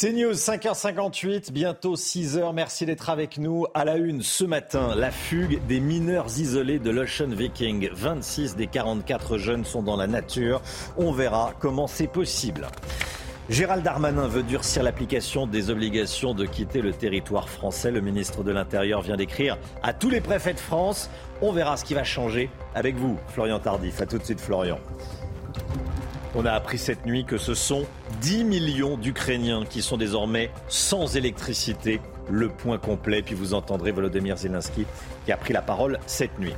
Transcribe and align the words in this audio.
C'est 0.00 0.12
News, 0.12 0.30
5h58, 0.30 1.50
bientôt 1.50 1.96
6h. 1.96 2.54
Merci 2.54 2.86
d'être 2.86 3.10
avec 3.10 3.36
nous. 3.36 3.66
À 3.74 3.84
la 3.84 3.96
une 3.96 4.22
ce 4.22 4.44
matin, 4.44 4.94
la 4.94 5.10
fugue 5.10 5.60
des 5.66 5.80
mineurs 5.80 6.26
isolés 6.38 6.78
de 6.78 6.90
l'Ocean 6.90 7.26
Viking. 7.26 7.90
26 7.92 8.54
des 8.54 8.68
44 8.68 9.38
jeunes 9.38 9.64
sont 9.64 9.82
dans 9.82 9.96
la 9.96 10.06
nature. 10.06 10.62
On 10.98 11.10
verra 11.10 11.52
comment 11.58 11.88
c'est 11.88 12.06
possible. 12.06 12.68
Gérald 13.48 13.82
Darmanin 13.82 14.28
veut 14.28 14.44
durcir 14.44 14.84
l'application 14.84 15.48
des 15.48 15.68
obligations 15.68 16.32
de 16.32 16.46
quitter 16.46 16.80
le 16.80 16.92
territoire 16.92 17.48
français. 17.48 17.90
Le 17.90 18.00
ministre 18.00 18.44
de 18.44 18.52
l'Intérieur 18.52 19.02
vient 19.02 19.16
d'écrire 19.16 19.58
à 19.82 19.92
tous 19.94 20.10
les 20.10 20.20
préfets 20.20 20.54
de 20.54 20.60
France. 20.60 21.10
On 21.42 21.50
verra 21.50 21.76
ce 21.76 21.84
qui 21.84 21.94
va 21.94 22.04
changer 22.04 22.50
avec 22.72 22.94
vous, 22.94 23.18
Florian 23.34 23.58
Tardif. 23.58 24.00
A 24.00 24.06
tout 24.06 24.18
de 24.18 24.24
suite, 24.24 24.40
Florian. 24.40 24.78
On 26.36 26.46
a 26.46 26.52
appris 26.52 26.78
cette 26.78 27.04
nuit 27.04 27.24
que 27.24 27.36
ce 27.36 27.54
sont 27.54 27.84
10 28.20 28.44
millions 28.44 28.96
d'Ukrainiens 28.96 29.64
qui 29.64 29.82
sont 29.82 29.96
désormais 29.96 30.50
sans 30.68 31.16
électricité. 31.16 32.00
Le 32.30 32.48
point 32.48 32.78
complet, 32.78 33.22
puis 33.22 33.34
vous 33.34 33.54
entendrez 33.54 33.90
Volodymyr 33.90 34.36
Zelensky 34.36 34.86
qui 35.24 35.32
a 35.32 35.36
pris 35.36 35.52
la 35.52 35.62
parole 35.62 35.98
cette 36.06 36.38
nuit. 36.38 36.54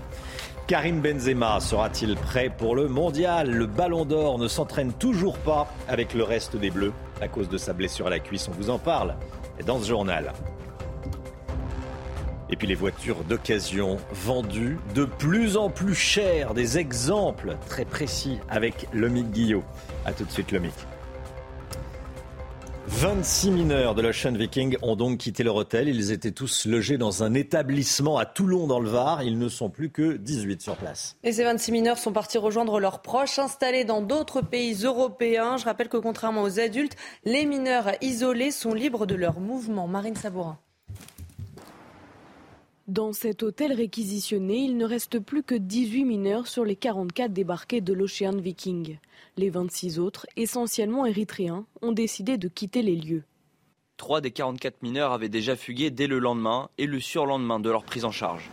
Karim 0.66 1.00
Benzema 1.00 1.60
sera-t-il 1.60 2.16
prêt 2.16 2.50
pour 2.56 2.74
le 2.74 2.88
mondial? 2.88 3.50
Le 3.50 3.66
ballon 3.66 4.04
d'or 4.04 4.38
ne 4.38 4.48
s'entraîne 4.48 4.92
toujours 4.92 5.36
pas 5.38 5.68
avec 5.88 6.14
le 6.14 6.24
reste 6.24 6.56
des 6.56 6.70
Bleus 6.70 6.92
à 7.20 7.28
cause 7.28 7.48
de 7.48 7.58
sa 7.58 7.72
blessure 7.72 8.06
à 8.06 8.10
la 8.10 8.20
cuisse. 8.20 8.48
On 8.48 8.52
vous 8.52 8.70
en 8.70 8.78
parle 8.78 9.14
dans 9.66 9.80
ce 9.80 9.88
journal. 9.88 10.32
Et 12.48 12.56
puis 12.56 12.66
les 12.66 12.74
voitures 12.74 13.22
d'occasion 13.24 13.98
vendues 14.12 14.78
de 14.94 15.04
plus 15.04 15.56
en 15.56 15.70
plus 15.70 15.94
chères. 15.94 16.54
Des 16.54 16.78
exemples 16.78 17.56
très 17.68 17.84
précis 17.84 18.38
avec 18.48 18.88
Lomic 18.92 19.30
Guillot. 19.30 19.62
A 20.04 20.12
tout 20.12 20.24
de 20.24 20.30
suite 20.30 20.50
Lomic. 20.50 20.74
26 22.92 23.52
mineurs 23.52 23.94
de 23.94 24.02
l'Ocean 24.02 24.32
Viking 24.32 24.76
ont 24.82 24.96
donc 24.96 25.18
quitté 25.18 25.42
leur 25.42 25.54
hôtel. 25.54 25.88
Ils 25.88 26.10
étaient 26.10 26.32
tous 26.32 26.66
logés 26.66 26.98
dans 26.98 27.22
un 27.22 27.32
établissement 27.32 28.18
à 28.18 28.26
Toulon 28.26 28.66
dans 28.66 28.80
le 28.80 28.90
Var. 28.90 29.22
Ils 29.22 29.38
ne 29.38 29.48
sont 29.48 29.70
plus 29.70 29.90
que 29.90 30.16
18 30.16 30.60
sur 30.60 30.76
place. 30.76 31.16
Et 31.22 31.32
ces 31.32 31.44
26 31.44 31.72
mineurs 31.72 31.98
sont 31.98 32.12
partis 32.12 32.36
rejoindre 32.36 32.78
leurs 32.78 33.00
proches 33.00 33.38
installés 33.38 33.84
dans 33.84 34.02
d'autres 34.02 34.42
pays 34.42 34.84
européens. 34.84 35.56
Je 35.56 35.64
rappelle 35.64 35.88
que 35.88 35.96
contrairement 35.96 36.42
aux 36.42 36.60
adultes, 36.60 36.96
les 37.24 37.46
mineurs 37.46 37.92
isolés 38.02 38.50
sont 38.50 38.74
libres 38.74 39.06
de 39.06 39.14
leur 39.14 39.40
mouvement. 39.40 39.86
Marine 39.86 40.16
Sabourin. 40.16 40.58
Dans 42.90 43.12
cet 43.12 43.44
hôtel 43.44 43.72
réquisitionné, 43.72 44.56
il 44.56 44.76
ne 44.76 44.84
reste 44.84 45.20
plus 45.20 45.44
que 45.44 45.54
18 45.54 46.04
mineurs 46.04 46.48
sur 46.48 46.64
les 46.64 46.74
44 46.74 47.32
débarqués 47.32 47.80
de 47.80 47.92
l'Ocean 47.92 48.36
Viking. 48.36 48.98
Les 49.40 49.48
26 49.48 49.98
autres, 49.98 50.26
essentiellement 50.36 51.06
érythréens, 51.06 51.64
ont 51.80 51.92
décidé 51.92 52.36
de 52.36 52.46
quitter 52.46 52.82
les 52.82 52.94
lieux. 52.94 53.22
Trois 53.96 54.20
des 54.20 54.32
44 54.32 54.82
mineurs 54.82 55.12
avaient 55.12 55.30
déjà 55.30 55.56
fugué 55.56 55.88
dès 55.88 56.08
le 56.08 56.18
lendemain 56.18 56.68
et 56.76 56.84
le 56.84 57.00
surlendemain 57.00 57.58
de 57.58 57.70
leur 57.70 57.84
prise 57.84 58.04
en 58.04 58.10
charge. 58.10 58.50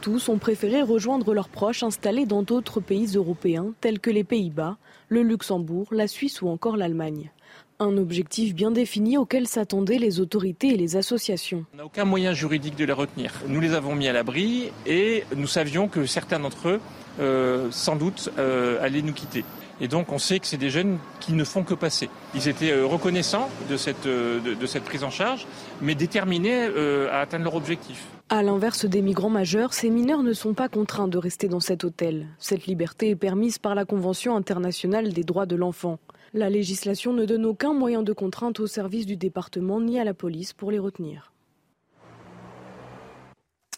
Tous 0.00 0.30
ont 0.30 0.38
préféré 0.38 0.80
rejoindre 0.80 1.34
leurs 1.34 1.50
proches 1.50 1.82
installés 1.82 2.24
dans 2.24 2.42
d'autres 2.42 2.80
pays 2.80 3.16
européens 3.16 3.74
tels 3.82 4.00
que 4.00 4.08
les 4.08 4.24
Pays-Bas, 4.24 4.78
le 5.10 5.22
Luxembourg, 5.22 5.88
la 5.90 6.08
Suisse 6.08 6.40
ou 6.40 6.48
encore 6.48 6.78
l'Allemagne. 6.78 7.32
Un 7.78 7.98
objectif 7.98 8.54
bien 8.54 8.70
défini 8.70 9.18
auquel 9.18 9.46
s'attendaient 9.46 9.98
les 9.98 10.20
autorités 10.20 10.68
et 10.68 10.76
les 10.78 10.96
associations. 10.96 11.66
On 11.74 11.76
n'a 11.76 11.84
aucun 11.84 12.06
moyen 12.06 12.32
juridique 12.32 12.76
de 12.76 12.86
les 12.86 12.94
retenir. 12.94 13.34
Nous 13.46 13.60
les 13.60 13.74
avons 13.74 13.94
mis 13.94 14.08
à 14.08 14.14
l'abri 14.14 14.72
et 14.86 15.24
nous 15.36 15.46
savions 15.46 15.86
que 15.86 16.06
certains 16.06 16.40
d'entre 16.40 16.68
eux, 16.70 16.80
euh, 17.20 17.68
sans 17.70 17.96
doute, 17.96 18.30
euh, 18.38 18.82
allaient 18.82 19.02
nous 19.02 19.12
quitter. 19.12 19.44
Et 19.80 19.88
donc 19.88 20.12
on 20.12 20.18
sait 20.18 20.38
que 20.38 20.46
c'est 20.46 20.56
des 20.56 20.70
jeunes 20.70 20.98
qui 21.20 21.32
ne 21.32 21.44
font 21.44 21.62
que 21.62 21.74
passer. 21.74 22.10
Ils 22.34 22.48
étaient 22.48 22.72
euh, 22.72 22.86
reconnaissants 22.86 23.48
de 23.68 23.76
cette, 23.76 24.06
de, 24.06 24.66
cette 24.66 24.84
prise 24.84 25.04
en 25.04 25.10
charge, 25.10 25.46
mais 25.80 25.94
déterminés 25.94 26.66
à 27.10 27.20
atteindre 27.20 27.44
leur 27.44 27.54
objectif. 27.54 28.04
À 28.28 28.44
l'inverse 28.44 28.84
des 28.84 29.02
migrants 29.02 29.28
majeurs, 29.28 29.74
ces 29.74 29.90
mineurs 29.90 30.22
ne 30.22 30.32
sont 30.32 30.54
pas 30.54 30.68
contraints 30.68 31.08
de 31.08 31.18
rester 31.18 31.48
dans 31.48 31.58
cet 31.58 31.82
hôtel. 31.82 32.28
Cette 32.38 32.66
liberté 32.66 33.10
est 33.10 33.16
permise 33.16 33.58
par 33.58 33.74
la 33.74 33.84
Convention 33.84 34.36
internationale 34.36 35.12
des 35.12 35.24
droits 35.24 35.46
de 35.46 35.56
l'enfant. 35.56 35.98
La 36.32 36.48
législation 36.48 37.12
ne 37.12 37.24
donne 37.24 37.44
aucun 37.44 37.72
moyen 37.72 38.04
de 38.04 38.12
contrainte 38.12 38.60
au 38.60 38.68
service 38.68 39.04
du 39.04 39.16
département 39.16 39.80
ni 39.80 39.98
à 39.98 40.04
la 40.04 40.14
police 40.14 40.52
pour 40.52 40.70
les 40.70 40.78
retenir. 40.78 41.32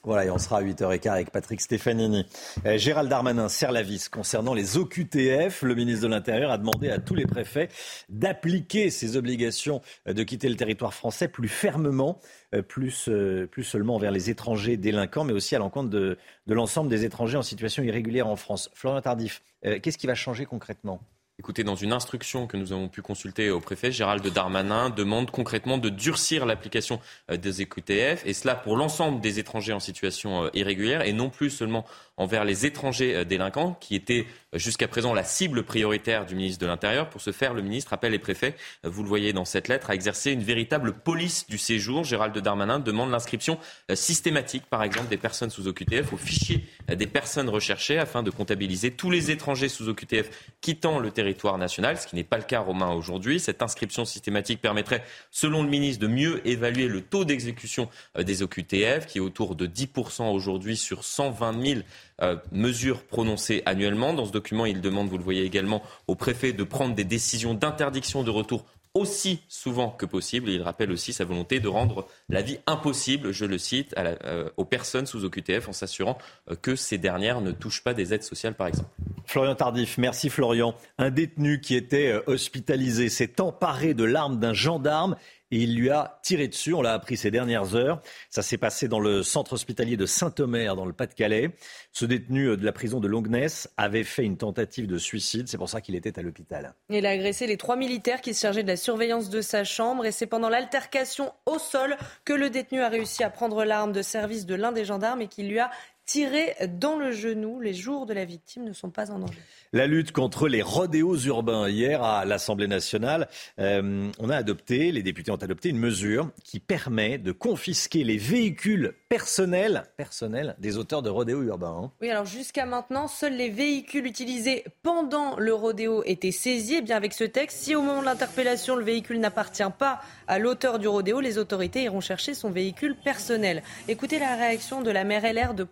Voilà, 0.04 0.24
et 0.24 0.30
on 0.30 0.38
sera 0.38 0.58
à 0.58 0.62
8h15 0.62 1.10
avec 1.10 1.30
Patrick 1.30 1.60
Stefanini. 1.60 2.26
Euh, 2.66 2.76
Gérald 2.76 3.08
Darmanin 3.08 3.48
serre 3.48 3.70
la 3.70 3.82
vis 3.82 4.08
concernant 4.08 4.52
les 4.52 4.76
OQTF. 4.76 5.62
Le 5.62 5.76
ministre 5.76 6.02
de 6.02 6.08
l'Intérieur 6.08 6.50
a 6.50 6.58
demandé 6.58 6.90
à 6.90 6.98
tous 6.98 7.14
les 7.14 7.24
préfets 7.24 7.68
d'appliquer 8.08 8.90
ces 8.90 9.16
obligations 9.16 9.80
de 10.06 10.22
quitter 10.24 10.48
le 10.48 10.56
territoire 10.56 10.92
français 10.92 11.28
plus 11.28 11.46
fermement, 11.46 12.18
euh, 12.52 12.62
plus, 12.62 13.08
euh, 13.08 13.48
seulement 13.62 13.94
envers 13.94 14.10
les 14.10 14.28
étrangers 14.28 14.76
délinquants, 14.76 15.22
mais 15.22 15.32
aussi 15.32 15.54
à 15.54 15.60
l'encontre 15.60 15.90
de, 15.90 16.18
de 16.48 16.54
l'ensemble 16.54 16.90
des 16.90 17.04
étrangers 17.04 17.38
en 17.38 17.42
situation 17.42 17.84
irrégulière 17.84 18.26
en 18.26 18.34
France. 18.34 18.70
Florian 18.74 19.00
Tardif, 19.02 19.40
qu'est-ce 19.62 19.98
qui 19.98 20.08
va 20.08 20.16
changer 20.16 20.46
concrètement? 20.46 21.00
Écoutez, 21.42 21.64
dans 21.64 21.74
une 21.74 21.92
instruction 21.92 22.46
que 22.46 22.56
nous 22.56 22.72
avons 22.72 22.86
pu 22.86 23.02
consulter 23.02 23.50
au 23.50 23.58
préfet, 23.58 23.90
Gérald 23.90 24.24
Darmanin 24.28 24.90
demande 24.90 25.32
concrètement 25.32 25.76
de 25.76 25.88
durcir 25.88 26.46
l'application 26.46 27.00
des 27.28 27.62
EQTF, 27.62 28.24
et 28.24 28.32
cela 28.32 28.54
pour 28.54 28.76
l'ensemble 28.76 29.20
des 29.20 29.40
étrangers 29.40 29.72
en 29.72 29.80
situation 29.80 30.48
irrégulière, 30.54 31.02
et 31.02 31.12
non 31.12 31.30
plus 31.30 31.50
seulement 31.50 31.84
envers 32.22 32.44
les 32.44 32.66
étrangers 32.66 33.24
délinquants, 33.24 33.76
qui 33.80 33.94
étaient 33.94 34.26
jusqu'à 34.54 34.86
présent 34.86 35.14
la 35.14 35.24
cible 35.24 35.62
prioritaire 35.62 36.26
du 36.26 36.34
ministre 36.34 36.60
de 36.60 36.66
l'Intérieur. 36.66 37.08
Pour 37.08 37.20
ce 37.20 37.32
faire, 37.32 37.54
le 37.54 37.62
ministre 37.62 37.92
appelle 37.92 38.12
les 38.12 38.18
préfets, 38.18 38.54
vous 38.84 39.02
le 39.02 39.08
voyez 39.08 39.32
dans 39.32 39.44
cette 39.44 39.68
lettre, 39.68 39.90
à 39.90 39.94
exercer 39.94 40.30
une 40.30 40.42
véritable 40.42 40.92
police 40.92 41.46
du 41.48 41.58
séjour. 41.58 42.04
Gérald 42.04 42.36
Darmanin 42.38 42.78
demande 42.78 43.10
l'inscription 43.10 43.58
systématique, 43.94 44.64
par 44.68 44.82
exemple, 44.82 45.08
des 45.08 45.16
personnes 45.16 45.50
sous 45.50 45.68
OQTF 45.68 46.12
au 46.12 46.16
fichier 46.16 46.64
des 46.88 47.06
personnes 47.06 47.48
recherchées, 47.48 47.98
afin 47.98 48.22
de 48.22 48.30
comptabiliser 48.30 48.90
tous 48.90 49.10
les 49.10 49.30
étrangers 49.30 49.68
sous 49.68 49.88
OQTF 49.88 50.30
quittant 50.60 50.98
le 50.98 51.10
territoire 51.10 51.58
national, 51.58 51.98
ce 51.98 52.06
qui 52.06 52.16
n'est 52.16 52.22
pas 52.22 52.38
le 52.38 52.44
cas 52.44 52.60
romain 52.60 52.92
aujourd'hui. 52.92 53.40
Cette 53.40 53.62
inscription 53.62 54.04
systématique 54.04 54.60
permettrait, 54.60 55.02
selon 55.30 55.62
le 55.62 55.68
ministre, 55.68 56.02
de 56.02 56.08
mieux 56.08 56.46
évaluer 56.46 56.88
le 56.88 57.00
taux 57.00 57.24
d'exécution 57.24 57.88
des 58.18 58.42
OQTF, 58.42 59.06
qui 59.06 59.18
est 59.18 59.22
autour 59.22 59.56
de 59.56 59.66
10% 59.66 60.30
aujourd'hui 60.30 60.76
sur 60.76 61.04
120 61.04 61.66
000 61.66 61.80
euh, 62.20 62.36
mesures 62.52 63.02
prononcées 63.02 63.62
annuellement. 63.66 64.12
Dans 64.12 64.26
ce 64.26 64.32
document, 64.32 64.66
il 64.66 64.80
demande, 64.80 65.08
vous 65.08 65.18
le 65.18 65.24
voyez 65.24 65.44
également, 65.44 65.82
au 66.06 66.14
préfet 66.14 66.52
de 66.52 66.64
prendre 66.64 66.94
des 66.94 67.04
décisions 67.04 67.54
d'interdiction 67.54 68.22
de 68.22 68.30
retour 68.30 68.64
aussi 68.94 69.42
souvent 69.48 69.88
que 69.88 70.04
possible. 70.04 70.50
Il 70.50 70.62
rappelle 70.62 70.92
aussi 70.92 71.14
sa 71.14 71.24
volonté 71.24 71.60
de 71.60 71.68
rendre 71.68 72.06
la 72.28 72.42
vie 72.42 72.58
impossible, 72.66 73.32
je 73.32 73.46
le 73.46 73.56
cite, 73.56 73.94
euh, 73.96 74.50
aux 74.58 74.66
personnes 74.66 75.06
sous 75.06 75.24
OQTF 75.24 75.68
en 75.68 75.72
s'assurant 75.72 76.18
euh, 76.50 76.56
que 76.60 76.76
ces 76.76 76.98
dernières 76.98 77.40
ne 77.40 77.52
touchent 77.52 77.82
pas 77.82 77.94
des 77.94 78.12
aides 78.12 78.22
sociales, 78.22 78.54
par 78.54 78.66
exemple. 78.66 78.90
Florian 79.24 79.54
Tardif, 79.54 79.96
merci 79.96 80.28
Florian. 80.28 80.74
Un 80.98 81.10
détenu 81.10 81.60
qui 81.60 81.74
était 81.74 82.20
hospitalisé 82.26 83.08
s'est 83.08 83.40
emparé 83.40 83.94
de 83.94 84.04
l'arme 84.04 84.38
d'un 84.38 84.52
gendarme 84.52 85.16
et 85.52 85.56
il 85.58 85.76
lui 85.76 85.90
a 85.90 86.18
tiré 86.22 86.48
dessus. 86.48 86.72
On 86.72 86.80
l'a 86.80 86.94
appris 86.94 87.18
ces 87.18 87.30
dernières 87.30 87.76
heures. 87.76 88.00
Ça 88.30 88.42
s'est 88.42 88.56
passé 88.56 88.88
dans 88.88 88.98
le 88.98 89.22
centre 89.22 89.52
hospitalier 89.52 89.98
de 89.98 90.06
Saint-Omer, 90.06 90.74
dans 90.74 90.86
le 90.86 90.94
Pas-de-Calais. 90.94 91.50
Ce 91.92 92.06
détenu 92.06 92.56
de 92.56 92.64
la 92.64 92.72
prison 92.72 93.00
de 93.00 93.06
Longness 93.06 93.68
avait 93.76 94.02
fait 94.02 94.24
une 94.24 94.38
tentative 94.38 94.86
de 94.86 94.96
suicide. 94.96 95.48
C'est 95.48 95.58
pour 95.58 95.68
ça 95.68 95.82
qu'il 95.82 95.94
était 95.94 96.18
à 96.18 96.22
l'hôpital. 96.22 96.74
Il 96.88 97.04
a 97.04 97.10
agressé 97.10 97.46
les 97.46 97.58
trois 97.58 97.76
militaires 97.76 98.22
qui 98.22 98.32
se 98.32 98.40
chargeaient 98.40 98.62
de 98.62 98.68
la 98.68 98.78
surveillance 98.78 99.28
de 99.28 99.42
sa 99.42 99.62
chambre. 99.62 100.06
Et 100.06 100.10
c'est 100.10 100.26
pendant 100.26 100.48
l'altercation 100.48 101.32
au 101.44 101.58
sol 101.58 101.96
que 102.24 102.32
le 102.32 102.48
détenu 102.48 102.80
a 102.80 102.88
réussi 102.88 103.22
à 103.22 103.28
prendre 103.28 103.62
l'arme 103.64 103.92
de 103.92 104.00
service 104.00 104.46
de 104.46 104.54
l'un 104.54 104.72
des 104.72 104.86
gendarmes 104.86 105.20
et 105.20 105.28
qui 105.28 105.42
lui 105.42 105.58
a 105.58 105.70
tiré 106.04 106.54
dans 106.68 106.96
le 106.96 107.12
genou. 107.12 107.60
Les 107.60 107.74
jours 107.74 108.06
de 108.06 108.14
la 108.14 108.24
victime 108.24 108.64
ne 108.64 108.72
sont 108.72 108.90
pas 108.90 109.10
en 109.10 109.18
danger. 109.18 109.38
La 109.72 109.86
lutte 109.86 110.12
contre 110.12 110.48
les 110.48 110.62
rodéos 110.62 111.16
urbains. 111.16 111.68
Hier, 111.68 112.02
à 112.02 112.24
l'Assemblée 112.24 112.66
nationale, 112.66 113.28
euh, 113.58 114.10
on 114.18 114.28
a 114.28 114.36
adopté, 114.36 114.92
les 114.92 115.02
députés 115.02 115.30
ont 115.30 115.36
adopté 115.36 115.70
une 115.70 115.78
mesure 115.78 116.30
qui 116.44 116.60
permet 116.60 117.18
de 117.18 117.32
confisquer 117.32 118.04
les 118.04 118.18
véhicules 118.18 118.94
personnels, 119.08 119.84
personnels 119.96 120.56
des 120.58 120.76
auteurs 120.76 121.02
de 121.02 121.10
rodéos 121.10 121.42
urbains. 121.42 121.82
Hein. 121.84 121.92
Oui, 122.00 122.10
alors 122.10 122.26
jusqu'à 122.26 122.66
maintenant, 122.66 123.08
seuls 123.08 123.36
les 123.36 123.48
véhicules 123.48 124.06
utilisés 124.06 124.64
pendant 124.82 125.38
le 125.38 125.54
rodéo 125.54 126.02
étaient 126.04 126.32
saisis. 126.32 126.76
Eh 126.78 126.82
bien, 126.82 126.96
avec 126.96 127.12
ce 127.12 127.24
texte, 127.24 127.58
si 127.58 127.74
au 127.74 127.82
moment 127.82 128.00
de 128.00 128.06
l'interpellation, 128.06 128.76
le 128.76 128.84
véhicule 128.84 129.20
n'appartient 129.20 129.62
pas 129.78 130.00
à 130.26 130.38
l'auteur 130.38 130.78
du 130.78 130.88
rodéo, 130.88 131.20
les 131.20 131.38
autorités 131.38 131.82
iront 131.84 132.00
chercher 132.00 132.34
son 132.34 132.50
véhicule 132.50 132.94
personnel. 132.94 133.62
Écoutez 133.88 134.18
la 134.18 134.36
réaction 134.36 134.82
de 134.82 134.90
la 134.90 135.04
maire 135.04 135.30
LR 135.30 135.54
de 135.54 135.64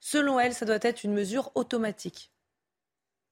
Selon 0.00 0.40
elle, 0.40 0.54
ça 0.54 0.66
doit 0.66 0.78
être 0.80 1.04
une 1.04 1.12
mesure 1.12 1.50
automatique. 1.54 2.30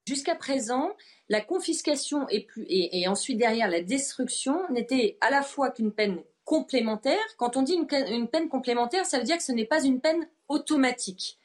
Jusqu'à 0.06 0.34
présent, 0.34 0.96
la 1.28 1.40
confiscation 1.40 2.26
et, 2.28 2.46
et, 2.56 3.06
ensuite 3.06 3.38
derrière 3.38 3.68
la 3.68 3.82
destruction 3.82 4.68
n'était 4.70 5.16
à 5.20 5.30
la 5.30 5.42
fois 5.42 5.70
qu'une 5.70 5.92
peine 5.92 6.22
complémentaire. 6.44 7.20
Quand 7.36 7.56
on 7.56 7.62
dit 7.62 7.74
une, 7.74 8.28
peine 8.28 8.48
complémentaire, 8.48 9.06
ça 9.06 9.18
veut 9.18 9.24
dire 9.24 9.36
que 9.36 9.44
ce 9.44 9.52
n'est 9.52 9.64
pas 9.64 9.84
une 9.84 10.00
peine 10.00 10.26
automatique. 10.48 11.38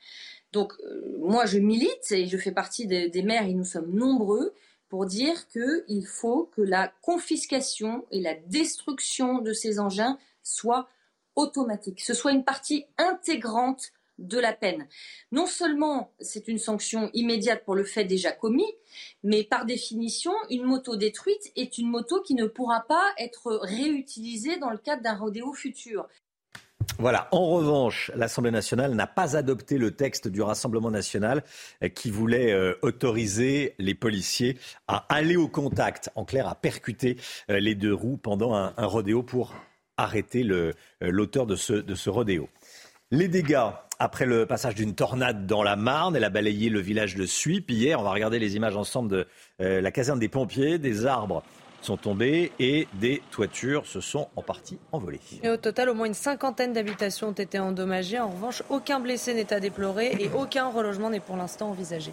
Donc 0.53 0.73
euh, 0.79 1.17
moi 1.19 1.45
je 1.45 1.59
milite 1.59 2.11
et 2.11 2.25
je 2.25 2.37
fais 2.37 2.51
partie 2.51 2.87
des, 2.87 3.21
maires 3.21 3.45
et 3.45 3.53
nous 3.53 3.65
sommes 3.65 3.91
nombreux 3.91 4.53
pour 4.89 5.05
dire 5.05 5.47
qu'il 5.49 6.05
faut 6.05 6.49
que 6.55 6.61
la 6.61 6.91
confiscation 7.01 8.05
et 8.09 8.21
la 8.21 8.33
destruction 8.33 9.39
de 9.39 9.53
ces 9.53 9.79
engins 9.79 10.17
soient 10.41 10.87
automatiques, 11.35 12.01
ce 12.01 12.15
soit 12.15 12.31
une 12.31 12.45
partie 12.45 12.85
intégrante 12.97 13.91
de 14.17 14.39
la 14.39 14.53
peine. 14.53 14.87
Non 15.31 15.45
seulement 15.45 16.11
c'est 16.19 16.47
une 16.47 16.57
sanction 16.57 17.09
immédiate 17.13 17.63
pour 17.63 17.75
le 17.75 17.83
fait 17.83 18.05
déjà 18.05 18.31
commis, 18.31 18.71
mais 19.23 19.43
par 19.43 19.65
définition, 19.65 20.31
une 20.49 20.63
moto 20.63 20.95
détruite 20.95 21.51
est 21.55 21.77
une 21.77 21.89
moto 21.89 22.21
qui 22.21 22.35
ne 22.35 22.45
pourra 22.45 22.81
pas 22.81 23.03
être 23.17 23.59
réutilisée 23.61 24.57
dans 24.57 24.69
le 24.69 24.77
cadre 24.77 25.03
d'un 25.03 25.15
rodéo 25.15 25.53
futur. 25.53 26.07
Voilà. 26.99 27.27
En 27.31 27.45
revanche, 27.47 28.11
l'Assemblée 28.15 28.51
nationale 28.51 28.93
n'a 28.93 29.07
pas 29.07 29.35
adopté 29.35 29.77
le 29.77 29.91
texte 29.91 30.27
du 30.27 30.41
Rassemblement 30.41 30.89
national 30.89 31.43
euh, 31.83 31.89
qui 31.89 32.09
voulait 32.09 32.51
euh, 32.51 32.73
autoriser 32.81 33.75
les 33.77 33.93
policiers 33.93 34.57
à 34.87 35.05
aller 35.13 35.35
au 35.35 35.47
contact, 35.47 36.09
en 36.15 36.25
clair, 36.25 36.47
à 36.47 36.55
percuter 36.55 37.17
euh, 37.51 37.59
les 37.59 37.75
deux 37.75 37.93
roues 37.93 38.17
pendant 38.17 38.53
un, 38.55 38.73
rodéo 38.77 39.21
pour 39.21 39.53
arrêter 39.97 40.43
l'auteur 41.01 41.45
de 41.45 41.55
ce, 41.55 41.73
de 41.73 41.95
ce 41.95 42.09
rodéo. 42.09 42.49
Les 43.11 43.27
dégâts 43.27 43.71
après 43.99 44.25
le 44.25 44.45
passage 44.45 44.75
d'une 44.75 44.93
tornade 44.93 45.47
dans 45.47 45.63
la 45.63 45.75
Marne, 45.75 46.15
elle 46.15 46.23
a 46.23 46.29
balayé 46.29 46.69
le 46.69 46.79
village 46.79 47.15
de 47.15 47.25
Suip. 47.25 47.69
Hier, 47.71 47.99
on 47.99 48.03
va 48.03 48.11
regarder 48.11 48.39
les 48.39 48.55
images 48.55 48.77
ensemble 48.77 49.09
de 49.09 49.27
euh, 49.61 49.81
la 49.81 49.91
caserne 49.91 50.19
des 50.19 50.29
pompiers. 50.29 50.77
Des 50.77 51.05
arbres 51.05 51.43
sont 51.81 51.97
tombés 51.97 52.51
et 52.59 52.87
des 52.93 53.21
toitures 53.31 53.85
se 53.85 54.01
sont 54.01 54.27
en 54.35 54.41
partie 54.41 54.77
envolées. 54.91 55.19
Au 55.45 55.57
total, 55.57 55.89
au 55.89 55.93
moins 55.93 56.07
une 56.07 56.13
cinquantaine 56.13 56.73
d'habitations 56.73 57.29
ont 57.29 57.33
été 57.33 57.59
endommagées. 57.59 58.19
En 58.19 58.29
revanche, 58.29 58.63
aucun 58.69 58.99
blessé 58.99 59.33
n'est 59.33 59.53
à 59.53 59.59
déplorer 59.59 60.11
et 60.19 60.29
aucun 60.35 60.69
relogement 60.69 61.09
n'est 61.09 61.19
pour 61.19 61.37
l'instant 61.37 61.69
envisagé. 61.69 62.11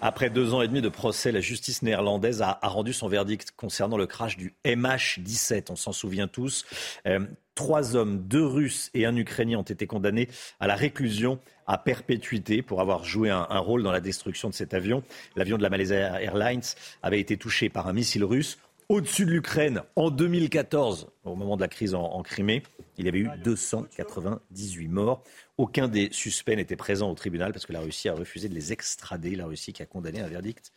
Après 0.00 0.30
deux 0.30 0.54
ans 0.54 0.62
et 0.62 0.68
demi 0.68 0.80
de 0.80 0.88
procès, 0.88 1.32
la 1.32 1.40
justice 1.40 1.82
néerlandaise 1.82 2.40
a, 2.40 2.60
rendu 2.62 2.92
son 2.92 3.08
verdict 3.08 3.50
concernant 3.56 3.96
le 3.96 4.06
crash 4.06 4.36
du 4.36 4.54
MH17. 4.64 5.66
On 5.70 5.76
s'en 5.76 5.92
souvient 5.92 6.28
tous. 6.28 6.64
Euh, 7.06 7.26
trois 7.56 7.96
hommes, 7.96 8.22
deux 8.28 8.46
Russes 8.46 8.90
et 8.94 9.06
un 9.06 9.16
Ukrainien 9.16 9.58
ont 9.58 9.62
été 9.62 9.88
condamnés 9.88 10.28
à 10.60 10.68
la 10.68 10.76
réclusion 10.76 11.40
à 11.66 11.78
perpétuité 11.78 12.62
pour 12.62 12.80
avoir 12.80 13.04
joué 13.04 13.28
un, 13.30 13.44
rôle 13.58 13.82
dans 13.82 13.90
la 13.90 14.00
destruction 14.00 14.48
de 14.48 14.54
cet 14.54 14.72
avion. 14.72 15.02
L'avion 15.34 15.58
de 15.58 15.62
la 15.62 15.68
Malaysia 15.68 16.22
Airlines 16.22 16.62
avait 17.02 17.20
été 17.20 17.36
touché 17.36 17.68
par 17.68 17.88
un 17.88 17.92
missile 17.92 18.24
russe 18.24 18.58
au-dessus 18.88 19.26
de 19.26 19.30
l'Ukraine 19.30 19.82
en 19.96 20.10
2014, 20.10 21.08
au 21.24 21.34
moment 21.34 21.56
de 21.56 21.60
la 21.60 21.68
crise 21.68 21.94
en, 21.94 22.22
Crimée. 22.22 22.62
Il 22.96 23.04
y 23.04 23.08
avait 23.08 23.18
eu 23.18 23.30
298 23.44 24.88
morts. 24.88 25.22
Aucun 25.56 25.88
des 25.88 26.08
suspects 26.10 26.56
n'était 26.56 26.76
présent 26.76 27.10
au 27.10 27.14
tribunal 27.14 27.52
parce 27.52 27.66
que 27.66 27.72
la 27.72 27.80
Russie 27.80 28.08
a 28.08 28.14
refusé 28.14 28.48
de 28.48 28.54
les 28.54 28.72
extrader. 28.72 29.36
La 29.36 29.46
Russie 29.46 29.72
qui 29.72 29.82
a 29.82 29.86
condamné 29.86 30.20
un 30.20 30.28
verdict 30.28 30.72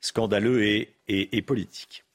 scandaleux 0.00 0.62
et 0.64 1.42
politique. 1.42 2.05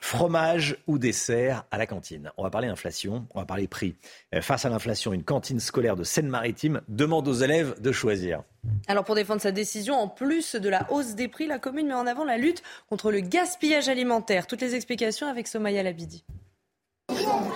Fromage 0.00 0.78
ou 0.86 0.98
dessert 0.98 1.64
à 1.70 1.78
la 1.78 1.86
cantine. 1.86 2.32
On 2.36 2.42
va 2.42 2.50
parler 2.50 2.68
inflation, 2.68 3.26
on 3.34 3.40
va 3.40 3.44
parler 3.44 3.68
prix. 3.68 3.94
Euh, 4.34 4.40
face 4.40 4.64
à 4.64 4.70
l'inflation, 4.70 5.12
une 5.12 5.22
cantine 5.22 5.60
scolaire 5.60 5.94
de 5.94 6.04
Seine-Maritime 6.04 6.80
demande 6.88 7.28
aux 7.28 7.34
élèves 7.34 7.80
de 7.80 7.92
choisir. 7.92 8.42
Alors 8.88 9.04
pour 9.04 9.14
défendre 9.14 9.40
sa 9.40 9.52
décision, 9.52 9.94
en 9.94 10.08
plus 10.08 10.56
de 10.56 10.68
la 10.68 10.90
hausse 10.90 11.14
des 11.14 11.28
prix, 11.28 11.46
la 11.46 11.58
commune 11.58 11.88
met 11.88 11.94
en 11.94 12.06
avant 12.06 12.24
la 12.24 12.38
lutte 12.38 12.62
contre 12.88 13.12
le 13.12 13.20
gaspillage 13.20 13.88
alimentaire. 13.88 14.46
Toutes 14.46 14.62
les 14.62 14.74
explications 14.74 15.28
avec 15.28 15.46
Somaya 15.46 15.82
Labidi. 15.82 16.24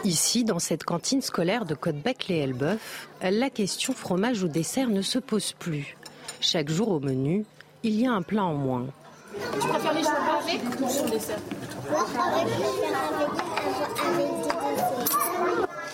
Ici, 0.05 0.45
dans 0.45 0.59
cette 0.59 0.85
cantine 0.85 1.23
scolaire 1.23 1.65
de 1.65 1.75
Côte-Bec-les-Elbeuf, 1.75 3.09
la 3.23 3.51
question 3.51 3.95
fromage 3.95 4.43
ou 4.43 4.49
dessert 4.49 4.91
ne 4.91 5.03
se 5.03 5.19
pose 5.19 5.53
plus. 5.53 5.97
Chaque 6.41 6.69
jour 6.69 6.91
au 6.91 7.01
menu, 7.01 7.45
il 7.83 7.99
y 7.99 8.07
a 8.07 8.13
un 8.13 8.23
plat 8.23 8.45
en 8.45 8.55
moins. 8.55 8.87
Tu 9.61 9.69
préfères 9.69 9.95
les 9.95 10.03
chocolats 10.03 10.41
avec 10.43 10.81
ou 10.81 10.89
sans 10.89 11.09
dessert 11.09 11.39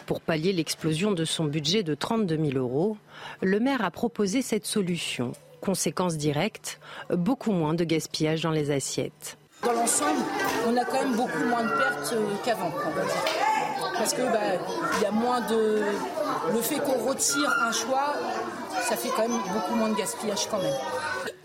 pour 0.07 0.21
pallier 0.21 0.53
l'explosion 0.53 1.13
de 1.13 1.25
son 1.25 1.45
budget 1.45 1.83
de 1.83 1.95
32 1.95 2.37
000 2.37 2.59
euros, 2.59 2.97
le 3.43 3.61
maire 3.61 3.85
a 3.85 3.91
proposé 3.91 4.43
cette 4.43 4.67
solution. 4.67 5.33
Conséquence 5.61 6.17
directe, 6.17 6.81
beaucoup 7.11 7.53
moins 7.53 7.75
de 7.75 7.85
gaspillage 7.85 8.43
dans 8.43 8.51
les 8.51 8.71
assiettes. 8.71 9.37
Dans 9.63 9.73
l'ensemble, 9.73 10.21
on 10.67 10.77
a 10.77 10.85
quand 10.85 11.01
même 11.01 11.15
beaucoup 11.15 11.45
moins 11.45 11.63
de 11.63 11.69
pertes 11.69 12.15
qu'avant, 12.45 12.73
Parce 13.95 14.15
que 14.15 14.23
bah, 14.23 14.59
il 14.97 15.03
y 15.03 15.07
a 15.07 15.11
moins 15.11 15.43
de. 15.43 15.83
Le 16.53 16.61
fait 16.61 16.81
qu'on 16.81 17.09
retire 17.09 17.49
un 17.63 17.73
choix, 17.73 18.15
ça 18.83 18.97
fait 18.97 19.11
quand 19.15 19.29
même 19.29 19.39
beaucoup 19.53 19.77
moins 19.77 19.91
de 19.91 19.97
gaspillage 19.97 20.49
quand 20.51 20.59
même. 20.63 20.75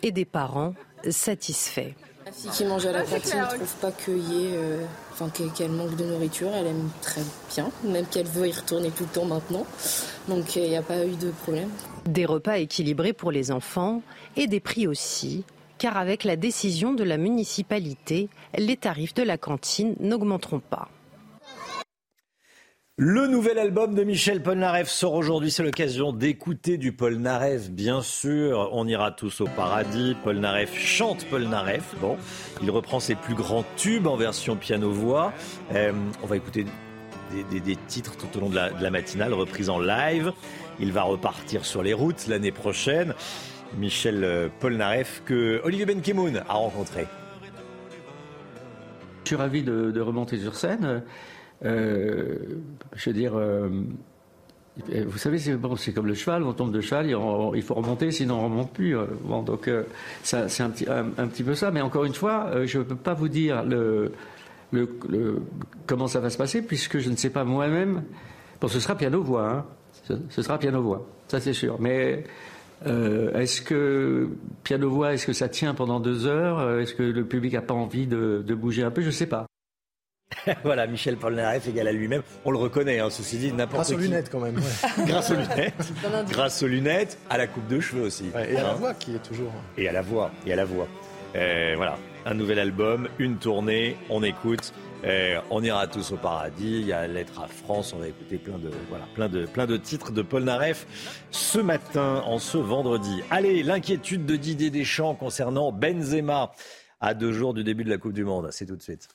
Et 0.02 0.12
des 0.12 0.26
parents 0.26 0.74
satisfaits. 1.12 1.94
La 2.26 2.32
fille 2.32 2.50
qui 2.50 2.66
mange 2.66 2.86
à 2.88 2.92
la 2.92 3.04
cantine 3.04 3.40
ne 3.40 3.56
trouve 3.56 3.76
pas 3.76 3.92
qu'il 3.92 4.18
y 4.18 4.46
ait, 4.46 4.56
euh, 4.56 4.84
enfin, 5.14 5.30
qu'elle 5.30 5.70
manque 5.70 5.96
de 5.96 6.06
nourriture. 6.06 6.50
Elle 6.56 6.68
aime 6.68 6.90
très 7.02 7.22
bien, 7.54 7.70
même 7.84 8.08
qu'elle 8.08 8.26
veut 8.26 8.48
y 8.48 8.52
retourner 8.52 8.90
tout 8.90 9.04
le 9.04 9.10
temps 9.10 9.26
maintenant. 9.26 9.66
Donc 10.28 10.56
il 10.56 10.64
n'y 10.64 10.76
a 10.76 10.82
pas 10.82 11.06
eu 11.06 11.16
de 11.16 11.30
problème. 11.30 11.70
Des 12.06 12.26
repas 12.26 12.58
équilibrés 12.58 13.14
pour 13.14 13.32
les 13.32 13.52
enfants 13.52 14.02
et 14.36 14.48
des 14.48 14.60
prix 14.60 14.88
aussi. 14.88 15.44
Car 15.78 15.98
avec 15.98 16.24
la 16.24 16.36
décision 16.36 16.94
de 16.94 17.04
la 17.04 17.18
municipalité, 17.18 18.30
les 18.58 18.78
tarifs 18.78 19.14
de 19.14 19.24
la 19.24 19.38
cantine 19.38 19.96
n'augmenteront 20.00 20.62
pas. 20.62 20.90
Le 22.98 23.28
nouvel 23.28 23.60
album 23.60 23.94
de 23.94 24.06
Michel 24.06 24.42
Polnareff 24.42 24.88
sort 24.88 25.16
aujourd'hui. 25.16 25.52
C'est 25.52 25.64
l'occasion 25.64 26.14
d'écouter 26.14 26.78
du 26.78 26.94
Polnareff, 26.94 27.70
bien 27.70 28.02
sûr. 28.02 28.70
On 28.72 28.88
ira 28.88 29.12
tous 29.12 29.42
au 29.42 29.48
paradis. 29.48 30.16
Polnareff 30.24 30.74
chante 30.80 31.26
Polnareff. 31.26 31.94
Bon, 32.00 32.16
il 32.64 32.72
reprend 32.72 33.02
ses 33.02 33.16
plus 33.16 33.36
grands 33.36 33.66
tubes 33.76 34.08
en 34.08 34.16
version 34.16 34.56
piano-voix. 34.56 35.34
Euh, 35.74 35.92
on 36.24 36.26
va 36.26 36.38
écouter 36.38 36.66
des, 37.52 37.76
titres 37.90 38.16
tout 38.16 38.38
au 38.38 38.40
long 38.40 38.50
de 38.50 38.56
la, 38.56 38.90
matinale, 38.90 39.34
reprise 39.34 39.70
en 39.70 39.80
live. 39.80 40.32
Il 40.80 40.94
va 40.94 41.04
repartir 41.04 41.66
sur 41.66 41.84
les 41.84 41.94
routes 41.94 42.28
l'année 42.28 42.54
prochaine. 42.54 43.14
Michel 43.78 44.24
euh, 44.24 44.48
Polnareff 44.62 45.22
que 45.26 45.60
Olivier 45.66 45.86
Benkemoun 45.86 46.44
a 46.48 46.54
rencontré. 46.54 47.08
Je 49.26 49.28
suis 49.32 49.36
ravi 49.36 49.64
de 49.64 50.00
remonter 50.00 50.38
sur 50.38 50.56
scène. 50.56 51.04
Euh, 51.66 52.36
je 52.96 53.10
veux 53.10 53.14
dire, 53.16 53.34
euh, 53.36 53.70
vous 55.08 55.18
savez, 55.18 55.40
c'est 55.40 55.56
bon, 55.56 55.76
comme 55.96 56.08
le 56.08 56.14
cheval, 56.14 56.44
on 56.44 56.54
tombe 56.54 56.72
de 56.72 56.82
cheval, 56.82 57.08
il, 57.10 57.62
faut 57.62 57.74
remonter, 57.74 58.12
sinon 58.12 58.36
on 58.36 58.50
ne 58.50 58.54
remonte 58.54 58.74
plus. 58.74 58.98
Euh, 58.98 59.06
bon, 59.24 59.42
donc 59.42 59.70
c'est 60.24 60.62
un 60.62 60.70
petit, 60.70 61.44
peu 61.44 61.56
ça. 61.56 61.72
Mais 61.72 61.82
encore 61.82 62.06
une 62.06 62.14
fois, 62.14 62.52
je 62.66 62.80
ne 62.80 62.84
peux 62.84 62.96
pas 62.96 63.14
vous 63.14 63.30
dire 63.30 63.64
le, 63.64 64.12
le, 64.72 64.88
comment 65.88 66.08
ça 66.08 66.20
va 66.20 66.30
se 66.30 66.38
passer, 66.38 66.62
puisque 66.62 67.00
je 67.00 67.10
ne 67.10 67.16
sais 67.16 67.30
pas 67.30 67.44
moi-même. 67.44 68.04
Bon, 68.62 68.68
ce 68.68 68.80
sera 68.80 68.96
piano-voix, 68.96 69.50
hein. 69.50 69.66
ce, 70.30 70.42
sera 70.42 70.58
piano-voix, 70.58 71.08
ça 71.28 71.40
c'est 71.40 71.54
sûr. 71.54 71.78
Mais 71.80 72.24
est-ce 72.86 73.62
que 73.62 74.30
piano-voix, 74.64 75.14
est-ce 75.14 75.26
que 75.26 75.34
ça 75.34 75.50
tient 75.50 75.74
pendant 75.74 76.00
deux 76.00 76.28
heures? 76.28 76.80
Est-ce 76.80 76.94
que 76.94 77.04
le 77.04 77.26
public 77.26 77.54
n'a 77.54 77.62
pas 77.62 77.74
envie 77.74 78.08
de, 78.08 78.44
de 78.46 78.56
bouger 78.56 78.84
un 78.84 78.92
peu? 78.92 79.02
Je 79.02 79.08
ne 79.08 79.12
sais 79.12 79.28
pas. 79.28 79.48
voilà, 80.64 80.88
Michel 80.88 81.18
Polnareff 81.18 81.68
égal 81.68 81.88
à 81.88 81.92
lui-même. 81.92 82.22
On 82.44 82.52
le 82.52 82.58
reconnaît, 82.58 83.00
hein, 83.00 83.10
ceci 83.10 83.38
dit, 83.38 83.52
n'importe 83.52 83.88
Grâce 83.88 83.92
aux 83.92 83.98
lunettes 83.98 84.30
quand 84.30 84.40
même. 84.40 84.60
Grâce 85.06 85.32
aux 85.32 85.36
lunettes. 85.36 85.94
Grâce 86.30 86.64
aux 86.64 86.68
lunettes, 86.68 87.18
à 87.30 87.38
la 87.38 87.48
coupe 87.48 87.68
de 87.68 87.80
cheveux 87.80 88.04
aussi. 88.04 88.26
et 88.36 88.58
à 88.58 88.64
la 88.64 88.72
hein. 88.72 88.74
voix 88.74 88.94
qui 88.94 89.16
est 89.16 89.24
toujours. 89.24 89.52
Et 89.78 89.88
à 89.88 89.92
la 89.92 90.02
voix, 90.02 90.32
et 90.46 90.54
à 90.54 90.56
la 90.56 90.66
voix. 90.66 90.88
Euh, 91.36 91.74
voilà, 91.76 91.98
un 92.26 92.34
nouvel 92.34 92.60
album, 92.60 93.10
une 93.20 93.38
tournée, 93.38 93.98
on 94.10 94.24
écoute 94.24 94.74
Eh, 95.04 95.36
on 95.52 95.62
ira 95.62 95.86
tous 95.88 96.12
au 96.14 96.18
paradis. 96.18 96.80
Il 96.80 96.88
y 96.88 96.94
a 96.94 97.06
Lettre 97.08 97.42
à 97.42 97.48
France. 97.48 97.94
On 97.94 98.00
va 98.00 98.08
écouter 98.08 98.38
plein 98.38 98.58
de, 98.58 98.72
voilà, 98.90 99.06
plein 99.14 99.30
de, 99.30 99.46
plein 99.46 99.66
de 99.68 99.78
titres 99.78 100.12
de 100.12 100.22
Paul 100.22 100.44
Naref 100.44 100.88
ce 101.32 101.60
matin, 101.60 102.24
en 102.26 102.40
ce 102.40 102.58
vendredi. 102.58 103.22
Allez, 103.30 103.62
l'inquiétude 103.62 104.26
de 104.26 104.36
Didier 104.36 104.70
Deschamps 104.70 105.14
concernant 105.14 105.72
Benzema 105.72 106.52
à 107.02 107.14
deux 107.14 107.34
jours 107.34 107.54
du 107.54 107.64
début 107.64 107.84
de 107.84 107.90
la 107.90 107.98
Coupe 107.98 108.14
du 108.14 108.24
Monde. 108.24 108.48
C'est 108.52 108.66
tout 108.66 108.76
de 108.76 108.82
suite. 108.82 109.08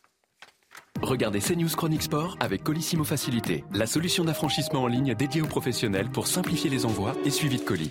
Regardez 1.03 1.41
CNews 1.41 1.75
Chronique 1.77 2.03
Sport 2.03 2.37
avec 2.41 2.63
Colissimo 2.63 3.05
Facilité, 3.05 3.65
la 3.73 3.87
solution 3.87 4.25
d'affranchissement 4.25 4.83
en 4.83 4.87
ligne 4.87 5.15
dédiée 5.15 5.41
aux 5.41 5.47
professionnels 5.47 6.11
pour 6.11 6.27
simplifier 6.27 6.69
les 6.69 6.85
envois 6.85 7.15
et 7.25 7.31
suivi 7.31 7.57
de 7.57 7.63
colis. 7.63 7.91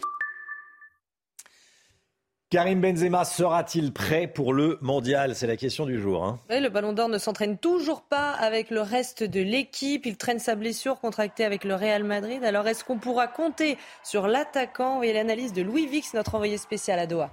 Karim 2.52 2.82
Benzema 2.82 3.26
sera-t-il 3.26 3.94
prêt 3.94 4.26
pour 4.26 4.54
le 4.54 4.80
mondial? 4.82 5.36
C'est 5.36 5.46
la 5.46 5.56
question 5.56 5.86
du 5.86 6.00
jour. 6.00 6.24
Hein. 6.24 6.40
Oui, 6.50 6.60
le 6.60 6.70
Ballon 6.70 6.94
d'Or 6.94 7.08
ne 7.08 7.20
s'entraîne 7.20 7.58
toujours 7.60 8.02
pas 8.02 8.32
avec 8.32 8.72
le 8.72 8.82
reste 8.82 9.24
de 9.24 9.40
l'équipe. 9.40 10.06
Il 10.08 10.18
traîne 10.18 10.40
sa 10.40 10.56
blessure 10.56 11.00
contractée 11.00 11.46
avec 11.46 11.64
le 11.64 11.76
Real 11.76 12.04
Madrid. 12.04 12.44
Alors 12.44 12.68
est-ce 12.68 12.84
qu'on 12.84 12.98
pourra 12.98 13.28
compter 13.28 13.78
sur 14.04 14.28
l'attaquant? 14.28 15.04
Et 15.04 15.14
l'analyse 15.14 15.54
de 15.54 15.62
Louis 15.62 15.86
Vix, 15.86 16.14
notre 16.16 16.36
envoyé 16.36 16.58
spécial 16.58 16.98
à 16.98 17.06
Doha 17.06 17.32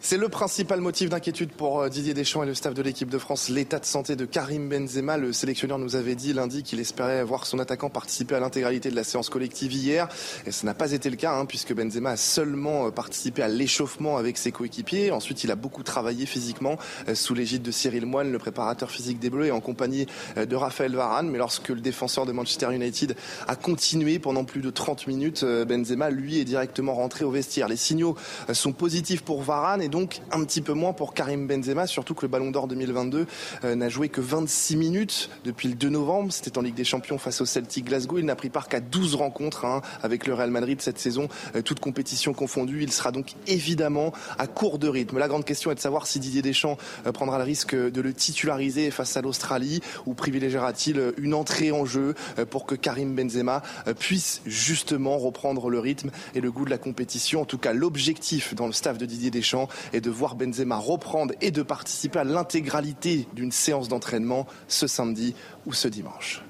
C'est 0.00 0.16
le 0.16 0.28
principal 0.28 0.80
motif 0.80 1.10
d'inquiétude 1.10 1.50
pour 1.50 1.80
euh, 1.80 1.88
Didier 1.88 2.14
Deschamps 2.14 2.44
et 2.44 2.46
le 2.46 2.54
staff 2.54 2.72
de 2.72 2.82
l'équipe 2.82 3.10
de 3.10 3.18
France, 3.18 3.48
l'état 3.48 3.80
de 3.80 3.84
santé 3.84 4.14
de 4.14 4.26
Karim 4.26 4.68
Benzema. 4.68 5.16
Le 5.16 5.32
sélectionneur 5.32 5.76
nous 5.76 5.96
avait 5.96 6.14
dit 6.14 6.32
lundi 6.32 6.62
qu'il 6.62 6.78
espérait 6.78 7.24
voir 7.24 7.46
son 7.46 7.58
attaquant 7.58 7.90
participer 7.90 8.36
à 8.36 8.40
l'intégralité 8.40 8.90
de 8.90 8.94
la 8.94 9.02
séance 9.02 9.28
collective 9.28 9.72
hier. 9.72 10.08
Et 10.46 10.52
ce 10.52 10.64
n'a 10.64 10.72
pas 10.72 10.92
été 10.92 11.10
le 11.10 11.16
cas, 11.16 11.32
hein, 11.32 11.46
puisque 11.46 11.74
Benzema 11.74 12.10
a 12.10 12.16
seulement 12.16 12.86
euh, 12.86 12.90
participé 12.90 13.42
à 13.42 13.48
l'échauffement 13.48 14.18
avec 14.18 14.38
ses 14.38 14.52
coéquipiers. 14.52 15.10
Ensuite, 15.10 15.42
il 15.42 15.50
a 15.50 15.56
beaucoup 15.56 15.82
travaillé 15.82 16.26
physiquement 16.26 16.78
euh, 17.08 17.16
sous 17.16 17.34
l'égide 17.34 17.62
de 17.62 17.72
Cyril 17.72 18.06
Moine, 18.06 18.30
le 18.30 18.38
préparateur 18.38 18.92
physique 18.92 19.18
des 19.18 19.30
Bleus, 19.30 19.46
et 19.46 19.50
en 19.50 19.60
compagnie 19.60 20.06
de 20.36 20.56
Raphaël 20.56 20.94
Varane. 20.94 21.28
Mais 21.28 21.38
lorsque 21.38 21.70
le 21.70 21.80
défenseur 21.80 22.24
de 22.24 22.30
Manchester 22.30 22.72
United 22.72 23.16
a 23.48 23.56
continué 23.56 24.20
pendant 24.20 24.44
plus 24.44 24.60
de 24.60 24.70
30 24.70 25.08
minutes, 25.08 25.44
Benzema, 25.44 26.10
lui, 26.10 26.38
est 26.38 26.44
directement 26.44 26.94
rentré 26.94 27.24
au 27.24 27.32
vestiaire. 27.32 27.66
Les 27.66 27.76
signaux 27.76 28.16
sont 28.52 28.72
positifs 28.72 29.22
pour 29.22 29.42
Varane 29.42 29.87
donc 29.88 30.20
un 30.32 30.44
petit 30.44 30.60
peu 30.60 30.72
moins 30.72 30.92
pour 30.92 31.14
Karim 31.14 31.46
Benzema, 31.46 31.86
surtout 31.86 32.14
que 32.14 32.22
le 32.22 32.28
Ballon 32.28 32.50
d'Or 32.50 32.68
2022 32.68 33.26
euh, 33.64 33.74
n'a 33.74 33.88
joué 33.88 34.08
que 34.08 34.20
26 34.20 34.76
minutes 34.76 35.30
depuis 35.44 35.68
le 35.68 35.74
2 35.74 35.88
novembre. 35.88 36.32
C'était 36.32 36.56
en 36.58 36.62
Ligue 36.62 36.74
des 36.74 36.84
Champions 36.84 37.18
face 37.18 37.40
au 37.40 37.46
Celtic 37.46 37.86
Glasgow. 37.86 38.18
Il 38.18 38.24
n'a 38.24 38.36
pris 38.36 38.50
part 38.50 38.68
qu'à 38.68 38.80
12 38.80 39.16
rencontres 39.16 39.64
hein, 39.64 39.82
avec 40.02 40.26
le 40.26 40.34
Real 40.34 40.50
Madrid 40.50 40.80
cette 40.80 40.98
saison, 40.98 41.28
euh, 41.56 41.62
toute 41.62 41.80
compétition 41.80 42.32
confondue. 42.34 42.82
Il 42.82 42.92
sera 42.92 43.12
donc 43.12 43.34
évidemment 43.46 44.12
à 44.38 44.46
court 44.46 44.78
de 44.78 44.88
rythme. 44.88 45.18
La 45.18 45.28
grande 45.28 45.44
question 45.44 45.70
est 45.70 45.74
de 45.74 45.80
savoir 45.80 46.06
si 46.06 46.20
Didier 46.20 46.42
Deschamps 46.42 46.78
euh, 47.06 47.12
prendra 47.12 47.38
le 47.38 47.44
risque 47.44 47.74
de 47.74 48.00
le 48.00 48.12
titulariser 48.12 48.90
face 48.90 49.16
à 49.16 49.22
l'Australie 49.22 49.80
ou 50.06 50.14
privilégiera-t-il 50.14 51.12
une 51.18 51.34
entrée 51.34 51.72
en 51.72 51.84
jeu 51.84 52.14
pour 52.50 52.66
que 52.66 52.74
Karim 52.74 53.14
Benzema 53.14 53.62
puisse 53.98 54.42
justement 54.46 55.18
reprendre 55.18 55.70
le 55.70 55.78
rythme 55.78 56.10
et 56.34 56.40
le 56.40 56.50
goût 56.50 56.64
de 56.64 56.70
la 56.70 56.78
compétition. 56.78 57.42
En 57.42 57.44
tout 57.44 57.58
cas, 57.58 57.72
l'objectif 57.72 58.54
dans 58.54 58.66
le 58.66 58.72
staff 58.72 58.98
de 58.98 59.06
Didier 59.06 59.30
Deschamps 59.30 59.68
est 59.92 60.00
de 60.00 60.10
voir 60.10 60.36
Benzema 60.36 60.76
reprendre 60.76 61.34
et 61.40 61.50
de 61.50 61.62
participer 61.62 62.18
à 62.20 62.24
l'intégralité 62.24 63.26
d'une 63.32 63.52
séance 63.52 63.88
d'entraînement 63.88 64.46
ce 64.68 64.86
samedi 64.86 65.34
ou 65.66 65.72
ce 65.72 65.88
dimanche. 65.88 66.42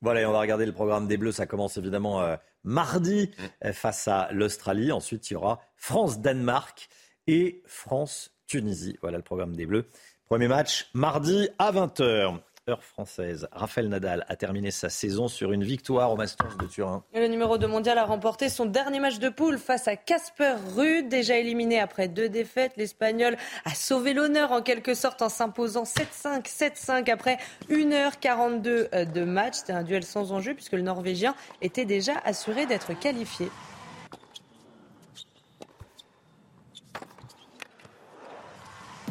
Voilà, 0.00 0.28
on 0.28 0.32
va 0.32 0.40
regarder 0.40 0.66
le 0.66 0.72
programme 0.72 1.06
des 1.06 1.16
Bleus. 1.16 1.32
Ça 1.32 1.46
commence 1.46 1.78
évidemment 1.78 2.20
euh, 2.20 2.36
mardi 2.62 3.30
euh, 3.64 3.72
face 3.72 4.06
à 4.06 4.28
l'Australie. 4.32 4.92
Ensuite, 4.92 5.30
il 5.30 5.32
y 5.32 5.36
aura 5.36 5.60
France-Danemark 5.76 6.88
et 7.26 7.62
France-Tunisie. 7.66 8.98
Voilà 9.00 9.16
le 9.16 9.22
programme 9.22 9.56
des 9.56 9.64
Bleus. 9.64 9.86
Premier 10.26 10.48
match 10.48 10.90
mardi 10.92 11.48
à 11.58 11.72
20h 11.72 12.38
française. 12.80 13.48
Raphaël 13.52 13.88
Nadal 13.88 14.24
a 14.28 14.36
terminé 14.36 14.70
sa 14.70 14.88
saison 14.88 15.28
sur 15.28 15.52
une 15.52 15.62
victoire 15.64 16.10
au 16.10 16.16
Masters 16.16 16.56
de 16.56 16.66
Turin. 16.66 17.04
Le 17.14 17.26
numéro 17.26 17.58
2 17.58 17.66
mondial 17.66 17.98
a 17.98 18.04
remporté 18.04 18.48
son 18.48 18.64
dernier 18.64 19.00
match 19.00 19.18
de 19.18 19.28
poule 19.28 19.58
face 19.58 19.86
à 19.86 19.96
Casper 19.96 20.54
Ruud, 20.74 21.08
déjà 21.08 21.36
éliminé 21.36 21.78
après 21.78 22.08
deux 22.08 22.28
défaites. 22.28 22.72
L'Espagnol 22.76 23.36
a 23.64 23.74
sauvé 23.74 24.14
l'honneur 24.14 24.52
en 24.52 24.62
quelque 24.62 24.94
sorte 24.94 25.20
en 25.22 25.28
s'imposant 25.28 25.84
7-5, 25.84 26.46
7-5 26.46 27.10
après 27.10 27.38
1h42 27.70 29.12
de 29.12 29.24
match. 29.24 29.54
C'était 29.54 29.72
un 29.72 29.82
duel 29.82 30.04
sans 30.04 30.32
enjeu 30.32 30.54
puisque 30.54 30.72
le 30.72 30.82
Norvégien 30.82 31.34
était 31.60 31.84
déjà 31.84 32.14
assuré 32.24 32.66
d'être 32.66 32.98
qualifié. 32.98 33.50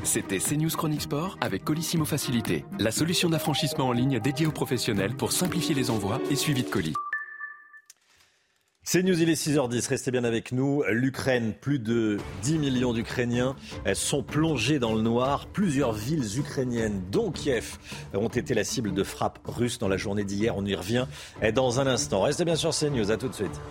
C'était 0.03 0.39
CNews 0.39 0.69
Chronique 0.69 1.03
Sport 1.03 1.37
avec 1.39 1.63
Colissimo 1.63 2.03
Facilité, 2.03 2.65
la 2.77 2.91
solution 2.91 3.29
d'affranchissement 3.29 3.87
en 3.87 3.91
ligne 3.93 4.19
dédiée 4.19 4.45
aux 4.45 4.51
professionnels 4.51 5.15
pour 5.15 5.31
simplifier 5.31 5.73
les 5.73 5.89
envois 5.89 6.19
et 6.29 6.35
suivi 6.35 6.63
de 6.63 6.69
colis. 6.69 6.93
C'est 8.83 9.01
News, 9.01 9.21
il 9.21 9.29
est 9.29 9.41
6h10, 9.41 9.87
restez 9.87 10.11
bien 10.11 10.25
avec 10.25 10.51
nous. 10.51 10.83
L'Ukraine, 10.89 11.53
plus 11.53 11.79
de 11.79 12.17
10 12.41 12.57
millions 12.57 12.91
d'Ukrainiens 12.91 13.55
sont 13.93 14.23
plongés 14.23 14.77
dans 14.77 14.93
le 14.93 15.01
noir. 15.01 15.47
Plusieurs 15.47 15.93
villes 15.93 16.37
ukrainiennes, 16.37 17.01
dont 17.09 17.31
Kiev, 17.31 17.77
ont 18.13 18.27
été 18.27 18.53
la 18.53 18.65
cible 18.65 18.93
de 18.93 19.03
frappes 19.03 19.39
russes 19.45 19.79
dans 19.79 19.87
la 19.87 19.95
journée 19.95 20.25
d'hier. 20.25 20.57
On 20.57 20.65
y 20.65 20.75
revient 20.75 21.07
dans 21.55 21.79
un 21.79 21.87
instant. 21.87 22.23
Restez 22.23 22.43
bien 22.43 22.57
sur 22.57 22.71
CNews, 22.71 23.09
à 23.09 23.15
tout 23.15 23.29
de 23.29 23.33
suite. 23.33 23.61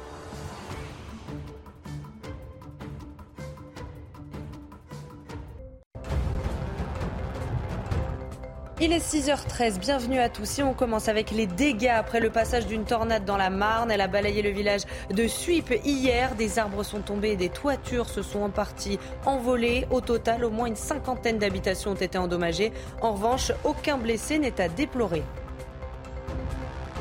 Il 8.84 8.92
est 8.92 8.98
6h13, 8.98 9.78
bienvenue 9.78 10.18
à 10.18 10.28
tous. 10.28 10.58
Et 10.58 10.64
on 10.64 10.74
commence 10.74 11.06
avec 11.06 11.30
les 11.30 11.46
dégâts 11.46 11.94
après 11.94 12.18
le 12.18 12.30
passage 12.30 12.66
d'une 12.66 12.84
tornade 12.84 13.24
dans 13.24 13.36
la 13.36 13.48
Marne. 13.48 13.92
Elle 13.92 14.00
a 14.00 14.08
balayé 14.08 14.42
le 14.42 14.50
village 14.50 14.80
de 15.08 15.28
Suip 15.28 15.72
hier. 15.84 16.34
Des 16.34 16.58
arbres 16.58 16.82
sont 16.82 17.00
tombés 17.00 17.30
et 17.30 17.36
des 17.36 17.48
toitures 17.48 18.08
se 18.08 18.22
sont 18.22 18.40
en 18.40 18.50
partie 18.50 18.98
envolées. 19.24 19.86
Au 19.92 20.00
total, 20.00 20.44
au 20.44 20.50
moins 20.50 20.66
une 20.66 20.74
cinquantaine 20.74 21.38
d'habitations 21.38 21.92
ont 21.92 21.94
été 21.94 22.18
endommagées. 22.18 22.72
En 23.02 23.12
revanche, 23.12 23.52
aucun 23.62 23.98
blessé 23.98 24.40
n'est 24.40 24.60
à 24.60 24.68
déplorer. 24.68 25.22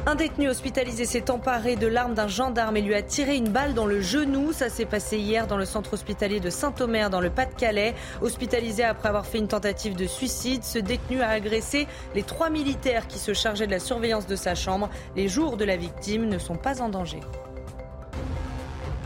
Un 0.08 0.15
détenu 0.15 0.50
hospitalisé 0.50 1.05
s'est 1.05 1.29
emparé 1.29 1.75
de 1.75 1.86
l'arme 1.86 2.15
d'un 2.15 2.27
gendarme 2.27 2.75
et 2.75 2.81
lui 2.81 2.96
a 2.96 3.03
tiré 3.03 3.36
une 3.36 3.50
balle 3.50 3.75
dans 3.75 3.86
le 3.86 4.01
genou. 4.01 4.51
Ça 4.51 4.67
s'est 4.67 4.86
passé 4.86 5.20
hier 5.20 5.46
dans 5.46 5.58
le 5.58 5.65
centre 5.65 5.93
hospitalier 5.93 6.39
de 6.39 6.50
Saint-Omer 6.50 7.12
dans 7.12 7.22
le 7.22 7.29
Pas-de-Calais. 7.29 7.93
Hospitalisé 8.20 8.84
après 8.84 9.10
avoir 9.10 9.27
fait 9.27 9.38
une 9.38 9.48
tentative 9.48 9.96
de 9.96 10.08
suicide, 10.08 10.63
ce 10.63 10.79
détenu 10.79 11.22
a 11.22 11.29
agressé 11.29 11.88
les 12.15 12.24
trois 12.24 12.50
militaires 12.50 13.08
qui 13.08 13.20
se 13.20 13.36
chargeaient 13.36 13.67
de 13.67 13.72
la 13.72 13.79
surveillance 13.79 14.25
de 14.25 14.36
sa 14.36 14.55
chambre. 14.55 14.89
Les 15.15 15.27
jours 15.27 15.55
de 15.55 15.65
la 15.65 15.77
victime 15.77 16.27
ne 16.27 16.39
sont 16.39 16.58
pas 16.58 16.81
en 16.81 16.89
danger. 16.89 17.20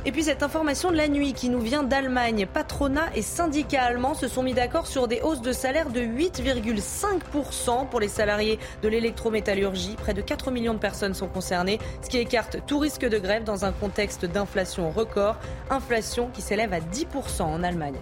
Et 0.07 0.11
puis 0.11 0.21
cette 0.21 0.43
information 0.43 0.91
de 0.91 0.97
la 0.97 1.07
nuit 1.07 1.33
qui 1.33 1.49
nous 1.49 1.59
vient 1.59 1.81
d'Allemagne. 1.81 2.45
Patronat 2.45 3.07
et 3.15 3.23
syndicats 3.23 3.81
allemands 3.81 4.13
se 4.13 4.27
sont 4.27 4.43
mis 4.43 4.53
d'accord 4.53 4.85
sur 4.85 5.07
des 5.07 5.19
hausses 5.21 5.41
de 5.41 5.51
salaire 5.51 5.89
de 5.89 5.99
8,5% 5.99 7.89
pour 7.89 7.99
les 7.99 8.07
salariés 8.07 8.59
de 8.83 8.87
l'électrométallurgie. 8.87 9.95
Près 9.97 10.13
de 10.13 10.21
4 10.21 10.51
millions 10.51 10.75
de 10.75 10.79
personnes 10.79 11.15
sont 11.15 11.27
concernées, 11.27 11.79
ce 12.03 12.09
qui 12.09 12.19
écarte 12.19 12.57
tout 12.67 12.77
risque 12.77 13.05
de 13.05 13.17
grève 13.17 13.43
dans 13.43 13.65
un 13.65 13.71
contexte 13.71 14.25
d'inflation 14.25 14.91
record. 14.91 15.37
Inflation 15.71 16.29
qui 16.31 16.43
s'élève 16.43 16.73
à 16.73 16.81
10% 16.81 17.41
en 17.41 17.63
Allemagne. 17.63 17.95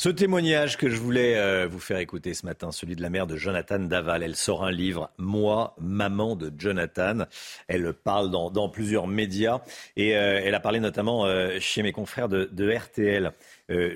Ce 0.00 0.08
témoignage 0.08 0.76
que 0.76 0.88
je 0.88 0.96
voulais 0.96 1.36
euh, 1.36 1.66
vous 1.66 1.80
faire 1.80 1.98
écouter 1.98 2.32
ce 2.32 2.46
matin, 2.46 2.70
celui 2.70 2.94
de 2.94 3.02
la 3.02 3.10
mère 3.10 3.26
de 3.26 3.34
Jonathan 3.34 3.80
Daval. 3.80 4.22
Elle 4.22 4.36
sort 4.36 4.64
un 4.64 4.70
livre, 4.70 5.10
Moi, 5.18 5.74
maman 5.80 6.36
de 6.36 6.52
Jonathan. 6.56 7.24
Elle 7.66 7.92
parle 7.92 8.30
dans, 8.30 8.68
plusieurs 8.68 9.08
médias 9.08 9.60
et 9.96 10.16
euh, 10.16 10.40
elle 10.44 10.54
a 10.54 10.60
parlé 10.60 10.78
notamment 10.78 11.26
euh, 11.26 11.58
chez 11.58 11.82
mes 11.82 11.90
confrères 11.90 12.28
de, 12.28 12.72
RTL. 12.72 13.32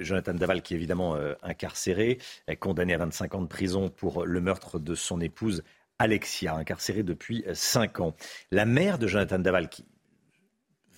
Jonathan 0.01 0.35
Daval, 0.35 0.61
qui 0.61 0.75
est 0.75 0.77
évidemment 0.77 1.17
incarcéré, 1.43 2.19
condamné 2.61 2.93
à 2.93 2.99
25 2.99 3.37
ans 3.37 3.41
de 3.41 3.47
prison 3.47 3.89
pour 3.89 4.27
le 4.27 4.41
meurtre 4.43 4.79
de 4.79 4.95
son 4.95 5.19
épouse 5.21 5.63
Alexia, 5.99 6.57
incarcérée 6.57 7.05
depuis 7.05 7.43
5 7.55 8.01
ans. 8.01 8.15
La 8.51 8.67
mère 8.67 8.99
de 8.99 9.07
Jonathan 9.07 9.39
Daval, 9.39 9.71
qui 9.71 9.87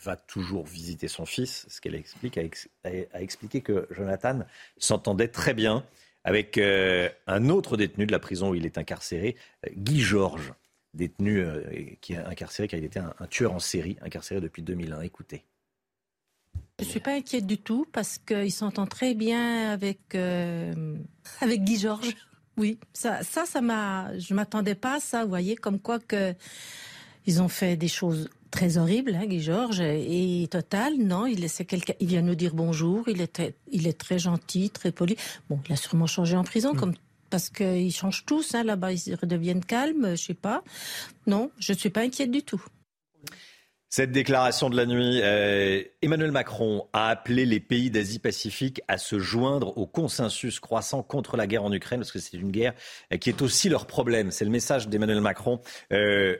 va 0.04 0.16
toujours 0.16 0.64
visiter 0.64 1.08
son 1.08 1.26
fils. 1.26 1.66
Ce 1.68 1.80
qu'elle 1.80 1.94
explique 1.94 2.38
a, 2.38 3.20
expliqué 3.20 3.60
que 3.60 3.86
Jonathan 3.90 4.40
s'entendait 4.78 5.28
très 5.28 5.54
bien 5.54 5.84
avec 6.24 6.58
euh, 6.58 7.08
un 7.26 7.48
autre 7.48 7.76
détenu 7.76 8.06
de 8.06 8.12
la 8.12 8.18
prison 8.18 8.50
où 8.50 8.54
il 8.54 8.64
est 8.64 8.78
incarcéré, 8.78 9.36
euh, 9.66 9.70
Guy 9.76 10.00
Georges, 10.00 10.54
détenu 10.94 11.38
euh, 11.38 11.62
qui 12.00 12.14
est 12.14 12.18
incarcéré, 12.18 12.68
qui 12.68 12.76
a 12.76 12.78
été 12.78 12.98
un, 12.98 13.26
tueur 13.28 13.52
en 13.52 13.58
série, 13.58 13.96
incarcéré 14.00 14.40
depuis 14.40 14.62
2001. 14.62 15.02
Écoutez. 15.02 15.44
Je 16.78 16.84
ne 16.84 16.90
suis 16.90 17.00
pas 17.00 17.14
inquiète 17.14 17.46
du 17.46 17.58
tout 17.58 17.86
parce 17.92 18.18
qu'il 18.18 18.52
s'entend 18.52 18.86
très 18.86 19.14
bien 19.14 19.70
avec, 19.70 20.14
avec 21.40 21.64
Guy 21.64 21.78
Georges. 21.78 22.14
Oui, 22.56 22.78
ça, 22.92 23.22
ça, 23.22 23.46
ça 23.46 23.60
m'a. 23.60 24.16
Je 24.18 24.32
m'attendais 24.32 24.76
pas 24.76 24.96
à 24.96 25.00
ça, 25.00 25.24
vous 25.24 25.28
voyez, 25.28 25.56
comme 25.56 25.80
quoi 25.80 25.98
que 25.98 26.34
ils 27.26 27.42
ont 27.42 27.48
fait 27.48 27.76
des 27.76 27.88
choses 27.88 28.28
très 28.54 28.78
horrible, 28.78 29.16
hein, 29.16 29.26
Guy 29.26 29.40
Georges. 29.40 29.80
Et 29.80 30.46
Total, 30.48 30.94
non, 30.96 31.26
il, 31.26 31.44
est, 31.44 31.64
quelqu'un, 31.64 31.94
il 31.98 32.06
vient 32.06 32.22
nous 32.22 32.36
dire 32.36 32.54
bonjour, 32.54 33.08
il 33.08 33.20
est, 33.20 33.32
très, 33.32 33.54
il 33.72 33.88
est 33.88 33.98
très 33.98 34.20
gentil, 34.20 34.70
très 34.70 34.92
poli. 34.92 35.16
Bon, 35.50 35.58
il 35.66 35.72
a 35.72 35.76
sûrement 35.76 36.06
changé 36.06 36.36
en 36.36 36.44
prison, 36.44 36.72
mm. 36.72 36.76
comme 36.76 36.94
parce 37.30 37.50
qu'ils 37.50 37.92
changent 37.92 38.24
tous, 38.26 38.54
hein, 38.54 38.62
là-bas, 38.62 38.92
ils 38.92 39.16
redeviennent 39.16 39.64
calmes, 39.64 40.10
je 40.16 40.22
sais 40.22 40.34
pas. 40.34 40.62
Non, 41.26 41.50
je 41.58 41.72
ne 41.72 41.78
suis 41.78 41.90
pas 41.90 42.02
inquiète 42.02 42.30
du 42.30 42.42
tout. 42.44 42.64
Cette 43.88 44.12
déclaration 44.12 44.70
de 44.70 44.76
la 44.76 44.86
nuit, 44.86 45.20
euh, 45.22 45.82
Emmanuel 46.00 46.30
Macron 46.30 46.86
a 46.92 47.08
appelé 47.08 47.46
les 47.46 47.60
pays 47.60 47.90
d'Asie-Pacifique 47.90 48.82
à 48.86 48.98
se 48.98 49.18
joindre 49.18 49.76
au 49.78 49.86
consensus 49.86 50.60
croissant 50.60 51.02
contre 51.02 51.36
la 51.36 51.48
guerre 51.48 51.64
en 51.64 51.72
Ukraine, 51.72 52.00
parce 52.00 52.12
que 52.12 52.20
c'est 52.20 52.36
une 52.36 52.52
guerre 52.52 52.74
qui 53.20 53.30
est 53.30 53.42
aussi 53.42 53.68
leur 53.68 53.86
problème. 53.86 54.30
C'est 54.30 54.44
le 54.44 54.50
message 54.52 54.88
d'Emmanuel 54.88 55.20
Macron. 55.20 55.60
Euh, 55.92 56.36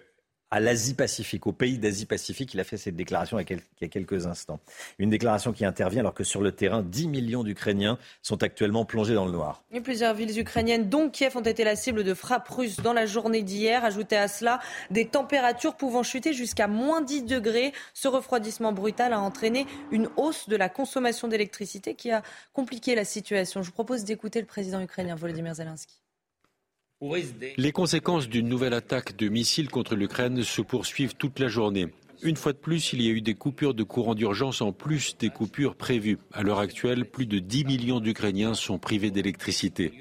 à 0.54 0.60
l'Asie-Pacifique, 0.60 1.48
au 1.48 1.52
pays 1.52 1.78
d'Asie-Pacifique. 1.78 2.54
Il 2.54 2.60
a 2.60 2.64
fait 2.64 2.76
cette 2.76 2.94
déclaration 2.94 3.40
il 3.40 3.58
y 3.80 3.84
a 3.84 3.88
quelques 3.88 4.26
instants. 4.26 4.60
Une 5.00 5.10
déclaration 5.10 5.52
qui 5.52 5.64
intervient 5.64 5.98
alors 5.98 6.14
que 6.14 6.22
sur 6.22 6.40
le 6.40 6.52
terrain, 6.52 6.80
10 6.80 7.08
millions 7.08 7.42
d'Ukrainiens 7.42 7.98
sont 8.22 8.40
actuellement 8.44 8.84
plongés 8.84 9.14
dans 9.14 9.26
le 9.26 9.32
noir. 9.32 9.64
Plusieurs 9.82 10.14
villes 10.14 10.38
ukrainiennes, 10.38 10.88
dont 10.88 11.10
Kiev, 11.10 11.36
ont 11.36 11.40
été 11.40 11.64
la 11.64 11.74
cible 11.74 12.04
de 12.04 12.14
frappes 12.14 12.48
russes 12.48 12.76
dans 12.76 12.92
la 12.92 13.04
journée 13.04 13.42
d'hier. 13.42 13.84
Ajoutez 13.84 14.16
à 14.16 14.28
cela 14.28 14.60
des 14.92 15.08
températures 15.08 15.74
pouvant 15.74 16.04
chuter 16.04 16.32
jusqu'à 16.32 16.68
moins 16.68 17.00
10 17.00 17.24
degrés. 17.24 17.72
Ce 17.92 18.06
refroidissement 18.06 18.72
brutal 18.72 19.12
a 19.12 19.18
entraîné 19.18 19.66
une 19.90 20.08
hausse 20.16 20.48
de 20.48 20.54
la 20.54 20.68
consommation 20.68 21.26
d'électricité 21.26 21.96
qui 21.96 22.12
a 22.12 22.22
compliqué 22.52 22.94
la 22.94 23.04
situation. 23.04 23.62
Je 23.62 23.66
vous 23.66 23.72
propose 23.72 24.04
d'écouter 24.04 24.38
le 24.38 24.46
président 24.46 24.80
ukrainien 24.80 25.16
Volodymyr 25.16 25.54
Zelensky. 25.54 26.03
Les 27.58 27.72
conséquences 27.72 28.28
d'une 28.28 28.48
nouvelle 28.48 28.72
attaque 28.72 29.16
de 29.16 29.28
missiles 29.28 29.68
contre 29.68 29.94
l'Ukraine 29.94 30.42
se 30.42 30.62
poursuivent 30.62 31.14
toute 31.14 31.38
la 31.38 31.48
journée. 31.48 31.88
Une 32.22 32.36
fois 32.36 32.52
de 32.52 32.58
plus, 32.58 32.92
il 32.92 33.02
y 33.02 33.08
a 33.08 33.10
eu 33.10 33.20
des 33.20 33.34
coupures 33.34 33.74
de 33.74 33.82
courant 33.82 34.14
d'urgence 34.14 34.62
en 34.62 34.72
plus 34.72 35.16
des 35.18 35.28
coupures 35.28 35.74
prévues. 35.74 36.18
À 36.32 36.42
l'heure 36.42 36.60
actuelle, 36.60 37.04
plus 37.04 37.26
de 37.26 37.38
10 37.38 37.64
millions 37.64 38.00
d'Ukrainiens 38.00 38.54
sont 38.54 38.78
privés 38.78 39.10
d'électricité. 39.10 39.92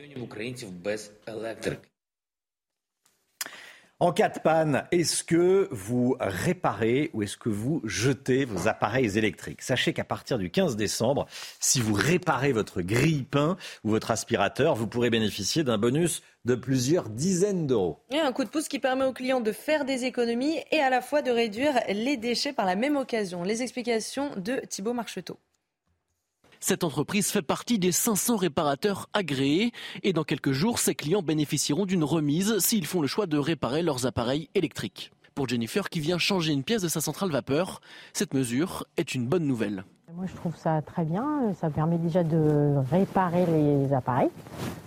En 4.04 4.12
cas 4.12 4.28
de 4.28 4.38
panne, 4.38 4.84
est-ce 4.92 5.24
que 5.24 5.70
vous 5.72 6.18
réparez 6.20 7.10
ou 7.14 7.24
est-ce 7.24 7.38
que 7.38 7.48
vous 7.48 7.82
jetez 7.86 8.44
vos 8.44 8.68
appareils 8.68 9.18
électriques? 9.18 9.62
Sachez 9.62 9.94
qu'à 9.94 10.04
partir 10.04 10.38
du 10.38 10.50
15 10.50 10.76
décembre, 10.76 11.26
si 11.62 11.80
vous 11.80 11.94
réparez 11.94 12.52
votre 12.52 12.82
grille-pain 12.82 13.56
ou 13.86 13.92
votre 13.92 14.12
aspirateur, 14.12 14.76
vous 14.76 14.88
pourrez 14.88 15.10
bénéficier 15.10 15.64
d'un 15.64 15.78
bonus 15.78 16.22
de 16.44 16.56
plusieurs 16.56 17.08
dizaines 17.08 17.66
d'euros. 17.66 17.98
Un 18.12 18.34
coup 18.34 18.44
de 18.44 18.50
pouce 18.50 18.68
qui 18.68 18.80
permet 18.80 19.06
aux 19.06 19.14
clients 19.14 19.40
de 19.40 19.54
faire 19.54 19.86
des 19.86 20.04
économies 20.04 20.58
et 20.74 20.82
à 20.82 20.90
la 20.90 21.00
fois 21.00 21.22
de 21.22 21.32
réduire 21.32 21.80
les 21.88 22.18
déchets 22.18 22.52
par 22.52 22.66
la 22.66 22.76
même 22.76 22.98
occasion. 22.98 23.44
Les 23.44 23.62
explications 23.62 24.32
de 24.36 24.58
Thibault 24.68 24.92
Marcheteau. 24.92 25.40
Cette 26.66 26.86
entreprise 26.86 27.28
fait 27.28 27.42
partie 27.42 27.78
des 27.78 27.92
500 27.92 28.38
réparateurs 28.38 29.10
agréés 29.12 29.74
et 30.02 30.14
dans 30.14 30.24
quelques 30.24 30.54
jours, 30.54 30.80
ses 30.80 30.96
clients 30.96 31.22
bénéficieront 31.22 31.86
d'une 31.86 32.06
remise 32.06 32.58
s'ils 32.60 32.86
font 32.86 33.02
le 33.02 33.08
choix 33.08 33.26
de 33.26 33.38
réparer 33.38 33.82
leurs 33.82 34.06
appareils 34.06 34.48
électriques. 34.56 35.12
Pour 35.36 35.50
Jennifer 35.50 35.90
qui 35.90 36.00
vient 36.00 36.18
changer 36.18 36.54
une 36.54 36.64
pièce 36.64 36.82
de 36.82 36.88
sa 36.88 37.02
centrale 37.02 37.32
vapeur, 37.32 37.82
cette 38.14 38.34
mesure 38.34 38.86
est 38.96 39.14
une 39.14 39.28
bonne 39.28 39.46
nouvelle. 39.46 39.84
Moi 40.16 40.26
je 40.26 40.36
trouve 40.38 40.56
ça 40.56 40.82
très 40.82 41.04
bien, 41.04 41.54
ça 41.60 41.70
permet 41.70 41.98
déjà 41.98 42.24
de 42.24 42.76
réparer 42.90 43.46
les 43.46 43.92
appareils 43.92 44.30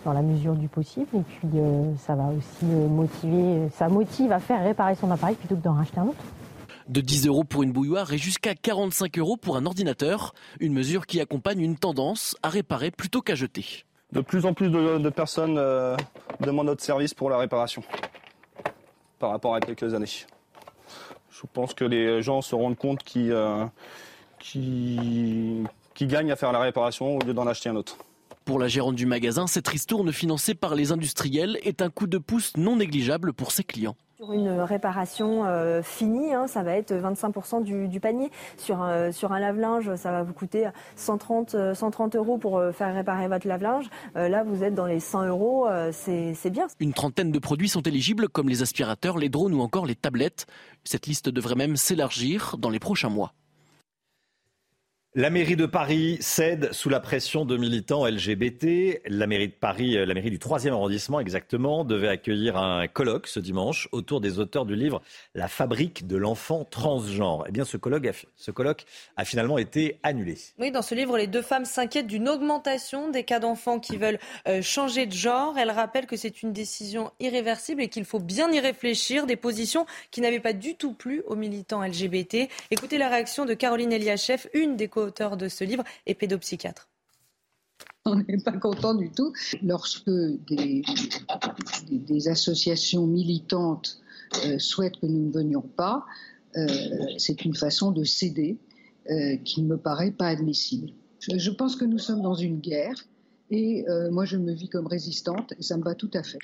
dans 0.07 0.15
la 0.15 0.23
mesure 0.23 0.55
du 0.55 0.69
possible 0.69 1.09
et 1.15 1.21
puis 1.21 1.59
euh, 1.59 1.93
ça 1.99 2.15
va 2.15 2.29
aussi 2.29 2.65
euh, 2.65 2.89
motiver, 2.89 3.69
ça 3.77 3.91
motive 3.91 4.33
à 4.33 4.41
faire 4.41 4.65
réparer 4.65 4.95
son 4.95 5.11
appareil 5.11 5.37
plutôt 5.37 5.57
que 5.57 5.63
d'en 5.63 5.75
racheter 5.75 6.01
un 6.01 6.07
autre 6.07 6.25
de 6.89 7.01
10 7.01 7.27
euros 7.27 7.45
pour 7.45 7.63
une 7.63 7.73
bouilloire 7.73 8.13
et 8.13 8.19
jusqu'à 8.19 8.55
45 8.55 9.19
euros 9.19 9.37
pour 9.37 9.57
un 9.57 9.67
ordinateur. 9.67 10.35
Une 10.61 10.73
mesure 10.73 11.07
qui 11.07 11.21
accompagne 11.21 11.61
une 11.61 11.77
tendance 11.77 12.37
à 12.43 12.49
réparer 12.49 12.91
plutôt 12.91 13.23
qu'à 13.23 13.35
jeter. 13.35 13.85
De 14.13 14.21
plus 14.21 14.47
en 14.47 14.55
plus 14.55 14.71
de, 14.71 15.11
personnes 15.11 15.59
euh, 15.59 15.97
demandent 16.41 16.67
notre 16.67 16.85
service 16.85 17.13
pour 17.13 17.29
la 17.29 17.39
réparation 17.39 17.83
par 19.19 19.31
rapport 19.31 19.55
à 19.55 19.61
quelques 19.61 19.95
années. 19.95 20.07
Je 21.31 21.43
pense 21.53 21.75
que 21.75 21.85
les 21.85 22.23
gens 22.23 22.41
se 22.41 22.55
rendent 22.55 22.79
compte 22.79 23.03
qu'ils 23.03 23.33
euh, 23.33 23.67
gagnent 26.01 26.33
à 26.33 26.37
faire 26.37 26.53
la 26.53 26.61
réparation 26.61 27.17
au 27.17 27.21
lieu 27.21 27.35
d'en 27.35 27.47
acheter 27.47 27.69
un 27.69 27.77
autre. 27.77 27.99
Pour 28.45 28.61
la 28.61 28.69
gérante 28.69 28.95
du 28.95 29.07
magasin, 29.07 29.49
cette 29.49 29.67
ristourne 29.67 30.13
financée 30.13 30.55
par 30.55 30.77
les 30.77 30.93
industriels 30.93 31.59
est 31.65 31.83
un 31.83 31.91
coup 31.91 32.07
de 32.07 32.19
pouce 32.19 32.57
non 32.57 32.77
négligeable 32.77 33.33
pour 33.33 33.51
ses 33.51 33.65
clients. 33.65 33.97
Sur 34.17 34.33
une 34.33 34.49
réparation 34.49 35.45
euh, 35.45 35.83
finie, 35.83 36.33
hein, 36.33 36.47
ça 36.47 36.63
va 36.63 36.73
être 36.73 36.91
25% 36.91 37.63
du, 37.63 38.01
panier. 38.01 38.31
Sur 38.57 38.81
un, 38.81 39.13
sur 39.13 39.33
un 39.33 39.39
lave-linge, 39.39 39.95
ça 39.97 40.11
va 40.11 40.23
vous 40.23 40.33
coûter 40.33 40.71
130, 40.97 41.75
130 41.75 42.15
euh, 42.15 42.19
euros 42.19 42.39
pour 42.39 42.57
euh, 42.57 42.73
faire 42.73 42.95
réparer 42.95 43.29
votre 43.29 43.47
lave-linge. 43.47 43.91
là, 44.15 44.43
vous 44.43 44.65
êtes 44.65 44.75
dans 44.75 44.87
les 44.87 45.01
100 45.01 45.27
euros, 45.27 45.69
c'est 45.93 46.51
bien. 46.51 46.67
Une 46.81 46.95
trentaine 46.95 47.31
de 47.31 47.39
produits 47.39 47.69
sont 47.69 47.83
éligibles, 47.83 48.31
comme 48.31 48.49
les 48.49 48.63
aspirateurs, 48.63 49.19
les 49.19 49.29
drones 49.29 49.53
ou 49.53 49.61
encore 49.61 49.85
les 49.85 49.95
tablettes. 49.95 50.47
Cette 50.85 51.07
liste 51.07 51.29
devrait 51.29 51.55
même 51.55 51.77
s'élargir 51.77 52.57
dans 52.59 52.71
les 52.71 52.79
prochains 52.79 53.11
mois. 53.11 53.35
La 55.19 55.31
mairie 55.31 55.57
de 55.57 55.65
Paris 55.65 56.19
cède 56.21 56.75
sous 56.75 56.91
la 56.91 57.01
pression 57.01 57.47
de 57.47 57.57
militants 57.57 58.07
LGBT. 58.07 59.01
La 59.07 59.27
mairie 59.27 59.49
de 59.49 59.55
Paris, 59.55 59.97
euh, 59.97 60.05
la 60.05 60.13
mairie 60.13 60.29
du 60.29 60.37
3e 60.37 60.73
arrondissement 60.73 61.21
exactement, 61.21 61.85
devait 61.85 62.09
accueillir 62.09 62.59
un 62.59 62.87
colloque 62.87 63.27
ce 63.27 63.41
dimanche 63.41 63.89
autour 63.93 64.21
des 64.21 64.39
auteurs 64.39 64.67
du 64.67 64.77
livre 64.77 65.01
La 65.35 65.49
fabrique 65.49 66.07
de 66.07 66.19
l'enfant 66.19 66.67
transgenre. 66.71 67.47
Eh 67.49 67.51
bien, 67.51 67.65
ce 67.65 67.79
colloque, 67.79 68.85
a, 69.17 69.25
finalement 69.25 69.57
été 69.57 69.99
annulé. 70.03 70.37
Oui, 70.59 70.71
dans 70.71 70.83
ce 70.83 70.95
livre, 70.95 71.17
les 71.17 71.29
deux 71.29 71.41
femmes 71.41 71.65
s'inquiètent 71.65 72.09
d'une 72.09 72.29
augmentation 72.29 73.09
des 73.09 73.25
cas 73.25 73.39
d'enfants 73.39 73.81
qui 73.81 73.97
veulent 73.97 74.19
euh, 74.47 74.61
changer 74.61 75.07
de 75.07 75.15
genre. 75.15 75.57
Elles 75.57 75.71
rappellent 75.71 76.05
que 76.05 76.19
c'est 76.19 76.43
une 76.43 76.53
décision 76.53 77.11
irréversible 77.21 77.81
et 77.81 77.89
qu'il 77.89 78.05
faut 78.05 78.21
bien 78.21 78.53
y 78.53 78.61
réfléchir. 78.61 79.25
Des 79.25 79.37
positions 79.37 79.87
qui 80.11 80.21
n'avaient 80.21 80.41
pas 80.41 80.53
du 80.53 80.75
tout 80.75 80.93
plu 80.93 81.23
aux 81.27 81.37
militants 81.37 81.83
LGBT. 81.83 82.51
Écoutez 82.71 82.99
la 82.99 83.09
réaction 83.09 83.47
de 83.47 83.55
Caroline 83.55 83.93
Eliachev, 83.93 84.51
une 84.53 84.77
des 84.77 84.89
co 84.89 85.06
auteur 85.07 85.37
de 85.37 85.49
ce 85.49 85.65
livre, 85.65 85.85
est 86.07 86.15
pédopsychiatre. 86.15 86.89
On 88.07 88.17
n'est 88.17 88.39
pas 88.39 88.53
content 88.53 88.95
du 88.95 89.11
tout 89.11 89.33
lorsque 89.63 90.11
des, 90.11 90.83
des, 91.91 92.29
associations 92.29 93.07
militantes 93.07 94.01
euh, 94.45 94.59
souhaitent 94.59 95.01
que 95.01 95.07
nous 95.07 95.27
ne 95.27 95.33
venions 95.33 95.63
pas. 95.63 96.05
Euh, 96.57 96.67
c'est 97.19 97.45
une 97.45 97.55
façon 97.55 97.91
de 97.91 98.05
céder 98.05 98.59
euh, 99.11 99.37
qui 99.39 99.63
ne 99.63 99.69
me 99.69 99.77
paraît 99.77 100.13
pas 100.13 100.29
admissible. 100.29 100.93
Je, 101.21 101.51
pense 101.51 101.75
que 101.75 101.85
nous 101.85 101.99
sommes 101.99 102.23
dans 102.23 102.35
une 102.35 102.61
guerre 102.61 102.95
et 103.51 103.85
moi 104.11 104.25
je 104.25 104.37
me 104.37 104.53
vis 104.53 104.69
comme 104.69 104.87
résistante 104.87 105.55
et 105.59 105.63
ça 105.63 105.77
me 105.77 105.83
va 105.83 105.95
tout 105.97 106.11
à 106.15 106.23
fait. 106.23 106.39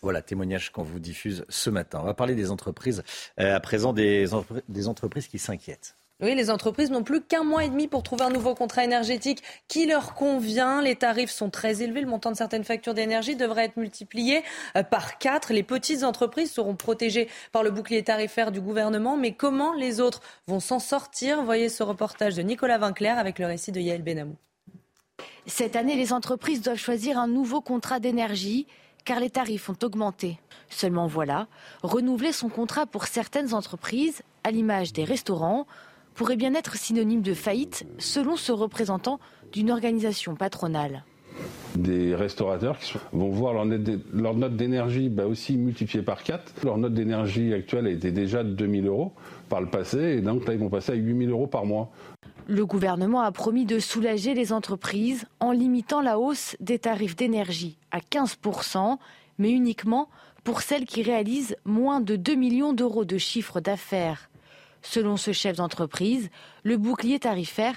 Voilà, 0.00 0.22
témoignage 0.22 0.72
qu'on 0.72 0.82
vous 0.82 1.00
diffuse 1.00 1.44
ce 1.50 1.68
matin. 1.68 2.00
On 2.00 2.04
va 2.04 2.14
parler 2.14 2.34
des 2.34 2.50
entreprises, 2.50 3.02
à 3.36 3.60
présent 3.60 3.92
des, 3.92 4.26
des 4.68 4.88
entreprises 4.88 5.28
qui 5.28 5.38
s'inquiètent. 5.38 5.96
Oui, 6.24 6.34
les 6.34 6.50
entreprises 6.50 6.90
n'ont 6.90 7.02
plus 7.02 7.20
qu'un 7.20 7.44
mois 7.44 7.66
et 7.66 7.68
demi 7.68 7.86
pour 7.86 8.02
trouver 8.02 8.24
un 8.24 8.30
nouveau 8.30 8.54
contrat 8.54 8.82
énergétique 8.82 9.42
qui 9.68 9.84
leur 9.84 10.14
convient. 10.14 10.80
Les 10.80 10.96
tarifs 10.96 11.30
sont 11.30 11.50
très 11.50 11.82
élevés. 11.82 12.00
Le 12.00 12.06
montant 12.06 12.32
de 12.32 12.36
certaines 12.36 12.64
factures 12.64 12.94
d'énergie 12.94 13.36
devrait 13.36 13.66
être 13.66 13.76
multiplié 13.76 14.42
euh, 14.74 14.82
par 14.82 15.18
quatre. 15.18 15.52
Les 15.52 15.62
petites 15.62 16.02
entreprises 16.02 16.50
seront 16.50 16.76
protégées 16.76 17.28
par 17.52 17.62
le 17.62 17.70
bouclier 17.70 18.02
tarifaire 18.02 18.52
du 18.52 18.62
gouvernement. 18.62 19.18
Mais 19.18 19.32
comment 19.32 19.74
les 19.74 20.00
autres 20.00 20.22
vont 20.46 20.60
s'en 20.60 20.78
sortir? 20.78 21.42
Voyez 21.42 21.68
ce 21.68 21.82
reportage 21.82 22.36
de 22.36 22.40
Nicolas 22.40 22.78
Vinclair 22.78 23.18
avec 23.18 23.38
le 23.38 23.44
récit 23.44 23.70
de 23.70 23.80
Yael 23.80 24.02
Benamou. 24.02 24.36
Cette 25.44 25.76
année, 25.76 25.94
les 25.94 26.14
entreprises 26.14 26.62
doivent 26.62 26.78
choisir 26.78 27.18
un 27.18 27.28
nouveau 27.28 27.60
contrat 27.60 28.00
d'énergie 28.00 28.66
car 29.04 29.20
les 29.20 29.28
tarifs 29.28 29.68
ont 29.68 29.76
augmenté. 29.82 30.40
Seulement 30.70 31.06
voilà, 31.06 31.48
renouveler 31.82 32.32
son 32.32 32.48
contrat 32.48 32.86
pour 32.86 33.04
certaines 33.04 33.52
entreprises, 33.52 34.22
à 34.42 34.50
l'image 34.50 34.94
des 34.94 35.04
restaurants, 35.04 35.66
pourrait 36.14 36.36
bien 36.36 36.54
être 36.54 36.76
synonyme 36.76 37.22
de 37.22 37.34
faillite, 37.34 37.86
selon 37.98 38.36
ce 38.36 38.52
représentant 38.52 39.18
d'une 39.52 39.70
organisation 39.70 40.34
patronale. 40.34 41.04
Des 41.74 42.14
restaurateurs 42.14 42.78
qui 42.78 42.96
vont 43.12 43.30
voir 43.30 43.52
leur, 43.52 44.34
note 44.34 44.56
d'énergie 44.56 45.08
bah, 45.08 45.26
aussi 45.26 45.56
multipliée 45.56 46.04
par 46.04 46.22
4. 46.22 46.64
Leur 46.64 46.78
note 46.78 46.94
d'énergie 46.94 47.52
actuelle 47.52 47.88
était 47.88 48.12
déjà 48.12 48.44
de 48.44 48.50
2000 48.50 48.86
euros 48.86 49.12
par 49.48 49.60
le 49.60 49.66
passé, 49.66 49.98
et 49.98 50.20
donc 50.20 50.46
là 50.46 50.54
ils 50.54 50.60
vont 50.60 50.68
passer 50.70 50.92
à 50.92 50.94
8000 50.94 51.30
euros 51.30 51.48
par 51.48 51.66
mois. 51.66 51.90
Le 52.46 52.64
gouvernement 52.66 53.22
a 53.22 53.32
promis 53.32 53.64
de 53.64 53.78
soulager 53.78 54.34
les 54.34 54.52
entreprises 54.52 55.24
en 55.40 55.50
limitant 55.50 56.00
la 56.00 56.18
hausse 56.18 56.56
des 56.60 56.78
tarifs 56.78 57.16
d'énergie 57.16 57.78
à 57.90 57.98
15%, 57.98 58.98
mais 59.38 59.50
uniquement 59.50 60.08
pour 60.44 60.60
celles 60.60 60.84
qui 60.84 61.02
réalisent 61.02 61.56
moins 61.64 62.00
de 62.00 62.16
2 62.16 62.34
millions 62.34 62.74
d'euros 62.74 63.04
de 63.04 63.18
chiffre 63.18 63.60
d'affaires. 63.60 64.28
Selon 64.84 65.16
ce 65.16 65.32
chef 65.32 65.56
d'entreprise, 65.56 66.30
le 66.62 66.76
bouclier 66.76 67.18
tarifaire 67.18 67.74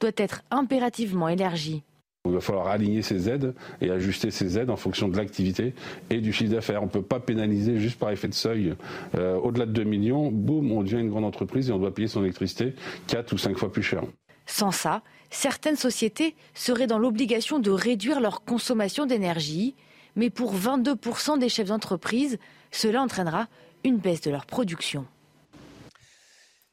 doit 0.00 0.10
être 0.16 0.42
impérativement 0.50 1.28
élargi. 1.28 1.82
Il 2.26 2.32
va 2.32 2.40
falloir 2.40 2.66
aligner 2.66 3.00
ces 3.00 3.28
aides 3.28 3.54
et 3.80 3.90
ajuster 3.90 4.30
ces 4.30 4.58
aides 4.58 4.68
en 4.68 4.76
fonction 4.76 5.08
de 5.08 5.16
l'activité 5.16 5.72
et 6.10 6.20
du 6.20 6.32
chiffre 6.32 6.50
d'affaires. 6.50 6.82
On 6.82 6.86
ne 6.86 6.90
peut 6.90 7.00
pas 7.00 7.20
pénaliser 7.20 7.78
juste 7.78 7.98
par 7.98 8.10
effet 8.10 8.28
de 8.28 8.34
seuil. 8.34 8.74
Euh, 9.14 9.36
au-delà 9.36 9.66
de 9.66 9.72
2 9.72 9.84
millions, 9.84 10.30
boum, 10.30 10.72
on 10.72 10.82
devient 10.82 10.98
une 10.98 11.10
grande 11.10 11.24
entreprise 11.24 11.70
et 11.70 11.72
on 11.72 11.78
doit 11.78 11.94
payer 11.94 12.08
son 12.08 12.22
électricité 12.22 12.74
4 13.06 13.32
ou 13.32 13.38
5 13.38 13.56
fois 13.56 13.72
plus 13.72 13.84
cher. 13.84 14.02
Sans 14.44 14.72
ça, 14.72 15.02
certaines 15.30 15.76
sociétés 15.76 16.34
seraient 16.54 16.88
dans 16.88 16.98
l'obligation 16.98 17.60
de 17.60 17.70
réduire 17.70 18.20
leur 18.20 18.44
consommation 18.44 19.06
d'énergie, 19.06 19.76
mais 20.16 20.28
pour 20.28 20.54
22% 20.54 21.38
des 21.38 21.48
chefs 21.48 21.68
d'entreprise, 21.68 22.38
cela 22.72 23.00
entraînera 23.00 23.46
une 23.84 23.98
baisse 23.98 24.22
de 24.22 24.30
leur 24.30 24.44
production. 24.44 25.06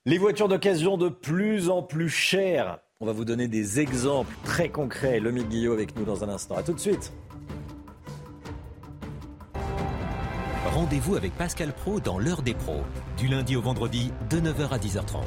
Les 0.08 0.20
voitures 0.20 0.48
d'occasion 0.48 0.98
de 0.98 1.10
plus 1.10 1.72
en 1.72 1.82
plus 1.82 2.10
chères. 2.10 2.78
On 3.00 3.08
va 3.08 3.12
vous 3.12 3.26
donner 3.26 3.48
des 3.48 3.80
exemples 3.80 4.36
très 4.44 4.70
concrets. 4.70 5.20
Lomi 5.20 5.44
Guillot 5.44 5.74
avec 5.74 5.96
nous 5.96 6.06
dans 6.06 6.24
un 6.24 6.30
instant. 6.30 6.56
A 6.56 6.62
tout 6.62 6.74
de 6.74 6.80
suite. 6.80 7.12
Rendez-vous 10.72 11.16
avec 11.16 11.36
Pascal 11.36 11.74
Pro 11.74 12.00
dans 12.00 12.20
l'heure 12.20 12.44
des 12.44 12.54
pros, 12.54 12.84
du 13.18 13.28
lundi 13.28 13.56
au 13.56 13.62
vendredi 13.62 14.12
de 14.30 14.40
9h 14.40 14.70
à 14.70 14.78
10h30. 14.78 15.24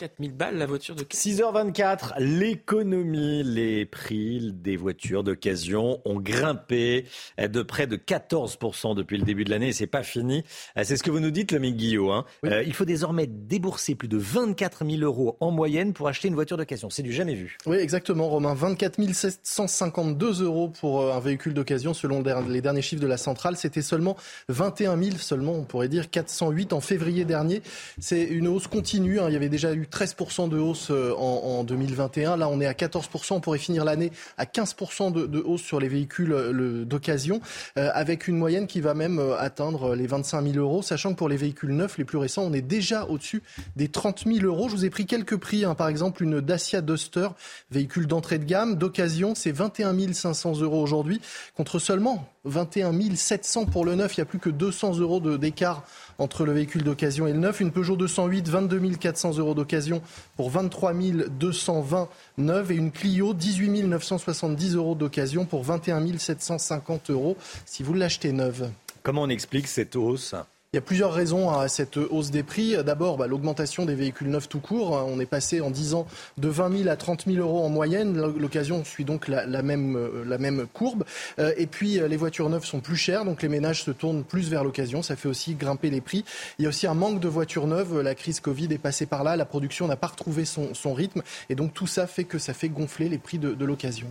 4000 0.00 0.32
balles 0.32 0.56
la 0.56 0.64
voiture 0.64 0.94
de 0.94 1.04
6h24, 1.04 2.14
l'économie, 2.20 3.42
les 3.42 3.84
prix 3.84 4.50
des 4.50 4.78
voitures 4.78 5.22
d'occasion 5.22 6.00
ont 6.06 6.18
grimpé 6.18 7.04
de 7.38 7.60
près 7.60 7.86
de 7.86 7.96
14% 7.96 8.94
depuis 8.94 9.18
le 9.18 9.24
début 9.24 9.44
de 9.44 9.50
l'année 9.50 9.68
et 9.68 9.72
c'est 9.74 9.86
pas 9.86 10.02
fini. 10.02 10.42
Euh, 10.78 10.84
c'est 10.84 10.96
ce 10.96 11.02
que 11.02 11.10
vous 11.10 11.20
nous 11.20 11.30
dites, 11.30 11.52
le 11.52 11.58
Guillaume. 11.58 12.10
Hein. 12.10 12.24
Euh, 12.46 12.62
il 12.62 12.72
faut 12.72 12.86
désormais 12.86 13.26
débourser 13.26 13.94
plus 13.94 14.08
de 14.08 14.16
24 14.16 14.86
000 14.86 15.02
euros 15.02 15.36
en 15.40 15.50
moyenne 15.50 15.92
pour 15.92 16.08
acheter 16.08 16.28
une 16.28 16.34
voiture 16.34 16.56
d'occasion. 16.56 16.88
C'est 16.88 17.02
du 17.02 17.12
jamais 17.12 17.34
vu. 17.34 17.58
Oui, 17.66 17.76
exactement, 17.76 18.30
Romain. 18.30 18.54
24 18.54 18.98
752 19.12 20.42
euros 20.42 20.70
pour 20.70 21.02
euh, 21.02 21.12
un 21.12 21.20
véhicule 21.20 21.52
d'occasion 21.52 21.92
selon 21.92 22.22
les 22.48 22.62
derniers 22.62 22.80
chiffres 22.80 23.02
de 23.02 23.06
la 23.06 23.18
centrale. 23.18 23.58
C'était 23.58 23.82
seulement 23.82 24.16
21 24.48 24.96
000, 24.96 25.16
seulement, 25.18 25.52
on 25.52 25.64
pourrait 25.64 25.88
dire 25.88 26.08
408 26.08 26.72
en 26.72 26.80
février 26.80 27.26
dernier. 27.26 27.60
C'est 27.98 28.22
une 28.22 28.48
hausse 28.48 28.66
continue. 28.66 29.20
Hein. 29.20 29.26
Il 29.28 29.34
y 29.34 29.36
avait 29.36 29.50
déjà 29.50 29.74
eu 29.74 29.89
13% 29.90 30.48
de 30.48 30.58
hausse 30.58 30.88
euh, 30.90 31.14
en, 31.14 31.64
2021. 31.64 32.36
Là, 32.36 32.48
on 32.48 32.60
est 32.60 32.66
à 32.66 32.72
14%. 32.72 33.34
On 33.34 33.40
pourrait 33.40 33.58
finir 33.58 33.84
l'année 33.84 34.12
à 34.38 34.44
15% 34.44 35.12
de, 35.12 35.38
hausse 35.40 35.62
sur 35.62 35.80
les 35.80 35.88
véhicules 35.88 36.32
euh, 36.32 36.84
d'occasion, 36.84 37.40
euh, 37.76 37.90
avec 37.92 38.28
une 38.28 38.36
moyenne 38.36 38.66
qui 38.66 38.80
va 38.80 38.94
même 38.94 39.20
atteindre 39.38 39.94
les 39.94 40.06
25 40.06 40.42
000 40.52 40.56
euros, 40.56 40.82
sachant 40.82 41.12
que 41.12 41.18
pour 41.18 41.28
les 41.28 41.36
véhicules 41.36 41.74
neufs, 41.74 41.98
les 41.98 42.04
plus 42.04 42.18
récents, 42.18 42.42
on 42.42 42.52
est 42.52 42.62
déjà 42.62 43.06
au-dessus 43.06 43.42
des 43.76 43.88
30 43.88 44.24
000 44.26 44.46
euros. 44.46 44.68
Je 44.68 44.76
vous 44.76 44.84
ai 44.84 44.90
pris 44.90 45.06
quelques 45.06 45.36
prix. 45.36 45.64
Hein. 45.64 45.74
Par 45.74 45.88
exemple, 45.88 46.22
une 46.22 46.40
Dacia 46.40 46.80
Duster, 46.80 47.28
véhicule 47.70 48.06
d'entrée 48.06 48.38
de 48.38 48.44
gamme, 48.44 48.76
d'occasion, 48.76 49.34
c'est 49.34 49.52
21 49.52 50.12
500 50.12 50.60
euros 50.60 50.80
aujourd'hui, 50.80 51.20
contre 51.56 51.78
seulement 51.78 52.28
21 52.44 52.92
700 53.14 53.66
pour 53.66 53.84
le 53.84 53.94
neuf. 53.94 54.16
Il 54.16 54.18
y 54.18 54.22
a 54.22 54.26
plus 54.26 54.38
que 54.38 54.50
200 54.50 54.98
euros 54.98 55.20
d'écart 55.20 55.84
entre 56.20 56.44
le 56.44 56.52
véhicule 56.52 56.84
d'occasion 56.84 57.26
et 57.26 57.32
le 57.32 57.38
neuf. 57.38 57.60
Une 57.60 57.72
Peugeot 57.72 57.96
208, 57.96 58.48
22 58.48 58.90
400 58.96 59.38
euros 59.38 59.54
d'occasion 59.54 60.02
pour 60.36 60.50
23 60.50 60.92
220 60.92 62.08
neuf 62.38 62.70
et 62.70 62.74
une 62.74 62.92
Clio 62.92 63.34
18 63.34 63.82
970 63.84 64.76
euros 64.76 64.94
d'occasion 64.94 65.44
pour 65.44 65.64
21 65.64 66.18
750 66.18 67.10
euros 67.10 67.36
si 67.64 67.82
vous 67.82 67.94
l'achetez 67.94 68.32
neuve. 68.32 68.70
Comment 69.02 69.22
on 69.22 69.28
explique 69.28 69.66
cette 69.66 69.96
hausse? 69.96 70.34
Il 70.72 70.76
y 70.76 70.78
a 70.78 70.82
plusieurs 70.82 71.12
raisons 71.12 71.50
à 71.50 71.66
cette 71.66 71.96
hausse 71.96 72.30
des 72.30 72.44
prix. 72.44 72.76
D'abord, 72.84 73.16
bah, 73.16 73.26
l'augmentation 73.26 73.86
des 73.86 73.96
véhicules 73.96 74.28
neufs 74.28 74.48
tout 74.48 74.60
court. 74.60 75.04
On 75.08 75.18
est 75.18 75.26
passé 75.26 75.60
en 75.60 75.68
10 75.68 75.94
ans 75.94 76.06
de 76.38 76.48
20 76.48 76.78
000 76.84 76.88
à 76.88 76.94
30 76.94 77.24
000 77.26 77.38
euros 77.38 77.64
en 77.64 77.68
moyenne. 77.68 78.16
L'occasion 78.38 78.84
suit 78.84 79.04
donc 79.04 79.26
la, 79.26 79.62
même, 79.62 79.96
euh, 79.96 80.38
même 80.38 80.68
courbe. 80.72 81.02
Euh, 81.40 81.52
et 81.56 81.66
puis, 81.66 81.98
euh, 81.98 82.06
les 82.06 82.16
voitures 82.16 82.48
neuves 82.48 82.64
sont 82.64 82.78
plus 82.78 82.94
chères, 82.94 83.24
donc 83.24 83.42
les 83.42 83.48
ménages 83.48 83.82
se 83.82 83.90
tournent 83.90 84.22
plus 84.22 84.48
vers 84.48 84.62
l'occasion. 84.62 85.02
Ça 85.02 85.16
fait 85.16 85.28
aussi 85.28 85.54
grimper 85.56 85.90
les 85.90 86.00
prix. 86.00 86.24
Il 86.60 86.62
y 86.62 86.66
a 86.66 86.68
aussi 86.68 86.86
un 86.86 86.94
manque 86.94 87.18
de 87.18 87.26
voitures 87.26 87.66
neuves. 87.66 88.00
La 88.00 88.14
crise 88.14 88.38
Covid 88.38 88.68
est 88.70 88.78
passée 88.78 89.06
par 89.06 89.24
là. 89.24 89.34
La 89.34 89.46
production 89.46 89.88
n'a 89.88 89.96
pas 89.96 90.06
retrouvé 90.06 90.44
son, 90.44 90.94
rythme. 90.94 91.22
Et 91.48 91.56
donc, 91.56 91.74
tout 91.74 91.88
ça 91.88 92.06
fait 92.06 92.22
que 92.22 92.38
ça 92.38 92.54
fait 92.54 92.68
gonfler 92.68 93.08
les 93.08 93.18
prix 93.18 93.40
de, 93.40 93.64
l'occasion. 93.64 94.06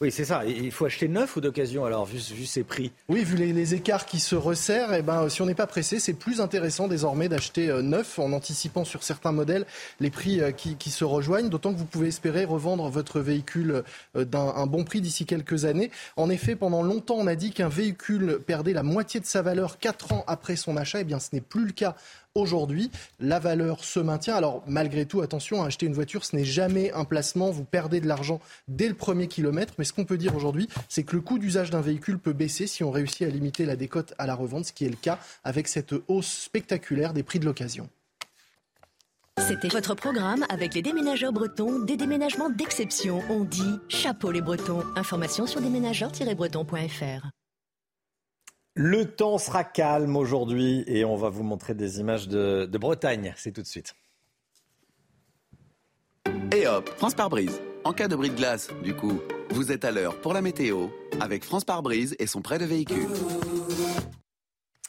Oui, 0.00 0.10
c'est 0.10 0.24
ça. 0.24 0.44
Il 0.44 0.72
faut 0.72 0.84
acheter 0.84 1.08
neuf 1.08 1.36
ou 1.36 1.40
d'occasion, 1.40 1.84
alors, 1.84 2.06
vu, 2.06 2.18
ces 2.18 2.64
prix? 2.64 2.92
Oui, 3.08 3.24
vu 3.24 3.36
les, 3.36 3.74
écarts 3.74 4.06
qui 4.06 4.18
se 4.18 4.34
resserrent, 4.34 4.92
et 4.92 4.98
eh 4.98 5.02
ben, 5.02 5.22
euh, 5.22 5.28
si 5.28 5.40
on 5.42 5.46
n'est 5.46 5.54
pas 5.54 5.66
pressé, 5.66 6.00
c'est 6.00 6.12
plus 6.12 6.40
intéressant 6.40 6.88
désormais 6.88 7.28
d'acheter 7.28 7.70
euh, 7.70 7.82
neuf 7.82 8.18
en 8.18 8.32
anticipant 8.32 8.84
sur 8.84 9.02
certains 9.02 9.32
modèles 9.32 9.64
les 10.00 10.10
prix 10.10 10.40
euh, 10.40 10.50
qui, 10.50 10.90
se 10.90 11.04
rejoignent, 11.04 11.48
d'autant 11.48 11.72
que 11.72 11.78
vous 11.78 11.84
pouvez 11.84 12.08
espérer 12.08 12.44
revendre 12.44 12.88
votre 12.88 13.20
véhicule 13.20 13.82
d'un 14.14 14.66
bon 14.66 14.84
prix 14.84 15.00
d'ici 15.00 15.24
quelques 15.24 15.64
années. 15.64 15.90
En 16.16 16.28
effet, 16.28 16.56
pendant 16.56 16.82
longtemps, 16.82 17.16
on 17.18 17.26
a 17.26 17.34
dit 17.34 17.52
qu'un 17.52 17.68
véhicule 17.68 18.40
perdait 18.46 18.72
la 18.72 18.82
moitié 18.82 19.20
de 19.20 19.26
sa 19.26 19.42
valeur 19.42 19.78
quatre 19.78 20.12
ans 20.12 20.24
après 20.26 20.56
son 20.56 20.76
achat. 20.76 21.00
Eh 21.00 21.04
bien, 21.04 21.20
ce 21.20 21.28
n'est 21.32 21.40
plus 21.40 21.66
le 21.66 21.72
cas 21.72 21.96
Aujourd'hui, 22.34 22.90
la 23.20 23.38
valeur 23.38 23.84
se 23.84 24.00
maintient. 24.00 24.34
Alors, 24.34 24.62
malgré 24.66 25.04
tout, 25.04 25.20
attention, 25.20 25.62
acheter 25.62 25.84
une 25.84 25.92
voiture, 25.92 26.24
ce 26.24 26.34
n'est 26.34 26.46
jamais 26.46 26.90
un 26.92 27.04
placement. 27.04 27.50
Vous 27.50 27.64
perdez 27.64 28.00
de 28.00 28.08
l'argent 28.08 28.40
dès 28.68 28.88
le 28.88 28.94
premier 28.94 29.28
kilomètre. 29.28 29.74
Mais 29.76 29.84
ce 29.84 29.92
qu'on 29.92 30.06
peut 30.06 30.16
dire 30.16 30.34
aujourd'hui, 30.34 30.66
c'est 30.88 31.02
que 31.02 31.14
le 31.14 31.20
coût 31.20 31.38
d'usage 31.38 31.68
d'un 31.68 31.82
véhicule 31.82 32.18
peut 32.18 32.32
baisser 32.32 32.66
si 32.66 32.84
on 32.84 32.90
réussit 32.90 33.26
à 33.26 33.30
limiter 33.30 33.66
la 33.66 33.76
décote 33.76 34.14
à 34.16 34.26
la 34.26 34.34
revente, 34.34 34.64
ce 34.64 34.72
qui 34.72 34.86
est 34.86 34.88
le 34.88 34.96
cas 34.96 35.18
avec 35.44 35.68
cette 35.68 35.94
hausse 36.08 36.44
spectaculaire 36.44 37.12
des 37.12 37.22
prix 37.22 37.38
de 37.38 37.44
l'occasion. 37.44 37.90
C'était 39.38 39.68
votre 39.68 39.94
programme 39.94 40.46
avec 40.48 40.74
les 40.74 40.82
déménageurs 40.82 41.32
bretons, 41.32 41.80
des 41.80 41.98
déménagements 41.98 42.48
d'exception. 42.48 43.22
On 43.28 43.44
dit 43.44 43.78
chapeau 43.88 44.30
les 44.30 44.40
bretons. 44.40 44.84
Information 44.96 45.46
sur 45.46 45.60
déménageurs-bretons.fr. 45.60 47.28
Le 48.74 49.04
temps 49.04 49.36
sera 49.36 49.64
calme 49.64 50.16
aujourd'hui 50.16 50.82
et 50.86 51.04
on 51.04 51.14
va 51.14 51.28
vous 51.28 51.42
montrer 51.42 51.74
des 51.74 52.00
images 52.00 52.26
de, 52.26 52.66
Bretagne. 52.78 53.34
C'est 53.36 53.52
tout 53.52 53.60
de 53.60 53.66
suite. 53.66 53.94
Et 56.56 56.66
hop, 56.66 56.88
France 56.96 57.14
par 57.14 57.28
brise. 57.28 57.60
En 57.84 57.92
cas 57.92 58.08
de 58.08 58.16
bris 58.16 58.30
de 58.30 58.34
glace, 58.34 58.70
du 58.82 58.94
coup, 58.94 59.20
vous 59.50 59.72
êtes 59.72 59.84
à 59.84 59.90
l'heure 59.90 60.18
pour 60.22 60.32
la 60.32 60.40
météo 60.40 60.88
avec 61.20 61.44
France 61.44 61.64
par 61.64 61.82
brise 61.82 62.16
et 62.18 62.26
son 62.26 62.40
prêt 62.40 62.58
de 62.58 62.64
véhicule. 62.64 63.08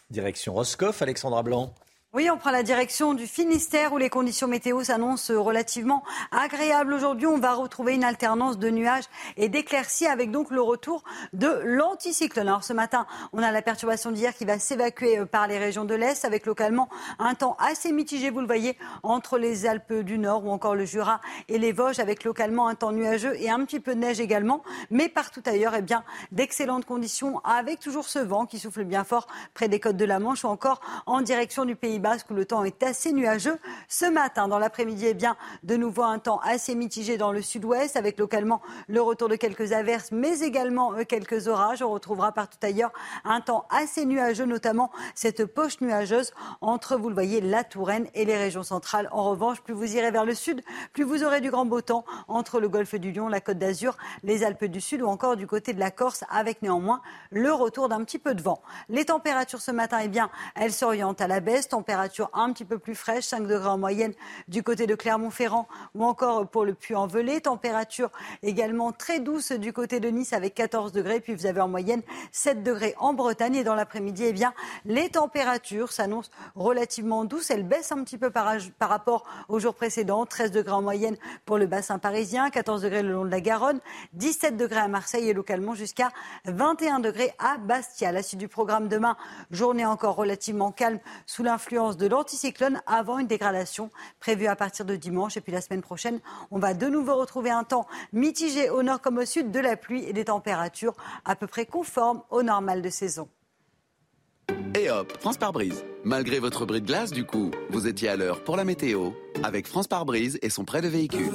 Direction 0.09 0.53
Roscoff, 0.53 1.01
Alexandra 1.01 1.43
Blanc. 1.43 1.73
Oui, 2.15 2.29
on 2.29 2.37
prend 2.37 2.51
la 2.51 2.61
direction 2.61 3.15
du 3.15 3.25
Finistère 3.25 3.91
où 3.91 3.97
les 3.97 4.11
conditions 4.11 4.47
météo 4.47 4.83
s'annoncent 4.83 5.33
relativement 5.33 6.03
agréables. 6.31 6.93
Aujourd'hui, 6.93 7.25
on 7.25 7.39
va 7.39 7.55
retrouver 7.55 7.95
une 7.95 8.03
alternance 8.03 8.59
de 8.59 8.69
nuages 8.69 9.05
et 9.35 9.49
d'éclaircies 9.49 10.05
avec 10.05 10.29
donc 10.29 10.51
le 10.51 10.61
retour 10.61 11.03
de 11.33 11.47
l'anticyclone. 11.63 12.47
Alors 12.47 12.63
ce 12.63 12.71
matin, 12.71 13.07
on 13.31 13.41
a 13.41 13.51
la 13.51 13.63
perturbation 13.63 14.11
d'hier 14.11 14.35
qui 14.35 14.45
va 14.45 14.59
s'évacuer 14.59 15.17
euh, 15.17 15.25
par 15.25 15.47
les 15.47 15.57
régions 15.57 15.85
de 15.85 15.95
l'Est 15.95 16.23
avec 16.23 16.45
localement 16.45 16.87
un 17.17 17.33
temps 17.33 17.57
assez 17.57 17.91
mitigé, 17.91 18.29
vous 18.29 18.41
le 18.41 18.45
voyez, 18.45 18.77
entre 19.01 19.39
les 19.39 19.65
Alpes 19.65 19.93
du 19.93 20.19
Nord 20.19 20.45
ou 20.45 20.51
encore 20.51 20.75
le 20.75 20.85
Jura 20.85 21.19
et 21.49 21.57
les 21.57 21.71
Vosges 21.71 21.97
avec 21.97 22.25
localement 22.25 22.67
un 22.67 22.75
temps 22.75 22.91
nuageux 22.91 23.35
et 23.41 23.49
un 23.49 23.65
petit 23.65 23.79
peu 23.79 23.95
de 23.95 24.01
neige 24.01 24.19
également. 24.19 24.61
Mais 24.91 25.09
partout 25.09 25.41
ailleurs, 25.47 25.73
eh 25.75 25.81
bien, 25.81 26.03
d'excellentes 26.31 26.85
conditions 26.85 27.39
avec 27.39 27.79
toujours 27.79 28.05
ce 28.05 28.19
vent 28.19 28.45
qui 28.45 28.59
souffle 28.59 28.83
bien 28.83 29.03
fort 29.03 29.25
près 29.55 29.67
des 29.67 29.79
côtes 29.79 29.97
de 29.97 30.05
la 30.05 30.19
Manche 30.19 30.43
ou 30.43 30.47
encore 30.47 30.79
en 31.07 31.21
direction 31.21 31.65
du 31.65 31.75
Pays 31.75 32.02
Basque 32.03 32.31
où 32.31 32.33
le 32.33 32.43
temps 32.43 32.65
est 32.65 32.83
assez 32.83 33.13
nuageux. 33.13 33.57
Ce 33.87 34.05
matin, 34.05 34.49
dans 34.49 34.59
l'après-midi, 34.59 35.05
eh 35.07 35.13
bien, 35.13 35.37
de 35.63 35.77
nouveau 35.77 36.03
un 36.03 36.19
temps 36.19 36.41
assez 36.43 36.75
mitigé 36.75 37.15
dans 37.15 37.31
le 37.31 37.41
sud-ouest 37.41 37.95
avec 37.95 38.19
localement 38.19 38.61
le 38.89 39.01
retour 39.01 39.29
de 39.29 39.37
quelques 39.37 39.71
averses, 39.71 40.11
mais 40.11 40.41
également 40.41 40.93
euh, 40.95 41.05
quelques 41.05 41.47
orages. 41.47 41.81
On 41.81 41.91
retrouvera 41.91 42.33
partout 42.33 42.57
ailleurs 42.61 42.91
un 43.23 43.39
temps 43.39 43.65
assez 43.69 44.05
nuageux, 44.05 44.43
notamment 44.43 44.91
cette 45.15 45.45
poche 45.45 45.79
nuageuse 45.79 46.33
entre, 46.59 46.97
vous 46.97 47.07
le 47.07 47.13
voyez, 47.13 47.39
la 47.39 47.63
Touraine 47.63 48.07
et 48.15 48.25
les 48.25 48.35
régions 48.35 48.63
centrales. 48.63 49.07
En 49.13 49.23
revanche, 49.29 49.61
plus 49.61 49.73
vous 49.73 49.95
irez 49.95 50.11
vers 50.11 50.25
le 50.25 50.35
sud, 50.35 50.61
plus 50.91 51.05
vous 51.05 51.23
aurez 51.23 51.39
du 51.39 51.51
grand 51.51 51.63
beau 51.63 51.79
temps 51.79 52.03
entre 52.27 52.59
le 52.59 52.67
golfe 52.67 52.95
du 52.95 53.13
Lion, 53.13 53.29
la 53.29 53.39
Côte 53.39 53.59
d'Azur, 53.59 53.97
les 54.23 54.43
Alpes 54.43 54.65
du 54.65 54.81
Sud 54.81 55.01
ou 55.01 55.07
encore 55.07 55.37
du 55.37 55.47
côté 55.47 55.71
de 55.71 55.79
la 55.79 55.89
Corse, 55.89 56.25
avec 56.29 56.63
néanmoins 56.63 57.01
le 57.31 57.53
retour 57.53 57.87
d'un 57.87 58.03
petit 58.03 58.19
peu 58.19 58.35
de 58.35 58.41
vent. 58.41 58.61
Les 58.89 59.05
températures 59.05 59.61
ce 59.61 59.71
matin, 59.71 59.99
eh 60.03 60.09
bien, 60.09 60.29
elles 60.55 60.73
s'orientent 60.73 61.21
à 61.21 61.27
la 61.27 61.39
baisse 61.39 61.69
un 62.33 62.53
petit 62.53 62.65
peu 62.65 62.79
plus 62.79 62.95
fraîche, 62.95 63.25
5 63.25 63.47
degrés 63.47 63.69
en 63.69 63.77
moyenne 63.77 64.13
du 64.47 64.63
côté 64.63 64.87
de 64.87 64.95
Clermont-Ferrand 64.95 65.67
ou 65.95 66.03
encore 66.03 66.47
pour 66.47 66.65
le 66.65 66.73
Puy-en-Velay. 66.73 67.41
Température 67.41 68.09
également 68.41 68.91
très 68.91 69.19
douce 69.19 69.51
du 69.51 69.73
côté 69.73 69.99
de 69.99 70.09
Nice 70.09 70.33
avec 70.33 70.53
14 70.55 70.91
degrés. 70.91 71.19
Puis 71.19 71.33
vous 71.33 71.45
avez 71.45 71.61
en 71.61 71.67
moyenne 71.67 72.01
7 72.31 72.63
degrés 72.63 72.95
en 72.97 73.13
Bretagne. 73.13 73.55
Et 73.55 73.63
dans 73.63 73.75
l'après-midi, 73.75 74.25
eh 74.27 74.33
bien, 74.33 74.53
les 74.85 75.09
températures 75.09 75.91
s'annoncent 75.91 76.31
relativement 76.55 77.25
douces. 77.25 77.51
Elles 77.51 77.67
baissent 77.67 77.91
un 77.91 78.03
petit 78.03 78.17
peu 78.17 78.29
par, 78.29 78.51
rapport 78.79 79.23
aux 79.49 79.59
jours 79.59 79.75
précédents. 79.75 80.25
13 80.25 80.51
degrés 80.51 80.73
en 80.73 80.81
moyenne 80.81 81.17
pour 81.45 81.57
le 81.57 81.67
bassin 81.67 81.99
parisien, 81.99 82.49
14 82.49 82.81
degrés 82.81 83.03
le 83.03 83.11
long 83.11 83.25
de 83.25 83.31
la 83.31 83.41
Garonne, 83.41 83.79
17 84.13 84.57
degrés 84.57 84.79
à 84.79 84.87
Marseille 84.87 85.29
et 85.29 85.33
localement 85.33 85.75
jusqu'à 85.75 86.09
21 86.45 86.99
degrés 86.99 87.33
à 87.39 87.57
Bastia. 87.57 88.11
La 88.11 88.23
suite 88.23 88.39
du 88.39 88.47
programme 88.47 88.87
demain, 88.87 89.17
journée 89.51 89.85
encore 89.85 90.15
relativement 90.15 90.71
calme 90.71 90.99
sous 91.25 91.43
l'influence 91.43 91.82
de 91.91 92.07
l'anticyclone 92.07 92.81
avant 92.87 93.19
une 93.19 93.27
dégradation 93.27 93.89
prévue 94.19 94.47
à 94.47 94.55
partir 94.55 94.85
de 94.85 94.95
dimanche. 94.95 95.37
Et 95.37 95.41
puis 95.41 95.51
la 95.51 95.61
semaine 95.61 95.81
prochaine, 95.81 96.19
on 96.51 96.59
va 96.59 96.73
de 96.73 96.87
nouveau 96.87 97.15
retrouver 97.15 97.51
un 97.51 97.63
temps 97.63 97.85
mitigé 98.13 98.69
au 98.69 98.83
nord 98.83 99.01
comme 99.01 99.17
au 99.17 99.25
sud, 99.25 99.51
de 99.51 99.59
la 99.59 99.75
pluie 99.75 100.03
et 100.05 100.13
des 100.13 100.25
températures 100.25 100.95
à 101.25 101.35
peu 101.35 101.47
près 101.47 101.65
conformes 101.65 102.21
au 102.29 102.41
normal 102.41 102.81
de 102.81 102.89
saison. 102.89 103.27
Et 104.75 104.89
hop, 104.89 105.15
France 105.19 105.37
par 105.37 105.53
brise. 105.53 105.85
Malgré 106.03 106.39
votre 106.39 106.65
bris 106.65 106.81
de 106.81 106.87
glace, 106.87 107.11
du 107.11 107.25
coup, 107.25 107.51
vous 107.69 107.87
étiez 107.87 108.09
à 108.09 108.15
l'heure 108.15 108.43
pour 108.43 108.57
la 108.57 108.63
météo 108.63 109.11
avec 109.43 109.67
France 109.67 109.87
par 109.87 110.05
brise 110.05 110.39
et 110.41 110.49
son 110.49 110.65
prêt 110.65 110.81
de 110.81 110.87
véhicule. 110.87 111.31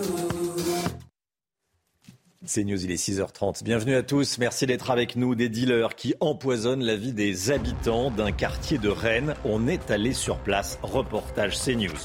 C'est 2.45 2.63
News, 2.63 2.85
il 2.85 2.93
est 2.93 2.95
6h30. 2.95 3.65
Bienvenue 3.65 3.97
à 3.97 4.05
tous. 4.05 4.39
Merci 4.39 4.65
d'être 4.65 4.93
avec 4.93 5.17
nous. 5.17 5.35
Des 5.35 5.49
dealers 5.49 5.97
qui 5.97 6.15
empoisonnent 6.21 6.85
la 6.85 6.95
vie 6.95 7.13
des 7.13 7.51
habitants 7.51 8.13
d'un 8.13 8.31
quartier 8.31 8.79
de 8.79 8.89
Rennes. 8.89 9.35
On 9.45 9.67
est 9.67 9.91
allé 9.91 10.13
sur 10.13 10.39
place. 10.39 10.79
Reportage 10.83 11.59
CNews. 11.59 11.99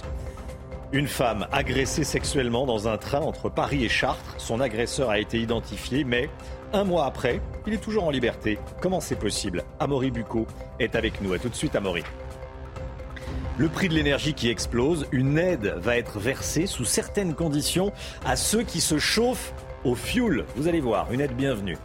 Une 0.92 1.06
femme 1.06 1.48
agressée 1.52 2.04
sexuellement 2.04 2.66
dans 2.66 2.88
un 2.88 2.98
train 2.98 3.20
entre 3.20 3.48
Paris 3.48 3.86
et 3.86 3.90
Chartres. 3.90 4.34
Son 4.40 4.60
agresseur 4.60 5.12
a 5.12 5.20
été 5.20 5.40
identifié, 5.40 6.04
mais 6.04 6.32
un 6.74 6.84
mois 6.84 7.06
après, 7.06 7.40
il 7.68 7.74
est 7.74 7.84
toujours 7.84 8.06
en 8.06 8.10
liberté. 8.10 8.58
Comment 8.82 9.02
c'est 9.02 9.20
possible? 9.20 9.64
Amaury 9.80 10.10
Bucco 10.10 10.48
est 10.80 10.96
avec 10.96 11.22
nous. 11.22 11.34
A 11.34 11.38
tout 11.38 11.50
de 11.50 11.56
suite, 11.56 11.76
Amaury. 11.76 12.04
Le 13.60 13.70
prix 13.70 13.88
de 13.88 13.94
l'énergie 13.94 14.34
qui 14.34 14.50
explose, 14.50 15.06
une 15.12 15.38
aide 15.38 15.76
va 15.78 15.96
être 15.96 16.18
versée 16.18 16.66
sous 16.66 16.86
certaines 16.86 17.36
conditions 17.36 17.94
à 18.26 18.36
ceux 18.36 18.64
qui 18.64 18.82
se 18.82 18.98
chauffent 18.98 19.54
au 19.84 19.96
fioul. 19.96 20.46
Vous 20.56 20.68
allez 20.68 20.80
voir, 20.80 21.12
une 21.12 21.22
aide 21.22 21.36
bienvenue. 21.36 21.78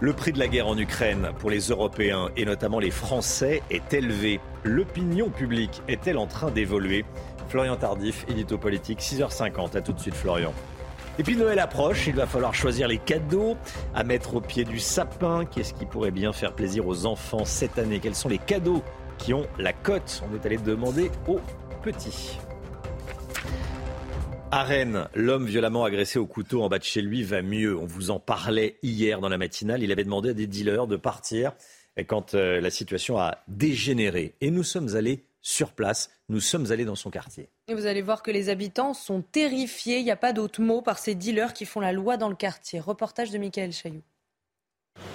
Le 0.00 0.12
prix 0.12 0.32
de 0.32 0.38
la 0.38 0.46
guerre 0.46 0.68
en 0.68 0.78
Ukraine 0.78 1.30
pour 1.38 1.50
les 1.50 1.68
Européens 1.68 2.28
et 2.36 2.44
notamment 2.44 2.78
les 2.78 2.90
Français 2.90 3.62
est 3.70 3.92
élevé. 3.92 4.40
L'opinion 4.62 5.28
publique 5.28 5.82
est-elle 5.88 6.18
en 6.18 6.26
train 6.26 6.50
d'évoluer? 6.50 7.04
Florian 7.48 7.76
Tardif, 7.76 8.24
édito 8.28 8.58
politique, 8.58 9.00
6h50. 9.00 9.76
A 9.76 9.80
tout 9.80 9.92
de 9.92 9.98
suite, 10.00 10.14
Florian. 10.14 10.52
Et 11.18 11.24
puis 11.24 11.36
Noël 11.36 11.58
approche, 11.58 12.06
il 12.06 12.14
va 12.14 12.26
falloir 12.26 12.54
choisir 12.54 12.86
les 12.86 12.98
cadeaux 12.98 13.56
à 13.92 14.04
mettre 14.04 14.36
au 14.36 14.40
pied 14.40 14.64
du 14.64 14.78
sapin. 14.78 15.44
Qu'est-ce 15.46 15.74
qui 15.74 15.84
pourrait 15.84 16.12
bien 16.12 16.32
faire 16.32 16.52
plaisir 16.52 16.86
aux 16.86 17.06
enfants 17.06 17.44
cette 17.44 17.78
année? 17.78 17.98
Quels 17.98 18.14
sont 18.14 18.28
les 18.28 18.38
cadeaux 18.38 18.84
qui 19.18 19.34
ont 19.34 19.46
la 19.58 19.72
cote? 19.72 20.22
On 20.30 20.36
est 20.36 20.46
allé 20.46 20.58
demander 20.58 21.10
aux 21.26 21.40
petits. 21.82 22.38
À 24.50 24.62
Rennes, 24.62 25.08
l'homme 25.14 25.44
violemment 25.44 25.84
agressé 25.84 26.18
au 26.18 26.26
couteau 26.26 26.62
en 26.62 26.70
bas 26.70 26.78
de 26.78 26.84
chez 26.84 27.02
lui 27.02 27.22
va 27.22 27.42
mieux. 27.42 27.76
On 27.76 27.84
vous 27.84 28.10
en 28.10 28.18
parlait 28.18 28.78
hier 28.82 29.20
dans 29.20 29.28
la 29.28 29.36
matinale. 29.36 29.82
Il 29.82 29.92
avait 29.92 30.04
demandé 30.04 30.30
à 30.30 30.32
des 30.32 30.46
dealers 30.46 30.86
de 30.86 30.96
partir 30.96 31.52
quand 32.06 32.32
euh, 32.32 32.58
la 32.58 32.70
situation 32.70 33.18
a 33.18 33.38
dégénéré. 33.46 34.34
Et 34.40 34.50
nous 34.50 34.62
sommes 34.62 34.96
allés 34.96 35.24
sur 35.42 35.72
place. 35.72 36.10
Nous 36.30 36.40
sommes 36.40 36.72
allés 36.72 36.86
dans 36.86 36.94
son 36.94 37.10
quartier. 37.10 37.50
Et 37.68 37.74
vous 37.74 37.84
allez 37.84 38.00
voir 38.00 38.22
que 38.22 38.30
les 38.30 38.48
habitants 38.48 38.94
sont 38.94 39.20
terrifiés. 39.20 39.98
Il 39.98 40.04
n'y 40.04 40.10
a 40.10 40.16
pas 40.16 40.32
d'autre 40.32 40.62
mot 40.62 40.80
par 40.80 40.98
ces 40.98 41.14
dealers 41.14 41.52
qui 41.52 41.66
font 41.66 41.80
la 41.80 41.92
loi 41.92 42.16
dans 42.16 42.30
le 42.30 42.34
quartier. 42.34 42.80
Reportage 42.80 43.30
de 43.30 43.36
Michael 43.36 43.72
Chailloux. 43.72 44.02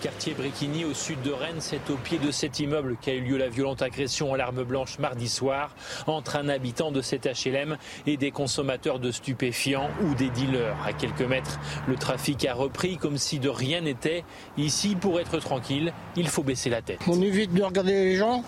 Quartier 0.01 0.33
Briquigny 0.33 0.85
au 0.85 0.93
sud 0.93 1.21
de 1.21 1.31
Rennes, 1.31 1.59
c'est 1.59 1.89
au 1.89 1.95
pied 1.95 2.17
de 2.17 2.31
cet 2.31 2.59
immeuble 2.59 2.97
qu'a 3.01 3.13
eu 3.13 3.21
lieu 3.21 3.37
la 3.37 3.49
violente 3.49 3.81
agression 3.81 4.33
à 4.33 4.37
l'arme 4.37 4.63
blanche 4.63 4.99
mardi 4.99 5.29
soir 5.29 5.75
entre 6.07 6.35
un 6.35 6.49
habitant 6.49 6.91
de 6.91 7.01
cet 7.01 7.25
HLM 7.25 7.77
et 8.05 8.17
des 8.17 8.31
consommateurs 8.31 8.99
de 8.99 9.11
stupéfiants 9.11 9.89
ou 10.03 10.13
des 10.15 10.29
dealers. 10.29 10.75
À 10.85 10.93
quelques 10.93 11.21
mètres, 11.21 11.59
le 11.87 11.95
trafic 11.95 12.45
a 12.45 12.53
repris 12.53 12.97
comme 12.97 13.17
si 13.17 13.39
de 13.39 13.49
rien 13.49 13.81
n'était. 13.81 14.25
Ici, 14.57 14.95
pour 14.95 15.19
être 15.19 15.37
tranquille, 15.39 15.93
il 16.15 16.27
faut 16.27 16.43
baisser 16.43 16.69
la 16.69 16.81
tête. 16.81 16.99
On 17.07 17.21
évite 17.21 17.53
de 17.53 17.63
regarder 17.63 17.93
les 17.93 18.15
gens, 18.17 18.43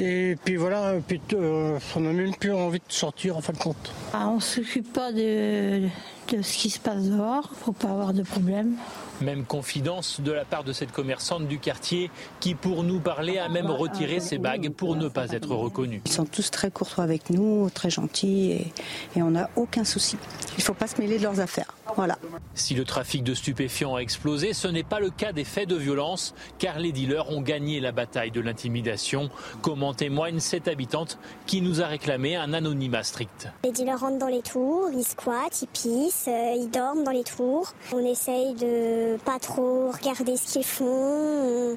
et 0.00 0.36
puis 0.44 0.56
voilà, 0.56 0.94
puis, 1.06 1.20
euh, 1.34 1.78
on 1.94 2.00
n'a 2.00 2.12
même 2.12 2.34
plus 2.34 2.52
envie 2.52 2.78
de 2.78 2.84
sortir 2.92 3.36
en 3.36 3.42
fin 3.42 3.52
de 3.52 3.58
compte. 3.58 3.92
Ah, 4.14 4.28
on 4.28 4.36
ne 4.36 4.40
s'occupe 4.40 4.92
pas 4.92 5.12
de, 5.12 5.88
de 6.30 6.42
ce 6.42 6.56
qui 6.56 6.70
se 6.70 6.78
passe 6.78 7.04
dehors, 7.04 7.50
faut 7.54 7.72
pas 7.72 7.88
avoir 7.88 8.12
de 8.12 8.22
problème. 8.22 8.76
Même 9.20 9.44
confidence 9.44 10.20
de 10.20 10.32
la 10.32 10.44
part 10.44 10.64
de 10.64 10.72
cette 10.72 10.92
commerçante 10.92 11.46
du 11.46 11.58
quartier 11.58 12.10
qui, 12.38 12.54
pour 12.54 12.84
nous 12.84 13.00
parler, 13.00 13.38
a 13.38 13.48
même 13.48 13.70
retiré 13.70 14.20
ses 14.20 14.38
bagues 14.38 14.70
pour 14.70 14.96
ne 14.96 15.08
pas 15.08 15.30
être 15.32 15.50
reconnue. 15.54 16.00
Ils 16.06 16.12
sont 16.12 16.24
tous 16.24 16.50
très 16.50 16.70
courtois 16.70 17.04
avec 17.04 17.28
nous, 17.28 17.68
très 17.70 17.90
gentils 17.90 18.52
et, 18.52 18.72
et 19.16 19.22
on 19.22 19.32
n'a 19.32 19.50
aucun 19.56 19.84
souci. 19.84 20.16
Il 20.52 20.60
ne 20.60 20.62
faut 20.62 20.74
pas 20.74 20.86
se 20.86 21.00
mêler 21.00 21.18
de 21.18 21.24
leurs 21.24 21.40
affaires. 21.40 21.74
Voilà. 21.96 22.16
Si 22.54 22.74
le 22.74 22.84
trafic 22.84 23.24
de 23.24 23.34
stupéfiants 23.34 23.96
a 23.96 24.00
explosé, 24.00 24.52
ce 24.52 24.68
n'est 24.68 24.84
pas 24.84 25.00
le 25.00 25.10
cas 25.10 25.32
des 25.32 25.44
faits 25.44 25.68
de 25.68 25.76
violence, 25.76 26.34
car 26.58 26.78
les 26.78 26.92
dealers 26.92 27.30
ont 27.30 27.42
gagné 27.42 27.80
la 27.80 27.92
bataille 27.92 28.30
de 28.30 28.40
l'intimidation, 28.40 29.28
comme 29.60 29.82
en 29.82 29.92
témoigne 29.92 30.40
cette 30.40 30.68
habitante 30.68 31.18
qui 31.46 31.60
nous 31.60 31.82
a 31.82 31.86
réclamé 31.86 32.36
un 32.36 32.52
anonymat 32.52 33.02
strict. 33.02 33.48
Les 33.64 33.72
dealers 33.72 34.00
rentrent 34.00 34.18
dans 34.18 34.28
les 34.28 34.42
tours, 34.42 34.88
ils 34.94 35.04
squattent, 35.04 35.62
ils 35.62 35.68
pissent, 35.68 36.19
euh, 36.28 36.54
ils 36.56 36.70
dorment 36.70 37.04
dans 37.04 37.10
les 37.10 37.24
tours. 37.24 37.72
On 37.92 38.04
essaye 38.04 38.54
de 38.54 39.16
pas 39.24 39.38
trop 39.38 39.90
regarder 39.90 40.36
ce 40.36 40.52
qu'ils 40.52 40.64
font, 40.64 40.84
on, 40.84 41.76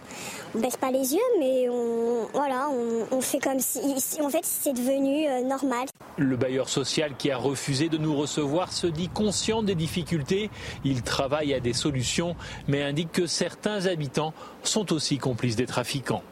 on 0.55 0.59
baisse 0.59 0.77
pas 0.77 0.91
les 0.91 1.13
yeux, 1.13 1.19
mais 1.39 1.69
on, 1.69 2.27
voilà, 2.33 2.69
on, 3.11 3.21
fait 3.21 3.39
comme 3.39 3.59
si, 3.59 3.79
en 4.21 4.29
fait, 4.29 4.43
c'est 4.43 4.73
devenu 4.73 5.27
euh, 5.27 5.41
normal. 5.41 5.87
Le 6.17 6.35
bailleur 6.35 6.69
social 6.69 7.15
qui 7.17 7.31
a 7.31 7.37
refusé 7.37 7.89
de 7.89 7.97
nous 7.97 8.15
recevoir 8.15 8.71
se 8.71 8.87
dit 8.87 9.09
conscient 9.09 9.63
des 9.63 9.75
difficultés. 9.75 10.49
Il 10.83 11.01
travaille 11.01 11.53
à 11.53 11.59
des 11.59 11.73
solutions, 11.73 12.35
mais 12.67 12.83
indique 12.83 13.11
que 13.11 13.27
certains 13.27 13.85
habitants 13.85 14.33
sont 14.63 14.93
aussi 14.93 15.17
complices 15.17 15.55
des 15.55 15.65
trafiquants. 15.65 16.23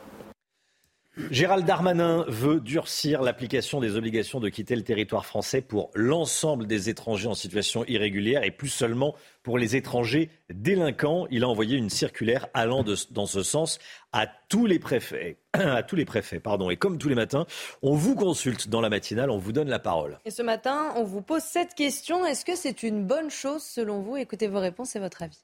Gérald 1.29 1.65
Darmanin 1.65 2.23
veut 2.29 2.61
durcir 2.61 3.21
l'application 3.21 3.81
des 3.81 3.97
obligations 3.97 4.39
de 4.39 4.47
quitter 4.47 4.77
le 4.77 4.83
territoire 4.83 5.25
français 5.25 5.59
pour 5.59 5.91
l'ensemble 5.93 6.67
des 6.67 6.89
étrangers 6.89 7.27
en 7.27 7.33
situation 7.33 7.83
irrégulière 7.85 8.45
et 8.45 8.51
plus 8.51 8.69
seulement 8.69 9.13
pour 9.43 9.57
les 9.57 9.75
étrangers 9.75 10.29
délinquants. 10.53 11.27
Il 11.29 11.43
a 11.43 11.49
envoyé 11.49 11.77
une 11.77 11.89
circulaire 11.89 12.47
allant 12.53 12.85
dans 13.11 13.25
ce 13.25 13.43
sens 13.43 13.79
à 14.13 14.25
tous 14.47 14.65
les 14.65 14.79
préfets. 14.79 15.37
À 15.53 15.83
tous 15.83 15.97
les 15.97 16.05
préfets, 16.05 16.39
pardon. 16.39 16.69
Et 16.69 16.77
comme 16.77 16.97
tous 16.97 17.09
les 17.09 17.15
matins, 17.15 17.45
on 17.81 17.93
vous 17.93 18.15
consulte 18.15 18.69
dans 18.69 18.79
la 18.79 18.89
matinale, 18.89 19.29
on 19.29 19.37
vous 19.37 19.51
donne 19.51 19.67
la 19.67 19.79
parole. 19.79 20.17
Et 20.23 20.31
ce 20.31 20.41
matin, 20.41 20.93
on 20.95 21.03
vous 21.03 21.21
pose 21.21 21.43
cette 21.43 21.73
question. 21.75 22.25
Est-ce 22.25 22.45
que 22.45 22.55
c'est 22.55 22.83
une 22.83 23.05
bonne 23.05 23.29
chose 23.29 23.61
selon 23.61 23.99
vous? 23.99 24.15
Écoutez 24.15 24.47
vos 24.47 24.59
réponses 24.59 24.95
et 24.95 24.99
votre 24.99 25.23
avis. 25.23 25.43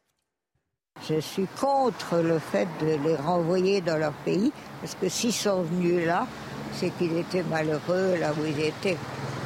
Je 1.10 1.20
suis 1.20 1.48
contre 1.60 2.18
le 2.18 2.40
fait 2.40 2.68
de 2.82 2.98
les 3.08 3.16
renvoyer 3.16 3.82
dans 3.82 3.98
leur 3.98 4.14
pays, 4.14 4.52
parce 4.82 4.96
que 4.96 5.10
s'ils 5.10 5.34
sont 5.34 5.62
venus 5.64 6.06
là, 6.06 6.28
c'est 6.74 6.90
qu'ils 6.98 7.18
étaient 7.18 7.44
malheureux 7.44 8.16
là 8.20 8.34
où 8.34 8.46
ils 8.46 8.60
étaient. 8.60 8.98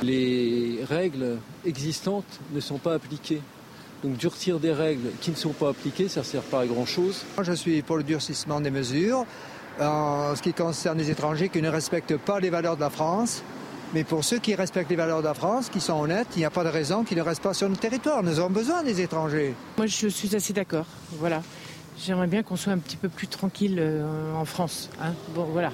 Les 0.01 0.79
règles 0.89 1.37
existantes 1.65 2.39
ne 2.51 2.59
sont 2.59 2.77
pas 2.77 2.95
appliquées. 2.95 3.41
Donc 4.03 4.17
durcir 4.17 4.59
des 4.59 4.73
règles 4.73 5.09
qui 5.21 5.29
ne 5.29 5.35
sont 5.35 5.53
pas 5.53 5.69
appliquées, 5.69 6.07
ça 6.07 6.21
ne 6.21 6.25
sert 6.25 6.41
pas 6.41 6.61
à 6.61 6.65
grand-chose. 6.65 7.23
Moi, 7.37 7.43
je 7.43 7.53
suis 7.53 7.81
pour 7.83 7.97
le 7.97 8.03
durcissement 8.03 8.59
des 8.59 8.71
mesures 8.71 9.25
en 9.79 10.35
ce 10.35 10.41
qui 10.41 10.53
concerne 10.53 10.97
les 10.97 11.11
étrangers 11.11 11.49
qui 11.49 11.61
ne 11.61 11.69
respectent 11.69 12.17
pas 12.17 12.39
les 12.39 12.49
valeurs 12.49 12.75
de 12.75 12.81
la 12.81 12.89
France. 12.89 13.43
Mais 13.93 14.03
pour 14.05 14.23
ceux 14.23 14.39
qui 14.39 14.55
respectent 14.55 14.89
les 14.89 14.95
valeurs 14.95 15.19
de 15.19 15.27
la 15.27 15.33
France, 15.33 15.69
qui 15.69 15.81
sont 15.81 15.99
honnêtes, 15.99 16.27
il 16.35 16.39
n'y 16.39 16.45
a 16.45 16.49
pas 16.49 16.63
de 16.63 16.69
raison 16.69 17.03
qu'ils 17.03 17.17
ne 17.17 17.23
restent 17.23 17.41
pas 17.43 17.53
sur 17.53 17.67
notre 17.67 17.81
territoire. 17.81 18.23
Nous 18.23 18.39
avons 18.39 18.49
besoin 18.49 18.83
des 18.83 19.01
étrangers. 19.01 19.53
Moi, 19.77 19.87
je 19.87 20.07
suis 20.07 20.35
assez 20.35 20.53
d'accord. 20.53 20.85
Voilà. 21.19 21.41
J'aimerais 21.97 22.27
bien 22.27 22.41
qu'on 22.41 22.55
soit 22.55 22.73
un 22.73 22.77
petit 22.79 22.95
peu 22.97 23.09
plus 23.09 23.27
tranquille 23.27 23.77
euh, 23.79 24.33
en 24.33 24.45
France. 24.45 24.89
hein. 25.01 25.13
Bon, 25.35 25.43
voilà. 25.43 25.71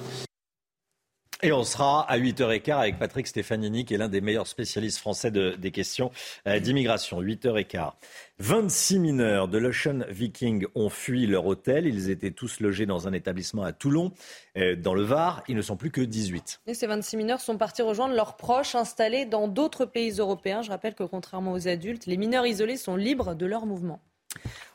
Et 1.42 1.52
on 1.52 1.62
sera 1.62 2.02
à 2.10 2.18
8h15 2.18 2.72
avec 2.80 2.98
Patrick 2.98 3.28
Stefanini, 3.28 3.84
qui 3.84 3.94
est 3.94 3.98
l'un 3.98 4.08
des 4.08 4.20
meilleurs 4.20 4.48
spécialistes 4.48 4.98
français 4.98 5.30
de- 5.30 5.54
des 5.56 5.70
questions 5.70 6.10
euh, 6.48 6.58
d'immigration. 6.58 7.22
8h15. 7.22 7.92
26 8.40 8.98
mineurs 8.98 9.46
de 9.46 9.56
l'Ocean 9.58 10.00
Viking 10.08 10.66
ont 10.74 10.88
fui 10.88 11.26
leur 11.26 11.46
hôtel. 11.46 11.86
Ils 11.86 12.10
étaient 12.10 12.32
tous 12.32 12.58
logés 12.58 12.86
dans 12.86 13.06
un 13.06 13.12
établissement 13.12 13.62
à 13.62 13.72
Toulon, 13.72 14.12
euh, 14.56 14.74
dans 14.74 14.94
le 14.94 15.02
Var. 15.02 15.44
Ils 15.46 15.54
ne 15.56 15.62
sont 15.62 15.76
plus 15.76 15.92
que 15.92 16.00
18. 16.00 16.60
Et 16.66 16.74
ces 16.74 16.88
26 16.88 17.16
mineurs 17.16 17.40
sont 17.40 17.56
partis 17.56 17.82
rejoindre 17.82 18.14
leurs 18.14 18.36
proches 18.36 18.74
installés 18.74 19.24
dans 19.24 19.46
d'autres 19.46 19.84
pays 19.84 20.10
européens. 20.18 20.62
Je 20.62 20.70
rappelle 20.70 20.94
que 20.96 21.04
contrairement 21.04 21.52
aux 21.52 21.68
adultes, 21.68 22.06
les 22.06 22.16
mineurs 22.16 22.46
isolés 22.46 22.76
sont 22.76 22.96
libres 22.96 23.34
de 23.36 23.46
leur 23.46 23.64
mouvement. 23.64 24.00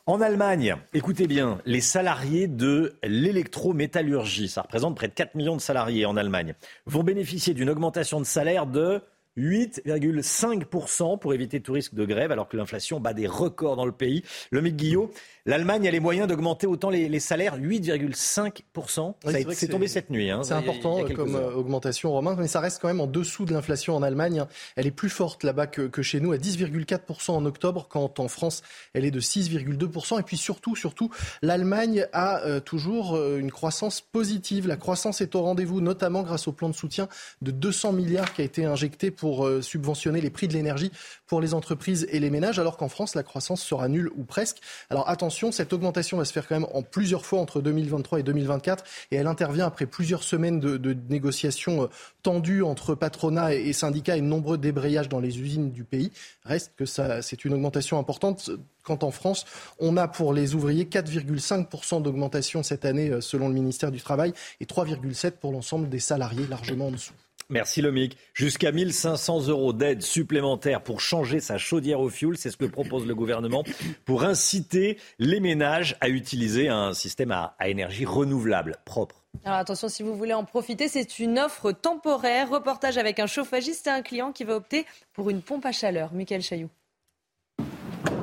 En 0.05 0.19
Allemagne, 0.19 0.75
écoutez 0.93 1.27
bien, 1.27 1.59
les 1.65 1.79
salariés 1.79 2.47
de 2.47 2.99
l'électrométallurgie, 3.03 4.49
ça 4.49 4.63
représente 4.63 4.97
près 4.97 5.07
de 5.07 5.13
4 5.13 5.33
millions 5.35 5.55
de 5.55 5.61
salariés 5.61 6.05
en 6.05 6.17
Allemagne, 6.17 6.55
vont 6.85 7.03
bénéficier 7.03 7.53
d'une 7.53 7.69
augmentation 7.69 8.19
de 8.19 8.25
salaire 8.25 8.65
de 8.65 9.01
8,5% 9.37 11.19
pour 11.19 11.33
éviter 11.33 11.61
tout 11.61 11.73
risque 11.73 11.93
de 11.93 12.05
grève, 12.05 12.31
alors 12.31 12.47
que 12.47 12.57
l'inflation 12.57 12.99
bat 12.99 13.13
des 13.13 13.27
records 13.27 13.75
dans 13.75 13.85
le 13.85 13.91
pays. 13.91 14.23
Le 14.51 14.61
Guillot, 14.61 15.11
l'Allemagne 15.45 15.87
a 15.87 15.91
les 15.91 15.99
moyens 15.99 16.27
d'augmenter 16.27 16.67
autant 16.67 16.89
les, 16.89 17.19
salaires, 17.19 17.57
8,5%. 17.59 19.13
c'est 19.53 19.67
tombé 19.67 19.87
cette 19.87 20.09
nuit. 20.09 20.29
Hein. 20.29 20.41
c'est 20.43 20.53
important 20.53 21.03
comme 21.15 21.35
euh, 21.35 21.51
augmentation, 21.53 22.11
Romain, 22.11 22.35
mais 22.37 22.47
ça 22.47 22.59
reste 22.59 22.79
quand 22.81 22.87
même 22.87 23.01
en 23.01 23.07
dessous 23.07 23.45
de 23.45 23.53
l'inflation 23.53 23.95
en 23.95 24.03
Allemagne. 24.03 24.45
Elle 24.75 24.87
est 24.87 24.91
plus 24.91 25.09
forte 25.09 25.43
là-bas 25.43 25.67
que, 25.67 25.83
que, 25.83 26.01
chez 26.01 26.19
nous, 26.19 26.31
à 26.31 26.37
10,4% 26.37 27.31
en 27.31 27.45
octobre, 27.45 27.87
quand 27.89 28.19
en 28.19 28.27
France, 28.27 28.61
elle 28.93 29.05
est 29.05 29.11
de 29.11 29.19
6,2%. 29.19 30.19
Et 30.19 30.23
puis 30.23 30.37
surtout, 30.37 30.75
surtout, 30.75 31.09
l'Allemagne 31.41 32.07
a 32.13 32.41
euh, 32.45 32.59
toujours 32.59 33.15
euh, 33.15 33.37
une 33.39 33.51
croissance 33.51 34.01
positive. 34.01 34.67
La 34.67 34.77
croissance 34.77 35.21
est 35.21 35.35
au 35.35 35.41
rendez-vous, 35.41 35.81
notamment 35.81 36.23
grâce 36.23 36.47
au 36.47 36.51
plan 36.51 36.69
de 36.69 36.75
soutien 36.75 37.07
de 37.41 37.51
200 37.51 37.93
milliards 37.93 38.33
qui 38.33 38.41
a 38.41 38.45
été 38.45 38.65
injecté 38.65 39.11
pour 39.11 39.22
pour 39.23 39.47
euh, 39.47 39.61
subventionner 39.61 40.19
les 40.19 40.29
prix 40.29 40.49
de 40.49 40.53
l'énergie 40.53 40.91
pour 41.27 41.39
les 41.39 41.53
entreprises 41.53 42.05
et 42.09 42.19
les 42.19 42.29
ménages, 42.29 42.59
alors 42.59 42.75
qu'en 42.75 42.89
France, 42.89 43.15
la 43.15 43.23
croissance 43.23 43.63
sera 43.63 43.87
nulle 43.87 44.11
ou 44.17 44.25
presque. 44.25 44.57
Alors 44.89 45.07
attention, 45.07 45.53
cette 45.53 45.71
augmentation 45.71 46.17
va 46.17 46.25
se 46.25 46.33
faire 46.33 46.45
quand 46.45 46.59
même 46.59 46.67
en 46.73 46.81
plusieurs 46.81 47.25
fois 47.25 47.39
entre 47.39 47.61
2023 47.61 48.19
et 48.19 48.23
2024, 48.23 48.83
et 49.11 49.15
elle 49.15 49.27
intervient 49.27 49.65
après 49.65 49.85
plusieurs 49.85 50.23
semaines 50.23 50.59
de, 50.59 50.97
négociations 51.07 51.83
euh, 51.83 51.87
tendues 52.21 52.63
entre 52.63 52.95
patronat 52.95 53.53
et, 53.53 53.71
syndicats 53.71 54.17
et 54.17 54.19
de 54.19 54.25
nombreux 54.25 54.57
débrayages 54.57 55.07
dans 55.07 55.21
les 55.21 55.39
usines 55.39 55.71
du 55.71 55.85
pays. 55.85 56.11
Reste 56.43 56.73
que 56.75 56.83
c'est 56.83 57.45
une 57.45 57.53
augmentation 57.53 57.97
importante 57.97 58.49
quand 58.83 59.05
en 59.05 59.11
France, 59.11 59.45
on 59.79 59.95
a 59.95 60.09
pour 60.09 60.33
les 60.33 60.53
ouvriers 60.53 60.83
4,5% 60.83 62.01
d'augmentation 62.01 62.61
cette 62.61 62.83
année 62.83 63.09
euh, 63.09 63.21
selon 63.21 63.47
le 63.47 63.53
ministère 63.53 63.89
du 63.89 64.01
Travail 64.01 64.33
et 64.59 64.65
3,7% 64.65 65.31
pour 65.31 65.53
l'ensemble 65.53 65.87
des 65.87 65.99
salariés 65.99 66.45
largement 66.45 66.87
en 66.87 66.91
dessous. 66.91 67.13
Merci 67.49 67.81
Lomic. 67.81 68.17
Jusqu'à 68.33 68.71
1500 68.71 69.47
euros 69.47 69.73
d'aide 69.73 70.01
supplémentaire 70.01 70.81
pour 70.81 71.01
changer 71.01 71.39
sa 71.39 71.57
chaudière 71.57 71.99
au 71.99 72.09
fioul, 72.09 72.37
c'est 72.37 72.49
ce 72.49 72.57
que 72.57 72.65
propose 72.65 73.05
le 73.05 73.15
gouvernement 73.15 73.63
pour 74.05 74.23
inciter 74.23 74.97
les 75.19 75.39
ménages 75.39 75.95
à 76.01 76.09
utiliser 76.09 76.69
un 76.69 76.93
système 76.93 77.31
à, 77.31 77.55
énergie 77.65 78.05
renouvelable, 78.05 78.77
propre. 78.85 79.23
Alors 79.45 79.59
attention, 79.59 79.89
si 79.89 80.03
vous 80.03 80.15
voulez 80.15 80.33
en 80.33 80.45
profiter, 80.45 80.87
c'est 80.87 81.19
une 81.19 81.37
offre 81.39 81.71
temporaire. 81.71 82.49
Reportage 82.49 82.97
avec 82.97 83.19
un 83.19 83.27
chauffagiste 83.27 83.87
et 83.87 83.89
un 83.89 84.01
client 84.01 84.31
qui 84.31 84.43
va 84.43 84.55
opter 84.55 84.85
pour 85.13 85.29
une 85.29 85.41
pompe 85.41 85.65
à 85.65 85.71
chaleur. 85.71 86.13
Michael 86.13 86.41
Chailloux. 86.41 86.69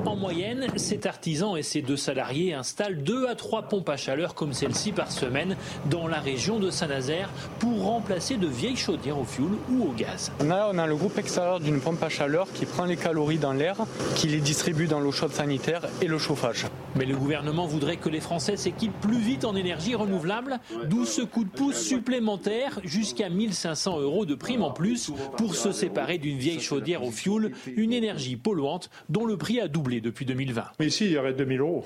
En 0.07 0.17
moyenne, 0.17 0.67
cet 0.77 1.05
artisan 1.07 1.57
et 1.57 1.63
ses 1.63 1.83
deux 1.83 1.97
salariés 1.97 2.55
installent 2.55 3.03
deux 3.03 3.27
à 3.27 3.35
trois 3.35 3.63
pompes 3.63 3.89
à 3.89 3.97
chaleur 3.97 4.35
comme 4.35 4.53
celle-ci 4.53 4.93
par 4.93 5.13
semaine 5.13 5.57
dans 5.91 6.09
la 6.09 6.19
région 6.19 6.59
de 6.59 6.71
Saint-Nazaire 6.71 7.29
pour 7.59 7.85
remplacer 7.85 8.37
de 8.37 8.47
vieilles 8.47 8.77
chaudières 8.77 9.19
au 9.19 9.25
fioul 9.25 9.59
ou 9.71 9.85
au 9.85 9.93
gaz. 9.93 10.33
On 10.41 10.51
a, 10.51 10.71
on 10.73 10.79
a 10.79 10.87
le 10.87 10.97
groupe 10.97 11.19
extérieur 11.19 11.61
d'une 11.61 11.81
pompe 11.81 12.03
à 12.03 12.09
chaleur 12.09 12.51
qui 12.53 12.67
prend 12.67 12.87
les 12.87 12.97
calories 12.97 13.39
dans 13.39 13.53
l'air, 13.53 13.77
qui 14.17 14.29
les 14.29 14.41
distribue 14.41 14.87
dans 14.87 15.01
l'eau 15.01 15.13
chaude 15.13 15.33
sanitaire 15.33 15.83
et 16.01 16.07
le 16.07 16.19
chauffage. 16.19 16.67
Mais 16.97 17.05
le 17.05 17.17
gouvernement 17.17 17.67
voudrait 17.67 17.97
que 17.97 18.09
les 18.09 18.21
Français 18.21 18.57
s'équipent 18.57 18.99
plus 19.01 19.21
vite 19.21 19.45
en 19.45 19.55
énergie 19.55 19.95
renouvelable, 19.95 20.59
d'où 20.89 21.05
ce 21.05 21.23
coup 21.23 21.45
de 21.45 21.51
pouce 21.51 21.81
supplémentaire 21.81 22.81
jusqu'à 22.85 23.29
1500 23.29 24.01
euros 24.01 24.25
de 24.25 24.35
prime 24.35 24.63
en 24.63 24.73
plus 24.73 25.13
pour 25.37 25.55
se 25.55 25.73
séparer 25.73 26.19
d'une 26.19 26.39
vieille 26.39 26.61
chaudière 26.61 27.05
au 27.05 27.11
fioul, 27.11 27.53
une 27.77 27.93
énergie 27.93 28.37
polluante 28.37 28.91
dont 29.09 29.25
le 29.25 29.37
prix 29.37 29.61
a 29.61 29.69
doublé 29.69 29.90
depuis 29.99 30.25
2020. 30.25 30.65
Mais 30.79 30.87
ici, 30.87 31.07
il 31.07 31.13
y 31.13 31.19
aurait 31.19 31.35
2000 31.35 31.61
euros. 31.61 31.85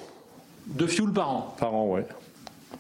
De 0.67 0.87
fioul 0.87 1.13
par 1.13 1.31
an 1.31 1.55
Par 1.59 1.75
an, 1.75 1.95
oui. 1.95 2.03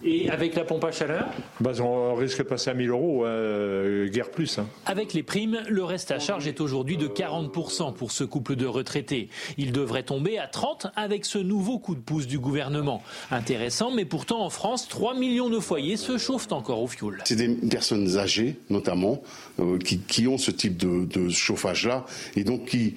Et 0.02 0.28
avec 0.30 0.54
la 0.54 0.64
pompe 0.64 0.84
à 0.84 0.92
chaleur 0.92 1.26
bah, 1.60 1.72
On 1.80 2.14
risque 2.14 2.38
de 2.38 2.42
passer 2.42 2.70
à 2.70 2.74
1000 2.74 2.90
euros, 2.90 3.24
euh, 3.24 4.08
guère 4.08 4.30
plus. 4.30 4.58
Hein. 4.58 4.66
Avec 4.86 5.14
les 5.14 5.22
primes, 5.22 5.60
le 5.68 5.84
reste 5.84 6.10
à 6.10 6.18
charge 6.18 6.46
est 6.46 6.60
aujourd'hui 6.60 6.96
de 6.96 7.06
40% 7.06 7.94
pour 7.94 8.12
ce 8.12 8.24
couple 8.24 8.56
de 8.56 8.66
retraités. 8.66 9.28
Il 9.56 9.72
devrait 9.72 10.02
tomber 10.02 10.38
à 10.38 10.46
30% 10.46 10.90
avec 10.96 11.24
ce 11.24 11.38
nouveau 11.38 11.78
coup 11.78 11.94
de 11.94 12.00
pouce 12.00 12.26
du 12.26 12.38
gouvernement. 12.38 13.02
Intéressant, 13.30 13.92
mais 13.92 14.04
pourtant 14.04 14.44
en 14.44 14.50
France, 14.50 14.88
3 14.88 15.14
millions 15.14 15.48
de 15.48 15.60
foyers 15.60 15.96
se 15.96 16.18
chauffent 16.18 16.52
encore 16.52 16.82
au 16.82 16.86
fioul. 16.86 17.22
C'est 17.24 17.36
des 17.36 17.48
personnes 17.48 18.18
âgées, 18.18 18.56
notamment, 18.70 19.22
euh, 19.60 19.78
qui, 19.78 20.26
ont 20.26 20.38
ce 20.38 20.50
type 20.50 20.76
de 20.76 21.28
chauffage-là, 21.28 22.04
et 22.36 22.44
donc 22.44 22.66
qui 22.66 22.94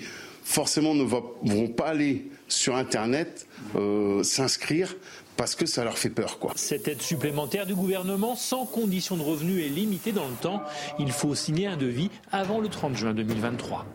forcément 0.48 0.96
ne 0.96 1.04
vont 1.04 1.68
pas 1.68 1.88
aller 1.88 2.32
sur 2.48 2.78
Internet 2.78 3.48
euh, 3.76 4.24
s'inscrire 4.24 4.96
parce 5.36 5.56
que 5.56 5.66
ça 5.66 5.84
leur 5.84 5.98
fait 5.98 6.10
peur. 6.10 6.40
Quoi. 6.40 6.54
Cette 6.56 6.88
aide 6.88 7.02
supplémentaire 7.02 7.66
du 7.66 7.76
gouvernement 7.76 8.36
sans 8.36 8.66
condition 8.66 9.18
de 9.18 9.24
revenu 9.24 9.62
est 9.62 9.68
limitée 9.68 10.14
dans 10.14 10.28
le 10.28 10.36
temps. 10.36 10.64
Il 11.00 11.12
faut 11.12 11.36
signer 11.36 11.68
un 11.68 11.76
devis 11.76 12.10
avant 12.32 12.62
le 12.62 12.70
30 12.70 12.96
juin 12.96 13.14
2023. 13.14 13.86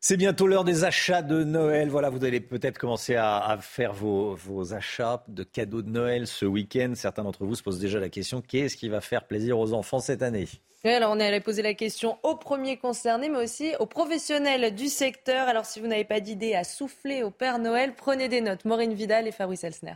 C'est 0.00 0.16
bientôt 0.16 0.46
l'heure 0.46 0.64
des 0.64 0.84
achats 0.84 1.20
de 1.20 1.44
Noël. 1.44 1.90
Voilà, 1.90 2.08
vous 2.08 2.24
allez 2.24 2.40
peut-être 2.40 2.78
commencer 2.78 3.16
à, 3.16 3.58
faire 3.60 3.92
vos, 3.92 4.34
vos, 4.34 4.72
achats 4.72 5.22
de 5.28 5.42
cadeaux 5.42 5.82
de 5.82 5.90
Noël 5.90 6.26
ce 6.26 6.46
week-end. 6.46 6.92
Certains 6.94 7.22
d'entre 7.22 7.44
vous 7.44 7.54
se 7.54 7.62
posent 7.62 7.78
déjà 7.78 8.00
la 8.00 8.08
question 8.08 8.40
qu'est-ce 8.40 8.78
qui 8.78 8.88
va 8.88 9.02
faire 9.02 9.26
plaisir 9.26 9.58
aux 9.58 9.74
enfants 9.74 10.00
cette 10.00 10.22
année? 10.22 10.48
Alors 10.88 11.12
on 11.12 11.20
est 11.20 11.26
allé 11.26 11.40
poser 11.40 11.62
la 11.62 11.74
question 11.74 12.18
aux 12.22 12.36
premiers 12.36 12.78
concernés, 12.78 13.28
mais 13.28 13.42
aussi 13.42 13.74
aux 13.78 13.86
professionnels 13.86 14.74
du 14.74 14.88
secteur. 14.88 15.46
Alors 15.46 15.66
si 15.66 15.80
vous 15.80 15.86
n'avez 15.86 16.04
pas 16.04 16.20
d'idée 16.20 16.54
à 16.54 16.64
souffler 16.64 17.22
au 17.22 17.30
Père 17.30 17.58
Noël, 17.58 17.94
prenez 17.94 18.28
des 18.28 18.40
notes. 18.40 18.64
Maureen 18.64 18.94
Vidal 18.94 19.28
et 19.28 19.32
Fabrice 19.32 19.64
Elsner. 19.64 19.94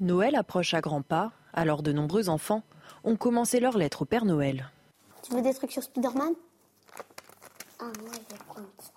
Noël 0.00 0.34
approche 0.34 0.74
à 0.74 0.80
grands 0.80 1.02
pas, 1.02 1.32
alors 1.52 1.82
de 1.82 1.92
nombreux 1.92 2.28
enfants 2.28 2.62
ont 3.04 3.16
commencé 3.16 3.60
leur 3.60 3.78
lettre 3.78 4.02
au 4.02 4.04
Père 4.04 4.24
Noël. 4.24 4.70
Tu 5.22 5.34
veux 5.34 5.42
des 5.42 5.54
trucs 5.54 5.72
sur 5.72 5.82
Spider-Man? 5.82 6.32
Ah, 7.78 7.84
moi 7.84 8.10
je 8.12 8.34
vais 8.34 8.42
prendre 8.48 8.68
ça. 8.78 8.90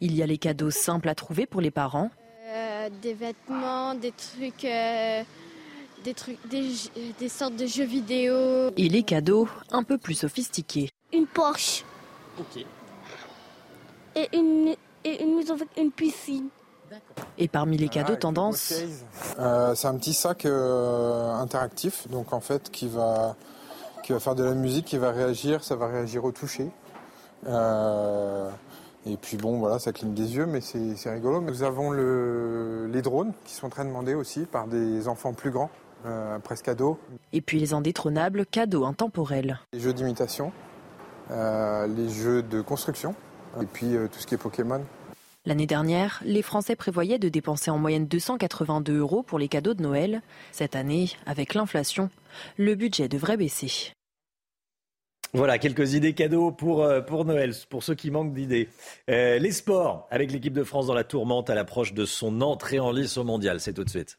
Il 0.00 0.14
y 0.14 0.22
a 0.22 0.26
les 0.26 0.38
cadeaux 0.38 0.70
simples 0.70 1.08
à 1.08 1.14
trouver 1.14 1.46
pour 1.46 1.60
les 1.60 1.70
parents. 1.70 2.10
Euh, 2.46 2.88
des 3.02 3.14
vêtements, 3.14 3.94
des 3.94 4.12
trucs... 4.12 4.64
Euh, 4.64 5.22
des 6.04 6.14
trucs, 6.14 6.38
des, 6.48 7.28
sortes 7.28 7.56
de 7.56 7.66
jeux 7.66 7.84
vidéo. 7.84 8.70
Et 8.76 8.88
les 8.88 9.02
cadeaux 9.02 9.48
un 9.72 9.82
peu 9.82 9.98
plus 9.98 10.14
sophistiqués. 10.14 10.90
Une 11.12 11.26
Porsche. 11.26 11.84
Ok. 12.38 12.64
Et 14.16 14.28
une, 14.36 14.74
et 15.02 15.22
une 15.22 15.36
maison 15.36 15.54
avec 15.54 15.68
une 15.76 15.90
piscine. 15.90 16.48
Et 17.38 17.48
parmi 17.48 17.76
les 17.76 17.88
cadeaux 17.88 18.14
tendance 18.14 18.74
euh, 19.40 19.74
C'est 19.74 19.88
un 19.88 19.96
petit 19.96 20.14
sac 20.14 20.44
euh, 20.44 21.32
interactif, 21.32 22.06
donc 22.08 22.32
en 22.32 22.40
fait 22.40 22.70
qui 22.70 22.86
va, 22.86 23.34
qui 24.04 24.12
va 24.12 24.20
faire 24.20 24.36
de 24.36 24.44
la 24.44 24.54
musique, 24.54 24.84
qui 24.84 24.98
va 24.98 25.10
réagir, 25.10 25.64
ça 25.64 25.74
va 25.74 25.88
réagir 25.88 26.24
au 26.24 26.30
toucher. 26.30 26.70
Euh, 27.48 28.48
et 29.06 29.16
puis 29.16 29.36
bon, 29.38 29.58
voilà, 29.58 29.78
ça 29.80 29.92
cligne 29.92 30.14
des 30.14 30.36
yeux, 30.36 30.46
mais 30.46 30.60
c'est 30.60 31.10
rigolo. 31.10 31.40
Nous 31.40 31.62
avons 31.64 31.90
le, 31.90 32.86
les 32.92 33.02
drones 33.02 33.32
qui 33.44 33.54
sont 33.54 33.70
très 33.70 33.84
demandés 33.84 34.14
aussi 34.14 34.46
par 34.46 34.68
des 34.68 35.08
enfants 35.08 35.32
plus 35.32 35.50
grands. 35.50 35.70
Euh, 36.06 36.38
presque 36.38 36.66
cadeau. 36.66 36.98
Et 37.32 37.40
puis 37.40 37.58
les 37.58 37.72
indétrônables 37.72 38.44
cadeaux 38.44 38.84
intemporels. 38.84 39.60
Les 39.72 39.80
jeux 39.80 39.94
d'imitation, 39.94 40.52
euh, 41.30 41.86
les 41.86 42.10
jeux 42.10 42.42
de 42.42 42.60
construction, 42.60 43.14
et 43.58 43.64
puis 43.64 43.96
euh, 43.96 44.06
tout 44.08 44.18
ce 44.18 44.26
qui 44.26 44.34
est 44.34 44.38
Pokémon. 44.38 44.82
L'année 45.46 45.66
dernière, 45.66 46.20
les 46.26 46.42
Français 46.42 46.76
prévoyaient 46.76 47.18
de 47.18 47.30
dépenser 47.30 47.70
en 47.70 47.78
moyenne 47.78 48.06
282 48.06 48.98
euros 48.98 49.22
pour 49.22 49.38
les 49.38 49.48
cadeaux 49.48 49.72
de 49.72 49.82
Noël. 49.82 50.20
Cette 50.52 50.76
année, 50.76 51.10
avec 51.24 51.54
l'inflation, 51.54 52.10
le 52.58 52.74
budget 52.74 53.08
devrait 53.08 53.38
baisser. 53.38 53.92
Voilà, 55.32 55.58
quelques 55.58 55.94
idées 55.94 56.12
cadeaux 56.12 56.52
pour, 56.52 56.86
pour 57.06 57.24
Noël, 57.24 57.52
pour 57.68 57.82
ceux 57.82 57.94
qui 57.94 58.10
manquent 58.10 58.34
d'idées. 58.34 58.68
les 59.08 59.52
sports, 59.52 60.06
avec 60.10 60.30
l'équipe 60.30 60.54
de 60.54 60.64
France 60.64 60.86
dans 60.86 60.94
la 60.94 61.04
tourmente 61.04 61.50
à 61.50 61.54
l'approche 61.54 61.92
de 61.92 62.04
son 62.04 62.40
entrée 62.40 62.78
en 62.78 62.92
lice 62.92 63.16
au 63.16 63.24
mondial. 63.24 63.60
C'est 63.60 63.72
tout 63.72 63.84
de 63.84 63.90
suite. 63.90 64.18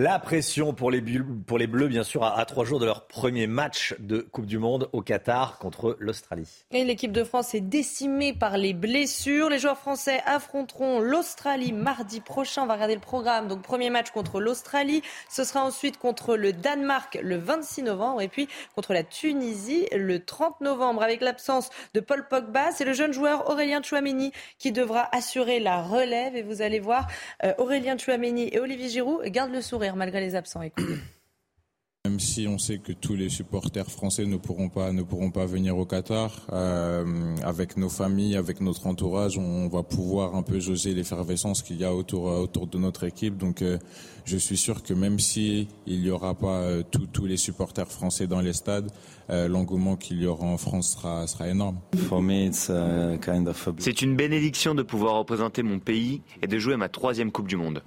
La 0.00 0.20
pression 0.20 0.74
pour 0.74 0.92
les, 0.92 1.00
Bleus, 1.00 1.88
bien 1.88 2.04
sûr, 2.04 2.22
à, 2.22 2.44
trois 2.44 2.64
jours 2.64 2.78
de 2.78 2.86
leur 2.86 3.08
premier 3.08 3.48
match 3.48 3.96
de 3.98 4.20
Coupe 4.20 4.46
du 4.46 4.56
Monde 4.56 4.88
au 4.92 5.02
Qatar 5.02 5.58
contre 5.58 5.96
l'Australie. 5.98 6.46
Et 6.70 6.84
l'équipe 6.84 7.10
de 7.10 7.24
France 7.24 7.52
est 7.56 7.60
décimée 7.60 8.32
par 8.32 8.58
les 8.58 8.74
blessures. 8.74 9.50
Les 9.50 9.58
joueurs 9.58 9.76
français 9.76 10.20
affronteront 10.24 11.00
l'Australie 11.00 11.72
mardi 11.72 12.20
prochain. 12.20 12.62
On 12.62 12.66
va 12.66 12.74
regarder 12.74 12.94
le 12.94 13.00
programme. 13.00 13.48
Donc, 13.48 13.62
premier 13.62 13.90
match 13.90 14.12
contre 14.12 14.40
l'Australie. 14.40 15.02
Ce 15.28 15.42
sera 15.42 15.64
ensuite 15.64 15.98
contre 15.98 16.36
le 16.36 16.52
Danemark 16.52 17.18
le 17.20 17.36
26 17.36 17.82
novembre 17.82 18.22
et 18.22 18.28
puis 18.28 18.46
contre 18.76 18.92
la 18.92 19.02
Tunisie 19.02 19.88
le 19.90 20.24
30 20.24 20.60
novembre. 20.60 21.02
Avec 21.02 21.22
l'absence 21.22 21.70
de 21.94 21.98
Paul 21.98 22.28
Pogba, 22.28 22.70
c'est 22.70 22.84
le 22.84 22.92
jeune 22.92 23.12
joueur 23.12 23.50
Aurélien 23.50 23.82
Chouameni 23.82 24.30
qui 24.60 24.70
devra 24.70 25.08
assurer 25.10 25.58
la 25.58 25.82
relève. 25.82 26.36
Et 26.36 26.42
vous 26.42 26.62
allez 26.62 26.78
voir, 26.78 27.08
euh, 27.42 27.52
Aurélien 27.58 27.98
Chouameni 27.98 28.48
et 28.52 28.60
Olivier 28.60 28.88
Giroud 28.88 29.24
gardent 29.24 29.50
le 29.50 29.60
sourire 29.60 29.87
malgré 29.96 30.20
les 30.20 30.34
absents. 30.34 30.62
Écoutez. 30.62 30.94
Même 32.08 32.20
si 32.20 32.46
on 32.48 32.58
sait 32.58 32.78
que 32.78 32.92
tous 32.92 33.16
les 33.16 33.28
supporters 33.28 33.90
français 33.90 34.24
ne 34.24 34.36
pourront 34.36 34.68
pas, 34.68 34.92
ne 34.92 35.02
pourront 35.02 35.30
pas 35.30 35.44
venir 35.44 35.76
au 35.76 35.84
Qatar, 35.84 36.46
euh, 36.52 37.34
avec 37.42 37.76
nos 37.76 37.90
familles, 37.90 38.36
avec 38.36 38.62
notre 38.62 38.86
entourage, 38.86 39.36
on 39.36 39.68
va 39.68 39.82
pouvoir 39.82 40.34
un 40.34 40.42
peu 40.42 40.58
jauger 40.58 40.94
l'effervescence 40.94 41.60
qu'il 41.60 41.76
y 41.76 41.84
a 41.84 41.92
autour, 41.92 42.24
autour 42.24 42.66
de 42.66 42.78
notre 42.78 43.04
équipe. 43.04 43.36
Donc 43.36 43.60
euh, 43.60 43.78
je 44.24 44.38
suis 44.38 44.56
sûr 44.56 44.82
que 44.82 44.94
même 44.94 45.18
si 45.18 45.68
il 45.86 46.00
n'y 46.00 46.08
aura 46.08 46.34
pas 46.34 46.60
euh, 46.60 46.82
tous 46.82 47.26
les 47.26 47.36
supporters 47.36 47.90
français 47.90 48.26
dans 48.26 48.40
les 48.40 48.54
stades, 48.54 48.90
l'engouement 49.28 49.96
qu'il 49.96 50.22
y 50.22 50.26
aura 50.26 50.46
en 50.46 50.56
France 50.56 50.92
sera, 50.92 51.26
sera 51.26 51.48
énorme. 51.48 51.78
C'est 53.78 54.00
une 54.00 54.16
bénédiction 54.16 54.74
de 54.74 54.82
pouvoir 54.82 55.16
représenter 55.16 55.62
mon 55.62 55.78
pays 55.78 56.22
et 56.40 56.46
de 56.46 56.58
jouer 56.58 56.78
ma 56.78 56.88
troisième 56.88 57.30
Coupe 57.30 57.48
du 57.48 57.56
Monde. 57.56 57.82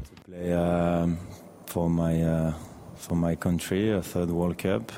For 1.72 3.16
my 3.16 3.36
country, 3.38 3.92
a 3.92 4.02
third 4.02 4.30
World 4.30 4.58
Cup. 4.58 4.92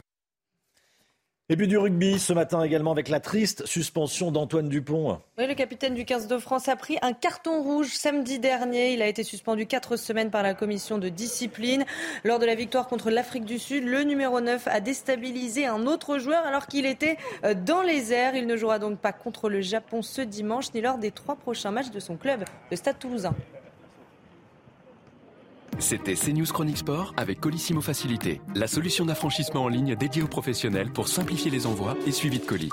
Et 1.49 1.57
puis 1.57 1.67
du 1.67 1.77
rugby 1.77 2.19
ce 2.19 2.31
matin 2.31 2.63
également 2.63 2.93
avec 2.93 3.09
la 3.09 3.19
triste 3.19 3.65
suspension 3.65 4.31
d'Antoine 4.31 4.69
Dupont. 4.69 5.19
Oui, 5.37 5.45
le 5.45 5.53
capitaine 5.55 5.93
du 5.93 6.05
15 6.05 6.27
de 6.27 6.37
France 6.37 6.69
a 6.69 6.75
pris 6.77 6.97
un 7.01 7.11
carton 7.11 7.61
rouge 7.61 7.89
samedi 7.89 8.39
dernier. 8.39 8.93
Il 8.93 9.01
a 9.01 9.07
été 9.07 9.23
suspendu 9.23 9.67
quatre 9.67 9.97
semaines 9.97 10.31
par 10.31 10.41
la 10.41 10.53
commission 10.53 10.97
de 10.97 11.09
discipline. 11.09 11.83
Lors 12.23 12.39
de 12.39 12.45
la 12.45 12.55
victoire 12.55 12.87
contre 12.87 13.11
l'Afrique 13.11 13.43
du 13.43 13.59
Sud, 13.59 13.83
le 13.83 14.03
numéro 14.03 14.39
9 14.39 14.67
a 14.67 14.79
déstabilisé 14.79 15.65
un 15.65 15.85
autre 15.85 16.17
joueur 16.17 16.45
alors 16.45 16.65
qu'il 16.65 16.85
était 16.85 17.17
euh, 17.43 17.53
dans 17.53 17.81
les 17.81 18.13
airs. 18.13 18.35
Il 18.35 18.47
ne 18.47 18.55
jouera 18.55 18.79
donc 18.79 18.97
pas 18.99 19.11
contre 19.11 19.49
le 19.49 19.61
Japon 19.61 20.01
ce 20.01 20.21
dimanche 20.21 20.73
ni 20.73 20.79
lors 20.79 20.97
des 20.97 21.11
trois 21.11 21.35
prochains 21.35 21.71
matchs 21.71 21.91
de 21.91 21.99
son 21.99 22.15
club, 22.15 22.45
le 22.71 22.77
Stade 22.77 22.97
toulousain. 22.97 23.35
C'était 25.79 26.15
CNews 26.15 26.45
Chronique 26.45 26.77
Sport 26.77 27.13
avec 27.17 27.39
Colissimo 27.39 27.81
Facilité, 27.81 28.41
la 28.55 28.67
solution 28.67 29.05
d'affranchissement 29.05 29.63
en 29.63 29.67
ligne 29.67 29.95
dédiée 29.95 30.21
aux 30.21 30.27
professionnels 30.27 30.91
pour 30.91 31.07
simplifier 31.07 31.51
les 31.51 31.65
envois 31.65 31.97
et 32.05 32.11
suivi 32.11 32.39
de 32.39 32.45
colis. 32.45 32.69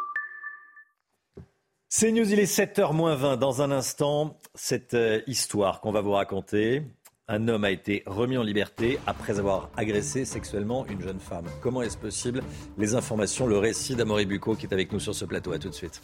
CNews, 1.89 2.33
il 2.33 2.39
est 2.39 2.59
7h 2.59 3.17
20. 3.17 3.37
Dans 3.37 3.63
un 3.63 3.73
instant, 3.73 4.39
cette 4.55 4.95
euh, 4.95 5.23
histoire 5.27 5.81
qu'on 5.81 5.91
va 5.91 6.03
vous 6.03 6.13
raconter. 6.13 6.83
Un 7.27 7.49
homme 7.49 7.65
a 7.65 7.71
été 7.71 8.03
remis 8.07 8.37
en 8.37 8.43
liberté 8.43 8.99
après 9.07 9.39
avoir 9.39 9.71
agressé 9.77 10.25
sexuellement 10.25 10.87
une 10.87 11.01
jeune 11.01 11.21
femme. 11.21 11.47
Comment 11.61 11.83
est-ce 11.83 11.97
possible? 11.99 12.43
Les 12.77 12.95
informations, 12.95 13.47
le 13.47 13.59
récit 13.59 13.97
d'Amory 13.97 14.27
Bucco 14.27 14.55
qui 14.55 14.67
est 14.67 14.73
avec 14.73 14.93
nous 14.93 15.01
sur 15.01 15.15
ce 15.15 15.25
plateau. 15.25 15.53
À 15.53 15.59
tout 15.59 15.69
de 15.69 15.75
suite. 15.75 16.01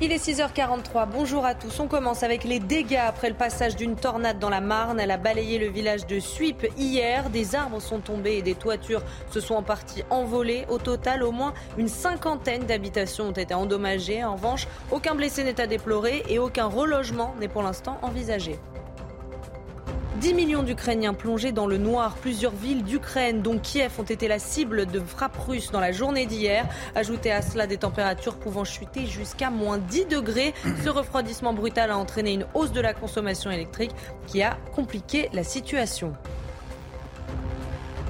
Il 0.00 0.12
est 0.12 0.24
6h43. 0.24 1.08
Bonjour 1.12 1.44
à 1.44 1.56
tous. 1.56 1.80
On 1.80 1.88
commence 1.88 2.22
avec 2.22 2.44
les 2.44 2.60
dégâts 2.60 3.00
après 3.04 3.30
le 3.30 3.34
passage 3.34 3.74
d'une 3.74 3.96
tornade 3.96 4.38
dans 4.38 4.48
la 4.48 4.60
Marne. 4.60 5.00
Elle 5.00 5.10
a 5.10 5.16
balayé 5.16 5.58
le 5.58 5.66
village 5.66 6.06
de 6.06 6.20
Suip 6.20 6.68
hier. 6.76 7.30
Des 7.30 7.56
arbres 7.56 7.80
sont 7.80 7.98
tombés 7.98 8.34
et 8.34 8.42
des 8.42 8.54
toitures 8.54 9.02
se 9.32 9.40
sont 9.40 9.56
en 9.56 9.64
partie 9.64 10.04
envolées. 10.08 10.66
Au 10.68 10.78
total, 10.78 11.24
au 11.24 11.32
moins 11.32 11.52
une 11.78 11.88
cinquantaine 11.88 12.64
d'habitations 12.64 13.30
ont 13.30 13.32
été 13.32 13.54
endommagées. 13.54 14.22
En 14.22 14.36
revanche, 14.36 14.68
aucun 14.92 15.16
blessé 15.16 15.42
n'est 15.42 15.60
à 15.60 15.66
déplorer 15.66 16.22
et 16.28 16.38
aucun 16.38 16.66
relogement 16.66 17.34
n'est 17.40 17.48
pour 17.48 17.64
l'instant 17.64 17.98
envisagé. 18.02 18.56
10 20.20 20.34
millions 20.34 20.64
d'Ukrainiens 20.64 21.14
plongés 21.14 21.52
dans 21.52 21.68
le 21.68 21.78
noir. 21.78 22.16
Plusieurs 22.16 22.52
villes 22.52 22.82
d'Ukraine, 22.82 23.40
dont 23.40 23.56
Kiev, 23.56 23.92
ont 24.00 24.02
été 24.04 24.26
la 24.26 24.40
cible 24.40 24.86
de 24.86 24.98
frappes 24.98 25.36
russes 25.36 25.70
dans 25.70 25.78
la 25.78 25.92
journée 25.92 26.26
d'hier. 26.26 26.66
Ajoutez 26.96 27.30
à 27.30 27.40
cela 27.40 27.68
des 27.68 27.76
températures 27.76 28.36
pouvant 28.36 28.64
chuter 28.64 29.06
jusqu'à 29.06 29.50
moins 29.50 29.78
10 29.78 30.06
degrés. 30.06 30.54
Ce 30.82 30.88
refroidissement 30.88 31.52
brutal 31.52 31.92
a 31.92 31.96
entraîné 31.96 32.32
une 32.32 32.46
hausse 32.54 32.72
de 32.72 32.80
la 32.80 32.94
consommation 32.94 33.52
électrique 33.52 33.92
qui 34.26 34.42
a 34.42 34.58
compliqué 34.74 35.28
la 35.32 35.44
situation. 35.44 36.14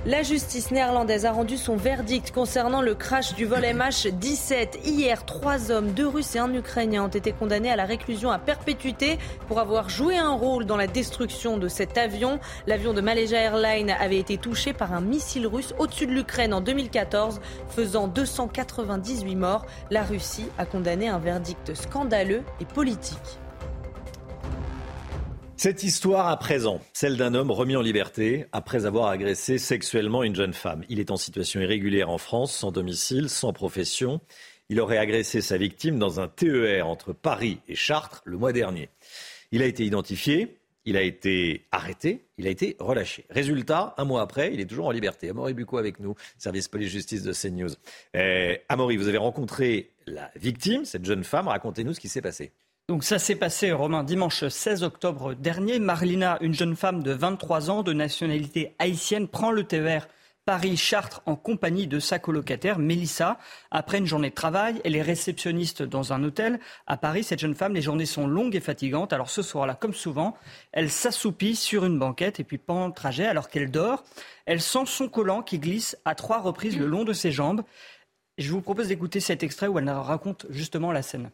La 0.09 0.23
justice 0.23 0.71
néerlandaise 0.71 1.27
a 1.27 1.33
rendu 1.33 1.59
son 1.59 1.77
verdict 1.77 2.31
concernant 2.31 2.81
le 2.81 2.95
crash 2.95 3.35
du 3.35 3.45
vol 3.45 3.61
MH17. 3.61 4.87
Hier, 4.87 5.27
trois 5.27 5.71
hommes, 5.71 5.91
deux 5.91 6.09
Russes 6.09 6.35
et 6.35 6.39
un 6.39 6.55
Ukrainien 6.55 7.05
ont 7.05 7.09
été 7.09 7.33
condamnés 7.33 7.71
à 7.71 7.77
la 7.77 7.85
réclusion 7.85 8.31
à 8.31 8.39
perpétuité 8.39 9.19
pour 9.49 9.61
avoir 9.61 9.91
joué 9.91 10.17
un 10.17 10.31
rôle 10.31 10.65
dans 10.65 10.79
la 10.79 10.87
destruction 10.87 11.59
de 11.59 11.69
cet 11.69 11.99
avion. 11.99 12.41
L'avion 12.67 12.95
de 12.95 13.03
Malaysia 13.03 13.37
Airlines 13.37 13.95
avait 14.01 14.17
été 14.17 14.39
touché 14.39 14.73
par 14.73 14.95
un 14.95 15.03
missile 15.03 15.47
russe 15.47 15.75
au-dessus 15.79 16.07
de 16.07 16.13
l'Ukraine 16.13 16.55
en 16.55 16.63
2014, 16.63 17.43
faisant 17.69 18.09
298 18.09 19.37
morts. 19.37 19.67
La 19.91 20.05
Russie 20.05 20.49
a 20.57 20.65
condamné 20.65 21.09
un 21.09 21.19
verdict 21.19 21.75
scandaleux 21.75 22.45
et 22.63 22.65
politique. 22.65 23.39
Cette 25.61 25.83
histoire 25.83 26.29
à 26.29 26.37
présent, 26.39 26.81
celle 26.93 27.17
d'un 27.17 27.35
homme 27.35 27.51
remis 27.51 27.75
en 27.75 27.83
liberté 27.83 28.47
après 28.53 28.87
avoir 28.87 29.09
agressé 29.09 29.59
sexuellement 29.59 30.23
une 30.23 30.37
jeune 30.37 30.55
femme. 30.55 30.85
Il 30.89 31.01
est 31.01 31.11
en 31.11 31.17
situation 31.17 31.61
irrégulière 31.61 32.11
en 32.11 32.19
France, 32.19 32.55
sans 32.55 32.71
domicile, 32.71 33.29
sans 33.29 33.53
profession. 33.53 34.21
Il 34.69 34.79
aurait 34.79 34.99
agressé 34.99 35.41
sa 35.41 35.57
victime 35.57 35.99
dans 35.99 36.21
un 36.21 36.29
TER 36.29 36.87
entre 36.87 37.13
Paris 37.13 37.59
et 37.67 37.75
Chartres 37.75 38.23
le 38.25 38.39
mois 38.39 38.53
dernier. 38.53 38.89
Il 39.51 39.61
a 39.61 39.67
été 39.67 39.85
identifié, 39.85 40.59
il 40.85 40.97
a 40.97 41.03
été 41.03 41.67
arrêté, 41.73 42.23
il 42.39 42.47
a 42.47 42.51
été 42.51 42.77
relâché. 42.79 43.25
Résultat, 43.29 43.97
un 43.99 44.05
mois 44.05 44.23
après, 44.23 44.55
il 44.55 44.61
est 44.61 44.67
toujours 44.67 44.87
en 44.87 44.93
liberté. 44.93 45.29
Amaury 45.29 45.55
Bucco 45.55 45.77
avec 45.77 45.99
nous, 45.99 46.15
service 46.39 46.69
police-justice 46.69 47.25
de 47.25 47.33
CNews. 47.33 47.75
Eh, 48.15 48.61
Amaury, 48.69 48.97
vous 48.97 49.09
avez 49.09 49.19
rencontré 49.19 49.91
la 50.07 50.31
victime, 50.37 50.85
cette 50.85 51.05
jeune 51.05 51.25
femme. 51.25 51.49
Racontez-nous 51.49 51.95
ce 51.95 52.01
qui 52.01 52.09
s'est 52.09 52.23
passé. 52.23 52.53
Donc 52.89 53.05
ça 53.05 53.18
s'est 53.18 53.36
passé, 53.36 53.70
Romain, 53.70 54.03
dimanche 54.03 54.49
16 54.49 54.82
octobre 54.82 55.34
dernier. 55.34 55.78
Marlina, 55.78 56.39
une 56.41 56.55
jeune 56.55 56.74
femme 56.74 57.03
de 57.03 57.12
23 57.12 57.68
ans 57.68 57.82
de 57.82 57.93
nationalité 57.93 58.74
haïtienne, 58.78 59.28
prend 59.28 59.51
le 59.51 59.64
TER 59.64 60.09
Paris-Chartres 60.47 61.20
en 61.26 61.36
compagnie 61.36 61.86
de 61.86 62.01
sa 62.01 62.18
colocataire, 62.18 62.78
Mélissa. 62.78 63.36
Après 63.70 63.99
une 63.99 64.07
journée 64.07 64.30
de 64.30 64.34
travail, 64.34 64.80
elle 64.84 64.97
est 64.97 65.03
réceptionniste 65.03 65.82
dans 65.82 66.14
un 66.14 66.24
hôtel. 66.24 66.61
À 66.86 66.97
Paris, 66.97 67.24
cette 67.24 67.41
jeune 67.41 67.55
femme, 67.55 67.74
les 67.74 67.82
journées 67.82 68.07
sont 68.07 68.26
longues 68.26 68.57
et 68.57 68.61
fatigantes. 68.61 69.12
Alors 69.12 69.28
ce 69.28 69.43
soir-là, 69.43 69.74
comme 69.74 69.93
souvent, 69.93 70.34
elle 70.72 70.89
s'assoupit 70.89 71.57
sur 71.57 71.84
une 71.84 71.99
banquette 71.99 72.41
et 72.41 72.45
puis 72.45 72.57
pendant 72.57 72.86
le 72.86 72.95
trajet, 72.95 73.26
alors 73.26 73.51
qu'elle 73.51 73.70
dort, 73.70 74.03
elle 74.47 74.62
sent 74.62 74.86
son 74.86 75.11
collant 75.11 75.43
qui 75.43 75.59
glisse 75.59 75.99
à 76.07 76.14
trois 76.14 76.41
reprises 76.41 76.78
le 76.78 76.86
long 76.86 77.05
de 77.05 77.12
ses 77.12 77.32
jambes. 77.32 77.64
Je 78.39 78.51
vous 78.51 78.62
propose 78.62 78.89
d'écouter 78.89 79.20
cet 79.20 79.43
extrait 79.43 79.66
où 79.66 79.78
elle 79.78 79.91
raconte 79.91 80.47
justement 80.49 80.91
la 80.91 81.03
scène. 81.03 81.30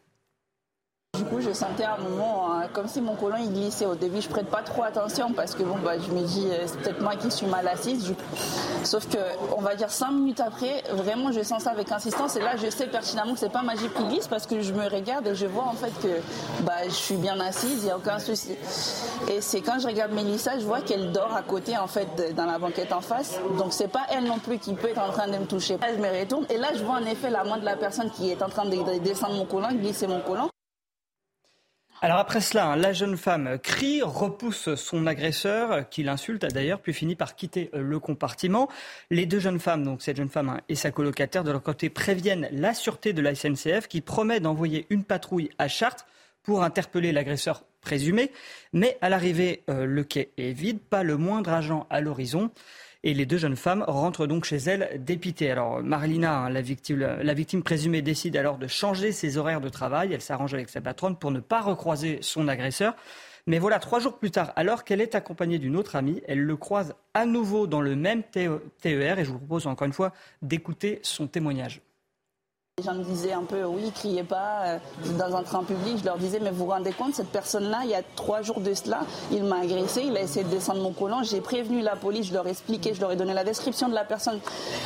Du 1.17 1.23
coup, 1.23 1.39
je 1.39 1.53
sentais 1.53 1.83
à 1.83 1.95
un 1.95 1.97
moment 1.97 2.51
hein, 2.51 2.63
comme 2.73 2.87
si 2.87 2.99
mon 2.99 3.15
colon 3.15 3.37
il 3.39 3.51
glissait. 3.51 3.85
Au 3.85 3.95
début, 3.95 4.21
je 4.21 4.27
prête 4.27 4.47
pas 4.47 4.61
trop 4.61 4.83
attention 4.83 5.31
parce 5.31 5.55
que 5.55 5.63
bon, 5.63 5.75
bah, 5.83 5.93
je 5.97 6.11
me 6.11 6.21
dis 6.21 6.47
euh, 6.49 6.63
c'est 6.65 6.79
peut-être 6.79 7.01
moi 7.01 7.15
qui 7.15 7.31
suis 7.31 7.45
mal 7.45 7.67
assise. 7.67 8.13
Sauf 8.83 9.07
que, 9.07 9.17
on 9.57 9.61
va 9.61 9.75
dire 9.75 9.89
cinq 9.89 10.11
minutes 10.11 10.41
après, 10.41 10.83
vraiment, 10.91 11.31
je 11.31 11.41
sens 11.41 11.63
ça 11.63 11.71
avec 11.71 11.91
insistance. 11.91 12.35
Et 12.35 12.41
là, 12.41 12.55
je 12.57 12.69
sais 12.69 12.87
pertinemment 12.87 13.33
que 13.33 13.39
c'est 13.39 13.51
pas 13.51 13.61
ma 13.61 13.75
jupe 13.75 13.93
qui 13.93 14.03
glisse 14.03 14.27
parce 14.27 14.45
que 14.45 14.61
je 14.61 14.73
me 14.73 14.89
regarde 14.89 15.27
et 15.27 15.35
je 15.35 15.45
vois 15.45 15.63
en 15.63 15.73
fait 15.73 15.93
que 16.01 16.19
bah, 16.63 16.83
je 16.85 16.93
suis 16.93 17.15
bien 17.15 17.39
assise, 17.39 17.79
il 17.79 17.85
n'y 17.85 17.91
a 17.91 17.97
aucun 17.97 18.19
souci. 18.19 18.55
Et 19.29 19.41
c'est 19.41 19.61
quand 19.61 19.79
je 19.79 19.87
regarde 19.87 20.11
Mélissa, 20.11 20.59
je 20.59 20.65
vois 20.65 20.81
qu'elle 20.81 21.11
dort 21.11 21.33
à 21.35 21.41
côté 21.43 21.77
en 21.77 21.87
fait 21.87 22.35
dans 22.35 22.45
la 22.45 22.59
banquette 22.59 22.91
en 22.91 23.01
face. 23.01 23.39
Donc 23.57 23.73
c'est 23.73 23.87
pas 23.87 24.05
elle 24.09 24.25
non 24.25 24.39
plus 24.39 24.59
qui 24.59 24.73
peut 24.73 24.89
être 24.89 25.01
en 25.01 25.11
train 25.11 25.27
de 25.27 25.37
me 25.37 25.45
toucher. 25.45 25.77
je 25.81 26.01
me 26.01 26.19
retourne 26.19 26.45
et 26.49 26.57
là, 26.57 26.69
je 26.75 26.83
vois 26.83 26.95
en 26.95 27.05
effet 27.05 27.29
la 27.29 27.43
main 27.43 27.57
de 27.57 27.65
la 27.65 27.75
personne 27.75 28.09
qui 28.11 28.31
est 28.31 28.41
en 28.41 28.49
train 28.49 28.65
de 28.65 28.99
descendre 28.99 29.35
mon 29.35 29.45
collant, 29.45 29.71
glisser 29.71 30.07
mon 30.07 30.19
collant. 30.19 30.49
Alors 32.01 32.17
après 32.17 32.41
cela, 32.41 32.67
hein, 32.67 32.75
la 32.75 32.91
jeune 32.91 33.15
femme 33.15 33.57
crie, 33.57 34.01
repousse 34.03 34.75
son 34.75 35.07
agresseur, 35.07 35.89
qui 35.89 36.03
l'insulte 36.03 36.45
d'ailleurs, 36.45 36.81
puis 36.81 36.93
finit 36.93 37.15
par 37.15 37.35
quitter 37.35 37.69
le 37.73 37.99
compartiment. 37.99 38.69
Les 39.09 39.25
deux 39.25 39.39
jeunes 39.39 39.59
femmes, 39.59 39.83
donc 39.83 40.01
cette 40.01 40.17
jeune 40.17 40.29
femme 40.29 40.49
hein, 40.49 40.61
et 40.67 40.75
sa 40.75 40.91
colocataire, 40.91 41.43
de 41.43 41.51
leur 41.51 41.63
côté, 41.63 41.89
préviennent 41.89 42.49
la 42.51 42.73
sûreté 42.73 43.13
de 43.13 43.21
la 43.21 43.33
SNCF 43.33 43.87
qui 43.87 44.01
promet 44.01 44.41
d'envoyer 44.41 44.85
une 44.89 45.05
patrouille 45.05 45.49
à 45.57 45.67
Chartres 45.67 46.05
pour 46.43 46.63
interpeller 46.63 47.11
l'agresseur 47.11 47.63
présumé. 47.81 48.31
Mais 48.73 48.97
à 49.01 49.09
l'arrivée, 49.09 49.63
euh, 49.69 49.85
le 49.85 50.03
quai 50.03 50.31
est 50.37 50.51
vide, 50.51 50.79
pas 50.81 51.03
le 51.03 51.15
moindre 51.15 51.51
agent 51.51 51.87
à 51.89 52.01
l'horizon. 52.01 52.51
Et 53.07 53.13
les 53.13 53.27
deux 53.27 53.37
jeunes 53.37 53.55
femmes 53.55 53.85
rentrent 53.87 54.25
donc 54.25 54.45
chez 54.45 54.57
elles 54.57 54.99
dépitées. 55.03 55.51
Alors 55.51 55.83
Marlina, 55.83 56.39
hein, 56.39 56.49
la, 56.49 56.61
victime, 56.61 56.99
la 56.99 57.33
victime 57.35 57.61
présumée, 57.61 58.01
décide 58.01 58.35
alors 58.35 58.57
de 58.57 58.65
changer 58.65 59.11
ses 59.11 59.37
horaires 59.37 59.61
de 59.61 59.69
travail. 59.69 60.11
Elle 60.11 60.21
s'arrange 60.21 60.55
avec 60.55 60.69
sa 60.69 60.81
patronne 60.81 61.15
pour 61.15 61.29
ne 61.29 61.39
pas 61.39 61.61
recroiser 61.61 62.17
son 62.21 62.47
agresseur. 62.47 62.95
Mais 63.45 63.59
voilà, 63.59 63.77
trois 63.77 63.99
jours 63.99 64.17
plus 64.17 64.31
tard, 64.31 64.51
alors 64.55 64.83
qu'elle 64.83 65.01
est 65.01 65.13
accompagnée 65.13 65.59
d'une 65.59 65.75
autre 65.75 65.95
amie, 65.95 66.19
elle 66.27 66.41
le 66.41 66.57
croise 66.57 66.95
à 67.13 67.27
nouveau 67.27 67.67
dans 67.67 67.79
le 67.79 67.95
même 67.95 68.23
TER 68.23 68.59
et 68.83 69.23
je 69.23 69.29
vous 69.29 69.37
propose 69.37 69.67
encore 69.67 69.85
une 69.85 69.93
fois 69.93 70.11
d'écouter 70.41 70.99
son 71.03 71.27
témoignage. 71.27 71.84
Les 72.77 72.83
gens 72.83 72.93
me 72.95 73.05
disaient 73.05 73.31
un 73.31 73.45
peu, 73.45 73.63
oui, 73.63 73.89
criez 73.95 74.23
pas 74.23 74.63
euh, 74.65 74.77
dans 75.17 75.33
un 75.33 75.43
train 75.43 75.63
public. 75.63 75.97
Je 76.01 76.03
leur 76.03 76.17
disais, 76.17 76.41
mais 76.41 76.49
vous 76.49 76.65
vous 76.65 76.71
rendez 76.71 76.91
compte, 76.91 77.15
cette 77.15 77.29
personne-là, 77.29 77.79
il 77.85 77.91
y 77.91 77.95
a 77.95 78.01
trois 78.17 78.41
jours 78.41 78.59
de 78.59 78.73
cela, 78.73 78.99
il 79.31 79.45
m'a 79.45 79.61
agressé, 79.61 80.01
il 80.05 80.17
a 80.17 80.19
essayé 80.19 80.43
de 80.43 80.49
descendre 80.49 80.81
mon 80.81 80.91
collant. 80.91 81.23
J'ai 81.23 81.39
prévenu 81.39 81.79
la 81.79 81.95
police, 81.95 82.27
je 82.27 82.33
leur 82.33 82.45
ai 82.45 82.49
expliqué, 82.49 82.93
je 82.93 82.99
leur 82.99 83.13
ai 83.13 83.15
donné 83.15 83.33
la 83.33 83.45
description 83.45 83.87
de 83.87 83.93
la 83.93 84.03
personne. 84.03 84.41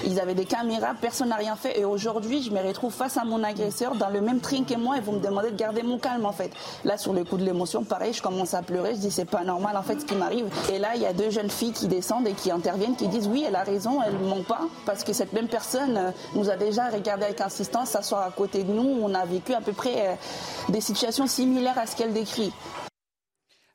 Ils 0.06 0.20
avaient 0.20 0.36
des 0.36 0.46
caméras, 0.46 0.94
personne 1.02 1.30
n'a 1.30 1.36
rien 1.38 1.56
fait. 1.56 1.80
Et 1.80 1.84
aujourd'hui, 1.84 2.44
je 2.44 2.52
me 2.52 2.62
retrouve 2.62 2.94
face 2.94 3.18
à 3.18 3.24
mon 3.24 3.44
agresseur 3.44 3.96
dans 3.96 4.10
le 4.10 4.22
même 4.22 4.40
train 4.40 4.64
que 4.66 4.76
moi 4.76 4.98
et 4.98 5.02
vous 5.02 5.14
me 5.14 5.20
demandez 5.20 5.50
de 5.50 5.58
garder 5.58 5.82
mon 5.82 5.98
calme, 5.98 6.28
en 6.28 6.32
fait. 6.32 6.52
Là, 6.84 6.96
sur 7.00 7.14
le 7.14 7.24
coup 7.24 7.38
de 7.38 7.44
l'émotion, 7.44 7.84
pareil, 7.84 8.14
je 8.14 8.22
commence 8.22 8.54
à 8.54 8.62
pleurer. 8.62 8.94
Je 8.94 9.00
dis, 9.00 9.10
c'est 9.10 9.26
pas 9.26 9.44
normal, 9.44 9.76
en 9.76 9.82
fait, 9.82 10.00
ce 10.00 10.06
qui 10.06 10.14
m'arrive. 10.14 10.46
Et 10.72 10.78
là, 10.78 10.90
il 10.94 11.02
y 11.02 11.08
a 11.08 11.14
deux 11.14 11.32
jeunes 11.32 11.50
filles 11.50 11.74
qui 11.74 11.88
descendent 11.88 12.28
et 12.28 12.34
qui 12.34 12.52
interviennent, 12.52 12.96
qui 12.96 13.08
disent, 13.08 13.28
oui, 13.28 13.46
elle 13.48 13.56
a 13.56 13.64
raison, 13.64 14.00
elle 14.06 14.14
ment 14.20 14.44
pas, 14.48 14.68
parce 14.86 15.04
que 15.04 15.12
cette 15.12 15.34
même 15.34 15.48
personne 15.48 15.98
euh, 15.98 16.12
nous 16.36 16.52
a 16.52 16.56
déjà 16.56 16.90
regardé 16.90 17.26
avec 17.26 17.42
insistance 17.42 17.79
s'asseoir 17.86 18.24
à 18.24 18.32
côté 18.32 18.64
de 18.64 18.72
nous, 18.72 19.00
on 19.02 19.14
a 19.14 19.26
vécu 19.26 19.54
à 19.54 19.62
peu 19.62 19.74
près 19.74 20.10
euh, 20.10 20.16
des 20.70 20.82
situations 20.82 21.28
similaires 21.28 21.78
à 21.78 21.86
ce 21.86 21.96
qu'elle 21.96 22.14
décrit. 22.14 22.52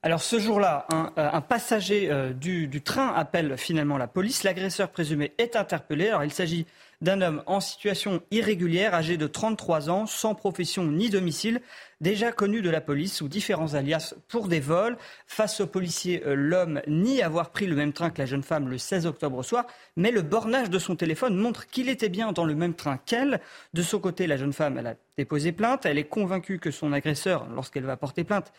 Alors 0.04 0.22
ce 0.22 0.38
jour-là, 0.38 0.86
un, 0.92 1.10
euh, 1.16 1.40
passager 1.40 2.10
euh, 2.10 2.34
du, 2.34 2.66
du, 2.66 2.82
train 2.82 3.14
appelle 3.14 3.56
finalement 3.56 3.96
la 3.96 4.06
police. 4.06 4.42
L'agresseur 4.42 4.90
présumé 4.90 5.32
est 5.38 5.56
interpellé. 5.56 6.08
Alors 6.08 6.24
il 6.24 6.32
s'agit 6.32 6.66
d'un 7.04 7.20
homme 7.20 7.42
en 7.46 7.60
situation 7.60 8.22
irrégulière, 8.30 8.94
âgé 8.94 9.16
de 9.16 9.26
33 9.26 9.90
ans, 9.90 10.06
sans 10.06 10.34
profession 10.34 10.84
ni 10.84 11.10
domicile, 11.10 11.60
déjà 12.00 12.32
connu 12.32 12.62
de 12.62 12.70
la 12.70 12.80
police 12.80 13.14
sous 13.14 13.28
différents 13.28 13.74
alias 13.74 14.14
pour 14.26 14.48
des 14.48 14.58
vols. 14.58 14.96
Face 15.26 15.60
aux 15.60 15.66
policiers, 15.66 16.22
euh, 16.26 16.34
l'homme 16.34 16.80
nie 16.88 17.22
avoir 17.22 17.50
pris 17.50 17.66
le 17.66 17.76
même 17.76 17.92
train 17.92 18.10
que 18.10 18.18
la 18.18 18.26
jeune 18.26 18.42
femme 18.42 18.68
le 18.68 18.78
16 18.78 19.06
octobre 19.06 19.42
soir, 19.42 19.66
mais 19.96 20.10
le 20.10 20.22
bornage 20.22 20.70
de 20.70 20.78
son 20.78 20.96
téléphone 20.96 21.36
montre 21.36 21.66
qu'il 21.66 21.90
était 21.90 22.08
bien 22.08 22.32
dans 22.32 22.46
le 22.46 22.54
même 22.54 22.74
train 22.74 22.96
qu'elle. 22.96 23.40
De 23.74 23.82
son 23.82 24.00
côté, 24.00 24.26
la 24.26 24.38
jeune 24.38 24.54
femme, 24.54 24.78
a 24.78 24.94
déposé 25.18 25.52
plainte. 25.52 25.84
Elle 25.84 25.98
est 25.98 26.08
convaincue 26.08 26.58
que 26.58 26.70
son 26.70 26.92
agresseur, 26.92 27.46
lorsqu'elle 27.54 27.84
va 27.84 27.98
porter 27.98 28.24
plainte, 28.24 28.50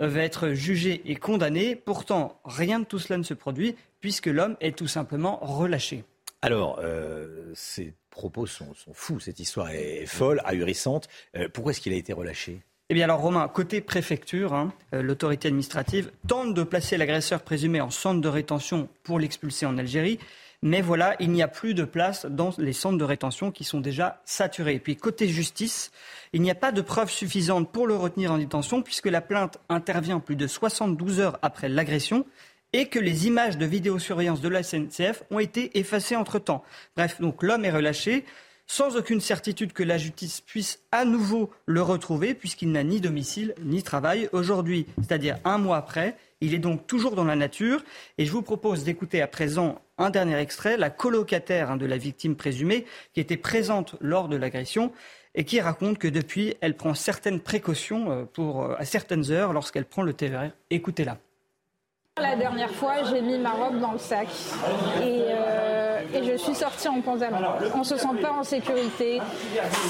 euh, 0.00 0.08
va 0.08 0.22
être 0.22 0.54
jugé 0.54 1.02
et 1.04 1.16
condamné. 1.16 1.76
Pourtant, 1.76 2.40
rien 2.46 2.80
de 2.80 2.86
tout 2.86 2.98
cela 2.98 3.18
ne 3.18 3.24
se 3.24 3.34
produit 3.34 3.76
puisque 4.00 4.26
l'homme 4.26 4.56
est 4.62 4.76
tout 4.76 4.86
simplement 4.86 5.38
relâché. 5.42 6.04
Alors, 6.42 6.80
euh, 6.82 7.52
ces 7.54 7.92
propos 8.10 8.46
sont, 8.46 8.72
fous, 8.92 9.20
cette 9.20 9.40
histoire 9.40 9.70
est 9.70 10.06
folle, 10.06 10.40
ahurissante. 10.44 11.08
Euh, 11.36 11.48
pourquoi 11.52 11.72
est-ce 11.72 11.80
qu'il 11.80 11.92
a 11.92 11.96
été 11.96 12.12
relâché? 12.12 12.60
Eh 12.88 12.94
bien 12.94 13.04
alors 13.04 13.20
Romain, 13.20 13.46
côté 13.46 13.80
préfecture, 13.80 14.52
hein, 14.52 14.72
euh, 14.94 15.02
l'autorité 15.02 15.48
administrative 15.48 16.10
tente 16.26 16.54
de 16.54 16.62
placer 16.64 16.96
l'agresseur 16.96 17.42
présumé 17.42 17.80
en 17.80 17.90
centre 17.90 18.20
de 18.20 18.28
rétention 18.28 18.88
pour 19.04 19.20
l'expulser 19.20 19.64
en 19.64 19.78
Algérie. 19.78 20.18
Mais 20.62 20.82
voilà, 20.82 21.14
il 21.20 21.30
n'y 21.30 21.42
a 21.42 21.48
plus 21.48 21.72
de 21.72 21.84
place 21.84 22.26
dans 22.26 22.50
les 22.58 22.72
centres 22.72 22.98
de 22.98 23.04
rétention 23.04 23.50
qui 23.50 23.64
sont 23.64 23.80
déjà 23.80 24.20
saturés. 24.24 24.74
Et 24.74 24.78
puis 24.78 24.96
côté 24.96 25.28
justice, 25.28 25.90
il 26.32 26.42
n'y 26.42 26.50
a 26.50 26.54
pas 26.54 26.72
de 26.72 26.82
preuves 26.82 27.10
suffisantes 27.10 27.70
pour 27.70 27.86
le 27.86 27.94
retenir 27.94 28.32
en 28.32 28.38
détention 28.38 28.82
puisque 28.82 29.06
la 29.06 29.20
plainte 29.20 29.58
intervient 29.68 30.18
plus 30.18 30.36
de 30.36 30.46
72 30.46 31.20
heures 31.20 31.38
après 31.42 31.68
l'agression 31.68 32.26
et 32.72 32.86
que 32.86 32.98
les 32.98 33.26
images 33.26 33.58
de 33.58 33.66
vidéosurveillance 33.66 34.40
de 34.40 34.48
la 34.48 34.62
SNCF 34.62 35.22
ont 35.30 35.38
été 35.38 35.78
effacées 35.78 36.16
entre-temps. 36.16 36.64
Bref, 36.96 37.20
donc 37.20 37.42
l'homme 37.42 37.64
est 37.64 37.70
relâché 37.70 38.24
sans 38.66 38.96
aucune 38.96 39.20
certitude 39.20 39.72
que 39.72 39.82
la 39.82 39.98
justice 39.98 40.40
puisse 40.40 40.78
à 40.92 41.04
nouveau 41.04 41.50
le 41.66 41.82
retrouver 41.82 42.34
puisqu'il 42.34 42.70
n'a 42.70 42.84
ni 42.84 43.00
domicile 43.00 43.54
ni 43.64 43.82
travail. 43.82 44.28
Aujourd'hui, 44.32 44.86
c'est-à-dire 44.98 45.38
un 45.44 45.58
mois 45.58 45.76
après, 45.76 46.16
il 46.40 46.54
est 46.54 46.58
donc 46.58 46.86
toujours 46.86 47.16
dans 47.16 47.24
la 47.24 47.34
nature 47.34 47.82
et 48.16 48.24
je 48.24 48.30
vous 48.30 48.42
propose 48.42 48.84
d'écouter 48.84 49.22
à 49.22 49.26
présent 49.26 49.82
un 49.98 50.10
dernier 50.10 50.38
extrait, 50.38 50.76
la 50.76 50.88
colocataire 50.88 51.72
hein, 51.72 51.76
de 51.76 51.86
la 51.86 51.98
victime 51.98 52.36
présumée 52.36 52.86
qui 53.12 53.18
était 53.18 53.36
présente 53.36 53.96
lors 54.00 54.28
de 54.28 54.36
l'agression 54.36 54.92
et 55.34 55.44
qui 55.44 55.60
raconte 55.60 55.98
que 55.98 56.08
depuis, 56.08 56.54
elle 56.60 56.76
prend 56.76 56.94
certaines 56.94 57.40
précautions 57.40 58.10
euh, 58.10 58.24
pour, 58.24 58.62
euh, 58.62 58.74
à 58.78 58.84
certaines 58.84 59.30
heures 59.32 59.52
lorsqu'elle 59.52 59.84
prend 59.84 60.02
le 60.02 60.12
TER. 60.12 60.52
Écoutez-la. 60.70 61.18
La 62.20 62.36
dernière 62.36 62.70
fois, 62.70 62.96
j'ai 63.08 63.22
mis 63.22 63.38
ma 63.38 63.50
robe 63.50 63.80
dans 63.80 63.92
le 63.92 63.98
sac 63.98 64.28
et, 65.02 65.22
euh, 65.28 66.00
je 66.12 66.36
suis 66.36 66.54
sortie 66.54 66.88
en 66.88 67.00
pantalon. 67.00 67.36
On 67.74 67.84
se 67.84 67.96
sent 67.96 68.08
pas 68.20 68.32
en 68.32 68.42
sécurité. 68.42 69.20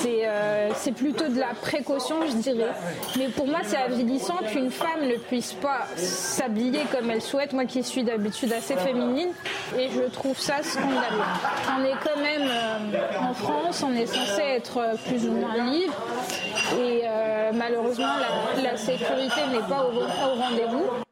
Euh, 0.07 0.69
c'est 0.75 0.93
plutôt 0.93 1.29
de 1.29 1.39
la 1.39 1.55
précaution, 1.61 2.17
je 2.27 2.37
dirais. 2.37 2.73
Mais 3.19 3.29
pour 3.29 3.47
moi, 3.47 3.61
c'est 3.65 3.77
avilissant 3.77 4.37
qu'une 4.53 4.71
femme 4.71 5.07
ne 5.09 5.17
puisse 5.17 5.55
pas 5.55 5.87
s'habiller 5.97 6.83
comme 6.93 7.11
elle 7.11 7.23
souhaite. 7.23 7.53
Moi 7.53 7.65
qui 7.65 7.83
suis 7.83 8.05
d'habitude 8.05 8.53
assez 8.53 8.77
féminine, 8.77 9.31
et 9.77 9.89
je 9.89 10.03
trouve 10.03 10.39
ça 10.39 10.63
scandaleux. 10.63 11.25
On 11.77 11.85
est 11.85 11.97
quand 12.05 12.21
même 12.21 12.49
euh, 12.49 13.29
en 13.29 13.35
France, 13.35 13.83
on 13.83 13.93
est 13.95 14.07
censé 14.07 14.43
être 14.43 14.81
plus 15.07 15.27
ou 15.27 15.33
moins 15.33 15.65
libre. 15.65 15.95
Et 16.81 17.03
malheureusement, 17.55 18.15
la, 18.63 18.77
sécurité 18.77 19.41
n'est 19.53 19.69
pas 19.69 19.85
au 19.85 20.41
rendez-vous. 20.41 21.03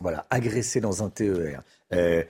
Voilà, 0.00 0.26
agressé 0.30 0.80
dans 0.80 1.02
un 1.02 1.10
TER. 1.10 1.62
Euh, 1.92 2.22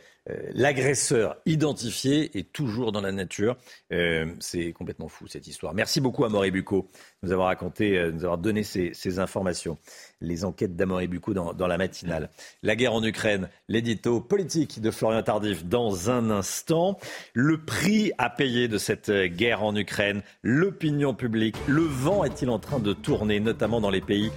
l'agresseur 0.52 1.36
identifié 1.46 2.38
est 2.38 2.52
toujours 2.52 2.92
dans 2.92 3.00
la 3.00 3.12
nature. 3.12 3.56
Euh, 3.92 4.26
c'est 4.40 4.72
complètement 4.72 5.08
fou 5.08 5.26
cette 5.26 5.46
histoire. 5.46 5.74
Merci 5.74 6.00
beaucoup 6.00 6.24
à 6.24 6.28
Maurice 6.28 6.52
Bucco 6.52 6.88
de 7.22 7.28
nous 7.28 7.32
avoir 7.32 7.48
raconté, 7.48 7.98
de 7.98 8.10
nous 8.10 8.24
avoir 8.24 8.38
donné 8.38 8.62
ces, 8.62 9.18
informations. 9.18 9.78
Les 10.20 10.44
enquêtes 10.44 10.76
d'Amory 10.76 11.08
Bucco 11.08 11.34
dans, 11.34 11.52
dans, 11.52 11.66
la 11.66 11.78
matinale. 11.78 12.30
La 12.62 12.76
guerre 12.76 12.94
en 12.94 13.02
Ukraine, 13.02 13.48
l'édito 13.68 14.20
politique 14.20 14.80
de 14.80 14.90
Florian 14.90 15.22
Tardif 15.22 15.64
dans 15.64 16.10
un 16.10 16.30
instant. 16.30 16.98
Le 17.32 17.64
prix 17.64 18.12
à 18.18 18.30
payer 18.30 18.68
de 18.68 18.78
cette 18.78 19.10
guerre 19.10 19.62
en 19.62 19.74
Ukraine, 19.74 20.22
l'opinion 20.42 21.14
publique, 21.14 21.56
le 21.66 21.82
vent 21.82 22.24
est-il 22.24 22.50
en 22.50 22.58
train 22.58 22.78
de 22.78 22.92
tourner, 22.92 23.40
notamment 23.40 23.80
dans 23.80 23.90
les 23.90 24.00
pays 24.00 24.30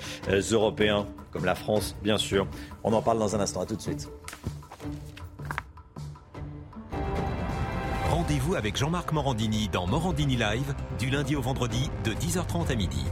européens 0.51 1.07
comme 1.31 1.45
la 1.45 1.55
France, 1.55 1.95
bien 2.03 2.17
sûr. 2.17 2.47
On 2.83 2.93
en 2.93 3.01
parle 3.01 3.19
dans 3.19 3.35
un 3.35 3.39
instant. 3.39 3.61
À 3.61 3.65
tout 3.65 3.75
de 3.75 3.81
suite. 3.81 4.09
Rendez-vous 8.31 8.55
avec 8.55 8.77
Jean-Marc 8.77 9.11
Morandini 9.11 9.67
dans 9.67 9.85
Morandini 9.87 10.37
Live 10.37 10.73
du 10.97 11.09
lundi 11.09 11.35
au 11.35 11.41
vendredi 11.41 11.89
de 12.05 12.13
10h30 12.13 12.71
à 12.71 12.75
midi. 12.75 13.03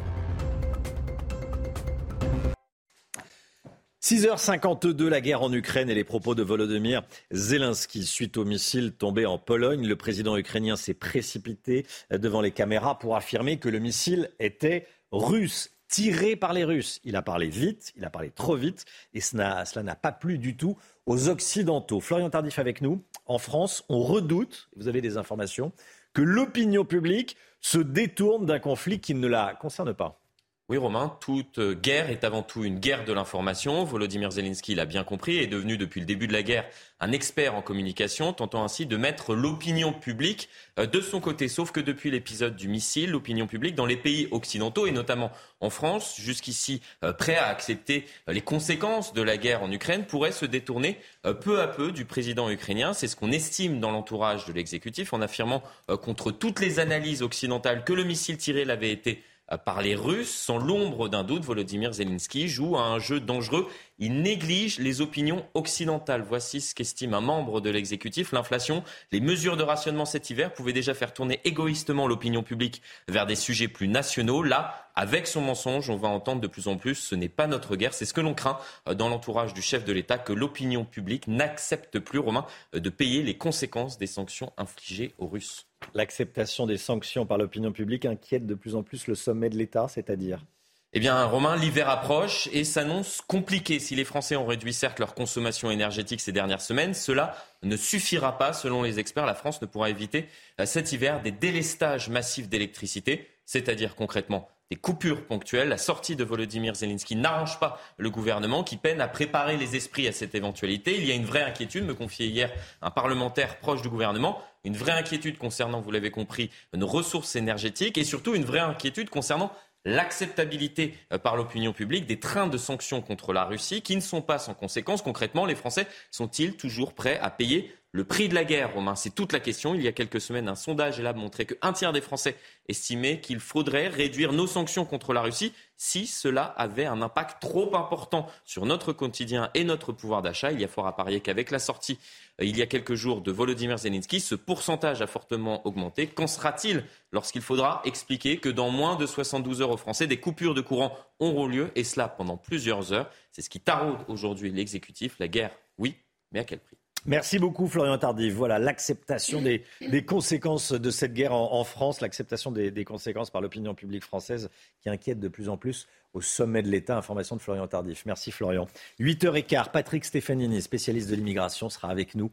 6h52, 4.01 5.07
la 5.07 5.19
guerre 5.19 5.43
en 5.43 5.51
Ukraine 5.51 5.89
et 5.89 5.93
les 5.93 6.05
propos 6.05 6.35
de 6.35 6.43
Volodymyr 6.43 7.01
Zelensky. 7.31 8.05
Suite 8.05 8.37
au 8.37 8.45
missile 8.45 8.93
tombé 8.93 9.25
en 9.25 9.37
Pologne, 9.37 9.85
le 9.85 9.97
président 9.97 10.37
ukrainien 10.37 10.77
s'est 10.77 10.93
précipité 10.93 11.85
devant 12.11 12.39
les 12.39 12.51
caméras 12.51 12.97
pour 12.97 13.17
affirmer 13.17 13.59
que 13.59 13.67
le 13.67 13.79
missile 13.79 14.29
était 14.39 14.87
russe 15.11 15.69
tiré 15.89 16.37
par 16.37 16.53
les 16.53 16.63
Russes. 16.63 17.01
Il 17.03 17.17
a 17.17 17.21
parlé 17.21 17.47
vite, 17.47 17.91
il 17.97 18.05
a 18.05 18.09
parlé 18.09 18.29
trop 18.29 18.55
vite, 18.55 18.85
et 19.13 19.19
cela 19.19 19.65
n'a 19.83 19.95
pas 19.95 20.13
plu 20.13 20.37
du 20.37 20.55
tout 20.55 20.77
aux 21.05 21.27
Occidentaux. 21.27 21.99
Florian 21.99 22.29
Tardif 22.29 22.59
avec 22.59 22.81
nous. 22.81 23.03
En 23.25 23.39
France, 23.39 23.83
on 23.89 24.01
redoute, 24.01 24.69
vous 24.77 24.87
avez 24.87 25.01
des 25.01 25.17
informations, 25.17 25.73
que 26.13 26.21
l'opinion 26.21 26.85
publique 26.85 27.35
se 27.59 27.79
détourne 27.79 28.45
d'un 28.45 28.59
conflit 28.59 28.99
qui 29.01 29.13
ne 29.13 29.27
la 29.27 29.55
concerne 29.59 29.93
pas. 29.93 30.21
Oui, 30.69 30.77
Romain, 30.77 31.17
toute 31.19 31.59
guerre 31.59 32.11
est 32.11 32.23
avant 32.23 32.43
tout 32.43 32.63
une 32.63 32.77
guerre 32.77 33.03
de 33.03 33.11
l'information. 33.11 33.83
Volodymyr 33.85 34.29
Zelensky 34.29 34.75
l'a 34.75 34.85
bien 34.85 35.03
compris 35.03 35.39
est 35.39 35.47
devenu 35.47 35.77
depuis 35.77 35.99
le 35.99 36.05
début 36.05 36.27
de 36.27 36.33
la 36.33 36.43
guerre 36.43 36.69
un 36.99 37.11
expert 37.11 37.55
en 37.55 37.63
communication, 37.63 38.33
tentant 38.33 38.63
ainsi 38.63 38.85
de 38.85 38.95
mettre 38.95 39.33
l'opinion 39.33 39.93
publique 39.93 40.47
euh, 40.77 40.85
de 40.85 41.01
son 41.01 41.21
côté. 41.21 41.47
Sauf 41.47 41.71
que 41.71 41.79
depuis 41.79 42.11
l'épisode 42.11 42.55
du 42.55 42.67
missile, 42.67 43.09
l'opinion 43.09 43.47
publique 43.47 43.73
dans 43.73 43.87
les 43.87 43.97
pays 43.97 44.27
occidentaux 44.29 44.85
et 44.85 44.91
notamment 44.91 45.31
en 45.59 45.71
France, 45.71 46.17
jusqu'ici 46.19 46.81
euh, 47.03 47.13
prêt 47.13 47.35
à 47.35 47.47
accepter 47.47 48.05
euh, 48.27 48.33
les 48.33 48.41
conséquences 48.41 49.13
de 49.13 49.23
la 49.23 49.37
guerre 49.37 49.63
en 49.63 49.71
Ukraine, 49.71 50.05
pourrait 50.05 50.31
se 50.31 50.45
détourner 50.45 50.99
peu 51.41 51.61
à 51.61 51.67
peu 51.67 51.91
du 51.91 52.05
président 52.05 52.49
ukrainien. 52.49 52.93
C'est 52.93 53.07
ce 53.07 53.15
qu'on 53.15 53.31
estime 53.31 53.79
dans 53.79 53.89
l'entourage 53.89 54.45
de 54.45 54.53
l'exécutif 54.53 55.13
en 55.13 55.21
affirmant 55.21 55.63
contre 56.01 56.31
toutes 56.31 56.59
les 56.59 56.79
analyses 56.79 57.23
occidentales 57.23 57.83
que 57.83 57.93
le 57.93 58.03
missile 58.03 58.37
tiré 58.37 58.65
l'avait 58.65 58.91
été 58.91 59.23
par 59.57 59.81
les 59.81 59.95
Russes. 59.95 60.33
Sans 60.33 60.57
l'ombre 60.57 61.09
d'un 61.09 61.23
doute, 61.23 61.43
Volodymyr 61.43 61.93
Zelensky 61.93 62.47
joue 62.47 62.77
à 62.77 62.83
un 62.83 62.99
jeu 62.99 63.19
dangereux. 63.19 63.67
Il 63.97 64.21
néglige 64.21 64.79
les 64.79 65.01
opinions 65.01 65.45
occidentales. 65.53 66.21
Voici 66.21 66.61
ce 66.61 66.73
qu'estime 66.73 67.13
un 67.13 67.21
membre 67.21 67.59
de 67.61 67.69
l'exécutif. 67.69 68.31
L'inflation, 68.31 68.83
les 69.11 69.19
mesures 69.19 69.57
de 69.57 69.63
rationnement 69.63 70.05
cet 70.05 70.29
hiver 70.29 70.53
pouvaient 70.53 70.73
déjà 70.73 70.93
faire 70.93 71.13
tourner 71.13 71.41
égoïstement 71.43 72.07
l'opinion 72.07 72.43
publique 72.43 72.81
vers 73.07 73.25
des 73.25 73.35
sujets 73.35 73.67
plus 73.67 73.87
nationaux. 73.87 74.43
Là, 74.43 74.89
avec 74.95 75.27
son 75.27 75.41
mensonge, 75.41 75.89
on 75.89 75.97
va 75.97 76.09
entendre 76.09 76.41
de 76.41 76.47
plus 76.47 76.67
en 76.67 76.77
plus, 76.77 76.95
ce 76.95 77.15
n'est 77.15 77.29
pas 77.29 77.47
notre 77.47 77.75
guerre. 77.75 77.93
C'est 77.93 78.05
ce 78.05 78.13
que 78.13 78.21
l'on 78.21 78.33
craint 78.33 78.59
euh, 78.87 78.93
dans 78.93 79.09
l'entourage 79.09 79.53
du 79.53 79.61
chef 79.61 79.85
de 79.85 79.93
l'État, 79.93 80.17
que 80.17 80.33
l'opinion 80.33 80.85
publique 80.85 81.27
n'accepte 81.27 81.99
plus, 81.99 82.19
Romain, 82.19 82.45
euh, 82.75 82.79
de 82.79 82.89
payer 82.89 83.23
les 83.23 83.37
conséquences 83.37 83.97
des 83.97 84.07
sanctions 84.07 84.51
infligées 84.57 85.15
aux 85.17 85.27
Russes. 85.27 85.68
L'acceptation 85.93 86.65
des 86.65 86.77
sanctions 86.77 87.25
par 87.25 87.37
l'opinion 87.37 87.71
publique 87.71 88.05
inquiète 88.05 88.45
de 88.45 88.55
plus 88.55 88.75
en 88.75 88.83
plus 88.83 89.07
le 89.07 89.15
sommet 89.15 89.49
de 89.49 89.57
l'État, 89.57 89.87
c'est-à-dire 89.87 90.45
eh 90.91 90.99
bien, 90.99 91.23
Romain, 91.25 91.55
l'hiver 91.55 91.87
approche 91.87 92.49
et 92.51 92.63
s'annonce 92.63 93.21
compliqué. 93.21 93.77
Si 93.77 93.95
les 93.95 94.03
Français 94.03 94.35
ont 94.35 94.47
réduit 94.47 94.73
certes 94.73 94.97
leur 94.97 95.13
consommation 95.13 95.69
énergétique 95.69 96.19
ces 96.19 96.31
dernières 96.31 96.61
semaines, 96.61 96.95
cela 96.95 97.35
ne 97.61 97.77
suffira 97.77 98.39
pas. 98.39 98.53
Selon 98.53 98.81
les 98.81 98.97
experts, 98.97 99.27
la 99.27 99.35
France 99.35 99.61
ne 99.61 99.67
pourra 99.67 99.91
éviter 99.91 100.27
euh, 100.59 100.65
cet 100.65 100.91
hiver 100.91 101.21
des 101.21 101.29
délestages 101.29 102.09
massifs 102.09 102.49
d'électricité 102.49 103.27
c'est-à-dire 103.49 103.95
concrètement 103.95 104.47
des 104.69 104.77
coupures 104.77 105.25
ponctuelles. 105.25 105.69
La 105.69 105.77
sortie 105.77 106.15
de 106.15 106.23
Volodymyr 106.23 106.75
Zelensky 106.75 107.15
n'arrange 107.15 107.59
pas 107.59 107.79
le 107.97 108.09
gouvernement 108.09 108.63
qui 108.63 108.77
peine 108.77 109.01
à 109.01 109.07
préparer 109.07 109.57
les 109.57 109.75
esprits 109.75 110.07
à 110.07 110.11
cette 110.11 110.35
éventualité. 110.35 110.97
Il 110.97 111.05
y 111.05 111.11
a 111.11 111.15
une 111.15 111.25
vraie 111.25 111.43
inquiétude, 111.43 111.85
me 111.85 111.95
confiait 111.95 112.27
hier 112.27 112.51
un 112.81 112.91
parlementaire 112.91 113.57
proche 113.57 113.81
du 113.81 113.89
gouvernement, 113.89 114.41
une 114.63 114.77
vraie 114.77 114.91
inquiétude 114.91 115.37
concernant, 115.37 115.81
vous 115.81 115.91
l'avez 115.91 116.11
compris, 116.11 116.51
nos 116.73 116.87
ressources 116.87 117.35
énergétiques 117.35 117.97
et 117.97 118.03
surtout 118.03 118.35
une 118.35 118.45
vraie 118.45 118.59
inquiétude 118.59 119.09
concernant 119.09 119.51
l'acceptabilité 119.85 120.95
euh, 121.13 121.17
par 121.17 121.35
l'opinion 121.35 121.73
publique 121.73 122.05
des 122.05 122.19
trains 122.19 122.47
de 122.47 122.57
sanctions 122.57 123.01
contre 123.01 123.33
la 123.33 123.45
Russie 123.45 123.81
qui 123.81 123.95
ne 123.95 124.01
sont 124.01 124.21
pas 124.21 124.37
sans 124.37 124.53
conséquences. 124.53 125.01
Concrètement, 125.01 125.45
les 125.45 125.55
Français 125.55 125.87
sont-ils 126.11 126.55
toujours 126.55 126.93
prêts 126.93 127.17
à 127.19 127.29
payer 127.29 127.73
le 127.91 128.03
prix 128.03 128.29
de 128.29 128.35
la 128.35 128.43
guerre, 128.43 128.75
Romain, 128.75 128.95
c'est 128.95 129.15
toute 129.15 129.33
la 129.33 129.39
question. 129.39 129.73
Il 129.73 129.81
y 129.81 129.87
a 129.87 129.91
quelques 129.91 130.21
semaines, 130.21 130.47
un 130.47 130.53
sondage 130.55 131.01
là 131.01 131.11
montrait 131.13 131.47
qu'un 131.47 131.73
tiers 131.73 131.91
des 131.91 132.01
Français 132.01 132.35
estimaient 132.67 133.19
qu'il 133.19 133.39
faudrait 133.39 133.87
réduire 133.87 134.31
nos 134.31 134.45
sanctions 134.45 134.85
contre 134.85 135.11
la 135.11 135.21
Russie 135.21 135.53
si 135.75 136.05
cela 136.05 136.43
avait 136.43 136.85
un 136.85 137.01
impact 137.01 137.41
trop 137.41 137.75
important 137.75 138.27
sur 138.45 138.67
notre 138.67 138.93
quotidien 138.93 139.49
et 139.55 139.63
notre 139.63 139.91
pouvoir 139.91 140.21
d'achat. 140.21 140.51
Il 140.51 140.61
y 140.61 140.63
a 140.63 140.67
fort 140.67 140.85
à 140.85 140.95
parier 140.95 141.19
qu'avec 141.19 141.49
la 141.49 141.57
sortie 141.57 141.97
euh, 142.39 142.45
il 142.45 142.57
y 142.57 142.61
a 142.61 142.67
quelques 142.67 142.93
jours 142.93 143.21
de 143.21 143.31
Volodymyr 143.31 143.79
Zelensky, 143.79 144.19
ce 144.19 144.35
pourcentage 144.35 145.01
a 145.01 145.07
fortement 145.07 145.65
augmenté. 145.65 146.05
Qu'en 146.05 146.27
sera-t-il 146.27 146.85
lorsqu'il 147.11 147.41
faudra 147.41 147.81
expliquer 147.85 148.37
que 148.37 148.49
dans 148.49 148.69
moins 148.69 148.97
de 148.97 149.07
72 149.07 149.63
heures 149.63 149.71
aux 149.71 149.77
Français, 149.77 150.05
des 150.05 150.19
coupures 150.19 150.53
de 150.53 150.61
courant 150.61 150.95
auront 151.17 151.47
lieu 151.47 151.71
et 151.75 151.83
cela 151.83 152.07
pendant 152.07 152.37
plusieurs 152.37 152.93
heures? 152.93 153.09
C'est 153.31 153.41
ce 153.41 153.49
qui 153.49 153.59
taraude 153.59 153.99
aujourd'hui 154.07 154.51
l'exécutif. 154.51 155.15
La 155.17 155.27
guerre, 155.27 155.57
oui, 155.79 155.95
mais 156.31 156.41
à 156.41 156.43
quel 156.43 156.59
prix? 156.59 156.78
Merci 157.05 157.39
beaucoup 157.39 157.67
Florian 157.67 157.97
Tardif. 157.97 158.33
Voilà 158.33 158.59
l'acceptation 158.59 159.41
des, 159.41 159.63
conséquences 160.05 160.73
de 160.73 160.89
cette 160.89 161.13
guerre 161.13 161.33
en, 161.33 161.63
France, 161.63 162.01
l'acceptation 162.01 162.51
des, 162.51 162.83
conséquences 162.83 163.29
par 163.29 163.41
l'opinion 163.41 163.73
publique 163.73 164.03
française 164.03 164.49
qui 164.81 164.89
inquiète 164.89 165.19
de 165.19 165.27
plus 165.27 165.49
en 165.49 165.57
plus 165.57 165.87
au 166.13 166.21
sommet 166.21 166.61
de 166.61 166.69
l'État. 166.69 166.97
Information 166.97 167.35
de 167.37 167.41
Florian 167.41 167.67
Tardif. 167.67 168.05
Merci 168.05 168.31
Florian. 168.31 168.67
8h15, 168.99 169.71
Patrick 169.71 170.03
Stefanini, 170.03 170.61
spécialiste 170.61 171.09
de 171.09 171.15
l'immigration, 171.15 171.69
sera 171.69 171.89
avec 171.89 172.15
nous 172.15 172.31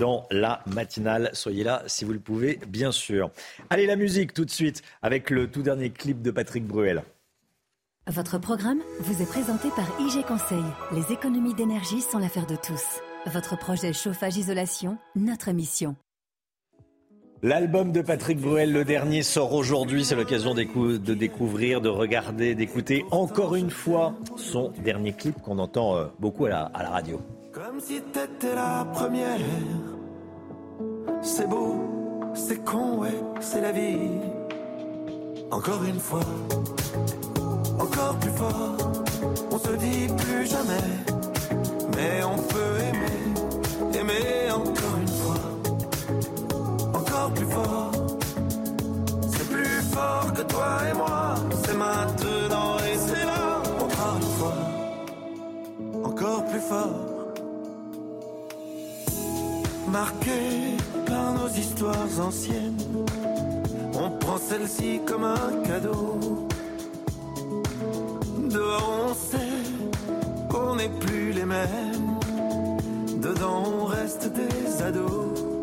dans 0.00 0.26
la 0.30 0.62
matinale. 0.66 1.30
Soyez 1.34 1.64
là 1.64 1.82
si 1.86 2.04
vous 2.04 2.12
le 2.12 2.20
pouvez, 2.20 2.58
bien 2.68 2.92
sûr. 2.92 3.30
Allez, 3.68 3.86
la 3.86 3.96
musique 3.96 4.32
tout 4.32 4.44
de 4.44 4.50
suite 4.50 4.82
avec 5.02 5.28
le 5.28 5.50
tout 5.50 5.62
dernier 5.62 5.90
clip 5.90 6.22
de 6.22 6.30
Patrick 6.30 6.64
Bruel. 6.64 7.02
Votre 8.08 8.38
programme 8.38 8.80
vous 9.00 9.20
est 9.20 9.28
présenté 9.28 9.68
par 9.70 9.88
IG 10.00 10.24
Conseil. 10.24 10.62
Les 10.92 11.12
économies 11.12 11.54
d'énergie 11.54 12.00
sont 12.00 12.18
l'affaire 12.18 12.46
de 12.46 12.54
tous. 12.54 13.00
Votre 13.26 13.58
projet 13.58 13.92
chauffage-isolation, 13.92 14.98
notre 15.16 15.50
mission. 15.50 15.96
L'album 17.42 17.90
de 17.90 18.00
Patrick 18.00 18.40
Bruel, 18.40 18.72
le 18.72 18.84
dernier, 18.84 19.24
sort 19.24 19.52
aujourd'hui. 19.52 20.04
C'est 20.04 20.14
l'occasion 20.14 20.54
de 20.54 21.14
découvrir, 21.14 21.80
de 21.80 21.88
regarder, 21.88 22.54
d'écouter 22.54 23.04
encore 23.10 23.56
une 23.56 23.70
fois 23.70 24.14
son 24.36 24.72
dernier 24.84 25.12
clip 25.12 25.42
qu'on 25.42 25.58
entend 25.58 25.96
euh, 25.96 26.06
beaucoup 26.20 26.46
à 26.46 26.50
la, 26.50 26.88
radio. 26.88 27.20
Comme 27.52 27.80
si 27.80 28.00
t'étais 28.00 28.54
la 28.54 28.86
première. 28.94 29.40
C'est 31.20 31.48
beau, 31.48 32.30
c'est 32.32 32.64
con, 32.64 32.98
ouais, 32.98 33.20
c'est 33.40 33.60
la 33.60 33.72
vie. 33.72 34.08
Encore 35.50 35.82
une 35.82 35.98
fois, 35.98 36.20
encore 37.76 38.16
plus 38.20 38.30
fort. 38.30 38.76
On 39.50 39.58
se 39.58 39.72
dit 39.72 40.06
plus 40.16 40.46
jamais 40.46 41.15
mais 41.96 42.22
on 42.24 42.36
peut 42.36 42.76
aimer, 42.88 43.98
aimer 43.98 44.50
encore 44.52 44.96
une 45.00 45.14
fois, 45.20 45.42
encore 46.92 47.30
plus 47.32 47.46
fort. 47.46 47.92
C'est 49.32 49.48
plus 49.48 49.80
fort 49.94 50.32
que 50.34 50.42
toi 50.42 50.78
et 50.90 50.94
moi, 50.94 51.34
c'est 51.64 51.76
maintenant 51.76 52.76
et 52.90 52.96
c'est 53.06 53.24
là, 53.24 53.62
encore 53.84 54.16
une 54.20 54.32
fois, 54.38 54.58
encore 56.04 56.44
plus 56.44 56.60
fort. 56.60 57.06
Marqué 59.88 60.40
par 61.06 61.32
nos 61.32 61.48
histoires 61.48 62.20
anciennes, 62.20 63.06
on 63.94 64.10
prend 64.18 64.38
celle-ci 64.38 65.00
comme 65.06 65.24
un 65.24 65.62
cadeau. 65.64 66.18
Dehors 68.50 69.06
on 69.10 69.14
on 70.66 70.76
n'est 70.76 70.90
plus 71.00 71.32
les 71.32 71.44
mêmes. 71.44 72.20
Dedans, 73.20 73.64
on 73.64 73.84
reste 73.84 74.32
des 74.32 74.82
ados. 74.82 75.62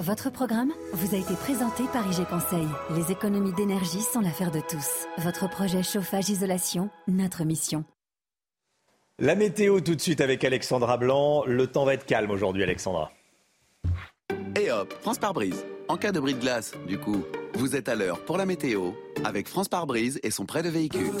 Votre 0.00 0.30
programme 0.30 0.72
vous 0.94 1.14
a 1.14 1.18
été 1.18 1.34
présenté 1.34 1.84
par 1.92 2.06
IG 2.06 2.26
Conseil. 2.26 2.66
Les 2.96 3.12
économies 3.12 3.52
d'énergie 3.52 4.00
sont 4.00 4.20
l'affaire 4.20 4.50
de 4.50 4.60
tous. 4.60 5.06
Votre 5.18 5.48
projet 5.48 5.82
chauffage-isolation, 5.82 6.90
notre 7.06 7.44
mission. 7.44 7.84
La 9.18 9.36
météo 9.36 9.80
tout 9.80 9.94
de 9.94 10.00
suite 10.00 10.20
avec 10.20 10.42
Alexandra 10.42 10.96
Blanc. 10.96 11.44
Le 11.46 11.66
temps 11.66 11.84
va 11.84 11.94
être 11.94 12.06
calme 12.06 12.30
aujourd'hui, 12.30 12.62
Alexandra. 12.64 13.12
Et 14.60 14.72
hop, 14.72 14.92
France 15.00 15.18
par 15.18 15.34
brise. 15.34 15.64
En 15.88 15.96
cas 15.96 16.10
de 16.10 16.18
bris 16.18 16.34
de 16.34 16.40
glace, 16.40 16.72
du 16.88 16.98
coup, 16.98 17.22
vous 17.54 17.76
êtes 17.76 17.88
à 17.88 17.94
l'heure 17.94 18.24
pour 18.24 18.38
la 18.38 18.46
météo 18.46 18.92
avec 19.24 19.48
France 19.48 19.68
par 19.68 19.86
brise 19.86 20.18
et 20.22 20.30
son 20.30 20.46
prêt 20.46 20.62
de 20.62 20.68
véhicule. 20.68 21.12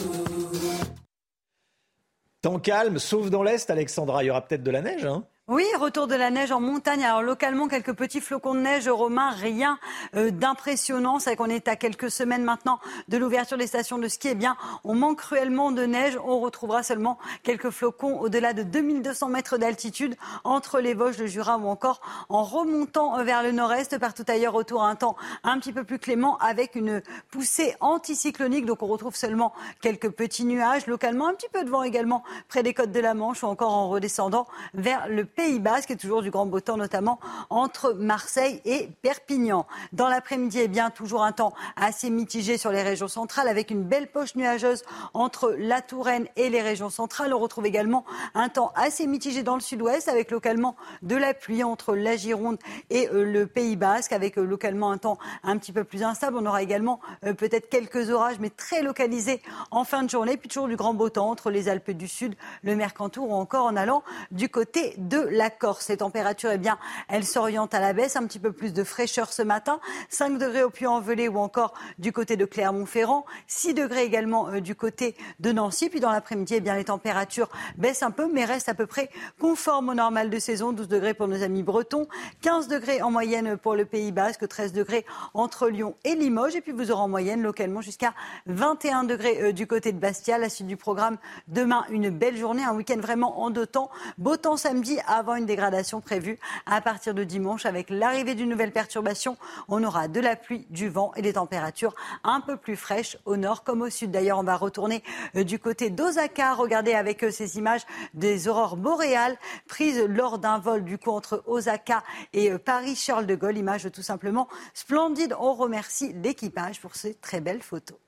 Temps 2.42 2.58
calme, 2.58 2.98
sauf 2.98 3.30
dans 3.30 3.44
l'Est, 3.44 3.70
Alexandra. 3.70 4.24
Il 4.24 4.26
y 4.26 4.30
aura 4.30 4.44
peut-être 4.44 4.64
de 4.64 4.70
la 4.70 4.82
neige, 4.82 5.06
hein 5.06 5.24
oui, 5.48 5.66
retour 5.76 6.06
de 6.06 6.14
la 6.14 6.30
neige 6.30 6.52
en 6.52 6.60
montagne. 6.60 7.04
Alors 7.04 7.20
localement, 7.20 7.66
quelques 7.66 7.94
petits 7.94 8.20
flocons 8.20 8.54
de 8.54 8.60
neige 8.60 8.88
romains, 8.88 9.30
rien 9.30 9.76
euh, 10.14 10.30
d'impressionnant. 10.30 11.18
C'est 11.18 11.34
qu'on 11.34 11.50
est 11.50 11.66
à 11.66 11.74
quelques 11.74 12.12
semaines 12.12 12.44
maintenant 12.44 12.78
de 13.08 13.18
l'ouverture 13.18 13.58
des 13.58 13.66
stations 13.66 13.98
de 13.98 14.06
ski. 14.06 14.28
Eh 14.28 14.34
bien, 14.36 14.56
on 14.84 14.94
manque 14.94 15.18
cruellement 15.18 15.72
de 15.72 15.82
neige. 15.82 16.16
On 16.24 16.38
retrouvera 16.38 16.84
seulement 16.84 17.18
quelques 17.42 17.70
flocons 17.70 18.20
au-delà 18.20 18.52
de 18.52 18.62
2200 18.62 19.30
mètres 19.30 19.58
d'altitude 19.58 20.14
entre 20.44 20.78
les 20.78 20.94
Vosges, 20.94 21.18
le 21.18 21.26
Jura 21.26 21.58
ou 21.58 21.66
encore 21.66 22.00
en 22.28 22.44
remontant 22.44 23.24
vers 23.24 23.42
le 23.42 23.50
nord-est. 23.50 23.98
Partout 23.98 24.24
ailleurs, 24.28 24.54
autour 24.54 24.84
un 24.84 24.94
temps 24.94 25.16
un 25.42 25.58
petit 25.58 25.72
peu 25.72 25.82
plus 25.82 25.98
clément 25.98 26.38
avec 26.38 26.76
une 26.76 27.02
poussée 27.32 27.74
anticyclonique. 27.80 28.64
Donc 28.64 28.84
on 28.84 28.86
retrouve 28.86 29.16
seulement 29.16 29.52
quelques 29.80 30.10
petits 30.10 30.44
nuages. 30.44 30.86
Localement, 30.86 31.26
un 31.26 31.34
petit 31.34 31.48
peu 31.52 31.64
de 31.64 31.68
vent 31.68 31.82
également 31.82 32.22
près 32.48 32.62
des 32.62 32.74
côtes 32.74 32.92
de 32.92 33.00
la 33.00 33.14
Manche 33.14 33.42
ou 33.42 33.48
encore 33.48 33.72
en 33.72 33.88
redescendant 33.88 34.46
vers 34.72 35.08
le 35.08 35.31
Pays 35.34 35.58
Basque 35.58 35.90
et 35.90 35.96
toujours 35.96 36.22
du 36.22 36.30
grand 36.30 36.46
beau 36.46 36.60
temps, 36.60 36.76
notamment 36.76 37.18
entre 37.50 37.92
Marseille 37.94 38.60
et 38.64 38.88
Perpignan. 39.02 39.66
Dans 39.92 40.08
l'après-midi, 40.08 40.58
eh 40.62 40.68
bien, 40.68 40.90
toujours 40.90 41.22
un 41.22 41.32
temps 41.32 41.52
assez 41.76 42.10
mitigé 42.10 42.58
sur 42.58 42.70
les 42.70 42.82
régions 42.82 43.08
centrales 43.08 43.48
avec 43.48 43.70
une 43.70 43.82
belle 43.82 44.08
poche 44.08 44.34
nuageuse 44.34 44.82
entre 45.14 45.54
la 45.58 45.80
Touraine 45.80 46.26
et 46.36 46.50
les 46.50 46.62
régions 46.62 46.90
centrales. 46.90 47.32
On 47.34 47.38
retrouve 47.38 47.66
également 47.66 48.04
un 48.34 48.48
temps 48.48 48.72
assez 48.74 49.06
mitigé 49.06 49.42
dans 49.42 49.54
le 49.54 49.60
sud-ouest 49.60 50.08
avec 50.08 50.30
localement 50.30 50.76
de 51.02 51.16
la 51.16 51.34
pluie 51.34 51.62
entre 51.62 51.94
la 51.94 52.16
Gironde 52.16 52.58
et 52.90 53.08
euh, 53.08 53.24
le 53.24 53.46
Pays 53.46 53.76
Basque 53.76 54.12
avec 54.12 54.38
euh, 54.38 54.44
localement 54.44 54.90
un 54.90 54.98
temps 54.98 55.18
un 55.42 55.56
petit 55.58 55.72
peu 55.72 55.84
plus 55.84 56.02
instable. 56.02 56.36
On 56.36 56.46
aura 56.46 56.62
également 56.62 57.00
euh, 57.24 57.34
peut-être 57.34 57.68
quelques 57.68 58.10
orages, 58.10 58.38
mais 58.40 58.50
très 58.50 58.82
localisés 58.82 59.40
en 59.70 59.84
fin 59.84 60.02
de 60.02 60.10
journée. 60.10 60.36
Puis 60.36 60.48
toujours 60.48 60.68
du 60.68 60.76
grand 60.76 60.94
beau 60.94 61.08
temps 61.08 61.30
entre 61.30 61.50
les 61.50 61.68
Alpes 61.68 61.90
du 61.90 62.08
Sud, 62.08 62.34
le 62.62 62.76
Mercantour 62.76 63.30
ou 63.30 63.34
encore 63.34 63.66
en 63.66 63.76
allant 63.76 64.02
du 64.30 64.48
côté 64.48 64.94
de 64.98 65.21
la 65.30 65.50
Corse. 65.50 65.88
Les 65.88 65.98
températures, 65.98 66.50
eh 66.52 66.58
bien, 66.58 66.78
elles 67.08 67.24
s'orientent 67.24 67.74
à 67.74 67.80
la 67.80 67.92
baisse, 67.92 68.16
un 68.16 68.26
petit 68.26 68.38
peu 68.38 68.52
plus 68.52 68.72
de 68.72 68.84
fraîcheur 68.84 69.32
ce 69.32 69.42
matin. 69.42 69.80
5 70.08 70.38
degrés 70.38 70.62
au 70.62 70.70
Puy-en-Velay 70.70 71.28
ou 71.28 71.38
encore 71.38 71.74
du 71.98 72.12
côté 72.12 72.36
de 72.36 72.44
Clermont-Ferrand. 72.44 73.24
6 73.46 73.74
degrés 73.74 74.04
également 74.04 74.48
euh, 74.48 74.60
du 74.60 74.74
côté 74.74 75.16
de 75.40 75.52
Nancy. 75.52 75.88
Puis 75.88 76.00
dans 76.00 76.10
l'après-midi, 76.10 76.54
eh 76.56 76.60
bien, 76.60 76.74
les 76.74 76.84
températures 76.84 77.48
baissent 77.76 78.02
un 78.02 78.10
peu, 78.10 78.28
mais 78.32 78.44
restent 78.44 78.68
à 78.68 78.74
peu 78.74 78.86
près 78.86 79.10
conformes 79.40 79.90
au 79.90 79.94
normal 79.94 80.30
de 80.30 80.38
saison. 80.38 80.72
12 80.72 80.88
degrés 80.88 81.14
pour 81.14 81.28
nos 81.28 81.42
amis 81.42 81.62
bretons. 81.62 82.06
15 82.42 82.68
degrés 82.68 83.02
en 83.02 83.10
moyenne 83.10 83.56
pour 83.56 83.74
le 83.74 83.84
Pays 83.84 84.12
Basque. 84.12 84.46
13 84.48 84.72
degrés 84.72 85.04
entre 85.34 85.68
Lyon 85.68 85.94
et 86.04 86.14
Limoges. 86.14 86.56
Et 86.56 86.60
puis 86.60 86.72
vous 86.72 86.90
aurez 86.90 87.02
en 87.02 87.08
moyenne 87.08 87.42
localement 87.42 87.80
jusqu'à 87.80 88.14
21 88.46 89.04
degrés 89.04 89.42
euh, 89.42 89.52
du 89.52 89.66
côté 89.66 89.92
de 89.92 89.98
Bastia. 89.98 90.38
La 90.38 90.48
suite 90.48 90.66
du 90.66 90.76
programme, 90.76 91.18
demain, 91.48 91.84
une 91.90 92.10
belle 92.10 92.36
journée, 92.36 92.64
un 92.64 92.74
week-end 92.74 92.98
vraiment 93.00 93.42
en 93.42 93.50
deux 93.50 93.66
temps. 93.66 93.90
Beau 94.18 94.36
temps 94.36 94.56
samedi 94.56 94.98
avant 95.12 95.34
une 95.36 95.46
dégradation 95.46 96.00
prévue 96.00 96.38
à 96.66 96.80
partir 96.80 97.14
de 97.14 97.24
dimanche. 97.24 97.66
Avec 97.66 97.90
l'arrivée 97.90 98.34
d'une 98.34 98.48
nouvelle 98.48 98.72
perturbation, 98.72 99.36
on 99.68 99.82
aura 99.84 100.08
de 100.08 100.20
la 100.20 100.36
pluie, 100.36 100.66
du 100.70 100.88
vent 100.88 101.12
et 101.16 101.22
des 101.22 101.34
températures 101.34 101.94
un 102.24 102.40
peu 102.40 102.56
plus 102.56 102.76
fraîches 102.76 103.16
au 103.24 103.36
nord 103.36 103.64
comme 103.64 103.82
au 103.82 103.90
sud. 103.90 104.10
D'ailleurs, 104.10 104.38
on 104.38 104.44
va 104.44 104.56
retourner 104.56 105.02
euh, 105.36 105.44
du 105.44 105.58
côté 105.58 105.90
d'Osaka. 105.90 106.54
Regardez 106.54 106.94
avec 106.94 107.24
ces 107.30 107.58
images 107.58 107.82
des 108.14 108.48
aurores 108.48 108.76
boréales 108.76 109.36
prises 109.68 110.02
lors 110.08 110.38
d'un 110.38 110.58
vol 110.58 110.84
du 110.84 110.98
coup 110.98 111.10
entre 111.10 111.42
Osaka 111.46 112.02
et 112.32 112.50
euh, 112.50 112.58
Paris-Charles 112.58 113.26
de 113.26 113.34
Gaulle. 113.34 113.58
Image 113.58 113.90
tout 113.92 114.02
simplement 114.02 114.48
splendide. 114.74 115.36
On 115.38 115.54
remercie 115.54 116.12
l'équipage 116.14 116.80
pour 116.80 116.94
ces 116.94 117.14
très 117.14 117.40
belles 117.40 117.62
photos. 117.62 118.01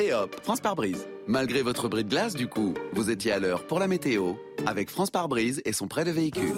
Et 0.00 0.12
hop, 0.12 0.36
France 0.42 0.60
par 0.60 0.76
brise. 0.76 1.08
Malgré 1.26 1.60
votre 1.62 1.88
bris 1.88 2.04
de 2.04 2.08
glace, 2.08 2.34
du 2.34 2.46
coup, 2.46 2.72
vous 2.92 3.10
étiez 3.10 3.32
à 3.32 3.40
l'heure 3.40 3.66
pour 3.66 3.80
la 3.80 3.88
météo 3.88 4.34
avec 4.64 4.90
France 4.90 5.10
par 5.10 5.28
brise 5.28 5.60
et 5.64 5.72
son 5.72 5.88
prêt 5.88 6.04
de 6.04 6.12
véhicule. 6.12 6.54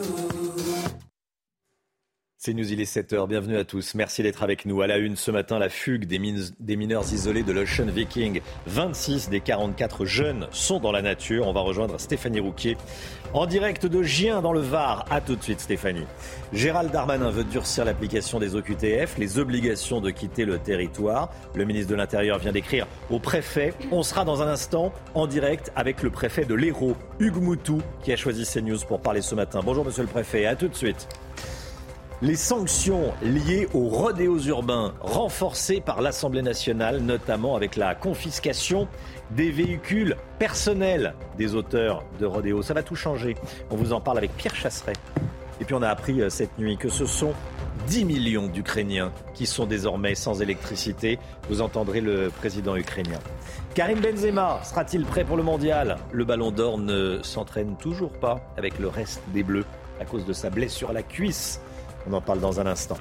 C'est 2.42 2.54
News, 2.54 2.72
il 2.72 2.80
est 2.80 2.90
7h, 2.90 3.28
bienvenue 3.28 3.58
à 3.58 3.64
tous. 3.64 3.94
Merci 3.94 4.22
d'être 4.22 4.42
avec 4.42 4.64
nous. 4.64 4.80
À 4.80 4.86
la 4.86 4.96
une 4.96 5.14
ce 5.14 5.30
matin, 5.30 5.58
la 5.58 5.68
fugue 5.68 6.06
des, 6.06 6.18
mineurs 6.18 7.12
isolés 7.12 7.42
de 7.42 7.52
l'Ocean 7.52 7.84
Viking. 7.84 8.40
26 8.64 9.28
des 9.28 9.40
44 9.40 10.06
jeunes 10.06 10.46
sont 10.50 10.80
dans 10.80 10.90
la 10.90 11.02
nature. 11.02 11.46
On 11.46 11.52
va 11.52 11.60
rejoindre 11.60 12.00
Stéphanie 12.00 12.40
Rouquier 12.40 12.78
en 13.34 13.44
direct 13.44 13.84
de 13.84 14.02
Gien 14.02 14.40
dans 14.40 14.54
le 14.54 14.60
Var. 14.60 15.04
A 15.10 15.20
tout 15.20 15.36
de 15.36 15.42
suite 15.42 15.60
Stéphanie. 15.60 16.06
Gérald 16.54 16.90
Darmanin 16.90 17.28
veut 17.28 17.44
durcir 17.44 17.84
l'application 17.84 18.38
des 18.38 18.56
OQTF, 18.56 19.18
les 19.18 19.38
obligations 19.38 20.00
de 20.00 20.10
quitter 20.10 20.46
le 20.46 20.58
territoire. 20.58 21.30
Le 21.54 21.66
ministre 21.66 21.90
de 21.90 21.96
l'Intérieur 21.96 22.38
vient 22.38 22.52
d'écrire 22.52 22.86
au 23.10 23.18
préfet. 23.18 23.74
On 23.90 24.02
sera 24.02 24.24
dans 24.24 24.40
un 24.40 24.48
instant 24.48 24.94
en 25.12 25.26
direct 25.26 25.72
avec 25.76 26.02
le 26.02 26.08
préfet 26.08 26.46
de 26.46 26.54
l'Hérault, 26.54 26.96
Hugues 27.18 27.42
Moutou, 27.42 27.82
qui 28.02 28.14
a 28.14 28.16
choisi 28.16 28.46
CNews 28.46 28.78
pour 28.88 29.02
parler 29.02 29.20
ce 29.20 29.34
matin. 29.34 29.60
Bonjour 29.62 29.84
monsieur 29.84 30.04
le 30.04 30.08
préfet, 30.08 30.46
à 30.46 30.56
tout 30.56 30.68
de 30.68 30.74
suite. 30.74 31.06
Les 32.22 32.36
sanctions 32.36 33.14
liées 33.22 33.66
aux 33.72 33.88
rodéos 33.88 34.40
urbains 34.40 34.92
renforcées 35.00 35.80
par 35.80 36.02
l'Assemblée 36.02 36.42
nationale, 36.42 37.00
notamment 37.00 37.56
avec 37.56 37.76
la 37.76 37.94
confiscation 37.94 38.88
des 39.30 39.50
véhicules 39.50 40.16
personnels 40.38 41.14
des 41.38 41.54
auteurs 41.54 42.04
de 42.18 42.26
rodéos. 42.26 42.60
Ça 42.60 42.74
va 42.74 42.82
tout 42.82 42.94
changer. 42.94 43.36
On 43.70 43.76
vous 43.76 43.94
en 43.94 44.02
parle 44.02 44.18
avec 44.18 44.36
Pierre 44.36 44.54
Chasseret. 44.54 44.92
Et 45.62 45.64
puis 45.64 45.74
on 45.74 45.80
a 45.80 45.88
appris 45.88 46.20
euh, 46.20 46.28
cette 46.28 46.58
nuit 46.58 46.76
que 46.76 46.90
ce 46.90 47.06
sont 47.06 47.32
10 47.86 48.04
millions 48.04 48.48
d'Ukrainiens 48.48 49.12
qui 49.32 49.46
sont 49.46 49.64
désormais 49.64 50.14
sans 50.14 50.42
électricité. 50.42 51.18
Vous 51.48 51.62
entendrez 51.62 52.02
le 52.02 52.28
président 52.28 52.76
ukrainien. 52.76 53.18
Karim 53.74 53.98
Benzema 53.98 54.60
sera-t-il 54.62 55.06
prêt 55.06 55.24
pour 55.24 55.38
le 55.38 55.42
mondial? 55.42 55.96
Le 56.12 56.26
ballon 56.26 56.50
d'or 56.50 56.76
ne 56.76 57.20
s'entraîne 57.22 57.76
toujours 57.78 58.12
pas 58.12 58.40
avec 58.58 58.78
le 58.78 58.88
reste 58.88 59.22
des 59.32 59.42
Bleus 59.42 59.64
à 60.00 60.04
cause 60.04 60.26
de 60.26 60.34
sa 60.34 60.50
blessure 60.50 60.90
à 60.90 60.92
la 60.92 61.02
cuisse. 61.02 61.62
On 62.06 62.12
en 62.12 62.20
parle 62.20 62.40
dans 62.40 62.60
un 62.60 62.66
instant. 62.66 62.98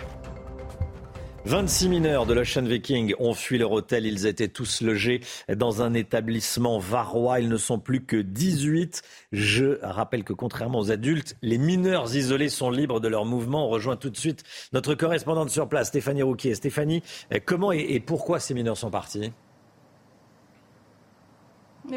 26 1.45 1.89
mineurs 1.89 2.25
de 2.25 2.33
l'Ocean 2.33 2.63
Viking 2.63 3.15
ont 3.17 3.33
fui 3.33 3.57
leur 3.57 3.71
hôtel. 3.71 4.05
Ils 4.05 4.25
étaient 4.25 4.49
tous 4.49 4.81
logés 4.81 5.21
dans 5.55 5.81
un 5.81 5.93
établissement 5.93 6.79
varois. 6.79 7.39
Ils 7.39 7.47
ne 7.47 7.57
sont 7.57 7.79
plus 7.79 8.03
que 8.05 8.17
18. 8.17 9.01
Je 9.31 9.79
rappelle 9.81 10.23
que 10.23 10.33
contrairement 10.33 10.79
aux 10.79 10.91
adultes, 10.91 11.37
les 11.41 11.57
mineurs 11.57 12.13
isolés 12.13 12.49
sont 12.49 12.69
libres 12.69 12.99
de 12.99 13.07
leur 13.07 13.25
mouvement. 13.25 13.65
On 13.65 13.69
rejoint 13.69 13.95
tout 13.95 14.09
de 14.09 14.17
suite 14.17 14.43
notre 14.73 14.95
correspondante 14.95 15.49
sur 15.49 15.69
place, 15.69 15.87
Stéphanie 15.87 16.23
Rouquier. 16.23 16.55
Stéphanie, 16.55 17.01
comment 17.45 17.71
et 17.71 17.99
pourquoi 17.99 18.39
ces 18.39 18.53
mineurs 18.53 18.77
sont 18.77 18.91
partis? 18.91 19.31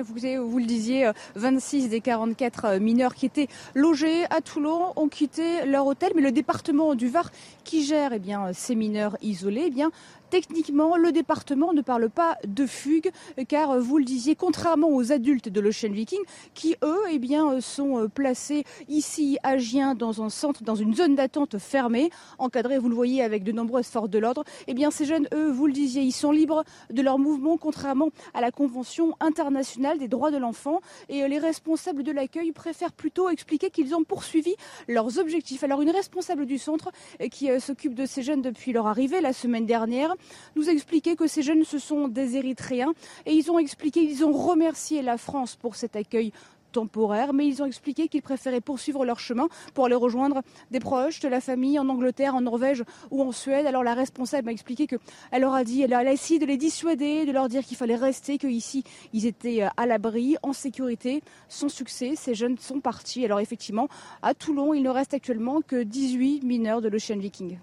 Vous, 0.00 0.58
le 0.58 0.64
disiez, 0.64 1.10
26 1.34 1.84
euh, 1.84 1.88
des 1.88 2.00
44 2.00 2.64
euh, 2.64 2.80
mineurs 2.80 3.14
qui 3.14 3.26
étaient 3.26 3.48
logés 3.74 4.24
à 4.30 4.40
Toulon 4.40 4.92
ont 4.96 5.08
quitté 5.08 5.66
leur 5.66 5.86
hôtel, 5.86 6.12
mais 6.14 6.22
le 6.22 6.32
département 6.32 6.94
du 6.94 7.08
Var 7.08 7.30
qui 7.64 7.84
gère 7.84 8.14
eh 8.14 8.18
ces 8.54 8.74
mineurs 8.74 9.16
isolés 9.22 9.64
eh 9.66 9.70
bien, 9.70 9.90
Techniquement, 10.32 10.96
le 10.96 11.12
département 11.12 11.74
ne 11.74 11.82
parle 11.82 12.08
pas 12.08 12.38
de 12.46 12.64
fugue, 12.64 13.10
car 13.48 13.78
vous 13.78 13.98
le 13.98 14.04
disiez, 14.04 14.34
contrairement 14.34 14.88
aux 14.88 15.12
adultes 15.12 15.50
de 15.50 15.60
l'Ocean 15.60 15.90
Viking, 15.90 16.20
qui 16.54 16.74
eux, 16.82 17.02
eh 17.10 17.18
bien, 17.18 17.60
sont 17.60 18.08
placés 18.08 18.64
ici 18.88 19.36
à 19.42 19.58
Gien 19.58 19.94
dans 19.94 20.22
un 20.22 20.30
centre, 20.30 20.62
dans 20.62 20.74
une 20.74 20.94
zone 20.94 21.16
d'attente 21.16 21.58
fermée, 21.58 22.08
encadrée, 22.38 22.78
vous 22.78 22.88
le 22.88 22.94
voyez, 22.94 23.22
avec 23.22 23.44
de 23.44 23.52
nombreuses 23.52 23.88
forces 23.88 24.08
de 24.08 24.18
l'ordre. 24.18 24.42
Eh 24.68 24.72
bien, 24.72 24.90
ces 24.90 25.04
jeunes, 25.04 25.28
eux, 25.34 25.50
vous 25.50 25.66
le 25.66 25.74
disiez, 25.74 26.00
ils 26.00 26.12
sont 26.12 26.32
libres 26.32 26.64
de 26.88 27.02
leur 27.02 27.18
mouvement, 27.18 27.58
contrairement 27.58 28.08
à 28.32 28.40
la 28.40 28.50
Convention 28.50 29.14
internationale 29.20 29.98
des 29.98 30.08
droits 30.08 30.30
de 30.30 30.38
l'enfant. 30.38 30.80
Et 31.10 31.28
les 31.28 31.38
responsables 31.38 32.04
de 32.04 32.10
l'accueil 32.10 32.52
préfèrent 32.52 32.94
plutôt 32.94 33.28
expliquer 33.28 33.68
qu'ils 33.68 33.94
ont 33.94 34.02
poursuivi 34.02 34.54
leurs 34.88 35.18
objectifs. 35.18 35.62
Alors, 35.62 35.82
une 35.82 35.90
responsable 35.90 36.46
du 36.46 36.56
centre 36.56 36.90
qui 37.30 37.50
euh, 37.50 37.60
s'occupe 37.60 37.92
de 37.92 38.06
ces 38.06 38.22
jeunes 38.22 38.40
depuis 38.40 38.72
leur 38.72 38.86
arrivée 38.86 39.20
la 39.20 39.34
semaine 39.34 39.66
dernière 39.66 40.16
nous 40.56 40.68
a 40.68 40.72
que 41.16 41.26
ces 41.26 41.42
jeunes, 41.42 41.64
ce 41.64 41.78
sont 41.78 42.08
des 42.08 42.36
Érythréens. 42.36 42.92
Et 43.26 43.32
ils 43.32 43.50
ont 43.50 43.58
expliqué, 43.58 44.02
ils 44.02 44.24
ont 44.24 44.32
remercié 44.32 45.02
la 45.02 45.16
France 45.16 45.56
pour 45.56 45.76
cet 45.76 45.96
accueil 45.96 46.32
temporaire, 46.72 47.32
mais 47.32 47.46
ils 47.46 47.62
ont 47.62 47.66
expliqué 47.66 48.08
qu'ils 48.08 48.22
préféraient 48.22 48.60
poursuivre 48.60 49.04
leur 49.04 49.20
chemin 49.20 49.48
pour 49.74 49.84
aller 49.84 49.94
rejoindre 49.94 50.42
des 50.70 50.80
proches 50.80 51.20
de 51.20 51.28
la 51.28 51.40
famille 51.40 51.78
en 51.78 51.88
Angleterre, 51.88 52.34
en 52.34 52.40
Norvège 52.40 52.82
ou 53.10 53.22
en 53.22 53.30
Suède. 53.30 53.66
Alors 53.66 53.84
la 53.84 53.94
responsable 53.94 54.46
m'a 54.46 54.52
expliqué 54.52 54.86
qu'elle 54.86 55.42
leur 55.42 55.52
a 55.52 55.64
dit, 55.64 55.82
elle 55.82 55.92
a 55.92 56.10
essayé 56.10 56.40
de 56.40 56.46
les 56.46 56.56
dissuader, 56.56 57.26
de 57.26 57.32
leur 57.32 57.48
dire 57.48 57.62
qu'il 57.62 57.76
fallait 57.76 57.94
rester, 57.94 58.38
qu'ici 58.38 58.82
ils 59.12 59.26
étaient 59.26 59.62
euh, 59.62 59.68
à 59.76 59.86
l'abri, 59.86 60.36
en 60.42 60.52
sécurité. 60.52 61.22
Sans 61.48 61.68
succès, 61.68 62.14
ces 62.16 62.34
jeunes 62.34 62.58
sont 62.58 62.80
partis. 62.80 63.24
Alors 63.24 63.40
effectivement, 63.40 63.88
à 64.22 64.32
Toulon, 64.32 64.72
il 64.72 64.82
ne 64.82 64.90
reste 64.90 65.12
actuellement 65.12 65.60
que 65.60 65.82
18 65.82 66.42
mineurs 66.42 66.80
de 66.80 66.88
l'Ocean 66.88 67.18
Viking. 67.18 67.58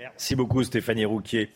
Merci 0.00 0.34
beaucoup 0.34 0.64
Stéphanie 0.64 1.04
Rouquier. 1.04 1.50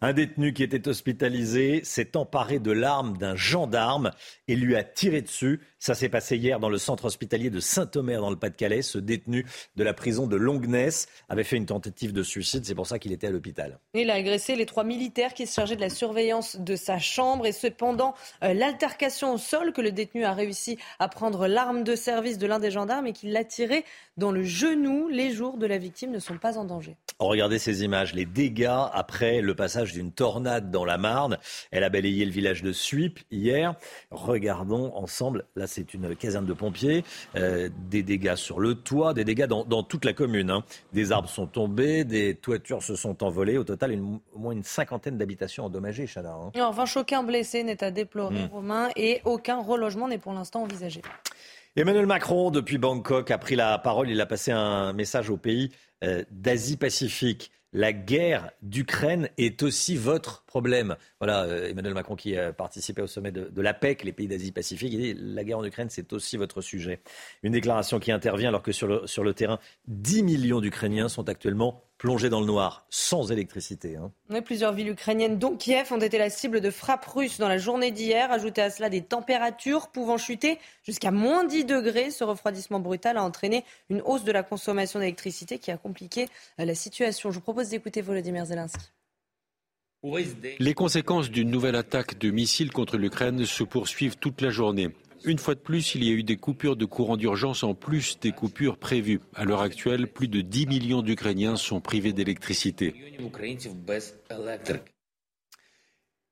Un 0.00 0.12
détenu 0.12 0.52
qui 0.52 0.62
était 0.62 0.86
hospitalisé 0.86 1.80
s'est 1.82 2.16
emparé 2.16 2.60
de 2.60 2.70
l'arme 2.70 3.16
d'un 3.16 3.34
gendarme 3.34 4.12
et 4.46 4.54
lui 4.54 4.76
a 4.76 4.84
tiré 4.84 5.22
dessus. 5.22 5.60
Ça 5.80 5.96
s'est 5.96 6.08
passé 6.08 6.36
hier 6.36 6.60
dans 6.60 6.68
le 6.68 6.78
centre 6.78 7.06
hospitalier 7.06 7.50
de 7.50 7.58
Saint-Omer 7.58 8.20
dans 8.20 8.30
le 8.30 8.36
Pas-de-Calais. 8.36 8.82
Ce 8.82 8.98
détenu 8.98 9.44
de 9.74 9.82
la 9.82 9.94
prison 9.94 10.28
de 10.28 10.36
Longness 10.36 11.08
avait 11.28 11.42
fait 11.42 11.56
une 11.56 11.66
tentative 11.66 12.12
de 12.12 12.22
suicide. 12.22 12.64
C'est 12.64 12.76
pour 12.76 12.86
ça 12.86 13.00
qu'il 13.00 13.10
était 13.10 13.26
à 13.26 13.30
l'hôpital. 13.30 13.80
Il 13.94 14.10
a 14.10 14.14
agressé 14.14 14.54
les 14.54 14.66
trois 14.66 14.84
militaires 14.84 15.34
qui 15.34 15.48
se 15.48 15.54
chargeaient 15.54 15.74
de 15.74 15.80
la 15.80 15.90
surveillance 15.90 16.56
de 16.56 16.76
sa 16.76 17.00
chambre. 17.00 17.46
Et 17.46 17.52
cependant, 17.52 18.14
euh, 18.44 18.54
l'altercation 18.54 19.34
au 19.34 19.38
sol 19.38 19.72
que 19.72 19.80
le 19.80 19.90
détenu 19.90 20.24
a 20.24 20.32
réussi 20.32 20.78
à 21.00 21.08
prendre 21.08 21.48
l'arme 21.48 21.82
de 21.82 21.96
service 21.96 22.38
de 22.38 22.46
l'un 22.46 22.60
des 22.60 22.70
gendarmes 22.70 23.08
et 23.08 23.12
qu'il 23.12 23.32
l'a 23.32 23.44
tiré 23.44 23.84
dans 24.16 24.30
le 24.30 24.44
genou. 24.44 25.08
Les 25.08 25.32
jours 25.32 25.58
de 25.58 25.66
la 25.66 25.78
victime 25.78 26.12
ne 26.12 26.20
sont 26.20 26.38
pas 26.38 26.56
en 26.56 26.64
danger. 26.64 26.96
Regardez 27.18 27.58
ces 27.58 27.82
images. 27.82 28.14
Les 28.14 28.26
dégâts 28.26 28.86
après 28.92 29.40
le 29.40 29.56
passage 29.56 29.87
d'une 29.92 30.12
tornade 30.12 30.70
dans 30.70 30.84
la 30.84 30.98
Marne. 30.98 31.38
Elle 31.70 31.84
a 31.84 31.88
balayé 31.88 32.24
le 32.24 32.30
village 32.30 32.62
de 32.62 32.72
Suip 32.72 33.20
hier. 33.30 33.74
Regardons 34.10 34.92
ensemble 34.94 35.44
la 35.56 35.66
c'est 35.66 35.94
une 35.94 36.16
caserne 36.16 36.46
de 36.46 36.52
pompiers. 36.52 37.04
Euh, 37.36 37.68
des 37.90 38.02
dégâts 38.02 38.34
sur 38.34 38.58
le 38.60 38.74
toit, 38.74 39.14
des 39.14 39.24
dégâts 39.24 39.46
dans, 39.46 39.82
toute 39.82 40.04
la 40.04 40.12
commune. 40.12 40.50
Hein. 40.50 40.64
Des 40.92 41.12
arbres 41.12 41.28
sont 41.28 41.46
tombés, 41.46 42.04
des 42.04 42.34
toitures 42.34 42.82
se 42.82 42.96
sont 42.96 43.22
envolées. 43.22 43.58
Au 43.58 43.64
total, 43.64 43.98
au 44.32 44.38
moins 44.38 44.52
une 44.52 44.64
cinquantaine 44.64 45.18
d'habitations 45.18 45.66
endommagées, 45.66 46.06
Chana. 46.06 46.32
Hein. 46.32 46.60
En 46.60 46.70
revanche, 46.70 46.96
aucun 46.96 47.22
blessé 47.22 47.62
n'est 47.62 47.82
à 47.84 47.90
déplorer, 47.90 48.44
hmm. 48.44 48.50
Romain, 48.52 48.88
et 48.96 49.20
aucun 49.24 49.62
relogement 49.62 50.08
n'est 50.08 50.18
pour 50.18 50.32
l'instant 50.32 50.62
envisagé. 50.62 51.02
Emmanuel 51.76 52.06
Macron, 52.06 52.50
depuis 52.50 52.78
Bangkok, 52.78 53.30
a 53.30 53.38
pris 53.38 53.54
la 53.54 53.78
parole. 53.78 54.10
Il 54.10 54.20
a 54.20 54.26
passé 54.26 54.50
un 54.50 54.92
message 54.92 55.30
au 55.30 55.36
pays 55.36 55.70
euh, 56.02 56.24
d'Asie-Pacifique 56.30 57.52
la 57.72 57.92
guerre 57.92 58.50
d'Ukraine 58.62 59.28
est 59.36 59.62
aussi 59.62 59.96
votre 59.96 60.44
problème. 60.44 60.96
Voilà, 61.20 61.44
euh, 61.44 61.68
Emmanuel 61.68 61.94
Macron 61.94 62.16
qui 62.16 62.36
a 62.36 62.52
participé 62.52 63.02
au 63.02 63.06
sommet 63.06 63.32
de, 63.32 63.60
l'APEC, 63.60 64.04
les 64.04 64.12
pays 64.12 64.28
d'Asie-Pacifique, 64.28 64.92
il 64.92 65.00
dit 65.00 65.14
la 65.18 65.44
guerre 65.44 65.58
en 65.58 65.64
Ukraine, 65.64 65.90
c'est 65.90 66.12
aussi 66.12 66.36
votre 66.36 66.60
sujet. 66.60 67.00
Une 67.42 67.52
déclaration 67.52 67.98
qui 67.98 68.12
intervient 68.12 68.48
alors 68.48 68.62
que 68.62 68.72
sur 68.72 68.86
le, 68.86 69.06
sur 69.06 69.24
le 69.24 69.34
terrain, 69.34 69.58
10 69.86 70.22
millions 70.22 70.60
d'Ukrainiens 70.60 71.08
sont 71.08 71.28
actuellement 71.28 71.87
plongés 71.98 72.30
dans 72.30 72.40
le 72.40 72.46
noir, 72.46 72.86
sans 72.88 73.30
électricité. 73.32 73.96
Hein. 73.96 74.12
plusieurs 74.42 74.72
villes 74.72 74.90
ukrainiennes, 74.90 75.38
dont 75.38 75.56
Kiev, 75.56 75.92
ont 75.92 76.00
été 76.00 76.16
la 76.16 76.30
cible 76.30 76.60
de 76.60 76.70
frappes 76.70 77.04
russes 77.04 77.38
dans 77.38 77.48
la 77.48 77.58
journée 77.58 77.90
d'hier. 77.90 78.30
Ajoutez 78.30 78.62
à 78.62 78.70
cela 78.70 78.88
des 78.88 79.02
températures 79.02 79.88
pouvant 79.88 80.16
chuter 80.16 80.58
jusqu'à 80.84 81.10
moins 81.10 81.44
10 81.44 81.64
degrés. 81.64 82.10
Ce 82.10 82.24
refroidissement 82.24 82.80
brutal 82.80 83.16
a 83.16 83.22
entraîné 83.22 83.64
une 83.90 84.00
hausse 84.02 84.24
de 84.24 84.32
la 84.32 84.44
consommation 84.44 85.00
d'électricité 85.00 85.58
qui 85.58 85.70
a 85.70 85.76
compliqué 85.76 86.28
la 86.56 86.74
situation. 86.74 87.30
Je 87.30 87.36
vous 87.36 87.42
propose 87.42 87.70
d'écouter 87.70 88.00
Volodymyr 88.00 88.46
Zelensky. 88.46 88.90
Les 90.60 90.74
conséquences 90.74 91.28
d'une 91.28 91.50
nouvelle 91.50 91.74
attaque 91.74 92.18
de 92.18 92.30
missiles 92.30 92.70
contre 92.70 92.96
l'Ukraine 92.96 93.44
se 93.44 93.64
poursuivent 93.64 94.16
toute 94.16 94.40
la 94.40 94.50
journée. 94.50 94.90
Une 95.24 95.38
fois 95.38 95.56
de 95.56 95.60
plus, 95.60 95.96
il 95.96 96.04
y 96.04 96.10
a 96.10 96.12
eu 96.12 96.22
des 96.22 96.36
coupures 96.36 96.76
de 96.76 96.84
courant 96.84 97.16
d'urgence 97.16 97.64
en 97.64 97.74
plus 97.74 98.20
des 98.20 98.30
coupures 98.30 98.78
prévues. 98.78 99.20
À 99.34 99.44
l'heure 99.44 99.62
actuelle, 99.62 100.06
plus 100.06 100.28
de 100.28 100.40
10 100.40 100.66
millions 100.68 101.02
d'Ukrainiens 101.02 101.56
sont 101.56 101.80
privés 101.80 102.12
d'électricité. 102.12 102.94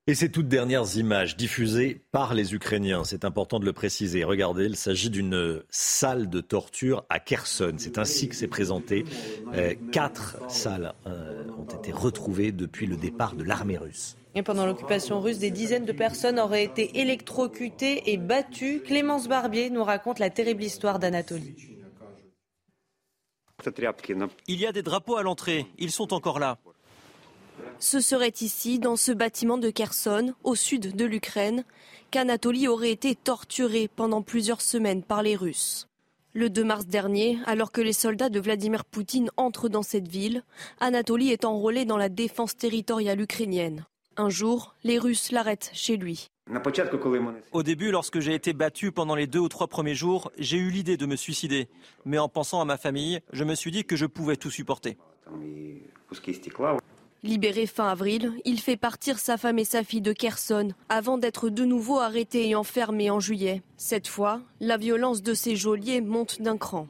Et 0.09 0.15
ces 0.15 0.31
toutes 0.31 0.47
dernières 0.47 0.97
images 0.97 1.37
diffusées 1.37 2.01
par 2.13 2.33
les 2.33 2.55
Ukrainiens, 2.55 3.03
c'est 3.03 3.25
important 3.25 3.59
de 3.59 3.65
le 3.65 3.73
préciser. 3.73 4.23
Regardez, 4.23 4.67
il 4.67 4.77
s'agit 4.77 5.11
d'une 5.11 5.65
salle 5.69 6.31
de 6.31 6.41
torture 6.41 7.05
à 7.09 7.19
Kherson. 7.19 7.75
C'est 7.77 7.99
ainsi 7.99 8.29
que 8.29 8.37
c'est 8.37 8.47
présenté. 8.47 9.05
Euh, 9.55 9.75
quatre 9.91 10.39
salles 10.49 10.95
euh, 11.09 11.43
ont 11.59 11.65
été 11.65 11.91
retrouvées 11.91 12.53
depuis 12.53 12.87
le 12.87 12.97
départ 12.97 13.35
de 13.35 13.43
l'armée 13.43 13.79
russe. 13.79 14.17
Et 14.37 14.45
pendant 14.45 14.65
l'occupation 14.65 15.21
russe, 15.21 15.41
des 15.41 15.51
dizaines 15.51 15.87
de 15.87 15.93
personnes 15.93 16.39
auraient 16.39 16.63
été 16.63 17.01
électrocutées 17.01 18.13
et 18.13 18.17
battues. 18.17 18.83
Clémence 18.87 19.27
Barbier 19.27 19.71
nous 19.71 19.83
raconte 19.83 20.21
la 20.21 20.31
terrible 20.31 20.63
histoire 20.63 21.01
d'Anatolie. 21.01 21.57
Il 24.47 24.61
y 24.61 24.67
a 24.67 24.71
des 24.71 24.83
drapeaux 24.83 25.17
à 25.17 25.25
l'entrée. 25.25 25.67
Ils 25.79 25.91
sont 25.91 26.15
encore 26.15 26.39
là. 26.39 26.59
Ce 27.79 28.01
serait 28.01 28.33
ici, 28.41 28.79
dans 28.79 28.97
ce 28.97 29.13
bâtiment 29.13 29.59
de 29.59 29.71
Kherson, 29.71 30.35
au 30.45 30.55
sud 30.55 30.97
de 30.97 31.05
l'Ukraine, 31.05 31.65
qu'Anatoly 32.11 32.69
aurait 32.69 32.91
été 32.91 33.15
torturé 33.15 33.89
pendant 33.95 34.23
plusieurs 34.23 34.63
semaines 34.63 35.03
par 35.03 35.23
les 35.23 35.37
Russes. 35.37 35.89
Le 36.33 36.51
2 36.51 36.65
mars 36.65 36.87
dernier, 36.87 37.39
alors 37.47 37.73
que 37.73 37.81
les 37.81 37.93
soldats 37.93 38.29
de 38.29 38.41
Vladimir 38.41 38.85
Poutine 38.85 39.31
entrent 39.37 39.69
dans 39.69 39.83
cette 39.83 40.09
ville, 40.09 40.43
Anatoly 40.81 41.33
est 41.33 41.45
enrôlé 41.45 41.85
dans 41.85 41.97
la 41.97 42.09
défense 42.09 42.57
territoriale 42.57 43.21
ukrainienne. 43.21 43.85
Un 44.17 44.31
jour, 44.31 44.75
les 44.85 44.99
Russes 44.99 45.31
l'arrêtent 45.31 45.71
chez 45.75 45.97
lui. 45.97 46.29
Au 47.53 47.63
début, 47.63 47.91
lorsque 47.91 48.21
j'ai 48.21 48.35
été 48.35 48.53
battu 48.53 48.93
pendant 48.93 49.15
les 49.15 49.27
deux 49.27 49.41
ou 49.41 49.49
trois 49.49 49.67
premiers 49.67 49.95
jours, 49.95 50.31
j'ai 50.39 50.57
eu 50.57 50.71
l'idée 50.71 50.97
de 50.97 51.05
me 51.05 51.17
suicider. 51.17 51.69
Mais 52.05 52.19
en 52.19 52.29
pensant 52.29 52.61
à 52.61 52.65
ma 52.65 52.77
famille, 52.77 53.21
je 53.33 53.45
me 53.45 53.55
suis 53.55 53.71
dit 53.71 53.85
que 53.85 53.97
je 53.97 54.07
pouvais 54.07 54.37
tout 54.37 54.51
supporter. 54.51 54.97
Libéré 57.23 57.67
fin 57.67 57.89
avril, 57.89 58.33
il 58.45 58.61
fait 58.61 58.77
partir 58.77 59.19
sa 59.19 59.37
femme 59.37 59.59
et 59.59 59.65
sa 59.65 59.83
fille 59.83 60.01
de 60.01 60.13
Kherson 60.13 60.69
avant 60.89 61.19
d'être 61.19 61.49
de 61.49 61.65
nouveau 61.65 61.99
arrêté 61.99 62.49
et 62.49 62.55
enfermé 62.55 63.11
en 63.11 63.21
juillet. 63.21 63.63
Cette 63.77 64.07
fois, 64.07 64.41
la 64.61 64.77
violence 64.77 65.23
de 65.23 65.35
ses 65.35 65.57
geôliers 65.57 66.01
monte 66.01 66.41
d'un 66.41 66.57
cran. 66.57 66.87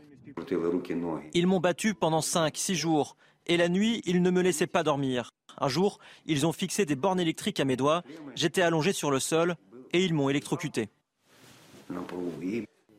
Ils 1.32 1.46
m'ont 1.46 1.60
battu 1.60 1.94
pendant 1.94 2.20
5-6 2.20 2.74
jours 2.74 3.16
et 3.46 3.56
la 3.56 3.68
nuit, 3.68 4.02
ils 4.04 4.20
ne 4.20 4.30
me 4.30 4.42
laissaient 4.42 4.66
pas 4.66 4.82
dormir. 4.82 5.30
Un 5.58 5.68
jour, 5.68 6.00
ils 6.26 6.44
ont 6.44 6.52
fixé 6.52 6.84
des 6.84 6.96
bornes 6.96 7.20
électriques 7.20 7.60
à 7.60 7.64
mes 7.64 7.76
doigts, 7.76 8.02
j'étais 8.34 8.62
allongé 8.62 8.92
sur 8.92 9.10
le 9.10 9.20
sol 9.20 9.56
et 9.92 10.04
ils 10.04 10.12
m'ont 10.12 10.28
électrocuté. 10.28 10.88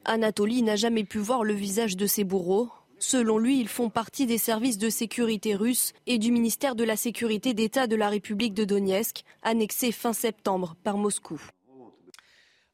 Anatoly 0.06 0.64
n'a 0.64 0.78
jamais 0.78 1.04
pu 1.04 1.20
voir 1.20 1.44
le 1.44 1.54
visage 1.54 1.98
de 1.98 2.08
ses 2.08 2.24
bourreaux. 2.24 2.70
Selon 3.00 3.38
lui, 3.38 3.60
ils 3.60 3.68
font 3.68 3.90
partie 3.90 4.26
des 4.26 4.40
services 4.40 4.78
de 4.78 4.90
sécurité 4.90 5.56
russes 5.56 5.94
et 6.08 6.18
du 6.18 6.32
ministère 6.32 6.76
de 6.76 6.84
la 6.84 6.96
Sécurité 6.96 7.54
d'État 7.54 7.86
de 7.86 7.96
la 7.96 8.10
République 8.10 8.56
de 8.56 8.66
Donetsk, 8.66 9.24
annexé 9.44 9.92
fin 9.92 10.14
septembre 10.14 10.76
par 10.84 10.98
Moscou. 10.98 11.40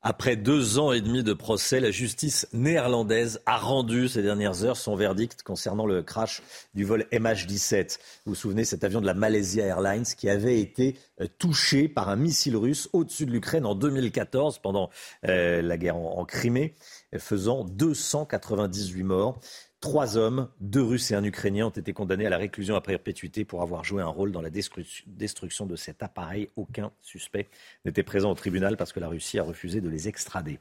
Après 0.06 0.36
deux 0.36 0.80
ans 0.80 0.92
et 0.92 1.00
demi 1.00 1.24
de 1.24 1.32
procès, 1.32 1.80
la 1.80 1.90
justice 1.90 2.46
néerlandaise 2.52 3.40
a 3.46 3.58
rendu 3.58 4.10
ces 4.10 4.22
dernières 4.22 4.66
heures 4.66 4.76
son 4.76 4.98
verdict 4.98 5.44
concernant 5.44 5.86
le 5.86 6.04
crash 6.04 6.42
du 6.74 6.84
vol 6.84 7.06
MH17. 7.14 8.00
Vous 8.26 8.34
vous 8.34 8.36
souvenez, 8.36 8.66
cet 8.66 8.84
avion 8.84 9.00
de 9.00 9.06
la 9.06 9.14
Malaysia 9.14 9.64
Airlines 9.64 10.04
qui 10.04 10.28
avait 10.30 10.60
été 10.60 10.98
euh, 11.22 11.28
touché 11.40 11.88
par 11.88 12.10
un 12.10 12.18
missile 12.18 12.58
russe 12.58 12.90
au-dessus 12.92 13.26
de 13.26 13.32
l'Ukraine 13.32 13.66
en 13.66 13.76
2014 13.76 14.60
pendant 14.60 14.90
euh, 15.26 15.62
la 15.62 15.78
guerre 15.78 15.96
en 15.96 16.26
Crimée, 16.26 16.76
faisant 17.18 17.64
298 17.64 19.04
morts. 19.04 19.40
Trois 19.84 20.16
hommes, 20.16 20.48
deux 20.62 20.82
Russes 20.82 21.12
et 21.12 21.16
un 21.16 21.26
Ukrainien, 21.26 21.66
ont 21.66 21.70
été 21.70 21.92
condamnés 21.92 22.26
à 22.26 22.30
la 22.30 22.38
réclusion 22.38 22.78
à 22.78 22.80
perpétuité 22.80 23.44
pour 23.44 23.62
avoir 23.62 23.84
joué 23.84 24.02
un 24.02 24.08
rôle 24.08 24.32
dans 24.32 24.40
la 24.40 24.50
destruction 24.50 25.66
de 25.66 25.76
cet 25.76 26.02
appareil. 26.02 26.48
Aucun 26.56 26.94
suspect 27.02 27.50
n'était 27.84 28.02
présent 28.02 28.32
au 28.32 28.34
tribunal 28.34 28.78
parce 28.78 28.94
que 28.94 29.02
la 29.02 29.10
Russie 29.10 29.40
a 29.40 29.44
refusé 29.44 29.82
de 29.82 29.90
les 29.90 30.08
extrader. 30.08 30.60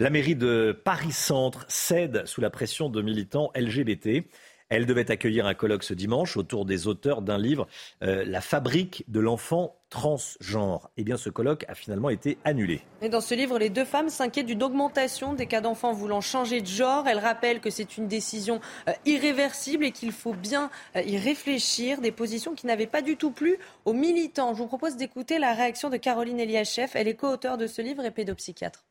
La 0.00 0.10
mairie 0.10 0.34
de 0.34 0.76
Paris-Centre 0.82 1.64
cède 1.68 2.26
sous 2.26 2.40
la 2.40 2.50
pression 2.50 2.90
de 2.90 3.00
militants 3.02 3.52
LGBT. 3.54 4.26
Elle 4.68 4.86
devait 4.86 5.10
accueillir 5.10 5.46
un 5.46 5.54
colloque 5.54 5.84
ce 5.84 5.94
dimanche 5.94 6.36
autour 6.36 6.64
des 6.64 6.88
auteurs 6.88 7.22
d'un 7.22 7.38
livre, 7.38 7.68
euh, 8.02 8.24
La 8.26 8.40
fabrique 8.40 9.04
de 9.06 9.20
l'enfant 9.20 9.76
transgenre. 9.90 10.90
Eh 10.96 11.04
bien, 11.04 11.16
ce 11.16 11.30
colloque 11.30 11.64
a 11.68 11.76
finalement 11.76 12.10
été 12.10 12.38
annulé. 12.44 12.80
Dans 13.08 13.20
ce 13.20 13.34
livre, 13.34 13.60
les 13.60 13.70
deux 13.70 13.84
femmes 13.84 14.08
s'inquiètent 14.08 14.46
d'une 14.46 14.64
augmentation 14.64 15.34
des 15.34 15.46
cas 15.46 15.60
d'enfants 15.60 15.92
voulant 15.92 16.20
changer 16.20 16.60
de 16.60 16.66
genre. 16.66 17.06
Elles 17.06 17.20
rappellent 17.20 17.60
que 17.60 17.70
c'est 17.70 17.96
une 17.96 18.08
décision 18.08 18.60
euh, 18.88 18.92
irréversible 19.04 19.84
et 19.84 19.92
qu'il 19.92 20.10
faut 20.10 20.34
bien 20.34 20.70
euh, 20.96 21.02
y 21.02 21.16
réfléchir. 21.16 22.00
Des 22.00 22.10
positions 22.10 22.54
qui 22.54 22.66
n'avaient 22.66 22.88
pas 22.88 23.02
du 23.02 23.16
tout 23.16 23.30
plu 23.30 23.58
aux 23.84 23.92
militants. 23.92 24.52
Je 24.54 24.58
vous 24.58 24.66
propose 24.66 24.96
d'écouter 24.96 25.38
la 25.38 25.54
réaction 25.54 25.90
de 25.90 25.96
Caroline 25.96 26.40
Eliachev. 26.40 26.90
Elle 26.94 27.06
est 27.06 27.14
co-auteure 27.14 27.56
de 27.56 27.68
ce 27.68 27.82
livre 27.82 28.04
et 28.04 28.10
pédopsychiatre. 28.10 28.84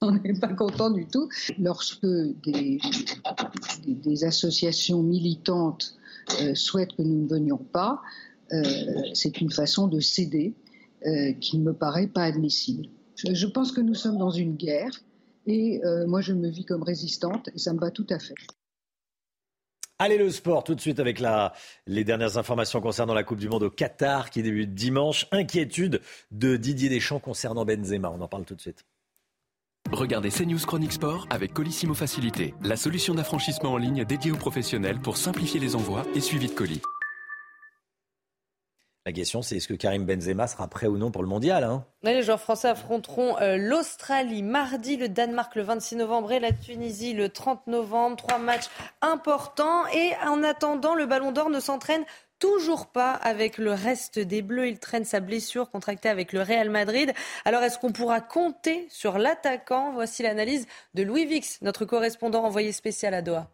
On 0.02 0.12
n'est 0.12 0.38
pas 0.40 0.54
content 0.54 0.90
du 0.90 1.06
tout. 1.06 1.28
Lorsque 1.58 2.06
des, 2.06 2.78
associations 4.24 5.02
militantes 5.02 5.94
euh, 6.40 6.54
souhaitent 6.54 6.96
que 6.96 7.02
nous 7.02 7.24
ne 7.24 7.28
venions 7.28 7.58
pas, 7.58 8.00
euh, 8.52 8.62
c'est 9.12 9.42
une 9.42 9.50
façon 9.50 9.88
de 9.88 10.00
céder 10.00 10.54
euh, 11.06 11.32
qui 11.34 11.58
ne 11.58 11.64
me 11.64 11.74
paraît 11.74 12.06
pas 12.06 12.22
admissible. 12.22 12.86
Je, 13.16 13.46
pense 13.46 13.72
que 13.72 13.82
nous 13.82 13.94
sommes 13.94 14.16
dans 14.16 14.30
une 14.30 14.56
guerre 14.56 14.92
et 15.46 15.82
moi 16.06 16.22
je 16.22 16.32
me 16.32 16.48
vis 16.48 16.64
comme 16.64 16.82
résistante 16.82 17.50
et 17.54 17.58
ça 17.58 17.74
me 17.74 17.78
va 17.78 17.90
tout 17.90 18.06
à 18.08 18.18
fait. 18.18 18.34
Allez 19.98 20.16
le 20.16 20.30
sport 20.30 20.64
tout 20.64 20.74
de 20.74 20.80
suite 20.80 21.00
avec 21.00 21.20
les 21.86 22.04
dernières 22.04 22.38
informations 22.38 22.80
concernant 22.80 23.12
la 23.12 23.24
Coupe 23.24 23.38
du 23.38 23.50
Monde 23.50 23.64
au 23.64 23.70
Qatar 23.70 24.30
qui 24.30 24.42
débute 24.42 24.72
dimanche. 24.74 25.26
Inquiétude 25.32 26.00
de 26.30 26.56
Didier 26.56 26.88
Deschamps 26.88 27.18
concernant 27.18 27.66
Benzema. 27.66 28.10
On 28.10 28.22
en 28.22 28.28
parle 28.28 28.46
tout 28.46 28.54
de 28.54 28.62
suite. 28.62 28.86
Regardez 29.92 30.30
CNews 30.30 30.64
Chronique 30.66 30.92
Sport 30.92 31.26
avec 31.30 31.52
Colissimo 31.52 31.94
Facilité, 31.94 32.54
la 32.62 32.76
solution 32.76 33.14
d'affranchissement 33.14 33.72
en 33.72 33.76
ligne 33.76 34.04
dédiée 34.04 34.30
aux 34.30 34.36
professionnels 34.36 35.00
pour 35.00 35.16
simplifier 35.16 35.58
les 35.58 35.74
envois 35.74 36.04
et 36.14 36.20
suivi 36.20 36.46
de 36.46 36.52
colis. 36.52 36.80
La 39.04 39.12
question, 39.12 39.42
c'est 39.42 39.56
est-ce 39.56 39.66
que 39.66 39.74
Karim 39.74 40.04
Benzema 40.04 40.46
sera 40.46 40.68
prêt 40.68 40.86
ou 40.86 40.96
non 40.96 41.10
pour 41.10 41.22
le 41.22 41.28
mondial 41.28 41.64
hein? 41.64 41.84
Les 42.02 42.22
joueurs 42.22 42.40
français 42.40 42.68
affronteront 42.68 43.36
euh, 43.40 43.56
l'Australie 43.56 44.42
mardi, 44.42 44.96
le 44.96 45.08
Danemark 45.08 45.56
le 45.56 45.62
26 45.62 45.96
novembre 45.96 46.30
et 46.32 46.38
la 46.38 46.52
Tunisie 46.52 47.14
le 47.14 47.28
30 47.28 47.66
novembre. 47.66 48.16
Trois 48.16 48.38
matchs 48.38 48.68
importants. 49.00 49.86
Et 49.88 50.12
en 50.24 50.42
attendant, 50.42 50.94
le 50.94 51.06
Ballon 51.06 51.32
d'Or 51.32 51.50
ne 51.50 51.60
s'entraîne 51.60 52.04
toujours 52.40 52.88
pas 52.88 53.12
avec 53.12 53.58
le 53.58 53.72
reste 53.72 54.18
des 54.18 54.42
Bleus. 54.42 54.68
Il 54.68 54.78
traîne 54.80 55.04
sa 55.04 55.20
blessure 55.20 55.70
contractée 55.70 56.08
avec 56.08 56.32
le 56.32 56.42
Real 56.42 56.70
Madrid. 56.70 57.12
Alors 57.44 57.62
est-ce 57.62 57.78
qu'on 57.78 57.92
pourra 57.92 58.20
compter 58.20 58.88
sur 58.90 59.18
l'attaquant? 59.18 59.92
Voici 59.92 60.24
l'analyse 60.24 60.66
de 60.94 61.04
Louis 61.04 61.26
Vix, 61.26 61.60
notre 61.62 61.84
correspondant 61.84 62.42
envoyé 62.44 62.72
spécial 62.72 63.14
à 63.14 63.22
Doha. 63.22 63.48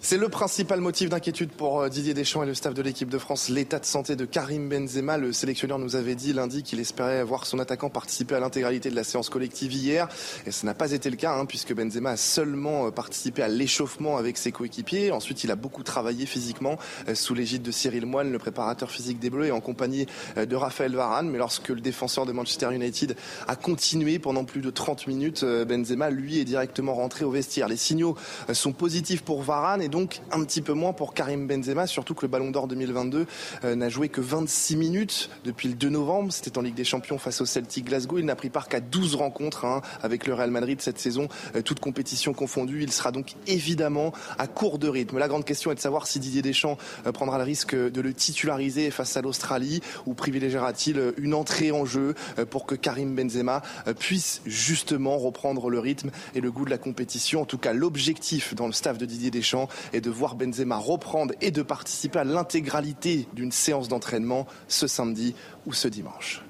C'est 0.00 0.18
le 0.18 0.28
principal 0.28 0.80
motif 0.80 1.08
d'inquiétude 1.08 1.50
pour 1.50 1.80
euh, 1.80 1.88
Didier 1.88 2.12
Deschamps 2.12 2.42
et 2.42 2.46
le 2.46 2.52
staff 2.52 2.74
de 2.74 2.82
l'équipe 2.82 3.08
de 3.08 3.16
France, 3.16 3.48
l'état 3.48 3.78
de 3.78 3.86
santé 3.86 4.16
de 4.16 4.26
Karim 4.26 4.68
Benzema. 4.68 5.16
Le 5.16 5.32
sélectionneur 5.32 5.78
nous 5.78 5.96
avait 5.96 6.14
dit 6.14 6.34
lundi 6.34 6.62
qu'il 6.62 6.78
espérait 6.78 7.22
voir 7.22 7.46
son 7.46 7.58
attaquant 7.58 7.88
participer 7.88 8.34
à 8.34 8.40
l'intégralité 8.40 8.90
de 8.90 8.96
la 8.96 9.04
séance 9.04 9.30
collective 9.30 9.72
hier. 9.72 10.08
Et 10.46 10.50
ce 10.50 10.66
n'a 10.66 10.74
pas 10.74 10.92
été 10.92 11.08
le 11.08 11.16
cas, 11.16 11.34
hein, 11.34 11.46
puisque 11.46 11.72
Benzema 11.72 12.10
a 12.10 12.16
seulement 12.18 12.86
euh, 12.86 12.90
participé 12.90 13.42
à 13.42 13.48
l'échauffement 13.48 14.18
avec 14.18 14.36
ses 14.36 14.52
coéquipiers. 14.52 15.10
Ensuite, 15.10 15.42
il 15.42 15.50
a 15.50 15.56
beaucoup 15.56 15.82
travaillé 15.82 16.26
physiquement 16.26 16.76
euh, 17.08 17.14
sous 17.14 17.34
l'égide 17.34 17.62
de 17.62 17.70
Cyril 17.70 18.04
Moine, 18.04 18.30
le 18.30 18.38
préparateur 18.38 18.90
physique 18.90 19.20
des 19.20 19.30
Bleus, 19.30 19.46
et 19.46 19.52
en 19.52 19.60
compagnie 19.60 20.06
de 20.36 20.56
Raphaël 20.56 20.94
Varane. 20.94 21.30
Mais 21.30 21.38
lorsque 21.38 21.68
le 21.70 21.80
défenseur 21.80 22.26
de 22.26 22.32
Manchester 22.32 22.74
United 22.74 23.16
a 23.48 23.56
continué 23.56 24.18
pendant 24.18 24.44
plus 24.44 24.60
de 24.60 24.70
30 24.70 25.06
minutes, 25.06 25.44
Benzema, 25.44 26.10
lui, 26.10 26.40
est 26.40 26.44
directement 26.44 26.94
rentré 26.94 27.24
au 27.24 27.30
vestiaire. 27.30 27.68
Les 27.68 27.76
signaux 27.76 28.16
sont 28.52 28.72
positifs 28.72 29.22
pour 29.22 29.42
Varane 29.42 29.80
et 29.84 29.88
donc 29.88 30.22
un 30.32 30.42
petit 30.44 30.62
peu 30.62 30.72
moins 30.72 30.94
pour 30.94 31.12
Karim 31.12 31.46
Benzema, 31.46 31.86
surtout 31.86 32.14
que 32.14 32.22
le 32.22 32.28
Ballon 32.28 32.50
d'Or 32.50 32.66
2022 32.68 33.26
euh, 33.64 33.74
n'a 33.74 33.88
joué 33.90 34.08
que 34.08 34.22
26 34.22 34.76
minutes 34.76 35.30
depuis 35.44 35.68
le 35.68 35.74
2 35.74 35.90
novembre. 35.90 36.32
C'était 36.32 36.56
en 36.56 36.62
Ligue 36.62 36.74
des 36.74 36.84
Champions 36.84 37.18
face 37.18 37.42
au 37.42 37.46
Celtic 37.46 37.84
Glasgow. 37.84 38.18
Il 38.18 38.24
n'a 38.24 38.34
pris 38.34 38.48
part 38.48 38.68
qu'à 38.68 38.80
12 38.80 39.14
rencontres 39.16 39.66
hein, 39.66 39.82
avec 40.02 40.26
le 40.26 40.32
Real 40.32 40.50
Madrid 40.50 40.80
cette 40.80 40.98
saison, 40.98 41.28
euh, 41.54 41.60
toute 41.60 41.80
compétition 41.80 42.32
confondue. 42.32 42.82
Il 42.82 42.92
sera 42.92 43.12
donc 43.12 43.34
évidemment 43.46 44.12
à 44.38 44.46
court 44.46 44.78
de 44.78 44.88
rythme. 44.88 45.18
La 45.18 45.28
grande 45.28 45.44
question 45.44 45.70
est 45.70 45.74
de 45.74 45.80
savoir 45.80 46.06
si 46.06 46.18
Didier 46.18 46.42
Deschamps 46.42 46.78
euh, 47.06 47.12
prendra 47.12 47.36
le 47.36 47.44
risque 47.44 47.74
de 47.74 48.00
le 48.00 48.14
titulariser 48.14 48.90
face 48.90 49.16
à 49.18 49.20
l'Australie 49.20 49.82
ou 50.06 50.14
privilégiera-t-il 50.14 51.12
une 51.18 51.34
entrée 51.34 51.72
en 51.72 51.84
jeu 51.84 52.14
pour 52.50 52.64
que 52.64 52.74
Karim 52.74 53.14
Benzema 53.14 53.62
puisse 53.98 54.40
justement 54.46 55.18
reprendre 55.18 55.68
le 55.68 55.78
rythme 55.78 56.10
et 56.34 56.40
le 56.40 56.50
goût 56.50 56.64
de 56.64 56.70
la 56.70 56.78
compétition. 56.78 57.42
En 57.42 57.44
tout 57.44 57.58
cas, 57.58 57.72
l'objectif 57.72 58.54
dans 58.54 58.66
le 58.66 58.72
staff 58.72 58.96
de 58.98 59.04
Didier 59.04 59.30
Deschamps 59.30 59.68
est 59.92 60.00
de 60.00 60.10
voir 60.10 60.34
Benzema 60.34 60.76
reprendre 60.76 61.34
et 61.40 61.50
de 61.50 61.62
participer 61.62 62.20
à 62.20 62.24
l'intégralité 62.24 63.28
d'une 63.32 63.52
séance 63.52 63.88
d'entraînement 63.88 64.46
ce 64.68 64.86
samedi 64.86 65.34
ou 65.66 65.72
ce 65.72 65.88
dimanche. 65.88 66.42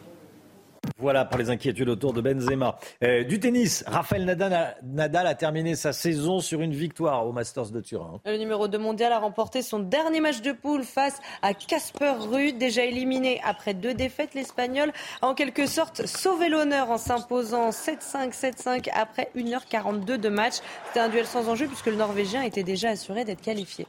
Voilà 0.99 1.25
pour 1.25 1.39
les 1.39 1.51
inquiétudes 1.51 1.89
autour 1.89 2.13
de 2.13 2.21
Benzema. 2.21 2.79
Euh, 3.03 3.25
du 3.25 3.41
tennis, 3.41 3.85
Rafael 3.87 4.25
Nadal 4.25 5.27
a, 5.27 5.35
terminé 5.35 5.75
sa 5.75 5.93
saison 5.93 6.41
sur 6.41 6.61
une 6.61 6.73
victoire 6.73 7.27
au 7.27 7.33
Masters 7.33 7.71
de 7.71 7.81
Turin. 7.81 8.21
Le 8.25 8.37
numéro 8.37 8.69
2 8.69 8.79
mondial 8.79 9.13
a 9.13 9.19
remporté 9.19 9.63
son 9.63 9.81
dernier 9.81 10.21
match 10.21 10.41
de 10.41 10.53
poule 10.53 10.85
face 10.85 11.21
à 11.43 11.53
Casper 11.55 12.15
Ruud, 12.19 12.59
déjà 12.59 12.85
éliminé 12.85 13.41
après 13.45 13.75
deux 13.75 13.95
défaites. 13.95 14.35
L'Espagnol 14.35 14.93
a 15.21 15.27
en 15.27 15.35
quelque 15.35 15.67
sorte 15.67 16.07
sauvé 16.07 16.49
l'honneur 16.49 16.91
en 16.91 16.99
s'imposant 16.99 17.71
7-5, 17.71 18.33
7-5 18.33 18.89
après 18.95 19.31
1h42 19.37 20.17
de 20.17 20.29
match. 20.29 20.55
C'était 20.87 21.01
un 21.01 21.09
duel 21.09 21.27
sans 21.27 21.49
enjeu 21.49 21.67
puisque 21.67 21.87
le 21.87 21.97
Norvégien 21.97 22.43
était 22.43 22.63
déjà 22.63 22.91
assuré 22.91 23.25
d'être 23.25 23.43
qualifié. 23.43 23.87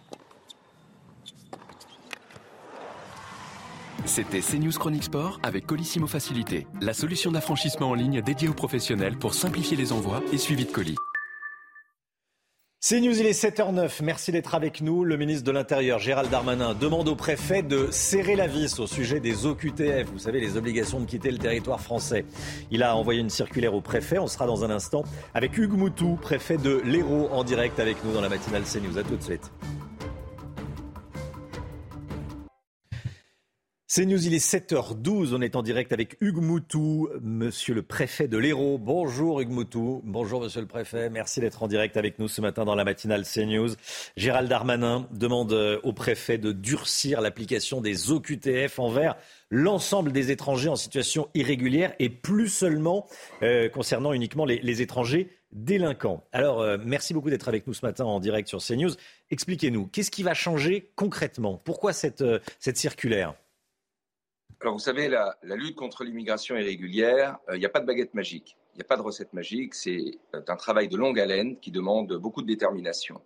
C'était 4.06 4.40
CNews 4.40 4.72
Chronique 4.72 5.06
Sport 5.06 5.40
avec 5.42 5.66
Colissimo 5.66 6.06
Facilité, 6.06 6.68
la 6.80 6.94
solution 6.94 7.32
d'affranchissement 7.32 7.90
en 7.90 7.94
ligne 7.96 8.22
dédiée 8.22 8.48
aux 8.48 8.54
professionnels 8.54 9.18
pour 9.18 9.34
simplifier 9.34 9.76
les 9.76 9.92
envois 9.92 10.22
et 10.32 10.38
suivi 10.38 10.66
de 10.66 10.72
colis. 10.72 10.96
C'est 12.80 13.02
News, 13.02 13.20
il 13.20 13.26
est 13.26 13.32
7h09. 13.32 14.04
Merci 14.04 14.32
d'être 14.32 14.54
avec 14.54 14.82
nous. 14.82 15.04
Le 15.04 15.18
ministre 15.18 15.44
de 15.44 15.50
l'Intérieur, 15.50 15.98
Gérald 15.98 16.30
Darmanin, 16.30 16.76
demande 16.76 17.08
au 17.10 17.16
préfet 17.16 17.64
de 17.64 17.88
serrer 17.90 18.36
la 18.36 18.46
vis 18.46 18.80
au 18.80 18.86
sujet 18.86 19.20
des 19.20 19.48
OQTF. 19.48 20.08
Vous 20.14 20.20
savez, 20.20 20.40
les 20.40 20.56
obligations 20.56 21.00
de 21.00 21.06
quitter 21.06 21.32
le 21.32 21.40
territoire 21.40 21.82
français. 21.82 22.26
Il 22.70 22.84
a 22.84 22.96
envoyé 22.96 23.22
une 23.22 23.32
circulaire 23.32 23.74
au 23.74 23.82
préfet. 23.82 24.20
On 24.20 24.28
sera 24.28 24.46
dans 24.46 24.64
un 24.64 24.70
instant 24.70 25.04
avec 25.34 25.58
Hugues 25.58 25.74
Moutou, 25.74 26.20
préfet 26.22 26.58
de 26.58 26.80
l'Hérault, 26.86 27.30
en 27.32 27.44
direct 27.44 27.80
avec 27.80 28.04
nous 28.06 28.14
dans 28.14 28.22
la 28.22 28.30
matinale 28.30 28.66
CNews. 28.66 29.00
À 29.00 29.04
tout 29.04 29.16
de 29.16 29.24
suite. 29.24 29.52
C'est 33.96 34.06
News, 34.06 34.28
il 34.28 34.34
est 34.34 34.46
7h12. 34.46 35.34
On 35.34 35.42
est 35.42 35.56
en 35.56 35.64
direct 35.64 35.94
avec 35.94 36.18
Hugues 36.20 36.42
Moutou, 36.42 37.08
monsieur 37.22 37.74
le 37.74 37.82
préfet 37.82 38.28
de 38.28 38.38
l'Hérault. 38.38 38.78
Bonjour 38.78 39.40
Hugues 39.40 39.52
Moutou. 39.52 40.02
Bonjour 40.04 40.42
monsieur 40.42 40.60
le 40.60 40.68
préfet. 40.68 41.10
Merci 41.10 41.40
d'être 41.40 41.64
en 41.64 41.70
direct 41.70 41.96
avec 41.96 42.20
nous 42.20 42.28
ce 42.28 42.42
matin 42.42 42.66
dans 42.66 42.76
la 42.76 42.84
matinale 42.84 43.24
CNews. 43.24 43.70
Gérald 44.18 44.50
Darmanin 44.50 45.08
demande 45.12 45.54
euh, 45.54 45.80
au 45.84 45.94
préfet 45.94 46.38
de 46.38 46.52
durcir 46.52 47.22
l'application 47.22 47.80
des 47.80 48.12
OQTF 48.12 48.80
envers 48.80 49.16
l'ensemble 49.50 50.12
des 50.12 50.30
étrangers 50.30 50.68
en 50.68 50.76
situation 50.76 51.30
irrégulière 51.34 51.94
et 51.98 52.10
plus 52.10 52.50
seulement 52.50 53.08
euh, 53.44 53.70
concernant 53.70 54.12
uniquement 54.12 54.44
les, 54.44 54.82
étrangers 54.82 55.30
délinquants. 55.54 56.26
Alors, 56.34 56.60
euh, 56.60 56.78
merci 56.84 57.14
beaucoup 57.14 57.30
d'être 57.30 57.48
avec 57.48 57.66
nous 57.66 57.74
ce 57.74 57.86
matin 57.86 58.04
en 58.04 58.20
direct 58.20 58.50
sur 58.50 58.62
CNews. 58.62 58.92
Expliquez-nous, 59.32 59.88
qu'est-ce 59.88 60.12
qui 60.12 60.24
va 60.24 60.34
changer 60.34 60.92
concrètement? 60.98 61.62
Pourquoi 61.64 61.94
cette, 61.94 62.26
cette 62.60 62.76
circulaire? 62.76 63.36
Alors, 64.62 64.74
vous 64.74 64.80
savez, 64.80 65.10
la, 65.10 65.36
lutte 65.44 65.76
contre 65.76 66.04
l'immigration 66.04 66.56
irrégulière, 66.56 67.38
euh, 67.50 67.56
il 67.56 67.60
n'y 67.60 67.66
a 67.66 67.70
pas 67.70 67.82
de 67.82 67.86
baguette 67.86 68.14
magique, 68.14 68.58
il 68.74 68.78
n'y 68.78 68.82
a 68.82 68.86
pas 68.86 68.98
de 68.98 69.02
recette 69.02 69.34
magique. 69.34 69.76
C'est 69.76 70.18
euh, 70.34 70.42
un 70.48 70.56
travail 70.56 70.88
de 70.88 70.98
longue 70.98 71.20
haleine 71.20 71.60
qui 71.60 71.72
demande 71.72 72.14
beaucoup 72.14 72.42
de 72.42 72.48
détermination. 72.48 73.22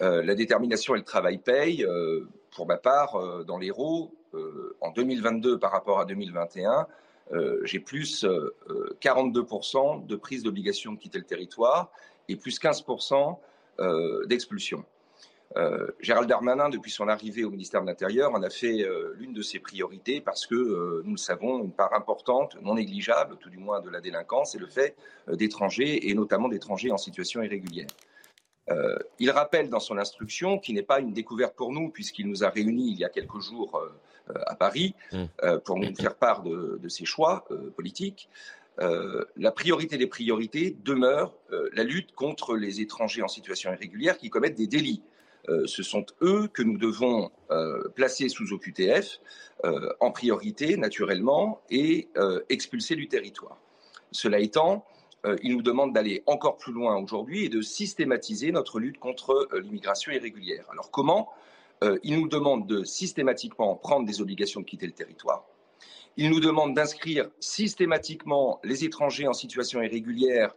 Euh, 0.00 0.22
la 0.22 0.34
détermination 0.34 0.94
et 0.94 0.98
le 0.98 1.04
travail 1.04 1.38
payent. 1.38 1.86
pour 2.54 2.66
ma 2.66 2.76
part, 2.76 3.44
dans 3.44 3.58
l'Hérault, 3.58 4.14
en 4.80 4.90
2022 4.92 5.58
par 5.58 5.72
rapport 5.72 6.00
à 6.00 6.04
2021, 6.04 6.86
j'ai 7.64 7.80
plus 7.80 8.24
42% 9.00 10.06
de 10.06 10.16
prise 10.16 10.42
d'obligation 10.42 10.92
de 10.92 10.98
quitter 10.98 11.18
le 11.18 11.24
territoire 11.24 11.90
et 12.28 12.36
plus 12.36 12.60
15% 12.60 13.36
d'expulsion. 14.26 14.84
Euh, 15.56 15.86
Gérald 16.00 16.28
Darmanin, 16.28 16.68
depuis 16.68 16.90
son 16.90 17.08
arrivée 17.08 17.44
au 17.44 17.50
ministère 17.50 17.80
de 17.80 17.86
l'Intérieur, 17.86 18.32
en 18.32 18.42
a 18.42 18.50
fait 18.50 18.82
euh, 18.82 19.14
l'une 19.18 19.32
de 19.32 19.42
ses 19.42 19.58
priorités 19.58 20.20
parce 20.20 20.46
que, 20.46 20.54
euh, 20.54 21.02
nous 21.04 21.12
le 21.12 21.18
savons, 21.18 21.62
une 21.64 21.72
part 21.72 21.94
importante, 21.94 22.56
non 22.60 22.74
négligeable, 22.74 23.36
tout 23.38 23.48
du 23.48 23.56
moins 23.56 23.80
de 23.80 23.88
la 23.88 24.00
délinquance, 24.00 24.54
est 24.54 24.58
le 24.58 24.66
fait 24.66 24.94
d'étrangers 25.32 26.10
et 26.10 26.14
notamment 26.14 26.48
d'étrangers 26.48 26.90
en 26.90 26.98
situation 26.98 27.42
irrégulière. 27.42 27.88
il 29.18 29.30
rappelle 29.30 29.70
dans 29.70 29.80
son 29.80 29.96
instruction, 29.96 30.58
qui 30.58 30.74
n'est 30.74 30.82
pas 30.82 31.00
une 31.00 31.14
découverte 31.14 31.56
pour 31.56 31.72
nous, 31.72 31.88
puisqu'il 31.88 32.28
nous 32.28 32.44
a 32.44 32.50
réunis 32.50 32.92
il 32.92 32.98
y 32.98 33.04
a 33.04 33.08
quelques 33.08 33.40
jours 33.40 33.82
à 34.46 34.54
Paris 34.54 34.94
mmh. 35.12 35.24
pour 35.64 35.78
nous 35.78 35.94
faire 35.94 36.14
part 36.14 36.42
de, 36.42 36.78
de 36.82 36.88
ses 36.88 37.06
choix 37.06 37.46
politiques, 37.76 38.28
la 38.78 39.52
priorité 39.52 39.96
des 39.96 40.06
priorités 40.06 40.76
demeure 40.84 41.34
la 41.72 41.82
lutte 41.82 42.12
contre 42.14 42.56
les 42.56 42.82
étrangers 42.82 43.22
en 43.22 43.28
situation 43.28 43.72
irrégulière 43.72 44.18
qui 44.18 44.28
commettent 44.28 44.58
des 44.58 44.66
délits. 44.66 45.02
Euh, 45.48 45.66
ce 45.66 45.82
sont 45.82 46.04
eux 46.22 46.48
que 46.48 46.62
nous 46.62 46.78
devons 46.78 47.30
euh, 47.50 47.88
placer 47.94 48.28
sous 48.28 48.52
OQTF 48.52 49.20
euh, 49.64 49.92
en 50.00 50.10
priorité, 50.10 50.76
naturellement, 50.76 51.62
et 51.70 52.08
expulser 52.48 52.96
du 52.96 53.08
territoire. 53.08 53.58
Cela 54.10 54.38
étant, 54.38 54.86
il 55.42 55.56
nous 55.56 55.62
demande 55.62 55.92
d'aller 55.92 56.22
encore 56.26 56.56
plus 56.56 56.72
loin 56.72 56.96
aujourd'hui 56.96 57.44
et 57.44 57.48
de 57.48 57.60
systématiser 57.60 58.52
notre 58.52 58.78
lutte 58.78 58.98
contre 58.98 59.48
l'immigration 59.62 60.12
irrégulière. 60.12 60.64
Alors 60.70 60.90
comment? 60.90 61.28
Il 62.02 62.18
nous 62.18 62.28
demande 62.28 62.66
de 62.66 62.84
systématiquement 62.84 63.74
prendre 63.76 64.06
des 64.06 64.20
obligations 64.20 64.60
de 64.60 64.64
quitter 64.64 64.86
le 64.86 64.92
territoire. 64.92 65.44
Il 66.16 66.30
nous 66.30 66.40
demande 66.40 66.74
d'inscrire 66.74 67.28
systématiquement 67.40 68.60
les 68.64 68.84
étrangers 68.84 69.26
en 69.26 69.34
situation 69.34 69.82
irrégulière 69.82 70.54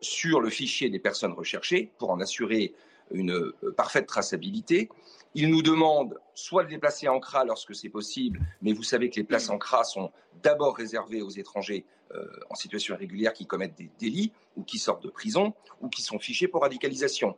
sur 0.00 0.40
le 0.40 0.50
fichier 0.50 0.90
des 0.90 0.98
personnes 0.98 1.32
recherchées 1.32 1.90
pour 1.98 2.10
en 2.10 2.20
assurer 2.20 2.74
une 3.10 3.32
euh, 3.32 3.74
parfaite 3.76 4.06
traçabilité. 4.06 4.88
Il 5.34 5.50
nous 5.50 5.62
demande 5.62 6.18
soit 6.34 6.64
de 6.64 6.70
les 6.70 6.78
placer 6.78 7.08
en 7.08 7.20
CRA 7.20 7.44
lorsque 7.44 7.74
c'est 7.74 7.88
possible, 7.88 8.40
mais 8.62 8.72
vous 8.72 8.82
savez 8.82 9.10
que 9.10 9.16
les 9.16 9.24
places 9.24 9.50
en 9.50 9.58
CRA 9.58 9.84
sont 9.84 10.10
d'abord 10.42 10.76
réservées 10.76 11.22
aux 11.22 11.30
étrangers 11.30 11.84
euh, 12.14 12.24
en 12.48 12.54
situation 12.54 12.94
irrégulière 12.94 13.34
qui 13.34 13.46
commettent 13.46 13.76
des 13.76 13.90
délits 13.98 14.32
ou 14.56 14.62
qui 14.62 14.78
sortent 14.78 15.02
de 15.02 15.10
prison 15.10 15.52
ou 15.80 15.88
qui 15.88 16.02
sont 16.02 16.18
fichés 16.18 16.48
pour 16.48 16.62
radicalisation. 16.62 17.36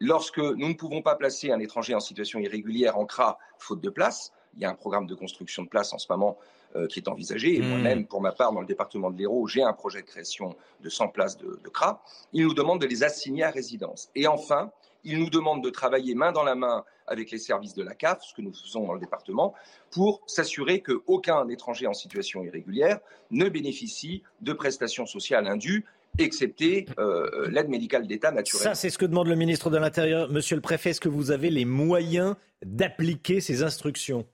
Lorsque 0.00 0.38
nous 0.38 0.68
ne 0.68 0.74
pouvons 0.74 1.02
pas 1.02 1.16
placer 1.16 1.50
un 1.50 1.58
étranger 1.58 1.94
en 1.94 2.00
situation 2.00 2.38
irrégulière 2.38 2.96
en 2.96 3.06
CRA 3.06 3.38
faute 3.58 3.80
de 3.80 3.90
place, 3.90 4.32
il 4.54 4.62
y 4.62 4.64
a 4.64 4.70
un 4.70 4.74
programme 4.74 5.06
de 5.06 5.14
construction 5.14 5.64
de 5.64 5.68
places 5.68 5.92
en 5.92 5.98
ce 5.98 6.06
moment 6.10 6.38
euh, 6.76 6.86
qui 6.86 7.00
est 7.00 7.08
envisagé. 7.08 7.56
Et 7.56 7.60
moi-même, 7.60 8.06
pour 8.06 8.20
ma 8.20 8.32
part, 8.32 8.52
dans 8.52 8.60
le 8.60 8.66
département 8.66 9.10
de 9.10 9.18
l'Hérault, 9.18 9.46
j'ai 9.46 9.62
un 9.62 9.72
projet 9.72 10.02
de 10.02 10.06
création 10.06 10.54
de 10.80 10.88
100 10.88 11.08
places 11.08 11.36
de, 11.36 11.58
de 11.62 11.68
CRA. 11.68 12.02
Il 12.32 12.44
nous 12.44 12.54
demande 12.54 12.80
de 12.80 12.86
les 12.86 13.02
assigner 13.02 13.42
à 13.42 13.50
résidence. 13.50 14.10
Et 14.14 14.26
enfin, 14.26 14.70
il 15.04 15.18
nous 15.18 15.30
demande 15.30 15.62
de 15.62 15.70
travailler 15.70 16.14
main 16.14 16.32
dans 16.32 16.44
la 16.44 16.54
main 16.54 16.84
avec 17.06 17.30
les 17.30 17.38
services 17.38 17.74
de 17.74 17.82
la 17.82 17.94
CAF, 17.94 18.22
ce 18.22 18.34
que 18.34 18.42
nous 18.42 18.52
faisons 18.52 18.86
dans 18.86 18.92
le 18.92 19.00
département, 19.00 19.54
pour 19.90 20.22
s'assurer 20.26 20.82
qu'aucun 20.82 21.48
étranger 21.48 21.86
en 21.86 21.94
situation 21.94 22.42
irrégulière 22.44 23.00
ne 23.30 23.48
bénéficie 23.48 24.22
de 24.40 24.52
prestations 24.52 25.06
sociales 25.06 25.46
indues 25.46 25.84
excepté 26.18 26.86
euh, 26.98 27.48
l'aide 27.50 27.68
médicale 27.68 28.06
d'État 28.06 28.30
naturelle. 28.30 28.62
Ça, 28.62 28.74
c'est 28.74 28.90
ce 28.90 28.98
que 28.98 29.06
demande 29.06 29.28
le 29.28 29.36
ministre 29.36 29.70
de 29.70 29.76
l'Intérieur. 29.76 30.30
Monsieur 30.30 30.56
le 30.56 30.62
préfet, 30.62 30.90
est-ce 30.90 31.00
que 31.00 31.08
vous 31.08 31.30
avez 31.30 31.50
les 31.50 31.64
moyens 31.64 32.34
d'appliquer 32.64 33.40
ces 33.40 33.62
instructions? 33.62 34.26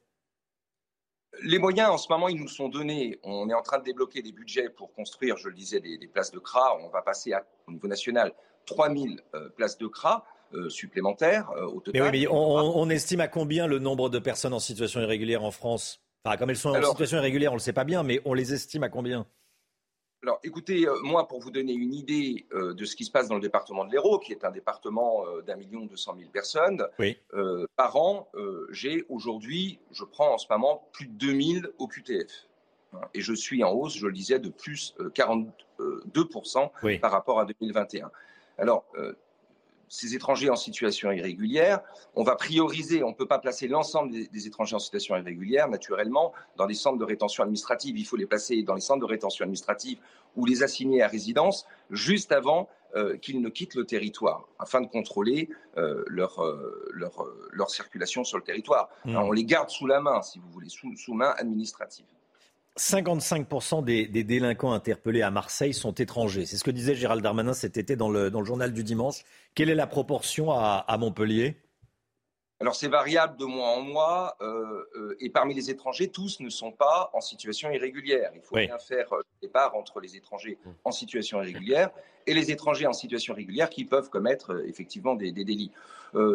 Les 1.42 1.58
moyens, 1.58 1.90
en 1.90 1.98
ce 1.98 2.10
moment, 2.10 2.28
ils 2.28 2.40
nous 2.40 2.48
sont 2.48 2.68
donnés. 2.68 3.18
On 3.22 3.50
est 3.50 3.54
en 3.54 3.62
train 3.62 3.78
de 3.78 3.84
débloquer 3.84 4.22
des 4.22 4.32
budgets 4.32 4.70
pour 4.70 4.92
construire, 4.94 5.36
je 5.36 5.48
le 5.48 5.54
disais, 5.54 5.80
des, 5.80 5.98
places 6.06 6.30
de 6.30 6.38
CRA. 6.38 6.78
On 6.80 6.88
va 6.88 7.02
passer 7.02 7.34
au 7.66 7.72
niveau 7.72 7.88
national 7.88 8.32
3000 8.66 9.20
euh, 9.34 9.48
places 9.50 9.76
de 9.76 9.86
CRA. 9.86 10.24
Euh, 10.54 10.68
supplémentaires 10.68 11.50
euh, 11.56 11.66
au 11.66 11.80
total. 11.80 12.00
Mais 12.00 12.10
oui, 12.10 12.20
mais 12.20 12.26
on, 12.30 12.88
estime 12.88 13.20
à 13.20 13.28
combien 13.28 13.66
le 13.66 13.80
nombre 13.80 14.08
de 14.08 14.20
personnes 14.20 14.52
en 14.52 14.60
situation 14.60 15.00
irrégulière 15.00 15.42
en 15.42 15.50
France? 15.50 16.00
Enfin, 16.24 16.36
comme 16.36 16.50
elles 16.50 16.56
sont 16.56 16.70
en 16.70 16.90
situation 16.90 17.18
irrégulière, 17.18 17.50
on 17.50 17.54
ne 17.54 17.58
le 17.58 17.62
sait 17.62 17.72
pas 17.72 17.84
bien, 17.84 18.04
mais 18.04 18.20
on 18.24 18.34
les 18.34 18.54
estime 18.54 18.84
à 18.84 18.88
combien? 18.88 19.26
Alors, 20.22 20.38
écoutez, 20.44 20.86
euh, 20.86 20.94
moi, 21.02 21.26
pour 21.26 21.40
vous 21.40 21.50
donner 21.50 21.72
une 21.72 21.92
idée 21.92 22.46
de 22.52 22.84
ce 22.84 22.94
qui 22.94 23.04
se 23.04 23.10
passe 23.10 23.28
dans 23.28 23.34
le 23.34 23.40
département 23.40 23.84
de 23.84 23.90
l'Hérault, 23.90 24.20
qui 24.20 24.32
est 24.32 24.44
un 24.44 24.52
département 24.52 25.24
d'un 25.44 25.56
million 25.56 25.86
deux 25.86 25.96
cent 25.96 26.14
mille 26.14 26.30
personnes, 26.30 26.86
par 27.76 27.96
an, 27.96 28.28
j'ai 28.70 29.04
aujourd'hui, 29.08 29.80
je 29.90 30.04
prends 30.04 30.34
en 30.34 30.38
ce 30.38 30.46
moment 30.50 30.88
plus 30.92 31.06
de 31.06 31.14
2000 31.14 31.68
au 31.78 31.88
QTF. 31.88 32.46
Et 33.12 33.20
je 33.20 33.34
suis 33.34 33.64
en 33.64 33.72
hausse, 33.72 33.96
je 33.96 34.06
le 34.06 34.12
disais, 34.12 34.38
de 34.38 34.50
plus 34.50 34.94
42% 35.00 37.00
par 37.00 37.10
rapport 37.10 37.40
à 37.40 37.44
2021. 37.44 38.12
Alors, 38.56 38.86
ces 39.88 40.14
étrangers 40.14 40.50
en 40.50 40.56
situation 40.56 41.10
irrégulière. 41.12 41.80
On 42.14 42.22
va 42.22 42.36
prioriser, 42.36 43.02
on 43.02 43.10
ne 43.10 43.14
peut 43.14 43.26
pas 43.26 43.38
placer 43.38 43.68
l'ensemble 43.68 44.12
des, 44.12 44.46
étrangers 44.46 44.76
en 44.76 44.80
situation 44.80 45.16
irrégulière, 45.16 45.68
naturellement, 45.68 46.32
dans 46.56 46.66
des 46.66 46.74
centres 46.74 46.98
de 46.98 47.04
rétention 47.04 47.42
administrative. 47.42 47.96
Il 47.98 48.04
faut 48.04 48.16
les 48.16 48.26
placer 48.26 48.62
dans 48.62 48.74
les 48.74 48.80
centres 48.80 49.00
de 49.00 49.10
rétention 49.10 49.44
administrative 49.44 49.98
ou 50.36 50.46
les 50.46 50.62
assigner 50.62 51.02
à 51.02 51.08
résidence 51.08 51.66
juste 51.90 52.32
avant 52.32 52.68
euh, 52.96 53.16
qu'ils 53.16 53.40
ne 53.40 53.48
quittent 53.48 53.74
le 53.74 53.84
territoire, 53.84 54.46
afin 54.58 54.80
de 54.80 54.86
contrôler 54.86 55.48
euh, 55.76 56.04
leur, 56.06 56.40
euh, 56.44 56.88
leur, 56.92 57.26
leur, 57.50 57.70
circulation 57.70 58.22
sur 58.22 58.38
le 58.38 58.44
territoire. 58.44 58.88
Mmh. 59.04 59.16
on 59.16 59.32
les 59.32 59.44
garde 59.44 59.68
sous 59.70 59.86
la 59.86 60.00
main, 60.00 60.22
si 60.22 60.38
vous 60.38 60.48
voulez, 60.50 60.68
sous, 60.68 60.96
sous 60.96 61.14
main 61.14 61.34
administrative. 61.36 62.06
55% 62.78 63.84
des, 63.84 64.06
délinquants 64.24 64.72
interpellés 64.72 65.22
à 65.22 65.30
Marseille 65.30 65.72
sont 65.72 65.92
étrangers. 65.92 66.44
C'est 66.44 66.56
ce 66.56 66.64
que 66.64 66.72
disait 66.72 66.96
Gérald 66.96 67.22
Darmanin 67.22 67.52
cet 67.52 67.76
été 67.76 67.94
dans 67.94 68.10
le, 68.10 68.32
journal 68.44 68.72
du 68.72 68.82
dimanche. 68.82 69.24
Quelle 69.54 69.70
est 69.70 69.74
la 69.76 69.86
proportion 69.86 70.50
à, 70.50 70.96
Montpellier? 70.98 71.56
Alors 72.60 72.76
c'est 72.76 72.88
variable 72.88 73.36
de 73.36 73.44
mois 73.44 73.68
en 73.68 73.82
mois, 73.82 74.36
euh, 74.40 74.84
euh, 74.96 75.16
et 75.20 75.28
parmi 75.28 75.54
les 75.54 75.70
étrangers, 75.70 76.08
tous 76.08 76.40
ne 76.40 76.48
sont 76.48 76.72
pas 76.72 77.10
en 77.12 77.20
situation 77.20 77.70
irrégulière. 77.70 78.30
Il 78.34 78.40
faut 78.40 78.54
bien 78.54 78.78
faire 78.78 79.06
le 79.10 79.18
euh, 79.18 79.22
départ 79.42 79.76
entre 79.76 80.00
les 80.00 80.16
étrangers 80.16 80.56
en 80.84 80.92
situation 80.92 81.42
irrégulière 81.42 81.90
et 82.26 82.32
les 82.32 82.50
étrangers 82.50 82.86
en 82.86 82.92
situation 82.92 83.34
régulière 83.34 83.68
qui 83.68 83.84
peuvent 83.84 84.08
commettre 84.08 84.62
effectivement 84.66 85.14
des, 85.14 85.30
délits. 85.32 85.72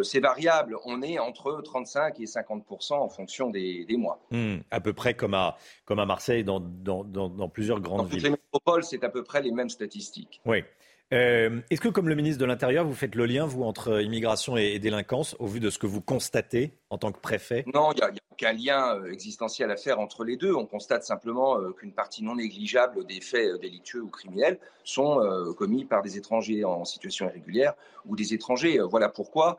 c'est 0.03 0.19
variable, 0.19 0.77
on 0.85 1.01
est 1.01 1.17
entre 1.17 1.61
35 1.63 2.19
et 2.19 2.27
50 2.27 2.91
en 2.91 3.09
fonction 3.09 3.49
des, 3.49 3.87
mois. 3.97 4.19
Mmh. 4.29 4.57
à 4.69 4.81
peu 4.81 4.93
près 4.93 5.15
comme 5.15 5.33
à, 5.33 5.57
comme 5.85 5.99
à 5.99 6.05
Marseille, 6.05 6.43
dans, 6.43 6.59
dans, 6.59 7.49
plusieurs 7.49 7.79
grandes 7.79 7.97
dans 7.97 8.03
villes. 8.03 8.21
Toutes 8.21 8.23
les 8.23 8.29
métropoles, 8.29 8.83
c'est 8.83 9.03
à 9.03 9.09
peu 9.09 9.23
près 9.23 9.41
les 9.41 9.51
mêmes 9.51 9.69
statistiques. 9.69 10.41
Oui. 10.45 10.63
Euh, 11.11 11.61
est-ce 11.71 11.81
que, 11.81 11.89
comme 11.89 12.07
le 12.07 12.15
ministre 12.15 12.39
de 12.39 12.45
l'Intérieur, 12.45 12.85
vous 12.85 12.93
faites 12.93 13.15
le 13.15 13.25
lien, 13.25 13.45
vous, 13.45 13.63
entre 13.63 14.01
immigration 14.01 14.57
et, 14.57 14.77
délinquance, 14.77 15.35
au 15.39 15.47
vu 15.47 15.59
de 15.59 15.69
ce 15.69 15.79
que 15.79 15.87
vous 15.87 16.01
constatez 16.01 16.71
en 16.91 16.97
tant 16.99 17.11
que 17.11 17.19
préfet? 17.19 17.65
Non, 17.73 17.91
il 17.93 17.97
n'y 17.97 18.03
a, 18.03 18.11
aucun 18.31 18.53
lien 18.53 18.95
euh, 18.95 19.11
existentiel 19.11 19.71
à 19.71 19.75
faire 19.75 19.99
entre 19.99 20.23
les 20.23 20.37
deux. 20.37 20.53
On 20.53 20.67
constate 20.67 21.03
simplement 21.03 21.57
euh, 21.57 21.71
qu'une 21.71 21.93
partie 21.93 22.23
non 22.23 22.35
négligeable 22.35 23.05
des 23.05 23.21
faits 23.21 23.59
délictueux 23.59 24.01
ou 24.01 24.09
criminels 24.09 24.59
sont 24.83 25.19
commis 25.57 25.85
par 25.85 26.01
des 26.01 26.17
étrangers 26.17 26.63
en 26.63 26.83
situation 26.83 27.27
irrégulière 27.27 27.73
ou 28.07 28.15
des 28.15 28.33
étrangers. 28.33 28.79
Voilà 28.89 29.07
pourquoi, 29.07 29.57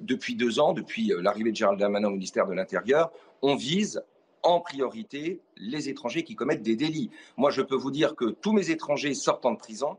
depuis 0.00 0.34
deux 0.34 0.60
ans, 0.60 0.72
depuis 0.72 1.12
l'arrivée 1.20 1.50
de 1.50 1.56
Gérald 1.56 1.78
Darmanin 1.78 2.08
au 2.08 2.12
ministère 2.12 2.46
de 2.46 2.54
l'Intérieur, 2.54 3.10
on 3.42 3.54
vise 3.54 4.02
en 4.42 4.60
priorité 4.60 5.40
les 5.56 5.90
étrangers 5.90 6.24
qui 6.24 6.34
commettent 6.34 6.62
des 6.62 6.76
délits. 6.76 7.10
Moi, 7.36 7.50
je 7.50 7.60
peux 7.60 7.76
vous 7.76 7.90
dire 7.90 8.14
que 8.14 8.24
tous 8.24 8.52
mes 8.52 8.70
étrangers 8.70 9.14
sortant 9.14 9.52
de 9.52 9.58
prison 9.58 9.98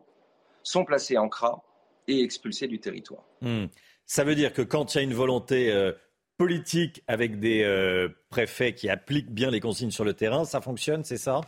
sont 0.63 0.85
placés 0.85 1.17
en 1.17 1.29
CRA 1.29 1.61
et 2.07 2.21
expulsés 2.21 2.67
du 2.67 2.79
territoire. 2.79 3.23
Hmm. 3.41 3.65
Ça 4.05 4.23
veut 4.23 4.35
dire 4.35 4.53
que 4.53 4.61
quand 4.61 4.93
il 4.93 4.97
y 4.97 5.01
a 5.01 5.03
une 5.03 5.13
volonté 5.13 5.71
euh, 5.71 5.93
politique 6.37 7.03
avec 7.07 7.39
des 7.39 7.63
euh, 7.63 8.09
préfets 8.29 8.73
qui 8.73 8.89
appliquent 8.89 9.31
bien 9.31 9.51
les 9.51 9.59
consignes 9.59 9.91
sur 9.91 10.03
le 10.03 10.13
terrain, 10.13 10.45
ça 10.45 10.61
fonctionne, 10.61 11.03
c'est 11.03 11.17
ça? 11.17 11.41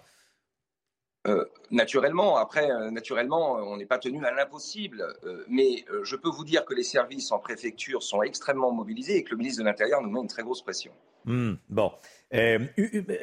Euh, 1.27 1.43
naturellement, 1.71 2.37
après, 2.37 2.67
naturellement, 2.91 3.55
on 3.55 3.77
n'est 3.77 3.87
pas 3.87 3.97
tenu 3.97 4.23
à 4.25 4.31
l'impossible. 4.31 5.03
mais 5.49 5.83
je 6.03 6.15
peux 6.15 6.29
vous 6.29 6.45
dire 6.45 6.65
que 6.65 6.75
les 6.75 6.83
services 6.83 7.31
en 7.31 7.39
préfecture 7.39 8.03
sont 8.03 8.21
extrêmement 8.21 8.71
mobilisés 8.71 9.17
et 9.17 9.23
que 9.23 9.31
le 9.31 9.37
ministre 9.37 9.63
de 9.63 9.67
l'Intérieur 9.67 10.01
nous 10.03 10.11
met 10.11 10.19
une 10.19 10.27
très 10.27 10.43
grosse 10.43 10.61
pression. 10.61 10.91
Hmm. 11.25 11.55
bon. 11.67 11.91
Euh, 12.33 12.59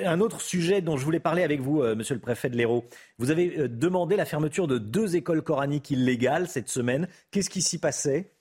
un 0.05 0.21
autre 0.21 0.41
sujet 0.41 0.81
dont 0.81 0.97
je 0.97 1.05
voulais 1.05 1.21
parler 1.21 1.43
avec 1.43 1.61
vous, 1.61 1.83
euh, 1.83 1.95
monsieur 1.95 2.15
le 2.15 2.21
préfet 2.21 2.49
de 2.49 2.57
l'Hérault. 2.57 2.85
Vous 3.19 3.31
avez 3.31 3.59
euh, 3.59 3.69
demandé 3.69 4.17
la 4.17 4.25
fermeture 4.25 4.69
de 4.69 4.79
deux 4.79 5.17
écoles 5.17 5.43
coraniques 5.43 5.91
illégales 5.91 6.49
cette 6.49 6.69
semaine. 6.69 7.09
Qu'est-ce 7.31 7.51
qui 7.51 7.63
s'y 7.63 7.79
passait? 7.79 8.33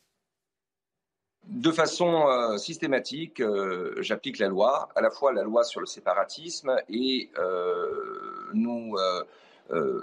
De 1.47 1.72
façon 1.72 2.55
systématique, 2.59 3.41
j'applique 3.97 4.38
la 4.38 4.47
loi, 4.47 4.89
à 4.95 5.01
la 5.01 5.09
fois 5.09 5.34
la 5.34 5.41
loi 5.41 5.64
sur 5.64 5.80
le 5.80 5.88
séparatisme 5.88 6.76
et 6.88 7.32
nous 8.53 8.95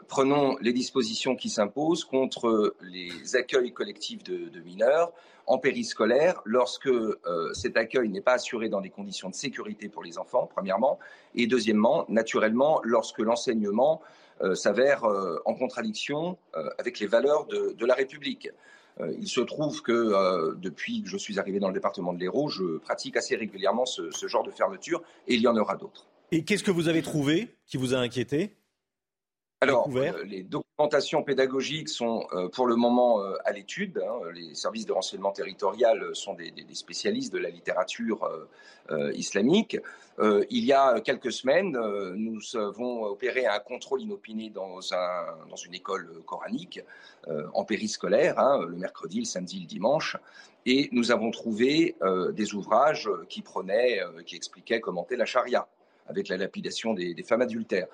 prenons 0.09 0.57
les 0.61 0.73
dispositions 0.73 1.37
qui 1.37 1.51
s'imposent 1.51 2.05
contre 2.05 2.75
les 2.83 3.37
accueils 3.37 3.73
collectifs 3.73 4.23
de 4.23 4.61
mineurs 4.61 5.13
en 5.49 5.59
périscolaire 5.59 6.41
lorsque 6.45 6.87
euh, 6.87 7.17
cet 7.55 7.77
accueil 7.77 8.11
n'est 8.11 8.21
pas 8.21 8.35
assuré 8.35 8.69
dans 8.69 8.81
des 8.81 8.91
conditions 8.91 9.31
de 9.31 9.35
sécurité 9.35 9.89
pour 9.89 10.05
les 10.05 10.19
enfants, 10.19 10.49
premièrement, 10.55 10.99
et 11.35 11.47
deuxièmement, 11.47 12.05
naturellement, 12.09 12.81
lorsque 12.85 13.19
l'enseignement 13.19 14.03
euh, 14.43 14.55
s'avère 14.55 15.05
euh, 15.05 15.39
en 15.47 15.55
contradiction 15.55 16.39
avec 16.79 17.01
les 17.01 17.07
valeurs 17.07 17.47
de, 17.47 17.87
la 17.87 17.95
République. 17.95 18.51
il 19.19 19.29
se 19.29 19.41
trouve 19.41 19.81
que 19.83 20.55
depuis 20.57 21.03
que 21.03 21.09
je 21.09 21.17
suis 21.17 21.39
arrivé 21.39 21.61
dans 21.61 21.69
le 21.69 21.75
département 21.75 22.13
de 22.13 22.19
l'Hérault, 22.19 22.49
je 22.49 22.79
pratique 22.79 23.17
assez 23.17 23.37
régulièrement 23.37 23.87
ce 23.87 24.27
genre 24.27 24.43
de 24.43 24.51
fermeture 24.51 25.03
et 25.27 25.35
il 25.35 25.41
y 25.41 25.47
en 25.47 25.57
aura 25.57 25.77
d'autres. 25.77 26.07
Et 26.31 26.45
qu'est-ce 26.45 26.65
que 26.65 26.71
vous 26.71 26.89
avez 26.89 27.01
trouvé 27.01 27.57
qui 27.67 27.79
vous 27.79 27.95
a 27.95 27.99
inquiété? 27.99 28.58
Alors, 29.61 29.89
euh, 29.97 30.23
les 30.25 30.45
documentations 30.45 31.25
pédagogiques 31.25 31.89
sont 31.89 32.25
euh, 32.33 32.49
pour 32.49 32.69
le 32.69 32.77
moment 32.77 33.21
euh, 33.21 33.35
à 33.45 33.51
l'étude. 33.51 33.99
Hein. 33.99 34.31
Les 34.33 34.55
services 34.55 34.87
de 34.87 34.93
renseignement 34.93 35.33
territorial 35.33 36.15
sont 36.15 36.35
des, 36.35 36.53
spécialistes 36.75 37.33
de 37.33 37.39
la 37.39 37.51
littérature 37.51 38.29
islamique. 39.15 39.77
il 40.19 40.65
y 40.65 40.73
a 40.73 41.01
quelques 41.01 41.33
semaines, 41.33 41.77
nous 42.15 42.41
avons 42.57 43.05
opéré 43.05 43.47
un 43.47 43.59
contrôle 43.59 44.01
inopiné 44.01 44.51
dans, 44.51 44.79
dans 45.49 45.57
une 45.57 45.75
école 45.75 46.23
coranique 46.25 46.81
en 47.27 47.65
périscolaire, 47.65 48.39
hein, 48.39 48.65
le 48.67 48.77
mercredi, 48.77 49.19
le 49.19 49.25
samedi, 49.25 49.61
le 49.61 49.67
dimanche. 49.67 50.17
Et 50.67 50.89
nous 50.93 51.11
avons 51.11 51.31
trouvé 51.31 51.97
des 52.33 52.55
ouvrages 52.55 53.11
qui 53.29 53.43
prenaient, 53.43 54.01
qui 54.25 54.37
expliquaient, 54.37 54.81
commentaient 54.81 55.17
la 55.17 55.27
charia 55.27 55.67
avec 56.07 56.29
la 56.29 56.37
lapidation 56.37 56.95
des 56.95 57.23
femmes 57.23 57.43
adultères. 57.43 57.89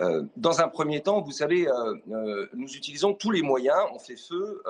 Euh, 0.00 0.22
dans 0.36 0.60
un 0.60 0.68
premier 0.68 1.00
temps, 1.02 1.20
vous 1.20 1.32
savez, 1.32 1.68
euh, 1.68 1.94
euh, 2.12 2.46
nous 2.54 2.76
utilisons 2.76 3.14
tous 3.14 3.30
les 3.30 3.42
moyens, 3.42 3.78
on 3.92 3.98
fait 3.98 4.16
feu 4.16 4.62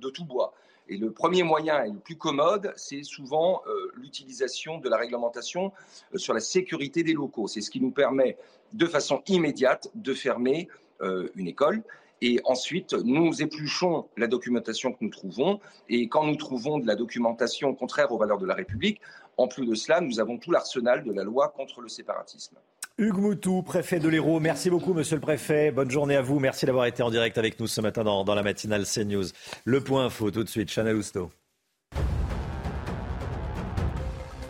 de 0.00 0.10
tout 0.10 0.24
bois. 0.24 0.54
Et 0.88 0.96
le 0.96 1.10
premier 1.10 1.42
moyen 1.42 1.82
et 1.84 1.90
le 1.90 1.98
plus 1.98 2.16
commode, 2.16 2.72
c'est 2.76 3.02
souvent 3.02 3.62
l'utilisation 3.96 4.78
de 4.78 4.88
la 4.88 4.96
réglementation 4.96 5.72
sur 6.14 6.32
la 6.32 6.38
sécurité 6.38 7.02
des 7.02 7.12
locaux. 7.12 7.48
C'est 7.48 7.60
ce 7.60 7.72
qui 7.72 7.80
nous 7.80 7.90
permet 7.90 8.38
de 8.72 8.86
façon 8.86 9.20
immédiate 9.26 9.88
de 9.96 10.14
fermer 10.14 10.68
une 11.00 11.48
école. 11.48 11.82
Et 12.22 12.40
ensuite, 12.44 12.94
nous 12.94 13.42
épluchons 13.42 14.08
la 14.16 14.28
documentation 14.28 14.92
que 14.92 14.98
nous 15.00 15.10
trouvons. 15.10 15.58
Et 15.88 16.06
quand 16.06 16.24
nous 16.24 16.36
trouvons 16.36 16.78
de 16.78 16.86
la 16.86 16.94
documentation 16.94 17.74
contraire 17.74 18.12
aux 18.12 18.18
valeurs 18.18 18.38
de 18.38 18.46
la 18.46 18.54
République, 18.54 19.00
en 19.36 19.48
plus 19.48 19.66
de 19.66 19.74
cela, 19.74 20.00
nous 20.00 20.20
avons 20.20 20.38
tout 20.38 20.52
l'arsenal 20.52 21.02
de 21.02 21.12
la 21.12 21.24
loi 21.24 21.48
contre 21.48 21.80
le 21.80 21.88
séparatisme. 21.88 22.58
Hugues 22.98 23.18
Moutou, 23.18 23.60
préfet 23.60 23.98
de 23.98 24.08
l'Hérault. 24.08 24.40
Merci 24.40 24.70
beaucoup, 24.70 24.94
monsieur 24.94 25.16
le 25.16 25.20
préfet. 25.20 25.70
Bonne 25.70 25.90
journée 25.90 26.16
à 26.16 26.22
vous. 26.22 26.40
Merci 26.40 26.64
d'avoir 26.64 26.86
été 26.86 27.02
en 27.02 27.10
direct 27.10 27.36
avec 27.36 27.60
nous 27.60 27.66
ce 27.66 27.82
matin 27.82 28.04
dans, 28.04 28.34
la 28.34 28.42
matinale 28.42 28.86
CNews. 28.86 29.26
Le 29.66 29.80
point 29.82 30.06
info, 30.06 30.30
tout 30.30 30.42
de 30.42 30.48
suite, 30.48 30.72
Chana 30.74 30.94
Lousteau. 30.94 31.30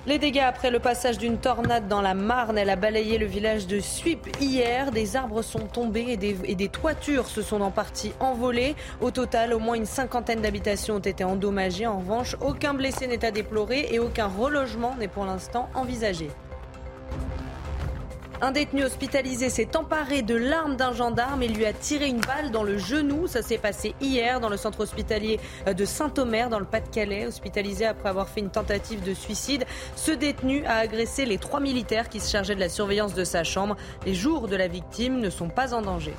Les 0.07 0.21
dégâts 0.21 0.45
après 0.47 0.71
le 0.71 0.79
passage 0.79 1.19
d'une 1.19 1.39
tornade 1.39 1.89
dans 1.89 2.01
la 2.01 2.15
Marne, 2.15 2.57
elle 2.57 2.71
a 2.71 2.77
balayé 2.77 3.19
le 3.19 3.27
village 3.27 3.67
de 3.67 3.81
Suip 3.81 4.29
hier. 4.41 4.93
Des 4.93 5.17
arbres 5.17 5.43
sont 5.43 5.67
tombés 5.67 6.07
et 6.11 6.17
des, 6.17 6.69
toitures 6.69 7.27
se 7.27 7.43
sont 7.43 7.61
en 7.63 7.73
partie 7.73 8.13
envolées. 8.21 8.77
Au 9.01 9.11
total, 9.11 9.55
au 9.55 9.59
moins 9.59 9.75
une 9.75 9.87
cinquantaine 9.87 10.41
d'habitations 10.41 10.95
ont 10.95 11.01
été 11.01 11.25
endommagées. 11.25 11.89
En 11.89 11.99
revanche, 11.99 12.37
aucun 12.41 12.75
blessé 12.75 13.09
n'est 13.09 13.25
à 13.25 13.33
déplorer 13.33 13.89
et 13.91 13.99
aucun 13.99 14.29
relogement 14.29 14.95
n'est 15.01 15.09
pour 15.09 15.25
l'instant 15.25 15.69
envisagé. 15.75 16.29
Un 18.43 18.51
détenu 18.51 18.85
hospitalisé 18.85 19.49
s'est 19.49 19.77
emparé 19.79 20.21
de 20.21 20.35
l'arme 20.35 20.77
d'un 20.77 20.93
gendarme 20.93 21.43
et 21.43 21.49
lui 21.49 21.65
a 21.65 21.73
tiré 21.73 22.07
une 22.07 22.21
balle 22.21 22.51
dans 22.51 22.65
le 22.65 22.77
genou. 22.77 23.27
Ça 23.27 23.41
s'est 23.41 23.57
passé 23.57 23.95
hier 23.99 24.41
dans 24.41 24.51
le 24.51 24.59
centre 24.59 24.81
hospitalier 24.81 25.41
de 25.67 25.85
Saint-Omer, 25.87 26.51
dans 26.51 26.59
le 26.59 26.67
Pas-de-Calais. 26.67 27.27
Hospitalisé 27.27 27.87
après 27.87 28.11
avoir 28.11 28.29
fait 28.29 28.41
une 28.41 28.51
tentative 28.51 29.03
de 29.03 29.15
suicide, 29.15 29.65
ce 29.95 30.13
détenu 30.13 30.67
a 30.67 30.77
agressé 30.77 31.25
les 31.25 31.39
trois 31.39 31.61
militaires 31.61 32.11
qui 32.11 32.21
se 32.21 32.31
chargeaient 32.31 32.55
de 32.55 32.61
la 32.61 32.69
surveillance 32.69 33.15
de 33.15 33.25
sa 33.25 33.43
chambre. 33.43 33.75
Les 34.05 34.15
jours 34.15 34.49
de 34.49 34.57
la 34.57 34.69
victime 34.69 35.19
ne 35.19 35.31
sont 35.31 35.49
pas 35.49 35.73
en 35.73 35.81
danger. 35.81 36.13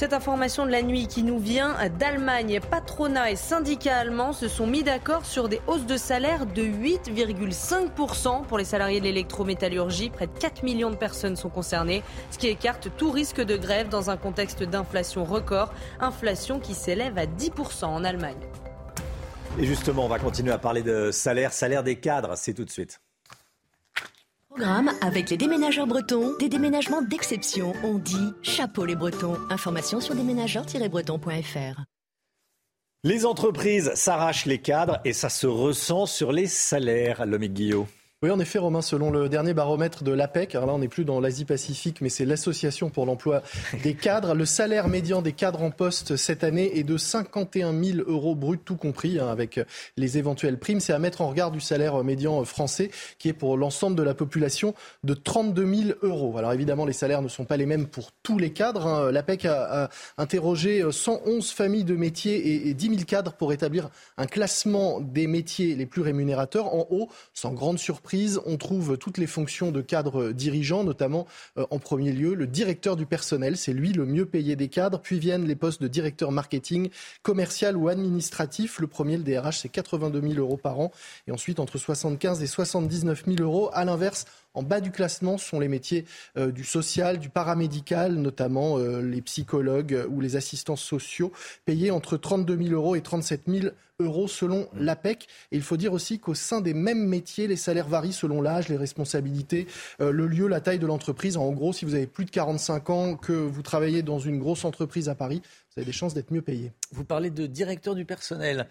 Cette 0.00 0.14
information 0.14 0.64
de 0.64 0.70
la 0.70 0.80
nuit 0.80 1.08
qui 1.08 1.22
nous 1.22 1.38
vient 1.38 1.76
d'Allemagne, 1.98 2.58
patronat 2.70 3.32
et 3.32 3.36
syndicats 3.36 3.98
allemands 3.98 4.32
se 4.32 4.48
sont 4.48 4.66
mis 4.66 4.82
d'accord 4.82 5.26
sur 5.26 5.50
des 5.50 5.60
hausses 5.66 5.84
de 5.84 5.98
salaire 5.98 6.46
de 6.46 6.62
8,5% 6.62 8.46
pour 8.46 8.56
les 8.56 8.64
salariés 8.64 9.00
de 9.00 9.04
l'électrométallurgie. 9.04 10.08
Près 10.08 10.26
de 10.26 10.32
4 10.32 10.62
millions 10.62 10.88
de 10.88 10.96
personnes 10.96 11.36
sont 11.36 11.50
concernées, 11.50 12.02
ce 12.30 12.38
qui 12.38 12.46
écarte 12.46 12.88
tout 12.96 13.10
risque 13.10 13.42
de 13.42 13.58
grève 13.58 13.90
dans 13.90 14.08
un 14.08 14.16
contexte 14.16 14.62
d'inflation 14.62 15.22
record, 15.22 15.70
inflation 16.00 16.60
qui 16.60 16.72
s'élève 16.72 17.18
à 17.18 17.26
10% 17.26 17.84
en 17.84 18.02
Allemagne. 18.02 18.40
Et 19.58 19.66
justement, 19.66 20.06
on 20.06 20.08
va 20.08 20.18
continuer 20.18 20.52
à 20.52 20.58
parler 20.58 20.82
de 20.82 21.10
salaire, 21.10 21.52
salaire 21.52 21.82
des 21.82 21.96
cadres, 21.96 22.38
c'est 22.38 22.54
tout 22.54 22.64
de 22.64 22.70
suite. 22.70 23.02
Programme 24.50 24.90
avec 25.00 25.30
les 25.30 25.36
déménageurs 25.36 25.86
bretons, 25.86 26.36
des 26.40 26.48
déménagements 26.48 27.02
d'exception. 27.02 27.72
On 27.84 27.98
dit 27.98 28.32
chapeau 28.42 28.84
les 28.84 28.96
bretons. 28.96 29.36
Information 29.48 30.00
sur 30.00 30.16
déménageurs-bretons.fr. 30.16 31.84
Les 33.04 33.26
entreprises 33.26 33.92
s'arrachent 33.94 34.46
les 34.46 34.58
cadres 34.58 34.98
et 35.04 35.12
ça 35.12 35.28
se 35.28 35.46
ressent 35.46 36.06
sur 36.06 36.32
les 36.32 36.48
salaires, 36.48 37.26
l'homme 37.26 37.46
Guillaume. 37.46 37.86
Oui, 38.22 38.30
en 38.30 38.38
effet, 38.38 38.58
Romain, 38.58 38.82
selon 38.82 39.10
le 39.10 39.30
dernier 39.30 39.54
baromètre 39.54 40.04
de 40.04 40.12
l'APEC, 40.12 40.54
alors 40.54 40.66
là, 40.66 40.74
on 40.74 40.80
n'est 40.80 40.88
plus 40.88 41.06
dans 41.06 41.20
l'Asie-Pacifique, 41.20 42.02
mais 42.02 42.10
c'est 42.10 42.26
l'Association 42.26 42.90
pour 42.90 43.06
l'emploi 43.06 43.42
des 43.82 43.94
cadres. 43.94 44.34
Le 44.34 44.44
salaire 44.44 44.88
médian 44.88 45.22
des 45.22 45.32
cadres 45.32 45.62
en 45.62 45.70
poste 45.70 46.16
cette 46.16 46.44
année 46.44 46.78
est 46.78 46.82
de 46.82 46.98
51 46.98 47.72
000 47.72 48.00
euros 48.06 48.34
bruts, 48.34 48.58
tout 48.62 48.76
compris, 48.76 49.18
hein, 49.18 49.28
avec 49.28 49.58
les 49.96 50.18
éventuelles 50.18 50.58
primes. 50.58 50.80
C'est 50.80 50.92
à 50.92 50.98
mettre 50.98 51.22
en 51.22 51.30
regard 51.30 51.50
du 51.50 51.60
salaire 51.60 52.04
médian 52.04 52.44
français, 52.44 52.90
qui 53.18 53.30
est 53.30 53.32
pour 53.32 53.56
l'ensemble 53.56 53.96
de 53.96 54.02
la 54.02 54.12
population 54.12 54.74
de 55.02 55.14
32 55.14 55.74
000 55.74 55.98
euros. 56.02 56.36
Alors 56.36 56.52
évidemment, 56.52 56.84
les 56.84 56.92
salaires 56.92 57.22
ne 57.22 57.28
sont 57.28 57.46
pas 57.46 57.56
les 57.56 57.64
mêmes 57.64 57.86
pour 57.86 58.10
tous 58.22 58.36
les 58.36 58.52
cadres. 58.52 58.86
Hein. 58.86 59.10
L'APEC 59.12 59.46
a, 59.46 59.88
interrogé 60.18 60.84
111 60.90 61.50
familles 61.52 61.84
de 61.84 61.96
métiers 61.96 62.36
et, 62.36 62.68
et 62.68 62.74
10 62.74 62.86
000 62.86 63.00
cadres 63.06 63.32
pour 63.32 63.54
établir 63.54 63.88
un 64.18 64.26
classement 64.26 65.00
des 65.00 65.26
métiers 65.26 65.74
les 65.74 65.86
plus 65.86 66.02
rémunérateurs. 66.02 66.74
En 66.74 66.86
haut, 66.90 67.08
sans 67.32 67.54
grande 67.54 67.78
surprise, 67.78 68.09
on 68.46 68.56
trouve 68.56 68.98
toutes 68.98 69.18
les 69.18 69.26
fonctions 69.26 69.70
de 69.70 69.80
cadre 69.80 70.32
dirigeant, 70.32 70.84
notamment 70.84 71.26
euh, 71.58 71.66
en 71.70 71.78
premier 71.78 72.12
lieu 72.12 72.34
le 72.34 72.46
directeur 72.46 72.96
du 72.96 73.06
personnel. 73.06 73.56
C'est 73.56 73.72
lui 73.72 73.92
le 73.92 74.06
mieux 74.06 74.26
payé 74.26 74.56
des 74.56 74.68
cadres. 74.68 75.00
Puis 75.00 75.18
viennent 75.18 75.46
les 75.46 75.56
postes 75.56 75.82
de 75.82 75.88
directeur 75.88 76.32
marketing, 76.32 76.90
commercial 77.22 77.76
ou 77.76 77.88
administratif. 77.88 78.78
Le 78.80 78.86
premier, 78.86 79.16
le 79.16 79.22
DRH, 79.22 79.58
c'est 79.58 79.68
82 79.68 80.20
000 80.20 80.34
euros 80.34 80.56
par 80.56 80.80
an. 80.80 80.92
Et 81.26 81.32
ensuite, 81.32 81.60
entre 81.60 81.78
75 81.78 82.42
et 82.42 82.46
79 82.46 83.24
000 83.26 83.36
euros. 83.40 83.70
À 83.72 83.84
l'inverse, 83.84 84.26
En 84.54 84.62
bas 84.62 84.80
du 84.80 84.90
classement 84.90 85.38
sont 85.38 85.60
les 85.60 85.68
métiers 85.68 86.04
du 86.36 86.64
social, 86.64 87.18
du 87.18 87.28
paramédical, 87.28 88.14
notamment 88.14 88.78
les 88.78 89.22
psychologues 89.22 90.06
ou 90.08 90.20
les 90.20 90.36
assistants 90.36 90.76
sociaux, 90.76 91.32
payés 91.64 91.90
entre 91.90 92.16
32 92.16 92.56
000 92.56 92.70
euros 92.70 92.96
et 92.96 93.00
37 93.00 93.42
000 93.46 93.68
euros 94.00 94.28
selon 94.28 94.68
l'APEC. 94.74 95.28
Et 95.52 95.56
il 95.56 95.62
faut 95.62 95.76
dire 95.76 95.92
aussi 95.92 96.18
qu'au 96.18 96.34
sein 96.34 96.60
des 96.60 96.74
mêmes 96.74 97.06
métiers, 97.06 97.46
les 97.46 97.56
salaires 97.56 97.88
varient 97.88 98.12
selon 98.12 98.42
l'âge, 98.42 98.68
les 98.68 98.76
responsabilités, 98.76 99.66
euh, 100.00 100.10
le 100.10 100.26
lieu, 100.26 100.48
la 100.48 100.60
taille 100.60 100.78
de 100.78 100.86
l'entreprise. 100.86 101.36
En 101.36 101.50
gros, 101.52 101.72
si 101.72 101.84
vous 101.84 101.94
avez 101.94 102.06
plus 102.06 102.24
de 102.24 102.30
45 102.30 102.90
ans, 102.90 103.16
que 103.16 103.32
vous 103.32 103.62
travaillez 103.62 104.02
dans 104.02 104.18
une 104.18 104.38
grosse 104.38 104.64
entreprise 104.64 105.08
à 105.08 105.14
Paris, 105.14 105.42
vous 105.44 105.80
avez 105.80 105.86
des 105.86 105.92
chances 105.92 106.14
d'être 106.14 106.32
mieux 106.32 106.42
payé. 106.42 106.72
Vous 106.92 107.04
parlez 107.04 107.30
de 107.30 107.46
directeur 107.46 107.94
du 107.94 108.04
personnel. 108.04 108.68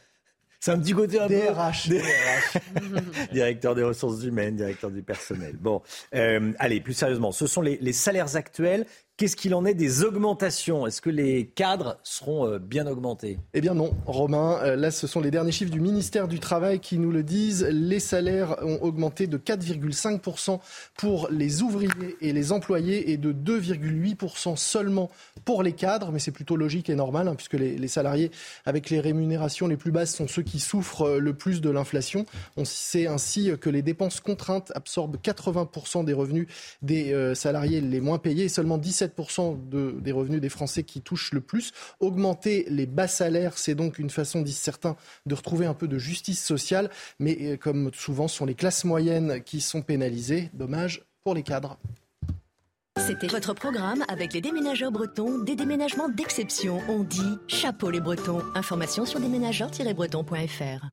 C'est 0.60 0.72
un 0.72 0.80
petit 0.80 0.91
côté 0.91 1.20
un 1.20 1.28
DRH, 1.28 1.89
directeur 3.32 3.76
des 3.76 3.84
ressources 3.84 4.24
humaines, 4.24 4.57
directeur 4.57 4.91
du 4.91 5.01
personnel. 5.01 5.55
Bon, 5.57 5.82
euh, 6.14 6.51
allez, 6.60 6.82
plus 6.82 6.93
sérieusement, 6.93 7.32
ce 7.32 7.47
sont 7.47 7.62
les, 7.62 7.78
les 7.80 7.93
salaires 7.93 8.36
actuels 8.36 8.86
Qu'est-ce 9.20 9.36
qu'il 9.36 9.53
en 9.53 9.65
est 9.65 9.74
des 9.74 10.05
augmentations? 10.05 10.88
Est-ce 10.88 11.01
que 11.01 11.09
les 11.09 11.47
cadres 11.47 11.97
seront 12.03 12.47
euh, 12.47 12.57
bien 12.57 12.88
augmentés? 12.88 13.38
Eh 13.53 13.59
bien 13.59 13.74
non, 13.74 13.91
Romain. 14.05 14.59
Euh, 14.63 14.78
là, 14.78 14.91
ce 14.91 15.07
sont 15.07 15.20
les 15.20 15.30
derniers 15.30 15.51
chiffres 15.51 15.74
du 15.74 15.82
ministère 15.82 16.30
du 16.30 16.39
Travail 16.39 16.80
qui 16.80 16.97
nous 16.97 17.11
le 17.11 17.22
disent. 17.22 17.67
Les 17.70 17.99
salaires 17.99 18.55
ont 18.61 18.78
augmenté 18.82 19.28
de 19.28 19.38
4,5% 19.38 20.61
pour 20.95 21.28
les 21.32 21.61
ouvriers 21.61 22.15
et 22.22 22.32
les 22.32 22.53
employés 22.53 23.11
et 23.11 23.17
de 23.17 23.34
2,8% 23.34 24.55
seulement 24.55 25.11
pour 25.43 25.63
les 25.63 25.74
cadres. 25.74 26.13
Mais 26.13 26.20
c'est 26.20 26.32
plutôt 26.32 26.55
logique 26.55 26.89
et 26.89 26.95
normal 26.95 27.28
hein, 27.28 27.36
puisque 27.36 27.55
les, 27.55 27.89
salariés 27.89 28.32
avec 28.66 28.89
les 28.89 29.01
rémunérations 29.01 29.67
les 29.67 29.75
plus 29.75 29.91
basses 29.91 30.16
sont 30.16 30.29
ceux 30.29 30.43
qui 30.43 30.62
souffrent 30.62 31.01
euh, 31.01 31.20
le 31.20 31.33
plus 31.33 31.59
de 31.59 31.70
l'inflation. 31.70 32.25
On 32.55 32.63
sait 32.63 33.08
ainsi 33.08 33.51
que 33.59 33.70
les 33.70 33.82
dépenses 33.82 34.21
contraintes 34.21 34.71
absorbent 34.75 35.17
80% 35.21 36.05
des 36.05 36.13
revenus 36.13 36.47
des 36.82 37.33
salariés 37.36 37.82
les 37.82 38.00
moins 38.00 38.17
payés 38.17 38.46
et 38.46 38.50
seulement 38.50 38.78
17 38.78 39.09
des 39.12 40.12
revenus 40.12 40.42
des 40.42 40.50
Français 40.50 40.84
qui 40.84 41.02
touchent 41.02 41.34
le 41.34 41.42
plus. 41.42 41.72
Augmenter 42.00 42.66
les 42.70 42.86
bas 42.86 43.08
salaires, 43.08 43.58
c'est 43.58 43.76
donc 43.76 44.00
une 44.00 44.10
façon, 44.10 44.42
disent 44.42 44.58
certains, 44.58 44.96
de 45.26 45.36
retrouver 45.36 45.66
un 45.66 45.74
peu 45.74 45.88
de 45.88 45.98
justice 45.98 46.44
sociale. 46.44 46.90
Mais 47.20 47.38
euh, 47.42 47.58
comme 47.58 47.92
souvent, 47.94 48.28
ce 48.28 48.38
sont 48.38 48.46
les 48.46 48.56
classes 48.56 48.84
moyennes 48.86 49.42
qui 49.44 49.62
sont 49.62 49.82
pénalisées. 49.82 50.50
Dommage 50.54 51.04
pour 51.24 51.36
les 51.36 51.44
cadres. 51.44 51.78
C'était 52.98 53.28
votre 53.28 53.54
programme 53.54 54.04
avec 54.08 54.34
les 54.34 54.42
déménageurs 54.42 54.92
bretons, 54.92 55.40
des 55.40 55.56
déménagements 55.56 56.10
d'exception. 56.10 56.82
On 56.90 57.04
dit 57.04 57.38
chapeau 57.48 57.90
les 57.90 58.02
bretons. 58.02 58.42
Information 58.56 59.06
sur 59.06 59.20
déménageurs-bretons.fr. 59.20 60.90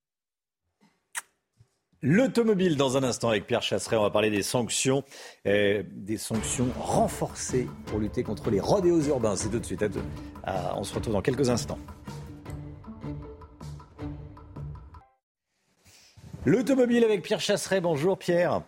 L'automobile 2.09 2.77
dans 2.77 2.97
un 2.97 3.03
instant 3.03 3.31
avec 3.31 3.49
Pierre 3.49 3.63
Chasseret. 3.63 3.97
On 3.97 4.03
va 4.03 4.11
parler 4.11 4.31
des 4.31 4.45
sanctions, 4.45 5.03
euh, 5.49 5.83
des 5.91 6.19
sanctions 6.19 6.69
renforcées 6.79 7.67
pour 7.87 7.99
lutter 7.99 8.23
contre 8.23 8.49
les 8.49 8.61
rodéos 8.61 9.01
urbains. 9.09 9.35
C'est 9.35 9.49
tout 9.49 9.59
de 9.59 9.67
suite. 9.67 9.85
on 10.77 10.85
se 10.85 10.95
retrouve 10.95 11.15
dans 11.15 11.21
quelques 11.21 11.51
instants. 11.51 11.81
L'automobile 16.45 17.03
avec 17.03 17.23
Pierre 17.23 17.41
Chasseret. 17.41 17.81
Bonjour 17.81 18.17
Pierre. 18.17 18.63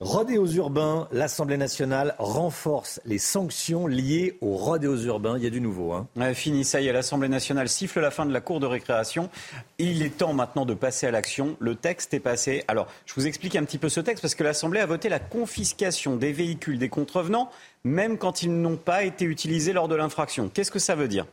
Rodéos 0.00 0.48
urbains, 0.54 1.06
l'Assemblée 1.12 1.56
nationale 1.56 2.16
renforce 2.18 3.00
les 3.04 3.18
sanctions 3.18 3.86
liées 3.86 4.36
aux 4.40 4.56
rodéos 4.56 4.98
urbains. 5.04 5.38
Il 5.38 5.44
y 5.44 5.46
a 5.46 5.50
du 5.50 5.60
nouveau. 5.60 5.92
Hein. 5.92 6.08
fini, 6.34 6.64
ça 6.64 6.80
y 6.80 6.88
est, 6.88 6.92
l'Assemblée 6.92 7.28
nationale 7.28 7.68
siffle 7.68 8.00
la 8.00 8.10
fin 8.10 8.26
de 8.26 8.32
la 8.32 8.40
cour 8.40 8.58
de 8.58 8.66
récréation. 8.66 9.30
Il 9.78 10.02
est 10.02 10.18
temps 10.18 10.32
maintenant 10.32 10.66
de 10.66 10.74
passer 10.74 11.06
à 11.06 11.12
l'action. 11.12 11.56
Le 11.60 11.76
texte 11.76 12.12
est 12.12 12.18
passé. 12.18 12.64
Alors, 12.66 12.88
je 13.06 13.14
vous 13.14 13.28
explique 13.28 13.54
un 13.54 13.62
petit 13.62 13.78
peu 13.78 13.88
ce 13.88 14.00
texte 14.00 14.20
parce 14.20 14.34
que 14.34 14.42
l'Assemblée 14.42 14.80
a 14.80 14.86
voté 14.86 15.08
la 15.08 15.20
confiscation 15.20 16.16
des 16.16 16.32
véhicules 16.32 16.80
des 16.80 16.88
contrevenants, 16.88 17.48
même 17.84 18.18
quand 18.18 18.42
ils 18.42 18.52
n'ont 18.52 18.76
pas 18.76 19.04
été 19.04 19.24
utilisés 19.24 19.72
lors 19.72 19.86
de 19.86 19.94
l'infraction. 19.94 20.50
Qu'est-ce 20.52 20.72
que 20.72 20.80
ça 20.80 20.96
veut 20.96 21.08
dire? 21.08 21.24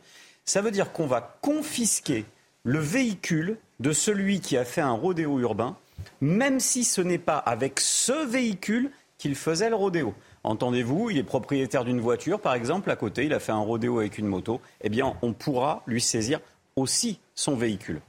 Ça 0.44 0.62
veut 0.62 0.70
dire 0.70 0.92
qu'on 0.92 1.08
va 1.08 1.36
confisquer 1.42 2.26
le 2.62 2.78
véhicule 2.78 3.58
de 3.80 3.92
celui 3.92 4.38
qui 4.38 4.56
a 4.56 4.64
fait 4.64 4.80
un 4.80 4.92
rodéo 4.92 5.40
urbain 5.40 5.76
même 6.20 6.60
si 6.60 6.84
ce 6.84 7.00
n'est 7.00 7.18
pas 7.18 7.38
avec 7.38 7.80
ce 7.80 8.26
véhicule 8.26 8.90
qu'il 9.18 9.34
faisait 9.34 9.70
le 9.70 9.76
rodéo. 9.76 10.14
Entendez-vous, 10.44 11.10
il 11.10 11.18
est 11.18 11.22
propriétaire 11.22 11.84
d'une 11.84 12.00
voiture, 12.00 12.40
par 12.40 12.54
exemple, 12.54 12.90
à 12.90 12.96
côté, 12.96 13.24
il 13.24 13.32
a 13.32 13.38
fait 13.38 13.52
un 13.52 13.60
rodéo 13.60 14.00
avec 14.00 14.18
une 14.18 14.26
moto, 14.26 14.60
eh 14.80 14.88
bien, 14.88 15.14
on 15.22 15.32
pourra 15.32 15.82
lui 15.86 16.00
saisir 16.00 16.40
aussi 16.74 17.20
son 17.34 17.54
véhicule. 17.54 18.00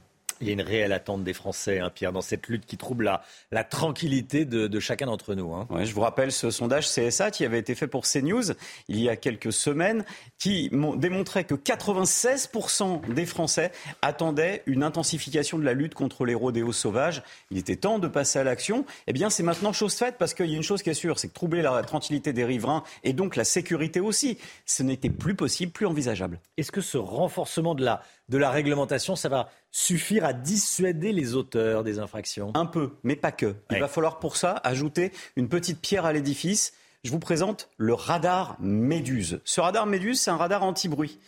Il 0.44 0.48
y 0.48 0.50
a 0.50 0.52
une 0.52 0.60
réelle 0.60 0.92
attente 0.92 1.24
des 1.24 1.32
Français, 1.32 1.78
hein, 1.78 1.88
Pierre, 1.88 2.12
dans 2.12 2.20
cette 2.20 2.48
lutte 2.48 2.66
qui 2.66 2.76
trouble 2.76 3.04
la, 3.04 3.22
la 3.50 3.64
tranquillité 3.64 4.44
de, 4.44 4.78
chacun 4.78 5.06
d'entre 5.06 5.34
nous. 5.34 5.54
Hein. 5.54 5.66
je 5.84 5.94
vous 5.94 6.02
rappelle 6.02 6.32
ce 6.32 6.50
sondage 6.50 6.86
CSA 6.86 7.30
qui 7.30 7.46
avait 7.46 7.58
été 7.58 7.74
fait 7.74 7.86
pour 7.86 8.02
CNews 8.02 8.52
il 8.88 9.00
y 9.00 9.08
a 9.08 9.16
quelques 9.16 9.54
semaines, 9.54 10.04
qui 10.38 10.70
démontrait 10.98 11.44
que 11.44 11.54
96% 11.54 13.14
des 13.14 13.24
Français 13.24 13.72
attendaient 14.02 14.62
une 14.66 14.82
intensification 14.82 15.58
de 15.58 15.64
la 15.64 15.72
lutte 15.72 15.94
contre 15.94 16.26
les 16.26 16.34
rodéos 16.34 16.72
sauvages. 16.72 17.22
Il 17.50 17.56
était 17.56 17.76
temps 17.76 17.98
de 17.98 18.08
passer 18.08 18.38
à 18.38 18.44
l'action. 18.44 18.84
Eh 19.06 19.14
bien, 19.14 19.30
c'est 19.30 19.42
maintenant 19.42 19.72
chose 19.72 19.94
faite 19.94 20.16
parce 20.18 20.34
qu'il 20.34 20.50
y 20.50 20.52
a 20.52 20.56
une 20.56 20.62
chose 20.62 20.82
qui 20.82 20.90
est 20.90 20.94
sûre, 20.94 21.18
c'est 21.18 21.28
que 21.28 21.34
troubler 21.34 21.62
la 21.62 21.82
tranquillité 21.84 22.34
des 22.34 22.44
riverains 22.44 22.84
et 23.02 23.14
donc 23.14 23.36
la 23.36 23.44
sécurité 23.44 24.00
aussi, 24.00 24.36
ce 24.66 24.82
n'était 24.82 25.08
plus 25.08 25.36
possible, 25.36 25.72
plus 25.72 25.86
envisageable. 25.86 26.38
Est-ce 26.58 26.70
que 26.70 26.82
ce 26.82 26.98
renforcement 26.98 27.74
de 27.74 27.82
la 27.82 28.02
de 28.28 28.38
la 28.38 28.50
réglementation, 28.50 29.16
ça 29.16 29.28
va 29.28 29.50
suffire 29.70 30.24
à 30.24 30.32
dissuader 30.32 31.12
les 31.12 31.34
auteurs 31.34 31.84
des 31.84 31.98
infractions 31.98 32.52
Un 32.54 32.66
peu, 32.66 32.92
mais 33.02 33.16
pas 33.16 33.32
que. 33.32 33.54
Il 33.70 33.78
va 33.78 33.88
falloir 33.88 34.18
pour 34.18 34.36
ça 34.36 34.60
ajouter 34.64 35.12
une 35.36 35.48
petite 35.48 35.80
pierre 35.80 36.04
à 36.04 36.12
l'édifice 36.12 36.72
je 37.04 37.10
vous 37.10 37.18
présente 37.18 37.68
le 37.76 37.92
radar 37.92 38.56
Méduse. 38.60 39.40
Ce 39.44 39.60
radar 39.60 39.84
Méduse, 39.84 40.18
c'est 40.18 40.30
un 40.30 40.38
radar 40.38 40.62
anti-bruit. 40.62 41.18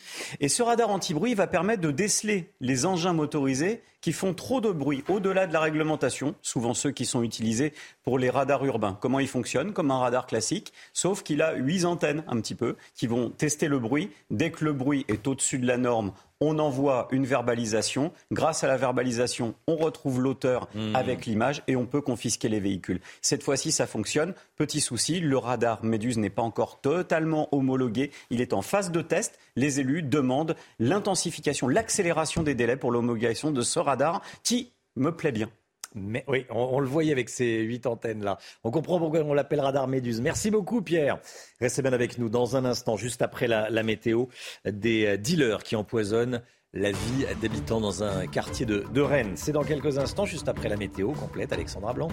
Et 0.41 0.49
ce 0.49 0.63
radar 0.63 0.89
anti-bruit 0.89 1.35
va 1.35 1.47
permettre 1.47 1.83
de 1.83 1.91
déceler 1.91 2.51
les 2.63 2.87
engins 2.87 3.13
motorisés 3.13 3.83
qui 4.01 4.13
font 4.13 4.33
trop 4.33 4.63
de 4.63 4.71
bruit 4.71 5.05
au-delà 5.09 5.47
de 5.47 5.53
la 5.53 5.61
réglementation, 5.61 6.35
souvent 6.41 6.73
ceux 6.73 6.93
qui 6.93 7.05
sont 7.05 7.23
utilisés 7.23 7.75
pour 8.05 8.19
les 8.19 8.31
radars 8.31 8.65
urbains. 8.65 8.97
Comment 9.03 9.21
il 9.21 9.29
fonctionne 9.29 9.75
Comme 9.75 9.91
un 9.91 9.99
radar 9.99 10.27
classique, 10.27 10.73
sauf 10.95 11.23
qu'il 11.23 11.43
a 11.43 11.55
huit 11.57 11.85
antennes 11.85 12.25
un 12.27 12.41
petit 12.41 12.55
peu 12.55 12.77
qui 12.95 13.07
vont 13.07 13.29
tester 13.29 13.69
le 13.69 13.79
bruit. 13.79 14.11
Dès 14.31 14.51
que 14.53 14.65
le 14.65 14.73
bruit 14.73 15.05
est 15.09 15.27
au-dessus 15.27 15.59
de 15.59 15.67
la 15.67 15.77
norme, 15.77 16.13
on 16.41 16.59
envoie 16.59 17.09
une 17.11 17.25
verbalisation. 17.25 18.13
Grâce 18.33 18.65
à 18.65 18.69
la 18.69 18.77
verbalisation, 18.77 19.55
on 19.67 19.77
retrouve 19.77 20.21
l'auteur 20.21 20.69
mmh. 20.75 20.95
avec 20.95 21.27
l'image 21.27 21.63
et 21.67 21.77
on 21.77 21.87
peut 21.87 22.01
confisquer 22.01 22.49
les 22.49 22.61
véhicules. 22.61 23.01
Cette 23.23 23.43
fois-ci, 23.43 23.73
ça 23.73 23.87
fonctionne. 23.87 24.35
Petit 24.57 24.81
souci, 24.81 25.21
le 25.21 25.39
radar 25.39 25.85
Méduse 25.85 26.19
n'est 26.19 26.31
pas 26.31 26.43
encore 26.43 26.81
totalement 26.81 27.49
homologué. 27.53 28.11
Il 28.31 28.41
est 28.41 28.53
en 28.53 28.63
phase 28.63 28.91
de 28.91 29.03
test. 29.03 29.39
Les 29.57 29.81
élus 29.81 30.03
demandent 30.03 30.57
l'intensification, 30.79 31.69
l'accélération 31.69 32.43
des 32.43 32.55
délais 32.55 32.77
pour 32.77 32.91
l'homologation 32.91 33.51
de 33.51 33.63
ce 33.63 33.79
radar 33.79 34.23
qui 34.43 34.73
me 34.97 35.15
plaît 35.15 35.33
bien. 35.33 35.51
Oui, 35.97 36.47
on, 36.51 36.79
le 36.81 36.87
voyait 36.87 37.13
avec 37.13 37.31
ces 37.31 37.61
huit 37.61 37.87
antennes-là. 37.87 38.37
On 38.65 38.71
comprend 38.71 38.99
pourquoi 38.99 39.21
on 39.21 39.33
l'appelle 39.33 39.61
radar 39.61 39.89
Méduse. 39.89 40.21
Merci 40.21 40.51
beaucoup, 40.51 40.83
Pierre. 40.83 41.19
Restez 41.59 41.81
bien 41.81 41.95
avec 41.95 42.19
nous 42.19 42.29
dans 42.29 42.57
un 42.57 42.67
instant, 42.67 42.97
juste 42.97 43.23
après 43.23 43.49
la, 43.49 43.83
météo, 43.83 44.27
des 44.67 45.07
euh, 45.07 45.17
dealers 45.17 45.63
qui 45.63 45.75
empoisonnent 45.75 46.43
la 46.75 46.91
vie 46.91 47.25
d'habitants 47.41 47.81
dans 47.81 48.03
un 48.03 48.27
quartier 48.27 48.67
de, 48.67 48.85
de 48.93 49.01
Rennes. 49.01 49.33
C'est 49.37 49.53
dans 49.53 49.65
quelques 49.65 49.97
instants, 49.97 50.27
juste 50.27 50.49
après 50.49 50.69
la 50.69 50.77
météo 50.77 51.13
complète. 51.13 51.53
Alexandra 51.53 51.95
Blanc. 51.95 52.09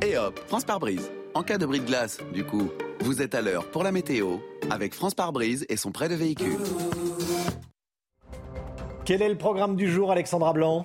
Et 0.00 0.16
hop, 0.16 0.38
France 0.46 0.64
par 0.64 0.80
brise. 0.80 1.10
En 1.34 1.42
cas 1.42 1.58
de 1.58 1.66
bris 1.66 1.80
de 1.80 1.84
glace, 1.84 2.18
du 2.32 2.44
coup, 2.44 2.70
vous 3.00 3.20
êtes 3.20 3.34
à 3.34 3.42
l'heure 3.42 3.70
pour 3.70 3.82
la 3.82 3.92
météo 3.92 4.38
avec 4.70 4.94
France 4.94 5.14
par 5.14 5.32
brise 5.32 5.66
et 5.68 5.76
son 5.76 5.92
prêt 5.92 6.08
de 6.08 6.14
véhicule. 6.14 6.56
Quel 9.08 9.22
est 9.22 9.28
le 9.30 9.38
programme 9.38 9.74
du 9.74 9.90
jour, 9.90 10.10
Alexandra 10.10 10.52
Blanc? 10.52 10.84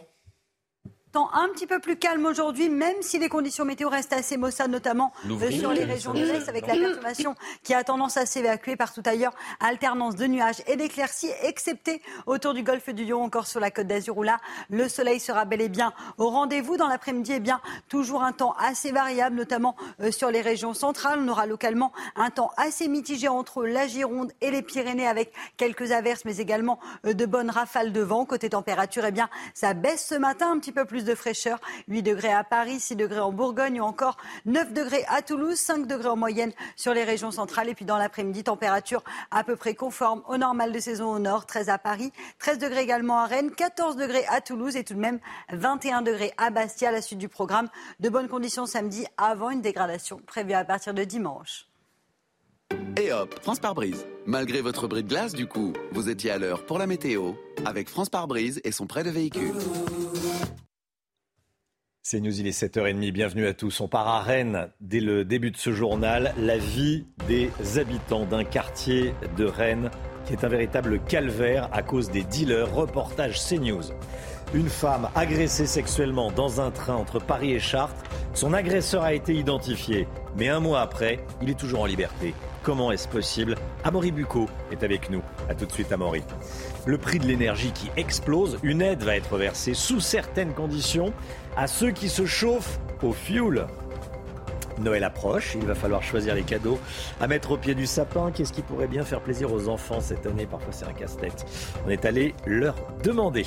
Temps 1.13 1.29
un 1.33 1.47
petit 1.49 1.67
peu 1.67 1.79
plus 1.79 1.95
calme 1.95 2.25
aujourd'hui, 2.25 2.69
même 2.69 2.95
si 3.01 3.19
les 3.19 3.29
conditions 3.29 3.65
météo 3.65 3.87
restent 3.87 4.13
assez 4.13 4.35
maussades, 4.35 4.71
notamment 4.71 5.13
euh, 5.29 5.51
sur 5.51 5.71
les 5.71 5.83
régions 5.83 6.11
de 6.11 6.19
l'Est, 6.19 6.49
avec 6.49 6.65
la 6.65 6.73
perturbation 6.73 7.35
qui 7.61 7.75
a 7.75 7.83
tendance 7.83 8.17
à 8.17 8.25
s'évacuer 8.25 8.75
partout 8.75 9.03
ailleurs. 9.05 9.33
Alternance 9.59 10.15
de 10.15 10.25
nuages 10.25 10.63
et 10.65 10.75
d'éclaircies, 10.75 11.29
excepté 11.43 12.01
autour 12.25 12.55
du 12.55 12.63
golfe 12.63 12.89
du 12.89 13.05
Lion, 13.05 13.23
encore 13.23 13.45
sur 13.45 13.59
la 13.59 13.69
côte 13.69 13.85
d'Azur, 13.85 14.17
où 14.17 14.23
là, 14.23 14.39
le 14.71 14.89
soleil 14.89 15.19
sera 15.19 15.45
bel 15.45 15.61
et 15.61 15.69
bien 15.69 15.93
au 16.17 16.29
rendez-vous. 16.29 16.77
Dans 16.77 16.87
l'après-midi, 16.87 17.33
eh 17.35 17.39
bien, 17.39 17.61
toujours 17.89 18.23
un 18.23 18.31
temps 18.31 18.55
assez 18.59 18.91
variable, 18.91 19.35
notamment 19.35 19.75
euh, 20.01 20.11
sur 20.11 20.31
les 20.31 20.41
régions 20.41 20.73
centrales. 20.73 21.19
On 21.21 21.27
aura 21.27 21.45
localement 21.45 21.93
un 22.15 22.31
temps 22.31 22.51
assez 22.57 22.87
mitigé 22.87 23.27
entre 23.27 23.63
la 23.65 23.85
Gironde 23.85 24.31
et 24.41 24.49
les 24.49 24.63
Pyrénées, 24.63 25.07
avec 25.07 25.31
quelques 25.57 25.91
averses, 25.91 26.25
mais 26.25 26.37
également 26.37 26.79
euh, 27.05 27.13
de 27.13 27.25
bonnes 27.27 27.51
rafales 27.51 27.93
de 27.93 28.01
vent. 28.01 28.25
Côté 28.25 28.49
température, 28.49 29.05
eh 29.05 29.11
bien, 29.11 29.29
ça 29.53 29.75
baisse 29.75 30.07
ce 30.07 30.15
matin 30.15 30.51
un 30.51 30.57
petit 30.57 30.71
peu 30.71 30.85
plus 30.85 31.02
de 31.03 31.15
fraîcheur. 31.15 31.59
8 31.87 32.03
degrés 32.03 32.33
à 32.33 32.43
Paris, 32.43 32.79
6 32.79 32.95
degrés 32.95 33.19
en 33.19 33.31
Bourgogne 33.31 33.81
ou 33.81 33.83
encore 33.83 34.17
9 34.45 34.73
degrés 34.73 35.05
à 35.07 35.21
Toulouse, 35.21 35.57
5 35.57 35.87
degrés 35.87 36.09
en 36.09 36.15
moyenne 36.15 36.51
sur 36.75 36.93
les 36.93 37.03
régions 37.03 37.31
centrales. 37.31 37.69
Et 37.69 37.75
puis 37.75 37.85
dans 37.85 37.97
l'après-midi, 37.97 38.43
température 38.43 39.03
à 39.31 39.43
peu 39.43 39.55
près 39.55 39.75
conforme 39.75 40.23
au 40.27 40.37
normal 40.37 40.71
de 40.71 40.79
saison 40.79 41.11
au 41.11 41.19
nord, 41.19 41.45
13 41.45 41.69
à 41.69 41.77
Paris, 41.77 42.11
13 42.39 42.57
degrés 42.59 42.83
également 42.83 43.19
à 43.19 43.25
Rennes, 43.25 43.51
14 43.51 43.95
degrés 43.95 44.25
à 44.27 44.41
Toulouse 44.41 44.75
et 44.75 44.83
tout 44.83 44.93
de 44.93 44.99
même 44.99 45.19
21 45.51 46.01
degrés 46.01 46.33
à 46.37 46.49
Bastia 46.49 46.89
à 46.89 46.91
la 46.91 47.01
suite 47.01 47.19
du 47.19 47.29
programme. 47.29 47.69
De 47.99 48.09
bonnes 48.09 48.27
conditions 48.27 48.65
samedi 48.65 49.05
avant 49.17 49.49
une 49.49 49.61
dégradation 49.61 50.19
prévue 50.25 50.53
à 50.53 50.63
partir 50.63 50.93
de 50.93 51.03
dimanche. 51.03 51.67
Et 52.97 53.11
hop, 53.11 53.33
France 53.41 53.59
par 53.59 53.73
brise. 53.73 54.05
Malgré 54.25 54.61
votre 54.61 54.87
bris 54.87 55.03
de 55.03 55.09
glace, 55.09 55.33
du 55.33 55.47
coup, 55.47 55.73
vous 55.91 56.09
étiez 56.09 56.31
à 56.31 56.37
l'heure 56.37 56.65
pour 56.65 56.77
la 56.77 56.87
météo 56.87 57.33
avec 57.65 57.89
France 57.89 58.09
par 58.09 58.27
brise 58.27 58.61
et 58.63 58.71
son 58.71 58.85
prêt 58.85 59.03
de 59.03 59.09
véhicule. 59.09 59.53
C'est 62.05 62.19
News, 62.19 62.37
il 62.37 62.47
est 62.47 62.61
7h30, 62.61 63.13
bienvenue 63.13 63.47
à 63.47 63.53
tous. 63.53 63.79
On 63.79 63.87
part 63.87 64.09
à 64.09 64.19
Rennes 64.19 64.67
dès 64.81 64.99
le 64.99 65.23
début 65.23 65.51
de 65.51 65.57
ce 65.57 65.71
journal. 65.71 66.33
La 66.37 66.57
vie 66.57 67.05
des 67.29 67.49
habitants 67.77 68.25
d'un 68.25 68.43
quartier 68.43 69.13
de 69.37 69.45
Rennes 69.45 69.89
qui 70.25 70.33
est 70.33 70.43
un 70.43 70.49
véritable 70.49 70.99
calvaire 70.99 71.69
à 71.71 71.81
cause 71.81 72.11
des 72.11 72.23
dealers. 72.25 72.73
Reportage 72.75 73.39
CNews. 73.47 73.83
Une 74.53 74.67
femme 74.67 75.07
agressée 75.15 75.65
sexuellement 75.65 76.29
dans 76.29 76.59
un 76.59 76.71
train 76.71 76.95
entre 76.95 77.19
Paris 77.19 77.53
et 77.53 77.59
Chartres. 77.59 78.03
Son 78.33 78.51
agresseur 78.51 79.03
a 79.03 79.13
été 79.13 79.33
identifié, 79.33 80.05
mais 80.37 80.49
un 80.49 80.59
mois 80.59 80.81
après, 80.81 81.25
il 81.41 81.49
est 81.49 81.57
toujours 81.57 81.83
en 81.83 81.85
liberté. 81.85 82.33
Comment 82.63 82.91
est-ce 82.91 83.07
possible? 83.07 83.55
Amaury 83.83 84.11
Bucco 84.11 84.47
est 84.71 84.83
avec 84.83 85.09
nous. 85.09 85.21
A 85.49 85.55
tout 85.55 85.65
de 85.65 85.71
suite, 85.71 85.91
Amaury. 85.91 86.23
Le 86.85 86.97
prix 86.97 87.19
de 87.19 87.25
l'énergie 87.25 87.71
qui 87.71 87.91
explose, 87.97 88.57
une 88.63 88.81
aide 88.81 89.03
va 89.03 89.15
être 89.15 89.37
versée 89.37 89.73
sous 89.73 89.99
certaines 89.99 90.53
conditions 90.53 91.13
à 91.55 91.67
ceux 91.67 91.91
qui 91.91 92.09
se 92.09 92.25
chauffent 92.25 92.79
au 93.01 93.13
fioul. 93.13 93.67
Noël 94.79 95.03
approche, 95.03 95.55
il 95.55 95.65
va 95.65 95.75
falloir 95.75 96.01
choisir 96.01 96.33
les 96.33 96.43
cadeaux 96.43 96.79
à 97.21 97.27
mettre 97.27 97.51
au 97.51 97.57
pied 97.57 97.75
du 97.75 97.85
sapin. 97.85 98.31
Qu'est-ce 98.31 98.53
qui 98.53 98.63
pourrait 98.63 98.87
bien 98.87 99.03
faire 99.03 99.21
plaisir 99.21 99.53
aux 99.53 99.67
enfants 99.67 100.01
cette 100.01 100.25
année? 100.25 100.47
Parfois 100.47 100.73
c'est 100.73 100.85
un 100.85 100.93
casse-tête. 100.93 101.45
On 101.85 101.89
est 101.89 102.05
allé 102.05 102.33
leur 102.45 102.75
demander. 103.03 103.45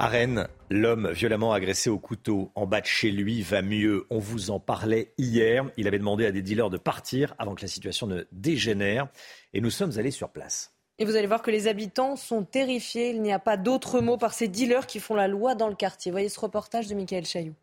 À 0.00 0.06
Rennes, 0.06 0.46
l'homme 0.70 1.10
violemment 1.10 1.52
agressé 1.52 1.90
au 1.90 1.98
couteau 1.98 2.52
en 2.54 2.66
bas 2.66 2.80
de 2.80 2.86
chez 2.86 3.10
lui 3.10 3.42
va 3.42 3.62
mieux. 3.62 4.06
On 4.10 4.18
vous 4.18 4.50
en 4.50 4.60
parlait 4.60 5.12
hier. 5.18 5.64
Il 5.76 5.88
avait 5.88 5.98
demandé 5.98 6.24
à 6.24 6.30
des 6.30 6.42
dealers 6.42 6.70
de 6.70 6.78
partir 6.78 7.34
avant 7.38 7.56
que 7.56 7.62
la 7.62 7.68
situation 7.68 8.06
ne 8.06 8.22
dégénère. 8.30 9.08
Et 9.54 9.60
nous 9.60 9.70
sommes 9.70 9.98
allés 9.98 10.12
sur 10.12 10.30
place. 10.30 10.77
Et 11.00 11.04
vous 11.04 11.14
allez 11.14 11.28
voir 11.28 11.42
que 11.42 11.50
les 11.52 11.68
habitants 11.68 12.16
sont 12.16 12.42
terrifiés. 12.42 13.10
Il 13.10 13.22
n'y 13.22 13.32
a 13.32 13.38
pas 13.38 13.56
d'autre 13.56 14.00
mot 14.00 14.16
par 14.16 14.32
ces 14.32 14.48
dealers 14.48 14.86
qui 14.86 14.98
font 14.98 15.14
la 15.14 15.28
loi 15.28 15.54
dans 15.54 15.68
le 15.68 15.76
quartier. 15.76 16.10
Voyez 16.10 16.28
ce 16.28 16.40
reportage 16.40 16.88
de 16.88 16.94
Michael 16.94 17.24
Chailloux. 17.24 17.54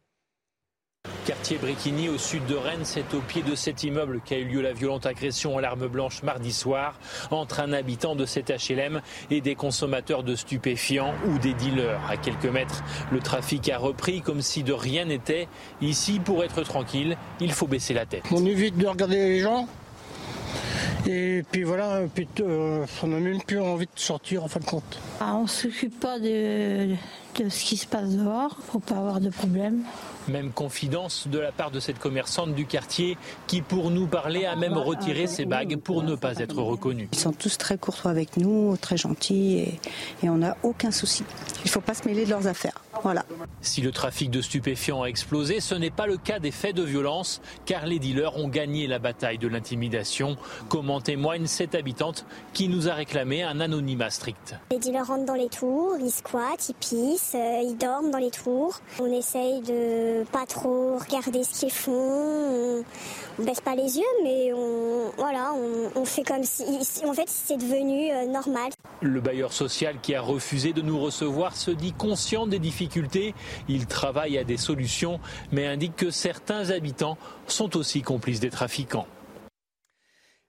Quartier 1.25 1.57
Briquigny 1.57 2.07
au 2.07 2.17
sud 2.17 2.45
de 2.45 2.55
Rennes, 2.55 2.85
c'est 2.85 3.13
au 3.13 3.19
pied 3.19 3.41
de 3.41 3.55
cet 3.55 3.83
immeuble 3.83 4.21
qu'a 4.23 4.37
eu 4.37 4.45
lieu 4.45 4.61
la 4.61 4.73
violente 4.73 5.05
agression 5.05 5.57
à 5.57 5.61
l'arme 5.61 5.87
blanche 5.87 6.23
mardi 6.23 6.51
soir 6.51 6.99
entre 7.29 7.59
un 7.59 7.73
habitant 7.73 8.15
de 8.15 8.25
cet 8.25 8.49
HLM 8.51 9.01
et 9.29 9.41
des 9.41 9.55
consommateurs 9.55 10.23
de 10.23 10.35
stupéfiants 10.35 11.13
ou 11.27 11.37
des 11.39 11.53
dealers. 11.53 11.99
À 12.09 12.17
quelques 12.17 12.45
mètres, 12.45 12.83
le 13.11 13.19
trafic 13.19 13.69
a 13.69 13.77
repris 13.77 14.21
comme 14.21 14.41
si 14.41 14.63
de 14.63 14.73
rien 14.73 15.05
n'était. 15.05 15.47
Ici, 15.81 16.19
pour 16.19 16.43
être 16.43 16.61
tranquille, 16.61 17.17
il 17.39 17.51
faut 17.51 17.67
baisser 17.67 17.93
la 17.93 18.05
tête. 18.05 18.23
On 18.31 18.45
évite 18.45 18.77
de 18.77 18.87
regarder 18.87 19.17
les 19.17 19.39
gens. 19.39 19.67
Et 21.07 21.43
puis 21.51 21.63
voilà, 21.63 22.01
euh, 22.39 22.85
on 23.03 23.07
n'a 23.07 23.19
même 23.19 23.41
plus 23.41 23.59
envie 23.59 23.85
de 23.85 23.91
sortir 23.99 24.43
en 24.43 24.47
fin 24.47 24.59
de 24.59 24.65
compte. 24.65 24.99
Ah, 25.19 25.35
on 25.35 25.43
ne 25.43 25.47
s'occupe 25.47 25.99
pas 25.99 26.19
de, 26.19 26.95
de 27.35 27.49
ce 27.49 27.63
qui 27.63 27.77
se 27.77 27.85
passe 27.85 28.09
dehors, 28.09 28.57
faut 28.61 28.79
pas 28.79 28.95
avoir 28.95 29.19
de 29.19 29.29
problème. 29.29 29.83
Même 30.27 30.51
confidence 30.51 31.27
de 31.27 31.39
la 31.39 31.51
part 31.51 31.71
de 31.71 31.79
cette 31.79 31.99
commerçante 31.99 32.53
du 32.53 32.65
quartier 32.65 33.17
qui, 33.47 33.61
pour 33.61 33.91
nous 33.91 34.07
parler, 34.07 34.45
a 34.45 34.55
même 34.55 34.77
retiré 34.77 35.27
ses 35.27 35.45
bagues 35.45 35.77
pour 35.77 36.03
ne 36.03 36.15
pas 36.15 36.37
être 36.37 36.57
reconnue. 36.57 37.09
Ils 37.11 37.19
sont 37.19 37.31
tous 37.31 37.57
très 37.57 37.77
courtois 37.77 38.11
avec 38.11 38.37
nous, 38.37 38.75
très 38.77 38.97
gentils 38.97 39.57
et, 39.59 39.79
et 40.23 40.29
on 40.29 40.37
n'a 40.37 40.57
aucun 40.63 40.91
souci. 40.91 41.23
Il 41.59 41.65
ne 41.65 41.69
faut 41.69 41.81
pas 41.81 41.93
se 41.93 42.07
mêler 42.07 42.25
de 42.25 42.29
leurs 42.29 42.47
affaires. 42.47 42.81
Voilà. 43.03 43.25
Si 43.61 43.81
le 43.81 43.91
trafic 43.91 44.31
de 44.31 44.41
stupéfiants 44.41 45.03
a 45.03 45.07
explosé, 45.07 45.59
ce 45.59 45.75
n'est 45.75 45.91
pas 45.91 46.07
le 46.07 46.17
cas 46.17 46.39
des 46.39 46.51
faits 46.51 46.75
de 46.75 46.83
violence, 46.83 47.41
car 47.65 47.85
les 47.85 47.99
dealers 47.99 48.37
ont 48.37 48.47
gagné 48.47 48.87
la 48.87 48.99
bataille 48.99 49.37
de 49.37 49.47
l'intimidation, 49.47 50.37
comme 50.69 50.89
en 50.89 51.01
témoigne 51.01 51.45
cette 51.45 51.75
habitante 51.75 52.25
qui 52.53 52.67
nous 52.67 52.87
a 52.87 52.93
réclamé 52.93 53.43
un 53.43 53.59
anonymat 53.59 54.09
strict. 54.09 54.55
Les 54.71 54.79
dealers 54.79 55.07
rentrent 55.07 55.25
dans 55.25 55.33
les 55.33 55.49
tours, 55.49 55.95
ils 55.99 56.11
squattent, 56.11 56.69
ils 56.69 56.75
pissent, 56.75 57.35
euh, 57.35 57.61
ils 57.63 57.77
dorment 57.77 58.11
dans 58.11 58.17
les 58.17 58.31
tours. 58.31 58.79
On 58.99 59.11
essaye 59.11 59.61
de 59.61 60.14
pas 60.23 60.45
trop 60.45 60.97
regarder 60.97 61.43
ce 61.43 61.59
qu'ils 61.59 61.71
font. 61.71 62.83
On, 63.37 63.43
baisse 63.43 63.59
pas 63.59 63.75
les 63.75 63.97
yeux, 63.97 64.03
mais 64.23 64.53
on, 64.53 65.11
voilà, 65.17 65.53
on, 65.95 66.05
fait 66.05 66.23
comme 66.23 66.43
si, 66.43 66.63
en 67.05 67.13
fait, 67.13 67.27
c'est 67.27 67.57
devenu 67.57 68.11
euh, 68.11 68.25
normal. 68.25 68.71
Le 69.01 69.19
bailleur 69.19 69.51
social 69.51 69.97
qui 70.01 70.15
a 70.15 70.21
refusé 70.21 70.71
de 70.71 70.81
nous 70.81 70.99
recevoir 70.99 71.55
se 71.55 71.71
dit 71.71 71.91
conscient 71.91 72.47
des 72.47 72.59
difficultés. 72.59 73.35
Il 73.67 73.87
travaille 73.87 74.37
à 74.37 74.43
des 74.43 74.57
solutions, 74.57 75.19
mais 75.51 75.67
indique 75.67 75.95
que 75.95 76.11
certains 76.11 76.69
habitants 76.69 77.17
sont 77.47 77.75
aussi 77.75 78.01
complices 78.01 78.39
des 78.39 78.49
trafiquants. 78.49 79.07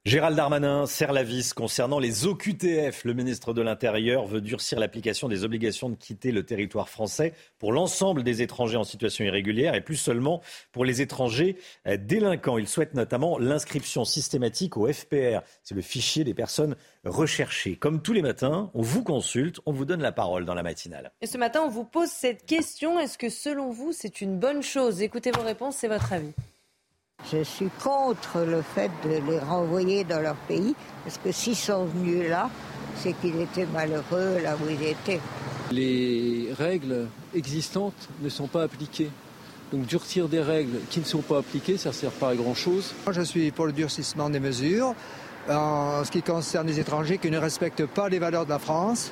Gérald 0.07 0.37
Darmanin 0.37 0.87
serre 0.87 1.13
la 1.13 1.25
vis 1.25 1.53
concernant 1.53 1.99
les 1.99 2.27
OQTF. 2.27 3.03
Le 3.03 3.13
ministre 3.13 3.53
de 3.53 3.61
l'Intérieur 3.61 4.25
veut 4.25 4.41
durcir 4.41 4.79
l'application 4.79 5.27
des 5.27 5.43
obligations 5.43 5.91
de 5.91 5.97
quitter 5.97 6.31
le 6.31 6.45
territoire 6.47 6.89
français 6.89 7.33
pour 7.59 7.73
l'ensemble 7.73 8.23
des 8.23 8.41
étrangers 8.41 8.77
en 8.77 8.85
situation 8.85 9.25
irrégulière 9.25 9.75
et 9.75 9.81
plus 9.81 9.97
seulement 9.97 10.43
pour 10.71 10.85
les 10.85 11.03
étrangers 11.03 11.57
euh, 11.89 11.97
délinquants. 11.97 12.57
Il 12.57 12.69
souhaite 12.69 12.95
notamment 12.95 13.37
l'inscription 13.37 14.05
systématique 14.05 14.77
au 14.77 14.87
FPR. 14.87 15.41
C'est 15.65 15.75
le 15.75 15.83
fichier 15.83 16.23
des 16.23 16.35
personnes 16.35 16.77
recherchées. 17.05 17.75
Comme 17.75 18.01
tous 18.01 18.13
les 18.13 18.23
matins, 18.23 18.71
on 18.75 18.83
vous 18.83 19.03
consulte, 19.03 19.59
on 19.67 19.73
vous 19.73 19.87
donne 19.87 20.03
la 20.03 20.13
parole 20.13 20.45
dans 20.45 20.55
la 20.55 20.63
matinale. 20.63 21.11
Et 21.21 21.27
ce 21.27 21.37
matin, 21.37 21.63
on 21.65 21.69
vous 21.69 21.83
pose 21.83 22.11
cette 22.11 22.47
question. 22.47 23.01
Est-ce 23.01 23.19
que 23.19 23.29
selon 23.29 23.73
vous, 23.73 23.91
c'est 23.93 24.21
une 24.21 24.39
bonne 24.39 24.63
chose? 24.63 25.03
Écoutez 25.03 25.33
vos 25.33 25.43
réponses, 25.43 25.79
c'est 25.79 25.89
votre 25.89 26.13
avis. 26.13 26.33
Je 27.33 27.43
suis 27.43 27.71
contre 27.83 28.39
le 28.47 28.63
fait 28.63 28.89
de 29.05 29.21
les 29.29 29.39
renvoyer 29.41 30.05
dans 30.05 30.21
leur 30.21 30.37
pays, 30.37 30.77
parce 31.03 31.19
que 31.19 31.33
s'ils 31.33 31.57
sont 31.57 31.87
venus 31.87 32.29
là, 32.29 32.49
c'est 32.95 33.15
qu'ils 33.15 33.41
étaient 33.41 33.67
malheureux 33.67 34.39
là 34.45 34.55
où 34.55 34.71
ils 34.71 34.91
étaient. 34.91 35.21
Les 35.73 36.55
règles 36.57 37.09
existantes 37.35 38.09
ne 38.23 38.29
sont 38.29 38.47
pas 38.47 38.63
appliquées. 38.63 39.11
Donc 39.73 39.87
durcir 39.87 40.29
des 40.29 40.41
règles 40.41 40.79
qui 40.89 41.01
ne 41.01 41.05
sont 41.05 41.23
pas 41.23 41.39
appliquées, 41.39 41.77
ça 41.77 41.89
ne 41.89 41.95
sert 41.95 42.13
pas 42.13 42.29
à 42.29 42.37
grand-chose. 42.37 42.95
Moi, 43.05 43.13
je 43.13 43.23
suis 43.23 43.51
pour 43.51 43.67
le 43.67 43.73
durcissement 43.73 44.31
des 44.31 44.39
mesures 44.39 44.95
en 45.51 46.05
ce 46.05 46.13
qui 46.13 46.23
concerne 46.23 46.69
les 46.69 46.79
étrangers 46.79 47.19
qui 47.19 47.33
ne 47.33 47.39
respectent 47.39 47.87
pas 47.87 48.09
les 48.09 48.21
valeurs 48.21 48.45
de 48.45 48.51
la 48.51 48.61
France. 48.61 49.11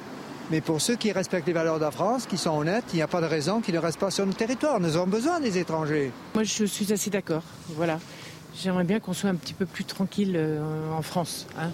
Mais 0.51 0.61
pour 0.61 0.81
ceux 0.81 0.97
qui 0.97 1.13
respectent 1.13 1.47
les 1.47 1.53
valeurs 1.53 1.79
de 1.79 1.85
la 1.85 1.91
France, 1.91 2.27
qui 2.27 2.37
sont 2.37 2.57
honnêtes, 2.57 2.85
il 2.93 2.97
n'y 2.97 3.03
a 3.03 3.07
pas 3.07 3.21
de 3.21 3.27
raison 3.27 3.61
qu'ils 3.61 3.75
ne 3.75 3.79
restent 3.81 4.01
pas 4.01 4.11
sur 4.11 4.27
notre 4.27 4.39
territoire. 4.39 4.81
Nous 4.81 4.97
avons 4.97 5.07
besoin 5.07 5.41
des 5.41 5.59
étrangers. 5.59 6.13
Moi, 6.35 6.45
je 6.45 6.65
suis 6.65 6.93
assez 6.93 7.11
d'accord. 7.11 7.43
Voilà. 7.71 7.99
J'aimerais 8.55 8.85
bien 8.85 9.01
qu'on 9.01 9.13
soit 9.13 9.31
un 9.31 9.35
petit 9.35 9.55
peu 9.55 9.67
plus 9.67 9.85
tranquille 9.85 10.35
euh, 10.37 10.93
en 10.93 11.03
France. 11.03 11.47
Hein. 11.59 11.71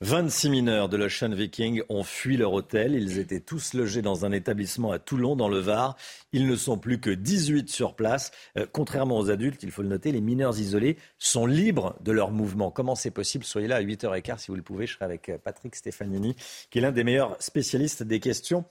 26 0.00 0.50
mineurs 0.50 0.88
de 0.88 0.96
l'Ocean 0.96 1.30
Viking 1.30 1.82
ont 1.88 2.04
fui 2.04 2.36
leur 2.36 2.52
hôtel. 2.52 2.94
Ils 2.94 3.18
étaient 3.18 3.40
tous 3.40 3.74
logés 3.74 4.00
dans 4.00 4.24
un 4.24 4.30
établissement 4.30 4.92
à 4.92 5.00
Toulon, 5.00 5.34
dans 5.34 5.48
le 5.48 5.58
Var. 5.58 5.96
Ils 6.32 6.46
ne 6.46 6.54
sont 6.54 6.78
plus 6.78 7.00
que 7.00 7.10
18 7.10 7.68
sur 7.68 7.96
place. 7.96 8.30
Euh, 8.56 8.66
contrairement 8.70 9.18
aux 9.18 9.28
adultes, 9.28 9.64
il 9.64 9.72
faut 9.72 9.82
le 9.82 9.88
noter, 9.88 10.12
les 10.12 10.20
mineurs 10.20 10.56
isolés 10.60 10.98
sont 11.18 11.46
libres 11.46 11.96
de 12.00 12.12
leur 12.12 12.30
mouvement. 12.30 12.70
Comment 12.70 12.94
c'est 12.94 13.10
possible? 13.10 13.44
Soyez 13.44 13.66
là 13.66 13.76
à 13.76 13.82
8h15 13.82 14.38
si 14.38 14.48
vous 14.52 14.56
le 14.56 14.62
pouvez. 14.62 14.86
Je 14.86 14.94
serai 14.94 15.04
avec 15.04 15.30
euh, 15.30 15.38
Patrick 15.38 15.74
Stefanini, 15.74 16.36
qui 16.70 16.78
est 16.78 16.82
l'un 16.82 16.92
des 16.92 17.02
meilleurs 17.02 17.36
spécialistes 17.42 18.04
des 18.04 18.20
questions 18.20 18.64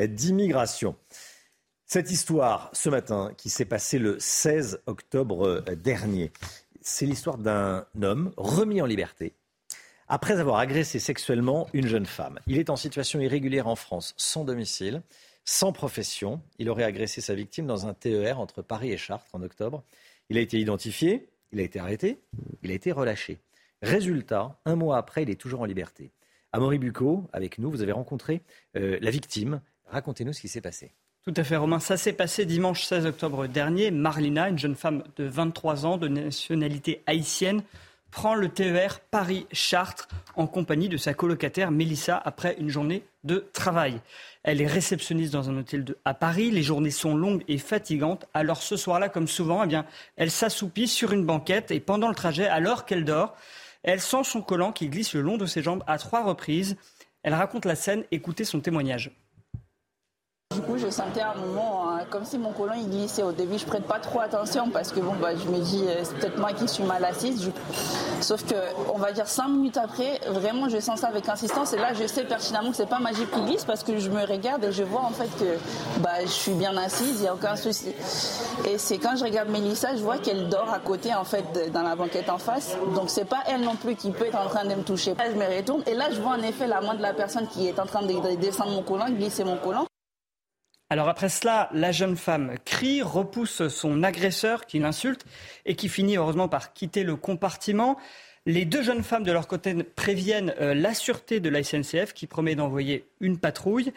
euh, 0.00 0.08
d'immigration. 0.08 0.96
Cette 1.86 2.10
histoire, 2.10 2.70
ce 2.72 2.88
matin, 2.88 3.30
qui 3.36 3.50
s'est 3.50 3.66
passée 3.66 4.00
le 4.00 4.18
16 4.18 4.80
octobre 4.86 5.62
dernier, 5.76 6.32
c'est 6.80 7.06
l'histoire 7.06 7.38
d'un 7.38 7.86
homme 8.00 8.32
remis 8.36 8.82
en 8.82 8.86
liberté 8.86 9.34
après 10.12 10.40
avoir 10.40 10.58
agressé 10.58 10.98
sexuellement 10.98 11.70
une 11.72 11.86
jeune 11.86 12.04
femme. 12.04 12.38
Il 12.46 12.58
est 12.58 12.68
en 12.68 12.76
situation 12.76 13.18
irrégulière 13.18 13.66
en 13.66 13.76
France, 13.76 14.12
sans 14.18 14.44
domicile, 14.44 15.00
sans 15.46 15.72
profession. 15.72 16.42
Il 16.58 16.68
aurait 16.68 16.84
agressé 16.84 17.22
sa 17.22 17.34
victime 17.34 17.66
dans 17.66 17.86
un 17.86 17.94
TER 17.94 18.38
entre 18.38 18.60
Paris 18.60 18.92
et 18.92 18.98
Chartres 18.98 19.30
en 19.32 19.40
octobre. 19.40 19.82
Il 20.28 20.36
a 20.36 20.42
été 20.42 20.60
identifié, 20.60 21.30
il 21.50 21.60
a 21.60 21.62
été 21.62 21.80
arrêté, 21.80 22.18
il 22.62 22.70
a 22.70 22.74
été 22.74 22.92
relâché. 22.92 23.38
Résultat, 23.80 24.58
un 24.66 24.76
mois 24.76 24.98
après, 24.98 25.22
il 25.22 25.30
est 25.30 25.40
toujours 25.40 25.62
en 25.62 25.64
liberté. 25.64 26.10
Amaury 26.52 26.78
Bucco, 26.78 27.26
avec 27.32 27.56
nous, 27.56 27.70
vous 27.70 27.80
avez 27.80 27.92
rencontré 27.92 28.42
euh, 28.76 28.98
la 29.00 29.10
victime. 29.10 29.62
Racontez-nous 29.86 30.34
ce 30.34 30.42
qui 30.42 30.48
s'est 30.48 30.60
passé. 30.60 30.92
Tout 31.24 31.32
à 31.38 31.42
fait, 31.42 31.56
Romain. 31.56 31.80
Ça 31.80 31.96
s'est 31.96 32.12
passé 32.12 32.44
dimanche 32.44 32.84
16 32.84 33.06
octobre 33.06 33.46
dernier. 33.46 33.90
Marlina, 33.90 34.50
une 34.50 34.58
jeune 34.58 34.76
femme 34.76 35.04
de 35.16 35.24
23 35.24 35.86
ans, 35.86 35.96
de 35.96 36.08
nationalité 36.08 37.02
haïtienne, 37.06 37.62
prend 38.12 38.34
le 38.34 38.50
TER 38.50 39.00
Paris-Chartres 39.10 40.06
en 40.36 40.46
compagnie 40.46 40.88
de 40.88 40.98
sa 40.98 41.14
colocataire 41.14 41.72
Mélissa 41.72 42.20
après 42.24 42.54
une 42.60 42.68
journée 42.68 43.04
de 43.24 43.48
travail. 43.52 44.00
Elle 44.44 44.60
est 44.60 44.66
réceptionniste 44.66 45.32
dans 45.32 45.50
un 45.50 45.56
hôtel 45.56 45.84
à 46.04 46.14
Paris. 46.14 46.50
Les 46.50 46.62
journées 46.62 46.90
sont 46.90 47.16
longues 47.16 47.42
et 47.48 47.58
fatigantes. 47.58 48.26
Alors 48.34 48.62
ce 48.62 48.76
soir-là, 48.76 49.08
comme 49.08 49.26
souvent, 49.26 49.64
eh 49.64 49.66
bien, 49.66 49.86
elle 50.16 50.30
s'assoupit 50.30 50.86
sur 50.86 51.12
une 51.12 51.24
banquette 51.24 51.70
et 51.70 51.80
pendant 51.80 52.08
le 52.08 52.14
trajet, 52.14 52.46
alors 52.46 52.84
qu'elle 52.84 53.04
dort, 53.04 53.34
elle 53.82 54.00
sent 54.00 54.24
son 54.24 54.42
collant 54.42 54.72
qui 54.72 54.88
glisse 54.88 55.14
le 55.14 55.22
long 55.22 55.38
de 55.38 55.46
ses 55.46 55.62
jambes 55.62 55.82
à 55.86 55.98
trois 55.98 56.22
reprises. 56.22 56.76
Elle 57.22 57.34
raconte 57.34 57.64
la 57.64 57.74
scène. 57.74 58.04
Écoutez 58.10 58.44
son 58.44 58.60
témoignage. 58.60 59.10
Du 60.54 60.60
coup, 60.60 60.76
je 60.76 60.90
sentais 60.90 61.22
un 61.22 61.34
moment 61.34 61.88
hein, 61.88 62.00
comme 62.10 62.24
si 62.24 62.36
mon 62.36 62.52
colon 62.52 62.74
il 62.76 62.88
glissait. 62.88 63.22
Au 63.22 63.32
début, 63.32 63.58
je 63.58 63.64
prête 63.64 63.84
pas 63.84 63.98
trop 63.98 64.20
attention 64.20 64.68
parce 64.70 64.92
que 64.92 65.00
bon, 65.00 65.14
bah, 65.20 65.30
je 65.36 65.48
me 65.48 65.58
dis 65.58 65.84
euh, 65.86 66.00
c'est 66.02 66.16
peut-être 66.16 66.38
moi 66.38 66.52
qui 66.52 66.68
suis 66.68 66.82
mal 66.84 67.04
assise. 67.04 67.50
Sauf 68.20 68.44
que, 68.44 68.54
on 68.94 68.98
va 68.98 69.12
dire 69.12 69.26
cinq 69.26 69.48
minutes 69.48 69.78
après, 69.78 70.20
vraiment, 70.28 70.68
je 70.68 70.78
sens 70.78 71.00
ça 71.00 71.08
avec 71.08 71.28
insistance. 71.28 71.72
Et 71.72 71.76
là, 71.76 71.92
je 71.94 72.06
sais 72.06 72.24
pertinemment 72.24 72.70
que 72.70 72.76
c'est 72.76 72.88
pas 72.88 72.98
magie 72.98 73.26
qui 73.26 73.40
glisse 73.40 73.64
parce 73.64 73.82
que 73.82 73.98
je 73.98 74.10
me 74.10 74.26
regarde 74.26 74.64
et 74.64 74.72
je 74.72 74.82
vois 74.82 75.02
en 75.02 75.10
fait 75.10 75.28
que 75.38 75.56
bah, 76.00 76.20
je 76.22 76.30
suis 76.30 76.52
bien 76.52 76.76
assise, 76.76 77.16
il 77.16 77.22
n'y 77.22 77.28
a 77.28 77.34
aucun 77.34 77.56
souci. 77.56 77.94
Et 78.68 78.78
c'est 78.78 78.98
quand 78.98 79.16
je 79.16 79.24
regarde 79.24 79.48
Mélissa, 79.48 79.96
je 79.96 80.02
vois 80.02 80.18
qu'elle 80.18 80.48
dort 80.48 80.70
à 80.72 80.78
côté 80.78 81.14
en 81.14 81.24
fait 81.24 81.70
dans 81.72 81.82
la 81.82 81.96
banquette 81.96 82.28
en 82.28 82.38
face. 82.38 82.76
Donc 82.94 83.08
c'est 83.08 83.24
pas 83.24 83.42
elle 83.46 83.62
non 83.62 83.76
plus 83.76 83.96
qui 83.96 84.10
peut 84.10 84.26
être 84.26 84.38
en 84.38 84.48
train 84.48 84.64
de 84.64 84.74
me 84.74 84.82
toucher. 84.82 85.14
je 85.18 85.38
me 85.38 85.56
retourne 85.56 85.82
et 85.86 85.94
là, 85.94 86.10
je 86.10 86.20
vois 86.20 86.32
en 86.32 86.42
effet 86.42 86.66
la 86.66 86.80
main 86.80 86.94
de 86.94 87.02
la 87.02 87.12
personne 87.14 87.46
qui 87.48 87.68
est 87.68 87.78
en 87.80 87.86
train 87.86 88.02
de 88.02 88.36
descendre 88.36 88.72
mon 88.72 88.82
colon, 88.82 89.06
glisser 89.10 89.44
mon 89.44 89.56
colon. 89.56 89.86
Alors 90.92 91.08
après 91.08 91.30
cela, 91.30 91.70
la 91.72 91.90
jeune 91.90 92.18
femme 92.18 92.56
crie, 92.66 93.00
repousse 93.00 93.66
son 93.68 94.02
agresseur 94.02 94.66
qui 94.66 94.78
l'insulte 94.78 95.24
et 95.64 95.74
qui 95.74 95.88
finit 95.88 96.18
heureusement 96.18 96.48
par 96.48 96.74
quitter 96.74 97.02
le 97.02 97.16
compartiment. 97.16 97.96
Les 98.44 98.66
deux 98.66 98.82
jeunes 98.82 99.02
femmes 99.02 99.22
de 99.22 99.32
leur 99.32 99.48
côté 99.48 99.72
préviennent 99.84 100.52
euh, 100.60 100.74
la 100.74 100.92
sûreté 100.92 101.40
de 101.40 101.48
la 101.48 101.62
SNCF 101.62 102.12
qui 102.12 102.26
promet 102.26 102.56
d'envoyer 102.56 103.06
une 103.20 103.38
patrouille 103.38 103.94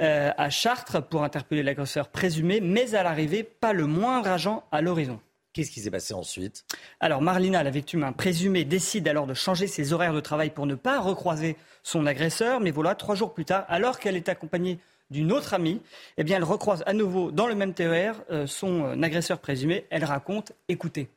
euh, 0.00 0.30
à 0.38 0.48
Chartres 0.48 1.02
pour 1.02 1.24
interpeller 1.24 1.64
l'agresseur 1.64 2.10
présumé, 2.10 2.60
mais 2.60 2.94
à 2.94 3.02
l'arrivée, 3.02 3.42
pas 3.42 3.72
le 3.72 3.86
moindre 3.86 4.28
agent 4.28 4.62
à 4.70 4.82
l'horizon. 4.82 5.18
Qu'est-ce 5.52 5.72
qui 5.72 5.80
s'est 5.80 5.90
passé 5.90 6.14
ensuite? 6.14 6.64
Alors 7.00 7.22
Marlina, 7.22 7.64
la 7.64 7.70
victime 7.70 8.04
un 8.04 8.12
présumé, 8.12 8.64
décide 8.64 9.08
alors 9.08 9.26
de 9.26 9.34
changer 9.34 9.66
ses 9.66 9.92
horaires 9.92 10.14
de 10.14 10.20
travail 10.20 10.50
pour 10.50 10.66
ne 10.66 10.76
pas 10.76 11.00
recroiser 11.00 11.56
son 11.82 12.06
agresseur. 12.06 12.60
Mais 12.60 12.70
voilà, 12.70 12.94
trois 12.94 13.16
jours 13.16 13.34
plus 13.34 13.46
tard, 13.46 13.64
alors 13.66 13.98
qu'elle 13.98 14.14
est 14.14 14.28
accompagnée 14.28 14.78
d'une 15.10 15.32
autre 15.32 15.54
amie, 15.54 15.80
eh 16.16 16.24
bien, 16.24 16.36
elle 16.36 16.44
recroise 16.44 16.82
à 16.86 16.92
nouveau 16.92 17.30
dans 17.30 17.46
le 17.46 17.54
même 17.54 17.74
TER 17.74 18.22
euh, 18.30 18.46
son 18.46 18.84
euh, 18.84 19.02
agresseur 19.02 19.38
présumé. 19.38 19.86
Elle 19.90 20.04
raconte, 20.04 20.52
écoutez. 20.68 21.08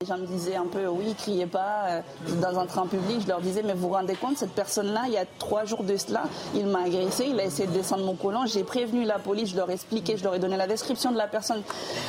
Les 0.00 0.06
gens 0.06 0.18
me 0.18 0.26
disaient 0.26 0.54
un 0.54 0.66
peu, 0.66 0.86
oui, 0.86 1.12
criez 1.18 1.46
pas 1.46 1.86
euh, 1.88 2.00
dans 2.40 2.56
un 2.60 2.66
train 2.66 2.86
public. 2.86 3.20
Je 3.22 3.26
leur 3.26 3.40
disais, 3.40 3.64
mais 3.64 3.72
vous 3.72 3.88
vous 3.88 3.94
rendez 3.94 4.14
compte, 4.14 4.38
cette 4.38 4.52
personne-là, 4.52 5.02
il 5.08 5.14
y 5.14 5.16
a 5.16 5.24
trois 5.40 5.64
jours 5.64 5.82
de 5.82 5.96
cela, 5.96 6.22
il 6.54 6.68
m'a 6.68 6.84
agressé, 6.84 7.26
il 7.28 7.40
a 7.40 7.44
essayé 7.44 7.66
de 7.66 7.72
descendre 7.72 8.04
mon 8.04 8.14
collant. 8.14 8.46
J'ai 8.46 8.62
prévenu 8.62 9.02
la 9.02 9.18
police, 9.18 9.50
je 9.50 9.56
leur 9.56 9.68
ai 9.70 9.72
expliqué, 9.72 10.16
je 10.16 10.22
leur 10.22 10.36
ai 10.36 10.38
donné 10.38 10.56
la 10.56 10.68
description 10.68 11.10
de 11.10 11.16
la 11.16 11.26
personne. 11.26 11.64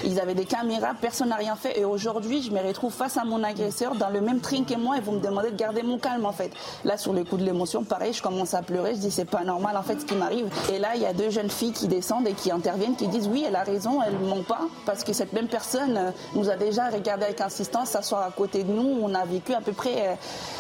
Ils 0.05 0.19
avaient 0.19 0.35
des 0.35 0.45
caméras, 0.45 0.93
personne 1.01 1.29
n'a 1.29 1.35
rien 1.35 1.55
fait. 1.55 1.79
Et 1.79 1.83
aujourd'hui, 1.83 2.43
je 2.43 2.51
me 2.51 2.59
retrouve 2.59 2.93
face 2.93 3.17
à 3.17 3.23
mon 3.23 3.43
agresseur 3.43 3.95
dans 3.95 4.11
le 4.11 4.21
même 4.21 4.39
train 4.39 4.63
que 4.65 4.75
moi 4.75 4.99
et 4.99 5.01
vous 5.01 5.13
me 5.13 5.19
demandez 5.19 5.49
de 5.49 5.57
garder 5.57 5.81
mon 5.81 5.97
calme, 5.97 6.27
en 6.27 6.31
fait. 6.31 6.51
Là, 6.85 6.95
sur 6.95 7.11
le 7.11 7.23
coup 7.23 7.37
de 7.37 7.43
l'émotion, 7.43 7.83
pareil, 7.83 8.13
je 8.13 8.21
commence 8.21 8.53
à 8.53 8.61
pleurer. 8.61 8.93
Je 8.93 8.99
dis, 8.99 9.09
c'est 9.09 9.25
pas 9.25 9.43
normal, 9.43 9.75
en 9.75 9.81
fait, 9.81 9.99
ce 9.99 10.05
qui 10.05 10.13
m'arrive. 10.13 10.47
Et 10.71 10.77
là, 10.77 10.89
il 10.93 11.01
y 11.01 11.07
a 11.07 11.13
deux 11.13 11.31
jeunes 11.31 11.49
filles 11.49 11.73
qui 11.73 11.87
descendent 11.87 12.27
et 12.27 12.33
qui 12.33 12.51
interviennent, 12.51 12.95
qui 12.95 13.07
disent, 13.07 13.27
oui, 13.27 13.45
elle 13.47 13.55
a 13.55 13.63
raison, 13.63 13.99
elle 14.03 14.13
ment 14.19 14.43
pas, 14.43 14.67
parce 14.85 15.03
que 15.03 15.11
cette 15.11 15.33
même 15.33 15.47
personne 15.47 15.97
euh, 15.97 16.11
nous 16.35 16.51
a 16.51 16.55
déjà 16.55 16.89
regardé 16.89 17.25
avec 17.25 17.41
insistance 17.41 17.78
s'asseoir 17.85 18.23
à 18.23 18.31
côté 18.31 18.63
de 18.63 18.71
nous, 18.71 18.99
on 19.01 19.13
a 19.13 19.25
vécu 19.25 19.53
à 19.53 19.61
peu 19.61 19.73
près 19.73 20.09
euh, 20.09 20.15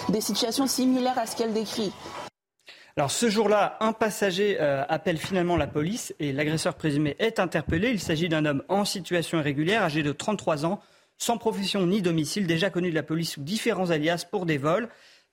des 0.09 0.21
situations 0.21 0.67
similaires 0.67 1.17
à 1.17 1.25
ce 1.25 1.35
qu'elle 1.35 1.53
décrit. 1.53 1.91
Alors 2.97 3.11
ce 3.11 3.29
jour-là, 3.29 3.77
un 3.79 3.93
passager 3.93 4.57
euh, 4.59 4.83
appelle 4.89 5.17
finalement 5.17 5.55
la 5.55 5.67
police 5.67 6.13
et 6.19 6.33
l'agresseur 6.33 6.75
présumé 6.75 7.15
est 7.19 7.39
interpellé. 7.39 7.91
Il 7.91 7.99
s'agit 7.99 8.27
d'un 8.27 8.45
homme 8.45 8.63
en 8.67 8.83
situation 8.83 9.39
irrégulière, 9.39 9.83
âgé 9.83 10.03
de 10.03 10.11
33 10.11 10.65
ans, 10.65 10.81
sans 11.17 11.37
profession 11.37 11.85
ni 11.85 12.01
domicile, 12.01 12.47
déjà 12.47 12.69
connu 12.69 12.89
de 12.89 12.95
la 12.95 13.03
police 13.03 13.33
sous 13.33 13.41
différents 13.41 13.89
alias 13.89 14.25
pour 14.29 14.45
des 14.45 14.57
vols. 14.57 14.89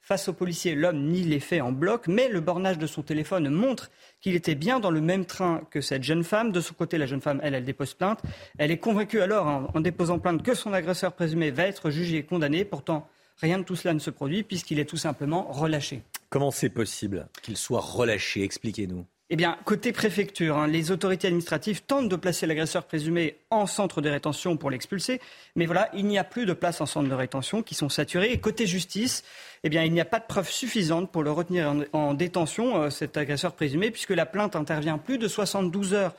Face 0.06 0.28
aux 0.28 0.32
policiers, 0.32 0.76
l'homme 0.76 1.02
nie 1.08 1.24
les 1.24 1.40
faits 1.40 1.60
en 1.60 1.72
bloc, 1.72 2.06
mais 2.06 2.28
le 2.28 2.38
bornage 2.38 2.78
de 2.78 2.86
son 2.86 3.02
téléphone 3.02 3.50
montre 3.50 3.90
qu'il 4.20 4.36
était 4.36 4.54
bien 4.54 4.78
dans 4.78 4.92
le 4.92 5.00
même 5.00 5.24
train 5.24 5.62
que 5.72 5.80
cette 5.80 6.04
jeune 6.04 6.22
femme. 6.22 6.52
De 6.52 6.60
son 6.60 6.74
côté, 6.74 6.96
la 6.96 7.06
jeune 7.06 7.20
femme, 7.20 7.40
elle, 7.42 7.54
elle 7.56 7.64
dépose 7.64 7.94
plainte. 7.94 8.22
Elle 8.56 8.70
est 8.70 8.78
convaincue 8.78 9.20
alors, 9.20 9.68
en, 9.74 9.80
déposant 9.80 10.20
plainte, 10.20 10.44
que 10.44 10.54
son 10.54 10.72
agresseur 10.72 11.12
présumé 11.12 11.50
va 11.50 11.64
être 11.64 11.90
jugé 11.90 12.18
et 12.18 12.22
condamné. 12.22 12.64
Pourtant, 12.64 13.08
rien 13.38 13.58
de 13.58 13.64
tout 13.64 13.74
cela 13.74 13.94
ne 13.94 13.98
se 13.98 14.10
produit 14.10 14.44
puisqu'il 14.44 14.78
est 14.78 14.84
tout 14.84 14.96
simplement 14.96 15.50
relâché. 15.50 16.02
Comment 16.28 16.52
c'est 16.52 16.70
possible 16.70 17.26
qu'il 17.42 17.56
soit 17.56 17.80
relâché? 17.80 18.44
Expliquez-nous. 18.44 19.04
Eh 19.28 19.34
bien, 19.34 19.58
côté 19.64 19.90
préfecture, 19.90 20.56
hein, 20.56 20.68
les 20.68 20.92
autorités 20.92 21.26
administratives 21.26 21.82
tentent 21.82 22.08
de 22.08 22.14
placer 22.14 22.46
l'agresseur 22.46 22.84
présumé 22.84 23.38
en 23.50 23.66
centre 23.66 24.00
de 24.00 24.08
rétention 24.08 24.56
pour 24.56 24.70
l'expulser. 24.70 25.20
Mais 25.56 25.66
voilà, 25.66 25.90
il 25.94 26.06
n'y 26.06 26.16
a 26.16 26.22
plus 26.22 26.46
de 26.46 26.52
places 26.52 26.80
en 26.80 26.86
centre 26.86 27.08
de 27.08 27.14
rétention 27.14 27.64
qui 27.64 27.74
sont 27.74 27.88
saturées. 27.88 28.30
Et 28.30 28.38
côté 28.38 28.68
justice, 28.68 29.24
eh 29.64 29.68
bien, 29.68 29.82
il 29.82 29.92
n'y 29.92 30.00
a 30.00 30.04
pas 30.04 30.20
de 30.20 30.26
preuves 30.26 30.48
suffisantes 30.48 31.10
pour 31.10 31.24
le 31.24 31.32
retenir 31.32 31.74
en, 31.92 32.14
détention, 32.14 32.82
euh, 32.82 32.90
cet 32.90 33.16
agresseur 33.16 33.54
présumé, 33.54 33.90
puisque 33.90 34.10
la 34.10 34.26
plainte 34.26 34.54
intervient 34.54 34.96
plus 34.96 35.18
de 35.18 35.26
72 35.26 35.94
heures 35.94 36.14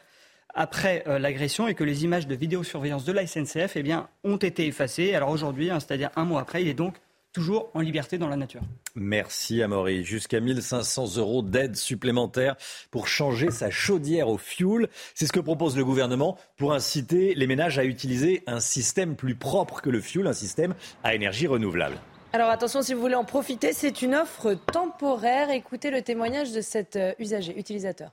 après 0.54 1.04
euh, 1.08 1.18
l'agression 1.18 1.70
et 1.70 1.76
que 1.76 1.86
les 1.86 2.04
images 2.04 2.28
de 2.28 2.36
vidéosurveillance 2.36 3.06
de 3.06 3.14
la 3.14 3.26
SNCF 3.26 3.78
eh 3.78 3.84
bien, 3.84 4.10
ont 4.26 4.36
été 4.36 4.68
effacées. 4.68 5.16
Alors 5.16 5.30
aujourd'hui, 5.30 5.70
hein, 5.70 5.80
c'est-à-dire 5.80 6.10
un 6.18 6.26
mois 6.26 6.42
après, 6.42 6.62
il 6.62 6.68
est 6.68 6.74
donc 6.74 6.96
toujours 7.38 7.70
en 7.76 7.82
liberté 7.82 8.18
dans 8.18 8.30
la 8.30 8.36
nature. 8.36 8.62
Merci 8.96 9.62
Amaury. 9.62 10.04
Jusqu'à 10.04 10.40
1500 10.40 11.18
euros 11.18 11.44
d'aide 11.44 11.76
supplémentaire 11.76 12.56
pour 12.90 13.08
changer 13.08 13.52
sa 13.52 13.70
chaudière 13.70 14.28
au 14.28 14.40
fioul. 14.40 14.90
C'est 15.14 15.28
ce 15.28 15.32
que 15.32 15.40
propose 15.40 15.78
le 15.78 15.86
gouvernement 15.86 16.40
pour 16.58 16.74
inciter 16.74 17.36
les 17.36 17.46
ménages 17.46 17.78
à 17.78 17.84
utiliser 17.84 18.42
un 18.48 18.60
système 18.60 19.16
plus 19.16 19.36
propre 19.36 19.82
que 19.82 19.92
le 19.92 20.02
fioul, 20.02 20.26
un 20.26 20.34
système 20.34 20.74
à 21.04 21.14
énergie 21.14 21.46
renouvelable. 21.46 22.00
Alors 22.34 22.50
attention, 22.50 22.82
si 22.82 22.96
vous 22.96 23.02
voulez 23.02 23.14
en 23.14 23.24
profiter, 23.24 23.72
c'est 23.72 24.02
une 24.02 24.16
offre 24.16 24.56
temporaire. 24.74 25.52
Écoutez 25.52 25.92
le 25.92 26.02
témoignage 26.02 26.54
de 26.54 26.62
cet 26.62 26.96
euh, 26.96 27.14
usager, 27.20 27.56
utilisateur. 27.56 28.10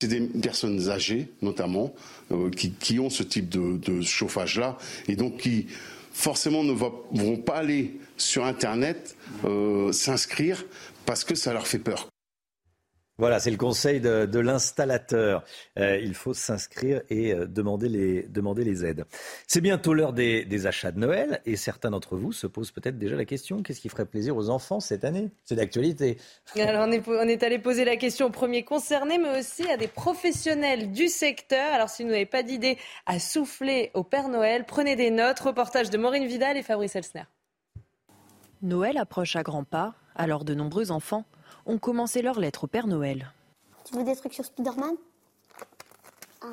C'est 0.00 0.06
des 0.06 0.20
personnes 0.20 0.88
âgées, 0.88 1.32
notamment, 1.42 1.94
euh, 2.30 2.48
qui, 2.50 3.00
ont 3.00 3.10
ce 3.10 3.24
type 3.24 3.48
de, 3.48 3.76
de 3.78 4.02
chauffage-là, 4.02 4.78
et 5.08 5.16
donc 5.16 5.38
qui 5.38 5.66
forcément 6.14 6.62
ne 6.64 6.72
vont 6.72 7.36
pas 7.36 7.56
aller 7.56 7.98
sur 8.16 8.44
Internet 8.46 9.16
euh, 9.44 9.92
s'inscrire 9.92 10.64
parce 11.04 11.24
que 11.24 11.34
ça 11.34 11.52
leur 11.52 11.66
fait 11.66 11.78
peur. 11.78 12.08
Voilà, 13.16 13.38
c'est 13.38 13.52
le 13.52 13.56
conseil 13.56 14.00
de, 14.00 14.38
l'installateur. 14.40 15.44
Euh, 15.78 15.98
il 16.02 16.14
faut 16.14 16.34
s'inscrire 16.34 17.00
et 17.08 17.32
euh, 17.32 17.46
demander, 17.46 17.88
les, 17.88 18.22
demander 18.24 18.64
les 18.64 18.84
aides. 18.84 19.04
C'est 19.46 19.60
bientôt 19.60 19.94
l'heure 19.94 20.12
des, 20.12 20.66
achats 20.66 20.90
de 20.90 20.98
Noël 20.98 21.40
et 21.46 21.54
certains 21.56 21.90
d'entre 21.90 22.16
vous 22.16 22.32
se 22.32 22.48
posent 22.48 22.72
peut-être 22.72 22.98
déjà 22.98 23.14
la 23.14 23.24
question 23.24 23.62
qu'est-ce 23.62 23.80
qui 23.80 23.88
ferait 23.88 24.06
plaisir 24.06 24.36
aux 24.36 24.50
enfants 24.50 24.80
cette 24.80 25.04
année? 25.04 25.30
C'est 25.44 25.54
d'actualité. 25.54 26.18
Alors, 26.56 26.88
on 26.88 26.90
est, 26.90 27.06
on 27.06 27.28
est 27.28 27.44
allé 27.44 27.60
poser 27.60 27.84
la 27.84 27.96
question 27.96 28.26
aux 28.26 28.30
premiers 28.30 28.64
concernés, 28.64 29.18
mais 29.18 29.38
aussi 29.38 29.68
à 29.70 29.76
des 29.76 29.88
professionnels 29.88 30.90
du 30.90 31.06
secteur. 31.06 31.72
Alors, 31.72 31.90
si 31.90 32.02
vous 32.02 32.10
n'avez 32.10 32.26
pas 32.26 32.42
d'idée 32.42 32.78
à 33.06 33.20
souffler 33.20 33.92
au 33.94 34.02
Père 34.02 34.28
Noël, 34.28 34.64
prenez 34.66 34.96
des 34.96 35.10
notes. 35.10 35.38
Reportage 35.38 35.90
de 35.90 35.98
Maureen 35.98 36.26
Vidal 36.26 36.56
et 36.56 36.62
Fabrice 36.62 36.96
Elsner. 36.96 37.24
Noël 38.62 38.96
approche 38.98 39.36
à 39.36 39.42
grands 39.42 39.64
pas, 39.64 39.94
alors 40.16 40.44
de 40.44 40.54
nombreux 40.54 40.90
enfants 40.90 41.24
ont 41.66 41.78
commencé 41.78 42.22
leur 42.22 42.40
lettre 42.40 42.64
au 42.64 42.66
Père 42.66 42.86
Noël. 42.86 43.32
Tu 43.84 43.94
veux 43.96 44.04
des 44.04 44.16
trucs 44.16 44.34
sur 44.34 44.44
Spider-Man? 44.44 44.94
Ah, 46.40 46.48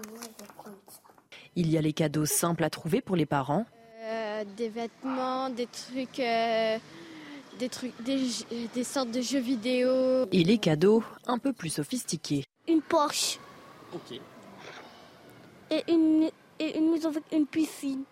Il 1.55 1.69
y 1.69 1.77
a 1.77 1.81
les 1.81 1.93
cadeaux 1.93 2.25
simples 2.25 2.63
à 2.63 2.69
trouver 2.69 3.01
pour 3.01 3.15
les 3.15 3.25
parents. 3.25 3.65
Euh, 4.01 4.43
des 4.57 4.69
vêtements, 4.69 5.49
des 5.49 5.67
trucs, 5.67 6.19
euh, 6.19 6.77
des 7.59 7.69
trucs, 7.69 7.93
des, 8.03 8.83
sortes 8.83 9.11
de 9.11 9.21
jeux 9.21 9.39
vidéo. 9.39 10.25
Et 10.31 10.43
les 10.43 10.57
cadeaux 10.57 11.03
un 11.27 11.37
peu 11.37 11.53
plus 11.53 11.69
sophistiqués. 11.69 12.43
Une 12.67 12.81
Porsche. 12.81 13.39
Ok. 13.93 14.19
Et 15.71 15.91
une, 15.91 16.29
et 16.59 16.77
une 16.77 16.91
maison 16.91 17.09
avec 17.09 17.23
une 17.31 17.45
piscine. 17.45 18.03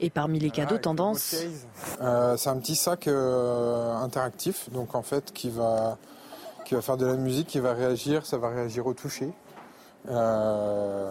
Et 0.00 0.10
parmi 0.10 0.38
les 0.38 0.50
cadeaux 0.50 0.78
tendance 0.78 1.34
euh, 2.00 2.36
C'est 2.36 2.50
un 2.50 2.58
petit 2.58 2.76
sac 2.76 3.08
interactif, 3.08 4.70
donc 4.70 4.94
en 4.94 5.02
fait 5.02 5.32
qui 5.32 5.50
va 5.50 5.98
qui 6.68 6.74
va 6.74 6.82
faire 6.82 6.98
de 6.98 7.06
la 7.06 7.16
musique, 7.16 7.46
qui 7.46 7.60
va 7.60 7.72
réagir, 7.72 8.26
ça 8.26 8.36
va 8.36 8.50
réagir 8.50 8.86
au 8.86 8.92
toucher. 8.92 9.32
Euh, 10.10 11.10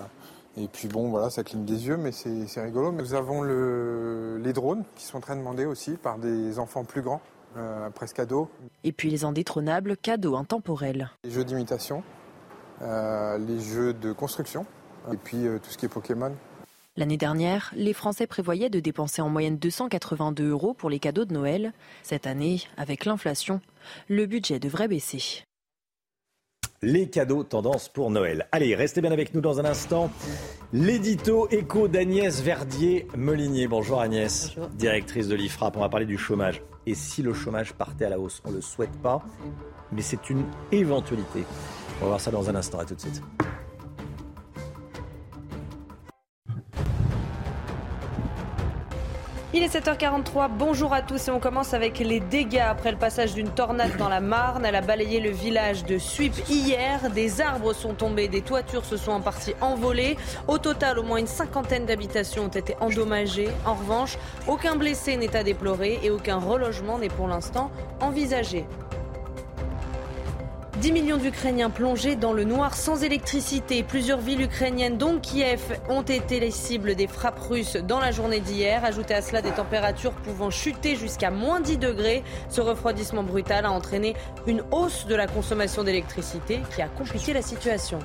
et 0.55 0.67
puis 0.67 0.87
bon, 0.87 1.09
voilà, 1.09 1.31
ça 1.31 1.43
cligne 1.43 1.65
des 1.65 1.87
yeux, 1.87 1.97
mais 1.97 2.11
c'est 2.11 2.61
rigolo. 2.61 2.91
Nous 2.91 3.15
avons 3.15 3.41
les 3.41 4.53
drones 4.53 4.83
qui 4.95 5.05
sont 5.05 5.19
très 5.19 5.35
demandés 5.35 5.65
aussi 5.65 5.93
par 5.93 6.19
des 6.19 6.59
enfants 6.59 6.83
plus 6.83 7.01
grands, 7.01 7.21
euh, 7.57 7.89
presque 7.89 8.19
ados. 8.19 8.47
Et 8.83 8.91
puis 8.91 9.09
les 9.09 9.25
indétrônables 9.25 9.97
cadeaux 9.97 10.35
intemporels. 10.35 11.09
Les 11.23 11.31
jeux 11.31 11.43
d'imitation, 11.43 12.03
euh, 12.83 13.39
les 13.39 13.59
jeux 13.59 13.93
de 13.93 14.11
construction, 14.11 14.63
et 15.11 15.17
puis 15.17 15.47
tout 15.63 15.71
ce 15.71 15.77
qui 15.77 15.87
est 15.87 15.89
Pokémon. 15.89 16.33
L'année 16.97 17.17
dernière, 17.17 17.71
les 17.75 17.93
Français 17.93 18.25
prévoyaient 18.25 18.71
de 18.71 18.79
dépenser 18.79 19.21
en 19.21 19.29
moyenne 19.29 19.59
282 19.59 20.49
euros 20.49 20.73
pour 20.73 20.89
les 20.89 20.97
cadeaux 20.97 21.25
de 21.25 21.33
Noël. 21.33 21.73
Cette 22.01 22.25
année, 22.25 22.63
avec 22.75 23.05
l'inflation, 23.05 23.61
le 24.07 24.25
budget 24.25 24.59
devrait 24.59 24.87
baisser. 24.87 25.43
Les 26.81 27.07
cadeaux 27.07 27.43
tendance 27.43 27.87
pour 27.87 28.09
Noël. 28.09 28.47
Allez, 28.51 28.73
restez 28.73 29.01
bien 29.01 29.11
avec 29.11 29.35
nous 29.35 29.41
dans 29.41 29.59
un 29.59 29.65
instant. 29.65 30.09
L'édito 30.73 31.47
écho 31.49 31.87
d'Agnès 31.87 32.41
Verdier-Molinier. 32.41 33.67
Bonjour 33.67 34.01
Agnès, 34.01 34.55
directrice 34.73 35.27
de 35.27 35.35
l'IFRAP. 35.35 35.77
On 35.77 35.81
va 35.81 35.89
parler 35.89 36.07
du 36.07 36.17
chômage. 36.17 36.63
Et 36.87 36.95
si 36.95 37.21
le 37.21 37.35
chômage 37.35 37.73
partait 37.73 38.05
à 38.05 38.09
la 38.09 38.19
hausse 38.19 38.41
On 38.43 38.49
ne 38.49 38.55
le 38.55 38.61
souhaite 38.61 38.97
pas, 39.03 39.23
mais 39.91 40.01
c'est 40.01 40.31
une 40.31 40.45
éventualité. 40.71 41.43
On 41.99 42.01
va 42.01 42.07
voir 42.07 42.21
ça 42.21 42.31
dans 42.31 42.49
un 42.49 42.55
instant. 42.55 42.79
À 42.79 42.85
tout 42.85 42.95
de 42.95 43.01
suite. 43.01 43.21
Il 49.57 49.63
est 49.63 49.75
7h43, 49.75 50.49
bonjour 50.55 50.93
à 50.93 51.01
tous 51.01 51.29
et 51.29 51.31
on 51.31 51.39
commence 51.39 51.73
avec 51.73 51.97
les 51.97 52.19
dégâts 52.19 52.59
après 52.59 52.91
le 52.91 52.97
passage 52.99 53.33
d'une 53.33 53.49
tornade 53.49 53.97
dans 53.97 54.07
la 54.07 54.21
Marne. 54.21 54.63
Elle 54.63 54.75
a 54.75 54.81
balayé 54.81 55.19
le 55.19 55.31
village 55.31 55.83
de 55.83 55.97
Suip 55.97 56.35
hier. 56.47 57.09
Des 57.09 57.41
arbres 57.41 57.73
sont 57.73 57.95
tombés, 57.95 58.27
des 58.27 58.43
toitures 58.43 58.85
se 58.85 58.97
sont 58.97 59.13
en 59.13 59.19
partie 59.19 59.55
envolées. 59.59 60.15
Au 60.47 60.59
total, 60.59 60.99
au 60.99 61.03
moins 61.03 61.17
une 61.17 61.25
cinquantaine 61.25 61.87
d'habitations 61.87 62.43
ont 62.43 62.49
été 62.49 62.75
endommagées. 62.81 63.49
En 63.65 63.73
revanche, 63.73 64.19
aucun 64.47 64.75
blessé 64.75 65.17
n'est 65.17 65.35
à 65.35 65.41
déplorer 65.41 66.01
et 66.03 66.11
aucun 66.11 66.37
relogement 66.37 66.99
n'est 66.99 67.09
pour 67.09 67.27
l'instant 67.27 67.71
envisagé. 67.99 68.63
10 70.77 70.91
millions 70.91 71.17
d'Ukrainiens 71.17 71.71
plongés 71.71 72.15
dans 72.15 72.33
le 72.33 72.43
noir 72.43 72.75
sans 72.75 73.03
électricité. 73.03 73.81
Plusieurs 73.81 74.19
villes 74.19 74.43
ukrainiennes, 74.43 74.97
dont 74.97 75.19
Kiev, 75.19 75.79
ont 75.89 76.03
été 76.03 76.39
les 76.39 76.51
cibles 76.51 76.93
des 76.93 77.07
frappes 77.07 77.39
russes 77.39 77.77
dans 77.77 77.99
la 77.99 78.11
journée 78.11 78.41
d'hier. 78.41 78.85
Ajoutez 78.85 79.15
à 79.15 79.23
cela 79.23 79.41
des 79.41 79.49
températures 79.49 80.11
pouvant 80.11 80.51
chuter 80.51 80.95
jusqu'à 80.95 81.31
moins 81.31 81.61
10 81.61 81.79
degrés. 81.79 82.23
Ce 82.49 82.61
refroidissement 82.61 83.23
brutal 83.23 83.65
a 83.65 83.71
entraîné 83.71 84.15
une 84.45 84.63
hausse 84.69 85.07
de 85.07 85.15
la 85.15 85.25
consommation 85.25 85.83
d'électricité 85.83 86.59
qui 86.75 86.83
a 86.83 86.87
compliqué 86.87 87.33
la 87.33 87.41
situation. 87.41 87.97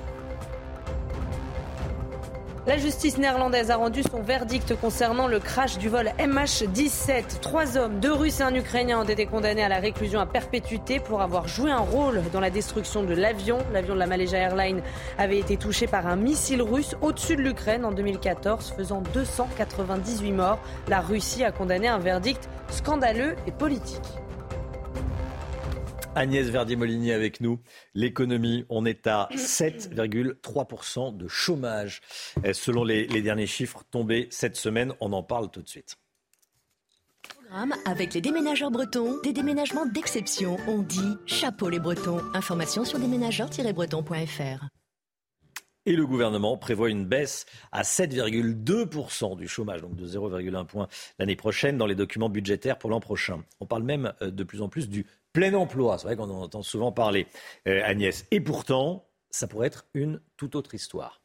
La 2.64 2.78
justice 2.78 3.18
néerlandaise 3.18 3.72
a 3.72 3.76
rendu 3.76 4.05
son 4.05 4.22
verdict 4.22 4.76
concernant 4.80 5.26
le 5.26 5.40
crash 5.40 5.78
du 5.78 5.89
vol 5.89 6.12
MH17. 6.20 7.40
Trois 7.40 7.76
hommes, 7.76 7.98
deux 7.98 8.12
Russes 8.12 8.39
et 8.39 8.44
un 8.44 8.55
Ukrainien 8.55 9.01
ont 9.01 9.05
été 9.05 9.26
condamnés 9.26 9.64
à 9.64 9.68
la 9.68 9.80
réclusion 9.80 10.20
à 10.20 10.26
perpétuité 10.26 11.01
pour 11.01 11.22
avoir 11.22 11.48
joué 11.48 11.72
un 11.72 11.80
rôle 11.80 12.22
dans 12.32 12.39
la 12.39 12.51
destruction 12.51 13.02
de 13.02 13.14
l'avion. 13.14 13.59
L'avion 13.72 13.94
de 13.94 13.98
la 13.98 14.06
Malaysia 14.06 14.39
Airlines 14.39 14.80
avait 15.18 15.40
été 15.40 15.56
touché 15.56 15.89
par 15.89 16.06
un 16.06 16.14
missile 16.14 16.62
russe 16.62 16.94
au-dessus 17.01 17.34
de 17.34 17.43
l'Ukraine 17.43 17.84
en 17.84 17.90
2014, 17.90 18.74
faisant 18.76 19.02
298 19.12 20.30
morts. 20.30 20.60
La 20.86 21.01
Russie 21.01 21.43
a 21.43 21.51
condamné 21.51 21.89
un 21.89 21.98
verdict 21.98 22.48
scandaleux 22.70 23.34
et 23.48 23.51
politique. 23.51 24.22
Agnès 26.14 26.48
Verdier-Molinier 26.48 27.12
avec 27.12 27.40
nous. 27.40 27.60
L'économie, 27.94 28.64
on 28.68 28.84
est 28.84 29.06
à 29.06 29.28
7,3% 29.34 31.16
de 31.16 31.28
chômage, 31.28 32.01
selon 32.52 32.84
les, 32.84 33.06
les 33.06 33.22
derniers 33.22 33.47
chiffres 33.47 33.82
tombés 33.90 34.28
cette 34.30 34.56
semaine. 34.56 34.93
On 35.01 35.12
en 35.12 35.22
parle 35.22 35.51
tout 35.51 35.62
de 35.62 35.68
suite 35.68 35.97
avec 37.84 38.14
les 38.14 38.20
déménageurs 38.20 38.70
bretons, 38.70 39.20
des 39.22 39.32
déménagements 39.32 39.86
d'exception. 39.86 40.56
On 40.66 40.78
dit 40.78 41.18
chapeau 41.26 41.68
les 41.68 41.78
bretons. 41.78 42.20
Information 42.34 42.84
sur 42.84 42.98
déménageurs-bretons.fr. 42.98 44.68
Et 45.84 45.97
le 45.97 46.06
gouvernement 46.06 46.56
prévoit 46.56 46.90
une 46.90 47.05
baisse 47.05 47.44
à 47.72 47.82
7,2% 47.82 49.36
du 49.36 49.48
chômage, 49.48 49.82
donc 49.82 49.97
de 49.97 50.06
0,1 50.06 50.64
point 50.64 50.86
l'année 51.18 51.34
prochaine 51.34 51.76
dans 51.76 51.86
les 51.86 51.97
documents 51.97 52.28
budgétaires 52.28 52.78
pour 52.78 52.89
l'an 52.89 53.01
prochain. 53.01 53.43
On 53.59 53.66
parle 53.66 53.82
même 53.82 54.12
euh, 54.22 54.30
de 54.30 54.44
plus 54.44 54.62
en 54.62 54.68
plus 54.68 54.89
du 54.89 55.06
plein 55.32 55.54
emploi. 55.54 55.98
C'est 55.98 56.06
vrai 56.06 56.16
qu'on 56.16 56.30
en 56.30 56.42
entend 56.42 56.62
souvent 56.62 56.92
parler, 56.92 57.26
euh, 57.66 57.80
Agnès. 57.84 58.26
Et 58.30 58.40
pourtant, 58.40 59.06
ça 59.30 59.46
pourrait 59.46 59.66
être 59.66 59.86
une 59.94 60.20
toute 60.36 60.54
autre 60.54 60.74
histoire. 60.74 61.20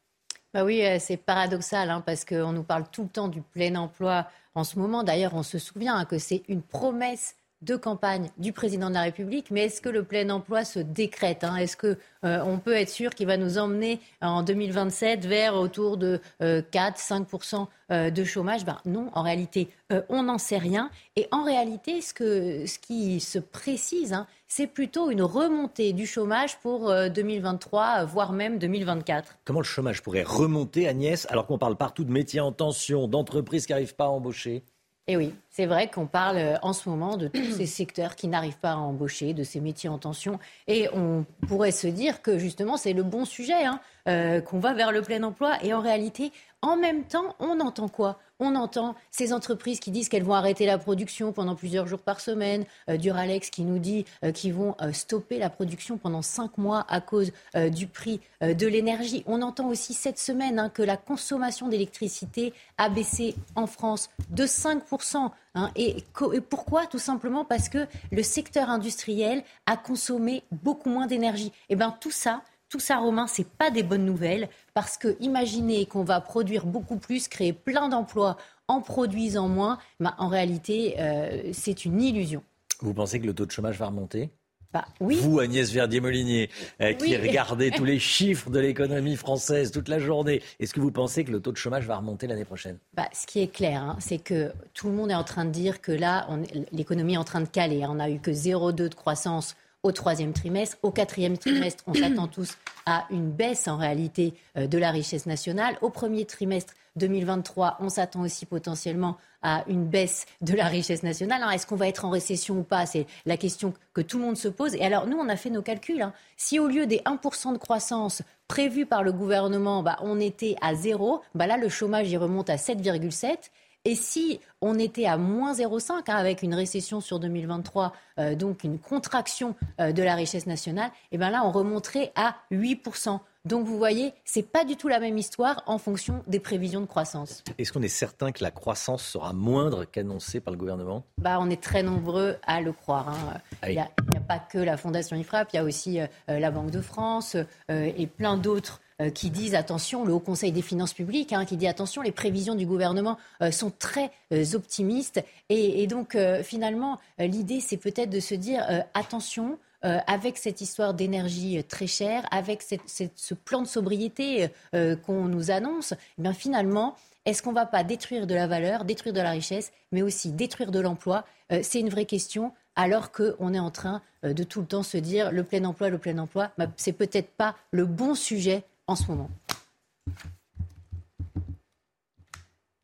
Bah 0.54 0.64
oui, 0.64 0.82
euh, 0.84 0.96
c'est 0.98 1.18
paradoxal 1.18 1.90
hein, 1.90 2.02
parce 2.04 2.24
qu'on 2.24 2.52
nous 2.52 2.62
parle 2.62 2.84
tout 2.90 3.02
le 3.02 3.08
temps 3.08 3.28
du 3.28 3.42
plein 3.42 3.74
emploi 3.76 4.26
en 4.54 4.64
ce 4.64 4.78
moment. 4.78 5.04
D'ailleurs, 5.04 5.34
on 5.34 5.42
se 5.42 5.58
souvient 5.58 5.96
hein, 5.96 6.04
que 6.04 6.18
c'est 6.18 6.42
une 6.48 6.62
promesse 6.62 7.36
de 7.62 7.74
campagne 7.74 8.30
du 8.38 8.52
président 8.52 8.88
de 8.88 8.94
la 8.94 9.02
République, 9.02 9.50
mais 9.50 9.64
est-ce 9.64 9.80
que 9.80 9.88
le 9.88 10.04
plein 10.04 10.30
emploi 10.30 10.64
se 10.64 10.78
décrète 10.78 11.42
hein? 11.42 11.56
Est-ce 11.56 11.76
qu'on 11.76 11.96
euh, 12.24 12.56
peut 12.58 12.74
être 12.74 12.88
sûr 12.88 13.10
qu'il 13.14 13.26
va 13.26 13.36
nous 13.36 13.58
emmener 13.58 14.00
en 14.20 14.42
2027 14.42 15.26
vers 15.26 15.54
autour 15.56 15.96
de 15.96 16.20
4-5% 16.40 17.66
euh, 17.90 18.10
de 18.10 18.24
chômage? 18.24 18.64
Ben, 18.64 18.78
Non, 18.84 19.10
en 19.12 19.22
réalité, 19.22 19.68
euh, 19.92 20.02
on 20.08 20.24
n'en 20.24 20.38
sait 20.38 20.58
rien. 20.58 20.90
Et 21.16 21.26
en 21.32 21.42
réalité, 21.42 22.00
ce, 22.00 22.14
que, 22.14 22.64
ce 22.66 22.78
qui 22.78 23.18
se 23.18 23.40
précise, 23.40 24.12
hein, 24.12 24.28
c'est 24.46 24.68
plutôt 24.68 25.10
une 25.10 25.22
remontée 25.22 25.92
du 25.92 26.06
chômage 26.06 26.58
pour 26.60 26.90
2023, 26.90 28.04
voire 28.04 28.32
même 28.32 28.58
2024. 28.58 29.36
Comment 29.44 29.60
le 29.60 29.64
chômage 29.64 30.02
pourrait 30.02 30.22
remonter, 30.22 30.88
Agnès, 30.88 31.26
alors 31.28 31.46
qu'on 31.46 31.58
parle 31.58 31.76
partout 31.76 32.04
de 32.04 32.12
métiers 32.12 32.40
en 32.40 32.52
tension, 32.52 33.08
d'entreprises 33.08 33.66
qui 33.66 33.72
n'arrivent 33.72 33.96
pas 33.96 34.06
à 34.06 34.08
embaucher? 34.08 34.62
Et 35.10 35.12
eh 35.12 35.16
oui, 35.16 35.34
c'est 35.48 35.64
vrai 35.64 35.88
qu'on 35.88 36.06
parle 36.06 36.36
euh, 36.36 36.56
en 36.60 36.74
ce 36.74 36.86
moment 36.86 37.16
de 37.16 37.28
tous 37.28 37.52
ces 37.56 37.64
secteurs 37.64 38.14
qui 38.14 38.28
n'arrivent 38.28 38.58
pas 38.58 38.72
à 38.72 38.76
embaucher, 38.76 39.32
de 39.32 39.42
ces 39.42 39.58
métiers 39.58 39.88
en 39.88 39.96
tension. 39.96 40.38
Et 40.66 40.86
on 40.92 41.24
pourrait 41.46 41.70
se 41.70 41.86
dire 41.86 42.20
que 42.20 42.36
justement, 42.36 42.76
c'est 42.76 42.92
le 42.92 43.02
bon 43.04 43.24
sujet, 43.24 43.64
hein, 43.64 43.80
euh, 44.06 44.42
qu'on 44.42 44.58
va 44.58 44.74
vers 44.74 44.92
le 44.92 45.00
plein 45.00 45.22
emploi. 45.22 45.56
Et 45.62 45.72
en 45.72 45.80
réalité, 45.80 46.30
en 46.62 46.76
même 46.76 47.04
temps, 47.04 47.36
on 47.38 47.60
entend 47.60 47.88
quoi? 47.88 48.18
On 48.40 48.54
entend 48.54 48.94
ces 49.10 49.32
entreprises 49.32 49.80
qui 49.80 49.90
disent 49.90 50.08
qu'elles 50.08 50.24
vont 50.24 50.34
arrêter 50.34 50.66
la 50.66 50.78
production 50.78 51.32
pendant 51.32 51.56
plusieurs 51.56 51.86
jours 51.86 52.00
par 52.00 52.20
semaine. 52.20 52.64
Euh, 52.88 52.96
Duralex 52.96 53.50
qui 53.50 53.62
nous 53.62 53.78
dit 53.78 54.04
euh, 54.24 54.30
qu'ils 54.30 54.54
vont 54.54 54.76
euh, 54.80 54.92
stopper 54.92 55.38
la 55.38 55.50
production 55.50 55.98
pendant 55.98 56.22
cinq 56.22 56.56
mois 56.58 56.84
à 56.88 57.00
cause 57.00 57.32
du 57.70 57.86
prix 57.86 58.20
de 58.40 58.66
l'énergie. 58.66 59.24
On 59.26 59.42
entend 59.42 59.68
aussi 59.68 59.94
cette 59.94 60.18
semaine 60.18 60.58
hein, 60.58 60.68
que 60.68 60.82
la 60.82 60.96
consommation 60.96 61.68
d'électricité 61.68 62.52
a 62.76 62.88
baissé 62.88 63.34
en 63.56 63.66
France 63.66 64.10
de 64.30 64.44
5%. 64.44 65.30
Hein. 65.54 65.70
et, 65.74 66.04
pourquoi? 66.48 66.86
Tout 66.86 66.98
simplement 66.98 67.44
parce 67.44 67.68
que 67.68 67.86
le 68.12 68.22
secteur 68.22 68.70
industriel 68.70 69.42
a 69.66 69.76
consommé 69.76 70.44
beaucoup 70.52 70.90
moins 70.90 71.06
d'énergie. 71.06 71.48
Et 71.68 71.70
eh 71.70 71.76
bien 71.76 71.96
tout 72.00 72.10
ça, 72.10 72.42
tout 72.68 72.80
ça, 72.80 72.98
Romain, 72.98 73.26
ce 73.26 73.40
n'est 73.40 73.48
pas 73.58 73.70
des 73.70 73.82
bonnes 73.82 74.04
nouvelles 74.04 74.48
parce 74.74 74.98
que 74.98 75.16
imaginez 75.20 75.86
qu'on 75.86 76.04
va 76.04 76.20
produire 76.20 76.66
beaucoup 76.66 76.96
plus, 76.96 77.28
créer 77.28 77.52
plein 77.52 77.88
d'emplois 77.88 78.36
en 78.68 78.80
produisant 78.80 79.48
moins, 79.48 79.78
bah, 80.00 80.14
en 80.18 80.28
réalité, 80.28 80.96
euh, 80.98 81.50
c'est 81.52 81.84
une 81.84 82.02
illusion. 82.02 82.42
Vous 82.80 82.92
pensez 82.92 83.20
que 83.20 83.26
le 83.26 83.34
taux 83.34 83.46
de 83.46 83.50
chômage 83.50 83.78
va 83.78 83.86
remonter? 83.86 84.30
Bah, 84.70 84.84
oui. 85.00 85.16
Vous, 85.16 85.40
Agnès 85.40 85.72
Verdier-Molinier, 85.72 86.50
euh, 86.82 86.92
qui 86.92 87.16
regardez 87.16 87.70
tous 87.70 87.86
les 87.86 87.98
chiffres 87.98 88.50
de 88.50 88.60
l'économie 88.60 89.16
française 89.16 89.70
toute 89.70 89.88
la 89.88 89.98
journée, 89.98 90.42
est-ce 90.60 90.74
que 90.74 90.80
vous 90.80 90.90
pensez 90.90 91.24
que 91.24 91.32
le 91.32 91.40
taux 91.40 91.52
de 91.52 91.56
chômage 91.56 91.86
va 91.86 91.96
remonter 91.96 92.26
l'année 92.26 92.44
prochaine? 92.44 92.76
Bah, 92.92 93.08
Ce 93.14 93.26
qui 93.26 93.40
est 93.40 93.50
clair, 93.50 93.82
hein, 93.82 93.96
c'est 93.98 94.18
que 94.18 94.52
tout 94.74 94.88
le 94.88 94.92
monde 94.92 95.10
est 95.10 95.14
en 95.14 95.24
train 95.24 95.46
de 95.46 95.50
dire 95.50 95.80
que 95.80 95.92
là, 95.92 96.28
l'économie 96.70 97.14
est 97.14 97.18
en 97.18 97.24
train 97.24 97.40
de 97.40 97.48
caler. 97.48 97.86
On 97.86 97.94
n'a 97.94 98.10
eu 98.10 98.18
que 98.18 98.30
0,2 98.30 98.74
de 98.74 98.94
croissance 98.94 99.56
au 99.88 99.92
troisième 99.92 100.34
trimestre. 100.34 100.76
Au 100.82 100.90
quatrième 100.90 101.38
trimestre, 101.38 101.82
on 101.86 101.94
s'attend 101.94 102.28
tous 102.28 102.58
à 102.84 103.06
une 103.10 103.30
baisse 103.30 103.66
en 103.68 103.78
réalité 103.78 104.34
euh, 104.56 104.66
de 104.66 104.76
la 104.76 104.90
richesse 104.90 105.24
nationale. 105.24 105.78
Au 105.80 105.88
premier 105.88 106.26
trimestre 106.26 106.74
2023, 106.96 107.78
on 107.80 107.88
s'attend 107.88 108.20
aussi 108.20 108.44
potentiellement 108.44 109.16
à 109.40 109.64
une 109.68 109.86
baisse 109.86 110.26
de 110.42 110.54
la 110.54 110.66
richesse 110.66 111.02
nationale. 111.02 111.42
Est-ce 111.54 111.66
qu'on 111.66 111.76
va 111.76 111.88
être 111.88 112.04
en 112.04 112.10
récession 112.10 112.58
ou 112.58 112.62
pas? 112.64 112.84
C'est 112.84 113.06
la 113.24 113.36
question 113.36 113.72
que 113.94 114.02
tout 114.02 114.18
le 114.18 114.24
monde 114.24 114.36
se 114.36 114.48
pose. 114.48 114.74
Et 114.74 114.84
alors, 114.84 115.06
nous, 115.06 115.16
on 115.16 115.28
a 115.28 115.36
fait 115.36 115.50
nos 115.50 115.62
calculs. 115.62 116.02
Hein. 116.02 116.12
Si 116.36 116.58
au 116.58 116.66
lieu 116.66 116.86
des 116.86 116.98
1% 116.98 117.52
de 117.54 117.58
croissance 117.58 118.22
prévus 118.46 118.84
par 118.84 119.02
le 119.02 119.12
gouvernement, 119.12 119.82
bah, 119.82 119.96
on 120.02 120.20
était 120.20 120.56
à 120.60 120.74
zéro, 120.74 121.22
bah 121.34 121.46
là, 121.46 121.56
le 121.56 121.68
chômage, 121.68 122.10
y 122.10 122.16
remonte 122.16 122.50
à 122.50 122.56
7,7. 122.56 123.50
Et 123.88 123.94
si 123.94 124.38
on 124.60 124.78
était 124.78 125.06
à 125.06 125.16
moins 125.16 125.54
0,5 125.54 125.92
hein, 125.92 126.02
avec 126.08 126.42
une 126.42 126.54
récession 126.54 127.00
sur 127.00 127.18
2023, 127.18 127.94
euh, 128.18 128.34
donc 128.34 128.62
une 128.62 128.78
contraction 128.78 129.54
euh, 129.80 129.92
de 129.92 130.02
la 130.02 130.14
richesse 130.14 130.46
nationale, 130.46 130.90
et 131.04 131.12
eh 131.12 131.18
bien 131.18 131.30
là, 131.30 131.40
on 131.42 131.50
remonterait 131.50 132.12
à 132.14 132.36
8%. 132.52 133.18
Donc 133.46 133.64
vous 133.64 133.78
voyez, 133.78 134.12
c'est 134.26 134.42
pas 134.42 134.66
du 134.66 134.76
tout 134.76 134.88
la 134.88 135.00
même 135.00 135.16
histoire 135.16 135.62
en 135.64 135.78
fonction 135.78 136.22
des 136.26 136.38
prévisions 136.38 136.82
de 136.82 136.86
croissance. 136.86 137.42
Est-ce 137.56 137.72
qu'on 137.72 137.80
est 137.80 137.88
certain 137.88 138.30
que 138.30 138.44
la 138.44 138.50
croissance 138.50 139.02
sera 139.04 139.32
moindre 139.32 139.86
qu'annoncée 139.86 140.40
par 140.40 140.52
le 140.52 140.58
gouvernement? 140.58 141.04
Bah, 141.16 141.38
On 141.40 141.48
est 141.48 141.62
très 141.62 141.82
nombreux 141.82 142.36
à 142.46 142.60
le 142.60 142.72
croire. 142.72 143.08
Hein. 143.08 143.40
Ah 143.62 143.70
il 143.70 143.76
n'y 143.76 143.80
a, 143.80 144.20
pas 144.20 144.38
que 144.38 144.58
la 144.58 144.76
Fondation 144.76 145.16
IFRAP, 145.16 145.48
il 145.54 145.56
y 145.56 145.60
a 145.60 145.64
aussi 145.64 145.98
euh, 145.98 146.06
la 146.26 146.50
Banque 146.50 146.72
de 146.72 146.82
France 146.82 147.38
et 147.70 148.06
plein 148.06 148.36
d'autres 148.36 148.82
qui 149.14 149.30
disent 149.30 149.54
attention, 149.54 150.04
le 150.04 150.12
Haut 150.12 150.20
Conseil 150.20 150.52
des 150.52 150.62
finances 150.62 150.92
publiques, 150.92 151.32
hein, 151.32 151.44
qui 151.44 151.56
dit 151.56 151.66
attention, 151.66 152.02
les 152.02 152.12
prévisions 152.12 152.54
du 152.54 152.66
gouvernement 152.66 153.16
euh, 153.42 153.50
sont 153.50 153.70
très 153.70 154.10
euh, 154.32 154.44
optimistes. 154.54 155.22
Et, 155.48 155.86
donc, 155.86 156.16
finalement, 156.42 156.98
l'idée, 157.18 157.60
c'est 157.60 157.76
peut-être 157.76 158.10
de 158.10 158.20
se 158.20 158.34
dire 158.34 158.64
attention. 158.94 159.58
avec 159.82 160.36
cette 160.36 160.60
histoire 160.60 160.92
d'énergie 160.92 161.62
très 161.64 161.86
chère, 161.86 162.26
avec 162.32 162.62
ce 162.62 163.34
plan 163.34 163.62
de 163.62 163.66
sobriété 163.66 164.48
qu'on 164.72 165.24
nous 165.26 165.50
annonce, 165.50 165.94
eh 166.18 166.22
bien 166.22 166.34
finalement, 166.34 166.96
est-ce 167.28 167.42
qu'on 167.42 167.50
ne 167.50 167.56
va 167.56 167.66
pas 167.66 167.84
détruire 167.84 168.26
de 168.26 168.34
la 168.34 168.46
valeur, 168.46 168.86
détruire 168.86 169.12
de 169.12 169.20
la 169.20 169.32
richesse, 169.32 169.70
mais 169.92 170.00
aussi 170.00 170.32
détruire 170.32 170.70
de 170.70 170.80
l'emploi? 170.80 171.26
Euh, 171.52 171.60
C'est 171.62 171.78
une 171.78 171.90
vraie 171.90 172.06
question 172.06 172.52
alors 172.74 173.12
qu'on 173.12 173.52
est 173.52 173.58
en 173.58 173.70
train 173.70 174.00
euh, 174.24 174.32
de 174.32 174.44
tout 174.44 174.60
le 174.60 174.66
temps 174.66 174.82
se 174.82 174.96
dire 174.96 175.30
le 175.30 175.44
plein 175.44 175.64
emploi, 175.64 175.90
le 175.90 175.98
plein 175.98 176.16
emploi, 176.16 176.50
bah, 176.56 176.68
c'est 176.78 176.94
peut-être 176.94 177.28
pas 177.28 177.54
le 177.70 177.84
bon 177.84 178.14
sujet 178.14 178.62
en 178.88 178.96
ce 178.96 179.06
moment. 179.06 179.30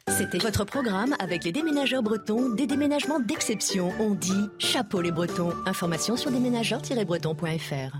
C'était 0.08 0.38
votre 0.38 0.64
programme 0.64 1.16
avec 1.18 1.42
les 1.42 1.50
déménageurs 1.50 2.02
bretons, 2.02 2.50
des 2.50 2.68
déménagements 2.68 3.18
d'exception. 3.18 3.90
On 3.98 4.14
dit 4.14 4.48
chapeau 4.58 5.00
les 5.00 5.10
bretons. 5.10 5.52
Information 5.66 6.16
sur 6.16 6.30
déménageurs-bretons.fr. 6.30 7.98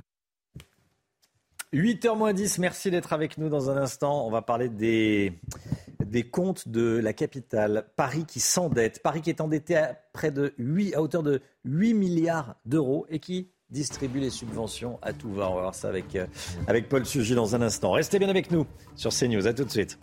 8h 1.72 2.16
moins 2.16 2.32
10, 2.32 2.59
merci 2.59 2.93
d'être 2.93 3.12
avec 3.12 3.36
nous 3.36 3.48
dans 3.48 3.68
un 3.68 3.76
instant. 3.76 4.24
On 4.24 4.31
va 4.31 4.43
parler 4.43 4.68
des, 4.68 5.40
des 6.05 6.22
comptes 6.22 6.68
de 6.68 7.01
la 7.02 7.12
capitale. 7.12 7.86
Paris 7.97 8.26
qui 8.26 8.39
s'endette. 8.39 9.02
Paris 9.02 9.22
qui 9.22 9.31
est 9.31 9.40
endetté 9.40 9.76
à, 9.76 9.98
près 10.12 10.31
de 10.31 10.55
8, 10.59 10.94
à 10.94 11.02
hauteur 11.02 11.24
de 11.24 11.43
8 11.64 11.94
milliards 11.94 12.55
d'euros 12.64 13.06
et 13.09 13.18
qui 13.18 13.51
distribue 13.74 14.20
les 14.20 14.30
subventions 14.30 14.98
à 15.02 15.12
tout 15.12 15.32
va. 15.34 15.51
On 15.51 15.56
va 15.56 15.62
voir 15.62 15.74
ça 15.74 15.88
avec, 15.88 16.16
euh, 16.16 16.26
avec 16.66 16.88
Paul 16.88 17.05
Sugy 17.05 17.34
dans 17.34 17.55
un 17.55 17.60
instant. 17.60 17.90
Restez 17.90 18.18
bien 18.18 18.30
avec 18.30 18.51
nous 18.51 18.66
sur 18.96 19.10
CNews. 19.10 19.46
À 19.46 19.52
tout 19.52 19.64
de 19.64 19.70
suite. 19.70 19.98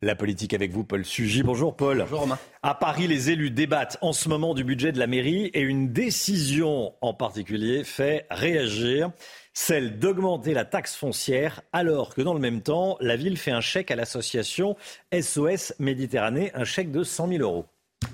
La 0.00 0.14
politique 0.14 0.54
avec 0.54 0.70
vous, 0.70 0.84
Paul 0.84 1.04
Sugy. 1.04 1.42
Bonjour 1.42 1.76
Paul. 1.76 1.98
Bonjour 1.98 2.20
Romain. 2.20 2.38
À 2.62 2.74
Paris, 2.74 3.08
les 3.08 3.30
élus 3.30 3.50
débattent 3.50 3.98
en 4.00 4.12
ce 4.12 4.28
moment 4.28 4.54
du 4.54 4.64
budget 4.64 4.92
de 4.92 4.98
la 4.98 5.08
mairie 5.08 5.46
et 5.54 5.60
une 5.60 5.92
décision 5.92 6.94
en 7.00 7.12
particulier 7.14 7.84
fait 7.84 8.24
réagir, 8.30 9.10
celle 9.52 9.98
d'augmenter 9.98 10.54
la 10.54 10.64
taxe 10.64 10.94
foncière 10.94 11.62
alors 11.72 12.14
que 12.14 12.22
dans 12.22 12.34
le 12.34 12.40
même 12.40 12.62
temps, 12.62 12.96
la 13.00 13.16
ville 13.16 13.36
fait 13.36 13.50
un 13.50 13.60
chèque 13.60 13.90
à 13.90 13.96
l'association 13.96 14.76
SOS 15.12 15.74
Méditerranée, 15.80 16.52
un 16.54 16.64
chèque 16.64 16.92
de 16.92 17.02
100 17.02 17.28
000 17.28 17.42
euros. 17.42 17.66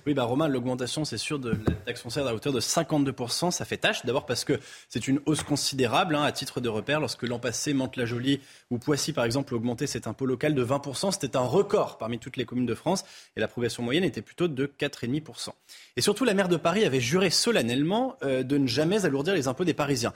Oui, 0.06 0.12
bah 0.12 0.24
Romain, 0.24 0.48
l'augmentation, 0.48 1.06
c'est 1.06 1.16
sûr, 1.16 1.38
de 1.38 1.50
la 1.50 1.74
taxe 1.86 2.02
foncière 2.02 2.26
à 2.26 2.34
hauteur 2.34 2.52
de 2.52 2.60
52%. 2.60 3.50
Ça 3.50 3.64
fait 3.64 3.78
tâche. 3.78 4.04
D'abord 4.04 4.26
parce 4.26 4.44
que 4.44 4.60
c'est 4.90 5.08
une 5.08 5.18
hausse 5.24 5.42
considérable, 5.42 6.14
hein, 6.14 6.22
à 6.22 6.30
titre 6.30 6.60
de 6.60 6.68
repère. 6.68 7.00
Lorsque 7.00 7.22
l'an 7.22 7.38
passé, 7.38 7.72
Mantes-la-Jolie 7.72 8.40
ou 8.70 8.78
Poissy, 8.78 9.14
par 9.14 9.24
exemple, 9.24 9.54
augmentaient 9.54 9.86
cet 9.86 10.06
impôt 10.06 10.26
local 10.26 10.54
de 10.54 10.62
20%, 10.62 11.12
c'était 11.12 11.36
un 11.36 11.40
record 11.40 11.96
parmi 11.96 12.18
toutes 12.18 12.36
les 12.36 12.44
communes 12.44 12.66
de 12.66 12.74
France. 12.74 13.04
Et 13.36 13.40
la 13.40 13.48
progression 13.48 13.82
moyenne 13.82 14.04
était 14.04 14.20
plutôt 14.20 14.46
de 14.46 14.66
4,5%. 14.66 15.50
Et 15.96 16.02
surtout, 16.02 16.24
la 16.24 16.34
maire 16.34 16.48
de 16.48 16.56
Paris 16.56 16.84
avait 16.84 17.00
juré 17.00 17.30
solennellement 17.30 18.16
euh, 18.22 18.42
de 18.42 18.58
ne 18.58 18.66
jamais 18.66 19.06
alourdir 19.06 19.32
les 19.32 19.48
impôts 19.48 19.64
des 19.64 19.74
Parisiens. 19.74 20.12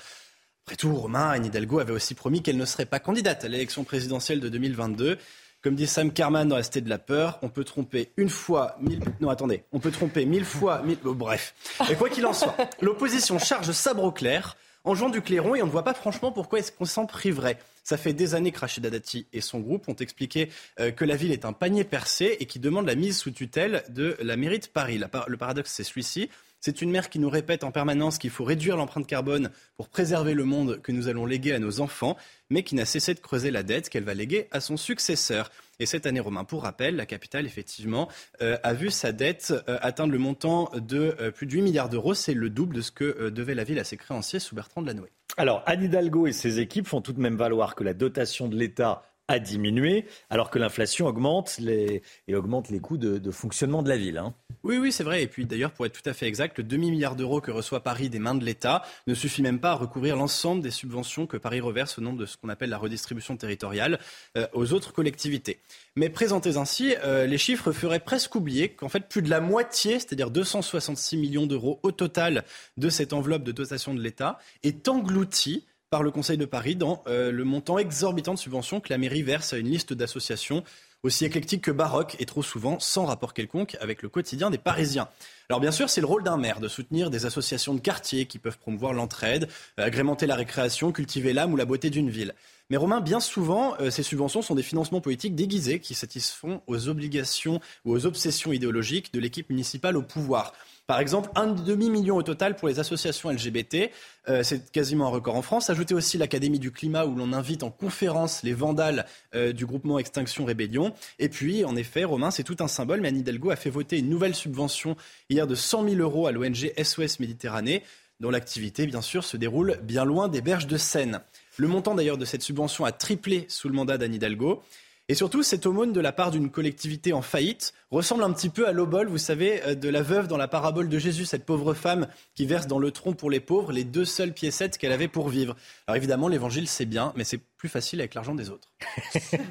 Après 0.67 0.77
tout, 0.77 0.95
Romain, 0.95 1.31
Anne 1.31 1.47
Hidalgo 1.47 1.79
avait 1.79 1.95
aussi 1.95 2.15
promis 2.15 2.43
qu'elle 2.43 2.59
ne 2.59 2.67
serait 2.67 2.85
pas 2.85 3.01
candidate 3.01 3.43
à 3.43 3.49
l'élection 3.49 3.85
présidentielle 3.85 4.41
de 4.41 4.51
2022. 4.51 5.17
Comme 5.61 5.75
dit 5.75 5.89
Sam 5.89 6.13
Kerman 6.13 6.47
dans 6.47 6.57
La 6.57 6.63
Cité 6.63 6.81
de 6.81 6.89
la 6.89 6.99
Peur, 6.99 7.39
on 7.43 7.49
peut 7.49 7.65
tromper 7.65 8.13
une 8.17 8.29
fois, 8.29 8.77
mille... 8.81 9.01
Non, 9.21 9.29
attendez, 9.29 9.65
on 9.73 9.81
peut 9.81 9.91
tromper 9.91 10.25
mille 10.25 10.45
fois, 10.45 10.83
mille... 10.83 10.99
Oh, 11.05 11.15
bref. 11.15 11.53
Et 11.91 11.97
quoi 11.97 12.09
qu'il 12.09 12.25
en 12.27 12.33
soit, 12.33 12.55
l'opposition 12.81 13.41
charge 13.41 13.73
sabre 13.73 14.05
au 14.05 14.13
clair 14.13 14.57
en 14.85 14.95
jouant 14.95 15.11
du 15.11 15.21
clairon 15.21 15.57
et 15.57 15.63
on 15.63 15.67
ne 15.67 15.71
voit 15.71 15.83
pas 15.83 15.95
franchement 15.95 16.31
pourquoi 16.31 16.61
est-ce 16.61 16.71
qu'on 16.71 16.85
s'en 16.85 17.07
priverait. 17.07 17.59
Ça 17.83 17.97
fait 17.97 18.13
des 18.13 18.35
années 18.35 18.53
que 18.53 18.61
Rachida 18.61 18.89
Dati 18.89 19.27
et 19.33 19.41
son 19.41 19.59
groupe 19.59 19.89
ont 19.89 19.95
expliqué 19.95 20.49
euh, 20.79 20.93
que 20.93 21.05
la 21.05 21.17
ville 21.17 21.33
est 21.33 21.45
un 21.45 21.53
panier 21.53 21.85
percé 21.85 22.37
et 22.39 22.47
qui 22.47 22.59
demande 22.59 22.87
la 22.87 22.95
mise 22.95 23.19
sous 23.19 23.31
tutelle 23.31 23.83
de 23.89 24.17
la 24.21 24.37
mairie 24.37 24.61
de 24.61 24.67
Paris. 24.67 25.01
Le 25.27 25.37
paradoxe, 25.37 25.73
c'est 25.73 25.85
celui-ci. 25.85 26.31
C'est 26.61 26.83
une 26.83 26.91
mère 26.91 27.09
qui 27.09 27.21
nous 27.21 27.31
répète 27.31 27.63
en 27.63 27.71
permanence 27.71 28.19
qu'il 28.19 28.31
faut 28.31 28.45
réduire 28.45 28.77
l'empreinte 28.77 29.07
carbone 29.07 29.51
pour 29.77 29.89
préserver 29.89 30.35
le 30.35 30.45
monde 30.45 30.81
que 30.83 30.91
nous 30.91 31.07
allons 31.07 31.25
léguer 31.25 31.53
à 31.53 31.61
nos 31.61 31.81
enfants, 31.81 32.17
mais 32.51 32.65
qui 32.65 32.75
n'a 32.75 32.85
cessé 32.85 33.15
de 33.15 33.21
creuser 33.21 33.53
la 33.53 33.63
dette 33.63 33.89
qu'elle 33.89 34.03
va 34.03 34.15
léguer 34.15 34.49
à 34.51 34.61
son 34.61 34.77
successeur. 34.77 35.53
Et 35.79 35.87
cette 35.87 36.07
année, 36.07 36.19
Romain, 36.19 36.43
pour 36.43 36.65
rappel, 36.65 36.97
la 36.97 37.07
capitale, 37.07 37.47
effectivement, 37.47 38.09
euh, 38.43 38.57
a 38.65 38.75
vu 38.75 38.91
sa 38.91 39.13
dette 39.13 39.55
euh, 39.69 39.79
atteindre 39.81 40.13
le 40.13 40.19
montant 40.19 40.71
de 40.75 41.15
euh, 41.21 41.31
plus 41.31 41.47
de 41.47 41.53
8 41.53 41.63
milliards 41.63 41.89
d'euros. 41.89 42.15
C'est 42.15 42.35
le 42.35 42.51
double 42.51 42.75
de 42.75 42.81
ce 42.81 42.91
que 42.91 43.31
devait 43.31 43.55
la 43.55 43.63
ville 43.63 43.79
à 43.79 43.85
ses 43.85 43.97
créanciers 43.97 44.41
sous 44.41 44.57
Bertrand 44.57 44.83
de 44.83 44.89
Delanoë. 44.89 45.11
Alors, 45.37 45.63
Anne 45.67 45.85
Hidalgo 45.85 46.27
et 46.27 46.33
ses 46.33 46.59
équipes 46.59 46.89
font 46.89 47.01
tout 47.01 47.13
de 47.13 47.21
même 47.21 47.37
valoir 47.37 47.77
que 47.77 47.85
la 47.85 47.95
dotation 47.95 48.49
de 48.49 48.57
l'État 48.57 49.08
a 49.29 49.39
diminué, 49.39 50.07
alors 50.31 50.51
que 50.51 50.59
l'inflation 50.59 51.07
augmente 51.07 51.59
les, 51.59 52.03
et 52.27 52.35
augmente 52.35 52.71
les 52.71 52.81
coûts 52.81 52.97
de, 52.97 53.31
fonctionnement 53.31 53.83
de 53.83 53.89
la 53.91 53.99
ville. 53.99 54.17
Hein. 54.17 54.35
Oui, 54.65 54.79
oui, 54.79 54.91
c'est 54.91 55.05
vrai. 55.05 55.23
Et 55.23 55.27
puis 55.27 55.45
d'ailleurs, 55.45 55.71
pour 55.71 55.85
être 55.85 56.01
tout 56.01 56.09
à 56.09 56.15
fait 56.15 56.27
exact, 56.27 56.57
le 56.57 56.65
demi-milliard 56.65 57.15
d'euros 57.15 57.43
que 57.43 57.51
reçoit 57.51 57.83
Paris 57.83 58.09
des 58.09 58.19
mains 58.19 58.35
de 58.35 58.45
l'État 58.45 58.83
ne 59.07 59.15
suffit 59.15 59.43
même 59.43 59.61
pas 59.61 59.73
à 59.73 59.75
recouvrir 59.75 60.17
l'ensemble 60.17 60.63
des 60.63 60.71
subventions 60.71 61.27
que 61.27 61.37
Paris 61.37 61.61
reverse 61.61 61.99
au 61.99 62.01
nom 62.01 62.15
de 62.15 62.25
ce 62.25 62.37
qu'on 62.39 62.49
appelle 62.49 62.71
la 62.71 62.79
redistribution 62.79 63.37
territoriale 63.37 63.99
euh, 64.37 64.47
aux 64.55 64.73
autres 64.73 64.93
collectivités. 64.93 65.61
Mais 65.95 66.09
présentés 66.09 66.57
ainsi, 66.57 66.95
euh, 67.05 67.27
les 67.27 67.39
chiffres 67.39 67.73
feraient 67.73 68.01
presque 68.01 68.35
oublier 68.35 68.71
qu'en 68.71 68.89
fait, 68.89 69.09
plus 69.09 69.23
de 69.23 69.29
la 69.29 69.41
moitié, 69.41 69.99
c'est-à-dire 69.99 70.31
266 70.31 71.19
millions 71.19 71.47
d'euros 71.47 71.81
au 71.83 71.93
total 71.93 72.45
de 72.79 72.89
cette 72.89 73.13
enveloppe 73.13 73.45
de 73.45 73.53
dotation 73.53 73.95
de 73.95 74.01
l'État, 74.01 74.39
est 74.63 74.89
engloutie 74.89 75.67
par 75.91 76.03
le 76.03 76.11
Conseil 76.11 76.37
de 76.37 76.45
Paris 76.45 76.77
dans 76.77 77.03
euh, 77.07 77.31
le 77.33 77.45
montant 77.45 77.79
exorbitant 77.79 78.35
de 78.35 78.39
subventions 78.39 78.81
que 78.81 78.91
la 78.91 78.99
mairie 78.99 79.23
verse 79.23 79.53
à 79.53 79.59
une 79.59 79.69
liste 79.69 79.93
d'associations 79.93 80.65
aussi 81.03 81.25
éclectiques 81.25 81.63
que 81.63 81.71
baroques 81.71 82.17
et 82.19 82.27
trop 82.27 82.43
souvent 82.43 82.81
sans 82.81 83.05
rapport 83.05 83.33
quelconque 83.33 83.77
avec 83.81 84.03
le 84.03 84.09
quotidien 84.09 84.51
des 84.51 84.59
Parisiens. 84.59 85.09
Alors 85.49 85.61
bien 85.61 85.71
sûr, 85.71 85.89
c'est 85.89 86.01
le 86.01 86.07
rôle 86.07 86.25
d'un 86.25 86.37
maire 86.37 86.61
de 86.61 86.69
soutenir 86.69 87.09
des 87.09 87.25
associations 87.25 87.75
de 87.75 87.81
quartier 87.81 88.27
qui 88.27 88.39
peuvent 88.39 88.59
promouvoir 88.59 88.93
l'entraide, 88.93 89.49
euh, 89.79 89.85
agrémenter 89.85 90.27
la 90.27 90.35
récréation, 90.35 90.93
cultiver 90.93 91.33
l'âme 91.33 91.53
ou 91.53 91.57
la 91.57 91.65
beauté 91.65 91.89
d'une 91.89 92.11
ville. 92.11 92.35
Mais 92.71 92.77
Romain, 92.77 93.01
bien 93.01 93.21
souvent, 93.21 93.75
euh, 93.81 93.91
ces 93.91 94.03
subventions 94.03 94.43
sont 94.43 94.55
des 94.55 94.63
financements 94.63 95.01
politiques 95.01 95.35
déguisés 95.35 95.81
qui 95.81 95.95
satisfont 95.95 96.61
aux 96.67 96.89
obligations 96.89 97.61
ou 97.85 97.93
aux 97.93 98.05
obsessions 98.05 98.53
idéologiques 98.53 99.13
de 99.13 99.21
l'équipe 99.21 99.49
municipale 99.49 99.97
au 99.97 100.03
pouvoir. 100.03 100.53
Par 100.89 101.01
exemple, 101.01 101.29
un 101.35 101.49
demi-million 101.49 102.17
au 102.17 102.23
total 102.23 102.57
pour 102.57 102.67
les 102.67 102.81
associations 102.81 103.29
LGBT. 103.29 103.91
Euh, 104.31 104.43
c'est 104.43 104.73
quasiment 104.73 105.09
un 105.09 105.11
record 105.11 105.37
en 105.37 105.43
France. 105.43 105.69
Ajoutez 105.69 105.93
aussi 105.93 106.17
l'Académie 106.17 106.59
du 106.59 106.73
climat 106.73 107.05
où 107.05 107.15
l'on 107.15 107.35
invite 107.35 107.63
en 107.63 107.71
conférence 107.71 108.43
les 108.43 108.55
vandales 108.55 109.05
euh, 109.35 109.53
du 109.53 109.67
groupement 109.67 109.99
Extinction 109.99 110.47
Rébellion. 110.47 110.95
Et 111.19 111.29
puis, 111.29 111.63
en 111.67 111.77
effet, 111.77 112.05
Romain, 112.05 112.31
c'est 112.31 112.43
tout 112.43 112.57
un 112.61 112.69
symbole. 112.69 113.03
Mais 113.03 113.09
Anne 113.09 113.19
Hidalgo 113.19 113.51
a 113.51 113.57
fait 113.57 113.69
voter 113.69 113.99
une 113.99 114.09
nouvelle 114.09 114.35
subvention 114.35 114.97
hier 115.29 115.47
de 115.47 115.55
100 115.55 115.91
000 115.91 115.97
euros 115.97 116.27
à 116.27 116.33
l'ONG 116.33 116.73
SOS 116.83 117.21
Méditerranée, 117.21 117.83
dont 118.21 118.31
l'activité, 118.31 118.87
bien 118.87 119.03
sûr, 119.03 119.25
se 119.25 119.37
déroule 119.37 119.79
bien 119.83 120.07
loin 120.07 120.29
des 120.29 120.41
berges 120.41 120.69
de 120.69 120.79
Seine. 120.79 121.21
Le 121.59 121.69
montant 121.69 121.97
d'ailleurs 121.97 122.17
de 122.17 122.25
cette 122.25 122.43
subvention 122.43 122.87
a 122.87 122.93
triplé 122.93 123.45
sous 123.51 123.69
le 123.69 123.75
mandat 123.75 123.99
d'Anne 123.99 124.15
Hidalgo. 124.15 124.63
Et 125.11 125.15
surtout, 125.15 125.43
cette 125.43 125.65
aumône 125.65 125.95
de 125.95 126.01
la 126.01 126.13
part 126.13 126.31
d'une 126.31 126.51
collectivité 126.51 127.15
en 127.15 127.23
faillite 127.23 127.73
ressemble 127.91 128.23
un 128.25 128.33
petit 128.33 128.51
peu 128.51 128.69
à 128.69 128.73
l'obol, 128.73 129.09
vous 129.09 129.17
savez, 129.17 129.63
euh, 129.65 129.75
de 129.75 129.89
la 129.89 130.03
veuve 130.03 130.29
dans 130.29 130.37
la 130.37 130.49
parabole 130.49 130.91
de 130.91 130.99
Jésus, 130.99 131.25
cette 131.25 131.47
pauvre 131.47 131.73
femme 131.73 132.09
qui 132.35 132.45
verse 132.45 132.67
dans 132.67 132.79
le 132.79 132.91
tronc 132.91 133.15
pour 133.15 133.31
les 133.31 133.41
pauvres 133.41 133.73
les 133.73 133.85
deux 133.85 134.05
seules 134.05 134.35
piécettes 134.35 134.77
qu'elle 134.77 134.93
avait 134.93 135.09
pour 135.09 135.31
vivre. 135.31 135.57
Alors 135.87 135.97
évidemment, 135.97 136.29
l'évangile, 136.29 136.69
c'est 136.69 136.85
bien, 136.85 137.15
mais 137.17 137.25
c'est 137.25 137.41
plus 137.59 137.69
facile 137.69 138.01
avec 138.01 138.15
l'argent 138.15 138.35
des 138.35 138.51
autres. 138.51 138.69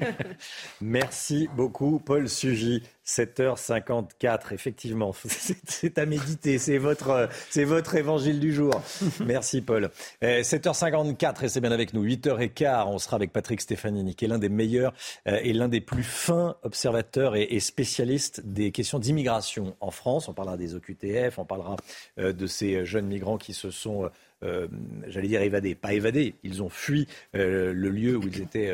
Merci 0.80 1.48
beaucoup, 1.54 2.00
Paul 2.00 2.28
Sugy. 2.28 2.82
7h54, 3.06 4.52
effectivement, 4.52 5.14
c'est 5.66 5.98
à 5.98 6.04
méditer, 6.04 6.58
c'est 6.58 6.76
votre, 6.76 7.30
votre 7.56 7.94
évangile 7.94 8.38
du 8.38 8.52
jour. 8.52 8.82
Merci 9.24 9.62
Paul. 9.62 9.90
7h54, 10.20 11.36
eh, 11.42 11.48
c'est 11.48 11.60
bien 11.62 11.72
avec 11.72 11.94
nous. 11.94 12.04
8h15, 12.04 12.84
on 12.86 12.98
sera 12.98 13.16
avec 13.16 13.32
Patrick 13.32 13.62
Stefanini, 13.62 14.14
qui 14.14 14.26
est 14.26 14.28
l'un 14.28 14.38
des 14.38 14.50
meilleurs 14.50 14.92
euh, 15.26 15.40
et 15.42 15.54
l'un 15.54 15.68
des 15.68 15.80
plus 15.80 16.02
fins 16.02 16.56
observateurs 16.64 17.34
et 17.34 17.60
spécialistes 17.60 18.42
des 18.44 18.72
questions 18.72 18.98
d'immigration 18.98 19.76
en 19.80 19.90
France. 19.90 20.28
On 20.28 20.34
parlera 20.34 20.56
des 20.56 20.74
OQTF, 20.74 21.38
on 21.38 21.44
parlera 21.44 21.76
euh, 22.18 22.32
de 22.32 22.46
ces 22.46 22.84
jeunes 22.84 23.06
migrants 23.06 23.38
qui 23.38 23.54
se 23.54 23.70
sont, 23.70 24.04
euh, 24.04 24.08
j'allais 24.42 25.28
dire, 25.28 25.42
évadés. 25.42 25.74
Pas 25.74 25.92
évadés, 25.92 26.34
ils 26.42 26.62
ont 26.62 26.68
fui 26.68 27.06
le 27.34 27.72
lieu 27.72 28.16
où 28.16 28.22
ils 28.22 28.40
étaient 28.40 28.72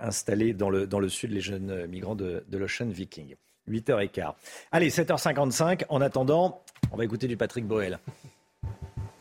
installés 0.00 0.52
dans 0.52 0.70
le, 0.70 0.86
dans 0.86 1.00
le 1.00 1.08
sud, 1.08 1.32
les 1.32 1.40
jeunes 1.40 1.86
migrants 1.86 2.14
de, 2.14 2.44
de 2.48 2.58
l'Ocean 2.58 2.86
Viking. 2.86 3.36
8h15. 3.68 4.32
Allez, 4.72 4.90
7h55. 4.90 5.84
En 5.88 6.00
attendant, 6.00 6.62
on 6.90 6.96
va 6.96 7.04
écouter 7.04 7.28
du 7.28 7.36
Patrick 7.36 7.66
Boel. 7.66 7.98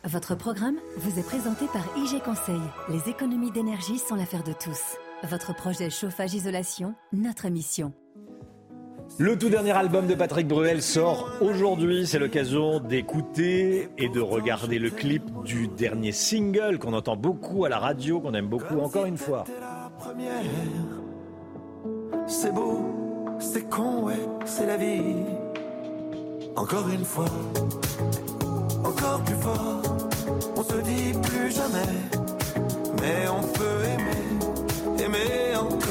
Votre 0.03 0.35
programme 0.35 0.77
vous 0.97 1.19
est 1.19 1.25
présenté 1.25 1.65
par 1.67 1.85
IG 1.95 2.21
Conseil. 2.23 2.61
Les 2.89 3.09
économies 3.09 3.51
d'énergie 3.51 3.99
sont 3.99 4.15
l'affaire 4.15 4.43
de 4.43 4.53
tous. 4.53 4.97
Votre 5.23 5.53
projet 5.53 5.91
chauffage-isolation, 5.91 6.95
notre 7.13 7.49
mission. 7.49 7.93
Le 9.17 9.37
tout 9.37 9.49
dernier 9.49 9.71
album 9.71 10.07
de 10.07 10.15
Patrick 10.15 10.47
Bruel 10.47 10.81
sort 10.81 11.29
aujourd'hui. 11.41 12.07
C'est 12.07 12.19
l'occasion 12.19 12.79
d'écouter 12.79 13.89
et 13.97 14.09
de 14.09 14.19
regarder 14.19 14.79
le 14.79 14.89
clip 14.89 15.23
du 15.43 15.67
dernier 15.67 16.11
single 16.11 16.79
qu'on 16.79 16.93
entend 16.93 17.15
beaucoup 17.15 17.65
à 17.65 17.69
la 17.69 17.79
radio, 17.79 18.19
qu'on 18.19 18.33
aime 18.33 18.47
beaucoup 18.47 18.79
encore 18.79 19.05
une 19.05 19.17
fois. 19.17 19.43
C'est 22.27 22.53
beau 22.53 23.01
c'est 23.41 23.67
con, 23.69 24.05
c'est 24.45 24.67
la 24.67 24.77
vie. 24.77 25.15
Encore 26.55 26.87
une 26.89 27.03
fois, 27.03 27.25
encore 28.83 29.21
plus 29.23 29.35
fort, 29.35 29.81
on 30.55 30.63
se 30.63 30.75
dit 30.81 31.13
plus 31.23 31.51
jamais, 31.51 31.93
mais 33.01 33.27
on 33.29 33.41
peut 33.41 33.83
aimer, 33.93 35.03
aimer 35.03 35.55
encore. 35.55 35.90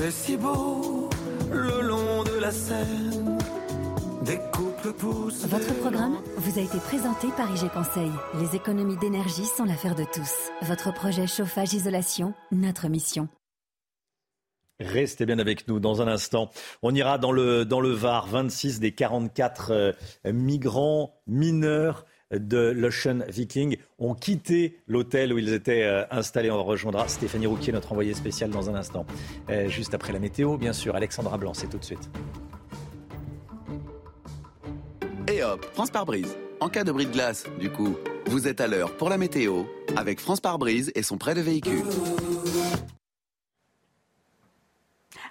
Il 0.00 0.04
fait 0.04 0.10
si 0.12 0.36
beau 0.38 1.10
le 1.52 1.82
long 1.82 2.24
de 2.24 2.40
la 2.40 2.50
Seine. 2.50 3.36
Des 4.22 4.38
couples 4.50 4.94
poussent. 4.94 5.44
Votre 5.44 5.74
programme 5.74 6.16
vous 6.38 6.58
a 6.58 6.62
été 6.62 6.78
présenté 6.78 7.28
par 7.36 7.50
IG 7.50 7.70
Conseil. 7.70 8.10
Les 8.40 8.56
économies 8.56 8.96
d'énergie 8.96 9.44
sont 9.44 9.64
l'affaire 9.64 9.94
de 9.94 10.04
tous. 10.04 10.32
Votre 10.62 10.94
projet 10.94 11.26
chauffage-isolation, 11.26 12.32
notre 12.50 12.88
mission. 12.88 13.28
Restez 14.80 15.26
bien 15.26 15.38
avec 15.38 15.68
nous 15.68 15.80
dans 15.80 16.00
un 16.00 16.08
instant. 16.08 16.48
On 16.80 16.94
ira 16.94 17.18
dans 17.18 17.32
le, 17.32 17.66
dans 17.66 17.82
le 17.82 17.90
Var, 17.90 18.26
26 18.26 18.80
des 18.80 18.92
44 18.92 19.70
euh, 19.70 19.92
migrants 20.32 21.20
mineurs 21.26 22.06
de 22.32 22.70
l'Ocean 22.70 23.20
Viking 23.28 23.76
ont 23.98 24.14
quitté 24.14 24.78
l'hôtel 24.86 25.32
où 25.32 25.38
ils 25.38 25.52
étaient 25.52 25.84
euh, 25.84 26.04
installés. 26.10 26.50
On 26.50 26.62
rejoindra 26.64 27.08
Stéphanie 27.08 27.46
Rouquier, 27.46 27.72
notre 27.72 27.92
envoyée 27.92 28.14
spéciale, 28.14 28.50
dans 28.50 28.70
un 28.70 28.74
instant. 28.74 29.06
Euh, 29.48 29.68
juste 29.68 29.94
après 29.94 30.12
la 30.12 30.18
météo, 30.18 30.56
bien 30.56 30.72
sûr. 30.72 30.94
Alexandra 30.94 31.38
Blanc, 31.38 31.54
c'est 31.54 31.68
tout 31.68 31.78
de 31.78 31.84
suite. 31.84 32.10
Et 35.32 35.42
hop, 35.42 35.64
France 35.72 35.90
par 35.90 36.06
brise. 36.06 36.36
En 36.60 36.68
cas 36.68 36.84
de 36.84 36.92
bris 36.92 37.06
de 37.06 37.12
glace, 37.12 37.44
du 37.58 37.70
coup, 37.70 37.96
vous 38.26 38.46
êtes 38.46 38.60
à 38.60 38.66
l'heure 38.66 38.96
pour 38.96 39.08
la 39.08 39.16
météo 39.16 39.64
avec 39.96 40.20
France 40.20 40.40
par 40.40 40.58
brise 40.58 40.92
et 40.94 41.02
son 41.02 41.18
prêt 41.18 41.34
de 41.34 41.40
véhicule. 41.40 41.82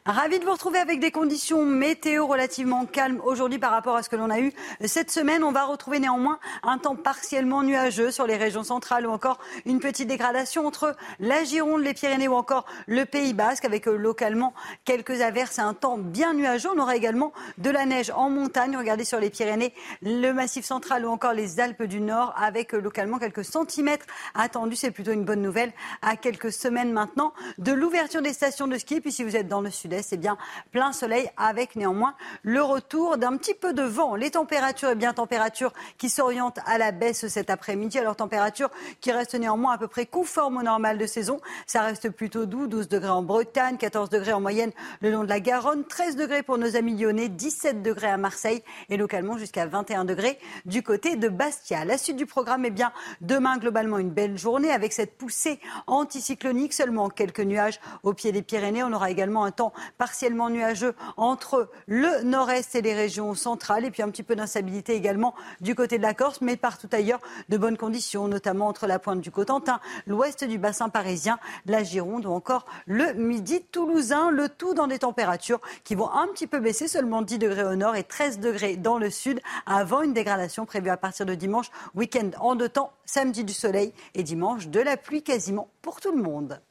Ravi 0.05 0.39
de 0.39 0.45
vous 0.45 0.53
retrouver 0.53 0.79
avec 0.79 1.01
des 1.01 1.11
conditions 1.11 1.65
météo 1.65 2.25
relativement 2.25 2.85
calmes 2.85 3.19
aujourd'hui 3.23 3.59
par 3.59 3.71
rapport 3.71 3.97
à 3.97 4.03
ce 4.03 4.09
que 4.09 4.15
l'on 4.15 4.29
a 4.29 4.39
eu 4.39 4.53
cette 4.85 5.11
semaine. 5.11 5.43
On 5.43 5.51
va 5.51 5.65
retrouver 5.65 5.99
néanmoins 5.99 6.39
un 6.63 6.77
temps 6.77 6.95
partiellement 6.95 7.63
nuageux 7.63 8.09
sur 8.09 8.25
les 8.25 8.37
régions 8.37 8.63
centrales 8.63 9.05
ou 9.05 9.11
encore 9.11 9.39
une 9.65 9.79
petite 9.79 10.07
dégradation 10.07 10.65
entre 10.65 10.95
la 11.19 11.43
Gironde, 11.43 11.81
les 11.81 11.93
Pyrénées 11.93 12.29
ou 12.29 12.33
encore 12.33 12.65
le 12.87 13.03
Pays 13.05 13.33
Basque 13.33 13.65
avec 13.65 13.87
euh, 13.87 13.97
localement 13.97 14.53
quelques 14.85 15.21
averses 15.21 15.59
et 15.59 15.61
un 15.61 15.73
temps 15.73 15.97
bien 15.97 16.33
nuageux. 16.33 16.69
On 16.73 16.79
aura 16.79 16.95
également 16.95 17.33
de 17.57 17.69
la 17.69 17.85
neige 17.85 18.11
en 18.15 18.29
montagne. 18.29 18.77
Regardez 18.77 19.03
sur 19.03 19.19
les 19.19 19.29
Pyrénées, 19.29 19.73
le 20.01 20.31
Massif 20.31 20.63
central 20.63 21.05
ou 21.05 21.09
encore 21.09 21.33
les 21.33 21.59
Alpes 21.59 21.83
du 21.83 21.99
Nord 21.99 22.33
avec 22.37 22.73
euh, 22.73 22.79
localement 22.79 23.19
quelques 23.19 23.43
centimètres 23.43 24.05
attendus. 24.33 24.77
C'est 24.77 24.91
plutôt 24.91 25.11
une 25.11 25.25
bonne 25.25 25.41
nouvelle 25.41 25.73
à 26.01 26.15
quelques 26.15 26.53
semaines 26.53 26.93
maintenant 26.93 27.33
de 27.57 27.73
l'ouverture 27.73 28.21
des 28.21 28.33
stations 28.33 28.67
de 28.67 28.77
ski. 28.77 29.01
Puis 29.01 29.11
si 29.11 29.25
vous 29.25 29.35
êtes 29.35 29.49
dans 29.49 29.61
le 29.61 29.69
sud-est, 29.89 30.15
bien 30.15 30.37
plein 30.71 30.91
soleil 30.91 31.29
avec 31.37 31.75
néanmoins 31.75 32.13
le 32.43 32.61
retour 32.61 33.17
d'un 33.17 33.37
petit 33.37 33.53
peu 33.53 33.73
de 33.73 33.83
vent. 33.83 34.15
Les 34.15 34.31
températures, 34.31 34.89
eh 34.91 34.95
bien 34.95 35.13
températures 35.13 35.73
qui 35.97 36.09
s'orientent 36.09 36.59
à 36.65 36.77
la 36.77 36.91
baisse 36.91 37.27
cet 37.27 37.49
après-midi. 37.49 37.97
Alors 37.99 38.15
température 38.15 38.69
qui 39.01 39.11
reste 39.11 39.35
néanmoins 39.35 39.73
à 39.73 39.77
peu 39.77 39.87
près 39.87 40.05
conforme 40.05 40.57
au 40.57 40.63
normal 40.63 40.97
de 40.97 41.05
saison. 41.05 41.39
Ça 41.65 41.81
reste 41.81 42.09
plutôt 42.09 42.45
doux, 42.45 42.67
12 42.67 42.87
degrés 42.87 43.09
en 43.09 43.23
Bretagne, 43.23 43.77
14 43.77 44.09
degrés 44.09 44.33
en 44.33 44.41
moyenne 44.41 44.71
le 45.01 45.11
long 45.11 45.23
de 45.23 45.29
la 45.29 45.39
Garonne, 45.39 45.83
13 45.85 46.15
degrés 46.15 46.43
pour 46.43 46.57
nos 46.57 46.75
amis 46.75 46.95
lyonnais, 46.95 47.29
17 47.29 47.81
degrés 47.81 48.09
à 48.09 48.17
Marseille 48.17 48.63
et 48.89 48.97
localement 48.97 49.37
jusqu'à 49.37 49.65
21 49.65 50.05
degrés 50.05 50.39
du 50.65 50.83
côté 50.83 51.15
de 51.15 51.29
Bastia. 51.29 51.85
La 51.85 51.97
suite 51.97 52.15
du 52.15 52.25
programme, 52.25 52.65
eh 52.65 52.69
bien 52.71 52.91
demain 53.21 53.57
globalement 53.57 53.97
une 53.97 54.11
belle 54.11 54.37
journée 54.37 54.71
avec 54.71 54.93
cette 54.93 55.17
poussée 55.17 55.59
anticyclonique, 55.87 56.73
seulement 56.73 57.09
quelques 57.09 57.39
nuages 57.39 57.79
au 58.03 58.13
pied 58.13 58.31
des 58.31 58.41
Pyrénées. 58.41 58.83
On 58.83 58.93
aura 58.93 59.09
également 59.09 59.43
un 59.43 59.51
temps 59.51 59.73
partiellement 59.97 60.49
nuageux 60.49 60.95
entre 61.17 61.69
le 61.87 62.23
nord-est 62.23 62.75
et 62.75 62.81
les 62.81 62.93
régions 62.93 63.33
centrales, 63.35 63.85
et 63.85 63.91
puis 63.91 64.03
un 64.03 64.09
petit 64.09 64.23
peu 64.23 64.35
d'instabilité 64.35 64.93
également 64.93 65.35
du 65.61 65.75
côté 65.75 65.97
de 65.97 66.03
la 66.03 66.13
Corse, 66.13 66.41
mais 66.41 66.57
partout 66.57 66.89
ailleurs 66.91 67.19
de 67.49 67.57
bonnes 67.57 67.77
conditions, 67.77 68.27
notamment 68.27 68.67
entre 68.67 68.87
la 68.87 68.99
pointe 68.99 69.21
du 69.21 69.31
Cotentin, 69.31 69.79
l'ouest 70.07 70.43
du 70.43 70.57
bassin 70.57 70.89
parisien, 70.89 71.39
la 71.65 71.83
Gironde 71.83 72.25
ou 72.25 72.31
encore 72.31 72.65
le 72.85 73.13
midi 73.13 73.61
toulousain, 73.61 74.31
le 74.31 74.49
tout 74.49 74.73
dans 74.73 74.87
des 74.87 74.99
températures 74.99 75.61
qui 75.83 75.95
vont 75.95 76.09
un 76.11 76.27
petit 76.27 76.47
peu 76.47 76.59
baisser, 76.59 76.87
seulement 76.87 77.21
10 77.21 77.39
degrés 77.39 77.63
au 77.63 77.75
nord 77.75 77.95
et 77.95 78.03
13 78.03 78.39
degrés 78.39 78.77
dans 78.77 78.97
le 78.97 79.09
sud, 79.09 79.39
avant 79.65 80.01
une 80.01 80.13
dégradation 80.13 80.65
prévue 80.65 80.89
à 80.89 80.97
partir 80.97 81.25
de 81.25 81.35
dimanche, 81.35 81.71
week-end 81.95 82.31
en 82.39 82.55
deux 82.55 82.69
temps, 82.69 82.91
samedi 83.05 83.43
du 83.43 83.53
soleil 83.53 83.93
et 84.15 84.23
dimanche 84.23 84.67
de 84.67 84.79
la 84.79 84.97
pluie 84.97 85.23
quasiment 85.23 85.69
pour 85.81 86.01
tout 86.01 86.11
le 86.11 86.21
monde. 86.21 86.61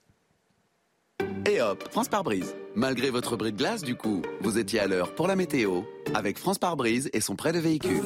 Et 1.51 1.63
hop, 1.63 1.83
France 1.91 2.09
par 2.09 2.25
brise. 2.25 2.55
Malgré 2.75 3.09
votre 3.09 3.37
bris 3.37 3.53
de 3.53 3.57
glace, 3.57 3.83
du 3.83 3.95
coup, 3.95 4.21
vous 4.43 4.59
étiez 4.59 4.81
à 4.81 4.87
l'heure 4.87 5.15
pour 5.15 5.27
la 5.27 5.35
météo 5.35 5.81
avec 6.15 6.39
France 6.39 6.59
par 6.59 6.77
brise 6.77 7.09
et 7.15 7.21
son 7.21 7.37
prêt 7.37 7.53
de 7.53 7.59
véhicule. 7.59 8.03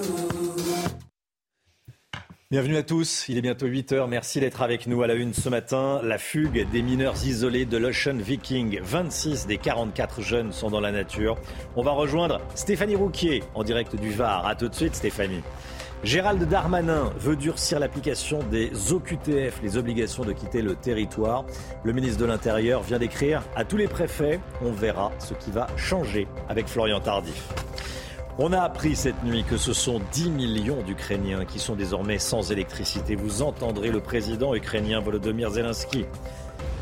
Bienvenue 2.53 2.77
à 2.77 2.83
tous, 2.83 3.25
il 3.29 3.39
est 3.39 3.43
bientôt 3.43 3.67
8 3.67 3.93
heures. 3.93 4.09
Merci 4.09 4.39
d'être 4.39 4.63
avec 4.63 4.87
nous 4.87 5.03
à 5.03 5.07
la 5.07 5.15
une 5.15 5.35
ce 5.35 5.49
matin. 5.49 6.01
La 6.05 6.19
fugue 6.19 6.69
des 6.71 6.83
mineurs 6.83 7.17
isolés 7.25 7.65
de 7.65 7.79
l'Ocean 7.79 8.17
Viking. 8.17 8.79
26 8.81 9.47
des 9.47 9.57
44 9.57 10.21
jeunes 10.21 10.53
sont 10.53 10.71
dans 10.71 10.81
la 10.81 10.93
nature. 10.93 11.37
On 11.77 11.83
va 11.83 11.93
rejoindre 11.93 12.41
Stéphanie 12.55 12.95
Rouquier 12.95 13.43
en 13.55 13.65
direct 13.65 13.97
du 13.97 14.11
Var. 14.11 14.47
A 14.47 14.55
tout 14.55 14.69
de 14.69 14.75
suite 14.75 14.95
Stéphanie. 14.95 15.43
Gérald 16.05 16.43
Darmanin 16.49 17.13
veut 17.17 17.37
durcir 17.37 17.79
l'application 17.79 18.41
des 18.51 18.93
OQTF, 18.93 19.63
les 19.63 19.77
obligations 19.77 20.25
de 20.25 20.33
quitter 20.33 20.61
le 20.61 20.75
territoire. 20.75 21.45
Le 21.85 21.93
ministre 21.93 22.19
de 22.19 22.25
l'Intérieur 22.25 22.83
vient 22.83 22.99
d'écrire 22.99 23.43
à 23.55 23.65
tous 23.65 23.77
les 23.77 23.87
préfets. 23.87 24.41
On 24.63 24.73
verra 24.73 25.13
ce 25.21 25.33
qui 25.35 25.53
va 25.53 25.69
changer 25.77 26.27
avec 26.49 26.67
Florian 26.67 26.99
Tardif. 26.99 27.47
On 28.41 28.53
a 28.53 28.63
appris 28.63 28.97
cette 28.97 29.23
nuit 29.23 29.45
que 29.45 29.57
ce 29.57 29.73
sont 29.73 30.01
10 30.11 30.31
millions 30.31 30.83
d'Ukrainiens 30.83 31.45
qui 31.45 31.61
sont 31.61 31.77
désormais 31.77 32.19
sans 32.19 32.51
électricité. 32.51 33.15
Vous 33.15 33.43
entendrez 33.43 33.91
le 33.91 34.01
président 34.01 34.57
ukrainien 34.57 34.99
Volodymyr 34.99 35.51
Zelensky. 35.51 36.05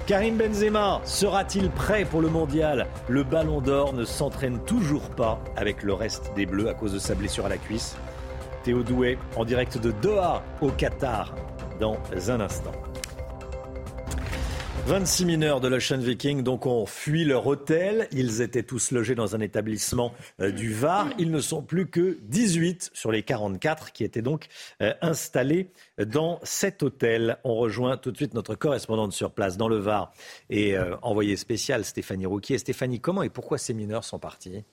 Karim 0.07 0.39
Benzema 0.39 1.03
sera-t-il 1.05 1.69
prêt 1.69 2.07
pour 2.07 2.23
le 2.23 2.29
mondial? 2.29 2.87
Le 3.07 3.23
ballon 3.23 3.61
d'or 3.61 3.93
ne 3.93 4.07
s'entraîne 4.07 4.61
toujours 4.65 5.11
pas 5.11 5.39
avec 5.57 5.83
le 5.83 5.93
reste 5.93 6.33
des 6.35 6.47
Bleus 6.47 6.71
à 6.71 6.75
cause 6.75 6.95
de 6.95 6.99
sa 6.99 7.15
blessure 7.15 7.45
à 7.45 7.51
la 7.51 7.59
cuisse. 7.59 7.97
Théo 8.62 8.85
en 9.37 9.45
direct 9.45 9.78
de 9.78 9.91
Doha 9.91 10.43
au 10.61 10.70
Qatar 10.70 11.35
dans 11.81 11.97
un 12.28 12.41
instant. 12.41 12.73
26 14.87 15.24
mineurs 15.24 15.61
de 15.61 15.69
l'Ocean 15.69 15.99
Viking 15.99 16.43
donc 16.43 16.66
ont 16.66 16.85
fui 16.85 17.24
leur 17.24 17.47
hôtel. 17.47 18.09
Ils 18.11 18.41
étaient 18.41 18.62
tous 18.65 18.91
logés 18.91 19.15
dans 19.15 19.37
un 19.37 19.41
établissement 19.41 20.12
euh, 20.41 20.51
du 20.51 20.73
Var. 20.73 21.11
Ils 21.19 21.31
ne 21.31 21.41
sont 21.41 21.62
plus 21.62 21.89
que 21.89 22.19
18 22.23 22.91
sur 22.93 23.12
les 23.12 23.23
44 23.23 23.93
qui 23.93 24.03
étaient 24.03 24.20
donc 24.20 24.49
euh, 24.82 24.93
installés 25.01 25.70
dans 25.99 26.41
cet 26.43 26.82
hôtel. 26.82 27.39
On 27.45 27.55
rejoint 27.55 27.99
tout 27.99 28.11
de 28.11 28.16
suite 28.16 28.35
notre 28.35 28.57
correspondante 28.57 29.12
sur 29.12 29.31
place 29.31 29.57
dans 29.57 29.69
le 29.69 29.77
Var 29.77 30.12
et 30.49 30.77
euh, 30.77 30.97
envoyé 31.03 31.37
spécial 31.37 31.85
Stéphanie 31.85 32.27
Rouquier. 32.27 32.59
Stéphanie, 32.59 33.01
comment 33.01 33.23
et 33.23 33.31
pourquoi 33.31 33.59
ces 33.59 33.74
mineurs 33.74 34.03
sont 34.03 34.19
partis? 34.19 34.65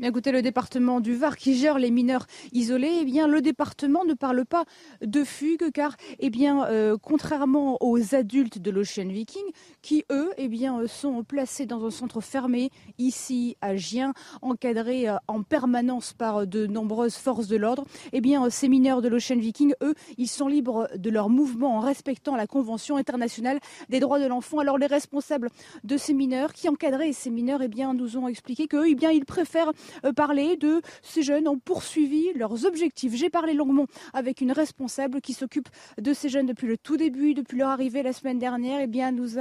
Écoutez, 0.00 0.32
le 0.32 0.42
département 0.42 1.00
du 1.00 1.14
Var 1.14 1.36
qui 1.36 1.54
gère 1.54 1.78
les 1.78 1.90
mineurs 1.90 2.26
isolés, 2.52 2.98
eh 3.00 3.04
bien, 3.04 3.26
le 3.26 3.40
département 3.40 4.04
ne 4.04 4.14
parle 4.14 4.44
pas 4.44 4.64
de 5.00 5.24
fugue 5.24 5.70
car, 5.72 5.96
eh 6.18 6.30
bien, 6.30 6.66
euh, 6.66 6.96
contrairement 7.00 7.76
aux 7.80 8.14
adultes 8.14 8.58
de 8.58 8.70
l'Ocean 8.70 9.08
Viking, 9.08 9.42
qui 9.82 10.04
eux, 10.10 10.30
eh 10.36 10.48
bien, 10.48 10.78
euh, 10.80 10.86
sont 10.86 11.24
placés 11.24 11.66
dans 11.66 11.84
un 11.84 11.90
centre 11.90 12.20
fermé 12.20 12.70
ici 12.98 13.56
à 13.60 13.76
Gien, 13.76 14.12
encadré 14.40 15.08
euh, 15.08 15.16
en 15.28 15.42
permanence 15.42 16.12
par 16.12 16.46
de 16.46 16.66
nombreuses 16.66 17.16
forces 17.16 17.48
de 17.48 17.56
l'ordre, 17.56 17.84
eh 18.12 18.20
bien, 18.20 18.48
ces 18.50 18.68
mineurs 18.68 19.02
de 19.02 19.08
l'Ocean 19.08 19.38
Viking, 19.38 19.74
eux, 19.82 19.94
ils 20.18 20.28
sont 20.28 20.48
libres 20.48 20.88
de 20.96 21.10
leur 21.10 21.28
mouvement 21.28 21.76
en 21.76 21.80
respectant 21.80 22.36
la 22.36 22.46
Convention 22.46 22.96
internationale 22.96 23.60
des 23.88 24.00
droits 24.00 24.20
de 24.20 24.26
l'enfant. 24.26 24.58
Alors, 24.58 24.78
les 24.78 24.86
responsables 24.86 25.50
de 25.84 25.96
ces 25.96 26.14
mineurs 26.14 26.52
qui 26.52 26.68
encadraient 26.68 27.12
ces 27.12 27.30
mineurs, 27.30 27.62
eh 27.62 27.68
bien, 27.68 27.94
nous 27.94 28.16
ont 28.16 28.28
expliqué 28.28 28.66
qu'eux, 28.66 28.88
eh 28.88 28.94
bien, 28.94 29.10
ils 29.10 29.24
préfèrent 29.24 29.72
parler 30.16 30.56
de 30.56 30.80
ces 31.02 31.22
jeunes 31.22 31.48
ont 31.48 31.58
poursuivi 31.58 32.32
leurs 32.34 32.64
objectifs. 32.64 33.14
J'ai 33.14 33.30
parlé 33.30 33.54
longuement 33.54 33.86
avec 34.12 34.40
une 34.40 34.52
responsable 34.52 35.20
qui 35.20 35.32
s'occupe 35.32 35.68
de 36.00 36.12
ces 36.12 36.28
jeunes 36.28 36.46
depuis 36.46 36.66
le 36.66 36.76
tout 36.78 36.96
début, 36.96 37.34
depuis 37.34 37.58
leur 37.58 37.70
arrivée 37.70 38.02
la 38.02 38.12
semaine 38.12 38.38
dernière. 38.38 38.80
Eh 38.80 38.86
bien, 38.86 39.12
nous 39.12 39.32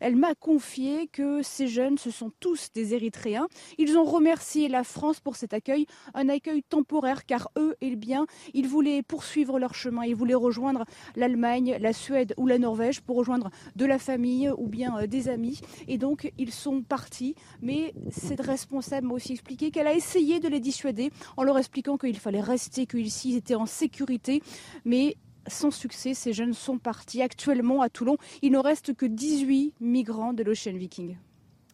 elle 0.00 0.16
m'a 0.16 0.34
confié 0.34 1.08
que 1.08 1.42
ces 1.42 1.68
jeunes, 1.68 1.98
ce 1.98 2.10
sont 2.10 2.30
tous 2.40 2.68
des 2.74 2.94
Érythréens. 2.94 3.48
Ils 3.78 3.96
ont 3.96 4.04
remercié 4.04 4.68
la 4.68 4.84
France 4.84 5.20
pour 5.20 5.36
cet 5.36 5.54
accueil, 5.54 5.86
un 6.14 6.28
accueil 6.28 6.62
temporaire, 6.62 7.26
car 7.26 7.50
eux, 7.58 7.74
eh 7.80 7.96
bien, 7.96 8.26
ils 8.54 8.68
voulaient 8.68 9.02
poursuivre 9.02 9.58
leur 9.58 9.74
chemin, 9.74 10.04
ils 10.04 10.14
voulaient 10.14 10.34
rejoindre 10.34 10.84
l'Allemagne, 11.16 11.76
la 11.80 11.92
Suède 11.92 12.34
ou 12.36 12.46
la 12.46 12.58
Norvège 12.58 13.00
pour 13.00 13.16
rejoindre 13.16 13.50
de 13.76 13.84
la 13.84 13.98
famille 13.98 14.50
ou 14.56 14.68
bien 14.68 14.98
euh, 14.98 15.06
des 15.06 15.28
amis. 15.28 15.60
Et 15.88 15.98
donc, 15.98 16.32
ils 16.38 16.52
sont 16.52 16.82
partis. 16.82 17.34
Mais 17.62 17.94
cette 18.10 18.40
responsable 18.40 19.08
m'a 19.08 19.14
aussi 19.14 19.32
expliqué 19.32 19.70
qu'elle 19.70 19.86
a 19.90 19.94
essayé 19.94 20.40
de 20.40 20.48
les 20.48 20.60
dissuader 20.60 21.10
en 21.36 21.42
leur 21.42 21.58
expliquant 21.58 21.96
qu'il 21.96 22.18
fallait 22.18 22.40
rester, 22.40 22.86
qu'ils 22.86 23.36
étaient 23.36 23.54
en 23.54 23.66
sécurité. 23.66 24.42
Mais 24.84 25.16
sans 25.46 25.70
succès, 25.70 26.14
ces 26.14 26.32
jeunes 26.32 26.54
sont 26.54 26.78
partis. 26.78 27.22
Actuellement, 27.22 27.82
à 27.82 27.88
Toulon, 27.88 28.16
il 28.42 28.52
ne 28.52 28.58
reste 28.58 28.94
que 28.94 29.06
18 29.06 29.74
migrants 29.80 30.32
de 30.32 30.42
l'Ocean 30.42 30.74
Viking. 30.74 31.16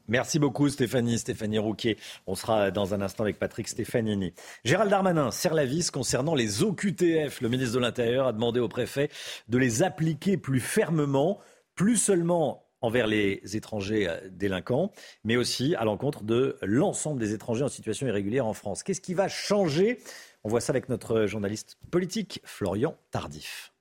Merci 0.09 0.39
beaucoup 0.39 0.69
Stéphanie, 0.69 1.19
Stéphanie 1.19 1.59
Rouquet. 1.59 1.97
On 2.29 2.37
sera 2.37 2.71
dans 2.71 2.95
un 2.95 3.03
instant 3.03 3.25
avec 3.25 3.41
Patrick 3.41 3.67
Stefanini. 3.67 4.33
Gérald 4.65 4.89
Darmanin 4.89 5.33
serre 5.33 5.55
la 5.55 5.65
vis 5.65 5.91
concernant 5.91 6.37
les 6.37 6.63
OQTF. 6.63 7.41
Le 7.41 7.49
ministre 7.49 7.75
de 7.75 7.81
l'Intérieur 7.81 8.29
a 8.29 8.33
demandé 8.33 8.61
au 8.61 8.69
préfet 8.69 9.11
de 9.49 9.59
les 9.59 9.83
appliquer 9.83 10.37
plus 10.37 10.61
fermement, 10.61 11.41
plus 11.75 11.97
seulement 11.97 12.66
envers 12.87 13.07
les 13.07 13.41
étrangers 13.55 14.09
euh, 14.09 14.19
délinquants, 14.31 14.93
mais 15.25 15.37
aussi 15.37 15.75
à 15.75 15.85
l'encontre 15.85 16.23
de 16.23 16.57
l'ensemble 16.63 17.21
des 17.21 17.35
étrangers 17.35 17.65
en 17.65 17.69
situation 17.69 18.07
irrégulière 18.07 18.47
en 18.47 18.55
France. 18.55 18.83
Qu'est-ce 18.83 19.01
qui 19.01 19.15
va 19.15 19.29
changer? 19.29 19.99
On 20.45 20.49
voit 20.49 20.61
ça 20.61 20.71
avec 20.71 20.89
notre 20.89 21.27
journaliste 21.27 21.77
politique, 21.91 22.41
Florian 22.45 22.97
Tardif. 23.11 23.76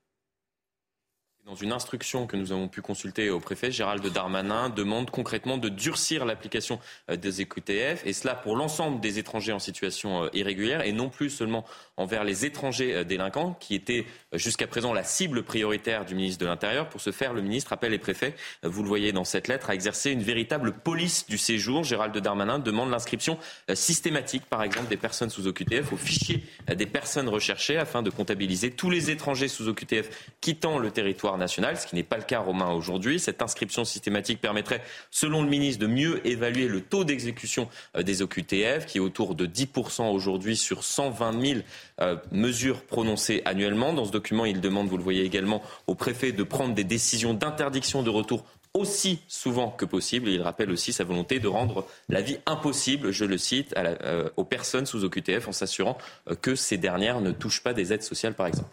Dans 1.45 1.53
une 1.53 1.73
instruction 1.73 2.25
que 2.25 2.35
nous 2.37 2.51
avons 2.51 2.67
pu 2.67 2.81
consulter 2.81 3.29
au 3.29 3.39
préfet, 3.39 3.69
Gérald 3.69 4.03
Darmanin 4.07 4.69
demande 4.69 5.11
concrètement 5.11 5.59
de 5.59 5.69
durcir 5.69 6.25
l'application 6.25 6.79
euh, 7.11 7.17
des 7.17 7.39
EQTF, 7.39 8.01
et 8.03 8.13
cela 8.13 8.33
pour 8.33 8.55
l'ensemble 8.55 8.99
des 8.99 9.19
étrangers 9.19 9.51
en 9.51 9.59
situation 9.59 10.23
euh, 10.23 10.29
irrégulière, 10.33 10.81
et 10.81 10.91
non 10.91 11.09
plus 11.09 11.29
seulement 11.29 11.63
envers 11.97 12.23
les 12.23 12.47
étrangers 12.47 12.95
euh, 12.95 13.03
délinquants, 13.03 13.55
qui 13.59 13.75
étaient 13.75 14.07
jusqu'à 14.33 14.65
présent 14.65 14.91
la 14.91 15.03
cible 15.03 15.43
prioritaire 15.43 16.03
du 16.03 16.15
ministre 16.15 16.39
de 16.39 16.47
l'Intérieur. 16.47 16.89
Pour 16.89 16.99
ce 16.99 17.11
faire, 17.11 17.31
le 17.31 17.43
ministre 17.43 17.73
appelle 17.73 17.91
les 17.91 17.99
préfets, 17.99 18.33
vous 18.63 18.81
le 18.81 18.87
voyez 18.87 19.11
dans 19.11 19.23
cette 19.23 19.47
lettre, 19.47 19.69
à 19.69 19.75
exercer 19.75 20.09
une 20.09 20.23
véritable 20.23 20.71
police 20.71 21.27
du 21.27 21.37
séjour. 21.37 21.83
Gérald 21.83 22.17
Darmanin 22.17 22.57
demande 22.57 22.89
l'inscription 22.89 23.37
systématique, 23.71 24.45
par 24.49 24.63
exemple, 24.63 24.87
des 24.87 24.97
personnes 24.97 25.29
sous 25.29 25.45
OQTF 25.45 25.93
au 25.93 25.97
fichier 25.97 26.43
des 26.75 26.87
personnes 26.87 27.29
recherchées, 27.29 27.77
afin 27.77 28.01
de 28.01 28.09
comptabiliser 28.09 28.71
tous 28.71 28.89
les 28.89 29.11
étrangers 29.11 29.47
sous 29.47 29.67
OQTF 29.67 30.33
quittant 30.41 30.79
le 30.79 30.89
territoire 30.89 31.34
national, 31.37 31.77
ce 31.77 31.87
qui 31.87 31.95
n'est 31.95 32.03
pas 32.03 32.17
le 32.17 32.23
cas 32.23 32.39
romain 32.39 32.71
aujourd'hui. 32.71 33.19
Cette 33.19 33.41
inscription 33.41 33.85
systématique 33.85 34.41
permettrait, 34.41 34.81
selon 35.11 35.41
le 35.41 35.49
ministre, 35.49 35.81
de 35.81 35.87
mieux 35.87 36.25
évaluer 36.27 36.67
le 36.67 36.81
taux 36.81 37.03
d'exécution 37.03 37.67
euh, 37.95 38.03
des 38.03 38.21
OQTF, 38.21 38.85
qui 38.85 38.97
est 38.97 39.01
autour 39.01 39.35
de 39.35 39.45
10% 39.45 40.11
aujourd'hui 40.11 40.55
sur 40.55 40.83
120 40.83 41.45
000 41.45 41.59
euh, 42.01 42.17
mesures 42.31 42.81
prononcées 42.81 43.41
annuellement. 43.45 43.93
Dans 43.93 44.05
ce 44.05 44.11
document, 44.11 44.45
il 44.45 44.61
demande, 44.61 44.87
vous 44.87 44.97
le 44.97 45.03
voyez 45.03 45.23
également, 45.23 45.61
au 45.87 45.95
préfet 45.95 46.31
de 46.31 46.43
prendre 46.43 46.73
des 46.73 46.83
décisions 46.83 47.33
d'interdiction 47.33 48.03
de 48.03 48.09
retour 48.09 48.43
aussi 48.73 49.21
souvent 49.27 49.69
que 49.69 49.85
possible. 49.85 50.27
Il 50.27 50.41
rappelle 50.41 50.69
aussi 50.69 50.91
sa 50.91 51.05
volonté 51.05 51.39
de 51.39 51.47
rendre 51.47 51.87
la 52.09 52.21
vie 52.21 52.37
impossible, 52.45 53.11
je 53.11 53.23
le 53.23 53.37
cite, 53.37 53.73
euh, 53.77 54.29
aux 54.35 54.43
personnes 54.43 54.85
sous 54.85 55.05
OQTF 55.05 55.47
en 55.47 55.53
s'assurant 55.53 55.97
que 56.41 56.55
ces 56.55 56.77
dernières 56.77 57.21
ne 57.21 57.31
touchent 57.31 57.63
pas 57.63 57.73
des 57.73 57.93
aides 57.93 58.03
sociales, 58.03 58.33
par 58.33 58.47
exemple. 58.47 58.69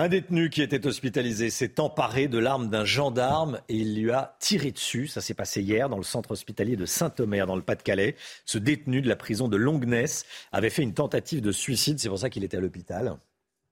Un 0.00 0.08
détenu 0.08 0.48
qui 0.48 0.62
était 0.62 0.86
hospitalisé 0.86 1.50
s'est 1.50 1.80
emparé 1.80 2.28
de 2.28 2.38
l'arme 2.38 2.70
d'un 2.70 2.84
gendarme 2.84 3.60
et 3.68 3.74
il 3.74 4.00
lui 4.00 4.12
a 4.12 4.36
tiré 4.38 4.70
dessus. 4.70 5.08
Ça 5.08 5.20
s'est 5.20 5.34
passé 5.34 5.60
hier 5.60 5.88
dans 5.88 5.96
le 5.96 6.04
centre 6.04 6.30
hospitalier 6.30 6.76
de 6.76 6.86
Saint-Omer, 6.86 7.48
dans 7.48 7.56
le 7.56 7.62
Pas-de-Calais. 7.62 8.14
Ce 8.44 8.58
détenu 8.58 9.02
de 9.02 9.08
la 9.08 9.16
prison 9.16 9.48
de 9.48 9.56
Longness 9.56 10.24
avait 10.52 10.70
fait 10.70 10.84
une 10.84 10.94
tentative 10.94 11.40
de 11.40 11.50
suicide. 11.50 11.98
C'est 11.98 12.08
pour 12.08 12.20
ça 12.20 12.30
qu'il 12.30 12.44
était 12.44 12.58
à 12.58 12.60
l'hôpital. 12.60 13.16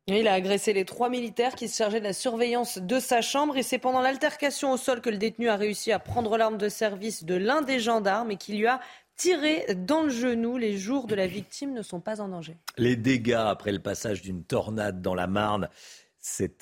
Il 0.08 0.26
a 0.26 0.32
agressé 0.32 0.72
les 0.72 0.84
trois 0.84 1.10
militaires 1.10 1.54
qui 1.54 1.68
se 1.68 1.76
chargeaient 1.76 2.00
de 2.00 2.04
la 2.04 2.12
surveillance 2.12 2.78
de 2.78 2.98
sa 2.98 3.22
chambre 3.22 3.56
et 3.56 3.62
c'est 3.62 3.78
pendant 3.78 4.00
l'altercation 4.00 4.72
au 4.72 4.76
sol 4.76 5.00
que 5.00 5.10
le 5.10 5.18
détenu 5.18 5.48
a 5.48 5.54
réussi 5.54 5.92
à 5.92 6.00
prendre 6.00 6.36
l'arme 6.36 6.58
de 6.58 6.68
service 6.68 7.22
de 7.22 7.36
l'un 7.36 7.62
des 7.62 7.78
gendarmes 7.78 8.32
et 8.32 8.36
qui 8.36 8.56
lui 8.56 8.66
a 8.66 8.80
tiré 9.16 9.64
dans 9.76 10.02
le 10.02 10.10
genou. 10.10 10.56
Les 10.58 10.76
jours 10.76 11.06
de 11.06 11.14
la 11.14 11.28
victime 11.28 11.72
ne 11.72 11.82
sont 11.82 12.00
pas 12.00 12.20
en 12.20 12.26
danger. 12.28 12.56
Les 12.76 12.96
dégâts 12.96 13.44
après 13.46 13.70
le 13.70 13.78
passage 13.78 14.22
d'une 14.22 14.42
tornade 14.42 15.00
dans 15.02 15.14
la 15.14 15.28
Marne 15.28 15.68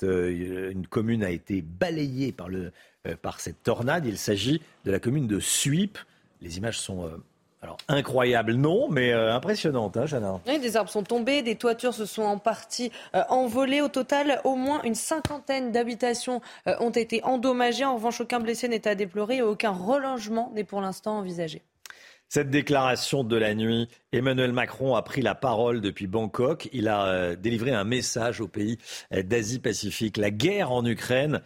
euh, 0.03 0.71
une 0.71 0.87
commune 0.87 1.23
a 1.23 1.29
été 1.29 1.61
balayée 1.61 2.31
par, 2.31 2.49
le, 2.49 2.71
euh, 3.07 3.15
par 3.21 3.39
cette 3.39 3.63
tornade. 3.63 4.05
Il 4.05 4.17
s'agit 4.17 4.61
de 4.85 4.91
la 4.91 4.99
commune 4.99 5.27
de 5.27 5.39
Suip. 5.39 5.97
Les 6.41 6.57
images 6.57 6.79
sont 6.79 7.05
euh, 7.05 7.17
alors 7.61 7.77
incroyables, 7.87 8.53
non, 8.53 8.89
mais 8.89 9.11
impressionnantes, 9.11 9.97
hein, 9.97 10.05
Chana 10.05 10.39
Oui, 10.47 10.59
des 10.59 10.77
arbres 10.77 10.91
sont 10.91 11.01
tombés, 11.01 11.41
des 11.41 11.55
toitures 11.55 11.95
se 11.95 12.05
sont 12.05 12.21
en 12.21 12.37
partie 12.37 12.91
envolées. 13.29 13.81
Au 13.81 13.87
total, 13.87 14.39
au 14.43 14.55
moins 14.55 14.83
une 14.83 14.93
cinquantaine 14.93 15.71
d'habitations 15.71 16.41
ont 16.67 16.91
été 16.91 17.23
endommagées. 17.23 17.83
En 17.83 17.95
revanche, 17.95 18.21
aucun 18.21 18.39
blessé 18.39 18.67
n'est 18.67 18.87
à 18.87 18.93
déplorer 18.93 19.37
et 19.37 19.41
aucun 19.41 19.71
relogement 19.71 20.51
n'est 20.53 20.63
pour 20.63 20.79
l'instant 20.79 21.17
envisagé. 21.17 21.63
Cette 22.27 22.49
déclaration 22.49 23.23
de 23.23 23.35
la 23.35 23.53
nuit, 23.53 23.87
Emmanuel 24.11 24.51
Macron 24.51 24.95
a 24.95 25.01
pris 25.03 25.21
la 25.21 25.35
parole 25.35 25.81
depuis 25.81 26.07
Bangkok. 26.07 26.69
Il 26.73 26.87
a 26.87 27.05
euh, 27.05 27.35
délivré 27.35 27.71
un 27.71 27.83
message 27.83 28.41
aux 28.41 28.47
pays 28.47 28.77
euh, 29.13 29.23
d'Asie-Pacifique. 29.23 30.17
La 30.17 30.31
guerre 30.31 30.71
en 30.71 30.85
Ukraine 30.85 31.41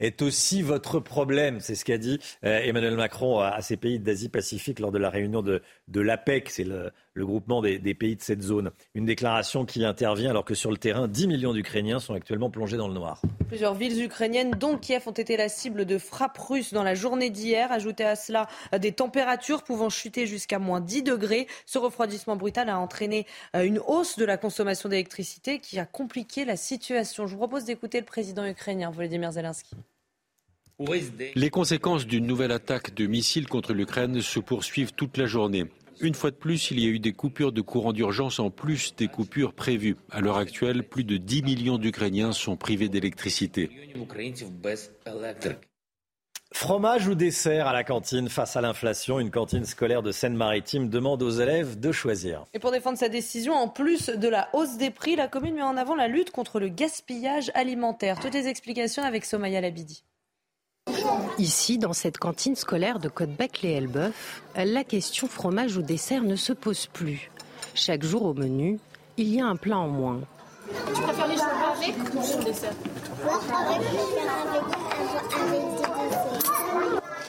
est 0.00 0.22
aussi 0.22 0.60
votre 0.62 0.98
problème. 1.00 1.60
C'est 1.60 1.76
ce 1.76 1.84
qu'a 1.84 1.98
dit 1.98 2.18
euh, 2.44 2.58
Emmanuel 2.58 2.96
Macron 2.96 3.38
à 3.38 3.62
ces 3.62 3.76
pays 3.76 4.00
d'Asie-Pacifique 4.00 4.80
lors 4.80 4.92
de 4.92 4.98
la 4.98 5.08
réunion 5.08 5.40
de, 5.40 5.62
de 5.88 6.00
l'APEC, 6.00 6.50
c'est 6.50 6.66
le, 7.14 7.24
groupement 7.24 7.62
des, 7.62 7.94
pays 7.94 8.16
de 8.16 8.22
cette 8.22 8.42
zone. 8.42 8.70
Une 8.94 9.06
déclaration 9.06 9.64
qui 9.64 9.84
intervient 9.84 10.30
alors 10.30 10.44
que 10.44 10.54
sur 10.54 10.70
le 10.70 10.76
terrain, 10.76 11.08
10 11.08 11.28
millions 11.28 11.52
d'Ukrainiens 11.52 12.00
sont 12.00 12.14
actuellement 12.14 12.50
plongés 12.50 12.76
dans 12.76 12.88
le 12.88 12.94
noir. 12.94 13.22
Plusieurs 13.48 13.74
villes 13.74 14.02
ukrainiennes, 14.02 14.50
dont 14.52 14.76
Kiev, 14.76 15.04
ont 15.06 15.12
été 15.12 15.36
la 15.36 15.48
cible 15.48 15.84
de 15.84 15.98
frappes 15.98 16.38
russes 16.38 16.72
dans 16.72 16.82
la 16.82 16.94
journée 16.94 17.30
d'hier. 17.30 17.70
Ajoutez 17.70 18.04
à 18.04 18.16
cela 18.16 18.48
des 18.78 18.92
températures 18.92 19.62
pouvant 19.62 19.90
chuter 19.90 20.26
jusqu'à 20.26 20.58
moins 20.58 20.80
10 20.80 21.02
degrés. 21.02 21.46
Ce 21.66 21.78
refroidissement 21.78 22.36
brutal 22.36 22.68
a 22.68 22.78
entraîné 22.78 23.26
euh, 23.54 23.64
une 23.64 23.78
hausse 23.78 24.18
de 24.18 24.24
la 24.24 24.36
consommation 24.36 24.88
d'électricité 24.88 25.60
qui 25.60 25.78
a 25.78 25.86
compliqué 25.86 26.44
la 26.44 26.56
situation. 26.56 27.26
Je 27.26 27.32
vous 27.32 27.38
propose 27.38 27.64
d'écouter 27.64 28.00
le 28.00 28.06
président 28.06 28.44
ukrainien, 28.44 28.90
Volodymyr 28.90 29.32
Zelensky. 29.32 29.76
Les 31.36 31.50
conséquences 31.50 32.04
d'une 32.04 32.26
nouvelle 32.26 32.50
attaque 32.50 32.94
de 32.94 33.06
missiles 33.06 33.46
contre 33.46 33.72
l'Ukraine 33.72 34.20
se 34.20 34.40
poursuivent 34.40 34.92
toute 34.92 35.16
la 35.16 35.26
journée. 35.26 35.66
Une 36.00 36.14
fois 36.14 36.30
de 36.30 36.36
plus, 36.36 36.70
il 36.70 36.80
y 36.80 36.86
a 36.86 36.88
eu 36.88 36.98
des 36.98 37.12
coupures 37.12 37.52
de 37.52 37.60
courant 37.60 37.92
d'urgence 37.92 38.38
en 38.38 38.50
plus 38.50 38.94
des 38.96 39.08
coupures 39.08 39.52
prévues. 39.52 39.96
À 40.10 40.20
l'heure 40.20 40.38
actuelle, 40.38 40.82
plus 40.82 41.04
de 41.04 41.16
10 41.16 41.42
millions 41.42 41.78
d'Ukrainiens 41.78 42.32
sont 42.32 42.56
privés 42.56 42.88
d'électricité. 42.88 43.70
Fromage 46.52 47.08
ou 47.08 47.16
dessert 47.16 47.66
à 47.66 47.72
la 47.72 47.82
cantine 47.82 48.28
face 48.28 48.56
à 48.56 48.60
l'inflation 48.60 49.18
Une 49.18 49.32
cantine 49.32 49.64
scolaire 49.64 50.02
de 50.02 50.12
Seine-Maritime 50.12 50.88
demande 50.88 51.20
aux 51.22 51.30
élèves 51.30 51.80
de 51.80 51.90
choisir. 51.90 52.44
Et 52.54 52.60
pour 52.60 52.70
défendre 52.70 52.96
sa 52.96 53.08
décision, 53.08 53.54
en 53.54 53.68
plus 53.68 54.08
de 54.08 54.28
la 54.28 54.48
hausse 54.52 54.76
des 54.76 54.90
prix, 54.90 55.16
la 55.16 55.26
commune 55.26 55.56
met 55.56 55.62
en 55.62 55.76
avant 55.76 55.96
la 55.96 56.06
lutte 56.06 56.30
contre 56.30 56.60
le 56.60 56.68
gaspillage 56.68 57.50
alimentaire. 57.54 58.20
Toutes 58.20 58.34
les 58.34 58.46
explications 58.46 59.02
avec 59.02 59.24
Somaya 59.24 59.60
Labidi. 59.60 60.04
Ici, 61.38 61.78
dans 61.78 61.92
cette 61.92 62.18
cantine 62.18 62.54
scolaire 62.54 62.98
de 62.98 63.08
Côte-Bec-les-Elbeuf, 63.08 64.42
la 64.56 64.84
question 64.84 65.26
fromage 65.26 65.76
ou 65.76 65.82
dessert 65.82 66.22
ne 66.22 66.36
se 66.36 66.52
pose 66.52 66.86
plus. 66.86 67.30
Chaque 67.74 68.04
jour 68.04 68.24
au 68.24 68.34
menu, 68.34 68.78
il 69.16 69.34
y 69.34 69.40
a 69.40 69.46
un 69.46 69.56
plat 69.56 69.78
en 69.78 69.88
moins. 69.88 70.20
Tu 70.94 71.02
préfères 71.02 71.26
les 71.26 71.34
avec 71.34 72.14
ou 72.14 72.22
sans 72.22 72.42
dessert 72.42 72.72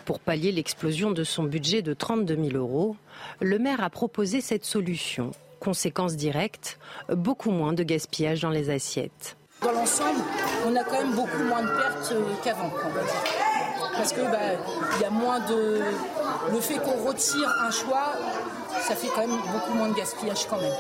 Pour 0.06 0.20
pallier 0.20 0.52
l'explosion 0.52 1.12
de 1.12 1.24
son 1.24 1.44
budget 1.44 1.82
de 1.82 1.94
32 1.94 2.36
000 2.52 2.58
euros, 2.58 2.96
le 3.42 3.58
maire 3.58 3.84
a 3.84 3.90
proposé 3.90 4.40
cette 4.40 4.66
solution. 4.66 5.32
Conséquence 5.60 6.16
directe, 6.16 6.78
beaucoup 7.10 7.50
moins 7.50 7.74
de 7.74 7.84
gaspillage 7.84 8.42
dans 8.42 8.52
les 8.52 8.70
assiettes. 8.70 9.36
Dans 9.62 9.72
l'ensemble, 9.72 10.22
on 10.68 10.76
a 10.76 10.84
quand 10.84 11.00
même 11.00 11.16
beaucoup 11.16 11.44
moins 11.44 11.64
de 11.64 11.68
pertes 11.68 12.14
qu'avant, 12.44 12.70
Parce 13.98 14.14
que 14.14 14.22
bah, 14.22 14.60
il 14.96 15.02
y 15.02 15.06
a 15.06 15.10
moins 15.10 15.40
de. 15.40 15.82
Le 16.52 16.60
fait 16.60 16.76
qu'on 16.76 17.04
retire 17.08 17.50
un 17.62 17.72
choix, 17.72 18.14
ça 18.82 18.96
fait 18.96 19.08
quand 19.14 19.22
même 19.22 19.38
beaucoup 19.52 19.74
moins 19.74 19.90
de 19.90 19.96
gaspillage 19.96 20.48
quand 20.48 20.60
même. 20.60 20.74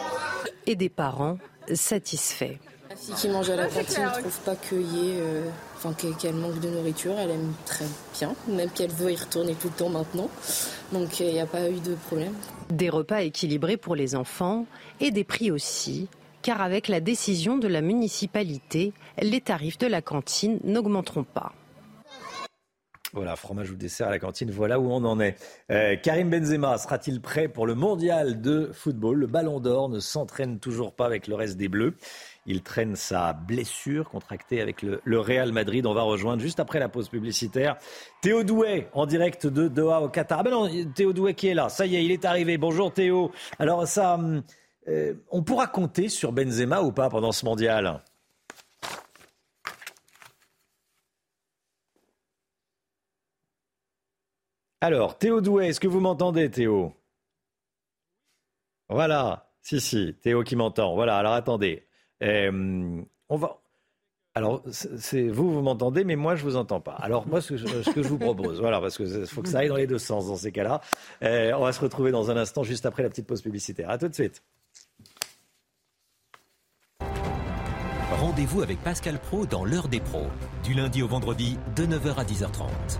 Et 0.67 0.75
des 0.75 0.89
parents 0.89 1.37
satisfaits. 1.73 2.57
La 2.89 2.95
fille 2.95 3.15
qui 3.15 3.29
mange 3.29 3.49
à 3.49 3.55
la 3.55 3.67
cantine 3.67 4.03
ne 4.03 4.21
trouve 4.21 4.39
pas 4.41 4.55
qu'il 4.55 4.81
y 4.81 5.09
ait, 5.09 5.19
euh, 5.19 5.43
enfin, 5.75 5.93
qu'elle 5.93 6.35
manque 6.35 6.59
de 6.59 6.69
nourriture. 6.69 7.13
Elle 7.17 7.31
aime 7.31 7.53
très 7.65 7.85
bien, 8.17 8.35
même 8.47 8.69
qu'elle 8.69 8.91
veut 8.91 9.11
y 9.11 9.15
retourner 9.15 9.53
tout 9.55 9.67
le 9.67 9.73
temps 9.73 9.89
maintenant. 9.89 10.29
Donc 10.91 11.19
il 11.19 11.33
n'y 11.33 11.39
a 11.39 11.45
pas 11.45 11.69
eu 11.69 11.79
de 11.79 11.95
problème. 12.07 12.33
Des 12.69 12.89
repas 12.89 13.21
équilibrés 13.21 13.77
pour 13.77 13.95
les 13.95 14.15
enfants 14.15 14.65
et 14.99 15.11
des 15.11 15.23
prix 15.23 15.51
aussi, 15.51 16.07
car 16.41 16.61
avec 16.61 16.87
la 16.87 16.99
décision 16.99 17.57
de 17.57 17.67
la 17.67 17.81
municipalité, 17.81 18.93
les 19.21 19.41
tarifs 19.41 19.77
de 19.77 19.87
la 19.87 20.01
cantine 20.01 20.59
n'augmenteront 20.63 21.23
pas. 21.25 21.53
Voilà, 23.15 23.37
fromage 23.37 23.71
ou 23.71 23.77
dessert 23.77 24.07
à 24.07 24.09
la 24.09 24.19
cantine, 24.19 24.51
voilà 24.51 24.77
où 24.77 24.91
on 24.91 25.05
en 25.05 25.21
est. 25.21 25.37
Euh, 25.71 25.95
Karim 25.95 26.29
Benzema 26.29 26.77
sera-t-il 26.77 27.21
prêt 27.21 27.47
pour 27.47 27.65
le 27.65 27.73
mondial 27.73 28.41
de 28.41 28.71
football? 28.73 29.19
Le 29.19 29.27
ballon 29.27 29.61
d'or 29.61 29.87
ne 29.87 30.01
s'entraîne 30.01 30.59
toujours 30.59 30.93
pas 30.93 31.05
avec 31.05 31.27
le 31.27 31.35
reste 31.35 31.55
des 31.55 31.69
Bleus. 31.69 31.93
Il 32.45 32.61
traîne 32.61 32.97
sa 32.97 33.31
blessure 33.31 34.09
contractée 34.09 34.59
avec 34.59 34.81
le, 34.81 34.99
Real 35.17 35.53
Madrid. 35.53 35.85
On 35.85 35.93
va 35.93 36.01
rejoindre 36.01 36.41
juste 36.41 36.59
après 36.59 36.77
la 36.77 36.89
pause 36.89 37.07
publicitaire 37.07 37.77
Théo 38.21 38.43
Douet 38.43 38.89
en 38.91 39.05
direct 39.05 39.47
de 39.47 39.69
Doha 39.69 40.01
au 40.01 40.09
Qatar. 40.09 40.39
Ah 40.39 40.43
ben 40.43 40.51
non, 40.51 40.69
Théo 40.93 41.13
Douet 41.13 41.35
qui 41.35 41.47
est 41.47 41.53
là. 41.53 41.69
Ça 41.69 41.85
y 41.85 41.95
est, 41.95 42.03
il 42.03 42.11
est 42.11 42.25
arrivé. 42.25 42.57
Bonjour 42.57 42.91
Théo. 42.91 43.31
Alors 43.59 43.87
ça, 43.87 44.19
euh, 44.89 45.13
on 45.31 45.41
pourra 45.41 45.67
compter 45.67 46.09
sur 46.09 46.33
Benzema 46.33 46.81
ou 46.81 46.91
pas 46.91 47.09
pendant 47.09 47.31
ce 47.31 47.45
mondial? 47.45 48.01
Alors, 54.85 55.17
Théo 55.17 55.41
Douet, 55.41 55.69
est-ce 55.69 55.79
que 55.79 55.87
vous 55.87 55.99
m'entendez, 55.99 56.51
Théo? 56.51 56.93
Voilà, 58.87 59.49
si, 59.63 59.81
si, 59.81 60.13
Théo 60.21 60.43
qui 60.43 60.55
m'entend. 60.55 60.93
Voilà, 60.93 61.17
alors 61.17 61.33
attendez. 61.33 61.87
Euh, 62.21 63.01
on 63.27 63.35
va. 63.35 63.61
Alors, 64.35 64.61
c'est 64.69 65.27
vous, 65.27 65.51
vous 65.51 65.61
m'entendez, 65.63 66.03
mais 66.03 66.15
moi, 66.15 66.35
je 66.35 66.43
vous 66.43 66.55
entends 66.55 66.81
pas. 66.81 66.91
Alors, 66.91 67.27
moi, 67.27 67.41
ce 67.41 67.55
que 67.55 67.57
je, 67.57 68.07
vous 68.07 68.19
propose, 68.19 68.59
voilà, 68.59 68.79
parce 68.79 68.97
qu'il 68.97 69.25
faut 69.25 69.41
que 69.41 69.49
ça 69.49 69.57
aille 69.59 69.69
dans 69.69 69.75
les 69.75 69.87
deux 69.87 69.97
sens 69.97 70.27
dans 70.27 70.35
ces 70.35 70.51
cas-là. 70.51 70.81
Euh, 71.23 71.53
on 71.53 71.63
va 71.63 71.73
se 71.73 71.81
retrouver 71.81 72.11
dans 72.11 72.29
un 72.29 72.37
instant, 72.37 72.61
juste 72.61 72.85
après 72.85 73.01
la 73.01 73.09
petite 73.09 73.25
pause 73.25 73.41
publicitaire. 73.41 73.89
À 73.89 73.97
tout 73.97 74.07
de 74.07 74.13
suite. 74.13 74.43
Rendez-vous 78.11 78.61
avec 78.61 78.79
Pascal 78.83 79.17
Pro 79.17 79.47
dans 79.47 79.65
l'heure 79.65 79.87
des 79.87 79.99
pros, 79.99 80.27
du 80.63 80.75
lundi 80.75 81.01
au 81.01 81.07
vendredi, 81.07 81.57
de 81.75 81.87
9h 81.87 82.17
à 82.17 82.23
10h30. 82.23 82.99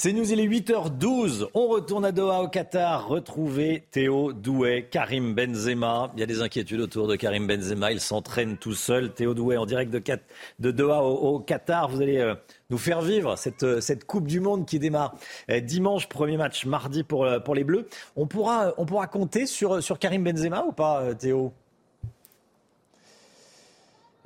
C'est 0.00 0.12
nous, 0.12 0.32
il 0.32 0.38
est 0.38 0.46
8h12. 0.46 1.48
On 1.54 1.66
retourne 1.66 2.04
à 2.04 2.12
Doha 2.12 2.42
au 2.42 2.46
Qatar, 2.46 3.08
retrouver 3.08 3.82
Théo 3.90 4.32
Douet, 4.32 4.86
Karim 4.88 5.34
Benzema. 5.34 6.12
Il 6.14 6.20
y 6.20 6.22
a 6.22 6.26
des 6.26 6.40
inquiétudes 6.40 6.78
autour 6.78 7.08
de 7.08 7.16
Karim 7.16 7.48
Benzema. 7.48 7.90
Il 7.90 7.98
s'entraîne 7.98 8.58
tout 8.58 8.74
seul. 8.74 9.12
Théo 9.12 9.34
Douet 9.34 9.56
en 9.56 9.66
direct 9.66 9.90
de, 9.90 10.70
Doha 10.70 11.02
au, 11.02 11.40
Qatar. 11.40 11.88
Vous 11.88 12.00
allez 12.00 12.18
euh, 12.18 12.36
nous 12.70 12.78
faire 12.78 13.00
vivre 13.02 13.36
cette, 13.36 13.64
euh, 13.64 13.80
cette 13.80 14.04
Coupe 14.04 14.28
du 14.28 14.38
Monde 14.38 14.66
qui 14.66 14.78
démarre 14.78 15.16
euh, 15.50 15.58
dimanche, 15.58 16.08
premier 16.08 16.36
match 16.36 16.64
mardi 16.64 17.02
pour, 17.02 17.26
pour 17.44 17.56
les 17.56 17.64
Bleus. 17.64 17.88
On 18.14 18.28
pourra, 18.28 18.74
on 18.76 18.86
pourra 18.86 19.08
compter 19.08 19.46
sur, 19.46 19.82
sur 19.82 19.98
Karim 19.98 20.22
Benzema 20.22 20.62
ou 20.62 20.70
pas, 20.70 21.12
Théo? 21.16 21.52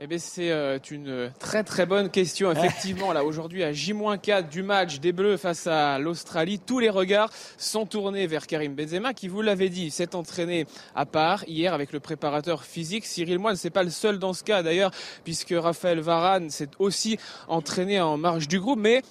Eh 0.05 0.09
bien, 0.09 0.19
c'est 0.19 0.51
euh, 0.51 0.81
une 0.91 1.33
très 1.39 1.62
très 1.62 1.87
bonne 1.87 2.11
question. 2.11 2.51
Effectivement, 2.51 3.12
là 3.12 3.23
aujourd'hui 3.23 3.62
à 3.62 3.73
J-4 3.73 4.49
du 4.49 4.65
match 4.65 4.99
des 4.99 5.12
Bleus 5.12 5.37
face 5.37 5.69
à 5.69 6.01
l'Australie, 6.01 6.59
tous 6.59 6.81
les 6.81 6.91
regards 6.91 7.31
sont 7.57 7.87
tournés 7.87 8.27
vers 8.27 8.49
Karim 8.49 8.74
Benzema 8.74 9.15
qui, 9.15 9.29
vous 9.29 9.43
l'avez 9.43 9.69
dit, 9.69 9.93
s'est 9.93 10.16
entraîné 10.16 10.66
à 10.97 11.07
part 11.07 11.45
hier 11.47 11.73
avec 11.73 11.93
le 11.93 12.01
préparateur 12.01 12.65
physique 12.65 13.07
Cyril 13.07 13.39
Moine. 13.39 13.55
C'est 13.55 13.70
pas 13.70 13.85
le 13.85 13.91
seul 13.91 14.19
dans 14.19 14.33
ce 14.33 14.43
cas 14.43 14.65
d'ailleurs, 14.65 14.91
puisque 15.23 15.55
Raphaël 15.57 16.01
Varane 16.01 16.51
s'est 16.51 16.70
aussi 16.81 17.16
entraîné 17.47 18.01
en 18.01 18.16
marge 18.16 18.49
du 18.49 18.59
groupe. 18.59 18.81
Mais 18.81 19.03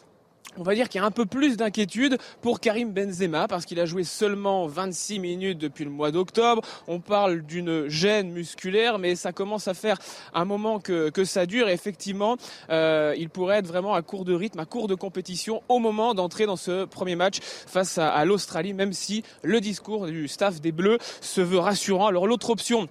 on 0.58 0.64
va 0.64 0.76
dire 0.76 0.90
qu'il 0.90 1.00
y 1.00 1.04
a 1.04 1.08
un 1.08 1.12
peu 1.12 1.26
plus 1.26 1.58
d'inquiétude 1.58 2.18
pour 2.42 2.60
Karim 2.60 2.92
Benzema 2.92 3.48
parce 3.48 3.66
qu'il 3.66 3.80
a 3.80 3.86
joué 3.86 4.04
seulement 4.04 4.68
26 4.68 5.20
minutes 5.20 5.58
depuis 5.58 5.84
le 5.84 5.90
mois 5.90 6.12
d'octobre. 6.12 6.62
On 6.88 7.00
parle 7.00 7.42
d'une 7.42 7.88
gêne 7.88 8.32
musculaire, 8.32 9.00
mais 9.00 9.16
ça 9.16 9.32
commence 9.32 9.68
à 9.68 9.74
faire 9.74 9.98
un 10.34 10.46
moment 10.46 10.80
que, 10.80 11.10
que 11.10 11.24
ça 11.24 11.46
dure. 11.46 11.70
Effectivement, 11.70 12.38
euh, 12.70 13.16
il 13.18 13.30
pourrait 13.30 13.58
être 13.58 13.68
vraiment 13.68 13.94
à 13.94 14.02
court 14.02 14.26
de 14.26 14.34
rythme, 14.34 14.60
à 14.60 14.66
court 14.66 14.88
de 14.88 14.96
compétition 14.96 15.64
au 15.70 15.80
moment 15.80 16.14
d'entrer 16.14 16.46
dans 16.46 16.56
ce 16.56 16.86
premier 16.86 17.16
match 17.16 17.40
face 17.42 17.98
à 17.98 18.24
l'Australie, 18.26 18.74
même 18.74 18.94
si 18.94 19.24
le 19.44 19.62
discours 19.62 20.08
du 20.08 20.28
staff 20.28 20.62
des 20.62 20.72
Bleus 20.72 20.98
se 21.22 21.42
veut 21.42 21.60
rassurant. 21.60 22.08
Alors 22.08 22.28
l'autre 22.28 22.50
option, 22.50 22.88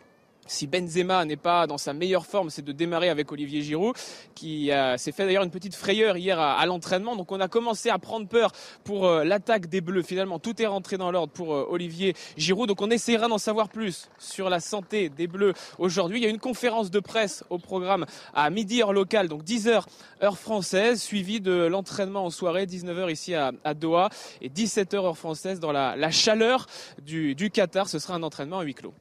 si 0.50 0.66
Benzema 0.66 1.24
n'est 1.24 1.36
pas 1.36 1.66
dans 1.66 1.78
sa 1.78 1.92
meilleure 1.92 2.26
forme, 2.26 2.50
c'est 2.50 2.64
de 2.64 2.72
démarrer 2.72 3.08
avec 3.08 3.30
Olivier 3.30 3.62
Giroud, 3.62 3.94
qui 4.34 4.72
euh, 4.72 4.96
s'est 4.96 5.12
fait 5.12 5.24
d'ailleurs 5.24 5.44
une 5.44 5.50
petite 5.50 5.76
frayeur 5.76 6.16
hier 6.16 6.40
à, 6.40 6.66
l'entraînement. 6.66 7.14
Donc 7.14 7.30
on 7.30 7.40
a 7.40 7.48
commencé 7.48 7.88
à 7.88 7.98
prendre 7.98 8.26
peur 8.26 8.50
pour 8.82 9.06
euh, 9.06 9.22
l'attaque 9.22 9.68
des 9.68 9.80
Bleus. 9.80 10.02
Finalement, 10.02 10.38
tout 10.38 10.60
est 10.60 10.66
rentré 10.66 10.96
dans 10.96 11.12
l'ordre 11.12 11.32
pour 11.32 11.54
euh, 11.54 11.66
Olivier 11.70 12.14
Giroud. 12.36 12.68
Donc 12.68 12.82
on 12.82 12.90
essaiera 12.90 13.28
d'en 13.28 13.38
savoir 13.38 13.68
plus 13.68 14.10
sur 14.18 14.50
la 14.50 14.58
santé 14.58 15.08
des 15.08 15.28
Bleus 15.28 15.54
aujourd'hui. 15.78 16.18
Il 16.18 16.24
y 16.24 16.26
a 16.26 16.30
une 16.30 16.40
conférence 16.40 16.90
de 16.90 16.98
presse 16.98 17.44
au 17.48 17.58
programme 17.58 18.04
à 18.34 18.50
midi 18.50 18.82
heure 18.82 18.92
locale, 18.92 19.28
donc 19.28 19.44
10h 19.44 19.84
heure 20.22 20.38
française, 20.38 21.00
suivie 21.00 21.40
de 21.40 21.52
l'entraînement 21.52 22.24
en 22.24 22.30
soirée, 22.30 22.66
19h 22.66 23.10
ici 23.10 23.34
à, 23.34 23.52
Doha 23.74 24.10
et 24.42 24.48
17h 24.48 24.96
heure 24.96 25.16
française 25.16 25.60
dans 25.60 25.70
la, 25.72 26.10
chaleur 26.10 26.66
du, 27.02 27.36
du 27.36 27.50
Qatar. 27.50 27.88
Ce 27.88 28.00
sera 28.00 28.14
un 28.14 28.22
entraînement 28.24 28.58
à 28.58 28.64
huis 28.64 28.74
clos. 28.74 28.94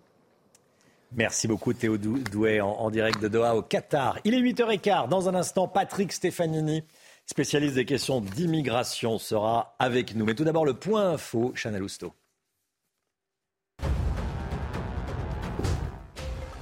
Merci 1.16 1.48
beaucoup 1.48 1.74
Théo 1.74 1.98
Douet 1.98 2.62
en, 2.62 2.90
direct 2.92 3.20
de 3.20 3.28
Doha 3.28 3.56
au 3.56 3.64
Qatar. 3.64 4.20
Il 4.26 4.36
est 4.36 4.42
8h15. 4.42 5.10
Dans 5.10 5.28
un 5.28 5.36
instant, 5.36 5.68
Patrick 5.68 6.12
Stefanini, 6.12 6.84
spécialiste 7.26 7.76
des 7.76 7.86
questions 7.86 8.22
d'immigration, 8.22 9.18
sera 9.18 9.76
avec 9.80 10.16
nous. 10.16 10.26
Mais 10.26 10.36
tout 10.36 10.44
d'abord, 10.44 10.66
le 10.66 10.76
point 10.76 11.12
info, 11.12 11.52
Chanel 11.56 11.82
Housteau. 11.82 12.14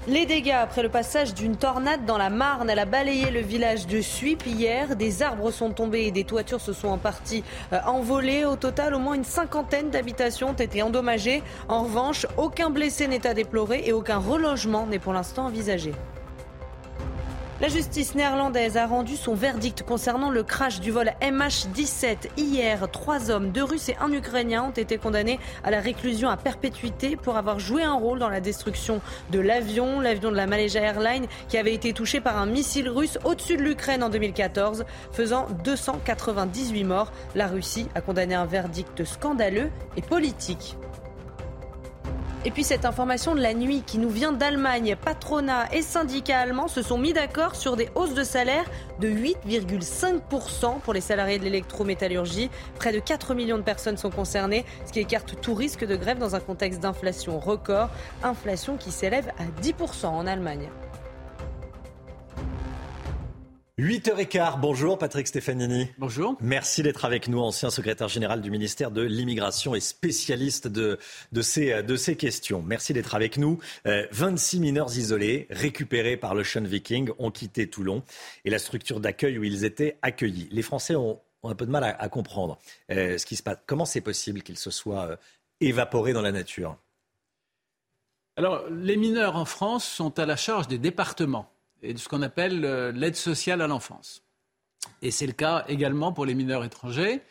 Les 0.09 0.25
dégâts 0.25 0.51
après 0.51 0.83
le 0.83 0.87
passage 0.87 1.33
d'une 1.33 1.57
tornade 1.57 2.05
dans 2.05 2.17
la 2.17 2.29
Marne. 2.29 2.69
Elle 2.69 2.79
a 2.79 2.85
balayé 2.85 3.29
le 3.29 3.41
village 3.41 3.87
de 3.87 3.99
Suip 3.99 4.45
hier. 4.45 4.95
Des 4.95 5.21
arbres 5.21 5.51
sont 5.51 5.71
tombés 5.71 6.03
et 6.03 6.11
des 6.11 6.23
toitures 6.23 6.61
se 6.61 6.71
sont 6.71 6.87
en 6.87 6.97
partie 6.97 7.43
euh, 7.73 7.79
envolées. 7.85 8.45
Au 8.45 8.55
total, 8.55 8.93
au 8.93 8.99
moins 8.99 9.15
une 9.15 9.25
cinquantaine 9.25 9.89
d'habitations 9.89 10.51
ont 10.51 10.53
été 10.53 10.81
endommagées. 10.81 11.43
En 11.67 11.83
revanche, 11.83 12.25
aucun 12.37 12.69
blessé 12.69 13.09
n'est 13.09 13.27
à 13.27 13.33
déplorer 13.33 13.81
et 13.85 13.91
aucun 13.91 14.17
relogement 14.17 14.87
n'est 14.87 14.97
pour 14.97 15.11
l'instant 15.11 15.47
envisagé. 15.47 15.91
La 17.59 17.69
justice 17.69 18.13
néerlandaise 18.13 18.77
a 18.77 18.85
rendu 18.85 19.15
son 19.15 19.33
verdict 19.33 19.81
concernant 19.81 20.29
le 20.29 20.43
crash 20.43 20.79
du 20.79 20.91
vol 20.91 21.11
MH17. 21.23 22.29
Hier, 22.37 22.87
trois 22.91 23.31
hommes, 23.31 23.49
deux 23.49 23.63
Russes 23.63 23.89
et 23.89 23.97
un 23.99 24.11
Ukrainien 24.11 24.65
ont 24.65 24.71
été 24.71 24.99
condamnés 24.99 25.39
à 25.63 25.71
la 25.71 25.79
réclusion 25.79 26.29
à 26.29 26.37
perpétuité 26.37 27.15
pour 27.15 27.35
avoir 27.35 27.59
joué 27.59 27.81
un 27.81 27.95
rôle 27.95 28.19
dans 28.19 28.29
la 28.29 28.41
destruction 28.41 29.01
de 29.31 29.39
l'avion, 29.39 30.01
l'avion 30.01 30.29
de 30.29 30.35
la 30.35 30.45
Malaysia 30.45 30.81
Airlines 30.81 31.25
qui 31.49 31.57
avait 31.57 31.73
été 31.73 31.93
touché 31.93 32.21
par 32.21 32.37
un 32.37 32.45
missile 32.45 32.89
russe 32.89 33.17
au-dessus 33.23 33.57
de 33.57 33.63
l'Ukraine 33.63 34.03
en 34.03 34.09
2014, 34.09 34.85
faisant 35.11 35.47
298 35.63 36.83
morts. 36.83 37.11
La 37.33 37.47
Russie 37.47 37.87
a 37.95 38.01
condamné 38.01 38.35
un 38.35 38.45
verdict 38.45 39.03
scandaleux 39.03 39.71
et 39.95 40.03
politique. 40.03 40.77
Et 42.47 42.51
puis 42.51 42.63
cette 42.63 42.85
information 42.85 43.35
de 43.35 43.41
la 43.41 43.53
nuit 43.53 43.83
qui 43.85 43.97
nous 43.97 44.09
vient 44.09 44.31
d'Allemagne, 44.31 44.95
patronat 44.95 45.65
et 45.73 45.81
syndicats 45.81 46.39
allemands 46.39 46.69
se 46.69 46.81
sont 46.81 46.97
mis 46.97 47.11
d'accord 47.11 47.57
sur 47.57 47.75
des 47.75 47.89
hausses 47.93 48.13
de 48.13 48.23
salaire 48.23 48.63
de 49.01 49.09
8,5% 49.09 50.79
pour 50.79 50.93
les 50.93 51.01
salariés 51.01 51.39
de 51.39 51.43
l'électrométallurgie. 51.43 52.49
Près 52.75 52.93
de 52.93 52.99
4 52.99 53.33
millions 53.35 53.57
de 53.57 53.63
personnes 53.63 53.97
sont 53.97 54.11
concernées, 54.11 54.63
ce 54.85 54.93
qui 54.93 55.01
écarte 55.01 55.41
tout 55.41 55.55
risque 55.55 55.85
de 55.85 55.97
grève 55.97 56.19
dans 56.19 56.35
un 56.35 56.39
contexte 56.39 56.79
d'inflation 56.79 57.37
record, 57.37 57.89
inflation 58.23 58.77
qui 58.77 58.91
s'élève 58.91 59.27
à 59.39 59.61
10% 59.61 60.05
en 60.05 60.25
Allemagne. 60.25 60.69
8h15, 63.79 64.59
bonjour 64.59 64.97
Patrick 64.97 65.27
Stefanini. 65.27 65.87
Bonjour. 65.99 66.35
Merci 66.41 66.81
d'être 66.81 67.05
avec 67.05 67.27
nous, 67.27 67.37
ancien 67.37 67.69
secrétaire 67.69 68.07
général 68.07 68.41
du 68.41 68.49
ministère 68.49 68.89
de 68.89 69.03
l'Immigration 69.03 69.75
et 69.75 69.79
spécialiste 69.79 70.67
de, 70.67 70.97
de, 71.31 71.41
ces, 71.43 71.83
de 71.83 71.95
ces 71.95 72.15
questions. 72.15 72.63
Merci 72.63 72.93
d'être 72.93 73.13
avec 73.13 73.37
nous. 73.37 73.59
26 73.85 74.57
euh, 74.57 74.61
mineurs 74.61 74.97
isolés 74.97 75.45
récupérés 75.51 76.17
par 76.17 76.33
l'Ocean 76.33 76.63
Viking 76.63 77.11
ont 77.19 77.29
quitté 77.29 77.69
Toulon 77.69 78.01
et 78.45 78.49
la 78.49 78.57
structure 78.57 78.99
d'accueil 78.99 79.37
où 79.37 79.43
ils 79.43 79.63
étaient 79.63 79.99
accueillis. 80.01 80.49
Les 80.49 80.63
Français 80.63 80.95
ont, 80.95 81.21
un 81.43 81.53
peu 81.53 81.67
de 81.67 81.71
mal 81.71 81.83
à, 81.83 82.09
comprendre 82.09 82.57
euh, 82.89 83.19
ce 83.19 83.27
qui 83.27 83.35
se 83.35 83.43
passe. 83.43 83.59
Comment 83.67 83.85
c'est 83.85 84.01
possible 84.01 84.41
qu'ils 84.41 84.57
se 84.57 84.71
soient 84.71 85.05
euh, 85.05 85.15
évaporés 85.61 86.13
dans 86.13 86.23
la 86.23 86.31
nature? 86.31 86.77
Alors, 88.37 88.67
les 88.71 88.97
mineurs 88.97 89.35
en 89.35 89.45
France 89.45 89.85
sont 89.85 90.17
à 90.17 90.25
la 90.25 90.35
charge 90.35 90.67
des 90.67 90.79
départements 90.79 91.51
et 91.83 91.93
de 91.93 91.99
ce 91.99 92.07
qu'on 92.09 92.21
appelle 92.21 92.65
euh, 92.65 92.91
l'aide 92.91 93.15
sociale 93.15 93.61
à 93.61 93.67
l'enfance. 93.67 94.23
Et 95.01 95.11
c'est 95.11 95.27
le 95.27 95.33
cas 95.33 95.65
également 95.67 96.13
pour 96.13 96.25
les 96.25 96.35
mineurs 96.35 96.63
étrangers. 96.63 97.21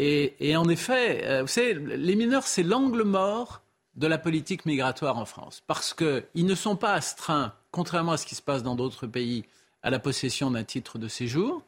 Et, 0.00 0.56
en 0.56 0.68
effet, 0.68 1.24
euh, 1.24 1.42
vous 1.42 1.48
savez, 1.48 1.74
les 1.74 2.14
mineurs, 2.14 2.44
c'est 2.44 2.62
l'angle 2.62 3.02
mort 3.02 3.62
de 3.96 4.06
la 4.06 4.16
politique 4.16 4.64
migratoire 4.64 5.18
en 5.18 5.24
France, 5.24 5.60
parce 5.66 5.92
qu'ils 5.92 6.46
ne 6.46 6.54
sont 6.54 6.76
pas 6.76 6.92
astreints, 6.92 7.52
contrairement 7.72 8.12
à 8.12 8.16
ce 8.16 8.24
qui 8.24 8.36
se 8.36 8.42
passe 8.42 8.62
dans 8.62 8.76
d'autres 8.76 9.08
pays, 9.08 9.44
à 9.82 9.90
la 9.90 9.98
possession 9.98 10.52
d'un 10.52 10.62
titre 10.62 10.98
de 10.98 11.08
séjour. 11.08 11.64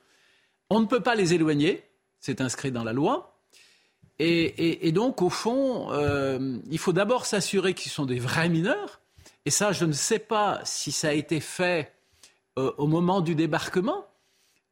On 0.68 0.78
ne 0.78 0.86
peut 0.86 1.00
pas 1.00 1.16
les 1.16 1.34
éloigner, 1.34 1.82
c'est 2.20 2.40
inscrit 2.40 2.70
dans 2.70 2.84
la 2.84 2.92
loi. 2.92 3.36
Et, 4.20 4.92
donc, 4.92 5.22
au 5.22 5.30
fond, 5.30 5.90
euh, 5.92 6.58
il 6.70 6.78
faut 6.78 6.92
d'abord 6.92 7.24
s'assurer 7.24 7.72
qu'ils 7.72 7.90
sont 7.90 8.04
des 8.04 8.18
vrais 8.18 8.50
mineurs. 8.50 9.00
Et 9.50 9.52
ça, 9.52 9.72
je 9.72 9.84
ne 9.84 9.90
sais 9.90 10.20
pas 10.20 10.60
si 10.62 10.92
ça 10.92 11.08
a 11.08 11.12
été 11.12 11.40
fait 11.40 11.92
euh, 12.56 12.70
au 12.78 12.86
moment 12.86 13.20
du 13.20 13.34
débarquement, 13.34 14.06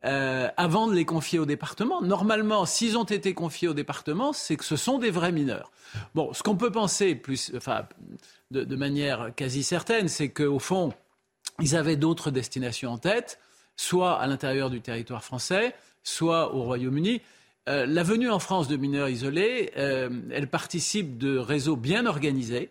euh, 0.05 0.47
avant 0.57 0.87
de 0.87 0.95
les 0.95 1.05
confier 1.05 1.41
au 1.41 1.47
département. 1.47 2.01
Normalement, 2.01 2.65
s'ils 2.65 2.97
ont 2.97 3.03
été 3.03 3.35
confiés 3.35 3.67
au 3.67 3.75
département, 3.75 4.33
c'est 4.33 4.57
que 4.57 4.65
ce 4.65 4.77
sont 4.77 5.01
des 5.01 5.11
vrais 5.11 5.33
mineurs. 5.33 5.73
Bon, 6.15 6.33
ce 6.33 6.45
qu'on 6.45 6.55
peut 6.55 6.71
penser, 6.71 7.21
de, 8.53 8.77
manière 8.77 9.33
quasi 9.35 9.65
certaine, 9.65 10.07
c'est 10.07 10.29
qu'au 10.29 10.61
fond, 10.61 10.93
ils 11.61 11.75
avaient 11.75 11.97
d'autres 11.97 12.31
destinations 12.31 12.93
en 12.93 12.99
tête, 12.99 13.41
soit 13.75 14.21
à 14.21 14.29
l'intérieur 14.29 14.71
du 14.71 14.81
territoire 14.81 15.25
français, 15.25 15.75
soit 16.05 16.55
au 16.55 16.63
Royaume-Uni. 16.63 17.21
Euh, 17.69 17.85
la 17.85 18.05
venue 18.05 18.31
en 18.31 18.39
France 18.39 18.69
de 18.69 18.77
mineurs 18.77 19.09
isolés, 19.09 19.73
elle 19.75 20.49
participe 20.49 21.19
de 21.19 21.37
réseaux 21.37 21.75
bien 21.75 22.07
organisés, 22.07 22.71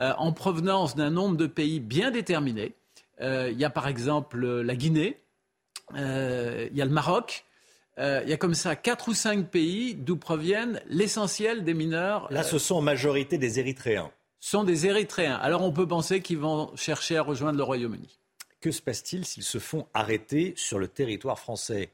euh, 0.00 0.12
en 0.18 0.32
provenance 0.32 0.96
d'un 0.96 1.10
nombre 1.10 1.36
de 1.36 1.46
pays 1.46 1.80
bien 1.80 2.10
déterminés. 2.10 2.74
Il 3.20 3.58
y 3.58 3.64
a 3.64 3.70
par 3.70 3.88
exemple 3.88 4.46
la 4.46 4.76
Guinée, 4.76 5.20
il 5.94 6.70
y 6.72 6.80
a 6.80 6.84
le 6.84 6.90
Maroc, 6.90 7.44
il 7.98 8.28
y 8.28 8.32
a 8.32 8.36
comme 8.36 8.54
ça 8.54 8.76
quatre 8.76 9.08
ou 9.08 9.12
cinq 9.12 9.50
pays 9.50 9.96
d'où 9.96 10.16
proviennent 10.16 10.80
l'essentiel 10.86 11.64
des 11.64 11.74
mineurs. 11.74 12.28
Là, 12.30 12.44
ce 12.44 12.60
sont 12.60 12.76
en 12.76 12.80
majorité 12.80 13.36
des 13.36 13.58
Érythréens. 13.58 14.12
Sont 14.38 14.62
des 14.62 14.86
Érythréens. 14.86 15.34
Alors 15.34 15.62
on 15.62 15.72
peut 15.72 15.88
penser 15.88 16.22
qu'ils 16.22 16.38
vont 16.38 16.70
chercher 16.76 17.16
à 17.16 17.22
rejoindre 17.22 17.58
le 17.58 17.64
Royaume-Uni. 17.64 18.20
Que 18.60 18.70
se 18.70 18.80
passe-t-il 18.82 19.24
s'ils 19.24 19.42
se 19.42 19.58
font 19.58 19.88
arrêter 19.94 20.54
sur 20.56 20.78
le 20.78 20.86
territoire 20.86 21.40
français? 21.40 21.90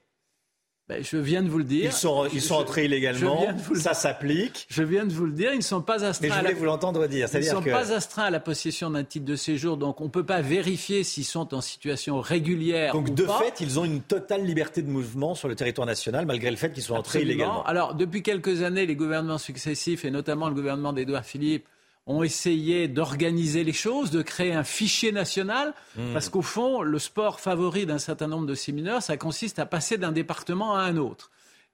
Ben, 0.87 1.03
je 1.03 1.17
viens 1.17 1.43
de 1.43 1.49
vous 1.49 1.57
le 1.57 1.65
dire. 1.65 1.87
Ils 1.87 1.93
sont, 1.93 2.27
ils 2.31 2.43
sont 2.43 2.57
entrés 2.57 2.85
illégalement. 2.85 3.47
Ça 3.75 3.95
s'applique. 3.95 4.67
Je 4.69 4.83
viens 4.83 5.07
de 5.07 5.15
vous 5.15 5.25
le 5.25 5.33
dire. 5.33 5.53
Ils 5.53 5.59
ne 5.59 5.63
sont 5.63 5.81
pas 5.81 6.05
astreints. 6.05 6.29
Mais 6.29 6.35
je 6.35 6.39
voulais 6.41 6.53
vous 6.53 6.65
l'entendre 6.67 7.07
dire. 7.07 7.27
Ils 7.33 7.39
ne 7.39 7.45
sont 7.45 7.63
pas 7.63 7.93
astreints 7.93 8.25
à 8.25 8.31
la 8.31 8.41
possession 8.41 8.91
d'un 8.91 9.03
titre 9.03 9.25
de 9.25 9.35
séjour. 9.35 9.79
Donc, 9.79 10.03
on 10.03 10.05
ne 10.05 10.11
peut 10.11 10.27
pas 10.27 10.43
vérifier 10.43 11.03
s'ils 11.03 11.25
sont 11.25 11.55
en 11.55 11.63
situation 11.63 12.21
régulière. 12.21 12.93
Donc, 12.93 13.15
de 13.15 13.25
fait, 13.25 13.61
ils 13.61 13.81
ont 13.81 13.87
une 13.87 14.03
totale 14.03 14.45
liberté 14.45 14.83
de 14.83 14.91
mouvement 14.91 15.35
sur 15.35 15.49
le 15.49 15.55
territoire 15.55 15.87
national, 15.87 16.27
malgré 16.27 16.51
le 16.51 16.57
fait 16.57 16.71
qu'ils 16.71 16.83
soient 16.83 16.99
entrés 16.99 17.23
illégalement. 17.23 17.65
Alors, 17.65 17.95
depuis 17.95 18.23
quelques 18.23 18.61
années, 18.61 18.85
les 18.85 18.97
gouvernements 18.97 19.39
successifs, 19.39 20.05
et 20.05 20.11
notamment 20.11 20.51
le 20.51 20.55
gouvernement 20.55 20.93
d'Édouard 20.93 21.25
Philippe, 21.25 21.67
ont 22.07 22.23
essayé 22.23 22.87
d'organiser 22.87 23.65
les 23.65 23.73
choses, 23.73 24.11
de 24.11 24.23
créer 24.23 24.53
un 24.53 24.65
fichier 24.65 25.11
national, 25.11 25.73
hmm. 25.97 26.13
parce 26.13 26.29
qu'au 26.29 26.43
fond, 26.43 26.83
le 26.83 26.99
sport 26.99 27.41
favori 27.41 27.87
d'un 27.87 27.99
certain 27.99 28.27
nombre 28.27 28.47
de 28.47 28.55
ces 28.55 28.73
mineurs, 28.73 29.03
ça 29.03 29.17
consiste 29.17 29.59
à 29.59 29.67
passer 29.67 29.97
d'un 29.97 30.13
département 30.13 30.77
à 30.77 30.83
un 30.83 30.97
autre 30.97 31.31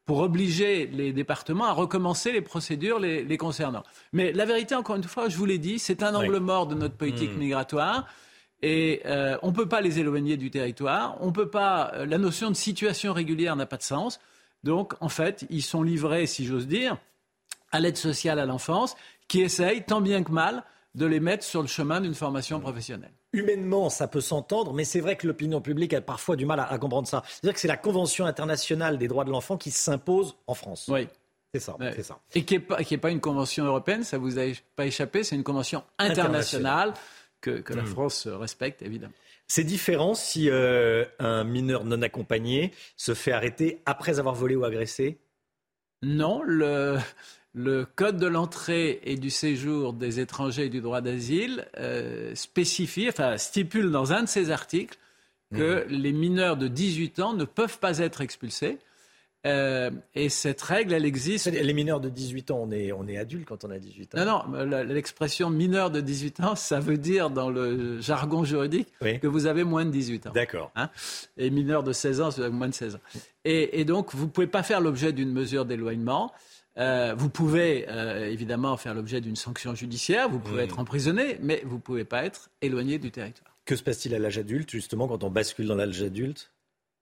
pour 0.06 0.18
obliger 0.18 0.86
les 0.86 1.12
départements 1.12 1.66
à 1.66 1.72
recommencer 1.72 2.32
les 2.32 2.40
procédures 2.40 2.98
les, 2.98 3.36
concernant. 3.36 3.82
Mais 4.12 4.32
la 4.32 4.44
vérité, 4.44 4.74
encore 4.74 4.96
une 4.96 5.04
fois, 5.04 5.28
je 5.28 5.36
vous 5.36 5.46
l'ai 5.46 5.58
dit, 5.58 5.78
c'est 5.78 6.02
un 6.02 6.14
angle 6.14 6.38
mort 6.38 6.66
de 6.66 6.74
notre 6.74 6.96
politique 6.96 7.34
hmm. 7.34 7.38
migratoire. 7.38 8.06
Et 8.62 9.00
euh, 9.06 9.38
on 9.42 9.48
ne 9.48 9.52
peut 9.52 9.68
pas 9.68 9.80
les 9.80 10.00
éloigner 10.00 10.36
du 10.36 10.50
territoire. 10.50 11.16
On 11.20 11.32
peut 11.32 11.48
pas. 11.48 11.92
Euh, 11.94 12.06
la 12.06 12.18
notion 12.18 12.50
de 12.50 12.56
situation 12.56 13.14
régulière 13.14 13.56
n'a 13.56 13.64
pas 13.64 13.78
de 13.78 13.82
sens. 13.82 14.20
Donc, 14.64 14.92
en 15.00 15.08
fait, 15.08 15.46
ils 15.48 15.62
sont 15.62 15.82
livrés, 15.82 16.26
si 16.26 16.44
j'ose 16.44 16.66
dire, 16.66 16.98
à 17.72 17.80
l'aide 17.80 17.96
sociale 17.96 18.38
à 18.38 18.44
l'enfance 18.44 18.96
qui 19.30 19.42
essayent, 19.42 19.84
tant 19.84 20.00
bien 20.00 20.24
que 20.24 20.32
mal, 20.32 20.64
de 20.96 21.06
les 21.06 21.20
mettre 21.20 21.44
sur 21.44 21.62
le 21.62 21.68
chemin 21.68 22.00
d'une 22.00 22.16
formation 22.16 22.58
professionnelle. 22.58 23.12
Humainement, 23.32 23.88
ça 23.88 24.08
peut 24.08 24.20
s'entendre, 24.20 24.74
mais 24.74 24.82
c'est 24.82 24.98
vrai 24.98 25.16
que 25.16 25.24
l'opinion 25.28 25.60
publique 25.60 25.94
a 25.94 26.00
parfois 26.00 26.34
du 26.34 26.44
mal 26.44 26.58
à, 26.58 26.78
comprendre 26.78 27.06
ça. 27.06 27.22
C'est-à-dire 27.24 27.54
que 27.54 27.60
c'est 27.60 27.68
la 27.68 27.76
Convention 27.76 28.26
internationale 28.26 28.98
des 28.98 29.06
droits 29.06 29.24
de 29.24 29.30
l'enfant 29.30 29.56
qui 29.56 29.70
s'impose 29.70 30.34
en 30.48 30.54
France. 30.54 30.86
Oui. 30.88 31.06
C'est 31.54 31.60
ça, 31.60 31.76
c'est 31.94 32.02
ça. 32.02 32.18
Et 32.34 32.44
qui 32.44 32.54
n'est 32.54 32.60
pas, 32.60 32.78
pas, 33.00 33.10
une 33.10 33.20
convention 33.20 33.64
européenne, 33.64 34.02
ça 34.04 34.18
vous 34.18 34.38
a 34.38 34.42
pas 34.76 34.86
échappé, 34.86 35.24
c'est 35.24 35.34
une 35.36 35.42
convention 35.42 35.84
internationale, 35.98 36.94
que, 37.40 37.62
la 37.68 37.82
hmm. 37.82 37.86
France 37.86 38.26
respecte, 38.26 38.82
évidemment. 38.82 39.14
C'est 39.48 39.64
différent 39.64 40.14
si 40.14 40.48
euh, 40.48 41.04
un 41.18 41.42
mineur 41.42 41.84
non 41.84 42.02
accompagné 42.02 42.72
se 42.96 43.14
fait 43.14 43.32
arrêter 43.32 43.80
après 43.86 44.20
avoir 44.20 44.34
volé 44.34 44.54
ou 44.54 44.64
agressé 44.64 45.18
Non, 46.02 46.42
le, 46.42 46.98
le 47.52 47.84
Code 47.84 48.16
de 48.16 48.26
l'entrée 48.26 49.00
et 49.04 49.16
du 49.16 49.30
séjour 49.30 49.92
des 49.92 50.20
étrangers 50.20 50.66
et 50.66 50.68
du 50.68 50.80
droit 50.80 51.00
d'asile 51.00 51.66
euh, 51.78 52.34
spécifie, 52.34 53.08
enfin 53.08 53.36
stipule 53.36 53.90
dans 53.90 54.12
un 54.12 54.22
de 54.22 54.28
ses 54.28 54.50
articles 54.50 54.98
que 55.52 55.84
mhm. 55.84 55.90
les 55.90 56.12
mineurs 56.12 56.56
de 56.56 56.68
18 56.68 57.20
ans 57.20 57.34
ne 57.34 57.44
peuvent 57.44 57.78
pas 57.78 57.98
être 57.98 58.20
expulsés. 58.20 58.78
Euh, 59.46 59.90
et 60.14 60.28
cette 60.28 60.60
règle, 60.60 60.92
elle 60.92 61.04
existe. 61.04 61.46
Les 61.46 61.72
mineurs 61.72 62.00
de 62.00 62.08
18 62.08 62.50
ans, 62.50 62.60
on 62.62 62.70
est, 62.70 62.92
on 62.92 63.06
est 63.08 63.16
adulte 63.16 63.46
quand 63.46 63.64
on 63.64 63.70
a 63.70 63.78
18 63.78 64.14
ans. 64.14 64.44
Non, 64.48 64.66
non, 64.66 64.82
l'expression 64.84 65.50
mineur 65.50 65.90
de 65.90 66.00
18 66.00 66.40
ans, 66.40 66.54
ça 66.56 66.80
veut 66.80 66.98
dire 66.98 67.30
dans 67.30 67.48
le 67.48 68.00
jargon 68.00 68.44
juridique 68.44 68.88
que 69.00 69.26
vous 69.26 69.46
avez 69.46 69.64
moins 69.64 69.84
de 69.84 69.90
18 69.90 70.26
ans. 70.26 70.32
D'accord. 70.32 70.70
Hein 70.76 70.90
et 71.38 71.50
mineur 71.50 71.82
de 71.82 71.92
16 71.92 72.20
ans, 72.20 72.28
vous 72.28 72.40
avez 72.42 72.50
moins 72.50 72.68
de 72.68 72.74
16 72.74 72.96
ans. 72.96 73.00
Et, 73.44 73.80
et 73.80 73.84
donc, 73.84 74.14
vous 74.14 74.26
ne 74.26 74.30
pouvez 74.30 74.46
pas 74.46 74.62
faire 74.62 74.80
l'objet 74.80 75.12
d'une 75.12 75.32
mesure 75.32 75.64
d'éloignement. 75.64 76.32
Euh, 76.78 77.14
vous 77.16 77.28
pouvez 77.28 77.86
euh, 77.88 78.28
évidemment 78.30 78.76
faire 78.76 78.94
l'objet 78.94 79.20
d'une 79.20 79.36
sanction 79.36 79.74
judiciaire, 79.74 80.28
vous 80.28 80.38
pouvez 80.38 80.62
être 80.62 80.78
emprisonné, 80.78 81.38
mais 81.42 81.62
vous 81.64 81.76
ne 81.76 81.80
pouvez 81.80 82.04
pas 82.04 82.24
être 82.24 82.50
éloigné 82.62 82.98
du 82.98 83.10
territoire. 83.10 83.56
Que 83.64 83.76
se 83.76 83.82
passe-t-il 83.82 84.14
à 84.14 84.18
l'âge 84.18 84.38
adulte, 84.38 84.70
justement, 84.70 85.08
quand 85.08 85.24
on 85.24 85.30
bascule 85.30 85.66
dans 85.66 85.74
l'âge 85.74 86.02
adulte? 86.02 86.50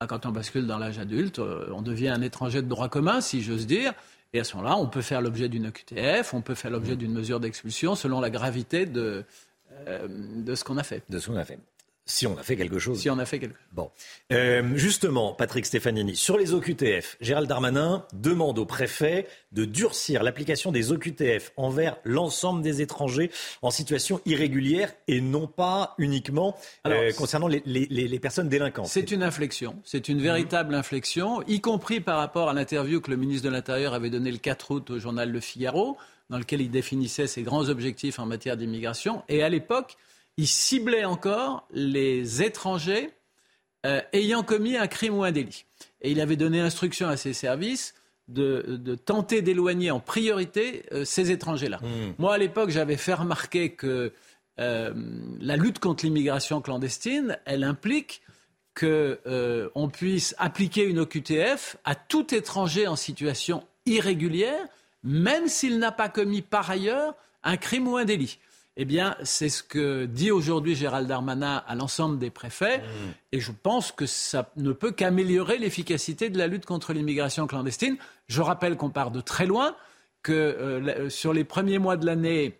Quand 0.06 0.26
on 0.26 0.30
bascule 0.30 0.66
dans 0.68 0.78
l'âge 0.78 1.00
adulte, 1.00 1.40
euh, 1.40 1.66
on 1.72 1.82
devient 1.82 2.08
un 2.08 2.22
étranger 2.22 2.62
de 2.62 2.68
droit 2.68 2.88
commun, 2.88 3.20
si 3.20 3.42
j'ose 3.42 3.66
dire. 3.66 3.92
Et 4.32 4.38
à 4.38 4.44
ce 4.44 4.56
moment-là, 4.56 4.76
on 4.76 4.86
peut 4.86 5.02
faire 5.02 5.20
l'objet 5.20 5.48
d'une 5.48 5.66
OQTF, 5.66 6.34
on 6.34 6.40
peut 6.40 6.54
faire 6.54 6.70
l'objet 6.70 6.94
d'une 6.94 7.12
mesure 7.12 7.40
d'expulsion 7.40 7.96
selon 7.96 8.20
la 8.20 8.30
gravité 8.30 8.86
de, 8.86 9.24
de 9.88 10.54
ce 10.54 10.62
qu'on 10.62 10.76
a 10.76 10.84
fait. 10.84 11.02
De 11.08 11.18
ce 11.18 11.28
qu'on 11.28 11.36
a 11.36 11.44
fait. 11.44 11.58
Si 12.10 12.26
on 12.26 12.38
a 12.38 12.42
fait 12.42 12.56
quelque 12.56 12.78
chose. 12.78 12.98
Si 12.98 13.10
on 13.10 13.18
a 13.18 13.26
fait 13.26 13.38
quelque 13.38 13.52
chose. 13.52 13.66
Bon. 13.72 13.90
Euh, 14.32 14.62
justement, 14.76 15.34
Patrick 15.34 15.66
Stefanini, 15.66 16.16
sur 16.16 16.38
les 16.38 16.54
OQTF, 16.54 17.18
Gérald 17.20 17.46
Darmanin 17.46 18.06
demande 18.14 18.58
au 18.58 18.64
préfet 18.64 19.26
de 19.52 19.66
durcir 19.66 20.22
l'application 20.22 20.72
des 20.72 20.90
OQTF 20.90 21.52
envers 21.58 21.98
l'ensemble 22.04 22.62
des 22.62 22.80
étrangers 22.80 23.30
en 23.60 23.70
situation 23.70 24.22
irrégulière 24.24 24.90
et 25.06 25.20
non 25.20 25.46
pas 25.46 25.94
uniquement 25.98 26.56
euh, 26.86 27.12
concernant 27.12 27.46
les, 27.46 28.18
personnes 28.18 28.48
délinquantes. 28.48 28.86
C'est 28.86 29.10
une 29.10 29.22
inflexion. 29.22 29.76
C'est 29.84 30.08
une 30.08 30.22
véritable 30.22 30.74
inflexion, 30.74 31.42
y 31.46 31.60
compris 31.60 32.00
par 32.00 32.16
rapport 32.16 32.48
à 32.48 32.54
l'interview 32.54 33.02
que 33.02 33.10
le 33.10 33.18
ministre 33.18 33.44
de 33.44 33.52
l'Intérieur 33.52 33.92
avait 33.92 34.10
donnée 34.10 34.32
le 34.32 34.38
4 34.38 34.70
août 34.70 34.90
au 34.90 34.98
journal 34.98 35.30
Le 35.30 35.40
Figaro, 35.40 35.98
dans 36.30 36.38
lequel 36.38 36.62
il 36.62 36.70
définissait 36.70 37.26
ses 37.26 37.42
grands 37.42 37.68
objectifs 37.68 38.18
en 38.18 38.24
matière 38.24 38.56
d'immigration. 38.56 39.22
Et 39.28 39.42
à 39.42 39.50
l'époque, 39.50 39.98
il 40.38 40.46
ciblait 40.46 41.04
encore 41.04 41.66
les 41.72 42.42
étrangers 42.42 43.10
euh, 43.84 44.00
ayant 44.12 44.42
commis 44.42 44.76
un 44.76 44.86
crime 44.86 45.14
ou 45.18 45.24
un 45.24 45.32
délit. 45.32 45.66
Et 46.00 46.12
il 46.12 46.20
avait 46.20 46.36
donné 46.36 46.60
instruction 46.60 47.08
à 47.08 47.16
ses 47.16 47.32
services 47.32 47.94
de, 48.28 48.94
tenter 49.04 49.42
d'éloigner 49.42 49.90
en 49.90 50.00
priorité 50.00 50.84
euh, 50.92 51.04
ces 51.04 51.32
étrangers-là. 51.32 51.78
Hmm. 51.78 52.12
Moi, 52.18 52.34
à 52.34 52.38
l'époque, 52.38 52.70
j'avais 52.70 52.96
fait 52.96 53.14
remarquer 53.14 53.70
que 53.70 54.12
euh, 54.60 54.92
la 55.40 55.56
lutte 55.56 55.80
contre 55.80 56.04
l'immigration 56.04 56.60
clandestine, 56.60 57.38
elle 57.44 57.64
implique 57.64 58.22
qu'on 58.78 59.88
puisse 59.92 60.36
appliquer 60.38 60.84
une 60.84 61.00
OQTF 61.00 61.78
à 61.84 61.96
tout 61.96 62.32
étranger 62.32 62.86
en 62.86 62.94
situation 62.94 63.64
irrégulière, 63.86 64.68
même 65.02 65.48
s'il 65.48 65.78
n'a 65.80 65.90
pas 65.90 66.08
commis 66.08 66.42
par 66.42 66.70
ailleurs 66.70 67.14
un 67.42 67.56
crime 67.56 67.88
ou 67.88 67.96
un 67.96 68.04
délit. 68.04 68.38
Eh 68.80 68.84
bien, 68.84 69.16
c'est 69.24 69.48
ce 69.48 69.64
que 69.64 70.04
dit 70.04 70.30
aujourd'hui 70.30 70.76
Gérald 70.76 71.08
Darmanin 71.08 71.64
à 71.66 71.74
l'ensemble 71.74 72.16
des 72.16 72.30
préfets. 72.30 72.78
Mmh. 72.78 72.82
Et 73.32 73.40
je 73.40 73.50
pense 73.50 73.90
que 73.90 74.06
ça 74.06 74.52
ne 74.56 74.70
peut 74.70 74.92
qu'améliorer 74.92 75.58
l'efficacité 75.58 76.30
de 76.30 76.38
la 76.38 76.46
lutte 76.46 76.64
contre 76.64 76.92
l'immigration 76.92 77.48
clandestine. 77.48 77.96
Je 78.28 78.40
rappelle 78.40 78.76
qu'on 78.76 78.90
part 78.90 79.10
de 79.10 79.20
très 79.20 79.46
loin, 79.46 79.74
que 80.22 80.32
euh, 80.32 81.10
sur 81.10 81.32
les 81.32 81.42
premiers 81.42 81.80
mois 81.80 81.96
de 81.96 82.06
l'année, 82.06 82.56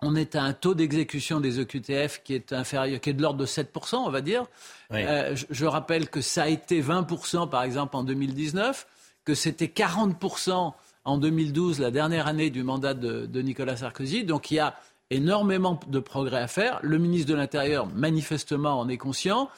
on 0.00 0.14
est 0.14 0.36
à 0.36 0.44
un 0.44 0.52
taux 0.52 0.74
d'exécution 0.74 1.40
des 1.40 1.58
EQTF 1.58 2.22
qui 2.22 2.34
est 2.34 2.52
inférieur, 2.52 3.00
qui 3.00 3.10
est 3.10 3.14
de 3.14 3.22
l'ordre 3.22 3.40
de 3.40 3.46
7%, 3.46 3.96
on 3.96 4.10
va 4.10 4.20
dire. 4.20 4.44
Euh, 4.92 5.34
je, 5.50 5.64
rappelle 5.64 6.08
que 6.08 6.20
ça 6.20 6.44
a 6.44 6.48
été 6.48 6.80
20% 6.80 7.50
par 7.50 7.64
exemple 7.64 7.96
en 7.96 8.04
2019, 8.04 8.86
que 9.24 9.34
c'était 9.34 9.66
40% 9.66 10.72
en 11.04 11.18
2012, 11.18 11.80
la 11.80 11.90
dernière 11.90 12.28
année 12.28 12.50
du 12.50 12.62
mandat 12.62 12.94
de, 12.94 13.26
de 13.26 13.42
Nicolas 13.42 13.76
Sarkozy. 13.76 14.22
Donc 14.22 14.52
il 14.52 14.54
y 14.54 14.60
a 14.60 14.76
énormément 15.10 15.80
de 15.86 15.98
progrès 15.98 16.40
à 16.40 16.48
faire. 16.48 16.78
Le 16.82 16.98
ministre 16.98 17.28
de 17.30 17.34
l'Intérieur, 17.34 17.86
manifestement, 17.86 18.78
en 18.78 18.88
est 18.88 18.98
conscient. 18.98 19.48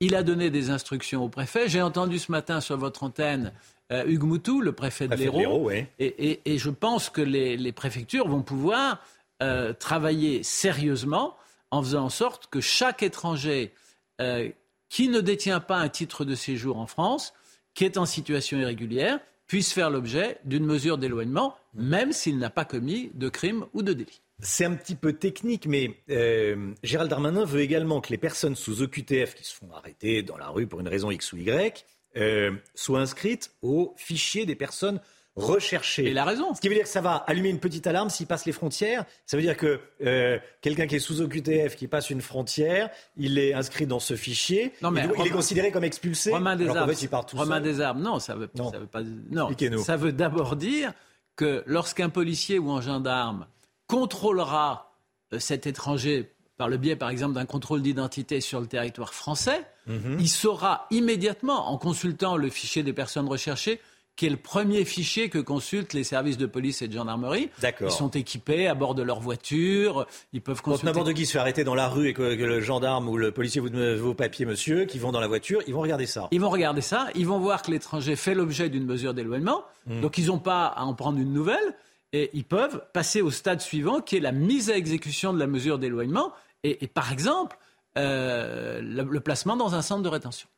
Il 0.00 0.14
a 0.14 0.22
donné 0.22 0.50
des 0.50 0.70
instructions 0.70 1.24
au 1.24 1.28
préfet. 1.28 1.68
J'ai 1.68 1.82
entendu 1.82 2.18
ce 2.18 2.32
matin 2.32 2.60
sur 2.60 2.76
votre 2.76 3.02
antenne 3.02 3.52
euh, 3.92 4.04
Hugues 4.06 4.22
Moutou, 4.22 4.60
le 4.60 4.72
préfet 4.72 5.08
de 5.08 5.14
l'Hérault. 5.14 5.70
Et, 5.98 6.40
je 6.58 6.70
pense 6.70 7.10
que 7.10 7.20
les, 7.20 7.72
préfectures 7.72 8.28
vont 8.28 8.42
pouvoir 8.42 9.02
euh, 9.42 9.72
travailler 9.72 10.42
sérieusement 10.42 11.36
en 11.70 11.82
faisant 11.82 12.04
en 12.04 12.10
sorte 12.10 12.46
que 12.48 12.60
chaque 12.60 13.02
étranger 13.02 13.72
euh, 14.20 14.48
qui 14.88 15.08
ne 15.08 15.20
détient 15.20 15.60
pas 15.60 15.76
un 15.76 15.88
titre 15.88 16.24
de 16.24 16.34
séjour 16.34 16.78
en 16.78 16.86
France, 16.86 17.32
qui 17.74 17.84
est 17.84 17.96
en 17.96 18.06
situation 18.06 18.58
irrégulière, 18.58 19.20
puisse 19.46 19.72
faire 19.72 19.90
l'objet 19.90 20.38
d'une 20.44 20.64
mesure 20.64 20.98
d'éloignement, 20.98 21.56
même 21.74 22.12
s'il 22.12 22.38
n'a 22.38 22.50
pas 22.50 22.64
commis 22.64 23.10
de 23.14 23.28
crime 23.28 23.66
ou 23.72 23.82
de 23.82 23.92
délit. 23.92 24.20
C'est 24.42 24.64
un 24.64 24.74
petit 24.74 24.94
peu 24.94 25.12
technique, 25.12 25.66
mais 25.66 25.96
euh, 26.10 26.72
Gérald 26.82 27.10
Darmanin 27.10 27.44
veut 27.44 27.60
également 27.60 28.00
que 28.00 28.10
les 28.10 28.18
personnes 28.18 28.56
sous 28.56 28.82
OQTF 28.82 29.34
qui 29.34 29.44
se 29.44 29.54
font 29.54 29.70
arrêter 29.72 30.22
dans 30.22 30.36
la 30.36 30.48
rue 30.48 30.66
pour 30.66 30.80
une 30.80 30.88
raison 30.88 31.10
X 31.10 31.32
ou 31.32 31.36
Y 31.38 31.84
euh, 32.16 32.52
soient 32.74 33.00
inscrites 33.00 33.52
au 33.62 33.94
fichier 33.96 34.46
des 34.46 34.54
personnes 34.56 35.00
recherchées. 35.36 36.10
Il 36.10 36.18
a 36.18 36.24
raison. 36.24 36.54
Ce 36.54 36.60
qui 36.60 36.68
veut 36.68 36.74
dire 36.74 36.82
que 36.84 36.88
ça 36.90 37.00
va 37.00 37.14
allumer 37.14 37.50
une 37.50 37.60
petite 37.60 37.86
alarme 37.86 38.10
s'il 38.10 38.26
passe 38.26 38.46
les 38.46 38.52
frontières. 38.52 39.04
Ça 39.26 39.36
veut 39.36 39.42
dire 39.42 39.56
que 39.56 39.80
euh, 40.04 40.38
quelqu'un 40.60 40.86
qui 40.86 40.96
est 40.96 41.00
sous 41.00 41.20
OQTF, 41.20 41.76
qui 41.76 41.86
passe 41.86 42.10
une 42.10 42.20
frontière, 42.20 42.90
il 43.16 43.38
est 43.38 43.54
inscrit 43.54 43.86
dans 43.86 44.00
ce 44.00 44.16
fichier. 44.16 44.72
Non, 44.82 44.90
mais 44.90 45.02
il, 45.04 45.20
il 45.20 45.26
est 45.28 45.30
considéré 45.30 45.70
comme 45.70 45.84
expulsé. 45.84 46.32
Romain 46.32 46.56
des 46.56 46.64
alors 46.64 46.78
Arbres, 46.78 46.92
fait, 46.92 47.02
il 47.02 47.08
part 47.08 47.26
tout 47.26 47.36
Romain 47.36 47.56
seul. 47.56 47.62
des 47.62 47.80
Arbres, 47.80 48.00
non, 48.00 48.18
ça 48.18 48.34
veut, 48.34 48.50
Non. 48.56 48.70
ça 48.72 48.78
veut 48.78 48.86
pas. 48.86 49.02
Non, 49.30 49.50
ça 49.84 49.96
veut 49.96 50.12
d'abord 50.12 50.56
dire 50.56 50.92
que 51.36 51.62
lorsqu'un 51.66 52.08
policier 52.10 52.58
ou 52.58 52.70
un 52.72 52.80
gendarme 52.80 53.46
contrôlera 53.90 54.92
euh, 55.32 55.38
cet 55.38 55.66
étranger 55.66 56.32
par 56.56 56.68
le 56.68 56.76
biais, 56.76 56.96
par 56.96 57.08
exemple, 57.10 57.34
d'un 57.34 57.46
contrôle 57.46 57.80
d'identité 57.82 58.40
sur 58.40 58.60
le 58.60 58.66
territoire 58.66 59.14
français, 59.14 59.64
Mhm. 59.86 60.18
il 60.20 60.28
saura 60.28 60.86
immédiatement, 60.90 61.70
en 61.70 61.78
consultant 61.78 62.36
le 62.36 62.50
fichier 62.50 62.82
des 62.82 62.92
personnes 62.92 63.26
recherchées, 63.28 63.80
qui 64.16 64.26
est 64.26 64.30
le 64.30 64.36
premier 64.36 64.84
fichier 64.84 65.30
que 65.30 65.38
consultent 65.38 65.94
les 65.94 66.04
services 66.04 66.36
de 66.36 66.44
police 66.44 66.82
et 66.82 66.88
de 66.88 66.92
gendarmerie. 66.92 67.48
Ils 67.80 67.90
sont 67.90 68.10
équipés 68.10 68.66
à 68.66 68.74
bord 68.74 68.94
de 68.94 69.02
leur 69.02 69.20
voiture, 69.20 70.06
ils 70.34 70.42
peuvent 70.42 70.60
Quand 70.60 70.72
consulter. 70.72 70.86
n'importe 70.88 71.14
qui 71.14 71.24
se 71.24 71.32
fait 71.32 71.38
arrêter 71.38 71.64
dans 71.64 71.74
la 71.74 71.88
rue 71.88 72.08
et 72.08 72.12
que, 72.12 72.34
que 72.36 72.44
le 72.44 72.60
gendarme 72.60 73.08
ou 73.08 73.16
le 73.16 73.32
policier 73.32 73.62
vous 73.62 73.70
demande 73.70 73.96
vos 73.96 74.12
papiers, 74.12 74.44
monsieur, 74.44 74.84
qui 74.84 74.98
vont 74.98 75.12
dans 75.12 75.20
la 75.20 75.28
voiture, 75.28 75.60
ils 75.66 75.72
vont 75.72 75.80
regarder 75.80 76.04
ça. 76.06 76.28
Ils 76.32 76.40
vont 76.40 76.50
regarder 76.50 76.82
ça, 76.82 77.06
ils 77.14 77.26
vont 77.26 77.38
voir 77.38 77.62
que 77.62 77.70
l'étranger 77.70 78.14
fait 78.16 78.34
l'objet 78.34 78.68
d'une 78.68 78.84
mesure 78.84 79.14
d'éloignement, 79.14 79.64
Mm. 79.86 80.02
donc 80.02 80.18
ils 80.18 80.26
n'ont 80.26 80.38
pas 80.38 80.66
à 80.66 80.82
en 80.84 80.92
prendre 80.92 81.18
une 81.18 81.32
nouvelle, 81.32 81.74
et 82.12 82.30
ils 82.32 82.44
peuvent 82.44 82.82
passer 82.92 83.20
au 83.22 83.30
stade 83.30 83.60
suivant, 83.60 84.00
qui 84.00 84.16
est 84.16 84.20
la 84.20 84.32
mise 84.32 84.70
à 84.70 84.76
exécution 84.76 85.32
de 85.32 85.38
la 85.38 85.46
mesure 85.46 85.78
d'éloignement, 85.78 86.32
et, 86.64 86.84
et 86.84 86.88
par 86.88 87.12
exemple, 87.12 87.56
euh, 87.98 88.80
le, 88.82 89.02
le 89.04 89.20
placement 89.20 89.56
dans 89.56 89.74
un 89.74 89.82
centre 89.82 90.02
de 90.02 90.08
rétention. 90.08 90.48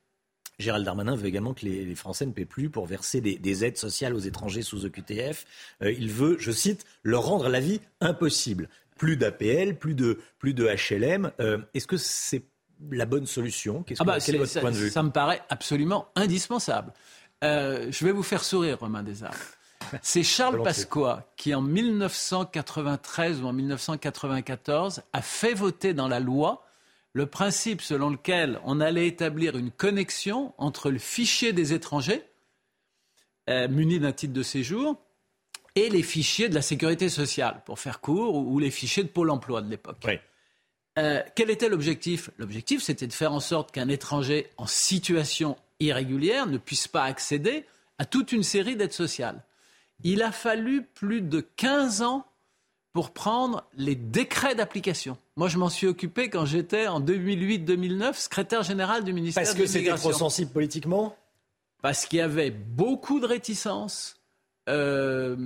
Gérald 0.58 0.84
Darmanin 0.84 1.16
veut 1.16 1.26
également 1.26 1.54
que 1.54 1.64
les, 1.64 1.94
Français 1.94 2.26
ne 2.26 2.32
paient 2.32 2.44
plus 2.44 2.70
pour 2.70 2.86
verser 2.86 3.20
des, 3.20 3.36
des 3.38 3.64
aides 3.64 3.78
sociales 3.78 4.14
aux 4.14 4.18
étrangers 4.20 4.62
sous 4.62 4.86
EQTF. 4.86 5.44
Euh, 5.82 5.90
il 5.92 6.10
veut, 6.10 6.36
je 6.38 6.52
cite, 6.52 6.84
leur 7.02 7.22
rendre 7.24 7.48
la 7.48 7.58
vie 7.58 7.80
impossible. 8.00 8.68
Plus 8.96 9.16
d'APL, 9.16 9.76
plus 9.76 9.94
de, 9.94 10.20
plus 10.38 10.54
de 10.54 10.66
HLM. 10.68 11.32
Euh, 11.40 11.58
Est-ce 11.74 11.86
que 11.86 11.96
c'est 11.96 12.44
la 12.90 13.06
bonne 13.06 13.26
solution? 13.26 13.82
Ah 13.88 13.92
que- 13.94 14.04
bah, 14.04 14.18
Quel 14.24 14.36
est 14.36 14.38
votre 14.38 14.50
ça, 14.50 14.60
point 14.60 14.70
de 14.70 14.76
vue? 14.76 14.90
ça 14.90 15.02
me 15.02 15.10
paraît 15.10 15.42
absolument 15.48 16.08
indispensable. 16.14 16.92
Euh, 17.42 17.88
je 17.90 18.04
vais 18.04 18.12
vous 18.12 18.22
faire 18.22 18.44
sourire, 18.44 18.78
Romain 18.78 19.02
Desarmes. 19.02 19.34
C'est 20.02 20.22
Charles. 20.22 20.62
Pasqua 20.62 21.26
qui, 21.36 21.54
en 21.54 21.62
1993 21.62 23.42
ou 23.42 23.46
en 23.46 23.52
1994, 23.52 25.02
a 25.12 25.22
fait 25.22 25.54
voter 25.54 25.94
dans 25.94 26.08
la 26.08 26.20
loi 26.20 26.64
le 27.12 27.26
principe 27.26 27.82
selon 27.82 28.10
lequel 28.10 28.58
on 28.64 28.80
allait 28.80 29.06
établir 29.06 29.56
une 29.56 29.70
connexion 29.70 30.54
entre 30.56 30.90
le 30.90 30.98
fichier 30.98 31.52
des 31.52 31.74
étrangers, 31.74 32.22
euh, 33.50 33.68
munis 33.68 34.00
d'un 34.00 34.12
titre 34.12 34.32
de 34.32 34.42
séjour, 34.42 34.96
et 35.74 35.90
les 35.90 36.02
fichiers 36.02 36.48
de 36.48 36.54
la 36.54 36.62
sécurité 36.62 37.08
sociale, 37.08 37.62
pour 37.66 37.78
faire 37.78 38.00
court, 38.00 38.34
ou, 38.34 38.54
ou 38.54 38.58
les 38.58 38.70
fichiers 38.70 39.02
de 39.02 39.08
Pôle 39.08 39.30
emploi 39.30 39.62
de 39.62 39.70
l'époque. 39.70 40.06
Euh, 40.98 41.22
quel 41.34 41.50
était 41.50 41.68
l'objectif? 41.68 42.30
L'objectif, 42.38 42.82
c'était 42.82 43.06
de 43.06 43.12
faire 43.12 43.32
en 43.32 43.40
sorte 43.40 43.72
qu'un 43.72 43.88
étranger 43.88 44.50
en 44.58 44.66
situation 44.66 45.56
irrégulière 45.80 46.46
ne 46.46 46.58
puisse 46.58 46.88
pas 46.88 47.04
accéder 47.04 47.64
à 47.98 48.04
toute 48.04 48.32
une 48.32 48.42
série 48.42 48.76
d'aides 48.76 48.92
sociales. 48.92 49.42
Il 50.04 50.22
a 50.22 50.32
fallu 50.32 50.82
plus 50.82 51.20
de 51.20 51.40
15 51.40 52.02
ans 52.02 52.26
pour 52.92 53.12
prendre 53.12 53.64
les 53.76 53.94
décrets 53.94 54.54
d'application. 54.54 55.16
Moi, 55.36 55.48
je 55.48 55.56
m'en 55.58 55.70
suis 55.70 55.86
occupé 55.86 56.28
quand 56.28 56.44
j'étais 56.44 56.86
en 56.88 57.00
2008-2009 57.00 58.14
secrétaire 58.14 58.62
général 58.62 59.02
du 59.04 59.12
ministère 59.12 59.42
Parce 59.42 59.54
de 59.54 59.60
que 59.60 59.66
c'était 59.66 59.78
l'immigration. 59.80 60.10
trop 60.10 60.18
sensible 60.18 60.50
politiquement? 60.50 61.16
Parce 61.80 62.04
qu'il 62.06 62.18
y 62.18 62.22
avait 62.22 62.50
beaucoup 62.50 63.18
de 63.18 63.26
réticences 63.26 64.16
euh, 64.68 65.36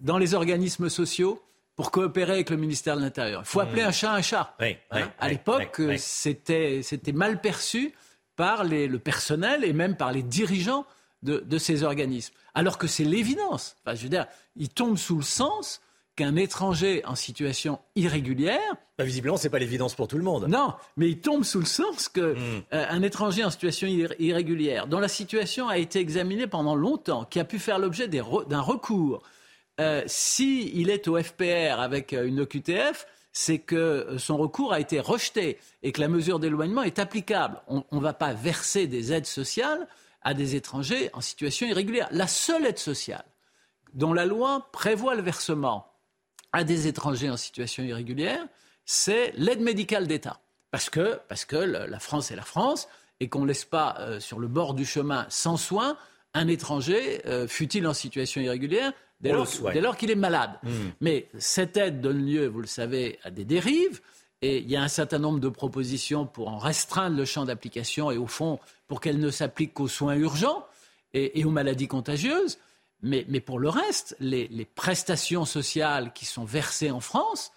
dans 0.00 0.18
les 0.18 0.34
organismes 0.34 0.88
sociaux 0.88 1.42
pour 1.76 1.90
coopérer 1.90 2.32
avec 2.32 2.50
le 2.50 2.56
ministère 2.56 2.96
de 2.96 3.02
l'Intérieur. 3.02 3.42
Il 3.44 3.48
faut 3.48 3.60
appeler 3.60 3.82
un 3.82 3.90
chat 3.92 4.12
un 4.12 4.22
chat. 4.22 4.54
Oui, 4.60 4.76
oui, 4.92 5.00
à 5.18 5.24
oui, 5.26 5.30
l'époque, 5.32 5.80
c'était 5.96 6.82
c'était 6.82 7.12
mal 7.12 7.40
perçu 7.40 7.94
par 8.36 8.64
les- 8.64 8.86
le 8.86 8.98
personnel 8.98 9.64
et 9.64 9.72
même 9.72 9.96
par 9.96 10.12
les 10.12 10.22
dirigeants 10.22 10.84
de, 11.22 11.38
de 11.40 11.58
ces 11.58 11.82
organismes. 11.82 12.34
Alors 12.54 12.78
que 12.78 12.86
c'est 12.86 13.04
l'évidence. 13.04 13.76
Enfin, 13.84 13.94
je 13.94 14.02
veux 14.02 14.08
dire, 14.08 14.26
il 14.56 14.68
tombe 14.68 14.96
sous 14.96 15.16
le 15.16 15.22
sens 15.22 15.80
qu'un 16.16 16.36
étranger 16.36 17.02
en 17.06 17.14
situation 17.14 17.78
irrégulière. 17.94 18.74
Bah, 18.98 19.04
visiblement, 19.04 19.36
c'est 19.36 19.48
pas 19.48 19.58
l'évidence 19.58 19.94
pour 19.94 20.08
tout 20.08 20.16
le 20.18 20.24
monde. 20.24 20.46
Non, 20.48 20.74
mais 20.96 21.08
il 21.08 21.20
tombe 21.20 21.44
sous 21.44 21.60
le 21.60 21.66
sens 21.66 22.08
que 22.08 22.34
Hmm. 22.34 22.62
euh, 22.74 23.02
étranger 23.02 23.44
en 23.44 23.50
situation 23.50 23.86
ir- 23.86 24.14
irrégulière, 24.18 24.86
dont 24.86 24.98
la 25.00 25.08
situation 25.08 25.68
a 25.68 25.78
été 25.78 26.00
examinée 26.00 26.46
pendant 26.46 26.74
longtemps, 26.74 27.24
qui 27.24 27.38
a 27.40 27.44
pu 27.44 27.58
faire 27.58 27.78
l'objet 27.78 28.08
re- 28.08 28.46
d'un 28.48 28.60
recours, 28.60 29.22
euh, 29.80 30.02
si 30.06 30.70
il 30.74 30.90
est 30.90 31.06
au 31.08 31.16
FPR 31.22 31.80
avec 31.80 32.12
euh, 32.12 32.26
une 32.26 32.40
OQTF, 32.40 33.06
c'est 33.32 33.58
que 33.58 34.16
son 34.18 34.36
recours 34.36 34.72
a 34.72 34.80
été 34.80 34.98
rejeté 35.00 35.58
et 35.84 35.92
que 35.92 36.00
la 36.00 36.08
mesure 36.08 36.40
d'éloignement 36.40 36.82
est 36.82 36.98
applicable. 36.98 37.62
On 37.68 37.84
ne 37.92 38.00
va 38.00 38.12
pas 38.12 38.32
verser 38.34 38.88
des 38.88 39.12
aides 39.12 39.24
sociales 39.26 39.86
à 40.22 40.34
des 40.34 40.56
étrangers 40.56 41.10
en 41.12 41.20
situation 41.20 41.66
irrégulière. 41.66 42.08
La 42.12 42.26
seule 42.26 42.66
aide 42.66 42.78
sociale 42.78 43.24
dont 43.94 44.12
la 44.12 44.26
loi 44.26 44.68
prévoit 44.72 45.14
le 45.14 45.22
versement 45.22 45.86
à 46.52 46.64
des 46.64 46.86
étrangers 46.86 47.30
en 47.30 47.36
situation 47.36 47.82
irrégulière, 47.82 48.44
c'est 48.84 49.32
l'aide 49.36 49.60
médicale 49.60 50.06
d'État. 50.06 50.40
Parce 50.70 50.90
que, 50.90 51.18
parce 51.28 51.44
que 51.44 51.56
le- 51.56 51.86
la 51.86 51.98
France 51.98 52.30
est 52.30 52.36
la 52.36 52.42
France 52.42 52.88
et 53.18 53.28
qu'on 53.28 53.40
ne 53.42 53.46
laisse 53.46 53.64
pas 53.64 53.96
euh, 54.00 54.20
sur 54.20 54.38
le 54.38 54.46
bord 54.48 54.74
du 54.74 54.84
chemin 54.84 55.26
sans 55.28 55.56
soin 55.56 55.96
un 56.34 56.46
étranger, 56.46 57.22
euh, 57.26 57.48
fût-il 57.48 57.86
en 57.88 57.94
situation 57.94 58.40
irrégulière, 58.40 58.92
dès 59.20 59.32
lors, 59.32 59.48
souhaite. 59.48 59.74
dès 59.74 59.80
lors 59.80 59.96
qu'il 59.96 60.10
est 60.12 60.14
malade. 60.16 60.52
Mm. 60.62 60.70
Mais 61.00 61.28
cette 61.38 61.76
aide 61.76 62.00
donne 62.00 62.24
lieu, 62.24 62.46
vous 62.46 62.60
le 62.60 62.68
savez, 62.68 63.18
à 63.24 63.30
des 63.30 63.44
dérives. 63.44 64.00
Et 64.42 64.58
il 64.58 64.70
y 64.70 64.76
a 64.76 64.82
un 64.82 64.88
certain 64.88 65.18
nombre 65.18 65.40
de 65.40 65.48
propositions 65.48 66.26
pour 66.26 66.48
en 66.48 66.58
restreindre 66.58 67.16
le 67.16 67.24
champ 67.24 67.44
d'application 67.44 68.10
et 68.10 68.16
au 68.16 68.26
fond 68.26 68.58
pour 68.88 69.00
qu'elle 69.00 69.18
ne 69.18 69.30
s'applique 69.30 69.74
qu'aux 69.74 69.88
soins 69.88 70.14
urgents 70.14 70.66
et, 71.12 71.44
aux 71.44 71.50
maladies 71.50 71.88
contagieuses. 71.88 72.58
Mais, 73.02 73.24
mais 73.28 73.40
pour 73.40 73.58
le 73.58 73.68
reste, 73.68 74.16
les, 74.20 74.48
les 74.48 74.64
prestations 74.64 75.44
sociales 75.44 76.12
qui 76.12 76.26
sont 76.26 76.44
versées 76.44 76.90
en 76.90 77.00
France, 77.00 77.52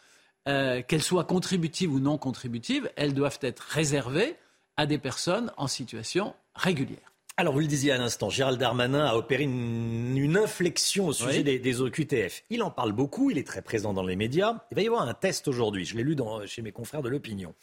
euh, 0.47 0.81
qu'elles 0.81 1.03
soient 1.03 1.23
contributives 1.23 1.93
ou 1.93 1.99
non 1.99 2.17
contributives, 2.17 2.91
elles 2.97 3.13
doivent 3.13 3.39
être 3.41 3.61
réservées 3.61 4.35
à 4.75 4.85
des 4.85 4.97
personnes 4.97 5.51
en 5.55 5.67
situation 5.67 6.33
régulière. 6.55 7.12
Alors, 7.35 7.53
vous 7.55 7.61
le 7.61 7.65
disiez 7.67 7.91
à 7.91 7.97
l'instant, 7.97 8.29
Gérald 8.29 8.59
Darmanin 8.59 9.05
a 9.05 9.15
opéré 9.15 9.41
une, 9.43 10.15
une 10.15 10.37
inflexion 10.37 11.07
au 11.07 11.13
sujet 11.13 11.37
Oui. 11.37 11.43
des, 11.43 11.57
des 11.57 11.81
OQTF. 11.81 12.43
Il 12.51 12.61
en 12.61 12.69
parle 12.69 12.91
beaucoup, 12.91 13.31
il 13.31 13.39
est 13.39 13.47
très 13.47 13.63
présent 13.63 13.91
dans 13.91 14.03
les 14.03 14.15
médias. 14.15 14.63
Il 14.71 14.75
va 14.75 14.83
y 14.83 14.87
avoir 14.87 15.07
un 15.07 15.15
test 15.15 15.47
aujourd'hui. 15.47 15.83
Je 15.83 15.97
l'ai 15.97 16.03
lu 16.03 16.15
dans- 16.15 16.45
chez 16.45 16.61
mes 16.61 16.71
confrères 16.71 17.01
de 17.01 17.09
l'opinion 17.09 17.55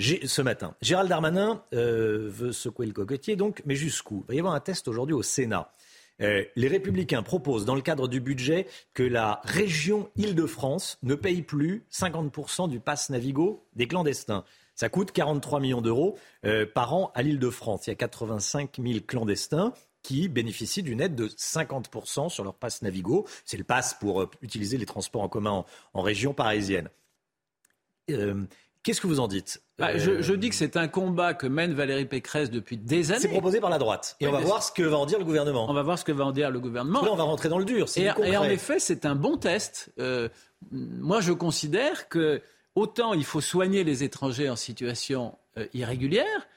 ce 0.00 0.42
matin. 0.42 0.74
Gérald 0.82 1.08
Darmanin 1.08 1.62
euh, 1.72 2.28
veut 2.32 2.50
secouer 2.50 2.86
le 2.86 2.92
cocotier, 2.92 3.36
donc, 3.36 3.62
mais 3.64 3.76
jusqu'où? 3.76 4.24
Il 4.24 4.28
va 4.28 4.34
y 4.34 4.38
avoir 4.40 4.54
un 4.54 4.60
test 4.60 4.88
aujourd'hui 4.88 5.14
au 5.14 5.22
Sénat. 5.22 5.70
Euh, 6.20 6.44
les 6.56 6.68
Républicains 6.68 7.22
proposent, 7.22 7.64
dans 7.64 7.76
le 7.76 7.80
cadre 7.80 8.08
du 8.08 8.20
budget, 8.20 8.66
que 8.92 9.04
la 9.04 9.40
région 9.44 10.10
Île-de-France 10.16 10.98
ne 11.04 11.14
paye 11.14 11.42
plus 11.42 11.84
50% 11.92 12.68
du 12.68 12.80
pass 12.80 13.08
Navigo 13.08 13.64
des 13.76 13.86
clandestins. 13.86 14.44
Ça 14.74 14.88
coûte 14.88 15.12
43 15.12 15.60
millions 15.60 15.80
d'euros 15.80 16.18
euh, 16.44 16.66
par 16.66 16.94
an 16.94 17.12
à 17.14 17.22
l'Île-de-France. 17.22 17.86
Il 17.86 17.90
y 17.90 17.92
a 17.92 17.96
85 17.96 18.78
000 18.82 19.00
clandestins 19.06 19.72
qui 20.02 20.28
bénéficient 20.28 20.82
d'une 20.82 21.00
aide 21.00 21.14
de 21.14 21.28
50% 21.28 22.28
sur 22.28 22.42
leur 22.44 22.54
pass 22.54 22.82
Navigo. 22.82 23.26
C'est 23.44 23.56
le 23.56 23.64
pass 23.64 23.94
pour 24.00 24.22
euh, 24.22 24.30
utiliser 24.40 24.78
les 24.78 24.86
transports 24.86 25.22
en 25.22 25.28
commun 25.28 25.50
en, 25.50 25.66
en 25.94 26.02
région 26.02 26.34
parisienne. 26.34 26.88
Euh, 28.10 28.44
Qu'est-ce 28.82 29.00
que 29.00 29.06
vous 29.06 29.20
en 29.20 29.28
dites 29.28 29.62
Bah, 29.78 29.96
je, 29.96 30.22
je 30.22 30.34
dis 30.34 30.48
que 30.48 30.56
c'est 30.56 30.76
un 30.76 30.88
combat 30.88 31.34
que 31.34 31.46
mène 31.46 31.72
Valérie 31.72 32.04
Pécresse 32.04 32.50
depuis 32.50 32.76
des 32.76 33.12
années. 33.12 33.20
C'est 33.20 33.28
proposé 33.28 33.60
par 33.60 33.70
la 33.70 33.78
droite. 33.78 34.16
Et 34.18 34.26
Oui, 34.26 34.32
on 34.32 34.36
va 34.36 34.40
voir 34.44 34.62
ce 34.62 34.72
que 34.72 34.82
va 34.82 34.96
en 34.96 35.06
dire 35.06 35.20
le 35.20 35.24
gouvernement. 35.24 35.70
On 35.70 35.72
va 35.72 35.82
voir 35.82 35.98
ce 36.00 36.04
que 36.04 36.10
va 36.10 36.24
en 36.24 36.32
dire 36.32 36.50
le 36.50 36.58
gouvernement. 36.58 37.04
Là, 37.04 37.12
on 37.12 37.16
va 37.16 37.22
rentrer 37.22 37.48
dans 37.48 37.58
le 37.58 37.64
dur. 37.64 37.86
Et, 37.96 38.10
en 38.10 38.44
effet, 38.44 38.80
c'est 38.80 39.06
un 39.06 39.14
bon 39.14 39.36
test. 39.36 39.92
Euh, 40.00 40.28
moi, 40.72 41.20
je 41.20 41.32
considère 41.32 42.08
que 42.08 42.42
autant 42.74 43.14
il 43.14 43.24
faut 43.24 43.40
soigner 43.40 43.84
les 43.84 44.04
étrangers 44.04 44.48
en 44.48 44.56
situation 44.56 45.36
euh, 45.58 45.66
irrégulière, 45.74 46.48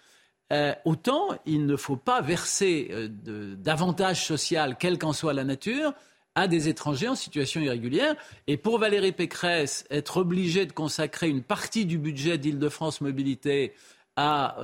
euh, 0.53 0.73
autant 0.85 1.29
il 1.45 1.65
ne 1.65 1.75
faut 1.75 1.97
pas 1.97 2.21
verser 2.21 2.89
euh, 2.91 3.55
d'avantages 3.55 4.25
sociaux, 4.25 4.59
quelle 4.79 4.97
qu'en 4.97 5.13
soit 5.13 5.33
la 5.33 5.43
nature, 5.43 5.93
à 6.35 6.47
des 6.47 6.67
étrangers 6.67 7.07
en 7.07 7.15
situation 7.15 7.61
irrégulière. 7.61 8.15
Et 8.47 8.57
pour 8.57 8.77
Valérie 8.77 9.13
Pécresse, 9.13 9.85
être 9.89 10.17
obligée 10.17 10.65
de 10.65 10.73
consacrer 10.73 11.29
une 11.29 11.43
partie 11.43 11.85
du 11.85 11.97
budget 11.97 12.37
d'Île-de-France 12.37 13.01
Mobilité 13.01 13.73
à 14.17 14.57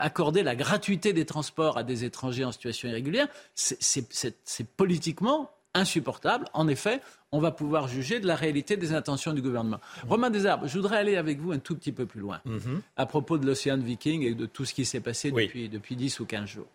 accorder 0.00 0.42
la 0.42 0.56
gratuité 0.56 1.12
des 1.12 1.24
transports 1.24 1.78
à 1.78 1.84
des 1.84 2.04
étrangers 2.04 2.44
en 2.44 2.52
situation 2.52 2.88
irrégulière, 2.88 3.28
c'est 3.54 4.66
politiquement 4.76 5.50
insupportable. 5.74 6.46
En 6.54 6.68
effet, 6.68 7.00
on 7.32 7.38
va 7.38 7.50
pouvoir 7.52 7.86
juger 7.88 8.18
de 8.20 8.26
la 8.26 8.34
réalité 8.34 8.76
des 8.76 8.92
intentions 8.92 9.32
du 9.32 9.40
gouvernement. 9.42 9.78
Romain 10.08 10.30
Desarbes, 10.30 10.66
je 10.66 10.76
voudrais 10.76 10.96
aller 10.98 11.16
avec 11.16 11.38
vous 11.38 11.52
un 11.52 11.58
tout 11.58 11.76
petit 11.76 11.92
peu 11.92 12.06
plus 12.06 12.20
loin 12.20 12.40
Mhm. 12.44 12.80
à 12.96 13.06
propos 13.06 13.38
de 13.38 13.46
l'Océan 13.46 13.78
Viking 13.78 14.22
et 14.22 14.34
de 14.34 14.46
tout 14.46 14.64
ce 14.64 14.74
qui 14.74 14.84
s'est 14.84 15.00
passé 15.00 15.30
depuis, 15.46 15.68
depuis 15.68 15.96
10 15.96 16.18
ou 16.20 16.26
15 16.26 16.48
jours. 16.48 16.66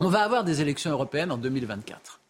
On 0.00 0.08
va 0.08 0.22
avoir 0.22 0.44
des 0.44 0.60
élections 0.60 0.90
européennes 0.90 1.32
en 1.32 1.38
2024. 1.38 2.20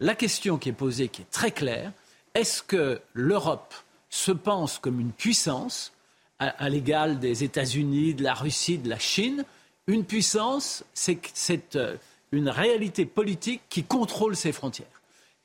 La 0.00 0.14
question 0.14 0.58
qui 0.58 0.70
est 0.70 0.72
posée, 0.72 1.08
qui 1.08 1.22
est 1.22 1.30
très 1.30 1.50
claire, 1.50 1.92
est-ce 2.34 2.62
que 2.62 3.00
l'Europe 3.14 3.74
se 4.10 4.32
pense 4.32 4.78
comme 4.78 4.98
une 5.00 5.12
puissance 5.12 5.92
à, 6.38 6.48
à 6.48 6.68
l'égal 6.68 7.18
des 7.18 7.44
États-Unis, 7.44 8.14
de 8.14 8.22
la 8.22 8.34
Russie, 8.34 8.78
de 8.78 8.88
la 8.88 8.98
Chine? 8.98 9.44
Une 9.86 10.04
puissance, 10.04 10.84
c'est 10.94 11.76
euh, 11.76 11.96
une 12.32 12.48
réalité 12.48 13.06
politique 13.06 13.62
qui 13.68 13.84
contrôle 13.84 14.34
ses 14.34 14.52
frontières 14.52 14.95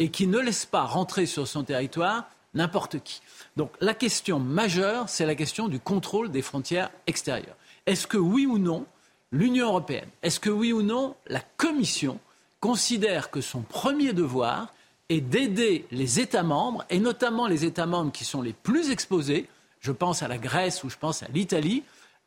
et 0.02 0.10
qui 0.10 0.26
ne 0.26 0.40
laisse 0.40 0.66
pas 0.66 0.86
rentrer 0.86 1.28
sur 1.28 1.48
son 1.48 1.64
territoire 1.64 2.26
n'importe 2.56 3.04
qui. 3.04 3.22
Donc 3.56 3.72
la 3.82 3.94
question 3.94 4.40
majeure, 4.40 5.08
c'est 5.08 5.28
la 5.28 5.36
question 5.36 5.68
du 5.68 5.80
contrôle 5.80 6.32
des 6.32 6.42
frontières 6.42 6.90
extérieures. 7.06 7.56
Est-ce 7.86 8.08
que 8.08 8.18
oui 8.18 8.48
ou 8.48 8.58
non, 8.58 8.88
l'Union 9.32 9.68
européenne, 9.68 10.10
est-ce 10.24 10.40
que 10.40 10.50
oui 10.50 10.74
ou 10.74 10.82
non, 10.82 11.16
la 11.28 11.42
Commission 11.56 12.18
considère 12.60 13.30
que 13.30 13.42
son 13.42 13.62
premier 13.62 14.12
devoir 14.12 14.74
est 15.10 15.22
d'aider 15.22 15.86
les 15.92 16.20
États 16.20 16.42
membres, 16.42 16.84
et 16.90 16.98
notamment 16.98 17.46
les 17.46 17.64
États 17.64 17.86
membres 17.86 18.12
qui 18.12 18.26
sont 18.26 18.42
les 18.42 18.54
plus 18.54 18.90
exposés, 18.90 19.48
je 19.82 19.92
pense 19.92 20.24
à 20.24 20.28
la 20.28 20.40
Grèce 20.40 20.84
ou 20.84 20.90
je 20.90 20.98
pense 20.98 21.22
à 21.22 21.28
l'Italie, 21.28 21.84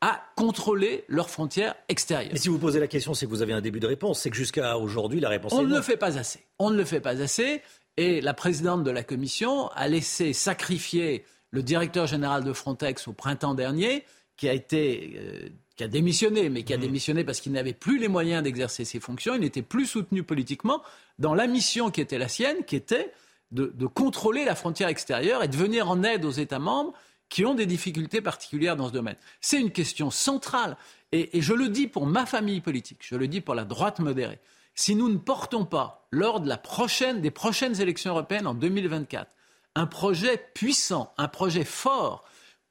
à 0.07 0.23
contrôler 0.37 1.03
leurs 1.09 1.31
frontières 1.31 1.75
extérieures. 1.89 2.29
Mais 2.35 2.39
si 2.39 2.51
vous 2.51 2.59
posez 2.59 2.79
la 2.79 2.89
question, 2.89 3.15
c'est 3.15 3.25
que 3.25 3.31
vous 3.31 3.41
avez 3.41 3.55
un 3.55 3.63
début 3.63 3.81
de 3.81 3.87
réponse. 3.87 4.21
C'est 4.21 4.29
que 4.29 4.37
jusqu'à 4.37 4.77
aujourd'hui, 4.77 5.19
la 5.19 5.31
réponse 5.31 5.55
On 5.55 5.61
est 5.61 5.65
ne 5.65 5.69
non. 5.71 5.77
le 5.77 5.83
fait 5.83 5.97
pas 5.97 6.19
assez. 6.19 6.41
On 6.59 6.69
ne 6.69 6.77
le 6.77 6.85
fait 6.85 7.01
pas 7.01 7.23
assez. 7.23 7.63
Et 7.97 8.21
la 8.21 8.35
présidente 8.35 8.85
de 8.85 8.91
la 8.91 9.03
commission 9.03 9.69
a 9.69 9.89
laissé 9.89 10.35
sacrifier 10.35 11.25
le 11.53 11.63
directeur 11.63 12.07
général 12.07 12.45
de 12.45 12.53
Frontex 12.53 13.09
au 13.09 13.15
printemps 13.15 13.55
dernier, 13.55 14.05
qui 14.37 14.47
a 14.47 14.53
été, 14.53 15.15
euh, 15.17 15.49
qui 15.75 15.85
a 15.85 15.89
démissionné, 15.89 16.51
mais 16.51 16.65
qui 16.65 16.75
a 16.75 16.77
démissionné 16.77 17.25
parce 17.25 17.41
qu'il 17.41 17.53
n'avait 17.53 17.73
plus 17.73 17.99
les 17.99 18.09
moyens 18.09 18.43
d'exercer 18.43 18.85
ses 18.85 19.01
fonctions. 19.01 19.35
Il 19.35 19.41
n'était 19.41 19.63
plus 19.63 19.87
soutenu 19.87 20.23
politiquement 20.23 20.83
dans 21.19 21.33
la 21.33 21.47
mission 21.47 21.91
qui 21.91 22.03
était 22.03 22.19
la 22.19 22.29
sienne, 22.29 22.67
qui 22.67 22.77
était 22.77 23.11
de, 23.53 23.73
de 23.75 23.87
contrôler 23.87 24.45
la 24.45 24.55
frontière 24.55 24.89
extérieure 24.89 25.43
et 25.43 25.49
de 25.49 25.57
venir 25.57 25.89
en 25.89 26.03
aide 26.03 26.27
aux 26.27 26.31
États 26.31 26.59
membres 26.59 26.93
qui 27.35 27.45
ont 27.45 27.55
des 27.55 27.67
difficultés 27.67 28.21
particulières 28.21 28.77
dans 28.77 28.87
ce 28.87 28.93
domaine. 28.93 29.17
C'est 29.41 29.61
une 29.61 29.73
question 29.73 30.13
centrale. 30.13 30.77
Et, 31.11 31.43
je 31.43 31.53
le 31.53 31.69
dis 31.69 31.89
pour 31.89 32.07
ma 32.07 32.27
famille 32.27 32.61
politique, 32.61 33.01
je 33.01 33.17
le 33.17 33.27
dis 33.27 33.41
pour 33.41 33.57
la 33.57 33.65
droite 33.65 33.99
modérée. 33.99 34.39
Si 34.77 34.95
nous 34.95 35.09
ne 35.09 35.17
portons 35.17 35.65
pas, 35.65 36.07
lors 36.13 36.41
de 36.41 36.49
la 36.49 36.59
prochaine, 36.59 37.21
des 37.21 37.33
prochaines 37.33 37.81
élections 37.81 38.13
européennes 38.13 38.47
en 38.47 38.55
2024, 38.55 39.29
un 39.75 39.87
projet 39.87 40.41
puissant, 40.55 41.13
un 41.19 41.27
projet 41.27 41.65
fort 41.65 42.23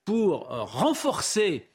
pour 0.06 0.50
euh, 0.50 0.64
renforcer 0.64 1.68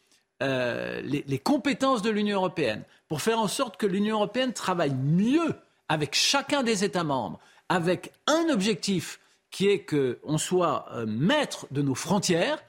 euh, 0.42 1.02
les, 1.02 1.22
les 1.28 1.38
compétences 1.38 2.00
de 2.00 2.08
l'Union 2.08 2.38
européenne, 2.38 2.84
pour 3.06 3.20
faire 3.20 3.38
en 3.38 3.48
sorte 3.48 3.76
que 3.76 3.86
l'Union 3.86 4.16
européenne 4.16 4.54
travaille 4.54 4.94
mieux 4.94 5.54
avec 5.90 6.14
chacun 6.14 6.62
des 6.62 6.84
États 6.84 7.04
membres, 7.04 7.38
avec 7.68 8.14
un 8.26 8.48
objectif 8.48 9.20
qui 9.50 9.68
est 9.68 9.84
qu'on 9.84 10.38
soit 10.38 10.86
euh, 10.92 11.04
maître 11.06 11.66
de 11.70 11.82
nos 11.82 11.94
frontières, 11.94 12.62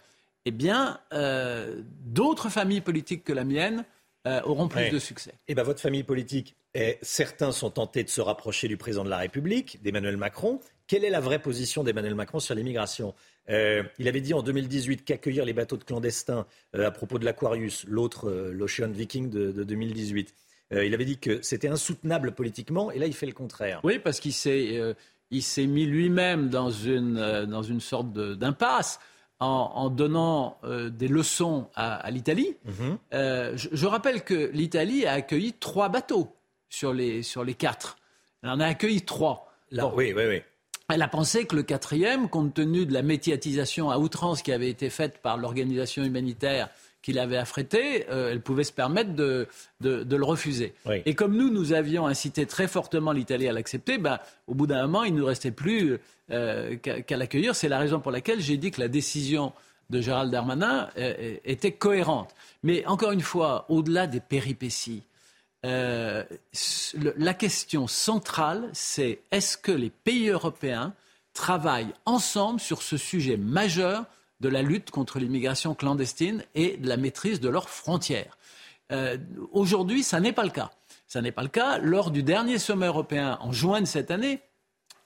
eh 0.49 0.51
bien, 0.51 0.99
euh, 1.13 1.81
d'autres 2.05 2.49
familles 2.49 2.81
politiques 2.81 3.23
que 3.23 3.33
la 3.33 3.43
mienne 3.43 3.85
euh, 4.27 4.41
auront 4.43 4.67
plus 4.67 4.81
Ouais. 4.81 4.89
de 4.89 4.99
succès. 4.99 5.33
Eh 5.47 5.55
ben, 5.55 5.63
votre 5.63 5.79
famille 5.81 6.03
politique, 6.03 6.55
certains 7.01 7.51
sont 7.51 7.69
tentés 7.71 8.03
de 8.03 8.09
se 8.09 8.21
rapprocher 8.21 8.67
du 8.67 8.77
président 8.77 9.03
de 9.03 9.09
la 9.09 9.17
République, 9.17 9.81
d'Emmanuel 9.81 10.17
Macron. 10.17 10.59
Quelle 10.87 11.05
est 11.05 11.09
la 11.09 11.19
vraie 11.21 11.39
position 11.39 11.83
d'Emmanuel 11.83 12.15
Macron 12.15 12.39
sur 12.39 12.53
l'immigration? 12.55 13.13
Euh, 13.49 13.83
Il 13.97 14.07
avait 14.07 14.21
dit 14.21 14.33
en 14.33 14.41
2018 14.43 15.05
qu'accueillir 15.05 15.45
les 15.45 15.53
bateaux 15.53 15.77
de 15.77 15.83
clandestins 15.83 16.45
à 16.73 16.91
propos 16.91 17.17
de 17.17 17.25
l'Aquarius, 17.25 17.85
l'autre, 17.87 18.29
l'Ocean 18.51 18.89
Viking 18.89 19.29
de, 19.29 19.51
de 19.51 19.63
2018, 19.63 20.33
euh, 20.73 20.85
il 20.85 20.93
avait 20.93 21.05
dit 21.05 21.17
que 21.17 21.41
c'était 21.41 21.67
insoutenable 21.69 22.33
politiquement, 22.33 22.91
et 22.91 22.99
là 22.99 23.05
il 23.07 23.13
fait 23.13 23.25
le 23.25 23.33
contraire. 23.33 23.79
Oui, 23.83 23.99
parce 23.99 24.19
qu'il 24.19 24.33
s'est, 24.33 24.79
il 25.31 25.41
s'est 25.43 25.65
mis 25.65 25.85
lui-même 25.85 26.49
dans 26.49 26.69
une, 26.71 27.45
dans 27.45 27.63
une 27.63 27.79
sorte 27.79 28.11
d'impasse 28.13 28.99
en, 29.39 29.71
en 29.75 29.89
donnant 29.89 30.57
euh, 30.63 30.89
des 30.89 31.07
leçons 31.07 31.67
à, 31.75 31.95
à 31.95 32.11
l'Italie. 32.11 32.55
Euh, 33.13 33.55
je, 33.55 33.69
je 33.71 33.85
rappelle 33.87 34.23
que 34.23 34.51
l'Italie 34.53 35.05
a 35.05 35.13
accueilli 35.13 35.53
trois 35.53 35.89
bateaux 35.89 36.35
sur 36.69 36.93
les, 36.93 37.23
sur 37.23 37.43
les 37.43 37.53
quatre. 37.53 37.97
Elle 38.43 38.49
en 38.49 38.59
a 38.59 38.65
accueilli 38.67 39.01
trois. 39.01 39.51
Bon. 39.71 39.91
Oui, 39.95 40.13
oui, 40.15 40.23
oui. 40.27 40.41
Elle 40.91 41.03
a 41.03 41.07
pensé 41.07 41.45
que 41.45 41.55
le 41.55 41.61
quatrième, 41.61 42.29
compte 42.29 42.55
tenu 42.55 42.85
de 42.85 42.93
la 42.93 43.03
médiatisation 43.03 43.91
à 43.91 43.99
outrance 43.99 44.41
qui 44.41 44.51
avait 44.51 44.69
été 44.69 44.89
faite 44.89 45.19
par 45.21 45.37
l'organisation 45.37 46.03
humanitaire 46.03 46.69
qui 47.01 47.13
l'avait 47.13 47.37
affrété, 47.37 48.05
euh, 48.09 48.31
elle 48.31 48.41
pouvait 48.41 48.63
se 48.65 48.73
permettre 48.73 49.13
de, 49.13 49.47
de- 49.79 50.03
de 50.03 50.15
le 50.15 50.25
refuser. 50.25 50.73
Et 51.05 51.15
comme 51.15 51.35
nous, 51.37 51.49
nous 51.49 51.71
avions 51.73 52.07
incité 52.07 52.45
très 52.45 52.67
fortement 52.67 53.11
l'Italie 53.13 53.47
à 53.47 53.53
l'accepter, 53.53 53.97
ben, 53.97 54.19
au 54.47 54.53
bout 54.53 54.67
d'un 54.67 54.81
moment, 54.83 55.03
il 55.03 55.13
ne 55.13 55.19
nous 55.19 55.25
restait 55.25 55.51
plus 55.51 55.97
euh, 56.31 56.75
qu'à 56.77 57.17
l'accueillir. 57.17 57.55
C'est 57.55 57.69
la 57.69 57.79
raison 57.79 57.99
pour 57.99 58.11
laquelle 58.11 58.41
j'ai 58.41 58.57
dit 58.57 58.71
que 58.71 58.81
la 58.81 58.87
décision 58.89 59.53
de 59.89 60.01
Gérald 60.01 60.31
Darmanin 60.31 60.89
euh, 60.97 61.37
était 61.45 61.71
cohérente. 61.71 62.35
Mais 62.63 62.85
encore 62.85 63.11
une 63.11 63.21
fois, 63.21 63.65
au-delà 63.69 64.05
des 64.05 64.19
péripéties, 64.19 65.03
euh, 65.65 66.23
la 67.17 67.33
question 67.33 67.87
centrale, 67.87 68.69
c'est 68.73 69.19
est-ce 69.31 69.57
que 69.57 69.71
les 69.71 69.89
pays 69.89 70.29
européens 70.29 70.93
travaillent 71.33 71.93
ensemble 72.05 72.59
sur 72.59 72.81
ce 72.81 72.97
sujet 72.97 73.37
majeur 73.37 74.05
de 74.39 74.49
la 74.49 74.61
lutte 74.61 74.91
contre 74.91 75.19
l'immigration 75.19 75.75
clandestine 75.75 76.43
et 76.55 76.77
de 76.77 76.87
la 76.87 76.97
maîtrise 76.97 77.39
de 77.39 77.49
leurs 77.49 77.69
frontières 77.69 78.37
Euh, 78.91 79.17
Aujourd'hui, 79.51 80.03
ça 80.03 80.19
n'est 80.19 80.33
pas 80.33 80.43
le 80.43 80.49
cas. 80.49 80.71
Ça 81.07 81.21
n'est 81.21 81.31
pas 81.31 81.43
le 81.43 81.49
cas. 81.49 81.77
Lors 81.79 82.11
du 82.11 82.23
dernier 82.23 82.57
sommet 82.57 82.87
européen 82.87 83.37
en 83.41 83.51
juin 83.51 83.81
de 83.81 83.85
cette 83.85 84.11
année, 84.11 84.41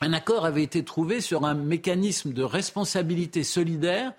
un 0.02 0.14
accord 0.14 0.46
avait 0.46 0.64
été 0.64 0.84
trouvé 0.84 1.22
sur 1.22 1.46
un 1.46 1.54
mécanisme 1.54 2.34
de 2.34 2.44
responsabilité 2.44 3.44
solidaire 3.44 4.14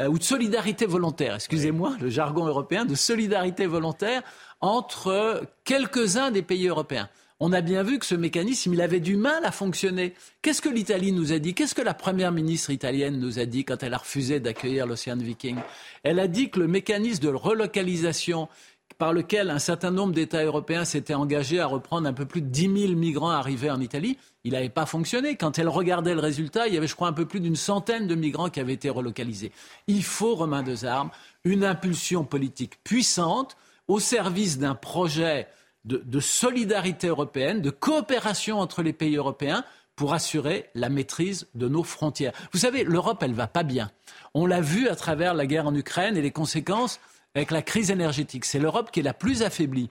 euh, 0.00 0.08
ou 0.08 0.18
de 0.18 0.22
solidarité 0.22 0.86
volontaire, 0.86 1.34
excusez-moi, 1.34 1.96
le 2.00 2.10
jargon 2.10 2.46
européen, 2.46 2.84
de 2.84 2.94
solidarité 2.94 3.66
volontaire 3.66 4.22
entre 4.60 5.42
quelques-uns 5.64 6.30
des 6.30 6.42
pays 6.42 6.68
européens. 6.68 7.08
On 7.38 7.52
a 7.52 7.60
bien 7.60 7.82
vu 7.82 7.98
que 7.98 8.06
ce 8.06 8.14
mécanisme, 8.14 8.72
il 8.72 8.80
avait 8.80 9.00
du 9.00 9.16
mal 9.16 9.44
à 9.44 9.52
fonctionner. 9.52 10.14
Qu'est-ce 10.40 10.62
que 10.62 10.70
l'Italie 10.70 11.12
nous 11.12 11.34
a 11.34 11.38
dit? 11.38 11.52
Qu'est-ce 11.52 11.74
que 11.74 11.82
la 11.82 11.92
première 11.92 12.32
ministre 12.32 12.70
italienne 12.70 13.20
nous 13.20 13.38
a 13.38 13.44
dit 13.44 13.66
quand 13.66 13.82
elle 13.82 13.92
a 13.92 13.98
refusé 13.98 14.40
d'accueillir 14.40 14.86
l'Océan 14.86 15.18
Viking? 15.18 15.58
Elle 16.02 16.18
a 16.18 16.28
dit 16.28 16.48
que 16.48 16.58
le 16.60 16.66
mécanisme 16.66 17.22
de 17.22 17.28
relocalisation 17.28 18.48
par 18.96 19.12
lequel 19.12 19.50
un 19.50 19.58
certain 19.58 19.90
nombre 19.90 20.14
d'États 20.14 20.44
européens 20.44 20.86
s'étaient 20.86 21.12
engagés 21.12 21.60
à 21.60 21.66
reprendre 21.66 22.08
un 22.08 22.14
peu 22.14 22.24
plus 22.24 22.40
de 22.40 22.46
10 22.46 22.86
000 22.86 22.92
migrants 22.94 23.28
arrivés 23.28 23.70
en 23.70 23.82
Italie, 23.82 24.16
il 24.44 24.52
n'avait 24.52 24.70
pas 24.70 24.86
fonctionné. 24.86 25.36
Quand 25.36 25.58
elle 25.58 25.68
regardait 25.68 26.14
le 26.14 26.20
résultat, 26.20 26.68
il 26.68 26.74
y 26.74 26.78
avait, 26.78 26.86
je 26.86 26.94
crois, 26.94 27.08
un 27.08 27.12
peu 27.12 27.26
plus 27.26 27.40
d'une 27.40 27.56
centaine 27.56 28.06
de 28.06 28.14
migrants 28.14 28.48
qui 28.48 28.60
avaient 28.60 28.72
été 28.72 28.88
relocalisés. 28.88 29.52
Il 29.88 30.02
faut, 30.02 30.36
Romain 30.36 30.62
Desarmes, 30.62 31.10
une 31.44 31.64
impulsion 31.64 32.24
politique 32.24 32.82
puissante 32.82 33.58
au 33.88 34.00
service 34.00 34.58
d'un 34.58 34.74
projet 34.74 35.48
de, 35.86 36.02
de 36.04 36.20
solidarité 36.20 37.08
européenne, 37.08 37.62
de 37.62 37.70
coopération 37.70 38.60
entre 38.60 38.82
les 38.82 38.92
pays 38.92 39.16
européens 39.16 39.64
pour 39.96 40.12
assurer 40.12 40.68
la 40.74 40.90
maîtrise 40.90 41.46
de 41.54 41.68
nos 41.68 41.82
frontières. 41.82 42.32
Vous 42.52 42.58
savez, 42.58 42.84
l'Europe, 42.84 43.22
elle 43.22 43.32
va 43.32 43.46
pas 43.46 43.62
bien. 43.62 43.90
On 44.34 44.46
l'a 44.46 44.60
vu 44.60 44.88
à 44.88 44.94
travers 44.94 45.32
la 45.32 45.46
guerre 45.46 45.66
en 45.66 45.74
Ukraine 45.74 46.16
et 46.16 46.22
les 46.22 46.30
conséquences 46.30 47.00
avec 47.34 47.50
la 47.50 47.62
crise 47.62 47.90
énergétique. 47.90 48.44
C'est 48.44 48.58
l'Europe 48.58 48.90
qui 48.90 49.00
est 49.00 49.02
la 49.02 49.14
plus 49.14 49.42
affaiblie 49.42 49.90